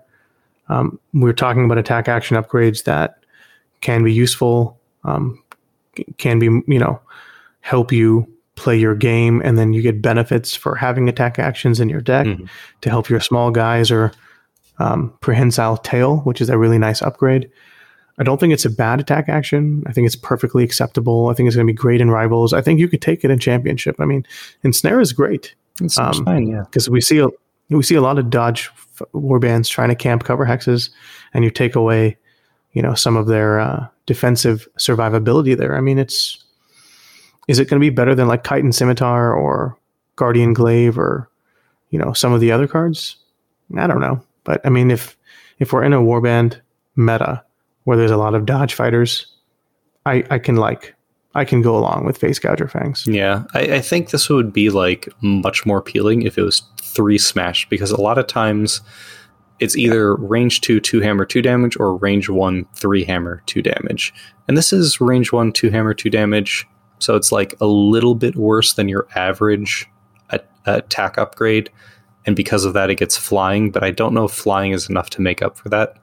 Um, 0.69 0.99
we're 1.13 1.33
talking 1.33 1.65
about 1.65 1.79
attack 1.79 2.07
action 2.07 2.37
upgrades 2.37 2.83
that 2.83 3.17
can 3.81 4.03
be 4.03 4.13
useful, 4.13 4.79
um, 5.03 5.41
can 6.19 6.37
be, 6.37 6.45
you 6.45 6.77
know, 6.77 6.99
help 7.61 7.91
you 7.91 8.27
play 8.55 8.77
your 8.77 8.93
game, 8.93 9.41
and 9.43 9.57
then 9.57 9.73
you 9.73 9.81
get 9.81 9.99
benefits 9.99 10.53
for 10.55 10.75
having 10.75 11.09
attack 11.09 11.39
actions 11.39 11.79
in 11.79 11.89
your 11.89 12.01
deck 12.01 12.27
Mhm. 12.27 12.47
to 12.81 12.89
help 12.91 13.09
your 13.09 13.19
small 13.19 13.49
guys 13.49 13.89
or 13.89 14.11
um, 14.77 15.11
prehensile 15.21 15.77
tail, 15.77 16.17
which 16.17 16.39
is 16.39 16.49
a 16.51 16.57
really 16.57 16.77
nice 16.77 17.01
upgrade. 17.01 17.49
I 18.19 18.23
don't 18.23 18.39
think 18.39 18.53
it's 18.53 18.65
a 18.65 18.69
bad 18.69 18.99
attack 18.99 19.27
action. 19.27 19.83
I 19.87 19.91
think 19.91 20.05
it's 20.05 20.15
perfectly 20.15 20.63
acceptable. 20.63 21.29
I 21.29 21.33
think 21.33 21.47
it's 21.47 21.55
going 21.55 21.65
to 21.67 21.73
be 21.73 21.77
great 21.77 21.99
in 22.01 22.11
rivals. 22.11 22.53
I 22.53 22.61
think 22.61 22.79
you 22.79 22.87
could 22.87 23.01
take 23.01 23.23
it 23.23 23.31
in 23.31 23.39
championship. 23.39 23.95
I 23.99 24.05
mean, 24.05 24.25
ensnare 24.63 24.99
is 25.01 25.13
great 25.13 25.55
It's 25.81 25.97
Um, 25.97 26.23
fine, 26.25 26.47
yeah. 26.47 26.61
because 26.63 26.89
we 26.89 27.01
see 27.01 27.17
a, 27.19 27.27
we 27.69 27.81
see 27.81 27.95
a 27.95 28.01
lot 28.01 28.19
of 28.19 28.29
dodge 28.29 28.69
f- 28.75 29.01
warbands 29.13 29.67
trying 29.69 29.89
to 29.89 29.95
camp 29.95 30.23
cover 30.23 30.45
hexes, 30.45 30.89
and 31.33 31.43
you 31.43 31.49
take 31.49 31.75
away, 31.75 32.15
you 32.73 32.81
know, 32.83 32.93
some 32.93 33.17
of 33.17 33.25
their 33.25 33.59
uh, 33.59 33.87
defensive 34.05 34.67
survivability 34.77 35.57
there. 35.57 35.75
I 35.75 35.81
mean, 35.81 35.97
it's 35.97 36.43
is 37.47 37.57
it 37.59 37.67
going 37.67 37.81
to 37.81 37.83
be 37.83 37.89
better 37.89 38.13
than 38.13 38.27
like 38.27 38.43
Chitin 38.43 38.71
Scimitar 38.71 39.33
or 39.33 39.75
Guardian 40.17 40.53
Glaive 40.53 40.99
or 40.99 41.27
you 41.89 41.97
know 41.97 42.13
some 42.13 42.31
of 42.31 42.41
the 42.41 42.51
other 42.51 42.67
cards? 42.67 43.15
I 43.75 43.87
don't 43.87 43.99
know, 44.01 44.21
but 44.43 44.61
I 44.63 44.69
mean, 44.69 44.91
if 44.91 45.17
if 45.57 45.73
we're 45.73 45.83
in 45.83 45.93
a 45.93 46.01
warband 46.01 46.59
meta 46.95 47.43
where 47.83 47.97
there's 47.97 48.11
a 48.11 48.17
lot 48.17 48.35
of 48.35 48.45
dodge 48.45 48.73
fighters, 48.73 49.27
I 50.05 50.23
I 50.29 50.39
can 50.39 50.55
like 50.55 50.95
I 51.35 51.45
can 51.45 51.61
go 51.61 51.77
along 51.77 52.05
with 52.05 52.17
Face 52.17 52.39
Gouger 52.39 52.69
Fangs. 52.69 53.05
Yeah, 53.07 53.43
I, 53.53 53.59
I 53.75 53.81
think 53.81 54.11
this 54.11 54.29
would 54.29 54.53
be 54.53 54.69
like 54.69 55.09
much 55.21 55.65
more 55.65 55.79
appealing 55.79 56.23
if 56.23 56.37
it 56.37 56.43
was 56.43 56.61
three 56.81 57.17
smash 57.17 57.67
because 57.69 57.91
a 57.91 57.99
lot 57.99 58.17
of 58.17 58.27
times 58.27 58.81
it's 59.59 59.75
either 59.77 60.15
range 60.15 60.61
two, 60.61 60.79
two 60.79 60.99
hammer, 60.99 61.25
two 61.25 61.41
damage, 61.41 61.77
or 61.79 61.95
range 61.95 62.29
one, 62.29 62.65
three 62.75 63.03
hammer, 63.03 63.41
two 63.45 63.61
damage. 63.61 64.13
And 64.47 64.57
this 64.57 64.73
is 64.73 64.99
range 64.99 65.31
one, 65.31 65.51
two 65.51 65.69
hammer, 65.69 65.93
two 65.93 66.09
damage. 66.09 66.67
So 66.99 67.15
it's 67.15 67.31
like 67.31 67.55
a 67.61 67.65
little 67.65 68.15
bit 68.15 68.35
worse 68.35 68.73
than 68.73 68.89
your 68.89 69.07
average 69.15 69.87
a- 70.31 70.41
attack 70.65 71.17
upgrade. 71.17 71.69
And 72.25 72.35
because 72.35 72.65
of 72.65 72.73
that, 72.73 72.89
it 72.89 72.95
gets 72.95 73.17
flying. 73.17 73.71
But 73.71 73.83
I 73.83 73.91
don't 73.91 74.13
know 74.13 74.25
if 74.25 74.31
flying 74.31 74.71
is 74.71 74.89
enough 74.89 75.09
to 75.11 75.21
make 75.21 75.41
up 75.41 75.57
for 75.57 75.69
that. 75.69 75.97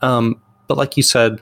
Um, 0.00 0.40
but 0.66 0.76
like 0.76 0.96
you 0.96 1.02
said, 1.02 1.40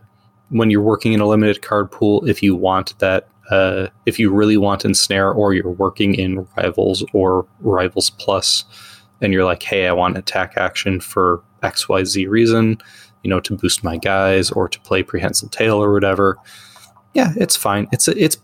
when 0.51 0.71
you're 0.71 0.83
working 0.83 1.13
in 1.13 1.21
a 1.21 1.27
limited 1.27 1.63
card 1.63 1.91
pool, 1.91 2.27
if 2.29 2.43
you 2.43 2.55
want 2.55 2.99
that 2.99 3.29
uh, 3.51 3.89
if 4.07 4.19
you 4.19 4.33
really 4.33 4.57
want 4.57 4.85
ensnare 4.85 5.31
or 5.31 5.53
you're 5.53 5.71
working 5.71 6.15
in 6.15 6.47
rivals 6.57 7.05
or 7.13 7.47
rivals 7.61 8.11
plus 8.11 8.65
and 9.21 9.33
you're 9.33 9.45
like 9.45 9.63
hey 9.63 9.87
i 9.87 9.93
want 9.93 10.17
attack 10.17 10.55
action 10.57 11.01
for 11.01 11.43
xyz 11.63 12.29
reason 12.29 12.79
you 13.23 13.31
know 13.31 13.41
to 13.41 13.57
boost 13.57 13.85
my 13.85 13.97
guys 13.97 14.51
or 14.51 14.69
to 14.69 14.81
play 14.81 15.03
prehensile 15.03 15.49
tail 15.49 15.83
or 15.83 15.93
whatever 15.93 16.39
yeah 17.15 17.33
it's 17.37 17.57
fine. 17.57 17.87
It's 17.93 18.09
it's 18.09 18.39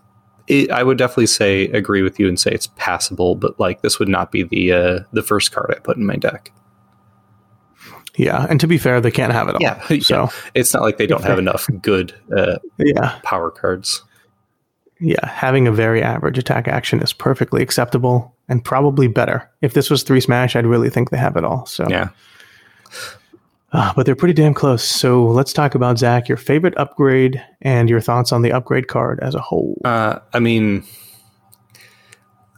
it, 0.46 0.70
i 0.70 0.82
would 0.82 0.98
definitely 0.98 1.26
say 1.26 1.66
agree 1.68 2.02
with 2.02 2.18
you 2.18 2.28
and 2.28 2.38
say 2.38 2.50
it's 2.50 2.68
passable 2.76 3.34
but 3.34 3.59
like 3.59 3.82
this 3.82 3.98
would 3.98 4.09
not 4.09 4.30
be 4.30 4.42
the 4.42 4.72
uh, 4.72 5.00
the 5.12 5.22
first 5.22 5.52
card 5.52 5.72
i 5.74 5.78
put 5.78 5.96
in 5.96 6.06
my 6.06 6.16
deck 6.16 6.52
yeah, 8.19 8.47
and 8.51 8.61
to 8.61 8.66
be 8.66 8.77
fair, 8.77 9.01
they 9.01 9.11
can't 9.11 9.32
have 9.32 9.49
it 9.49 9.55
all. 9.55 9.62
yeah 9.62 9.81
So 10.01 10.24
yeah. 10.24 10.31
it's 10.55 10.74
not 10.74 10.82
like 10.82 10.99
they 10.99 11.07
don't 11.07 11.24
have 11.24 11.39
enough 11.39 11.69
good 11.81 12.15
uh, 12.36 12.59
yeah, 12.78 13.19
power 13.23 13.51
cards 13.51 14.03
yeah, 15.01 15.28
having 15.28 15.69
a 15.69 15.73
very 15.73 16.03
average 16.03 16.39
attack 16.39 16.66
action 16.66 17.01
is 17.01 17.12
perfectly 17.12 17.62
acceptable 17.62 18.35
and 18.49 18.65
probably 18.65 19.07
better. 19.07 19.49
If 19.62 19.74
this 19.74 19.90
was 19.90 20.03
three 20.03 20.20
smash, 20.20 20.57
I'd 20.57 20.66
really 20.66 20.90
think 20.90 21.11
they 21.11 21.16
have 21.19 21.36
it 21.36 21.45
all. 21.45 21.66
So 21.66 21.86
yeah 21.89 22.09
Uh, 23.73 23.93
but 23.95 24.07
they're 24.07 24.16
pretty 24.16 24.35
damn 24.35 24.55
close. 24.55 24.82
So 24.82 25.27
let's 25.27 25.53
talk 25.53 25.74
about 25.74 25.99
Zach, 25.99 26.27
your 26.27 26.39
favorite 26.39 26.77
upgrade 26.78 27.45
and 27.61 27.90
your 27.90 28.01
thoughts 28.01 28.32
on 28.32 28.40
the 28.43 28.51
upgrade 28.51 28.89
card 28.89 29.20
as 29.20 29.35
a 29.35 29.40
whole. 29.40 29.78
Uh, 29.85 30.20
I 30.32 30.39
mean, 30.39 30.85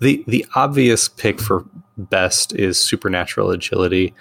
the 0.01 0.23
the 0.29 0.47
obvious 0.55 1.09
pick 1.09 1.41
for 1.41 1.65
best 1.99 2.55
is 2.55 2.79
supernatural 2.79 3.51
agility. 3.51 4.15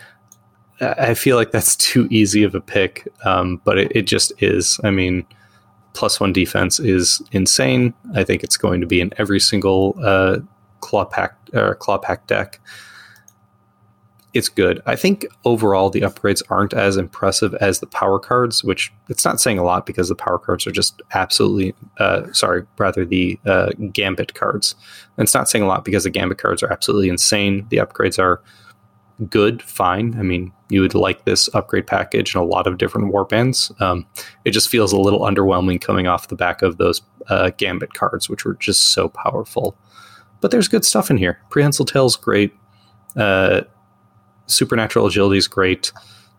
I 0.81 1.13
feel 1.13 1.35
like 1.35 1.51
that's 1.51 1.75
too 1.75 2.07
easy 2.09 2.43
of 2.43 2.55
a 2.55 2.61
pick, 2.61 3.07
um, 3.25 3.61
but 3.63 3.77
it, 3.77 3.91
it 3.95 4.01
just 4.03 4.31
is. 4.41 4.79
I 4.83 4.91
mean, 4.91 5.25
plus 5.93 6.19
one 6.19 6.33
defense 6.33 6.79
is 6.79 7.21
insane. 7.31 7.93
I 8.15 8.23
think 8.23 8.43
it's 8.43 8.57
going 8.57 8.81
to 8.81 8.87
be 8.87 9.01
in 9.01 9.13
every 9.17 9.39
single 9.39 9.95
uh, 10.01 10.39
claw 10.79 11.05
pack 11.05 11.35
or 11.53 11.75
claw 11.75 11.97
pack 11.97 12.27
deck. 12.27 12.59
It's 14.35 14.47
good. 14.47 14.79
I 14.85 14.95
think 14.95 15.25
overall 15.43 15.89
the 15.89 16.01
upgrades 16.01 16.43
aren't 16.49 16.73
as 16.73 16.97
impressive 16.97 17.55
as 17.55 17.79
the 17.79 17.87
power 17.87 18.19
cards, 18.19 18.63
which 18.63 18.93
it's 19.09 19.25
not 19.25 19.41
saying 19.41 19.57
a 19.57 19.63
lot 19.63 19.87
because 19.87 20.07
the 20.07 20.15
power 20.15 20.37
cards 20.37 20.67
are 20.67 20.71
just 20.71 21.01
absolutely 21.15 21.73
uh, 21.97 22.31
sorry, 22.31 22.63
rather 22.77 23.05
the 23.05 23.39
uh, 23.47 23.71
gambit 23.91 24.35
cards. 24.35 24.75
And 25.17 25.23
it's 25.25 25.33
not 25.33 25.49
saying 25.49 25.63
a 25.63 25.67
lot 25.67 25.83
because 25.83 26.03
the 26.03 26.11
gambit 26.11 26.37
cards 26.37 26.61
are 26.61 26.71
absolutely 26.71 27.09
insane. 27.09 27.65
The 27.69 27.77
upgrades 27.77 28.19
are 28.19 28.39
good, 29.27 29.61
fine. 29.61 30.15
I 30.17 30.23
mean, 30.23 30.51
you 30.69 30.81
would 30.81 30.95
like 30.95 31.25
this 31.25 31.49
upgrade 31.53 31.87
package 31.87 32.35
in 32.35 32.41
a 32.41 32.45
lot 32.45 32.67
of 32.67 32.77
different 32.77 33.13
warbands. 33.13 33.79
Um, 33.81 34.05
it 34.45 34.51
just 34.51 34.69
feels 34.69 34.93
a 34.93 34.99
little 34.99 35.21
underwhelming 35.21 35.81
coming 35.81 36.07
off 36.07 36.27
the 36.27 36.35
back 36.35 36.61
of 36.61 36.77
those 36.77 37.01
uh, 37.27 37.51
gambit 37.57 37.93
cards, 37.93 38.29
which 38.29 38.45
were 38.45 38.55
just 38.55 38.93
so 38.93 39.09
powerful. 39.09 39.77
But 40.41 40.51
there's 40.51 40.67
good 40.67 40.85
stuff 40.85 41.09
in 41.09 41.17
here. 41.17 41.39
Prehensile 41.49 41.85
Tail's 41.85 42.15
great. 42.15 42.53
Uh, 43.15 43.61
supernatural 44.45 45.07
agility 45.07 45.37
is 45.37 45.47
great. 45.47 45.91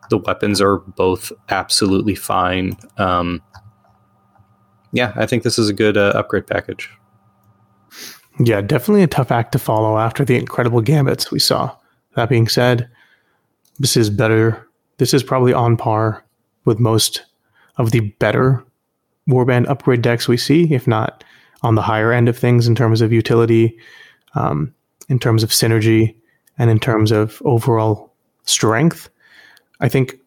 The 0.09 0.19
weapons 0.19 0.61
are 0.61 0.78
both 0.78 1.32
absolutely 1.51 2.15
fine. 2.15 2.77
Um, 2.97 3.43
yeah, 4.93 5.12
I 5.16 5.27
think 5.27 5.43
this 5.43 5.59
is 5.59 5.69
a 5.69 5.74
good 5.74 5.97
uh, 5.97 6.12
upgrade 6.15 6.47
package. 6.47 6.90
Yeah, 8.39 8.61
definitely 8.62 9.02
a 9.02 9.07
tough 9.07 9.31
act 9.31 9.52
to 9.52 9.59
follow 9.59 9.98
after 9.98 10.24
the 10.24 10.36
incredible 10.36 10.81
gambits 10.81 11.31
we 11.31 11.39
saw. 11.39 11.77
That 12.21 12.29
being 12.29 12.49
said, 12.49 12.87
this 13.79 13.97
is 13.97 14.11
better. 14.11 14.69
This 14.99 15.15
is 15.15 15.23
probably 15.23 15.55
on 15.55 15.79
par 15.79 16.23
with 16.67 16.79
most 16.79 17.25
of 17.79 17.93
the 17.93 18.01
better 18.19 18.63
warband 19.27 19.67
upgrade 19.71 20.03
decks 20.03 20.29
we 20.29 20.37
see, 20.37 20.75
if 20.75 20.87
not 20.87 21.25
on 21.63 21.77
the 21.77 21.81
higher 21.81 22.13
end 22.13 22.29
of 22.29 22.37
things 22.37 22.69
in 22.69 22.75
terms 22.75 23.01
of 23.01 23.11
utility, 23.11 23.79
um, 24.35 24.75
in 25.09 25.19
terms 25.19 25.43
of 25.43 25.49
synergy, 25.49 26.15
and 26.59 26.69
in 26.69 26.79
terms 26.79 27.11
of 27.11 27.41
overall 27.47 28.13
strength. 28.45 29.09
I 29.81 29.89
think 29.89 30.21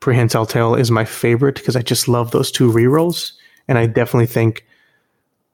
Prehensile 0.00 0.46
Tail 0.46 0.74
is 0.74 0.90
my 0.90 1.04
favorite 1.04 1.54
because 1.54 1.76
I 1.76 1.82
just 1.82 2.08
love 2.08 2.32
those 2.32 2.50
two 2.50 2.68
rerolls, 2.68 3.30
and 3.68 3.78
I 3.78 3.86
definitely 3.86 4.26
think, 4.26 4.66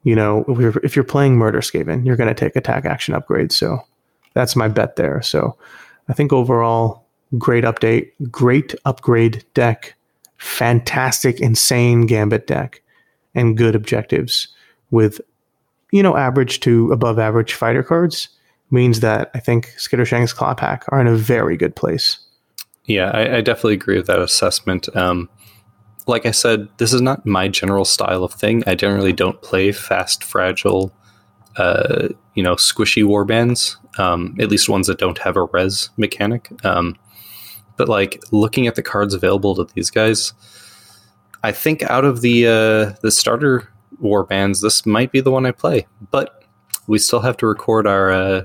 you 0.03 0.17
know, 0.17 0.47
if 0.49 0.59
you're, 0.59 0.81
if 0.83 0.97
you're 0.97 1.05
playing 1.05 1.37
Murder 1.37 1.61
Skaven, 1.61 2.07
you're 2.07 2.17
going 2.17 2.35
to 2.35 2.35
take 2.35 2.57
attack 2.57 2.87
action 2.87 3.15
upgrades. 3.15 3.53
So 3.53 3.83
that's 4.39 4.55
my 4.55 4.69
bet 4.69 4.95
there. 4.95 5.21
So 5.21 5.59
I 6.09 6.13
think 6.13 6.33
overall, 6.33 7.05
great 7.37 7.65
update, 7.65 8.13
great 8.31 8.73
upgrade 8.85 9.45
deck, 9.53 9.97
fantastic, 10.37 11.41
insane 11.41 12.07
gambit 12.07 12.47
deck, 12.47 12.81
and 13.35 13.57
good 13.57 13.75
objectives 13.75 14.47
with, 14.93 15.21
you 15.91 16.05
know, 16.05 16.17
average 16.17 16.61
to 16.61 16.93
above 16.93 17.19
average 17.19 17.53
fighter 17.53 17.83
cards 17.83 18.29
means 18.71 19.01
that 19.01 19.33
I 19.35 19.41
think 19.41 19.75
Skittershank's 19.77 20.33
Claw 20.33 20.55
Pack 20.55 20.85
are 20.93 21.01
in 21.01 21.09
a 21.09 21.17
very 21.17 21.57
good 21.57 21.75
place. 21.75 22.21
Yeah, 22.85 23.11
I, 23.11 23.39
I 23.39 23.41
definitely 23.41 23.75
agree 23.75 23.97
with 23.97 24.07
that 24.07 24.21
assessment. 24.21 24.95
Um, 24.95 25.29
like 26.07 26.27
I 26.27 26.31
said, 26.31 26.69
this 26.79 26.93
is 26.93 27.01
not 27.01 27.27
my 27.27 27.49
general 27.49 27.85
style 27.85 28.23
of 28.23 28.33
thing. 28.33 28.63
I 28.69 28.77
generally 28.77 29.13
don't 29.13 29.43
play 29.43 29.73
fast, 29.73 30.23
fragile, 30.23 30.93
uh, 31.57 32.09
you 32.35 32.43
know, 32.45 32.55
squishy 32.55 33.03
warbands. 33.03 33.75
Um, 33.99 34.37
at 34.39 34.51
least 34.51 34.69
ones 34.69 34.87
that 34.87 34.99
don't 34.99 35.19
have 35.19 35.37
a 35.37 35.45
res 35.45 35.91
mechanic. 35.97 36.49
Um, 36.65 36.97
but 37.77 37.89
like 37.89 38.23
looking 38.33 38.67
at 38.67 38.75
the 38.75 38.83
cards 38.83 39.15
available 39.15 39.55
to 39.57 39.73
these 39.75 39.91
guys, 39.91 40.33
I 41.43 41.53
think 41.53 41.83
out 41.85 42.05
of 42.05 42.21
the 42.21 42.47
uh, 42.47 42.97
the 43.03 43.11
starter 43.11 43.73
warbands, 44.03 44.61
this 44.63 44.85
might 44.85 45.13
be 45.13 45.21
the 45.21 45.31
one 45.31 45.47
I 45.47 45.53
play. 45.53 45.87
But 46.11 46.45
we 46.87 46.99
still 46.99 47.21
have 47.21 47.37
to 47.39 47.47
record 47.47 47.87
our 47.87 48.11
uh, 48.11 48.45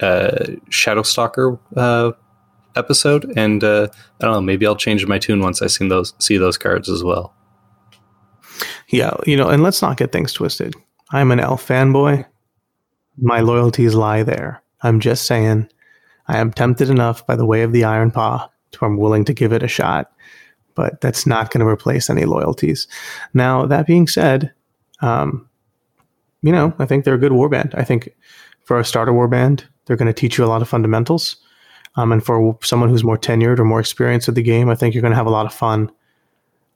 uh, 0.00 0.46
Shadowstalker 0.70 1.58
uh, 1.76 2.12
episode, 2.76 3.32
and 3.36 3.64
uh, 3.64 3.88
I 4.20 4.24
don't 4.24 4.34
know. 4.34 4.40
Maybe 4.40 4.66
I'll 4.66 4.76
change 4.76 5.06
my 5.06 5.18
tune 5.18 5.40
once 5.40 5.62
I 5.62 5.66
see 5.66 5.88
those 5.88 6.14
see 6.18 6.36
those 6.36 6.58
cards 6.58 6.88
as 6.88 7.02
well. 7.02 7.34
Yeah, 8.88 9.16
you 9.26 9.36
know, 9.36 9.48
and 9.48 9.62
let's 9.62 9.82
not 9.82 9.96
get 9.96 10.12
things 10.12 10.32
twisted. 10.32 10.74
I'm 11.10 11.30
an 11.30 11.40
elf 11.40 11.66
fanboy. 11.66 12.26
My 13.18 13.40
loyalties 13.40 13.94
lie 13.94 14.22
there. 14.22 14.62
I'm 14.82 15.00
just 15.00 15.26
saying, 15.26 15.68
I 16.28 16.38
am 16.38 16.52
tempted 16.52 16.90
enough 16.90 17.26
by 17.26 17.36
the 17.36 17.46
way 17.46 17.62
of 17.62 17.72
the 17.72 17.84
Iron 17.84 18.10
Paw 18.10 18.50
to 18.72 18.84
I'm 18.84 18.98
willing 18.98 19.24
to 19.24 19.34
give 19.34 19.52
it 19.52 19.62
a 19.62 19.68
shot, 19.68 20.12
but 20.74 21.00
that's 21.00 21.26
not 21.26 21.50
going 21.50 21.64
to 21.64 21.70
replace 21.70 22.10
any 22.10 22.24
loyalties. 22.24 22.86
Now, 23.32 23.66
that 23.66 23.86
being 23.86 24.06
said, 24.06 24.52
um, 25.00 25.48
you 26.42 26.52
know, 26.52 26.74
I 26.78 26.86
think 26.86 27.04
they're 27.04 27.14
a 27.14 27.18
good 27.18 27.32
warband. 27.32 27.74
I 27.74 27.84
think 27.84 28.10
for 28.64 28.78
a 28.78 28.84
starter 28.84 29.12
warband, 29.12 29.64
they're 29.86 29.96
going 29.96 30.12
to 30.12 30.12
teach 30.12 30.36
you 30.36 30.44
a 30.44 30.46
lot 30.46 30.62
of 30.62 30.68
fundamentals. 30.68 31.36
Um, 31.96 32.12
and 32.12 32.24
for 32.24 32.58
someone 32.62 32.90
who's 32.90 33.04
more 33.04 33.16
tenured 33.16 33.58
or 33.58 33.64
more 33.64 33.80
experienced 33.80 34.28
with 34.28 34.34
the 34.34 34.42
game, 34.42 34.68
I 34.68 34.74
think 34.74 34.94
you're 34.94 35.02
going 35.02 35.12
to 35.12 35.16
have 35.16 35.26
a 35.26 35.30
lot 35.30 35.46
of 35.46 35.54
fun. 35.54 35.90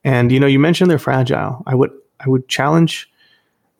And 0.03 0.33
you 0.33 0.41
know, 0.41 0.47
you 0.47 0.59
mentioned 0.59 0.91
they're 0.91 0.99
fragile. 0.99 1.63
I 1.67 1.75
would 1.75 1.91
I 2.21 2.29
would 2.29 2.49
challenge 2.49 3.10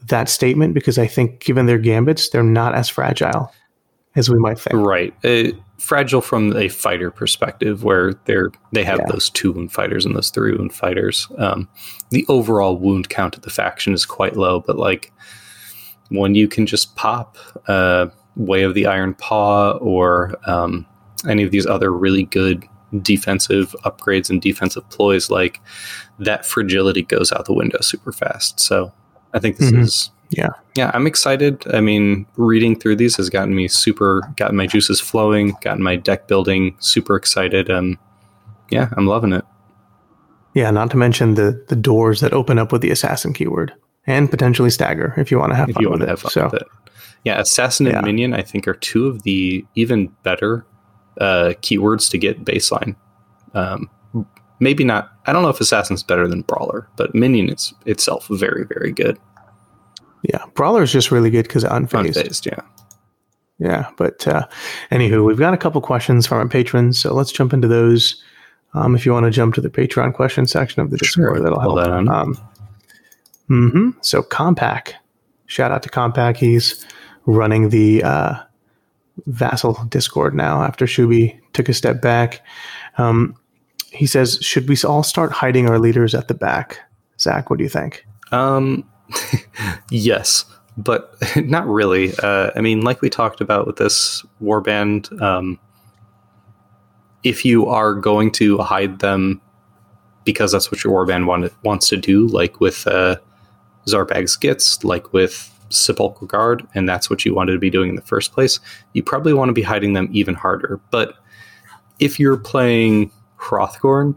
that 0.09 0.29
statement 0.29 0.75
because 0.75 0.99
I 0.99 1.07
think, 1.07 1.41
given 1.41 1.67
their 1.67 1.79
gambits, 1.79 2.31
they're 2.31 2.43
not 2.43 2.75
as 2.75 2.89
fragile 2.89 3.53
as 4.17 4.29
we 4.29 4.39
might 4.39 4.59
think. 4.59 4.75
Right, 4.75 5.15
uh, 5.25 5.53
fragile 5.79 6.21
from 6.21 6.57
a 6.57 6.69
fighter 6.69 7.11
perspective, 7.11 7.85
where 7.85 8.15
they're 8.25 8.51
they 8.73 8.85
have 8.85 8.99
Yeah. 9.01 9.07
those 9.11 9.31
two 9.31 9.53
wound 9.53 9.73
fighters 9.73 10.05
and 10.05 10.17
those 10.17 10.31
three 10.31 10.53
wound 10.53 10.73
fighters. 10.73 11.29
Um, 11.39 11.69
the 12.11 12.25
overall 12.29 12.77
wound 12.77 13.09
count 13.09 13.37
of 13.37 13.43
the 13.43 13.51
faction 13.51 13.93
is 13.93 14.05
quite 14.05 14.37
low, 14.37 14.61
but 14.61 14.77
like 14.77 15.13
when 16.09 16.35
you 16.35 16.49
can 16.49 16.67
just 16.67 16.97
pop 16.97 17.37
uh, 17.69 18.07
Way 18.37 18.63
of 18.63 18.75
the 18.75 18.87
Iron 18.87 19.15
Paw 19.15 19.73
or 19.79 20.35
um, 20.45 20.87
any 21.29 21.43
of 21.43 21.51
these 21.51 21.67
other 21.67 21.93
really 21.93 22.25
good 22.25 22.65
defensive 23.03 23.77
upgrades 23.85 24.31
and 24.31 24.43
defensive 24.43 24.89
ploys, 24.91 25.31
like 25.31 25.61
that 26.19 26.45
fragility 26.45 27.03
goes 27.03 27.31
out 27.33 27.45
the 27.45 27.53
window 27.55 27.79
super 27.81 28.13
fast. 28.13 28.59
So 28.59 28.93
I 29.35 29.39
think 29.39 29.57
this 29.59 29.71
Mhm. 29.71 29.81
is 29.81 30.11
Yeah. 30.31 30.51
yeah, 30.77 30.91
I'm 30.95 31.07
excited. 31.07 31.65
I 31.73 31.81
mean, 31.81 32.25
reading 32.37 32.79
through 32.79 32.97
these 32.97 33.17
has 33.17 33.29
gotten 33.31 33.55
me 33.55 33.67
super, 33.69 34.23
gotten 34.37 34.57
my 34.57 34.67
juices 34.67 35.01
flowing, 35.01 35.57
gotten 35.63 35.83
my 35.83 35.97
deck 35.97 36.29
building 36.29 36.77
super 36.79 37.17
excited. 37.17 37.69
Um, 37.71 37.99
yeah, 38.71 38.89
I'm 38.97 39.07
loving 39.07 39.33
it. 39.33 39.45
Yeah, 40.55 40.71
not 40.71 40.91
to 40.93 40.97
mention 40.97 41.35
the 41.35 41.63
the 41.69 41.77
doors 41.77 42.21
that 42.21 42.33
open 42.33 42.59
up 42.59 42.73
with 42.73 42.83
the 42.83 42.91
assassin 42.91 43.33
keyword 43.33 43.73
and 44.07 44.31
potentially 44.31 44.71
stagger 44.71 45.15
if 45.17 45.31
you 45.31 45.39
want 45.39 45.51
to 45.53 45.57
have 45.57 45.69
If 45.69 45.75
fun 45.77 45.83
you 45.83 45.89
want 45.91 46.01
with 46.01 46.07
to 46.09 46.13
have 46.13 46.21
fun 46.21 46.31
so 46.33 46.45
with 46.45 46.55
it. 46.55 46.67
Yeah, 47.25 47.39
assassin 47.41 47.87
and 47.87 47.95
Yeah. 47.97 48.01
minion, 48.01 48.33
I 48.35 48.43
think, 48.43 48.67
are 48.67 48.75
two 48.75 49.07
of 49.07 49.23
the 49.23 49.65
even 49.75 50.11
better 50.23 50.65
uh, 51.21 51.53
keywords 51.61 52.09
to 52.11 52.17
get 52.19 52.45
baseline. 52.45 52.95
Um, 53.53 53.91
maybe 54.59 54.85
not. 54.85 55.11
I 55.31 55.33
don't 55.33 55.43
know 55.43 55.49
if 55.49 55.61
assassin's 55.61 56.03
better 56.03 56.27
than 56.29 56.43
brawler, 56.43 56.89
but 56.97 57.15
minion 57.15 57.49
is 57.51 57.73
itself 57.87 58.27
very, 58.29 58.65
very 58.65 58.93
good. 58.93 59.17
yeah, 60.25 60.45
brawler 60.55 60.83
is 60.83 60.93
just 60.93 61.11
really 61.11 61.31
good 61.31 61.45
because 61.45 61.65
unfazed. 61.65 62.15
Unfazed, 62.17 62.47
yeah. 62.47 62.61
Yeah, 63.59 63.91
but 63.97 64.27
uh, 64.27 64.47
anywho, 64.91 65.25
we've 65.25 65.39
got 65.39 65.55
a 65.55 65.59
couple 65.59 65.81
questions 65.81 66.27
from 66.27 66.39
our 66.39 66.49
patrons, 66.49 66.99
so 66.99 67.15
let's 67.15 67.31
jump 67.31 67.53
into 67.53 67.69
those. 67.69 68.23
Um, 68.75 68.95
if 68.95 69.07
you 69.07 69.13
want 69.13 69.25
to 69.25 69.31
jump 69.31 69.55
to 69.55 69.61
the 69.61 69.69
Patreon 69.71 70.15
question 70.15 70.47
section 70.47 70.81
of 70.83 70.91
the 70.91 70.99
Sure, 70.99 71.35
Discord, 71.35 71.45
that'll 71.45 71.61
pull 71.61 71.77
help. 71.77 71.87
that 71.89 71.93
on. 71.93 72.09
Um, 72.09 72.35
hmm 73.49 73.91
So 74.01 74.23
Compact 74.23 74.97
Shout 75.47 75.73
out 75.73 75.83
to 75.83 75.89
Compact. 75.89 76.39
He's 76.39 76.87
running 77.27 77.71
the 77.71 78.05
uh, 78.05 78.35
Vassal 79.27 79.75
Discord 79.89 80.33
now 80.35 80.63
after 80.63 80.87
Shuby 80.87 81.39
took 81.53 81.69
a 81.69 81.75
step 81.75 82.01
back. 82.01 82.41
Um, 82.99 83.35
he 83.93 84.07
says, 84.07 84.39
Should 84.41 84.69
we 84.69 84.77
all 84.87 85.03
start 85.03 85.33
hiding 85.33 85.69
our 85.69 85.79
leaders 85.79 86.15
at 86.15 86.29
the 86.29 86.35
back? 86.35 86.79
Zach, 87.21 87.51
what 87.51 87.59
do 87.59 87.65
you 87.65 87.71
think? 87.71 88.07
Um, 88.33 88.89
yes, 89.91 90.45
but 90.77 91.15
not 91.37 91.67
really. 91.67 92.13
Uh, 92.23 92.51
I 92.55 92.61
mean, 92.61 92.83
like 92.83 93.03
we 93.03 93.11
talked 93.11 93.41
about 93.41 93.67
with 93.67 93.77
this 93.77 94.25
warband, 94.43 95.21
um, 95.21 95.59
if 97.23 97.45
you 97.45 97.67
are 97.67 97.95
going 97.95 98.31
to 98.33 98.59
hide 98.59 99.01
them 99.01 99.41
because 100.25 100.53
that's 100.53 100.71
what 100.71 100.85
your 100.85 100.93
warband 100.93 101.27
want, 101.27 101.53
wants 101.65 101.89
to 101.89 101.97
do, 101.97 102.27
like 102.29 102.61
with 102.61 102.87
uh, 102.87 103.17
Zarbag's 103.87 104.37
Gits, 104.37 104.85
like 104.85 105.13
with 105.13 105.51
Sepulchral 105.71 106.27
Guard, 106.27 106.67
and 106.75 106.89
that's 106.89 107.09
what 107.09 107.25
you 107.25 107.35
wanted 107.35 107.53
to 107.53 107.59
be 107.59 107.71
doing 107.71 107.91
in 107.91 107.97
the 107.97 108.03
first 108.03 108.33
place, 108.33 108.61
you 108.93 109.03
probably 109.03 109.33
want 109.33 109.49
to 109.49 109.53
be 109.53 109.63
hiding 109.63 109.95
them 109.95 110.09
even 110.13 110.35
harder. 110.35 110.81
But 110.91 111.15
if 111.99 112.19
you're 112.19 112.37
playing 112.37 113.11
Hrothgorn, 113.41 114.17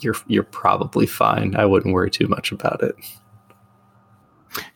you're 0.00 0.16
you're 0.26 0.44
probably 0.44 1.06
fine. 1.06 1.56
I 1.56 1.66
wouldn't 1.66 1.94
worry 1.94 2.10
too 2.10 2.28
much 2.28 2.52
about 2.52 2.82
it. 2.82 2.94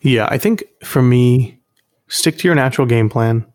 Yeah, 0.01 0.29
I 0.31 0.39
think 0.39 0.65
for 0.85 1.03
me, 1.03 1.61
stick 2.09 2.39
to 2.39 2.49
your 2.49 2.55
natural 2.55 2.87
game 2.87 3.09
plan. 3.09 3.47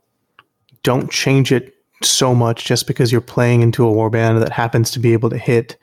Don't 0.83 1.11
change 1.11 1.51
it 1.51 1.75
so 2.03 2.33
much 2.33 2.65
just 2.65 2.87
because 2.87 3.11
you're 3.11 3.21
playing 3.21 3.61
into 3.61 3.87
a 3.87 3.91
warband 3.91 4.39
that 4.39 4.51
happens 4.51 4.91
to 4.91 4.99
be 4.99 5.13
able 5.13 5.29
to 5.29 5.37
hit 5.37 5.77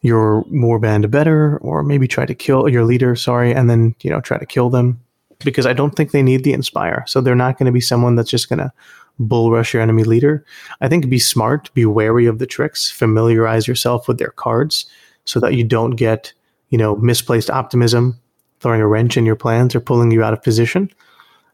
your 0.00 0.44
warband 0.44 1.10
better, 1.10 1.58
or 1.58 1.82
maybe 1.82 2.06
try 2.06 2.26
to 2.26 2.34
kill 2.34 2.68
your 2.68 2.84
leader. 2.84 3.16
Sorry, 3.16 3.54
and 3.54 3.70
then 3.70 3.94
you 4.02 4.10
know 4.10 4.20
try 4.20 4.38
to 4.38 4.46
kill 4.46 4.70
them 4.70 5.00
because 5.44 5.66
I 5.66 5.72
don't 5.72 5.94
think 5.94 6.10
they 6.10 6.22
need 6.22 6.44
the 6.44 6.52
inspire. 6.52 7.04
So 7.06 7.20
they're 7.20 7.34
not 7.34 7.58
going 7.58 7.66
to 7.66 7.72
be 7.72 7.80
someone 7.80 8.16
that's 8.16 8.30
just 8.30 8.48
going 8.48 8.58
to 8.58 8.72
bull 9.18 9.50
rush 9.50 9.72
your 9.72 9.82
enemy 9.82 10.04
leader. 10.04 10.44
I 10.80 10.88
think 10.88 11.08
be 11.08 11.18
smart, 11.18 11.72
be 11.74 11.86
wary 11.86 12.26
of 12.26 12.38
the 12.38 12.46
tricks, 12.46 12.90
familiarize 12.90 13.68
yourself 13.68 14.08
with 14.08 14.18
their 14.18 14.30
cards 14.30 14.86
so 15.24 15.40
that 15.40 15.54
you 15.54 15.64
don't 15.64 15.92
get, 15.92 16.32
you 16.70 16.78
know, 16.78 16.96
misplaced 16.96 17.50
optimism, 17.50 18.18
throwing 18.60 18.80
a 18.80 18.86
wrench 18.86 19.16
in 19.16 19.26
your 19.26 19.36
plans 19.36 19.74
or 19.74 19.80
pulling 19.80 20.10
you 20.10 20.22
out 20.22 20.32
of 20.32 20.42
position. 20.42 20.90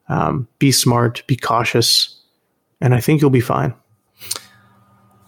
Um, 0.09 0.49
be 0.59 0.73
smart, 0.73 1.23
be 1.27 1.37
cautious, 1.37 2.21
and 2.81 2.95
I 2.95 3.01
think 3.01 3.21
you'll 3.21 3.31
be 3.31 3.41
fine. 3.41 3.75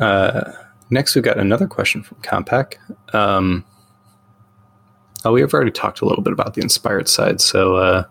Uh, 0.00 0.52
next, 0.90 1.14
we've 1.14 1.22
got 1.22 1.38
another 1.38 1.68
question 1.68 2.02
from 2.02 2.18
Compact. 2.22 2.78
Um, 3.12 3.64
oh, 5.24 5.32
we 5.32 5.40
have 5.40 5.54
already 5.54 5.70
talked 5.70 6.00
a 6.00 6.04
little 6.04 6.24
bit 6.24 6.32
about 6.32 6.54
the 6.54 6.62
inspired 6.62 7.09
side, 7.09 7.40
so 7.40 7.76
uh, 7.76 8.04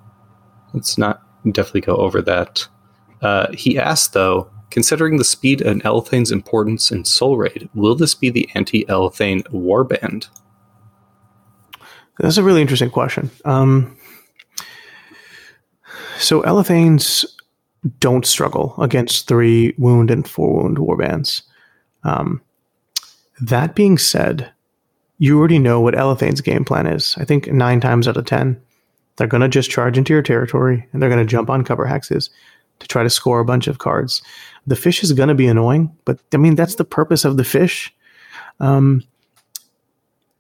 let's 0.73 0.98
not 0.98 1.23
definitely 1.52 1.81
go 1.81 1.95
over 1.98 2.22
that. 2.22 2.65
Uh, 3.22 3.52
he 3.53 3.77
asked, 3.77 4.14
though, 4.14 4.49
considering 4.72 5.18
the 5.18 5.23
speed 5.23 5.61
and 5.61 5.84
Elathain's 5.84 6.31
importance 6.31 6.91
in 6.91 7.03
Soulraid, 7.03 7.69
will 7.73 7.95
this 7.95 8.15
be 8.15 8.30
the 8.30 8.49
anti 8.56 8.85
Elathain 8.85 9.43
warband? 9.49 10.27
That's 12.19 12.38
a 12.38 12.43
really 12.43 12.61
interesting 12.61 12.89
question. 12.89 13.30
Um, 13.45 13.98
so 16.18 16.41
Elathains 16.43 17.26
don't 17.99 18.26
struggle 18.26 18.76
against 18.80 19.27
three 19.27 19.73
wound 19.77 20.11
and 20.11 20.27
four 20.27 20.53
wound 20.53 20.77
warbands. 20.77 21.41
Um, 22.03 22.41
that 23.41 23.76
being 23.76 23.98
said, 23.98 24.52
you 25.18 25.38
already 25.38 25.60
know 25.60 25.81
what 25.81 25.95
Elathain's 25.95 26.41
game 26.41 26.64
plan 26.64 26.85
is. 26.85 27.15
I 27.18 27.26
think 27.26 27.48
nine 27.48 27.80
times 27.81 28.07
out 28.07 28.18
of 28.18 28.26
ten, 28.26 28.61
they're 29.15 29.27
going 29.27 29.41
to 29.41 29.48
just 29.48 29.72
charge 29.72 29.98
into 29.98 30.14
your 30.14 30.22
territory 30.22 30.88
and 30.93 31.02
they're 31.02 31.10
going 31.10 31.26
to 31.26 31.30
jump 31.30 31.49
on 31.49 31.64
cover 31.64 31.85
hexes 31.85 32.30
to 32.82 32.88
try 32.88 33.03
to 33.03 33.10
score 33.10 33.40
a 33.40 33.45
bunch 33.45 33.68
of 33.68 33.78
cards. 33.78 34.22
The 34.68 34.76
fish 34.76 35.03
is 35.03 35.14
going 35.14 35.30
to 35.30 35.36
be 35.36 35.48
annoying, 35.48 35.95
but 36.06 36.20
I 36.34 36.38
mean, 36.38 36.56
that's 36.56 36.76
the 36.76 36.84
purpose 36.84 37.24
of 37.24 37.38
the 37.38 37.44
fish. 37.44 37.94
Um, 38.60 39.03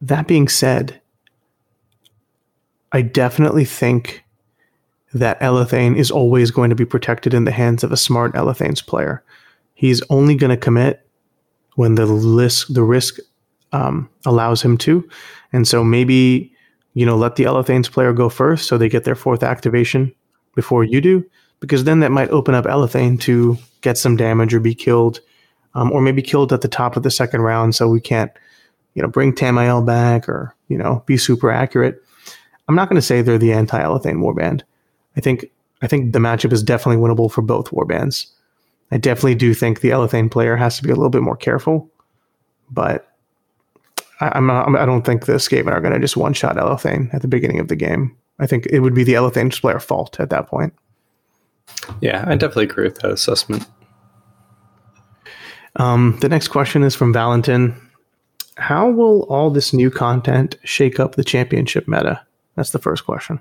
that 0.01 0.27
being 0.27 0.47
said, 0.47 0.99
I 2.91 3.01
definitely 3.01 3.65
think 3.65 4.23
that 5.13 5.39
Elathain 5.39 5.95
is 5.95 6.11
always 6.11 6.51
going 6.51 6.69
to 6.69 6.75
be 6.75 6.85
protected 6.85 7.33
in 7.33 7.45
the 7.45 7.51
hands 7.51 7.83
of 7.83 7.91
a 7.91 7.97
smart 7.97 8.33
Elathain's 8.33 8.81
player. 8.81 9.23
He's 9.75 10.01
only 10.09 10.35
going 10.35 10.49
to 10.49 10.57
commit 10.57 11.05
when 11.75 11.95
the 11.95 12.05
risk 12.05 12.67
the 12.69 12.83
risk 12.83 13.17
um, 13.71 14.09
allows 14.25 14.61
him 14.61 14.77
to, 14.79 15.07
and 15.53 15.67
so 15.67 15.83
maybe 15.83 16.53
you 16.93 17.05
know 17.05 17.15
let 17.15 17.35
the 17.35 17.45
Elathain's 17.45 17.89
player 17.89 18.13
go 18.13 18.29
first, 18.29 18.67
so 18.67 18.77
they 18.77 18.89
get 18.89 19.03
their 19.03 19.15
fourth 19.15 19.43
activation 19.43 20.13
before 20.55 20.83
you 20.83 21.01
do, 21.01 21.25
because 21.61 21.85
then 21.85 22.01
that 22.01 22.11
might 22.11 22.29
open 22.29 22.53
up 22.53 22.65
Elathain 22.65 23.17
to 23.21 23.57
get 23.79 23.97
some 23.97 24.17
damage 24.17 24.53
or 24.53 24.59
be 24.59 24.75
killed, 24.75 25.21
um, 25.73 25.91
or 25.93 26.01
maybe 26.01 26.21
killed 26.21 26.51
at 26.51 26.59
the 26.59 26.67
top 26.67 26.97
of 26.97 27.03
the 27.03 27.11
second 27.11 27.41
round, 27.41 27.73
so 27.73 27.87
we 27.87 28.01
can't 28.01 28.31
you 28.93 29.01
know 29.01 29.07
bring 29.07 29.33
Tamael 29.33 29.85
back 29.85 30.27
or 30.27 30.53
you 30.67 30.77
know 30.77 31.03
be 31.05 31.15
super 31.15 31.49
accurate. 31.49 32.03
I'm 32.67 32.75
not 32.75 32.89
going 32.89 32.99
to 32.99 33.01
say 33.01 33.21
they're 33.21 33.37
the 33.37 33.53
anti-Elathain 33.53 34.17
warband. 34.17 34.63
I 35.15 35.21
think 35.21 35.45
I 35.81 35.87
think 35.87 36.11
the 36.11 36.19
matchup 36.19 36.51
is 36.51 36.63
definitely 36.63 37.01
winnable 37.01 37.31
for 37.31 37.41
both 37.41 37.71
warbands. 37.71 38.27
I 38.91 38.97
definitely 38.97 39.35
do 39.35 39.53
think 39.53 39.79
the 39.79 39.89
Elathain 39.89 40.29
player 40.29 40.57
has 40.57 40.77
to 40.77 40.83
be 40.83 40.91
a 40.91 40.95
little 40.95 41.09
bit 41.09 41.21
more 41.21 41.37
careful, 41.37 41.89
but 42.69 43.07
I, 44.19 44.37
am 44.37 44.47
not, 44.47 44.75
I 44.75 44.85
don't 44.85 45.03
think 45.03 45.25
the 45.25 45.33
Skaven 45.33 45.71
are 45.71 45.81
going 45.81 45.93
to 45.93 45.99
just 45.99 46.17
one 46.17 46.33
shot 46.33 46.57
Elathain 46.57 47.11
at 47.13 47.21
the 47.21 47.27
beginning 47.27 47.59
of 47.59 47.69
the 47.69 47.75
game. 47.75 48.15
I 48.39 48.47
think 48.47 48.67
it 48.67 48.79
would 48.79 48.93
be 48.93 49.03
the 49.03 49.13
Elathain 49.13 49.57
player 49.59 49.79
fault 49.79 50.19
at 50.19 50.29
that 50.29 50.47
point. 50.47 50.73
Yeah, 52.01 52.23
I 52.27 52.35
definitely 52.35 52.65
agree 52.65 52.85
with 52.85 52.99
that 52.99 53.11
assessment. 53.11 53.65
Um, 55.77 56.17
the 56.21 56.29
next 56.29 56.49
question 56.49 56.83
is 56.83 56.95
from 56.95 57.13
Valentin. 57.13 57.75
How 58.57 58.89
will 58.89 59.23
all 59.23 59.49
this 59.49 59.73
new 59.73 59.89
content 59.89 60.55
shake 60.63 60.99
up 60.99 61.15
the 61.15 61.23
championship 61.23 61.87
meta? 61.87 62.21
That's 62.55 62.71
the 62.71 62.79
first 62.79 63.05
question. 63.05 63.39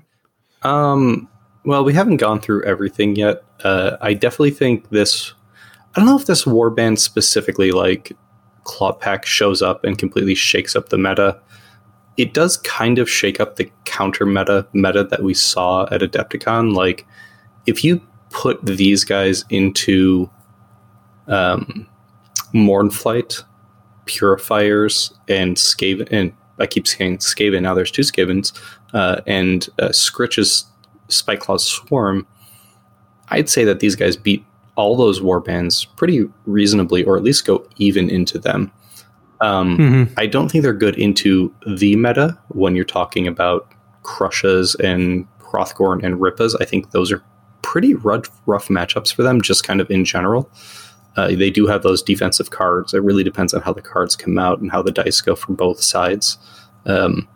Um, 0.63 1.27
well, 1.65 1.83
we 1.83 1.93
haven't 1.93 2.17
gone 2.17 2.39
through 2.39 2.63
everything 2.63 3.15
yet. 3.15 3.43
Uh, 3.63 3.97
I 4.01 4.13
definitely 4.13 4.51
think 4.51 4.89
this. 4.89 5.33
I 5.95 5.99
don't 5.99 6.07
know 6.07 6.17
if 6.17 6.25
this 6.25 6.45
warband 6.45 6.99
specifically, 6.99 7.71
like 7.71 8.13
Clawpack, 8.63 9.25
shows 9.25 9.61
up 9.61 9.83
and 9.83 9.97
completely 9.97 10.35
shakes 10.35 10.75
up 10.75 10.89
the 10.89 10.97
meta. 10.97 11.39
It 12.17 12.33
does 12.33 12.57
kind 12.57 12.97
of 12.97 13.09
shake 13.09 13.39
up 13.39 13.57
the 13.57 13.69
counter 13.85 14.25
meta 14.25 14.65
meta 14.73 15.03
that 15.03 15.23
we 15.23 15.33
saw 15.33 15.83
at 15.91 16.01
Adepticon. 16.01 16.73
Like, 16.73 17.05
if 17.67 17.83
you 17.83 18.01
put 18.31 18.63
these 18.65 19.03
guys 19.03 19.45
into 19.49 20.29
um, 21.27 21.87
Mournflight, 22.53 23.43
Purifiers, 24.05 25.13
and 25.27 25.55
Skaven, 25.55 26.07
and 26.11 26.33
I 26.59 26.67
keep 26.67 26.87
saying 26.87 27.17
Skaven, 27.19 27.61
now 27.61 27.73
there's 27.73 27.91
two 27.91 28.01
Skavens, 28.01 28.57
uh, 28.93 29.21
and 29.27 29.67
uh, 29.79 29.89
Skritch's 29.89 30.65
Spiteclaw's 31.07 31.65
Swarm, 31.65 32.25
I'd 33.29 33.49
say 33.49 33.63
that 33.65 33.79
these 33.79 33.95
guys 33.95 34.17
beat 34.17 34.45
all 34.75 34.95
those 34.95 35.19
warbands 35.19 35.85
pretty 35.95 36.25
reasonably, 36.45 37.03
or 37.03 37.17
at 37.17 37.23
least 37.23 37.45
go 37.45 37.67
even 37.77 38.09
into 38.09 38.39
them. 38.39 38.71
Um, 39.41 39.77
mm-hmm. 39.77 40.13
I 40.17 40.27
don't 40.27 40.49
think 40.49 40.63
they're 40.63 40.73
good 40.73 40.97
into 40.97 41.53
the 41.65 41.95
meta 41.95 42.37
when 42.49 42.75
you're 42.75 42.85
talking 42.85 43.27
about 43.27 43.71
Krushas 44.03 44.79
and 44.79 45.27
Hrothgorn 45.39 46.03
and 46.03 46.15
Rippas. 46.15 46.55
I 46.61 46.65
think 46.65 46.91
those 46.91 47.11
are 47.11 47.23
pretty 47.61 47.93
rough, 47.93 48.29
rough 48.45 48.67
matchups 48.67 49.13
for 49.13 49.23
them, 49.23 49.41
just 49.41 49.63
kind 49.63 49.81
of 49.81 49.89
in 49.89 50.05
general. 50.05 50.49
Uh, 51.17 51.27
they 51.27 51.49
do 51.49 51.67
have 51.67 51.83
those 51.83 52.01
defensive 52.01 52.51
cards. 52.51 52.93
It 52.93 53.03
really 53.03 53.23
depends 53.23 53.53
on 53.53 53.61
how 53.61 53.73
the 53.73 53.81
cards 53.81 54.15
come 54.15 54.37
out 54.37 54.59
and 54.61 54.71
how 54.71 54.81
the 54.81 54.91
dice 54.91 55.19
go 55.21 55.35
from 55.35 55.55
both 55.55 55.81
sides. 55.81 56.37
Um, 56.85 57.27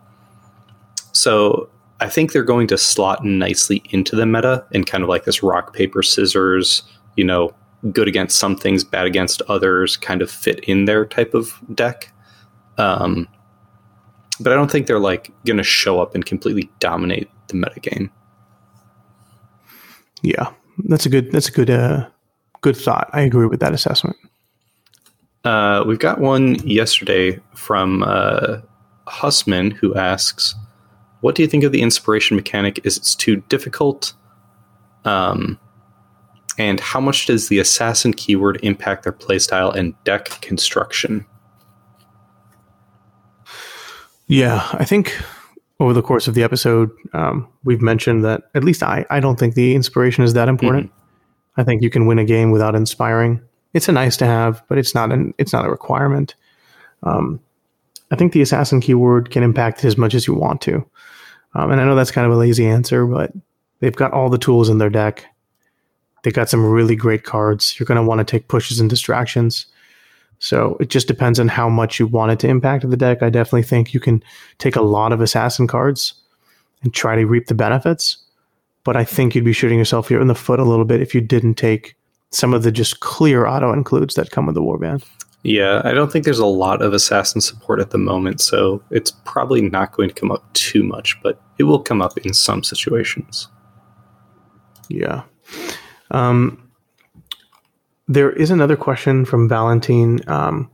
so 1.12 1.68
I 2.00 2.08
think 2.08 2.32
they're 2.32 2.42
going 2.42 2.68
to 2.68 2.78
slot 2.78 3.24
nicely 3.24 3.82
into 3.90 4.16
the 4.16 4.26
meta 4.26 4.64
in 4.72 4.84
kind 4.84 5.02
of 5.02 5.08
like 5.08 5.24
this 5.24 5.42
rock, 5.42 5.74
paper, 5.74 6.02
scissors, 6.02 6.82
you 7.16 7.24
know, 7.24 7.54
good 7.92 8.08
against 8.08 8.38
some 8.38 8.56
things, 8.56 8.84
bad 8.84 9.06
against 9.06 9.42
others, 9.42 9.96
kind 9.96 10.22
of 10.22 10.30
fit 10.30 10.60
in 10.60 10.86
their 10.86 11.04
type 11.04 11.34
of 11.34 11.52
deck. 11.74 12.12
Um, 12.78 13.28
but 14.40 14.52
I 14.52 14.56
don't 14.56 14.70
think 14.70 14.86
they're 14.86 14.98
like 14.98 15.32
going 15.44 15.56
to 15.56 15.62
show 15.62 16.00
up 16.00 16.14
and 16.14 16.24
completely 16.24 16.70
dominate 16.80 17.30
the 17.48 17.54
meta 17.54 17.80
game. 17.80 18.10
Yeah, 20.22 20.50
that's 20.88 21.06
a 21.06 21.08
good. 21.08 21.32
That's 21.32 21.48
a 21.48 21.52
good. 21.52 21.70
Uh, 21.70 22.08
good 22.60 22.76
thought. 22.76 23.08
I 23.12 23.20
agree 23.20 23.46
with 23.46 23.60
that 23.60 23.72
assessment. 23.72 24.16
Uh, 25.44 25.84
we've 25.86 26.00
got 26.00 26.20
one 26.20 26.56
yesterday 26.66 27.40
from 27.54 28.02
uh, 28.02 28.60
Hussman 29.06 29.70
who 29.70 29.94
asks, 29.94 30.54
"What 31.20 31.34
do 31.34 31.42
you 31.42 31.48
think 31.48 31.64
of 31.64 31.72
the 31.72 31.82
inspiration 31.82 32.36
mechanic? 32.36 32.80
Is 32.84 32.96
it 32.96 33.04
too 33.18 33.36
difficult? 33.48 34.14
Um, 35.04 35.58
and 36.58 36.80
how 36.80 37.00
much 37.00 37.26
does 37.26 37.48
the 37.48 37.58
assassin 37.60 38.14
keyword 38.14 38.58
impact 38.62 39.04
their 39.04 39.12
playstyle 39.12 39.72
and 39.74 39.94
deck 40.04 40.40
construction?" 40.40 41.24
Yeah, 44.26 44.66
I 44.72 44.84
think 44.84 45.16
over 45.78 45.92
the 45.92 46.02
course 46.02 46.26
of 46.26 46.34
the 46.34 46.42
episode, 46.42 46.90
um, 47.12 47.48
we've 47.64 47.82
mentioned 47.82 48.24
that 48.24 48.44
at 48.54 48.64
least 48.64 48.82
I, 48.82 49.04
I 49.10 49.20
don't 49.20 49.38
think 49.38 49.54
the 49.54 49.74
inspiration 49.74 50.24
is 50.24 50.32
that 50.34 50.48
important. 50.48 50.86
Mm-hmm. 50.86 51.60
I 51.60 51.64
think 51.64 51.82
you 51.82 51.90
can 51.90 52.06
win 52.06 52.18
a 52.18 52.24
game 52.24 52.50
without 52.50 52.74
inspiring. 52.74 53.40
It's 53.74 53.88
a 53.88 53.92
nice 53.92 54.16
to 54.18 54.26
have, 54.26 54.62
but 54.68 54.78
it's 54.78 54.94
not 54.94 55.12
an 55.12 55.34
it's 55.38 55.52
not 55.52 55.66
a 55.66 55.70
requirement. 55.70 56.34
Um, 57.02 57.40
I 58.10 58.16
think 58.16 58.32
the 58.32 58.42
assassin 58.42 58.80
keyword 58.80 59.30
can 59.30 59.42
impact 59.42 59.84
it 59.84 59.88
as 59.88 59.98
much 59.98 60.14
as 60.14 60.26
you 60.26 60.34
want 60.34 60.60
to. 60.62 60.86
Um, 61.54 61.70
and 61.70 61.80
I 61.80 61.84
know 61.84 61.94
that's 61.94 62.10
kind 62.10 62.26
of 62.26 62.32
a 62.32 62.36
lazy 62.36 62.66
answer, 62.66 63.06
but 63.06 63.32
they've 63.80 63.94
got 63.94 64.12
all 64.12 64.28
the 64.28 64.38
tools 64.38 64.68
in 64.68 64.78
their 64.78 64.90
deck. 64.90 65.26
They've 66.22 66.32
got 66.32 66.48
some 66.48 66.64
really 66.64 66.96
great 66.96 67.24
cards. 67.24 67.78
You're 67.78 67.86
going 67.86 67.96
to 67.96 68.06
want 68.06 68.18
to 68.18 68.24
take 68.24 68.48
pushes 68.48 68.80
and 68.80 68.88
distractions. 68.88 69.66
So 70.38 70.76
it 70.80 70.90
just 70.90 71.08
depends 71.08 71.40
on 71.40 71.48
how 71.48 71.68
much 71.68 71.98
you 71.98 72.06
want 72.06 72.32
it 72.32 72.38
to 72.40 72.48
impact 72.48 72.88
the 72.88 72.96
deck. 72.96 73.22
I 73.22 73.30
definitely 73.30 73.62
think 73.62 73.94
you 73.94 74.00
can 74.00 74.22
take 74.58 74.76
a 74.76 74.82
lot 74.82 75.12
of 75.12 75.20
assassin 75.20 75.66
cards 75.66 76.14
and 76.82 76.92
try 76.92 77.16
to 77.16 77.26
reap 77.26 77.46
the 77.46 77.54
benefits. 77.54 78.18
But 78.84 78.96
I 78.96 79.04
think 79.04 79.34
you'd 79.34 79.44
be 79.44 79.52
shooting 79.52 79.78
yourself 79.78 80.08
here 80.08 80.20
in 80.20 80.28
the 80.28 80.34
foot 80.34 80.60
a 80.60 80.64
little 80.64 80.84
bit 80.84 81.00
if 81.00 81.14
you 81.14 81.20
didn't 81.20 81.54
take 81.54 81.96
some 82.30 82.54
of 82.54 82.62
the 82.62 82.72
just 82.72 83.00
clear 83.00 83.46
auto 83.46 83.72
includes 83.72 84.14
that 84.14 84.30
come 84.30 84.46
with 84.46 84.54
the 84.54 84.62
warband. 84.62 85.04
Yeah, 85.42 85.80
I 85.84 85.92
don't 85.92 86.10
think 86.10 86.24
there's 86.24 86.40
a 86.40 86.46
lot 86.46 86.82
of 86.82 86.92
assassin 86.92 87.40
support 87.40 87.80
at 87.80 87.90
the 87.90 87.98
moment, 87.98 88.40
so 88.40 88.82
it's 88.90 89.12
probably 89.24 89.62
not 89.62 89.92
going 89.92 90.08
to 90.08 90.14
come 90.14 90.32
up 90.32 90.52
too 90.54 90.82
much, 90.82 91.20
but 91.22 91.40
it 91.58 91.64
will 91.64 91.78
come 91.78 92.02
up 92.02 92.18
in 92.18 92.34
some 92.34 92.64
situations. 92.64 93.48
Yeah. 94.88 95.22
Um, 96.10 96.65
there 98.08 98.30
is 98.30 98.50
another 98.50 98.76
question 98.76 99.24
from 99.24 99.48
Valentine. 99.48 100.20
Um, 100.28 100.70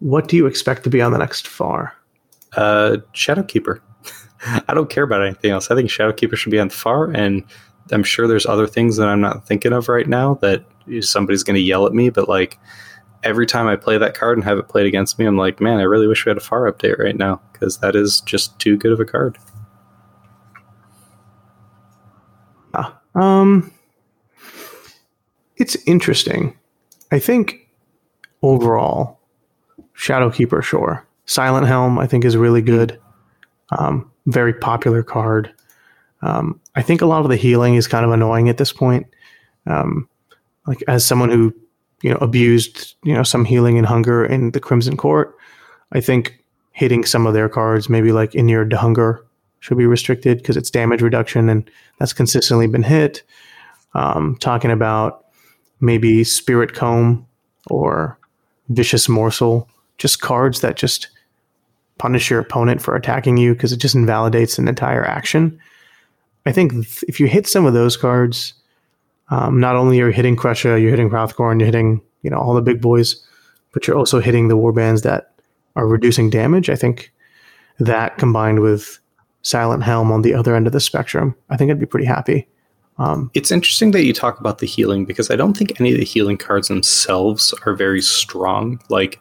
what 0.00 0.28
do 0.28 0.36
you 0.36 0.46
expect 0.46 0.84
to 0.84 0.90
be 0.90 1.00
on 1.00 1.12
the 1.12 1.18
next 1.18 1.46
far? 1.46 1.94
Uh, 2.56 2.98
Shadowkeeper. 3.14 3.80
I 4.68 4.74
don't 4.74 4.90
care 4.90 5.04
about 5.04 5.22
anything 5.22 5.50
else. 5.50 5.70
I 5.70 5.74
think 5.74 5.90
Shadowkeeper 5.90 6.36
should 6.36 6.50
be 6.50 6.58
on 6.58 6.68
the 6.68 6.74
far, 6.74 7.10
and 7.10 7.44
I'm 7.90 8.02
sure 8.02 8.26
there's 8.26 8.46
other 8.46 8.66
things 8.66 8.96
that 8.96 9.08
I'm 9.08 9.20
not 9.20 9.46
thinking 9.46 9.72
of 9.72 9.88
right 9.88 10.08
now 10.08 10.34
that 10.36 10.64
somebody's 11.00 11.42
going 11.42 11.54
to 11.54 11.60
yell 11.60 11.86
at 11.86 11.92
me. 11.92 12.10
But 12.10 12.28
like 12.28 12.58
every 13.22 13.46
time 13.46 13.66
I 13.66 13.76
play 13.76 13.98
that 13.98 14.14
card 14.14 14.38
and 14.38 14.44
have 14.44 14.58
it 14.58 14.68
played 14.68 14.86
against 14.86 15.18
me, 15.18 15.26
I'm 15.26 15.36
like, 15.36 15.60
man, 15.60 15.78
I 15.78 15.82
really 15.82 16.06
wish 16.06 16.24
we 16.24 16.30
had 16.30 16.36
a 16.36 16.40
far 16.40 16.70
update 16.70 16.98
right 16.98 17.16
now 17.16 17.40
because 17.52 17.78
that 17.78 17.96
is 17.96 18.20
just 18.22 18.58
too 18.58 18.76
good 18.76 18.92
of 18.92 19.00
a 19.00 19.04
card. 19.04 19.38
Uh, 22.72 22.90
um, 23.14 23.72
it's 25.60 25.76
interesting. 25.86 26.56
I 27.12 27.18
think 27.18 27.68
overall, 28.42 29.20
Shadowkeeper, 29.94 30.62
sure. 30.62 31.06
Silent 31.26 31.66
Helm, 31.66 31.98
I 31.98 32.06
think, 32.06 32.24
is 32.24 32.36
really 32.36 32.62
good. 32.62 32.98
Um, 33.78 34.10
very 34.26 34.54
popular 34.54 35.02
card. 35.02 35.52
Um, 36.22 36.60
I 36.74 36.82
think 36.82 37.02
a 37.02 37.06
lot 37.06 37.22
of 37.22 37.30
the 37.30 37.36
healing 37.36 37.74
is 37.74 37.86
kind 37.86 38.04
of 38.04 38.10
annoying 38.10 38.48
at 38.48 38.56
this 38.56 38.72
point. 38.72 39.06
Um, 39.66 40.08
like 40.66 40.82
as 40.88 41.04
someone 41.04 41.30
who, 41.30 41.54
you 42.02 42.10
know, 42.10 42.18
abused, 42.20 42.94
you 43.04 43.14
know, 43.14 43.22
some 43.22 43.44
healing 43.44 43.78
and 43.78 43.86
hunger 43.86 44.24
in 44.24 44.52
the 44.52 44.60
Crimson 44.60 44.96
Court, 44.96 45.36
I 45.92 46.00
think 46.00 46.42
hitting 46.72 47.04
some 47.04 47.26
of 47.26 47.34
their 47.34 47.48
cards, 47.48 47.88
maybe 47.88 48.12
like 48.12 48.34
Inured 48.34 48.70
to 48.70 48.76
Hunger, 48.76 49.24
should 49.60 49.76
be 49.76 49.86
restricted 49.86 50.38
because 50.38 50.56
it's 50.56 50.70
damage 50.70 51.02
reduction 51.02 51.48
and 51.48 51.70
that's 51.98 52.14
consistently 52.14 52.66
been 52.66 52.82
hit. 52.82 53.22
Um, 53.94 54.36
talking 54.40 54.70
about 54.70 55.26
maybe 55.80 56.24
Spirit 56.24 56.74
Comb 56.74 57.26
or 57.68 58.18
Vicious 58.68 59.08
Morsel, 59.08 59.68
just 59.98 60.20
cards 60.20 60.60
that 60.60 60.76
just 60.76 61.08
punish 61.98 62.30
your 62.30 62.40
opponent 62.40 62.80
for 62.80 62.96
attacking 62.96 63.36
you 63.36 63.52
because 63.52 63.72
it 63.72 63.76
just 63.76 63.94
invalidates 63.94 64.58
an 64.58 64.68
entire 64.68 65.04
action. 65.04 65.60
I 66.46 66.52
think 66.52 66.72
if 67.06 67.20
you 67.20 67.26
hit 67.26 67.46
some 67.46 67.66
of 67.66 67.74
those 67.74 67.96
cards, 67.96 68.54
um, 69.28 69.60
not 69.60 69.76
only 69.76 70.00
are 70.00 70.06
you 70.06 70.12
hitting 70.12 70.36
Kresha, 70.36 70.80
you're 70.80 70.90
hitting 70.90 71.10
Hrothgorn, 71.10 71.60
you're 71.60 71.66
hitting 71.66 72.00
you 72.22 72.30
know 72.30 72.38
all 72.38 72.54
the 72.54 72.62
big 72.62 72.80
boys, 72.80 73.22
but 73.72 73.86
you're 73.86 73.96
also 73.96 74.20
hitting 74.20 74.48
the 74.48 74.56
warbands 74.56 75.02
that 75.02 75.32
are 75.76 75.86
reducing 75.86 76.30
damage. 76.30 76.70
I 76.70 76.76
think 76.76 77.12
that 77.78 78.18
combined 78.18 78.60
with 78.60 78.98
Silent 79.42 79.82
Helm 79.82 80.10
on 80.12 80.22
the 80.22 80.34
other 80.34 80.54
end 80.54 80.66
of 80.66 80.72
the 80.72 80.80
spectrum, 80.80 81.34
I 81.48 81.56
think 81.56 81.70
I'd 81.70 81.80
be 81.80 81.86
pretty 81.86 82.06
happy. 82.06 82.48
Um, 83.00 83.30
it's 83.32 83.50
interesting 83.50 83.92
that 83.92 84.04
you 84.04 84.12
talk 84.12 84.38
about 84.40 84.58
the 84.58 84.66
healing 84.66 85.06
because 85.06 85.30
I 85.30 85.36
don't 85.36 85.56
think 85.56 85.80
any 85.80 85.92
of 85.92 85.98
the 85.98 86.04
healing 86.04 86.36
cards 86.36 86.68
themselves 86.68 87.54
are 87.64 87.74
very 87.74 88.02
strong. 88.02 88.78
Like, 88.90 89.18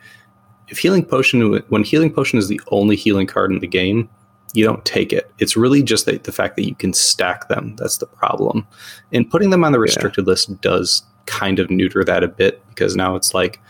if 0.68 0.77
healing 0.77 1.06
potion, 1.06 1.64
when 1.69 1.84
healing 1.85 2.14
potion 2.14 2.38
is 2.38 2.49
the 2.49 2.59
only 2.67 2.98
healing 2.98 3.25
card 3.25 3.51
in 3.51 3.59
the 3.59 3.67
game, 3.67 4.09
you 4.53 4.66
don't 4.66 4.83
take 4.83 5.14
it. 5.14 5.32
It's 5.40 5.56
really 5.56 5.82
just 5.82 6.06
the, 6.06 6.17
the 6.17 6.33
fact 6.33 6.58
that 6.58 6.67
you 6.67 6.75
can 6.75 6.91
stack 6.91 7.48
them 7.48 7.75
that's 7.77 7.98
the 7.98 8.06
problem. 8.06 8.67
And 9.14 9.30
putting 9.30 9.49
them 9.49 9.64
on 9.64 9.72
the 9.72 9.80
restricted 9.80 10.25
yeah. 10.25 10.32
list 10.32 10.59
does 10.59 11.01
kind 11.25 11.59
of 11.59 11.69
neuter 11.69 12.03
that 12.03 12.24
a 12.24 12.27
bit 12.27 12.61
because 12.67 12.98
now 12.98 13.16
it's 13.16 13.33
like, 13.33 13.61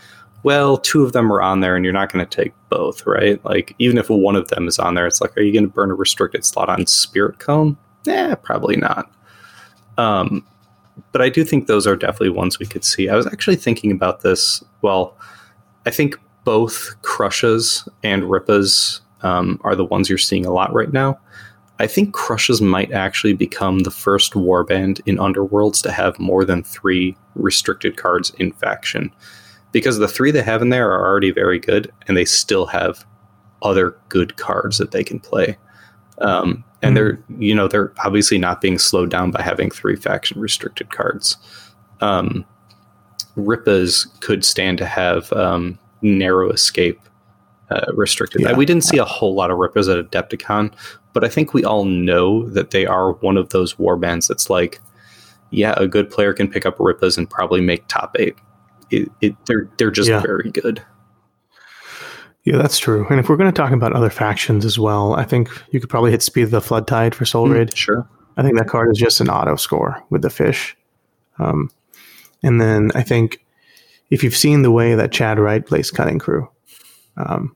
well, 0.42 0.76
two 0.76 1.04
of 1.04 1.12
them 1.12 1.30
are 1.32 1.42
on 1.42 1.60
there 1.60 1.76
and 1.76 1.84
you're 1.84 1.94
not 1.94 2.12
going 2.12 2.26
to 2.26 2.42
take 2.42 2.52
both, 2.68 3.06
right? 3.06 3.42
Like, 3.44 3.76
even 3.78 3.96
if 3.96 4.10
one 4.10 4.34
of 4.36 4.48
them 4.48 4.66
is 4.66 4.78
on 4.78 4.94
there, 4.94 5.06
it's 5.06 5.20
like, 5.20 5.36
are 5.36 5.42
you 5.42 5.52
going 5.52 5.64
to 5.64 5.70
burn 5.70 5.90
a 5.92 5.94
restricted 5.94 6.44
slot 6.44 6.68
on 6.68 6.86
Spirit 6.86 7.38
Cone? 7.38 7.76
Eh, 8.08 8.34
probably 8.36 8.76
not. 8.76 9.08
Um, 10.00 10.46
but 11.12 11.20
I 11.20 11.28
do 11.28 11.44
think 11.44 11.66
those 11.66 11.86
are 11.86 11.94
definitely 11.94 12.30
ones 12.30 12.58
we 12.58 12.66
could 12.66 12.84
see. 12.84 13.10
I 13.10 13.16
was 13.16 13.26
actually 13.26 13.56
thinking 13.56 13.92
about 13.92 14.22
this. 14.22 14.64
Well, 14.80 15.14
I 15.84 15.90
think 15.90 16.16
both 16.44 16.96
Krushas 17.02 17.86
and 18.02 18.22
Rippas 18.22 19.00
um, 19.22 19.60
are 19.62 19.76
the 19.76 19.84
ones 19.84 20.08
you're 20.08 20.18
seeing 20.18 20.46
a 20.46 20.52
lot 20.52 20.72
right 20.72 20.92
now. 20.92 21.18
I 21.78 21.86
think 21.86 22.14
Krushas 22.14 22.62
might 22.62 22.92
actually 22.92 23.34
become 23.34 23.80
the 23.80 23.90
first 23.90 24.32
warband 24.32 25.00
in 25.04 25.16
Underworlds 25.16 25.82
to 25.82 25.92
have 25.92 26.18
more 26.18 26.46
than 26.46 26.62
three 26.62 27.14
restricted 27.34 27.98
cards 27.98 28.30
in 28.38 28.52
faction. 28.52 29.12
Because 29.72 29.98
the 29.98 30.08
three 30.08 30.30
they 30.30 30.42
have 30.42 30.62
in 30.62 30.70
there 30.70 30.90
are 30.90 31.06
already 31.06 31.30
very 31.30 31.58
good, 31.58 31.92
and 32.06 32.16
they 32.16 32.24
still 32.24 32.66
have 32.66 33.04
other 33.62 33.96
good 34.08 34.36
cards 34.36 34.78
that 34.78 34.92
they 34.92 35.04
can 35.04 35.20
play. 35.20 35.58
Um, 36.22 36.64
and 36.82 36.96
they're 36.96 37.22
you 37.38 37.54
know 37.54 37.68
they're 37.68 37.92
obviously 38.04 38.38
not 38.38 38.60
being 38.60 38.78
slowed 38.78 39.10
down 39.10 39.30
by 39.30 39.42
having 39.42 39.70
three 39.70 39.96
faction 39.96 40.40
restricted 40.40 40.90
cards. 40.90 41.36
Um, 42.00 42.44
Rippas 43.36 44.06
could 44.20 44.44
stand 44.44 44.78
to 44.78 44.86
have 44.86 45.32
um, 45.32 45.78
narrow 46.02 46.50
escape 46.50 47.00
uh, 47.70 47.86
restricted. 47.94 48.42
Yeah. 48.42 48.54
We 48.54 48.66
didn't 48.66 48.84
see 48.84 48.98
a 48.98 49.04
whole 49.04 49.34
lot 49.34 49.50
of 49.50 49.58
Rippas 49.58 49.88
at 49.88 50.10
Adepticon, 50.10 50.72
but 51.12 51.24
I 51.24 51.28
think 51.28 51.54
we 51.54 51.64
all 51.64 51.84
know 51.84 52.48
that 52.48 52.70
they 52.70 52.86
are 52.86 53.12
one 53.12 53.36
of 53.36 53.50
those 53.50 53.74
warbands 53.74 54.28
that's 54.28 54.50
like, 54.50 54.80
yeah, 55.50 55.74
a 55.76 55.86
good 55.86 56.10
player 56.10 56.32
can 56.32 56.48
pick 56.48 56.66
up 56.66 56.78
Rippas 56.78 57.16
and 57.16 57.28
probably 57.28 57.60
make 57.60 57.86
top 57.88 58.16
eight. 58.18 58.36
It, 58.90 59.10
it, 59.20 59.36
they're 59.46 59.68
they're 59.78 59.90
just 59.90 60.08
yeah. 60.08 60.20
very 60.20 60.50
good. 60.50 60.82
Yeah, 62.44 62.56
that's 62.56 62.78
true. 62.78 63.06
And 63.10 63.20
if 63.20 63.28
we're 63.28 63.36
going 63.36 63.52
to 63.52 63.56
talk 63.56 63.72
about 63.72 63.92
other 63.92 64.10
factions 64.10 64.64
as 64.64 64.78
well, 64.78 65.14
I 65.14 65.24
think 65.24 65.50
you 65.72 65.80
could 65.80 65.90
probably 65.90 66.10
hit 66.10 66.22
Speed 66.22 66.44
of 66.44 66.50
the 66.50 66.60
Flood 66.60 66.86
Tide 66.86 67.14
for 67.14 67.24
Soulraid. 67.24 67.70
Mm, 67.70 67.76
sure. 67.76 68.08
I 68.36 68.42
think 68.42 68.56
that 68.56 68.68
card 68.68 68.90
is 68.90 68.98
just 68.98 69.20
an 69.20 69.28
auto 69.28 69.56
score 69.56 70.02
with 70.08 70.22
the 70.22 70.30
fish. 70.30 70.76
Um, 71.38 71.70
and 72.42 72.60
then 72.60 72.90
I 72.94 73.02
think 73.02 73.44
if 74.10 74.24
you've 74.24 74.36
seen 74.36 74.62
the 74.62 74.70
way 74.70 74.94
that 74.94 75.12
Chad 75.12 75.38
Wright 75.38 75.64
plays 75.64 75.90
Cunning 75.90 76.18
Crew, 76.18 76.48
um, 77.18 77.54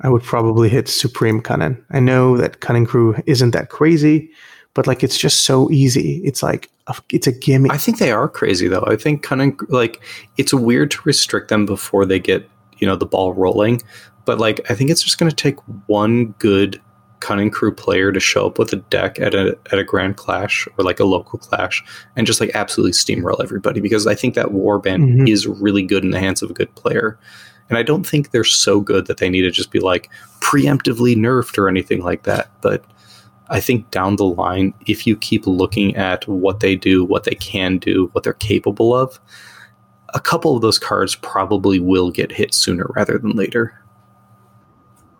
I 0.00 0.08
would 0.08 0.22
probably 0.22 0.68
hit 0.68 0.88
Supreme 0.88 1.40
Cunning. 1.40 1.82
I 1.90 2.00
know 2.00 2.36
that 2.36 2.60
Cunning 2.60 2.86
Crew 2.86 3.16
isn't 3.26 3.50
that 3.52 3.70
crazy, 3.70 4.30
but 4.74 4.86
like 4.86 5.02
it's 5.02 5.18
just 5.18 5.44
so 5.44 5.70
easy. 5.70 6.20
It's 6.24 6.42
like 6.42 6.70
a, 6.86 6.94
it's 7.10 7.26
a 7.26 7.32
gimme. 7.32 7.70
I 7.70 7.78
think 7.78 7.98
they 7.98 8.12
are 8.12 8.28
crazy 8.28 8.68
though. 8.68 8.84
I 8.86 8.96
think 8.96 9.22
Cunning 9.22 9.58
like 9.68 10.00
it's 10.36 10.52
weird 10.52 10.90
to 10.92 11.00
restrict 11.04 11.48
them 11.48 11.66
before 11.66 12.04
they 12.04 12.20
get 12.20 12.48
you 12.78 12.86
know 12.86 12.96
the 12.96 13.06
ball 13.06 13.34
rolling. 13.34 13.82
But 14.24 14.38
like 14.38 14.60
I 14.70 14.74
think 14.74 14.90
it's 14.90 15.02
just 15.02 15.18
going 15.18 15.30
to 15.30 15.36
take 15.36 15.58
one 15.86 16.26
good 16.38 16.80
cunning 17.20 17.50
crew 17.50 17.74
player 17.74 18.12
to 18.12 18.20
show 18.20 18.46
up 18.46 18.58
with 18.58 18.72
a 18.72 18.76
deck 18.76 19.18
at 19.18 19.34
a 19.34 19.56
at 19.72 19.78
a 19.78 19.84
grand 19.84 20.16
clash 20.16 20.68
or 20.78 20.84
like 20.84 21.00
a 21.00 21.04
local 21.04 21.38
clash 21.38 21.82
and 22.14 22.26
just 22.26 22.40
like 22.40 22.50
absolutely 22.54 22.92
steamroll 22.92 23.42
everybody 23.42 23.80
because 23.80 24.06
I 24.06 24.14
think 24.14 24.34
that 24.34 24.48
warband 24.48 25.04
mm-hmm. 25.04 25.26
is 25.26 25.46
really 25.46 25.82
good 25.82 26.04
in 26.04 26.10
the 26.10 26.20
hands 26.20 26.42
of 26.42 26.50
a 26.50 26.54
good 26.54 26.74
player. 26.74 27.18
And 27.68 27.78
I 27.78 27.82
don't 27.82 28.06
think 28.06 28.30
they're 28.30 28.44
so 28.44 28.80
good 28.80 29.06
that 29.06 29.16
they 29.16 29.28
need 29.28 29.42
to 29.42 29.50
just 29.50 29.70
be 29.70 29.80
like 29.80 30.10
preemptively 30.40 31.16
nerfed 31.16 31.58
or 31.58 31.68
anything 31.68 32.02
like 32.02 32.22
that. 32.24 32.48
But 32.60 32.84
I 33.48 33.60
think 33.60 33.90
down 33.90 34.16
the 34.16 34.24
line, 34.24 34.74
if 34.86 35.06
you 35.06 35.16
keep 35.16 35.46
looking 35.46 35.96
at 35.96 36.26
what 36.28 36.60
they 36.60 36.76
do, 36.76 37.04
what 37.04 37.24
they 37.24 37.34
can 37.34 37.78
do, 37.78 38.08
what 38.12 38.24
they're 38.24 38.34
capable 38.34 38.94
of, 38.94 39.18
a 40.14 40.20
couple 40.20 40.54
of 40.54 40.62
those 40.62 40.78
cards 40.78 41.14
probably 41.16 41.78
will 41.80 42.10
get 42.10 42.32
hit 42.32 42.54
sooner 42.54 42.86
rather 42.94 43.18
than 43.18 43.32
later. 43.32 43.80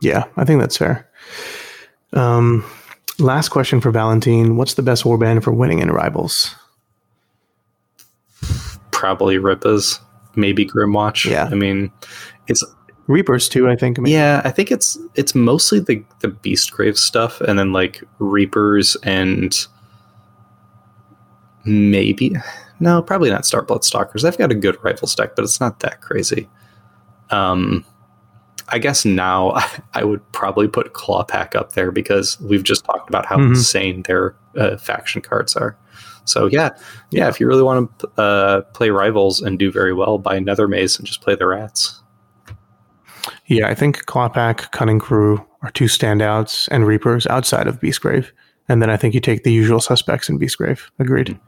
Yeah, 0.00 0.24
I 0.36 0.44
think 0.44 0.60
that's 0.60 0.76
fair. 0.76 1.08
Um, 2.12 2.64
last 3.18 3.48
question 3.48 3.80
for 3.80 3.90
Valentine: 3.90 4.56
What's 4.56 4.74
the 4.74 4.82
best 4.82 5.04
warband 5.04 5.42
for 5.42 5.52
winning 5.52 5.80
in 5.80 5.90
rivals? 5.90 6.54
Probably 8.90 9.36
Rippas, 9.36 10.00
maybe 10.34 10.66
Grymwatch. 10.66 11.30
Yeah, 11.30 11.48
I 11.50 11.54
mean, 11.54 11.90
it's 12.46 12.64
Reapers 13.06 13.48
too, 13.48 13.68
I 13.68 13.76
think. 13.76 13.98
Mean. 13.98 14.12
Yeah, 14.12 14.42
I 14.44 14.50
think 14.50 14.70
it's 14.70 14.98
it's 15.14 15.34
mostly 15.34 15.80
the 15.80 16.04
the 16.20 16.28
Beastgrave 16.28 16.96
stuff, 16.96 17.40
and 17.40 17.58
then 17.58 17.72
like 17.72 18.02
Reapers 18.18 18.96
and 19.02 19.66
maybe 21.64 22.34
no, 22.80 23.02
probably 23.02 23.30
not 23.30 23.42
Starblood 23.42 23.84
Stalkers. 23.84 24.24
I've 24.24 24.38
got 24.38 24.52
a 24.52 24.54
good 24.54 24.82
rifle 24.84 25.08
stack, 25.08 25.34
but 25.36 25.44
it's 25.44 25.60
not 25.60 25.80
that 25.80 26.00
crazy. 26.00 26.48
Um, 27.30 27.84
I 28.68 28.78
guess 28.78 29.04
now 29.04 29.54
I, 29.94 30.04
would 30.04 30.20
probably 30.32 30.68
put 30.68 30.92
Clawpack 30.92 31.54
up 31.54 31.72
there 31.72 31.90
because 31.90 32.40
we've 32.40 32.62
just 32.62 32.84
talked 32.84 33.08
about 33.08 33.26
how 33.26 33.36
mm-hmm. 33.36 33.50
insane 33.50 34.02
their 34.02 34.36
uh, 34.56 34.76
faction 34.76 35.22
cards 35.22 35.56
are. 35.56 35.76
So 36.24 36.46
yeah, 36.46 36.70
yeah, 37.10 37.28
if 37.28 37.38
you 37.38 37.46
really 37.46 37.62
want 37.62 37.98
to 38.00 38.20
uh, 38.20 38.60
play 38.62 38.90
rivals 38.90 39.40
and 39.40 39.58
do 39.58 39.70
very 39.70 39.92
well, 39.92 40.18
buy 40.18 40.38
Nethermaze 40.38 40.98
and 40.98 41.06
just 41.06 41.20
play 41.20 41.36
the 41.36 41.46
rats. 41.46 42.02
Yeah, 43.46 43.68
I 43.68 43.74
think 43.74 44.06
Clawpack, 44.06 44.72
Cunning 44.72 44.98
Crew 44.98 45.44
are 45.62 45.70
two 45.70 45.84
standouts, 45.84 46.68
and 46.70 46.86
Reapers 46.86 47.26
outside 47.28 47.68
of 47.68 47.80
Beastgrave. 47.80 48.30
And 48.68 48.82
then 48.82 48.90
I 48.90 48.96
think 48.96 49.14
you 49.14 49.20
take 49.20 49.44
the 49.44 49.52
usual 49.52 49.80
suspects 49.80 50.28
in 50.28 50.38
Beastgrave. 50.38 50.80
Agreed. 50.98 51.38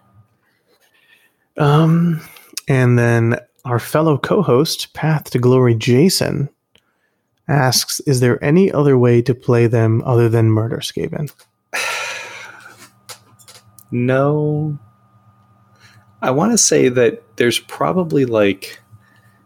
Um, 1.58 2.20
and 2.68 2.98
then 2.98 3.36
our 3.64 3.78
fellow 3.78 4.16
co-host, 4.16 4.94
Path 4.94 5.30
to 5.30 5.38
Glory 5.38 5.74
Jason, 5.74 6.48
asks, 7.48 8.00
"Is 8.00 8.20
there 8.20 8.42
any 8.42 8.72
other 8.72 8.96
way 8.96 9.20
to 9.22 9.34
play 9.34 9.66
them 9.66 10.02
other 10.06 10.28
than 10.28 10.50
Murder 10.50 10.78
Skaven?" 10.78 11.30
no. 13.90 14.78
I 16.22 16.30
want 16.30 16.52
to 16.52 16.58
say 16.58 16.88
that 16.88 17.36
there's 17.36 17.60
probably 17.60 18.24
like 18.24 18.80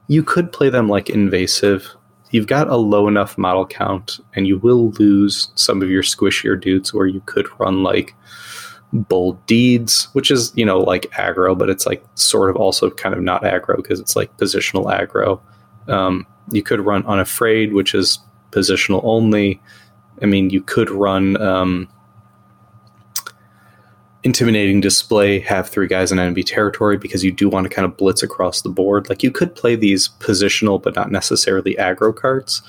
you 0.08 0.22
could 0.22 0.52
play 0.52 0.70
them 0.70 0.88
like 0.88 1.10
invasive. 1.10 1.86
You've 2.30 2.46
got 2.46 2.68
a 2.68 2.76
low 2.76 3.08
enough 3.08 3.36
model 3.36 3.66
count, 3.66 4.20
and 4.34 4.46
you 4.46 4.58
will 4.58 4.90
lose 4.92 5.50
some 5.54 5.82
of 5.82 5.90
your 5.90 6.02
squishier 6.02 6.58
dudes 6.58 6.94
where 6.94 7.06
you 7.06 7.20
could 7.26 7.46
run 7.58 7.82
like 7.82 8.14
bold 8.92 9.44
deeds, 9.46 10.08
which 10.12 10.30
is, 10.30 10.52
you 10.54 10.64
know, 10.64 10.78
like 10.78 11.10
aggro, 11.12 11.56
but 11.56 11.70
it's 11.70 11.86
like 11.86 12.04
sort 12.14 12.50
of 12.50 12.56
also 12.56 12.90
kind 12.90 13.14
of 13.14 13.22
not 13.22 13.42
aggro 13.42 13.76
because 13.76 14.00
it's 14.00 14.16
like 14.16 14.36
positional 14.36 14.84
aggro. 14.86 15.40
Um, 15.88 16.26
you 16.50 16.62
could 16.62 16.80
run 16.80 17.04
unafraid, 17.06 17.72
which 17.72 17.94
is 17.94 18.18
positional 18.50 19.00
only. 19.04 19.60
I 20.20 20.26
mean, 20.26 20.50
you 20.50 20.60
could 20.60 20.90
run 20.90 21.40
um, 21.40 21.88
intimidating 24.24 24.80
display, 24.80 25.40
have 25.40 25.68
three 25.68 25.86
guys 25.86 26.12
in 26.12 26.18
enemy 26.18 26.42
territory 26.42 26.96
because 26.96 27.24
you 27.24 27.32
do 27.32 27.48
want 27.48 27.64
to 27.64 27.74
kind 27.74 27.86
of 27.86 27.96
blitz 27.96 28.22
across 28.22 28.62
the 28.62 28.68
board. 28.68 29.08
Like 29.08 29.22
you 29.22 29.30
could 29.30 29.54
play 29.54 29.74
these 29.74 30.10
positional 30.20 30.80
but 30.80 30.94
not 30.94 31.10
necessarily 31.10 31.74
aggro 31.74 32.14
cards. 32.14 32.62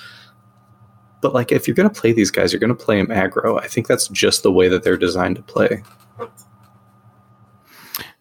But 1.24 1.34
like 1.34 1.54
if 1.54 1.68
you're 1.68 1.74
going 1.74 1.90
to 1.90 2.02
play 2.02 2.12
these 2.12 2.30
guys, 2.30 2.52
you're 2.52 2.60
going 2.60 2.76
to 2.76 2.86
play 2.86 2.98
them 2.98 3.08
aggro. 3.08 3.58
I 3.60 3.68
think 3.68 3.88
that's 3.88 4.10
just 4.10 4.44
the 4.44 4.52
way 4.52 4.68
that 4.68 4.84
they're 4.84 4.98
designed 4.98 5.38
to 5.38 5.42
play. 5.42 5.82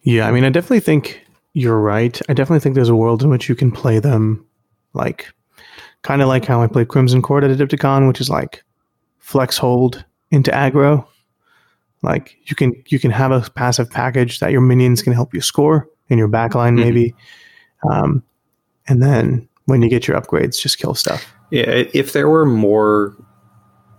Yeah, 0.03 0.25
I 0.25 0.31
mean, 0.31 0.45
I 0.45 0.49
definitely 0.49 0.79
think 0.79 1.21
you're 1.51 1.79
right. 1.79 2.17
I 2.29 2.33
definitely 2.33 2.61
think 2.61 2.75
there's 2.75 2.87
a 2.87 2.95
world 2.95 3.21
in 3.21 3.29
which 3.29 3.49
you 3.49 3.55
can 3.55 3.71
play 3.71 3.99
them 3.99 4.45
like 4.93 5.27
kind 6.03 6.21
of 6.21 6.29
like 6.29 6.45
how 6.45 6.61
I 6.61 6.67
played 6.67 6.87
Crimson 6.87 7.21
Court 7.21 7.43
at 7.43 7.51
Adepticon, 7.51 8.07
which 8.07 8.21
is 8.21 8.29
like 8.29 8.63
flex 9.19 9.57
hold 9.57 10.05
into 10.31 10.49
aggro. 10.51 11.05
Like 12.03 12.37
you 12.45 12.55
can 12.55 12.73
you 12.87 12.99
can 12.99 13.11
have 13.11 13.31
a 13.31 13.49
passive 13.51 13.91
package 13.91 14.39
that 14.39 14.53
your 14.53 14.61
minions 14.61 15.01
can 15.01 15.11
help 15.11 15.33
you 15.33 15.41
score 15.41 15.89
in 16.07 16.17
your 16.17 16.29
backline, 16.29 16.75
mm-hmm. 16.75 16.79
maybe. 16.79 17.15
Um, 17.91 18.23
and 18.87 19.03
then 19.03 19.49
when 19.65 19.81
you 19.81 19.89
get 19.89 20.07
your 20.07 20.19
upgrades, 20.19 20.57
just 20.57 20.77
kill 20.77 20.95
stuff. 20.95 21.32
Yeah, 21.53 21.83
if 21.93 22.13
there 22.13 22.29
were 22.29 22.47
more 22.47 23.15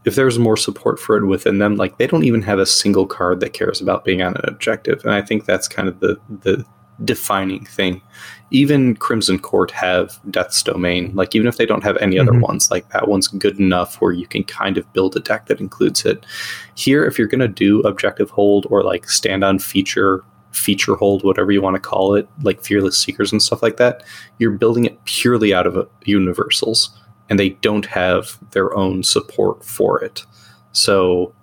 if 0.04 0.16
there's 0.16 0.40
more 0.40 0.56
support 0.56 0.98
for 0.98 1.16
it 1.16 1.26
within 1.26 1.58
them, 1.58 1.76
like 1.76 1.98
they 1.98 2.08
don't 2.08 2.24
even 2.24 2.42
have 2.42 2.58
a 2.58 2.66
single 2.66 3.06
card 3.06 3.38
that 3.38 3.52
cares 3.52 3.80
about 3.80 4.04
being 4.04 4.22
on 4.22 4.34
an 4.34 4.42
objective, 4.48 5.04
and 5.04 5.14
I 5.14 5.22
think 5.22 5.44
that's 5.44 5.68
kind 5.68 5.86
of 5.86 6.00
the 6.00 6.20
the 6.40 6.64
defining 7.04 7.64
thing. 7.64 8.02
Even 8.50 8.96
Crimson 8.96 9.38
Court 9.38 9.70
have 9.70 10.18
Death's 10.32 10.64
Domain. 10.64 11.14
Like 11.14 11.36
even 11.36 11.46
if 11.46 11.56
they 11.56 11.64
don't 11.64 11.84
have 11.84 11.96
any 11.98 12.16
mm-hmm. 12.16 12.28
other 12.28 12.40
ones, 12.40 12.72
like 12.72 12.88
that 12.88 13.06
one's 13.06 13.28
good 13.28 13.60
enough 13.60 14.00
where 14.00 14.10
you 14.10 14.26
can 14.26 14.42
kind 14.42 14.76
of 14.76 14.92
build 14.92 15.14
a 15.14 15.20
deck 15.20 15.46
that 15.46 15.60
includes 15.60 16.04
it. 16.04 16.26
Here, 16.74 17.04
if 17.04 17.20
you're 17.20 17.28
gonna 17.28 17.46
do 17.46 17.82
objective 17.82 18.30
hold 18.30 18.66
or 18.68 18.82
like 18.82 19.08
stand 19.08 19.44
on 19.44 19.60
feature 19.60 20.24
feature 20.50 20.96
hold, 20.96 21.22
whatever 21.22 21.52
you 21.52 21.62
want 21.62 21.74
to 21.74 21.80
call 21.80 22.16
it, 22.16 22.28
like 22.42 22.64
fearless 22.64 22.98
seekers 22.98 23.30
and 23.30 23.40
stuff 23.40 23.62
like 23.62 23.76
that, 23.76 24.02
you're 24.40 24.50
building 24.50 24.86
it 24.86 25.04
purely 25.04 25.54
out 25.54 25.68
of 25.68 25.88
universals 26.04 26.90
and 27.28 27.38
they 27.38 27.50
don't 27.50 27.86
have 27.86 28.38
their 28.52 28.74
own 28.76 29.02
support 29.02 29.64
for 29.64 30.02
it. 30.02 30.24
So 30.72 31.34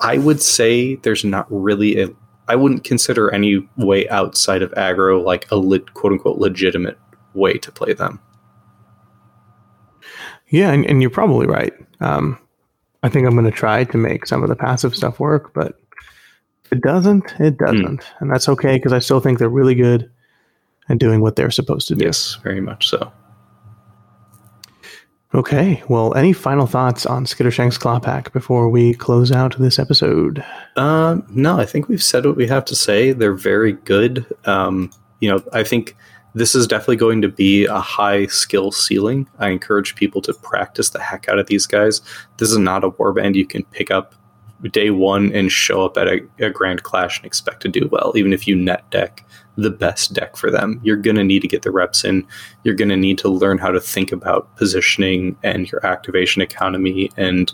I 0.00 0.18
would 0.18 0.40
say 0.40 0.96
there's 0.96 1.24
not 1.24 1.46
really 1.50 2.00
a 2.00 2.08
I 2.48 2.56
wouldn't 2.56 2.82
consider 2.82 3.32
any 3.32 3.68
way 3.76 4.08
outside 4.08 4.60
of 4.62 4.72
aggro 4.72 5.22
like 5.24 5.48
a 5.52 5.56
le- 5.56 5.78
quote 5.78 6.12
unquote 6.12 6.38
legitimate 6.38 6.98
way 7.32 7.54
to 7.58 7.70
play 7.70 7.92
them. 7.92 8.20
Yeah, 10.48 10.72
and, 10.72 10.84
and 10.84 11.00
you're 11.00 11.10
probably 11.10 11.46
right. 11.46 11.72
Um, 12.00 12.36
I 13.04 13.08
think 13.08 13.26
I'm 13.26 13.34
going 13.34 13.44
to 13.44 13.52
try 13.52 13.84
to 13.84 13.96
make 13.96 14.26
some 14.26 14.42
of 14.42 14.48
the 14.48 14.56
passive 14.56 14.96
stuff 14.96 15.20
work, 15.20 15.54
but 15.54 15.78
if 16.64 16.72
it 16.72 16.80
doesn't, 16.82 17.32
it 17.38 17.52
hmm. 17.52 17.64
doesn't, 17.64 18.00
mm. 18.00 18.06
and 18.18 18.30
that's 18.30 18.48
okay 18.48 18.76
because 18.76 18.92
I 18.92 18.98
still 18.98 19.20
think 19.20 19.38
they're 19.38 19.48
really 19.48 19.76
good 19.76 20.10
and 20.88 20.98
doing 20.98 21.20
what 21.20 21.36
they're 21.36 21.52
supposed 21.52 21.86
to 21.88 21.94
do. 21.94 22.04
Yes, 22.04 22.36
very 22.42 22.60
much 22.60 22.88
so. 22.88 23.12
Okay. 25.32 25.82
Well, 25.88 26.12
any 26.14 26.32
final 26.32 26.66
thoughts 26.66 27.06
on 27.06 27.24
Skittershanks 27.24 27.78
Clawpack 27.78 28.32
before 28.32 28.68
we 28.68 28.94
close 28.94 29.30
out 29.30 29.56
this 29.58 29.78
episode? 29.78 30.44
Um, 30.76 31.24
no, 31.30 31.56
I 31.58 31.66
think 31.66 31.88
we've 31.88 32.02
said 32.02 32.26
what 32.26 32.36
we 32.36 32.48
have 32.48 32.64
to 32.64 32.74
say. 32.74 33.12
They're 33.12 33.34
very 33.34 33.72
good. 33.72 34.26
Um, 34.46 34.90
you 35.20 35.30
know, 35.30 35.40
I 35.52 35.62
think 35.62 35.96
this 36.34 36.56
is 36.56 36.66
definitely 36.66 36.96
going 36.96 37.22
to 37.22 37.28
be 37.28 37.64
a 37.66 37.78
high 37.78 38.26
skill 38.26 38.72
ceiling. 38.72 39.28
I 39.38 39.50
encourage 39.50 39.94
people 39.94 40.20
to 40.22 40.34
practice 40.34 40.90
the 40.90 41.00
heck 41.00 41.28
out 41.28 41.38
of 41.38 41.46
these 41.46 41.66
guys. 41.66 42.00
This 42.38 42.50
is 42.50 42.58
not 42.58 42.82
a 42.82 42.90
warband 42.90 43.36
you 43.36 43.46
can 43.46 43.64
pick 43.66 43.90
up 43.90 44.16
day 44.72 44.90
one 44.90 45.32
and 45.32 45.50
show 45.50 45.84
up 45.84 45.96
at 45.96 46.08
a, 46.08 46.20
a 46.38 46.50
grand 46.50 46.82
clash 46.82 47.18
and 47.18 47.26
expect 47.26 47.62
to 47.62 47.68
do 47.68 47.88
well, 47.90 48.12
even 48.16 48.32
if 48.32 48.46
you 48.46 48.54
net 48.54 48.88
deck 48.90 49.24
the 49.60 49.70
best 49.70 50.12
deck 50.12 50.36
for 50.36 50.50
them. 50.50 50.80
You're 50.82 50.96
going 50.96 51.16
to 51.16 51.24
need 51.24 51.42
to 51.42 51.48
get 51.48 51.62
the 51.62 51.70
reps 51.70 52.04
in. 52.04 52.26
You're 52.64 52.74
going 52.74 52.88
to 52.88 52.96
need 52.96 53.18
to 53.18 53.28
learn 53.28 53.58
how 53.58 53.70
to 53.70 53.80
think 53.80 54.12
about 54.12 54.56
positioning 54.56 55.36
and 55.42 55.70
your 55.70 55.84
activation 55.84 56.42
economy 56.42 57.10
and 57.16 57.52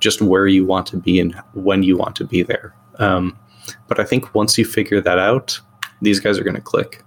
just 0.00 0.22
where 0.22 0.46
you 0.46 0.64
want 0.64 0.86
to 0.88 0.96
be 0.96 1.20
and 1.20 1.34
when 1.54 1.82
you 1.82 1.96
want 1.96 2.16
to 2.16 2.24
be 2.24 2.42
there. 2.42 2.74
Um, 2.98 3.38
but 3.88 4.00
I 4.00 4.04
think 4.04 4.34
once 4.34 4.56
you 4.56 4.64
figure 4.64 5.00
that 5.00 5.18
out, 5.18 5.60
these 6.00 6.20
guys 6.20 6.38
are 6.38 6.44
going 6.44 6.56
to 6.56 6.62
click. 6.62 7.04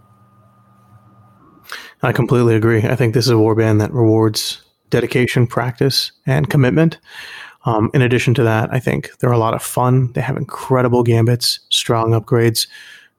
I 2.01 2.11
completely 2.11 2.55
agree. 2.55 2.83
I 2.83 2.95
think 2.95 3.13
this 3.13 3.25
is 3.25 3.31
a 3.31 3.35
warband 3.35 3.80
that 3.80 3.93
rewards 3.93 4.61
dedication, 4.89 5.47
practice, 5.47 6.11
and 6.25 6.49
commitment. 6.49 6.99
Um, 7.65 7.89
in 7.93 8.01
addition 8.01 8.33
to 8.35 8.43
that, 8.43 8.72
I 8.73 8.80
think 8.80 9.11
they're 9.19 9.31
a 9.31 9.38
lot 9.38 9.53
of 9.53 9.63
fun. 9.63 10.11
They 10.11 10.22
have 10.22 10.35
incredible 10.35 11.01
gambits, 11.01 11.61
strong 11.69 12.11
upgrades, 12.11 12.67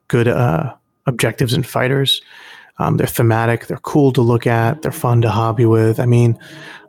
good 0.08 0.28
uh, 0.28 0.74
objectives 1.07 1.52
and 1.52 1.66
fighters. 1.66 2.23
Um, 2.78 2.97
they're 2.97 3.07
thematic. 3.07 3.66
They're 3.66 3.76
cool 3.78 4.12
to 4.12 4.20
look 4.20 4.47
at. 4.47 4.83
They're 4.83 4.92
fun 4.92 5.23
to 5.23 5.31
hobby 5.31 5.65
with. 5.65 6.00
I 6.00 6.07
mean, 6.07 6.39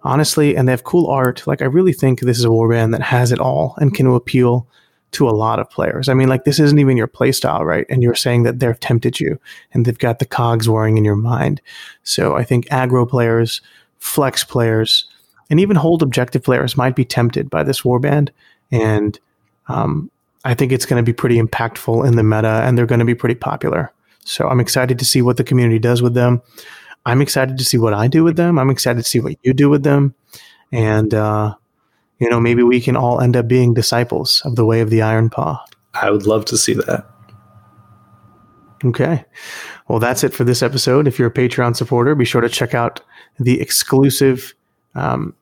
honestly, 0.04 0.56
and 0.56 0.68
they 0.68 0.72
have 0.72 0.84
cool 0.84 1.08
art. 1.08 1.46
Like, 1.46 1.62
I 1.62 1.66
really 1.66 1.94
think 1.94 2.20
this 2.20 2.40
is 2.40 2.46
a 2.46 2.50
warband 2.50 2.92
that 2.94 3.02
has 3.02 3.32
it 3.32 3.40
all 3.40 3.76
and 3.78 3.94
can 3.94 4.08
appeal 4.08 4.68
to 5.12 5.30
a 5.30 5.32
lot 5.32 5.60
of 5.60 5.70
players. 5.70 6.10
I 6.10 6.14
mean, 6.14 6.28
like, 6.28 6.44
this 6.44 6.60
isn't 6.60 6.80
even 6.80 6.98
your 6.98 7.08
playstyle, 7.08 7.62
right? 7.62 7.86
And 7.90 8.02
you're 8.02 8.16
saying 8.16 8.44
that 8.44 8.60
they've 8.60 8.80
tempted 8.80 9.20
you 9.20 9.40
and 9.74 9.86
they've 9.86 9.98
got 9.98 10.20
the 10.20 10.26
cogs 10.26 10.68
whirring 10.68 10.98
in 10.98 11.06
your 11.06 11.16
mind. 11.16 11.62
So 12.04 12.36
I 12.36 12.44
think 12.44 12.66
aggro 12.68 13.08
players, 13.08 13.62
flex 14.00 14.44
players, 14.44 15.06
and 15.50 15.60
even 15.60 15.76
hold 15.76 16.02
objective 16.02 16.44
players 16.44 16.76
might 16.76 16.96
be 16.96 17.06
tempted 17.06 17.50
by 17.50 17.64
this 17.64 17.82
warband. 17.82 18.30
And 18.72 19.20
um, 19.68 20.10
I 20.44 20.54
think 20.54 20.72
it's 20.72 20.86
going 20.86 21.04
to 21.04 21.06
be 21.06 21.14
pretty 21.14 21.40
impactful 21.40 22.06
in 22.08 22.16
the 22.16 22.24
meta 22.24 22.62
and 22.64 22.78
they're 22.78 22.86
going 22.86 23.00
to 23.00 23.06
be 23.06 23.16
pretty 23.16 23.36
popular. 23.36 23.92
So 24.26 24.48
I'm 24.50 24.60
excited 24.60 25.00
to 25.00 25.06
see 25.06 25.22
what 25.22 25.38
the 25.38 25.44
community 25.44 25.80
does 25.80 26.02
with 26.02 26.14
them. 26.14 26.42
I'm 27.06 27.22
excited 27.22 27.58
to 27.58 27.64
see 27.64 27.78
what 27.78 27.94
I 27.94 28.08
do 28.08 28.24
with 28.24 28.36
them. 28.36 28.60
I'm 28.60 28.70
excited 28.70 29.04
to 29.04 29.10
see 29.10 29.20
what 29.20 29.38
you 29.44 29.54
do 29.54 29.70
with 29.70 29.84
them. 29.84 30.16
And, 30.72 31.14
uh, 31.14 31.56
you 32.20 32.30
know, 32.30 32.40
maybe 32.40 32.64
we 32.64 32.82
can 32.82 32.98
all 32.98 33.22
end 33.22 33.38
up 33.38 33.48
being 33.48 33.74
disciples 33.74 34.42
of 34.44 34.56
the 34.56 34.66
way 34.66 34.82
of 34.82 34.90
the 34.90 35.04
Iron 35.04 35.30
Paw. 35.30 35.64
I 35.94 36.10
would 36.10 36.26
love 36.26 36.46
to 36.46 36.58
see 36.58 36.74
that. 36.74 37.06
Okay. 38.84 39.24
Well, 39.88 40.00
that's 40.00 40.24
it 40.24 40.34
for 40.34 40.44
this 40.44 40.64
episode. 40.64 41.08
If 41.08 41.20
you're 41.20 41.30
a 41.30 41.34
Patreon 41.34 41.76
supporter, 41.76 42.16
be 42.16 42.26
sure 42.26 42.42
to 42.42 42.50
check 42.50 42.74
out 42.74 43.02
the 43.40 43.62
exclusive 43.62 44.54
um, 44.96 45.36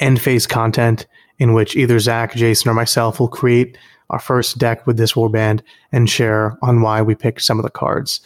end 0.00 0.20
phase 0.20 0.46
content 0.46 1.06
in 1.38 1.52
which 1.52 1.76
either 1.76 1.98
Zach, 1.98 2.34
Jason, 2.34 2.70
or 2.70 2.74
myself 2.74 3.20
will 3.20 3.28
create 3.28 3.78
our 4.10 4.18
first 4.18 4.58
deck 4.58 4.86
with 4.86 4.96
this 4.96 5.14
warband 5.14 5.60
and 5.92 6.08
share 6.08 6.56
on 6.62 6.82
why 6.82 7.02
we 7.02 7.14
picked 7.14 7.42
some 7.42 7.58
of 7.58 7.64
the 7.64 7.70
cards. 7.70 8.20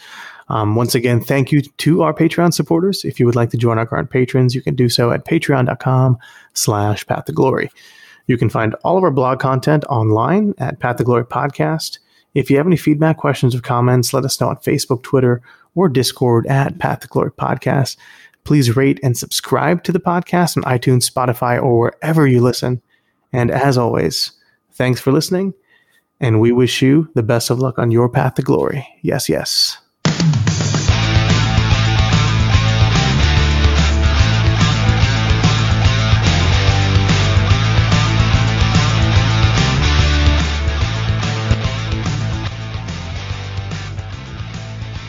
Um, 0.49 0.75
once 0.75 0.95
again, 0.95 1.21
thank 1.21 1.51
you 1.51 1.61
to 1.61 2.01
our 2.01 2.13
Patreon 2.13 2.53
supporters. 2.53 3.05
If 3.05 3.19
you 3.19 3.25
would 3.25 3.35
like 3.35 3.51
to 3.51 3.57
join 3.57 3.77
our 3.77 3.85
current 3.85 4.09
patrons, 4.09 4.55
you 4.55 4.61
can 4.61 4.75
do 4.75 4.89
so 4.89 5.11
at 5.11 5.25
patreon.com 5.25 6.17
slash 6.53 7.05
path 7.05 7.25
to 7.25 7.31
glory. 7.31 7.69
You 8.27 8.37
can 8.37 8.49
find 8.49 8.75
all 8.83 8.97
of 8.97 9.03
our 9.03 9.11
blog 9.11 9.39
content 9.39 9.85
online 9.85 10.53
at 10.57 10.79
Path 10.79 10.97
to 10.97 11.03
Glory 11.03 11.25
Podcast. 11.25 11.99
If 12.35 12.51
you 12.51 12.57
have 12.57 12.67
any 12.67 12.77
feedback, 12.77 13.17
questions, 13.17 13.55
or 13.55 13.61
comments, 13.61 14.13
let 14.13 14.23
us 14.23 14.39
know 14.39 14.49
on 14.49 14.57
Facebook, 14.57 15.01
Twitter, 15.01 15.41
or 15.75 15.89
Discord 15.89 16.45
at 16.47 16.77
Path 16.77 16.99
to 16.99 17.07
Glory 17.07 17.31
Podcast. 17.31 17.97
Please 18.43 18.75
rate 18.75 18.99
and 19.03 19.17
subscribe 19.17 19.83
to 19.83 19.91
the 19.91 19.99
podcast 19.99 20.57
on 20.57 20.63
iTunes, 20.63 21.09
Spotify, 21.09 21.61
or 21.61 21.79
wherever 21.79 22.27
you 22.27 22.41
listen. 22.41 22.81
And 23.33 23.51
as 23.51 23.77
always, 23.77 24.31
thanks 24.73 25.01
for 25.01 25.11
listening, 25.11 25.53
and 26.19 26.39
we 26.39 26.51
wish 26.51 26.81
you 26.81 27.09
the 27.15 27.23
best 27.23 27.49
of 27.49 27.59
luck 27.59 27.79
on 27.79 27.91
your 27.91 28.09
path 28.09 28.35
to 28.35 28.41
glory. 28.41 28.87
Yes, 29.01 29.29
yes. 29.29 29.77